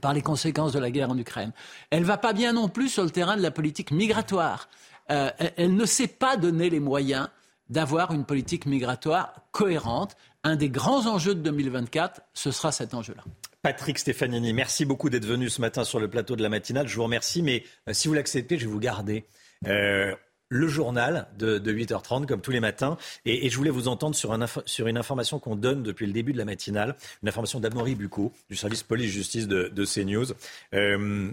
par 0.00 0.12
les 0.12 0.22
conséquences 0.22 0.72
de 0.72 0.78
la 0.78 0.90
guerre 0.90 1.10
en 1.10 1.18
Ukraine. 1.18 1.52
Elle 1.90 2.04
va 2.04 2.18
pas 2.18 2.32
bien 2.32 2.52
non 2.52 2.68
plus 2.68 2.88
sur 2.88 3.04
le 3.04 3.10
terrain 3.10 3.36
de 3.36 3.42
la 3.42 3.50
politique 3.50 3.90
migratoire. 3.90 4.68
Euh, 5.10 5.30
elle, 5.56 5.74
ne 5.74 5.86
sait 5.86 6.08
pas 6.08 6.36
donner 6.36 6.70
les 6.70 6.80
moyens 6.80 7.28
d'avoir 7.70 8.12
une 8.12 8.24
politique 8.24 8.66
migratoire 8.66 9.34
cohérente. 9.52 10.16
Un 10.44 10.56
des 10.56 10.68
grands 10.68 11.06
enjeux 11.06 11.34
de 11.34 11.40
2024, 11.40 12.20
ce 12.32 12.50
sera 12.50 12.72
cet 12.72 12.94
enjeu-là. 12.94 13.24
Patrick 13.62 13.98
Stefanini, 13.98 14.52
merci 14.52 14.84
beaucoup 14.84 15.10
d'être 15.10 15.26
venu 15.26 15.50
ce 15.50 15.60
matin 15.60 15.82
sur 15.82 15.98
le 15.98 16.08
plateau 16.08 16.36
de 16.36 16.42
la 16.42 16.48
matinale. 16.48 16.86
Je 16.86 16.94
vous 16.94 17.02
remercie, 17.02 17.42
mais 17.42 17.64
euh, 17.88 17.92
si 17.92 18.06
vous 18.06 18.14
l'acceptez, 18.14 18.56
je 18.56 18.66
vais 18.66 18.70
vous 18.72 18.78
garder. 18.78 19.24
Euh, 19.66 20.14
le 20.50 20.68
journal 20.68 21.28
de, 21.36 21.58
de 21.58 21.72
8h30, 21.72 22.24
comme 22.24 22.40
tous 22.40 22.52
les 22.52 22.60
matins. 22.60 22.96
Et, 23.26 23.50
je 23.50 23.56
voulais 23.56 23.68
vous 23.70 23.88
entendre 23.88 24.14
sur, 24.14 24.32
une 24.32 24.96
information 24.96 25.38
qu'on 25.38 25.56
donne 25.56 25.82
depuis 25.82 26.06
le 26.06 26.12
début 26.12 26.32
de 26.32 26.38
la 26.38 26.46
matinale, 26.46 26.96
une 27.22 27.28
information 27.28 27.60
d'Amaury 27.60 27.96
Bucco, 27.96 28.32
du 28.48 28.56
service 28.56 28.82
police-justice 28.82 29.46
de, 29.46 29.84
CNews. 29.84 30.32
Euh, 30.74 31.30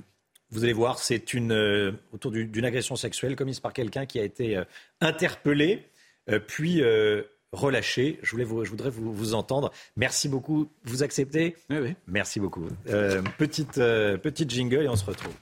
vous 0.50 0.64
allez 0.64 0.74
voir, 0.74 1.00
c'est 1.00 1.24
autour 2.12 2.32
d'une 2.32 2.66
agression 2.66 2.98
sexuelle 2.98 3.38
commise 3.38 3.62
par 3.62 3.72
quelqu'un 3.72 4.06
qui 4.06 4.20
a 4.20 4.24
été 4.24 4.62
interpellé, 5.00 5.86
puis 6.48 6.82
relâché. 7.52 8.20
Je, 8.22 8.32
voulais 8.32 8.44
vous, 8.44 8.64
je 8.64 8.70
voudrais 8.70 8.90
vous, 8.90 9.14
vous, 9.14 9.34
entendre. 9.34 9.72
Merci 9.96 10.30
beaucoup. 10.30 10.70
Vous 10.84 11.04
acceptez? 11.04 11.56
Oui, 11.70 11.78
oui. 11.82 11.96
Merci 12.08 12.40
beaucoup. 12.40 12.68
petite, 13.38 13.76
petite 13.76 14.50
jingle 14.50 14.84
et 14.84 14.90
on 14.90 14.96
se 14.96 15.06
retrouve. 15.06 15.34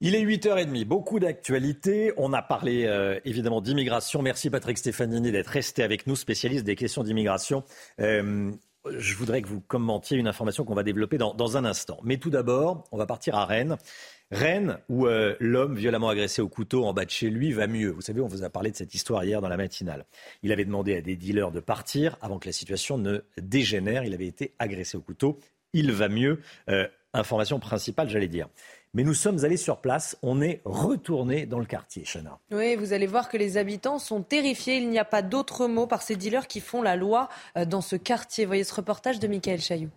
Il 0.00 0.16
est 0.16 0.24
8h30, 0.24 0.84
beaucoup 0.84 1.20
d'actualités. 1.20 2.12
On 2.16 2.32
a 2.32 2.42
parlé 2.42 3.20
évidemment 3.24 3.60
d'immigration. 3.60 4.20
Merci 4.20 4.50
Patrick 4.50 4.78
Stefanini 4.78 5.30
d'être 5.30 5.48
resté 5.48 5.82
avec 5.82 6.06
nous, 6.06 6.16
spécialiste 6.16 6.64
des 6.64 6.74
questions 6.74 7.04
d'immigration 7.04 7.64
je 8.84 9.14
voudrais 9.14 9.42
que 9.42 9.48
vous 9.48 9.60
commentiez 9.60 10.16
une 10.16 10.26
information 10.26 10.64
qu'on 10.64 10.74
va 10.74 10.82
développer 10.82 11.18
dans, 11.18 11.56
un 11.56 11.64
instant. 11.64 11.98
Mais 12.02 12.16
tout 12.16 12.30
d'abord, 12.30 12.84
on 12.92 12.96
va 12.96 13.06
partir 13.06 13.34
à 13.36 13.46
Rennes. 13.46 13.76
Rennes, 14.32 14.78
où 14.88 15.06
euh, 15.06 15.36
l'homme 15.40 15.76
violemment 15.76 16.08
agressé 16.08 16.40
au 16.40 16.48
couteau 16.48 16.86
en 16.86 16.94
bas 16.94 17.04
de 17.04 17.10
chez 17.10 17.28
lui 17.28 17.52
va 17.52 17.66
mieux. 17.66 17.90
Vous 17.90 18.00
savez, 18.00 18.22
on 18.22 18.26
vous 18.26 18.44
a 18.44 18.48
parlé 18.48 18.70
de 18.70 18.76
cette 18.76 18.94
histoire 18.94 19.22
hier 19.24 19.42
dans 19.42 19.48
la 19.48 19.58
matinale. 19.58 20.06
Il 20.42 20.52
avait 20.52 20.64
demandé 20.64 20.96
à 20.96 21.02
des 21.02 21.16
dealers 21.16 21.52
de 21.52 21.60
partir 21.60 22.16
avant 22.22 22.38
que 22.38 22.46
la 22.46 22.52
situation 22.52 22.96
ne 22.96 23.18
dégénère. 23.36 24.04
Il 24.04 24.14
avait 24.14 24.26
été 24.26 24.54
agressé 24.58 24.96
au 24.96 25.02
couteau. 25.02 25.38
Il 25.74 25.92
va 25.92 26.08
mieux. 26.08 26.40
Euh, 26.70 26.88
information 27.12 27.58
principale, 27.58 28.08
j'allais 28.08 28.26
dire. 28.26 28.48
Mais 28.94 29.04
nous 29.04 29.14
sommes 29.14 29.44
allés 29.44 29.56
sur 29.58 29.78
place, 29.78 30.18
on 30.22 30.40
est 30.40 30.60
retourné 30.64 31.46
dans 31.46 31.58
le 31.58 31.64
quartier, 31.64 32.04
Chana. 32.04 32.38
Oui, 32.50 32.76
vous 32.76 32.92
allez 32.92 33.06
voir 33.06 33.28
que 33.28 33.36
les 33.36 33.56
habitants 33.56 33.98
sont 33.98 34.22
terrifiés. 34.22 34.76
Il 34.76 34.88
n'y 34.88 34.98
a 34.98 35.04
pas 35.04 35.22
d'autre 35.22 35.66
mot 35.66 35.86
par 35.86 36.02
ces 36.02 36.16
dealers 36.16 36.46
qui 36.46 36.60
font 36.60 36.82
la 36.82 36.96
loi 36.96 37.28
euh, 37.56 37.64
dans 37.64 37.80
ce 37.82 37.96
quartier. 37.96 38.46
Voyez 38.46 38.64
ce 38.64 38.74
reportage 38.74 39.18
de 39.18 39.28
Michael 39.28 39.60
Chailloux. 39.60 39.90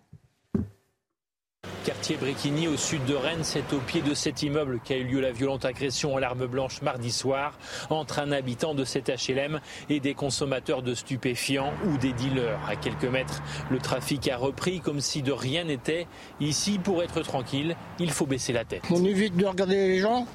Quartier 1.86 2.16
Bréquigny 2.16 2.66
au 2.66 2.76
sud 2.76 3.04
de 3.04 3.14
Rennes, 3.14 3.44
c'est 3.44 3.72
au 3.72 3.78
pied 3.78 4.02
de 4.02 4.12
cet 4.12 4.42
immeuble 4.42 4.80
qu'a 4.84 4.96
eu 4.96 5.04
lieu 5.04 5.20
la 5.20 5.30
violente 5.30 5.64
agression 5.64 6.16
à 6.16 6.20
l'arme 6.20 6.46
blanche 6.46 6.82
mardi 6.82 7.12
soir 7.12 7.56
entre 7.90 8.18
un 8.18 8.32
habitant 8.32 8.74
de 8.74 8.84
cet 8.84 9.08
HLM 9.08 9.60
et 9.88 10.00
des 10.00 10.14
consommateurs 10.14 10.82
de 10.82 10.94
stupéfiants 10.94 11.72
ou 11.86 11.96
des 11.96 12.12
dealers. 12.12 12.58
À 12.68 12.74
quelques 12.74 13.04
mètres, 13.04 13.40
le 13.70 13.78
trafic 13.78 14.26
a 14.28 14.36
repris 14.36 14.80
comme 14.80 15.00
si 15.00 15.22
de 15.22 15.30
rien 15.30 15.62
n'était. 15.62 16.08
Ici, 16.40 16.78
pour 16.78 17.04
être 17.04 17.20
tranquille, 17.20 17.76
il 18.00 18.10
faut 18.10 18.26
baisser 18.26 18.52
la 18.52 18.64
tête. 18.64 18.82
On 18.90 19.04
évite 19.04 19.36
de 19.36 19.46
regarder 19.46 19.76
les 19.76 20.00
gens. 20.00 20.26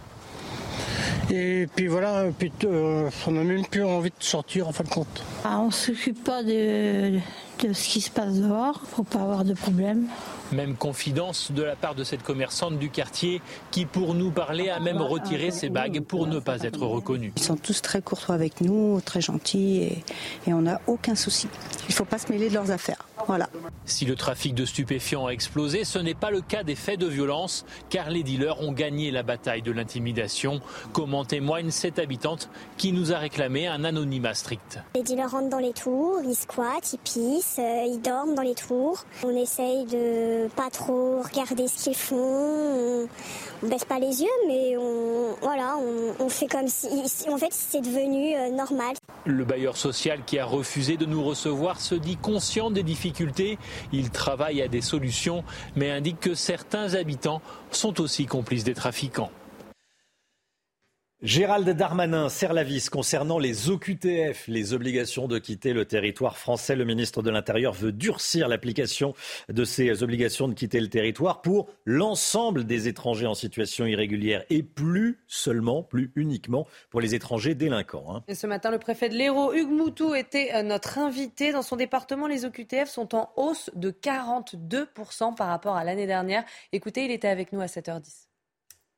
Et 1.29 1.67
puis 1.75 1.87
voilà, 1.87 2.25
puis, 2.37 2.51
euh, 2.63 3.09
on 3.27 3.31
n'a 3.31 3.43
même 3.43 3.65
plus 3.65 3.83
envie 3.83 4.09
de 4.09 4.23
sortir 4.23 4.69
en 4.69 4.71
fin 4.71 4.85
de 4.85 4.89
compte. 4.89 5.23
Ah, 5.43 5.59
on 5.59 5.67
ne 5.67 5.71
s'occupe 5.71 6.23
pas 6.23 6.43
de, 6.43 7.19
de 7.59 7.73
ce 7.73 7.89
qui 7.89 8.01
se 8.01 8.09
passe 8.09 8.35
dehors 8.35 8.79
pour 8.95 9.05
pas 9.05 9.19
avoir 9.19 9.43
de 9.43 9.53
problème. 9.53 10.07
Même 10.51 10.75
confidence 10.75 11.51
de 11.51 11.63
la 11.63 11.75
part 11.75 11.95
de 11.95 12.03
cette 12.03 12.23
commerçante 12.23 12.77
du 12.77 12.89
quartier 12.89 13.41
qui, 13.71 13.85
pour 13.85 14.13
nous 14.13 14.31
parler, 14.31 14.69
a 14.69 14.79
même 14.79 15.01
retiré 15.01 15.51
ses 15.51 15.69
bagues 15.69 16.01
pour 16.01 16.27
ne 16.27 16.39
pas 16.39 16.61
être 16.63 16.85
reconnue. 16.85 17.33
Ils 17.37 17.43
sont 17.43 17.55
tous 17.55 17.81
très 17.81 18.01
courtois 18.01 18.35
avec 18.35 18.61
nous, 18.61 18.99
très 19.01 19.21
gentils 19.21 19.77
et, 19.83 20.03
et 20.47 20.53
on 20.53 20.61
n'a 20.61 20.81
aucun 20.87 21.15
souci. 21.15 21.47
Il 21.87 21.91
ne 21.91 21.93
faut 21.93 22.05
pas 22.05 22.17
se 22.17 22.31
mêler 22.31 22.49
de 22.49 22.53
leurs 22.53 22.71
affaires. 22.71 23.07
Voilà. 23.27 23.49
Si 23.85 24.05
le 24.05 24.15
trafic 24.15 24.55
de 24.55 24.65
stupéfiants 24.65 25.27
a 25.27 25.31
explosé, 25.31 25.83
ce 25.83 25.99
n'est 25.99 26.13
pas 26.13 26.31
le 26.31 26.41
cas 26.41 26.63
des 26.63 26.75
faits 26.75 26.99
de 26.99 27.07
violence, 27.07 27.65
car 27.89 28.09
les 28.09 28.23
dealers 28.23 28.61
ont 28.61 28.71
gagné 28.71 29.11
la 29.11 29.23
bataille 29.23 29.61
de 29.61 29.71
l'intimidation, 29.71 30.61
comme 30.93 31.13
en 31.13 31.25
témoigne 31.25 31.71
cette 31.71 31.99
habitante 31.99 32.49
qui 32.77 32.91
nous 32.91 33.13
a 33.13 33.17
réclamé 33.17 33.67
un 33.67 33.83
anonymat 33.83 34.33
strict. 34.33 34.79
Les 34.95 35.03
dealers 35.03 35.31
rentrent 35.31 35.49
dans 35.49 35.59
les 35.59 35.73
tours, 35.73 36.19
ils 36.25 36.35
squattent, 36.35 36.93
ils 36.93 36.99
pissent, 36.99 37.59
euh, 37.59 37.85
ils 37.87 38.01
dorment 38.01 38.35
dans 38.35 38.41
les 38.41 38.55
tours. 38.55 39.05
On 39.23 39.35
essaye 39.35 39.85
de 39.85 40.40
pas 40.49 40.69
trop 40.69 41.21
regarder 41.21 41.67
ce 41.67 41.83
qu'ils 41.83 41.95
font. 41.95 43.07
On, 43.63 43.67
baisse 43.67 43.85
pas 43.85 43.99
les 43.99 44.21
yeux, 44.21 44.27
mais 44.47 44.75
on, 44.77 45.35
voilà, 45.41 45.77
on, 46.19 46.29
fait 46.29 46.47
comme 46.47 46.67
si, 46.67 46.87
en 47.29 47.37
fait, 47.37 47.51
c'est 47.51 47.81
devenu 47.81 48.35
euh, 48.35 48.49
normal. 48.49 48.95
Le 49.25 49.45
bailleur 49.45 49.77
social 49.77 50.19
qui 50.25 50.39
a 50.39 50.45
refusé 50.45 50.97
de 50.97 51.05
nous 51.05 51.23
recevoir 51.23 51.79
se 51.79 51.95
dit 51.95 52.17
conscient 52.17 52.71
des 52.71 52.83
difficultés. 52.83 53.59
Il 53.93 54.09
travaille 54.09 54.61
à 54.61 54.67
des 54.67 54.81
solutions, 54.81 55.43
mais 55.75 55.91
indique 55.91 56.19
que 56.19 56.33
certains 56.33 56.95
habitants 56.95 57.41
sont 57.71 58.01
aussi 58.01 58.25
complices 58.25 58.63
des 58.63 58.73
trafiquants. 58.73 59.31
Gérald 61.23 61.69
Darmanin 61.69 62.29
serre 62.29 62.51
la 62.51 62.63
vis 62.63 62.89
concernant 62.89 63.37
les 63.37 63.69
OQTF, 63.69 64.47
les 64.47 64.73
obligations 64.73 65.27
de 65.27 65.37
quitter 65.37 65.71
le 65.71 65.85
territoire 65.85 66.35
français. 66.35 66.75
Le 66.75 66.83
ministre 66.83 67.21
de 67.21 67.29
l'Intérieur 67.29 67.73
veut 67.73 67.91
durcir 67.91 68.47
l'application 68.47 69.13
de 69.47 69.63
ces 69.63 70.01
obligations 70.01 70.47
de 70.47 70.55
quitter 70.55 70.79
le 70.79 70.89
territoire 70.89 71.43
pour 71.43 71.69
l'ensemble 71.85 72.63
des 72.63 72.87
étrangers 72.87 73.27
en 73.27 73.35
situation 73.35 73.85
irrégulière 73.85 74.43
et 74.49 74.63
plus 74.63 75.19
seulement, 75.27 75.83
plus 75.83 76.11
uniquement 76.15 76.65
pour 76.89 77.01
les 77.01 77.13
étrangers 77.13 77.53
délinquants. 77.53 78.15
Hein. 78.15 78.23
Et 78.27 78.33
ce 78.33 78.47
matin, 78.47 78.71
le 78.71 78.79
préfet 78.79 79.07
de 79.07 79.13
l'Hérault, 79.13 79.53
Hugues 79.53 79.69
Moutou, 79.69 80.15
était 80.15 80.49
euh, 80.55 80.63
notre 80.63 80.97
invité. 80.97 81.51
Dans 81.51 81.61
son 81.61 81.75
département, 81.75 82.25
les 82.25 82.45
OQTF 82.45 82.89
sont 82.89 83.13
en 83.13 83.31
hausse 83.35 83.69
de 83.75 83.91
42% 83.91 85.35
par 85.35 85.49
rapport 85.49 85.75
à 85.75 85.83
l'année 85.83 86.07
dernière. 86.07 86.43
Écoutez, 86.71 87.05
il 87.05 87.11
était 87.11 87.27
avec 87.27 87.53
nous 87.53 87.61
à 87.61 87.67
7h10. 87.67 88.25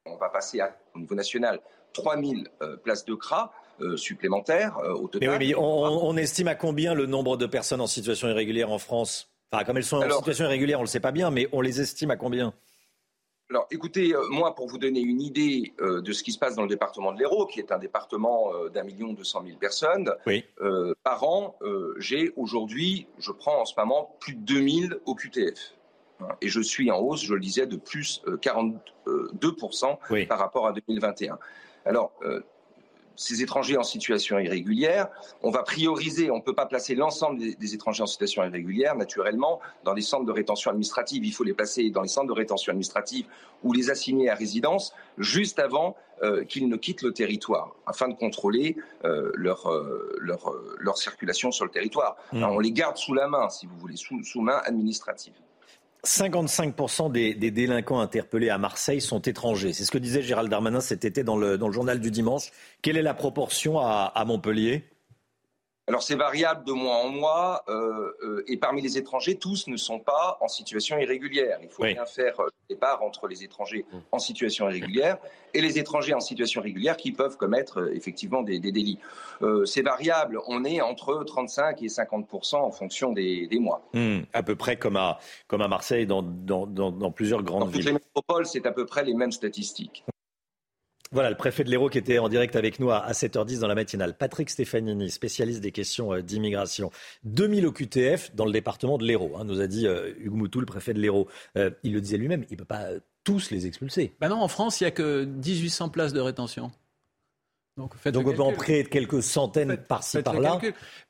On 0.05 0.15
va 0.15 0.29
passer 0.29 0.61
au 0.95 0.99
niveau 0.99 1.15
national 1.15 1.59
3000 1.93 2.49
euh, 2.61 2.77
places 2.77 3.05
de 3.05 3.15
CRA. 3.15 3.53
Euh, 3.81 3.97
supplémentaires 3.97 4.77
euh, 4.77 4.93
au 4.93 5.07
total. 5.07 5.29
Mais 5.29 5.29
oui, 5.29 5.47
mais 5.47 5.55
on, 5.57 6.15
estime 6.15 6.47
à 6.47 6.53
combien 6.53 6.93
le 6.93 7.07
nombre 7.07 7.37
de 7.37 7.47
personnes 7.47 7.81
en 7.81 7.87
situation 7.87 8.29
irrégulière 8.29 8.71
en 8.71 8.77
France? 8.77 9.33
Enfin, 9.51 9.63
comme 9.63 9.77
elles 9.77 9.83
sont 9.83 9.97
en 9.97 10.17
situation 10.17 10.45
irrégulière, 10.45 10.77
on 10.77 10.83
ne 10.83 10.87
le 10.87 10.91
sait 10.91 10.99
pas 10.99 11.11
bien, 11.11 11.31
mais 11.31 11.49
on 11.51 11.59
les 11.59 11.81
estime 11.81 12.11
à 12.11 12.15
combien? 12.15 12.53
Alors, 13.49 13.65
écoutez, 13.71 14.13
moi, 14.29 14.53
pour 14.53 14.67
vous 14.67 14.77
donner 14.77 14.99
une 14.99 15.21
idée 15.21 15.73
de 15.79 16.13
ce 16.13 16.21
qui 16.21 16.31
se 16.31 16.37
passe 16.37 16.55
dans 16.55 16.61
le 16.61 16.67
département 16.67 17.13
de 17.13 17.19
l'Hérault, 17.19 17.47
qui 17.47 17.59
est 17.59 17.71
un 17.71 17.79
département 17.79 18.51
d'un 18.71 18.83
million 18.83 19.13
deux 19.13 19.23
cent 19.23 19.41
mille 19.41 19.57
personnes, 19.57 20.13
par 21.03 21.23
an, 21.23 21.57
j'ai 21.97 22.31
aujourd'hui, 22.35 23.07
je 23.17 23.31
prends 23.31 23.59
en 23.59 23.65
ce 23.65 23.73
moment 23.75 24.15
plus 24.19 24.35
de 24.35 24.41
2000 24.41 24.99
au 25.07 25.15
QTF. 25.15 25.73
Et 26.41 26.47
je 26.47 26.61
suis 26.61 26.91
en 26.91 26.99
hausse, 26.99 27.23
je 27.23 27.33
le 27.33 27.39
disais, 27.39 27.65
de 27.65 27.75
plus 27.75 28.21
42% 28.27 30.27
par 30.27 30.39
rapport 30.39 30.67
à 30.67 30.73
2021. 30.73 31.39
Alors, 31.85 32.11
euh, 32.23 32.41
ces 33.15 33.43
étrangers 33.43 33.77
en 33.77 33.83
situation 33.83 34.39
irrégulière, 34.39 35.07
on 35.43 35.51
va 35.51 35.61
prioriser, 35.61 36.31
on 36.31 36.37
ne 36.37 36.41
peut 36.41 36.55
pas 36.55 36.65
placer 36.65 36.95
l'ensemble 36.95 37.39
des, 37.39 37.75
étrangers 37.75 38.01
en 38.01 38.07
situation 38.07 38.43
irrégulière, 38.43 38.95
naturellement, 38.95 39.59
dans 39.83 39.93
les 39.93 40.01
centres 40.01 40.25
de 40.25 40.31
rétention 40.31 40.71
administrative. 40.71 41.23
Il 41.23 41.31
faut 41.31 41.43
les 41.43 41.53
placer 41.53 41.91
dans 41.91 42.01
les 42.01 42.07
centres 42.07 42.27
de 42.27 42.33
rétention 42.33 42.71
administrative 42.71 43.27
ou 43.63 43.71
les 43.71 43.91
assigner 43.91 44.29
à 44.29 44.35
résidence 44.35 44.93
juste 45.19 45.59
avant 45.59 45.95
euh, 46.23 46.43
qu'ils 46.43 46.67
ne 46.67 46.75
quittent 46.75 47.03
le 47.03 47.13
territoire, 47.13 47.75
afin 47.85 48.07
de 48.07 48.15
contrôler 48.15 48.77
euh, 49.05 49.31
leur, 49.35 49.71
leur, 50.19 50.97
circulation 50.97 51.51
sur 51.51 51.65
le 51.65 51.71
territoire. 51.71 52.17
Mmh. 52.31 52.43
on 52.43 52.59
les 52.59 52.71
garde 52.71 52.97
sous 52.97 53.13
la 53.13 53.27
main, 53.27 53.49
si 53.49 53.67
vous 53.67 53.77
voulez, 53.77 53.95
sous 53.95 54.41
main 54.41 54.59
administrative. 54.65 55.33
55% 56.05 57.11
des, 57.11 57.33
délinquants 57.51 57.99
interpellés 57.99 58.49
à 58.49 58.57
Marseille 58.57 59.01
sont 59.01 59.21
étrangers. 59.21 59.73
C'est 59.73 59.85
ce 59.85 59.91
que 59.91 59.97
disait 59.97 60.21
Gérald 60.21 60.49
Darmanin 60.49 60.81
cet 60.81 61.05
été 61.05 61.23
dans 61.23 61.37
le, 61.37 61.57
journal 61.71 61.99
du 61.99 62.11
dimanche. 62.11 62.51
Quelle 62.81 62.97
est 62.97 63.01
la 63.01 63.13
proportion 63.13 63.79
à 63.79 64.23
Montpellier? 64.25 64.83
Alors 65.87 66.01
c'est 66.01 66.15
variable 66.15 66.63
de 66.63 66.71
mois 66.71 66.95
en 66.95 67.09
mois, 67.09 67.63
euh, 67.67 68.13
euh, 68.23 68.43
et 68.47 68.55
parmi 68.55 68.81
les 68.81 68.97
étrangers, 68.97 69.35
tous 69.35 69.67
ne 69.67 69.75
sont 69.75 69.99
pas 69.99 70.37
en 70.39 70.47
situation 70.47 70.97
irrégulière. 70.97 71.59
Il 71.61 71.67
faut 71.67 71.83
bien 71.83 72.05
faire 72.05 72.35
le 72.39 72.45
euh, 72.45 72.49
départ 72.69 73.03
entre 73.03 73.27
les 73.27 73.43
étrangers 73.43 73.85
mm. 73.91 73.97
en 74.13 74.19
situation 74.19 74.69
irrégulière 74.69 75.17
et 75.53 75.59
les 75.59 75.79
étrangers 75.79 76.13
en 76.13 76.21
situation 76.21 76.61
régulière 76.61 76.95
qui 76.95 77.11
peuvent 77.11 77.35
commettre 77.35 77.91
effectivement 77.93 78.43
des, 78.43 78.59
délits. 78.59 78.97
c'est 79.65 79.81
variable, 79.81 80.39
on 80.47 80.63
est 80.63 80.79
entre 80.79 81.21
35 81.25 81.81
et 81.83 81.89
50 81.89 82.53
en 82.53 82.71
fonction 82.71 83.11
des, 83.11 83.49
mois. 83.59 83.85
Mm. 83.93 84.21
à 84.31 84.41
peu 84.41 84.55
près 84.55 84.77
comme 84.77 84.95
à, 84.95 85.19
comme 85.47 85.61
à 85.61 85.67
Marseille, 85.67 86.05
dans, 86.05 86.21
dans, 86.21 86.65
dans 86.65 87.11
plusieurs 87.11 87.43
grandes 87.43 87.59
dans 87.59 87.65
villes. 87.65 87.81
Toutes 87.81 87.87
les 87.87 87.93
métropoles, 87.93 88.45
c'est 88.45 88.65
à 88.65 88.71
peu 88.71 88.85
près 88.85 89.03
les 89.03 89.13
mêmes 89.13 89.33
statistiques. 89.33 90.05
Voilà, 91.13 91.29
le 91.29 91.37
préfet 91.37 91.63
de 91.63 91.69
l'Hérault 91.69 91.89
qui 91.89 91.99
était 91.99 92.17
en 92.17 92.27
direct 92.27 92.55
avec 92.55 92.79
nous 92.79 92.89
à 92.89 93.11
7h10 93.11 93.59
dans 93.59 93.67
la 93.67 93.75
matinale. 93.75 94.15
Patrick 94.17 94.49
Stefanini, 94.49 95.11
spécialiste 95.11 95.61
des 95.61 95.71
questions 95.71 96.11
euh, 96.11 96.21
d'immigration. 96.21 96.89
2000 97.25 97.69
QTF 97.71 98.33
dans 98.33 98.45
le 98.45 98.51
département 98.51 98.97
de 98.97 99.05
l'Hérault, 99.05 99.33
hein, 99.37 99.43
nous 99.43 99.61
a 99.61 99.67
dit 99.67 99.85
euh, 99.85 100.11
Hugues 100.17 100.33
Moutou, 100.33 100.59
le 100.59 100.65
préfet 100.65 100.93
de 100.93 100.99
l'Hérault. 100.99 101.27
Euh, 101.55 101.69
il 101.83 101.93
le 101.93 102.01
disait 102.01 102.17
lui-même, 102.17 102.45
il 102.49 102.53
ne 102.53 102.57
peut 102.57 102.65
pas 102.65 102.87
tous 103.23 103.51
les 103.51 103.67
expulser. 103.67 104.15
Ben 104.19 104.29
non, 104.29 104.41
en 104.41 104.47
France, 104.47 104.81
il 104.81 104.85
n'y 104.85 104.87
a 104.87 104.91
que 104.91 105.25
1800 105.25 105.89
places 105.89 106.13
de 106.13 106.19
rétention. 106.19 106.71
Donc, 107.77 107.93
Donc 108.11 108.27
on 108.27 108.33
peut 108.33 108.41
en 108.41 108.51
créer 108.51 108.83
quelques 108.83 109.23
centaines 109.23 109.77
par-ci, 109.77 110.21
par-là. 110.21 110.59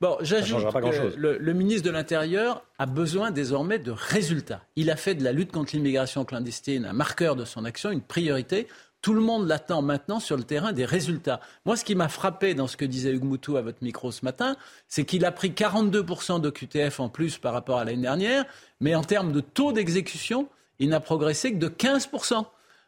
Bon, 0.00 0.16
j'ajoute 0.20 0.64
que 0.72 1.16
le, 1.16 1.36
le, 1.36 1.52
ministre 1.52 1.84
de 1.84 1.90
l'Intérieur 1.90 2.64
a 2.78 2.86
besoin 2.86 3.30
désormais 3.30 3.78
de 3.78 3.90
résultats. 3.90 4.62
Il 4.74 4.90
a 4.90 4.96
fait 4.96 5.14
de 5.14 5.22
la 5.22 5.32
lutte 5.32 5.52
contre 5.52 5.76
l'immigration 5.76 6.24
clandestine 6.24 6.86
un 6.86 6.94
marqueur 6.94 7.36
de 7.36 7.44
son 7.44 7.66
action, 7.66 7.90
une 7.90 8.00
priorité 8.00 8.66
Tout 9.04 9.12
le 9.12 9.20
monde 9.20 9.46
l'attend 9.46 9.82
maintenant 9.82 10.18
sur 10.18 10.34
le 10.34 10.44
terrain 10.44 10.72
des 10.72 10.86
résultats. 10.86 11.38
Moi, 11.66 11.76
ce 11.76 11.84
qui 11.84 11.94
m'a 11.94 12.08
frappé 12.08 12.54
dans 12.54 12.66
ce 12.66 12.78
que 12.78 12.86
disait 12.86 13.12
Hugues 13.12 13.24
Moutou 13.24 13.58
à 13.58 13.60
votre 13.60 13.84
micro 13.84 14.10
ce 14.10 14.24
matin, 14.24 14.56
c'est 14.88 15.04
qu'il 15.04 15.26
a 15.26 15.30
pris 15.30 15.50
42% 15.50 16.40
de 16.40 16.48
QTF 16.48 17.00
en 17.00 17.10
plus 17.10 17.36
par 17.36 17.52
rapport 17.52 17.78
à 17.78 17.84
l'année 17.84 18.00
dernière, 18.00 18.46
mais 18.80 18.94
en 18.94 19.04
termes 19.04 19.30
de 19.30 19.40
taux 19.40 19.72
d'exécution, 19.72 20.48
il 20.78 20.88
n'a 20.88 21.00
progressé 21.00 21.52
que 21.52 21.58
de 21.58 21.68
15%. 21.68 22.46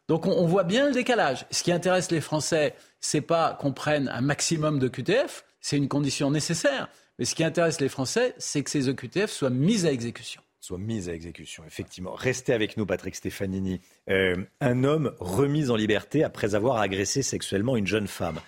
Donc 0.08 0.24
on, 0.24 0.46
voit 0.46 0.64
bien 0.64 0.86
le 0.86 0.92
décalage. 0.92 1.44
Ce 1.50 1.62
qui 1.62 1.70
intéresse 1.70 2.10
les 2.10 2.22
Français, 2.22 2.74
c'est 2.98 3.20
pas 3.20 3.52
qu'on 3.60 3.74
prenne 3.74 4.08
un 4.08 4.22
maximum 4.22 4.78
de 4.78 4.88
QTF, 4.88 5.44
c'est 5.60 5.76
une 5.76 5.88
condition 5.88 6.30
nécessaire. 6.30 6.88
Mais 7.18 7.26
ce 7.26 7.34
qui 7.34 7.44
intéresse 7.44 7.78
les 7.78 7.90
Français, 7.90 8.34
c'est 8.38 8.62
que 8.62 8.70
ces 8.70 8.88
EQTF 8.88 9.30
soient 9.30 9.50
mis 9.50 9.84
à 9.84 9.92
exécution 9.92 10.40
soit 10.66 10.78
mise 10.78 11.08
à 11.08 11.14
exécution, 11.14 11.62
effectivement. 11.64 12.12
Restez 12.12 12.52
avec 12.52 12.76
nous, 12.76 12.86
Patrick 12.86 13.14
Stefanini. 13.14 13.80
Euh, 14.10 14.36
un 14.60 14.82
homme 14.82 15.14
remis 15.20 15.70
en 15.70 15.76
liberté 15.76 16.24
après 16.24 16.56
avoir 16.56 16.78
agressé 16.78 17.22
sexuellement 17.22 17.76
une 17.76 17.86
jeune 17.86 18.08
femme. 18.08 18.40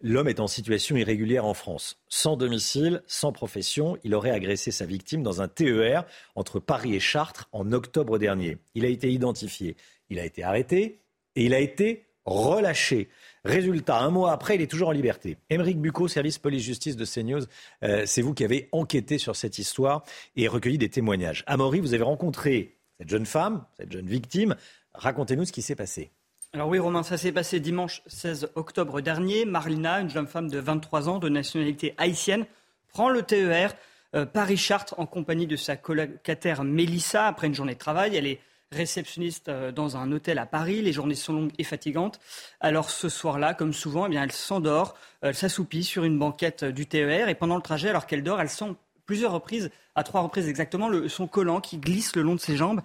L'homme 0.00 0.28
est 0.28 0.40
en 0.40 0.46
situation 0.46 0.96
irrégulière 0.96 1.44
en 1.44 1.52
France. 1.52 2.00
Sans 2.08 2.38
domicile, 2.38 3.02
sans 3.06 3.30
profession, 3.30 3.98
il 4.04 4.14
aurait 4.14 4.30
agressé 4.30 4.70
sa 4.70 4.86
victime 4.86 5.22
dans 5.22 5.42
un 5.42 5.48
TER 5.48 6.06
entre 6.34 6.60
Paris 6.60 6.94
et 6.94 7.00
Chartres 7.00 7.46
en 7.52 7.70
octobre 7.72 8.18
dernier. 8.18 8.56
Il 8.74 8.86
a 8.86 8.88
été 8.88 9.12
identifié, 9.12 9.76
il 10.08 10.18
a 10.18 10.24
été 10.24 10.42
arrêté 10.42 11.02
et 11.34 11.44
il 11.44 11.52
a 11.52 11.60
été 11.60 12.06
relâché. 12.24 13.10
Résultat, 13.46 14.00
un 14.00 14.10
mois 14.10 14.32
après, 14.32 14.56
il 14.56 14.60
est 14.60 14.66
toujours 14.66 14.88
en 14.88 14.92
liberté. 14.92 15.36
Émeric 15.50 15.80
Bucco, 15.80 16.08
service 16.08 16.36
police-justice 16.36 16.96
de 16.96 17.04
CNews, 17.04 17.44
euh, 17.84 18.02
c'est 18.04 18.20
vous 18.20 18.34
qui 18.34 18.42
avez 18.42 18.68
enquêté 18.72 19.18
sur 19.18 19.36
cette 19.36 19.60
histoire 19.60 20.02
et 20.34 20.48
recueilli 20.48 20.78
des 20.78 20.88
témoignages. 20.88 21.44
Amaury, 21.46 21.78
vous 21.78 21.94
avez 21.94 22.02
rencontré 22.02 22.76
cette 22.98 23.08
jeune 23.08 23.24
femme, 23.24 23.64
cette 23.78 23.92
jeune 23.92 24.08
victime. 24.08 24.56
Racontez-nous 24.94 25.44
ce 25.44 25.52
qui 25.52 25.62
s'est 25.62 25.76
passé. 25.76 26.10
Alors 26.54 26.68
oui, 26.68 26.80
Romain, 26.80 27.04
ça 27.04 27.16
s'est 27.16 27.30
passé 27.30 27.60
dimanche 27.60 28.02
16 28.08 28.50
octobre 28.56 29.00
dernier. 29.00 29.44
Marlina, 29.44 30.00
une 30.00 30.10
jeune 30.10 30.26
femme 30.26 30.50
de 30.50 30.58
23 30.58 31.08
ans 31.08 31.18
de 31.20 31.28
nationalité 31.28 31.94
haïtienne, 31.98 32.46
prend 32.88 33.10
le 33.10 33.22
TER 33.22 33.74
euh, 34.16 34.26
Paris-Chartres 34.26 34.96
en 34.98 35.06
compagnie 35.06 35.46
de 35.46 35.54
sa 35.54 35.76
colocataire 35.76 36.64
Mélissa 36.64 37.28
après 37.28 37.46
une 37.46 37.54
journée 37.54 37.74
de 37.74 37.78
travail. 37.78 38.16
Elle 38.16 38.26
est 38.26 38.40
réceptionniste 38.76 39.48
euh, 39.48 39.72
dans 39.72 39.96
un 39.96 40.12
hôtel 40.12 40.38
à 40.38 40.46
Paris. 40.46 40.82
Les 40.82 40.92
journées 40.92 41.14
sont 41.14 41.32
longues 41.32 41.52
et 41.58 41.64
fatigantes. 41.64 42.20
Alors 42.60 42.90
ce 42.90 43.08
soir-là, 43.08 43.54
comme 43.54 43.72
souvent, 43.72 44.06
eh 44.10 44.14
elle 44.14 44.32
s'endort, 44.32 44.94
elle 45.22 45.34
s'assoupit 45.34 45.82
sur 45.82 46.04
une 46.04 46.18
banquette 46.18 46.64
du 46.64 46.86
TER 46.86 47.28
et 47.28 47.34
pendant 47.34 47.56
le 47.56 47.62
trajet, 47.62 47.88
alors 47.88 48.06
qu'elle 48.06 48.22
dort, 48.22 48.40
elle 48.40 48.48
sent 48.48 48.74
plusieurs 49.06 49.32
reprises, 49.32 49.70
à 49.94 50.02
trois 50.02 50.20
reprises 50.20 50.48
exactement, 50.48 50.90
son 51.08 51.26
collant 51.26 51.60
qui 51.60 51.78
glisse 51.78 52.14
le 52.16 52.22
long 52.22 52.34
de 52.34 52.40
ses 52.40 52.56
jambes. 52.56 52.82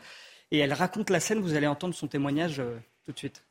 Et 0.52 0.60
elle 0.60 0.74
raconte 0.74 1.10
la 1.10 1.20
scène, 1.20 1.40
vous 1.40 1.56
allez 1.56 1.68
entendre 1.68 1.96
son 1.96 2.08
témoignage 2.08 2.60
euh, 2.60 2.78
tout 3.06 3.12
de 3.12 3.18
suite. 3.18 3.44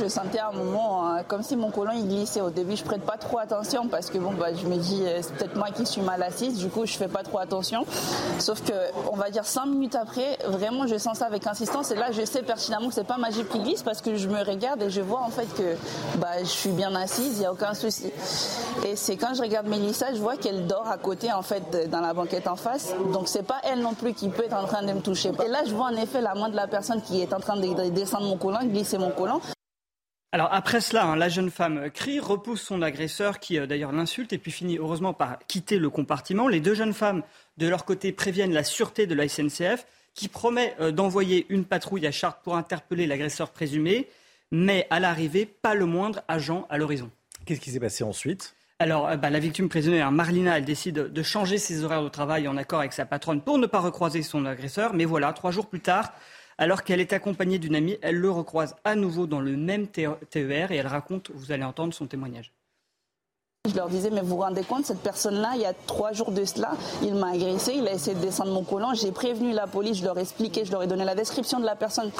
Je 0.00 0.08
sentais 0.08 0.38
à 0.38 0.48
un 0.48 0.52
moment 0.52 1.06
hein, 1.06 1.22
comme 1.28 1.42
si 1.42 1.56
mon 1.56 1.70
colon 1.70 1.92
glissait. 2.00 2.40
Au 2.40 2.48
début, 2.48 2.74
je 2.74 2.84
prête 2.84 3.02
pas 3.02 3.18
trop 3.18 3.38
attention 3.38 3.86
parce 3.86 4.08
que 4.08 4.16
bon, 4.16 4.32
bah, 4.32 4.54
je 4.54 4.66
me 4.66 4.76
dis 4.76 5.02
euh, 5.04 5.18
c'est 5.20 5.34
peut-être 5.34 5.56
moi 5.56 5.68
qui 5.74 5.84
suis 5.84 6.00
mal 6.00 6.22
assise. 6.22 6.56
Du 6.56 6.70
coup, 6.70 6.86
je 6.86 6.94
fais 6.94 7.08
pas 7.08 7.22
trop 7.22 7.38
attention. 7.38 7.84
Sauf 8.38 8.62
que, 8.62 8.72
on 9.12 9.16
va 9.16 9.28
dire 9.28 9.44
cinq 9.44 9.66
minutes 9.66 9.96
après, 9.96 10.38
vraiment, 10.46 10.86
je 10.86 10.96
sens 10.96 11.18
ça 11.18 11.26
avec 11.26 11.46
insistance. 11.46 11.90
Et 11.90 11.96
là, 11.96 12.12
je 12.12 12.24
sais 12.24 12.42
pertinemment 12.42 12.88
que 12.88 12.94
c'est 12.94 13.04
pas 13.04 13.18
ma 13.18 13.30
jupe 13.30 13.50
qui 13.50 13.58
glisse 13.60 13.82
parce 13.82 14.00
que 14.00 14.14
je 14.14 14.26
me 14.28 14.42
regarde 14.42 14.82
et 14.82 14.88
je 14.88 15.02
vois 15.02 15.20
en 15.20 15.28
fait 15.28 15.52
que 15.54 15.76
bah, 16.18 16.38
je 16.40 16.44
suis 16.44 16.70
bien 16.70 16.94
assise, 16.94 17.36
il 17.36 17.42
y 17.42 17.44
a 17.44 17.52
aucun 17.52 17.74
souci. 17.74 18.10
Et 18.86 18.96
c'est 18.96 19.18
quand 19.18 19.34
je 19.34 19.42
regarde 19.42 19.66
Mélissa, 19.66 20.14
je 20.14 20.20
vois 20.20 20.38
qu'elle 20.38 20.66
dort 20.66 20.88
à 20.88 20.96
côté 20.96 21.30
en 21.30 21.42
fait 21.42 21.90
dans 21.90 22.00
la 22.00 22.14
banquette 22.14 22.46
en 22.46 22.56
face. 22.56 22.94
Donc 23.12 23.28
c'est 23.28 23.46
pas 23.46 23.60
elle 23.64 23.80
non 23.80 23.92
plus 23.92 24.14
qui 24.14 24.30
peut 24.30 24.44
être 24.44 24.56
en 24.56 24.66
train 24.66 24.82
de 24.82 24.92
me 24.92 25.00
toucher. 25.00 25.30
Et 25.44 25.48
là, 25.48 25.58
je 25.66 25.74
vois 25.74 25.86
en 25.86 25.96
effet 25.96 26.22
la 26.22 26.34
main 26.34 26.48
de 26.48 26.56
la 26.56 26.68
personne 26.68 27.02
qui 27.02 27.20
est 27.20 27.34
en 27.34 27.40
train 27.40 27.56
de 27.56 27.90
descendre 27.90 28.24
mon 28.26 28.38
collant, 28.38 28.60
glisser 28.62 28.96
mon 28.96 29.10
collant. 29.10 29.42
Alors 30.32 30.48
après 30.52 30.80
cela, 30.80 31.06
hein, 31.06 31.16
la 31.16 31.28
jeune 31.28 31.50
femme 31.50 31.90
crie, 31.90 32.20
repousse 32.20 32.62
son 32.62 32.82
agresseur 32.82 33.40
qui 33.40 33.58
euh, 33.58 33.66
d'ailleurs 33.66 33.90
l'insulte 33.90 34.32
et 34.32 34.38
puis 34.38 34.52
finit 34.52 34.78
heureusement 34.78 35.12
par 35.12 35.38
quitter 35.48 35.76
le 35.76 35.90
compartiment. 35.90 36.46
Les 36.46 36.60
deux 36.60 36.74
jeunes 36.74 36.92
femmes, 36.92 37.22
de 37.58 37.66
leur 37.66 37.84
côté, 37.84 38.12
préviennent 38.12 38.52
la 38.52 38.62
sûreté 38.62 39.08
de 39.08 39.14
la 39.14 39.28
SNCF 39.28 39.86
qui 40.14 40.28
promet 40.28 40.76
euh, 40.80 40.92
d'envoyer 40.92 41.46
une 41.48 41.64
patrouille 41.64 42.06
à 42.06 42.12
Chartres 42.12 42.42
pour 42.42 42.56
interpeller 42.56 43.08
l'agresseur 43.08 43.50
présumé, 43.50 44.08
mais 44.52 44.86
à 44.90 45.00
l'arrivée, 45.00 45.46
pas 45.46 45.74
le 45.74 45.86
moindre 45.86 46.22
agent 46.28 46.64
à 46.70 46.78
l'horizon. 46.78 47.10
Qu'est-ce 47.44 47.60
qui 47.60 47.72
s'est 47.72 47.80
passé 47.80 48.04
ensuite? 48.04 48.54
Alors, 48.78 49.08
euh, 49.08 49.16
bah, 49.16 49.30
la 49.30 49.40
victime 49.40 49.68
présumée, 49.68 50.00
hein, 50.00 50.12
Marlina, 50.12 50.58
elle 50.58 50.64
décide 50.64 51.12
de 51.12 51.22
changer 51.24 51.58
ses 51.58 51.82
horaires 51.82 52.04
de 52.04 52.08
travail 52.08 52.46
en 52.46 52.56
accord 52.56 52.78
avec 52.78 52.92
sa 52.92 53.04
patronne 53.04 53.40
pour 53.40 53.58
ne 53.58 53.66
pas 53.66 53.80
recroiser 53.80 54.22
son 54.22 54.46
agresseur. 54.46 54.94
Mais 54.94 55.04
voilà, 55.04 55.32
trois 55.32 55.50
jours 55.50 55.66
plus 55.66 55.80
tard, 55.80 56.12
alors 56.60 56.84
qu'elle 56.84 57.00
est 57.00 57.14
accompagnée 57.14 57.58
d'une 57.58 57.74
amie, 57.74 57.96
elle 58.02 58.16
le 58.16 58.30
recroise 58.30 58.76
à 58.84 58.94
nouveau 58.94 59.26
dans 59.26 59.40
le 59.40 59.56
même 59.56 59.88
TER 59.88 60.18
et 60.70 60.76
elle 60.76 60.86
raconte, 60.86 61.30
vous 61.34 61.52
allez 61.52 61.64
entendre 61.64 61.94
son 61.94 62.06
témoignage. 62.06 62.52
Je 63.68 63.76
leur 63.76 63.88
disais, 63.88 64.08
mais 64.08 64.22
vous 64.22 64.36
vous 64.36 64.36
rendez 64.38 64.62
compte, 64.64 64.86
cette 64.86 65.00
personne-là, 65.00 65.50
il 65.54 65.60
y 65.60 65.66
a 65.66 65.74
trois 65.86 66.12
jours 66.12 66.30
de 66.30 66.46
cela, 66.46 66.70
il 67.02 67.14
m'a 67.14 67.32
agressé, 67.32 67.74
il 67.76 67.86
a 67.86 67.92
essayé 67.92 68.16
de 68.16 68.20
descendre 68.22 68.52
mon 68.52 68.64
collant, 68.64 68.94
j'ai 68.94 69.12
prévenu 69.12 69.52
la 69.52 69.66
police, 69.66 69.98
je 69.98 70.04
leur 70.04 70.16
ai 70.16 70.22
expliqué, 70.22 70.64
je 70.64 70.72
leur 70.72 70.82
ai 70.82 70.86
donné 70.86 71.04
la 71.04 71.14
description 71.14 71.60
de 71.60 71.66
la 71.66 71.76
personne. 71.76 72.10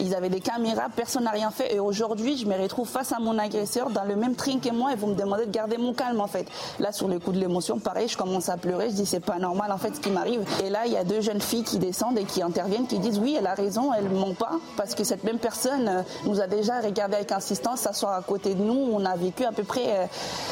Ils 0.00 0.12
avaient 0.16 0.28
des 0.28 0.40
caméras, 0.40 0.88
personne 0.96 1.22
n'a 1.22 1.30
rien 1.30 1.52
fait. 1.52 1.72
Et 1.72 1.78
aujourd'hui, 1.78 2.36
je 2.36 2.46
me 2.46 2.60
retrouve 2.60 2.88
face 2.88 3.12
à 3.12 3.20
mon 3.20 3.38
agresseur 3.38 3.90
dans 3.90 4.02
le 4.02 4.16
même 4.16 4.34
train 4.34 4.58
que 4.58 4.70
moi 4.72 4.92
et 4.92 4.96
vous 4.96 5.06
me 5.06 5.14
demandez 5.14 5.46
de 5.46 5.52
garder 5.52 5.78
mon 5.78 5.94
calme, 5.94 6.20
en 6.20 6.26
fait. 6.26 6.48
Là, 6.80 6.90
sur 6.90 7.06
le 7.06 7.20
coup 7.20 7.30
de 7.30 7.38
l'émotion, 7.38 7.78
pareil, 7.78 8.08
je 8.08 8.16
commence 8.16 8.48
à 8.48 8.56
pleurer, 8.56 8.90
je 8.90 8.96
dis, 8.96 9.06
c'est 9.06 9.20
pas 9.20 9.38
normal, 9.38 9.70
en 9.70 9.78
fait, 9.78 9.94
ce 9.94 10.00
qui 10.00 10.10
m'arrive. 10.10 10.44
Et 10.64 10.68
là, 10.68 10.80
il 10.86 10.92
y 10.92 10.96
a 10.96 11.04
deux 11.04 11.20
jeunes 11.20 11.40
filles 11.40 11.62
qui 11.62 11.78
descendent 11.78 12.18
et 12.18 12.24
qui 12.24 12.42
interviennent, 12.42 12.88
qui 12.88 12.98
disent, 12.98 13.20
oui, 13.20 13.36
elle 13.38 13.46
a 13.46 13.54
raison, 13.54 13.92
elle 13.94 14.08
ment 14.10 14.34
pas, 14.34 14.58
parce 14.76 14.96
que 14.96 15.04
cette 15.04 15.22
même 15.22 15.38
personne 15.38 15.86
euh, 15.86 16.02
nous 16.24 16.40
a 16.40 16.48
déjà 16.48 16.80
regardé 16.80 17.14
avec 17.14 17.30
insistance, 17.30 17.82
s'asseoir 17.82 18.14
à 18.14 18.22
côté 18.22 18.56
de 18.56 18.62
nous, 18.64 18.90
on 18.92 19.04
a 19.04 19.14
vécu 19.14 19.44
à 19.44 19.52
peu 19.52 19.62
près 19.62 19.84
euh, 19.86 20.06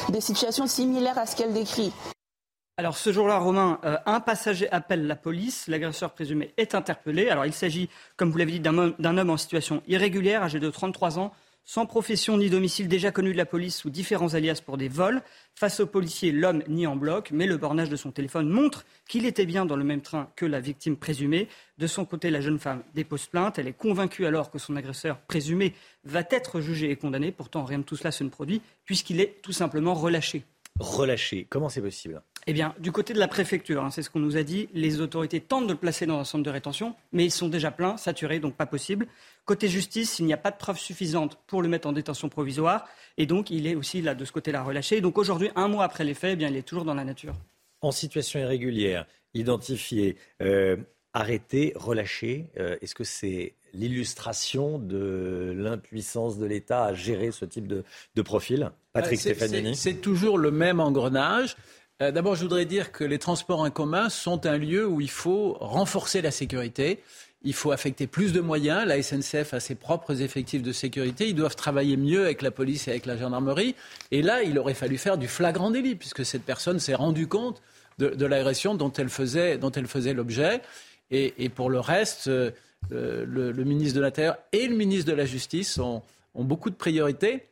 des 0.07 0.21
situations 0.21 0.36
similaires 0.67 1.17
à 1.17 1.25
ce 1.25 1.35
qu'elle 1.35 1.53
décrit. 1.53 1.91
Alors 2.79 2.95
ce 2.95 3.11
jour-là, 3.11 3.39
Romain, 3.39 3.79
euh, 3.85 3.97
un 4.05 4.19
passager 4.19 4.71
appelle 4.71 5.07
la 5.07 5.15
police. 5.15 5.67
L'agresseur 5.67 6.13
présumé 6.13 6.53
est 6.57 6.75
interpellé. 6.75 7.29
Alors 7.29 7.45
il 7.47 7.53
s'agit, 7.53 7.89
comme 8.17 8.29
vous 8.29 8.37
l'avez 8.37 8.51
dit, 8.51 8.59
d'un 8.59 9.17
homme 9.17 9.29
en 9.31 9.37
situation 9.37 9.81
irrégulière, 9.87 10.43
âgé 10.43 10.59
de 10.59 10.69
33 10.69 11.17
ans, 11.17 11.31
sans 11.67 11.85
profession 11.85 12.37
ni 12.37 12.49
domicile, 12.49 12.87
déjà 12.87 13.11
connu 13.11 13.33
de 13.33 13.37
la 13.37 13.45
police 13.45 13.75
sous 13.75 13.89
différents 13.89 14.33
alias 14.35 14.61
pour 14.65 14.77
des 14.77 14.87
vols. 14.87 15.21
Face 15.53 15.81
aux 15.81 15.85
policiers, 15.85 16.31
l'homme 16.31 16.63
nie 16.69 16.87
en 16.87 16.95
bloc, 16.95 17.29
mais 17.31 17.45
le 17.45 17.57
bornage 17.57 17.89
de 17.89 17.97
son 17.97 18.11
téléphone 18.11 18.47
montre 18.47 18.85
qu'il 19.05 19.25
était 19.25 19.45
bien 19.45 19.65
dans 19.65 19.75
le 19.75 19.83
même 19.83 19.99
train 19.99 20.31
que 20.37 20.45
la 20.45 20.61
victime 20.61 20.95
présumée. 20.95 21.49
De 21.77 21.85
son 21.85 22.05
côté, 22.05 22.29
la 22.29 22.39
jeune 22.39 22.57
femme 22.57 22.83
dépose 22.95 23.27
plainte. 23.27 23.59
Elle 23.59 23.67
est 23.67 23.73
convaincue 23.73 24.25
alors 24.25 24.49
que 24.49 24.59
son 24.59 24.77
agresseur 24.77 25.19
présumé 25.27 25.73
va 26.05 26.23
être 26.31 26.61
jugé 26.61 26.89
et 26.89 26.95
condamné. 26.95 27.33
Pourtant, 27.33 27.65
rien 27.65 27.79
de 27.79 27.83
tout 27.83 27.97
cela 27.97 28.11
se 28.11 28.23
ne 28.23 28.29
produit, 28.29 28.61
puisqu'il 28.85 29.19
est 29.19 29.41
tout 29.41 29.51
simplement 29.51 29.93
relâché 29.93 30.45
relâché. 30.79 31.47
Comment 31.49 31.69
c'est 31.69 31.81
possible? 31.81 32.21
Eh 32.45 32.53
bien, 32.53 32.73
du 32.79 32.91
côté 32.91 33.13
de 33.13 33.19
la 33.19 33.27
préfecture, 33.27 33.83
hein, 33.83 33.91
c'est 33.91 34.01
ce 34.01 34.09
qu'on 34.09 34.19
nous 34.19 34.37
a 34.37 34.43
dit, 34.43 34.69
les 34.73 35.01
autorités 35.01 35.41
tentent 35.41 35.67
de 35.67 35.73
le 35.73 35.77
placer 35.77 36.05
dans 36.05 36.19
un 36.19 36.23
centre 36.23 36.43
de 36.43 36.49
rétention, 36.49 36.95
mais 37.11 37.25
ils 37.25 37.31
sont 37.31 37.49
déjà 37.49 37.71
pleins, 37.71 37.97
saturés, 37.97 38.39
donc 38.39 38.55
pas 38.55 38.65
possible. 38.65 39.07
Côté 39.47 39.69
justice, 39.69 40.19
il 40.19 40.25
n'y 40.25 40.33
a 40.33 40.37
pas 40.37 40.51
de 40.51 40.57
preuves 40.57 40.77
suffisantes 40.77 41.39
pour 41.47 41.61
le 41.61 41.69
mettre 41.69 41.87
en 41.87 41.93
détention 41.93 42.27
provisoire, 42.27 42.85
et 43.17 43.25
donc 43.25 43.49
il 43.49 43.65
est 43.65 43.75
aussi 43.75 44.01
là 44.01 44.13
de 44.13 44.25
ce 44.25 44.33
côté-là 44.33 44.61
relâché. 44.61 44.99
Donc 44.99 45.17
aujourd'hui, 45.17 45.51
un 45.55 45.69
mois 45.69 45.85
après 45.85 46.03
les 46.03 46.13
faits, 46.13 46.33
eh 46.33 46.35
bien, 46.35 46.49
il 46.49 46.57
est 46.57 46.63
toujours 46.63 46.83
dans 46.83 46.93
la 46.93 47.05
nature. 47.05 47.33
En 47.79 47.91
situation 47.91 48.41
irrégulière, 48.41 49.05
identifié, 49.33 50.17
euh, 50.41 50.75
arrêté, 51.13 51.71
relâché, 51.77 52.47
euh, 52.59 52.75
est-ce 52.81 52.93
que 52.93 53.05
c'est 53.05 53.53
l'illustration 53.73 54.79
de 54.79 55.53
l'impuissance 55.55 56.37
de 56.37 56.45
l'État 56.45 56.83
à 56.83 56.93
gérer 56.93 57.31
ce 57.31 57.45
type 57.45 57.67
de, 57.67 57.85
profil 58.23 58.69
Patrick 58.91 59.21
Stefanini 59.21 59.77
C'est 59.77 60.01
toujours 60.01 60.37
le 60.37 60.51
même 60.51 60.81
engrenage. 60.81 61.55
Euh, 62.01 62.11
d'abord, 62.11 62.35
je 62.35 62.41
voudrais 62.41 62.65
dire 62.65 62.91
que 62.91 63.03
les 63.03 63.17
transports 63.17 63.61
en 63.61 63.69
commun 63.71 64.09
sont 64.09 64.45
un 64.45 64.57
lieu 64.57 64.85
où 64.85 64.99
il 64.99 65.09
faut 65.09 65.53
renforcer 65.61 66.21
la 66.21 66.31
sécurité. 66.31 67.01
Il 67.43 67.53
faut 67.53 67.71
affecter 67.71 68.07
plus 68.07 68.33
de 68.33 68.41
moyens. 68.41 68.85
La 68.85 69.01
SNCF 69.01 69.53
a 69.53 69.59
ses 69.59 69.75
propres 69.75 70.21
effectifs 70.21 70.63
de 70.63 70.71
sécurité. 70.71 71.29
Ils 71.29 71.35
doivent 71.35 71.55
travailler 71.55 71.95
mieux 71.95 72.23
avec 72.23 72.41
la 72.41 72.51
police 72.51 72.87
et 72.87 72.91
avec 72.91 73.05
la 73.05 73.15
gendarmerie. 73.15 73.75
Et 74.11 74.21
là, 74.21 74.43
il 74.43 74.57
aurait 74.57 74.73
fallu 74.73 74.97
faire 74.97 75.17
du 75.17 75.27
flagrant 75.27 75.69
délit, 75.69 75.95
puisque 75.95 76.25
cette 76.25 76.43
personne 76.43 76.79
s'est 76.79 76.95
rendue 76.95 77.27
compte 77.27 77.61
de, 77.99 78.25
l'agression 78.25 78.75
dont 78.75 78.91
elle 78.91 79.09
faisait, 79.09 80.13
l'objet. 80.13 80.61
Et, 81.11 81.49
pour 81.49 81.69
le 81.69 81.79
reste, 81.79 82.27
euh, 82.27 82.51
euh, 82.91 83.25
le, 83.25 83.63
ministre 83.63 83.95
de 83.97 84.01
l'Intérieur 84.01 84.37
et 84.51 84.67
le 84.67 84.75
ministre 84.75 85.09
de 85.09 85.15
la 85.15 85.25
Justice 85.25 85.77
ont, 85.79 86.03
beaucoup 86.35 86.69
de 86.69 86.75
priorités, 86.75 87.47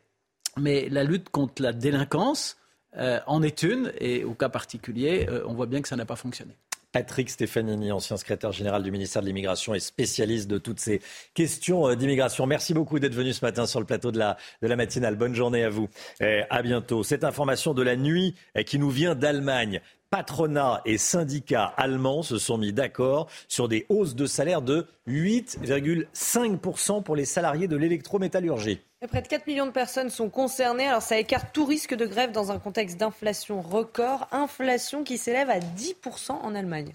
mais 0.58 0.90
la 0.90 1.04
lutte 1.04 1.30
contre 1.30 1.62
la 1.62 1.74
délinquance 1.74 2.58
euh, 2.98 3.20
en 3.26 3.42
est 3.42 3.64
une, 3.64 3.92
et 4.00 4.24
au 4.24 4.34
cas 4.34 4.50
particulier, 4.50 5.28
on 5.48 5.54
voit 5.54 5.66
bien 5.66 5.82
que 5.82 5.88
ça 5.88 5.96
n'a 5.96 6.06
pas 6.06 6.16
fonctionné. 6.16 6.56
Patrick 6.96 7.30
Stefanini, 7.30 7.92
ancien 7.92 8.16
secrétaire 8.16 8.54
général 8.54 8.82
du 8.82 8.90
ministère 8.90 9.22
de 9.22 9.28
l'Immigration 9.28 9.74
et 9.76 9.82
spécialiste 9.82 10.50
de 10.50 10.58
toutes 10.58 10.80
ces 10.80 11.02
questions 11.34 11.94
d'immigration. 11.94 12.46
Merci 12.46 12.74
beaucoup 12.74 13.00
d'être 13.00 13.14
venu 13.14 13.34
ce 13.34 13.44
matin 13.44 13.66
sur 13.66 13.82
le 13.82 13.86
plateau 13.86 14.14
de 14.14 14.18
la, 14.18 14.38
de 14.62 14.68
la 14.70 14.78
matinale. 14.78 15.18
Bonne 15.18 15.36
journée 15.36 15.66
à 15.66 15.70
vous. 15.70 15.90
à 16.22 16.62
bientôt. 16.62 17.04
Cette 17.04 17.26
information 17.26 17.74
de 17.74 17.82
la 17.82 17.98
nuit 17.98 18.34
qui 18.66 18.80
nous 18.80 18.90
vient 18.90 19.14
d'Allemagne. 19.14 19.82
Patronat 20.16 20.82
et 20.86 20.98
syndicats 20.98 21.74
allemands 21.76 22.24
se 22.24 22.38
sont 22.38 22.58
mis 22.58 22.72
d'accord 22.72 23.28
sur 23.50 23.68
des 23.68 23.86
hausses 23.90 24.16
de 24.16 24.26
salaire 24.26 24.62
de 24.62 24.88
8,5% 25.10 27.04
pour 27.04 27.18
les 27.18 27.26
salariés 27.26 27.68
de 27.68 27.76
l'électrométallurgie. 27.76 28.80
Près 29.10 29.22
de 29.22 29.28
4 29.28 29.46
millions 29.46 29.66
de 29.66 29.72
personnes 29.72 30.10
sont 30.10 30.30
concernées. 30.30 30.88
Alors 30.88 31.02
ça 31.02 31.20
écarte 31.20 31.48
tout 31.52 31.66
risque 31.66 31.96
de 31.96 32.06
grève 32.06 32.32
dans 32.32 32.50
un 32.54 32.60
contexte 32.60 32.98
d'inflation 32.98 33.62
record. 33.62 34.30
Inflation 34.32 35.04
qui 35.04 35.18
s'élève 35.18 35.50
à 35.50 35.60
10% 35.60 36.32
en 36.32 36.56
Allemagne. 36.56 36.94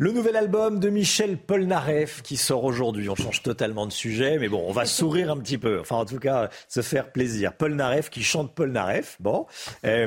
Le 0.00 0.12
nouvel 0.12 0.36
album 0.36 0.78
de 0.78 0.90
Michel 0.90 1.36
Polnareff 1.36 2.22
qui 2.22 2.36
sort 2.36 2.62
aujourd'hui. 2.62 3.08
On 3.08 3.16
change 3.16 3.42
totalement 3.42 3.84
de 3.84 3.90
sujet, 3.90 4.38
mais 4.38 4.48
bon, 4.48 4.64
on 4.64 4.70
va 4.70 4.84
sourire 4.84 5.32
un 5.32 5.36
petit 5.38 5.58
peu. 5.58 5.80
Enfin, 5.80 5.96
en 5.96 6.04
tout 6.04 6.20
cas, 6.20 6.50
se 6.68 6.82
faire 6.82 7.10
plaisir. 7.10 7.52
Polnareff 7.52 8.08
qui 8.08 8.22
chante 8.22 8.54
Polnareff. 8.54 9.16
Bon, 9.18 9.46
euh, 9.84 10.06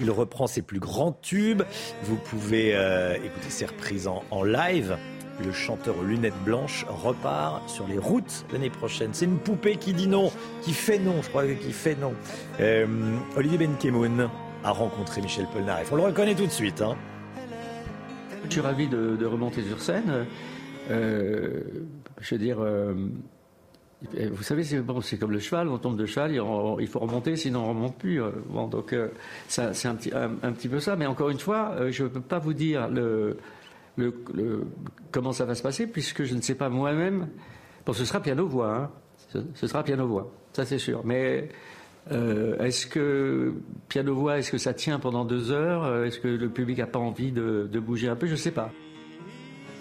il 0.00 0.10
reprend 0.10 0.46
ses 0.46 0.62
plus 0.62 0.78
grands 0.78 1.12
tubes. 1.12 1.62
Vous 2.04 2.16
pouvez 2.16 2.74
euh, 2.74 3.16
écouter 3.16 3.50
ses 3.50 3.66
reprises 3.66 4.08
en, 4.08 4.42
live. 4.42 4.96
Le 5.44 5.52
chanteur 5.52 5.98
aux 5.98 6.04
lunettes 6.04 6.42
blanches 6.46 6.86
repart 6.88 7.68
sur 7.68 7.86
les 7.86 7.98
routes 7.98 8.46
l'année 8.50 8.70
prochaine. 8.70 9.10
C'est 9.12 9.26
une 9.26 9.38
poupée 9.38 9.76
qui 9.76 9.92
dit 9.92 10.08
non, 10.08 10.32
qui 10.62 10.72
fait 10.72 10.98
non, 10.98 11.20
je 11.20 11.28
crois, 11.28 11.44
qui 11.44 11.72
fait 11.72 11.96
non. 11.96 12.14
Euh, 12.60 12.86
Olivier 13.36 13.58
Benkemoun 13.58 14.30
a 14.64 14.70
rencontré 14.70 15.20
Michel 15.20 15.46
Polnareff. 15.52 15.92
On 15.92 15.96
le 15.96 16.04
reconnaît 16.04 16.34
tout 16.34 16.46
de 16.46 16.50
suite. 16.50 16.80
Hein. 16.80 16.96
Je 18.44 18.50
suis 18.50 18.60
ravi 18.60 18.86
de, 18.88 19.24
remonter 19.26 19.62
sur 19.62 19.80
scène. 19.80 20.26
Euh, 20.90 21.60
je 22.20 22.34
veux 22.34 22.38
dire, 22.38 22.58
euh, 22.60 22.94
vous 24.30 24.42
savez, 24.42 24.64
c'est 24.64 25.18
comme 25.18 25.32
le 25.32 25.38
cheval, 25.38 25.68
on 25.68 25.78
tombe 25.78 25.96
de 25.96 26.06
cheval, 26.06 26.32
il, 26.80 26.86
faut 26.86 26.98
remonter, 27.00 27.36
sinon 27.36 27.60
on 27.60 27.62
ne 27.64 27.68
remonte 27.68 27.98
plus. 27.98 28.20
Donc 28.70 28.94
c'est 29.48 29.86
un, 29.86 29.94
petit, 29.94 30.68
peu 30.68 30.80
ça. 30.80 30.96
Mais 30.96 31.06
encore 31.06 31.30
une 31.30 31.38
fois, 31.38 31.90
je 31.90 32.04
ne 32.04 32.08
peux 32.08 32.20
pas 32.20 32.38
vous 32.38 32.54
dire 32.54 32.88
comment 35.10 35.32
ça 35.32 35.44
va 35.44 35.54
se 35.54 35.62
passer, 35.62 35.86
puisque 35.86 36.24
je 36.24 36.34
ne 36.34 36.40
sais 36.40 36.54
pas 36.54 36.68
moi-même. 36.68 37.28
Bon, 37.84 37.92
ce 37.92 38.04
sera 38.04 38.20
piano-voix, 38.20 38.74
hein. 38.74 38.90
ce, 39.54 39.66
sera 39.66 39.82
piano-voix, 39.82 40.30
ça 40.52 40.64
c'est 40.64 40.78
sûr. 40.78 41.02
Mais 41.04 41.48
euh, 42.10 42.58
est-ce 42.58 42.86
que 42.86 43.54
piano-voix, 43.88 44.38
est-ce 44.38 44.50
que 44.50 44.58
ça 44.58 44.74
tient 44.74 44.98
pendant 44.98 45.24
deux 45.24 45.50
heures? 45.50 46.04
Est-ce 46.04 46.18
que 46.18 46.28
le 46.28 46.48
public 46.48 46.78
n'a 46.78 46.86
pas 46.86 46.98
envie 46.98 47.32
de, 47.32 47.78
bouger 47.78 48.08
un 48.08 48.16
peu? 48.16 48.26
Je 48.26 48.32
ne 48.32 48.36
sais 48.36 48.50
pas. 48.50 48.70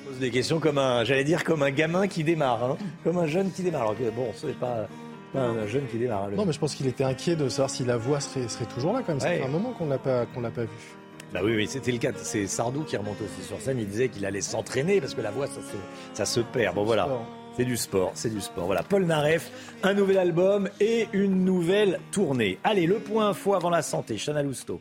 pose 0.08 0.20
des 0.20 0.32
questions 0.32 0.60
comme 0.60 0.78
un, 0.78 1.04
j'allais 1.04 1.24
dire 1.24 1.44
comme 1.44 1.64
un 1.64 1.72
gamin 1.72 2.08
qui 2.08 2.24
démarre, 2.24 2.64
hein. 2.64 2.78
comme 3.04 3.18
un 3.18 3.28
jeune 3.28 3.52
qui 3.52 3.64
démarre. 3.64 3.82
Alors 3.84 3.96
bon, 4.16 4.28
ce 4.36 4.48
n'est 4.48 4.54
pas 4.54 4.88
un 5.36 5.68
jeune 5.68 5.86
qui 5.88 5.98
démarre. 5.98 6.30
Non, 6.32 6.46
mais 6.46 6.54
je 6.54 6.60
pense 6.60 6.76
qu'il 6.76 6.88
était 6.88 7.04
inquiet 7.04 7.36
de 7.36 7.50
savoir 7.50 7.70
si 7.70 7.86
la 7.86 7.98
voix 7.98 8.20
serait, 8.20 8.48
serait 8.48 8.66
toujours 8.66 8.94
là 8.94 9.00
quand 9.06 9.14
même. 9.14 9.20
Ça 9.20 9.30
fait 9.30 9.44
un 9.44 9.48
moment 9.48 9.72
qu'on 9.72 9.88
l'a 9.88 9.98
pas 9.98 10.26
qu'on 10.26 10.42
l'a 10.42 10.52
pas 10.52 10.64
vu. 10.64 10.98
Bah 11.34 11.42
oui, 11.44 11.56
oui, 11.56 11.68
c'était 11.68 11.92
le 11.92 11.98
cas. 11.98 12.12
C'est 12.16 12.48
Sardou 12.48 12.84
qui 12.84 12.96
remonte 12.96 13.18
aussi 13.22 13.46
sur 13.46 13.60
scène. 13.60 13.80
Il 13.80 13.88
disait 13.88 14.10
qu'il 14.10 14.26
allait 14.26 14.42
s'entraîner 14.42 15.02
parce 15.02 15.14
que 15.14 15.22
la 15.22 15.32
voix, 15.32 15.48
ça 15.48 15.56
se, 15.56 15.78
ça 16.14 16.26
se 16.26 16.40
perd. 16.40 16.76
Bon, 16.76 16.84
voilà. 16.84 17.10
C'est 17.58 17.66
du 17.66 17.76
sport, 17.76 18.12
c'est 18.14 18.30
du 18.30 18.40
sport. 18.40 18.68
Voilà, 18.68 18.84
Paul 18.84 19.06
Naref, 19.06 19.50
un 19.82 19.96
nouvel 19.96 20.20
album 20.20 20.70
et 20.80 21.08
une 21.12 21.44
nouvelle 21.44 22.00
tournée. 22.12 22.60
Allez, 22.64 22.86
le 22.86 23.00
point 23.00 23.30
info 23.30 23.56
avant 23.56 23.72
la 23.72 23.82
santé, 23.82 24.18
Chana 24.24 24.44
Lousteau. 24.44 24.80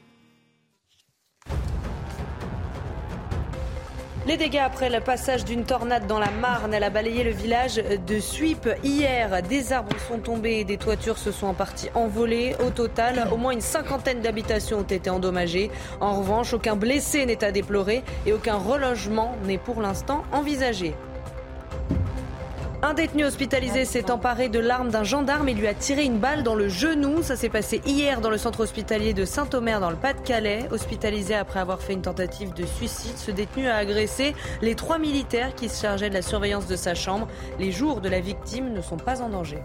Les 4.27 4.37
dégâts 4.37 4.61
après 4.63 4.91
le 4.91 5.01
passage 5.01 5.47
d'une 5.47 5.65
tornade 5.65 6.07
dans 6.07 6.19
la 6.19 6.31
Marne, 6.31 6.75
elle 6.75 6.85
a 6.85 6.91
balayé 6.91 7.25
le 7.25 7.31
village 7.31 7.77
de 7.77 8.21
Suip 8.21 8.69
hier. 8.85 9.43
Des 9.43 9.73
arbres 9.73 9.97
sont 10.07 10.19
tombés, 10.19 10.65
des 10.65 10.77
toitures 10.77 11.17
se 11.17 11.33
sont 11.33 11.47
en 11.47 11.55
partie 11.55 11.89
envolées. 11.95 12.57
Au 12.61 12.69
total, 12.69 13.29
au 13.33 13.39
moins 13.39 13.53
une 13.53 13.63
cinquantaine 13.63 14.21
d'habitations 14.21 14.81
ont 14.81 14.83
été 14.83 15.09
endommagées. 15.09 15.71
En 16.03 16.19
revanche, 16.19 16.53
aucun 16.53 16.77
blessé 16.77 17.25
n'est 17.25 17.43
à 17.43 17.53
déplorer 17.53 18.03
et 18.27 18.35
aucun 18.35 18.57
relogement 18.57 19.35
n'est 19.47 19.57
pour 19.57 19.81
l'instant 19.81 20.25
envisagé. 20.31 20.95
Un 22.83 22.93
détenu 22.93 23.25
hospitalisé 23.25 23.87
s'est 23.87 24.11
emparé 24.11 24.51
de 24.51 24.59
l'arme 24.59 24.91
d'un 24.91 25.03
gendarme 25.03 25.49
et 25.49 25.55
lui 25.55 25.67
a 25.67 25.73
tiré 25.73 26.05
une 26.05 26.19
balle 26.19 26.43
dans 26.43 26.55
le 26.55 26.69
genou. 26.69 27.23
Ça 27.23 27.35
s'est 27.35 27.49
passé 27.49 27.81
hier 27.87 28.21
dans 28.21 28.29
le 28.29 28.37
centre 28.37 28.61
hospitalier 28.61 29.15
de 29.15 29.25
Saint-Omer 29.25 29.81
dans 29.81 29.89
le 29.89 29.97
Pas-de-Calais. 29.97 30.69
Hospitalisé 30.71 31.35
après 31.35 31.59
avoir 31.59 31.81
fait 31.81 31.95
une 31.95 32.03
tentative 32.03 32.53
de 32.53 32.67
suicide, 32.67 33.17
ce 33.17 33.31
détenu 33.31 33.67
a 33.69 33.77
agressé 33.77 34.35
les 34.61 34.75
trois 34.75 34.99
militaires 34.99 35.55
qui 35.55 35.71
se 35.71 35.81
chargeaient 35.81 36.11
de 36.11 36.15
la 36.15 36.23
surveillance 36.23 36.67
de 36.67 36.77
sa 36.77 36.95
chambre. 36.95 37.29
Les 37.59 37.73
jours 37.73 38.03
de 38.03 38.11
la 38.11 38.21
victime 38.21 38.73
ne 38.75 38.83
sont 38.83 38.99
pas 38.99 39.23
en 39.23 39.31
danger. 39.31 39.63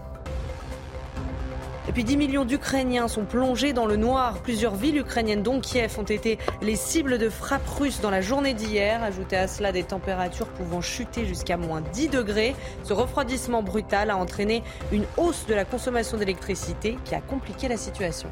Et 1.88 1.92
puis 1.92 2.04
10 2.04 2.16
millions 2.16 2.44
d'Ukrainiens 2.44 3.08
sont 3.08 3.24
plongés 3.24 3.72
dans 3.72 3.86
le 3.86 3.96
noir. 3.96 4.40
Plusieurs 4.42 4.76
villes 4.76 4.98
ukrainiennes, 4.98 5.42
dont 5.42 5.60
Kiev, 5.60 5.98
ont 5.98 6.04
été 6.04 6.38
les 6.60 6.76
cibles 6.76 7.18
de 7.18 7.28
frappes 7.28 7.68
russes 7.68 8.00
dans 8.00 8.10
la 8.10 8.20
journée 8.20 8.54
d'hier. 8.54 9.02
Ajoutez 9.02 9.36
à 9.36 9.48
cela 9.48 9.72
des 9.72 9.82
températures 9.82 10.46
pouvant 10.48 10.80
chuter 10.80 11.26
jusqu'à 11.26 11.56
moins 11.56 11.80
10 11.92 12.08
degrés. 12.08 12.54
Ce 12.84 12.92
refroidissement 12.92 13.64
brutal 13.64 14.10
a 14.10 14.16
entraîné 14.16 14.62
une 14.92 15.06
hausse 15.16 15.44
de 15.46 15.54
la 15.54 15.64
consommation 15.64 16.16
d'électricité 16.16 16.96
qui 17.04 17.16
a 17.16 17.20
compliqué 17.20 17.66
la 17.66 17.76
situation. 17.76 18.28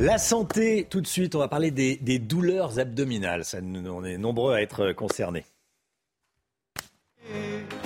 La 0.00 0.16
santé, 0.16 0.86
tout 0.88 1.00
de 1.00 1.06
suite, 1.06 1.34
on 1.34 1.40
va 1.40 1.48
parler 1.48 1.70
des, 1.70 2.18
douleurs 2.18 2.78
abdominales. 2.78 3.44
Ça, 3.44 3.58
on 3.60 4.04
est 4.04 4.16
nombreux 4.16 4.54
à 4.54 4.62
être 4.62 4.92
concernés. 4.92 5.44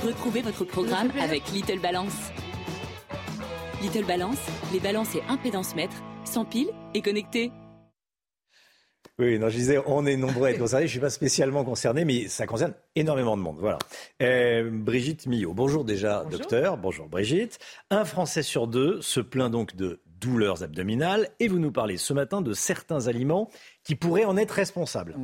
Retrouvez 0.04 0.42
votre 0.42 0.64
programme 0.64 1.10
avec 1.20 1.50
Little 1.52 1.80
Balance. 1.80 2.30
Little 3.82 4.04
Balance, 4.04 4.38
les 4.72 4.78
balances 4.78 5.16
et 5.16 5.22
impédance 5.28 5.74
mètres, 5.74 6.04
sans 6.24 6.44
pile 6.44 6.68
et 6.94 7.02
connectés. 7.02 7.50
Oui, 9.18 9.40
non, 9.40 9.48
je 9.48 9.56
disais, 9.56 9.78
on 9.86 10.06
est 10.06 10.16
nombreux 10.16 10.46
à 10.46 10.50
être 10.52 10.60
concernés. 10.60 10.86
Je 10.86 10.90
ne 10.90 10.92
suis 10.92 11.00
pas 11.00 11.10
spécialement 11.10 11.64
concerné, 11.64 12.04
mais 12.04 12.28
ça 12.28 12.46
concerne 12.46 12.74
énormément 12.94 13.36
de 13.36 13.42
monde. 13.42 13.56
Voilà. 13.58 13.80
Euh, 14.22 14.70
Brigitte 14.72 15.26
Millot. 15.26 15.52
Bonjour 15.52 15.84
déjà, 15.84 16.24
docteur. 16.30 16.76
Bonjour 16.76 17.08
Brigitte. 17.08 17.58
Un 17.90 18.04
Français 18.04 18.44
sur 18.44 18.68
deux 18.68 19.02
se 19.02 19.18
plaint 19.18 19.50
donc 19.50 19.74
de 19.74 20.00
douleurs 20.22 20.62
abdominales 20.62 21.28
et 21.40 21.48
vous 21.48 21.58
nous 21.58 21.72
parlez 21.72 21.96
ce 21.96 22.12
matin 22.12 22.40
de 22.40 22.54
certains 22.54 23.08
aliments 23.08 23.50
qui 23.84 23.94
pourrait 23.94 24.24
en 24.24 24.36
être 24.36 24.52
responsable. 24.52 25.14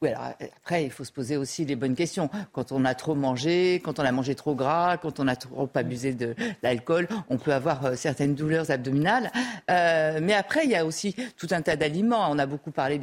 Oui. 0.00 0.08
alors 0.08 0.34
après, 0.58 0.84
il 0.84 0.90
faut 0.90 1.04
se 1.04 1.12
poser 1.12 1.36
aussi 1.36 1.64
les 1.64 1.76
bonnes 1.76 1.94
questions. 1.94 2.28
Quand 2.52 2.72
on 2.72 2.84
a 2.84 2.94
trop 2.94 3.14
mangé, 3.14 3.80
quand 3.82 3.98
on 3.98 4.04
a 4.04 4.12
mangé 4.12 4.34
trop 4.34 4.54
gras, 4.54 4.96
quand 4.98 5.18
on 5.20 5.28
a 5.28 5.36
trop 5.36 5.68
abusé 5.74 6.12
de 6.12 6.34
l'alcool, 6.62 7.08
on 7.30 7.38
peut 7.38 7.52
avoir 7.52 7.86
euh, 7.86 7.94
certaines 7.96 8.34
douleurs 8.34 8.70
abdominales. 8.70 9.30
Euh, 9.70 10.20
mais 10.22 10.34
après, 10.34 10.64
il 10.64 10.70
y 10.70 10.76
a 10.76 10.84
aussi 10.84 11.14
tout 11.36 11.48
un 11.50 11.62
tas 11.62 11.76
d'aliments. 11.76 12.30
On 12.30 12.38
a 12.38 12.46
beaucoup 12.46 12.70
parlé 12.70 12.98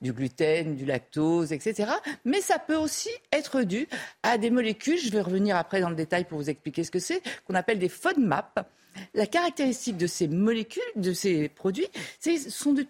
du 0.00 0.12
gluten, 0.12 0.76
du 0.76 0.84
lactose, 0.84 1.52
etc. 1.52 1.90
Mais 2.24 2.40
ça 2.40 2.58
peut 2.58 2.76
aussi 2.76 3.10
être 3.32 3.62
dû 3.62 3.86
à 4.22 4.38
des 4.38 4.50
molécules, 4.50 4.98
je 4.98 5.10
vais 5.10 5.20
revenir 5.20 5.56
après 5.56 5.80
dans 5.80 5.90
le 5.90 5.96
détail 5.96 6.24
pour 6.24 6.38
vous 6.38 6.50
expliquer 6.50 6.84
ce 6.84 6.90
que 6.90 6.98
c'est, 6.98 7.22
qu'on 7.46 7.54
appelle 7.54 7.78
des 7.78 7.88
FODMAP. 7.88 8.66
La 9.14 9.26
caractéristique 9.26 9.96
de 9.96 10.06
ces 10.06 10.28
molécules, 10.28 10.82
de 10.96 11.12
ces 11.12 11.48
produits, 11.48 11.88
ce 12.20 12.50
sont 12.50 12.72
de 12.72 12.86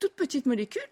toutes 0.00 0.14
petites 0.14 0.46
molécules 0.46 0.82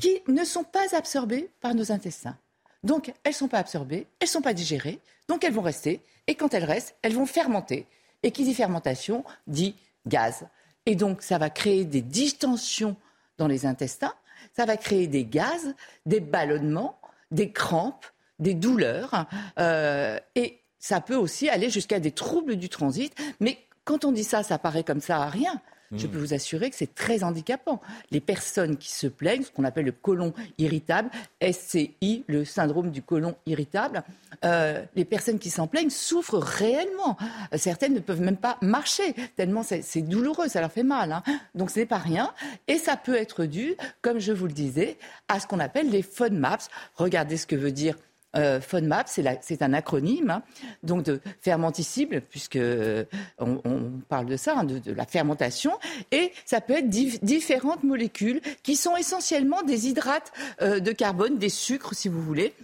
qui 0.00 0.20
ne 0.28 0.44
sont 0.44 0.64
pas 0.64 0.94
absorbées 0.96 1.50
par 1.60 1.74
nos 1.74 1.92
intestins. 1.92 2.36
Donc, 2.82 3.12
elles 3.24 3.32
ne 3.32 3.36
sont 3.36 3.48
pas 3.48 3.58
absorbées, 3.58 4.06
elles 4.20 4.26
ne 4.26 4.30
sont 4.30 4.42
pas 4.42 4.54
digérées, 4.54 5.00
donc 5.28 5.44
elles 5.44 5.52
vont 5.52 5.62
rester. 5.62 6.00
Et 6.26 6.34
quand 6.34 6.54
elles 6.54 6.64
restent, 6.64 6.96
elles 7.02 7.14
vont 7.14 7.26
fermenter. 7.26 7.86
Et 8.22 8.30
qui 8.30 8.44
dit 8.44 8.54
fermentation 8.54 9.24
dit 9.46 9.74
gaz. 10.06 10.46
Et 10.86 10.94
donc, 10.94 11.22
ça 11.22 11.38
va 11.38 11.50
créer 11.50 11.84
des 11.84 12.02
distensions 12.02 12.96
dans 13.38 13.46
les 13.46 13.66
intestins, 13.66 14.14
ça 14.54 14.66
va 14.66 14.76
créer 14.76 15.06
des 15.06 15.24
gaz, 15.24 15.74
des 16.06 16.20
ballonnements, 16.20 16.98
des 17.30 17.50
crampes, 17.50 18.06
des 18.38 18.54
douleurs. 18.54 19.26
Euh, 19.58 20.18
et 20.34 20.60
ça 20.78 21.00
peut 21.00 21.16
aussi 21.16 21.48
aller 21.48 21.70
jusqu'à 21.70 22.00
des 22.00 22.12
troubles 22.12 22.56
du 22.56 22.68
transit. 22.68 23.14
Mais 23.40 23.58
quand 23.84 24.04
on 24.04 24.12
dit 24.12 24.24
ça, 24.24 24.42
ça 24.42 24.58
paraît 24.58 24.84
comme 24.84 25.00
ça 25.00 25.18
à 25.22 25.28
rien. 25.28 25.60
Je 25.96 26.06
peux 26.06 26.18
vous 26.18 26.34
assurer 26.34 26.70
que 26.70 26.76
c'est 26.76 26.94
très 26.94 27.22
handicapant. 27.22 27.80
Les 28.10 28.20
personnes 28.20 28.76
qui 28.76 28.90
se 28.90 29.06
plaignent, 29.06 29.42
ce 29.42 29.50
qu'on 29.50 29.64
appelle 29.64 29.84
le 29.84 29.92
côlon 29.92 30.32
irritable, 30.58 31.10
SCI, 31.40 32.24
le 32.26 32.44
syndrome 32.44 32.90
du 32.90 33.02
côlon 33.02 33.36
irritable, 33.46 34.02
euh, 34.44 34.82
les 34.96 35.04
personnes 35.04 35.38
qui 35.38 35.50
s'en 35.50 35.66
plaignent 35.66 35.90
souffrent 35.90 36.38
réellement. 36.38 37.16
Certaines 37.54 37.94
ne 37.94 38.00
peuvent 38.00 38.20
même 38.20 38.36
pas 38.36 38.58
marcher, 38.60 39.14
tellement 39.36 39.62
c'est 39.62 40.02
douloureux, 40.02 40.48
ça 40.48 40.60
leur 40.60 40.72
fait 40.72 40.82
mal. 40.82 41.12
Hein. 41.12 41.22
Donc 41.54 41.70
ce 41.70 41.80
n'est 41.80 41.86
pas 41.86 41.98
rien. 41.98 42.32
Et 42.66 42.78
ça 42.78 42.96
peut 42.96 43.14
être 43.14 43.44
dû, 43.44 43.76
comme 44.02 44.18
je 44.18 44.32
vous 44.32 44.46
le 44.46 44.52
disais, 44.52 44.98
à 45.28 45.38
ce 45.38 45.46
qu'on 45.46 45.60
appelle 45.60 45.90
les 45.90 46.02
FODMAPs. 46.02 46.68
Regardez 46.96 47.36
ce 47.36 47.46
que 47.46 47.56
veut 47.56 47.72
dire 47.72 47.96
euh, 48.36 48.60
FODMAP, 48.60 49.08
c'est 49.40 49.62
un 49.62 49.72
acronyme, 49.72 50.30
hein, 50.30 50.42
donc 50.82 51.04
de 51.04 51.20
fermenticible, 51.40 52.20
puisque 52.20 52.56
euh, 52.56 53.04
on, 53.38 53.92
parle 54.08 54.26
de 54.26 54.36
ça, 54.36 54.58
hein, 54.58 54.64
de, 54.64 54.92
la 54.92 55.06
fermentation, 55.06 55.72
et 56.12 56.32
ça 56.44 56.60
peut 56.60 56.74
être 56.74 56.88
différentes 56.88 57.84
molécules 57.84 58.40
qui 58.62 58.76
sont 58.76 58.96
essentiellement 58.96 59.62
des 59.62 59.88
hydrates 59.88 60.32
euh, 60.62 60.80
de 60.80 60.92
carbone, 60.92 61.38
des 61.38 61.48
sucres, 61.48 61.94
si 61.94 62.08
vous 62.08 62.22
voulez, 62.22 62.54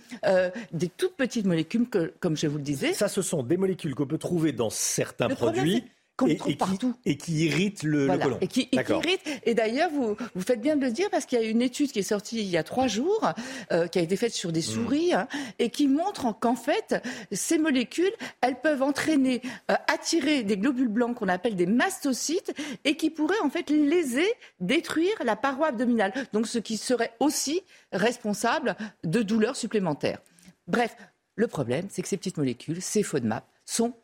des 0.72 0.88
toutes 0.88 1.16
petites 1.16 1.46
molécules, 1.46 1.86
comme 2.20 2.36
je 2.36 2.46
vous 2.46 2.58
le 2.58 2.64
disais. 2.64 2.92
Ça, 2.92 3.08
ce 3.08 3.22
sont 3.22 3.42
des 3.42 3.56
molécules 3.56 3.94
qu'on 3.94 4.06
peut 4.06 4.18
trouver 4.18 4.52
dans 4.52 4.70
certains 4.70 5.28
produits 5.28 5.84
qu'on 6.20 6.26
les 6.26 6.36
trouve 6.36 6.56
partout. 6.56 6.94
Et 7.06 7.16
qui 7.16 7.46
irrite 7.46 7.82
le, 7.82 8.06
colon. 8.18 8.38
Et 8.40 8.46
qui, 8.46 8.68
irrite. 8.72 9.22
Et 9.44 9.54
d'ailleurs, 9.54 9.90
vous, 9.90 10.16
vous 10.34 10.42
faites 10.42 10.60
bien 10.60 10.76
de 10.76 10.84
le 10.84 10.92
dire 10.92 11.08
parce 11.10 11.24
qu'il 11.24 11.40
y 11.40 11.44
a 11.44 11.48
une 11.48 11.62
étude 11.62 11.90
qui 11.90 11.98
est 11.98 12.02
sortie 12.02 12.40
il 12.40 12.48
y 12.48 12.58
a 12.58 12.62
trois 12.62 12.86
jours, 12.86 13.32
euh, 13.72 13.86
qui 13.86 13.98
a 13.98 14.02
été 14.02 14.16
faite 14.16 14.34
sur 14.34 14.52
des 14.52 14.60
hmm. 14.60 14.62
souris, 14.62 15.14
hein, 15.14 15.28
et 15.58 15.70
qui 15.70 15.88
montre 15.88 16.38
qu'en 16.38 16.56
fait, 16.56 17.02
ces 17.32 17.58
molécules, 17.58 18.12
elles 18.42 18.60
peuvent 18.60 18.82
entraîner, 18.82 19.40
euh, 19.70 19.74
attirer 19.88 20.42
des 20.42 20.58
globules 20.58 20.88
blancs 20.88 21.16
qu'on 21.16 21.28
appelle 21.28 21.56
des 21.56 21.66
mastocytes, 21.66 22.52
et 22.84 22.96
qui 22.96 23.10
pourraient 23.10 23.40
en 23.42 23.50
fait 23.50 23.70
léser, 23.70 24.26
détruire 24.60 25.14
la 25.24 25.36
paroi 25.36 25.68
abdominale. 25.68 26.12
Donc, 26.32 26.46
ce 26.46 26.58
qui 26.58 26.76
serait 26.76 27.12
aussi 27.18 27.62
responsable 27.92 28.76
de 29.04 29.22
douleurs 29.22 29.56
supplémentaires. 29.56 30.20
Bref, 30.66 30.94
le 31.34 31.46
problème, 31.46 31.86
c'est 31.88 32.02
que 32.02 32.08
ces 32.08 32.18
petites 32.18 32.36
molécules, 32.36 32.82
ces 32.82 33.02
FODMAP, 33.02 33.44
sont 33.64 33.94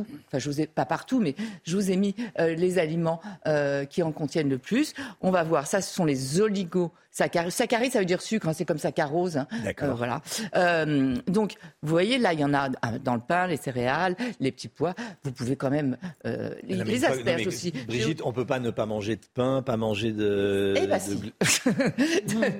Enfin, 0.00 0.38
je 0.38 0.48
vous 0.48 0.60
ai 0.60 0.66
pas 0.66 0.84
partout, 0.84 1.20
mais 1.20 1.34
je 1.64 1.76
vous 1.76 1.90
ai 1.90 1.96
mis 1.96 2.14
euh, 2.38 2.54
les 2.54 2.78
aliments 2.78 3.20
euh, 3.46 3.84
qui 3.84 4.02
en 4.02 4.12
contiennent 4.12 4.48
le 4.48 4.58
plus. 4.58 4.94
On 5.20 5.30
va 5.30 5.42
voir. 5.42 5.66
Ça, 5.66 5.80
ce 5.80 5.94
sont 5.94 6.04
les 6.04 6.40
oligos 6.40 6.92
Saccharide, 7.12 7.92
ça 7.92 7.98
veut 7.98 8.06
dire 8.06 8.22
sucre, 8.22 8.48
hein, 8.48 8.54
c'est 8.54 8.64
comme 8.64 8.78
saccharose. 8.78 9.36
Hein. 9.36 9.46
D'accord. 9.64 9.90
Euh, 9.90 9.94
voilà. 9.94 10.22
Euh, 10.56 11.16
donc, 11.26 11.56
vous 11.82 11.90
voyez, 11.90 12.16
là, 12.16 12.32
il 12.32 12.40
y 12.40 12.44
en 12.44 12.54
a 12.54 12.70
ah, 12.80 12.98
dans 12.98 13.14
le 13.14 13.20
pain, 13.20 13.46
les 13.46 13.58
céréales, 13.58 14.16
les 14.40 14.50
petits 14.50 14.68
pois. 14.68 14.94
Vous 15.22 15.30
pouvez 15.30 15.56
quand 15.56 15.68
même 15.68 15.98
euh, 16.24 16.54
les, 16.62 17.04
asperges 17.04 17.46
aussi. 17.46 17.70
Brigitte, 17.86 18.22
on 18.24 18.30
ne 18.30 18.34
peut 18.34 18.46
pas 18.46 18.60
ne 18.60 18.70
pas 18.70 18.86
manger 18.86 19.16
de 19.16 19.26
pain, 19.34 19.60
pas 19.60 19.76
manger 19.76 20.12
de. 20.12 20.72
Eh 20.74 20.86
ben 20.86 20.98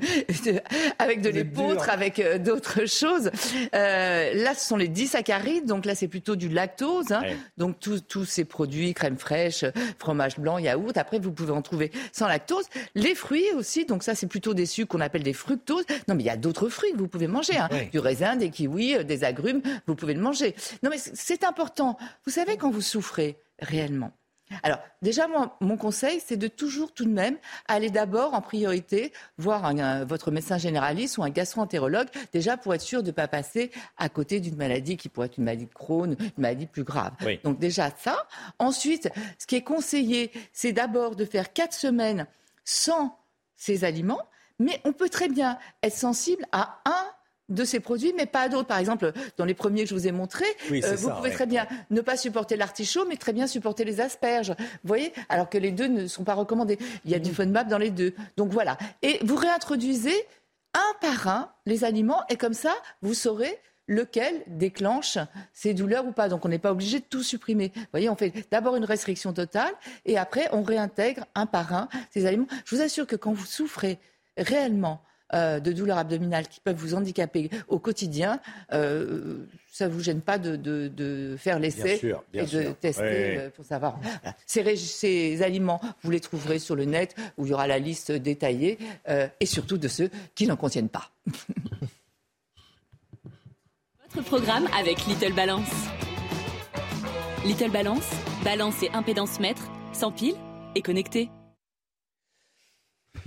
avec 0.99 1.23
de 1.23 1.31
l'épeautre, 1.31 1.89
avec 1.89 2.23
d'autres 2.43 2.85
choses. 2.86 3.31
là, 3.73 4.55
ce 4.55 4.68
sont 4.68 4.77
les 4.77 4.89
disaccharides. 4.89 5.65
Donc 5.65 5.86
là, 5.86 5.94
c'est 5.94 6.09
plutôt 6.09 6.36
du 6.36 6.51
lactose. 6.51 7.12
Hein. 7.12 7.23
Donc 7.57 7.77
tous 7.81 8.25
ces 8.27 8.44
produits, 8.44 8.93
crème 8.93 9.17
fraîche, 9.17 9.65
fromage 9.99 10.39
blanc, 10.39 10.59
yaourt. 10.59 10.99
Après, 10.99 11.18
vous 11.18 11.33
pouvez 11.33 11.52
en 11.52 11.62
trouver 11.62 11.91
sans 12.12 12.28
lactose. 12.28 12.67
Les 12.94 13.15
fruits 13.15 13.51
aussi. 13.57 13.86
Donc 13.86 14.02
ça, 14.02 14.15
c'est 14.15 14.27
plutôt 14.27 14.42
des 14.51 14.67
sucres 14.67 14.89
qu'on 14.89 15.01
appelle 15.01 15.23
des 15.23 15.33
fructoses. 15.33 15.85
Non, 16.09 16.15
mais 16.15 16.23
il 16.23 16.27
y 16.27 16.31
a 16.31 16.37
d'autres 16.37 16.69
fruits 16.69 16.93
que 16.93 16.99
vous 16.99 17.09
pouvez 17.09 17.29
manger. 17.29 17.57
Hein. 17.57 17.69
Du 17.93 17.99
raisin, 17.99 18.37
des 18.37 18.51
kiwis, 18.51 18.97
euh, 18.97 19.03
des 19.05 19.25
agrumes, 19.25 19.62
vous 19.87 19.95
pouvez 19.95 20.15
le 20.15 20.21
manger. 20.21 20.55
Non, 20.83 20.91
mais 20.91 20.99
c'est 20.99 21.45
important. 21.45 21.97
Vous 22.25 22.33
savez, 22.33 22.57
quand 22.57 22.71
vous 22.71 22.81
souffrez 22.81 23.39
réellement, 23.61 24.12
alors, 24.62 24.79
déjà, 25.01 25.29
moi, 25.29 25.57
mon 25.61 25.77
conseil, 25.77 26.21
c'est 26.25 26.37
de 26.37 26.49
toujours, 26.49 26.93
tout 26.93 27.05
de 27.05 27.11
même, 27.11 27.37
aller 27.69 27.91
d'abord, 27.91 28.35
en 28.35 28.41
priorité, 28.41 29.12
voir 29.39 29.73
votre 30.05 30.31
médecin 30.31 30.59
généraliste 30.59 31.19
ou 31.19 31.23
un 31.23 31.31
gastro-entérologue, 31.31 32.09
déjà 32.33 32.57
pour 32.57 32.75
être 32.75 32.83
sûr 32.83 33.03
de 33.03 33.09
ne 33.09 33.12
pas 33.12 33.29
passer 33.29 33.71
à 33.97 34.09
côté 34.09 34.41
d'une 34.41 34.57
maladie 34.57 34.97
qui 34.97 35.09
pourrait 35.09 35.27
être 35.27 35.39
une 35.39 35.45
maladie 35.45 35.67
de 35.67 35.73
Crohn, 35.73 36.17
une 36.19 36.31
maladie 36.37 36.67
plus 36.67 36.85
grave. 36.85 37.12
Donc, 37.45 37.59
déjà, 37.59 37.91
ça. 37.97 38.27
Ensuite, 38.59 39.09
ce 39.39 39.47
qui 39.47 39.57
est 39.57 39.62
conseillé, 39.62 40.31
c'est 40.53 40.73
d'abord 40.73 41.17
de 41.17 41.25
faire 41.25 41.53
quatre 41.53 41.75
semaines 41.75 42.27
sans 42.65 43.19
ces 43.57 43.85
aliments, 43.85 44.23
mais 44.59 44.81
on 44.85 44.93
peut 44.93 45.09
très 45.09 45.29
bien 45.29 45.59
être 45.83 45.97
sensible 45.97 46.45
à 46.53 46.81
un 46.85 47.05
de 47.49 47.65
ces 47.65 47.81
produits, 47.81 48.13
mais 48.17 48.27
pas 48.27 48.43
à 48.43 48.49
d'autres. 48.49 48.69
Par 48.69 48.79
exemple, 48.79 49.13
dans 49.37 49.45
les 49.45 49.55
premiers 49.55 49.83
que 49.83 49.91
je 49.91 49.95
vous 49.95 50.07
ai 50.07 50.13
montrés, 50.13 50.45
euh, 50.71 50.97
vous 50.97 51.11
pouvez 51.11 51.31
très 51.31 51.47
bien 51.47 51.67
ne 51.91 52.01
pas 52.01 52.17
supporter 52.17 52.57
l'artichaut, 52.57 53.05
mais 53.09 53.17
très 53.17 53.33
bien 53.33 53.47
supporter 53.47 53.85
les 53.85 54.01
asperges. 54.01 54.51
Vous 54.51 54.89
voyez 54.89 55.13
Alors 55.29 55.49
que 55.49 55.59
les 55.59 55.71
deux 55.71 55.89
ne 55.89 56.07
sont 56.07 56.25
pas 56.25 56.35
recommandés. 56.35 56.79
Il 57.05 57.11
y 57.11 57.15
a 57.15 57.19
du. 57.19 57.33
FODMAP 57.33 57.69
dans 57.69 57.79
les 57.79 57.91
deux. 57.91 58.15
Donc 58.37 58.51
voilà. 58.51 58.77
Et 59.01 59.19
vous 59.23 59.37
réintroduisez 59.37 60.15
un 60.75 60.95
par 61.01 61.29
un 61.29 61.53
les 61.67 61.85
aliments, 61.85 62.23
et 62.29 62.37
comme 62.37 62.55
ça, 62.55 62.75
vous 63.01 63.15
saurez 63.15 63.59
lequel 63.89 64.43
déclenche 64.47 65.19
ces 65.53 65.75
douleurs 65.75 66.07
ou 66.07 66.13
pas. 66.13 66.29
Donc 66.29 66.45
on 66.45 66.49
n'est 66.49 66.59
pas 66.59 66.73
obligé 66.73 67.01
de 67.01 67.05
tout 67.05 67.23
supprimer. 67.23 67.73
Vous 67.75 67.83
voyez, 67.91 68.09
on 68.09 68.17
fait 68.17 68.33
d'abord 68.51 68.77
une 68.77 68.85
restriction 68.85 69.33
totale 69.33 69.73
et 70.05 70.19
après 70.19 70.49
on 70.53 70.63
réintègre 70.63 71.25
un 71.35 71.47
par 71.47 71.75
un 71.75 71.89
ces 72.11 72.27
aliments. 72.27 72.47
Je 72.65 72.77
vous 72.77 72.83
assure 72.83 73.07
que 73.07 73.17
quand 73.17 73.33
vous 73.33 73.47
souffrez 73.47 73.99
réellement 74.36 75.02
euh, 75.35 75.61
de 75.61 75.73
douleurs 75.73 75.97
abdominales 75.97 76.47
qui 76.47 76.61
peuvent 76.61 76.77
vous 76.77 76.93
handicaper 76.93 77.49
au 77.69 77.78
quotidien, 77.78 78.39
euh, 78.75 79.47
ça 79.73 79.89
ne 79.89 79.93
vous 79.93 80.02
gêne 80.02 80.20
pas 80.20 80.36
de, 80.36 81.36
faire 81.39 81.59
l'essai 81.59 81.99
et 82.35 82.43
de 82.43 82.73
tester 82.73 83.39
euh, 83.39 83.49
pour 83.49 83.65
savoir. 83.65 83.99
Ces, 84.44 84.77
ces, 84.77 85.43
aliments, 85.43 85.81
vous 86.02 86.11
les 86.11 86.20
trouverez 86.20 86.59
sur 86.59 86.77
le 86.77 86.85
net 86.85 87.17
où 87.39 87.47
il 87.47 87.51
y 87.51 87.55
aura 87.55 87.67
la 87.67 87.78
liste 87.78 88.12
détaillée 88.12 88.77
et 89.41 89.47
surtout 89.47 89.78
de 89.78 89.89
ceux 89.89 90.11
qui 90.35 90.47
n'en 90.47 90.57
contiennent 90.57 90.91
pas. 90.91 91.11
Votre 94.15 94.27
programme 94.27 94.69
avec 94.78 95.07
Little 95.07 95.33
Balance. 95.33 95.73
Little 97.47 97.70
Balance, 97.70 98.11
balance 98.44 98.83
et 98.83 98.91
impédance 98.91 99.41
mètre, 99.41 99.70
sans 99.94 100.12
pile 100.12 100.35
et 100.75 100.83
connecté. 100.83 101.31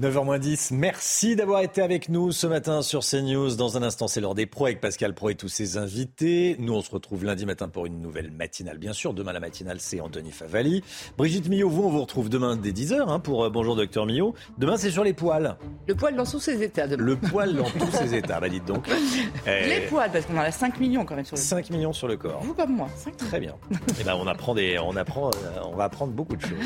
9h10, 0.01 0.73
merci 0.73 1.38
d'avoir 1.38 1.61
été 1.61 1.81
avec 1.81 2.09
nous 2.09 2.33
ce 2.33 2.47
matin 2.47 2.81
sur 2.81 2.99
CNews. 2.99 3.55
Dans 3.55 3.77
un 3.77 3.83
instant, 3.83 4.09
c'est 4.09 4.19
l'heure 4.19 4.35
des 4.35 4.45
pros 4.45 4.65
avec 4.65 4.81
Pascal 4.81 5.14
Pro 5.14 5.30
et 5.30 5.35
tous 5.35 5.47
ses 5.47 5.77
invités. 5.77 6.57
Nous, 6.59 6.73
on 6.73 6.81
se 6.81 6.91
retrouve 6.91 7.23
lundi 7.23 7.45
matin 7.45 7.69
pour 7.69 7.85
une 7.85 8.01
nouvelle 8.01 8.30
matinale, 8.30 8.77
bien 8.77 8.91
sûr. 8.91 9.14
Demain, 9.14 9.31
la 9.31 9.39
matinale, 9.39 9.80
c'est 9.80 10.01
Anthony 10.01 10.31
Favali. 10.31 10.83
Brigitte 11.17 11.47
Millot, 11.47 11.69
vous, 11.69 11.83
on 11.83 11.89
vous 11.89 12.01
retrouve 12.01 12.27
demain 12.27 12.57
dès 12.57 12.72
10h 12.72 13.07
hein, 13.07 13.19
pour 13.19 13.45
euh, 13.45 13.49
Bonjour 13.49 13.77
Docteur 13.77 14.05
Millot. 14.05 14.33
Demain, 14.57 14.75
c'est 14.75 14.91
sur 14.91 15.05
les 15.05 15.14
poils. 15.14 15.55
Le 15.88 15.95
poil 15.95 16.14
dans 16.17 16.25
tous 16.25 16.41
ses 16.41 16.61
états. 16.61 16.88
Demain. 16.88 17.05
Le 17.05 17.15
poil 17.15 17.55
dans 17.55 17.69
tous 17.69 17.91
ses 17.91 18.15
états, 18.15 18.41
bah 18.41 18.49
dites 18.49 18.65
donc. 18.65 18.89
Les 19.45 19.83
eh. 19.85 19.88
poils, 19.88 20.11
parce 20.11 20.25
qu'on 20.25 20.35
en 20.35 20.41
a 20.41 20.51
5 20.51 20.77
millions 20.81 21.05
quand 21.05 21.15
même 21.15 21.23
sur 21.23 21.38
le 21.38 21.41
5 21.41 21.69
millions 21.69 21.93
sur 21.93 22.09
le 22.09 22.17
corps. 22.17 22.41
Vous 22.41 22.53
comme 22.53 22.75
moi. 22.75 22.89
Très 23.30 23.39
bien. 23.39 23.55
Et 23.72 23.75
eh 24.01 24.03
ben, 24.03 24.17
on 24.19 24.27
apprend 24.27 24.55
des, 24.55 24.77
on 24.77 24.97
apprend, 24.97 25.30
euh, 25.30 25.61
on 25.72 25.75
va 25.75 25.85
apprendre 25.85 26.11
beaucoup 26.11 26.35
de 26.35 26.41
choses. 26.41 26.51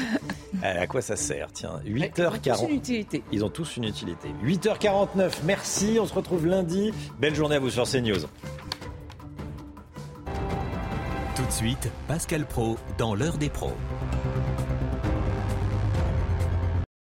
Euh, 0.63 0.81
à 0.81 0.87
quoi 0.87 1.01
ça 1.01 1.15
sert 1.15 1.47
Tiens, 1.53 1.79
8h40. 1.85 3.08
Ils 3.31 3.43
ont 3.43 3.49
tous 3.49 3.77
une 3.77 3.85
utilité. 3.85 4.29
8h49, 4.43 5.31
merci. 5.45 5.97
On 6.01 6.05
se 6.05 6.13
retrouve 6.13 6.45
lundi. 6.45 6.93
Belle 7.19 7.35
journée 7.35 7.55
à 7.55 7.59
vous 7.59 7.69
sur 7.69 7.83
CNews. 7.83 8.21
Tout 11.35 11.45
de 11.45 11.51
suite, 11.51 11.89
Pascal 12.07 12.45
Pro 12.45 12.77
dans 12.97 13.15
l'heure 13.15 13.37
des 13.37 13.49
pros. 13.49 13.73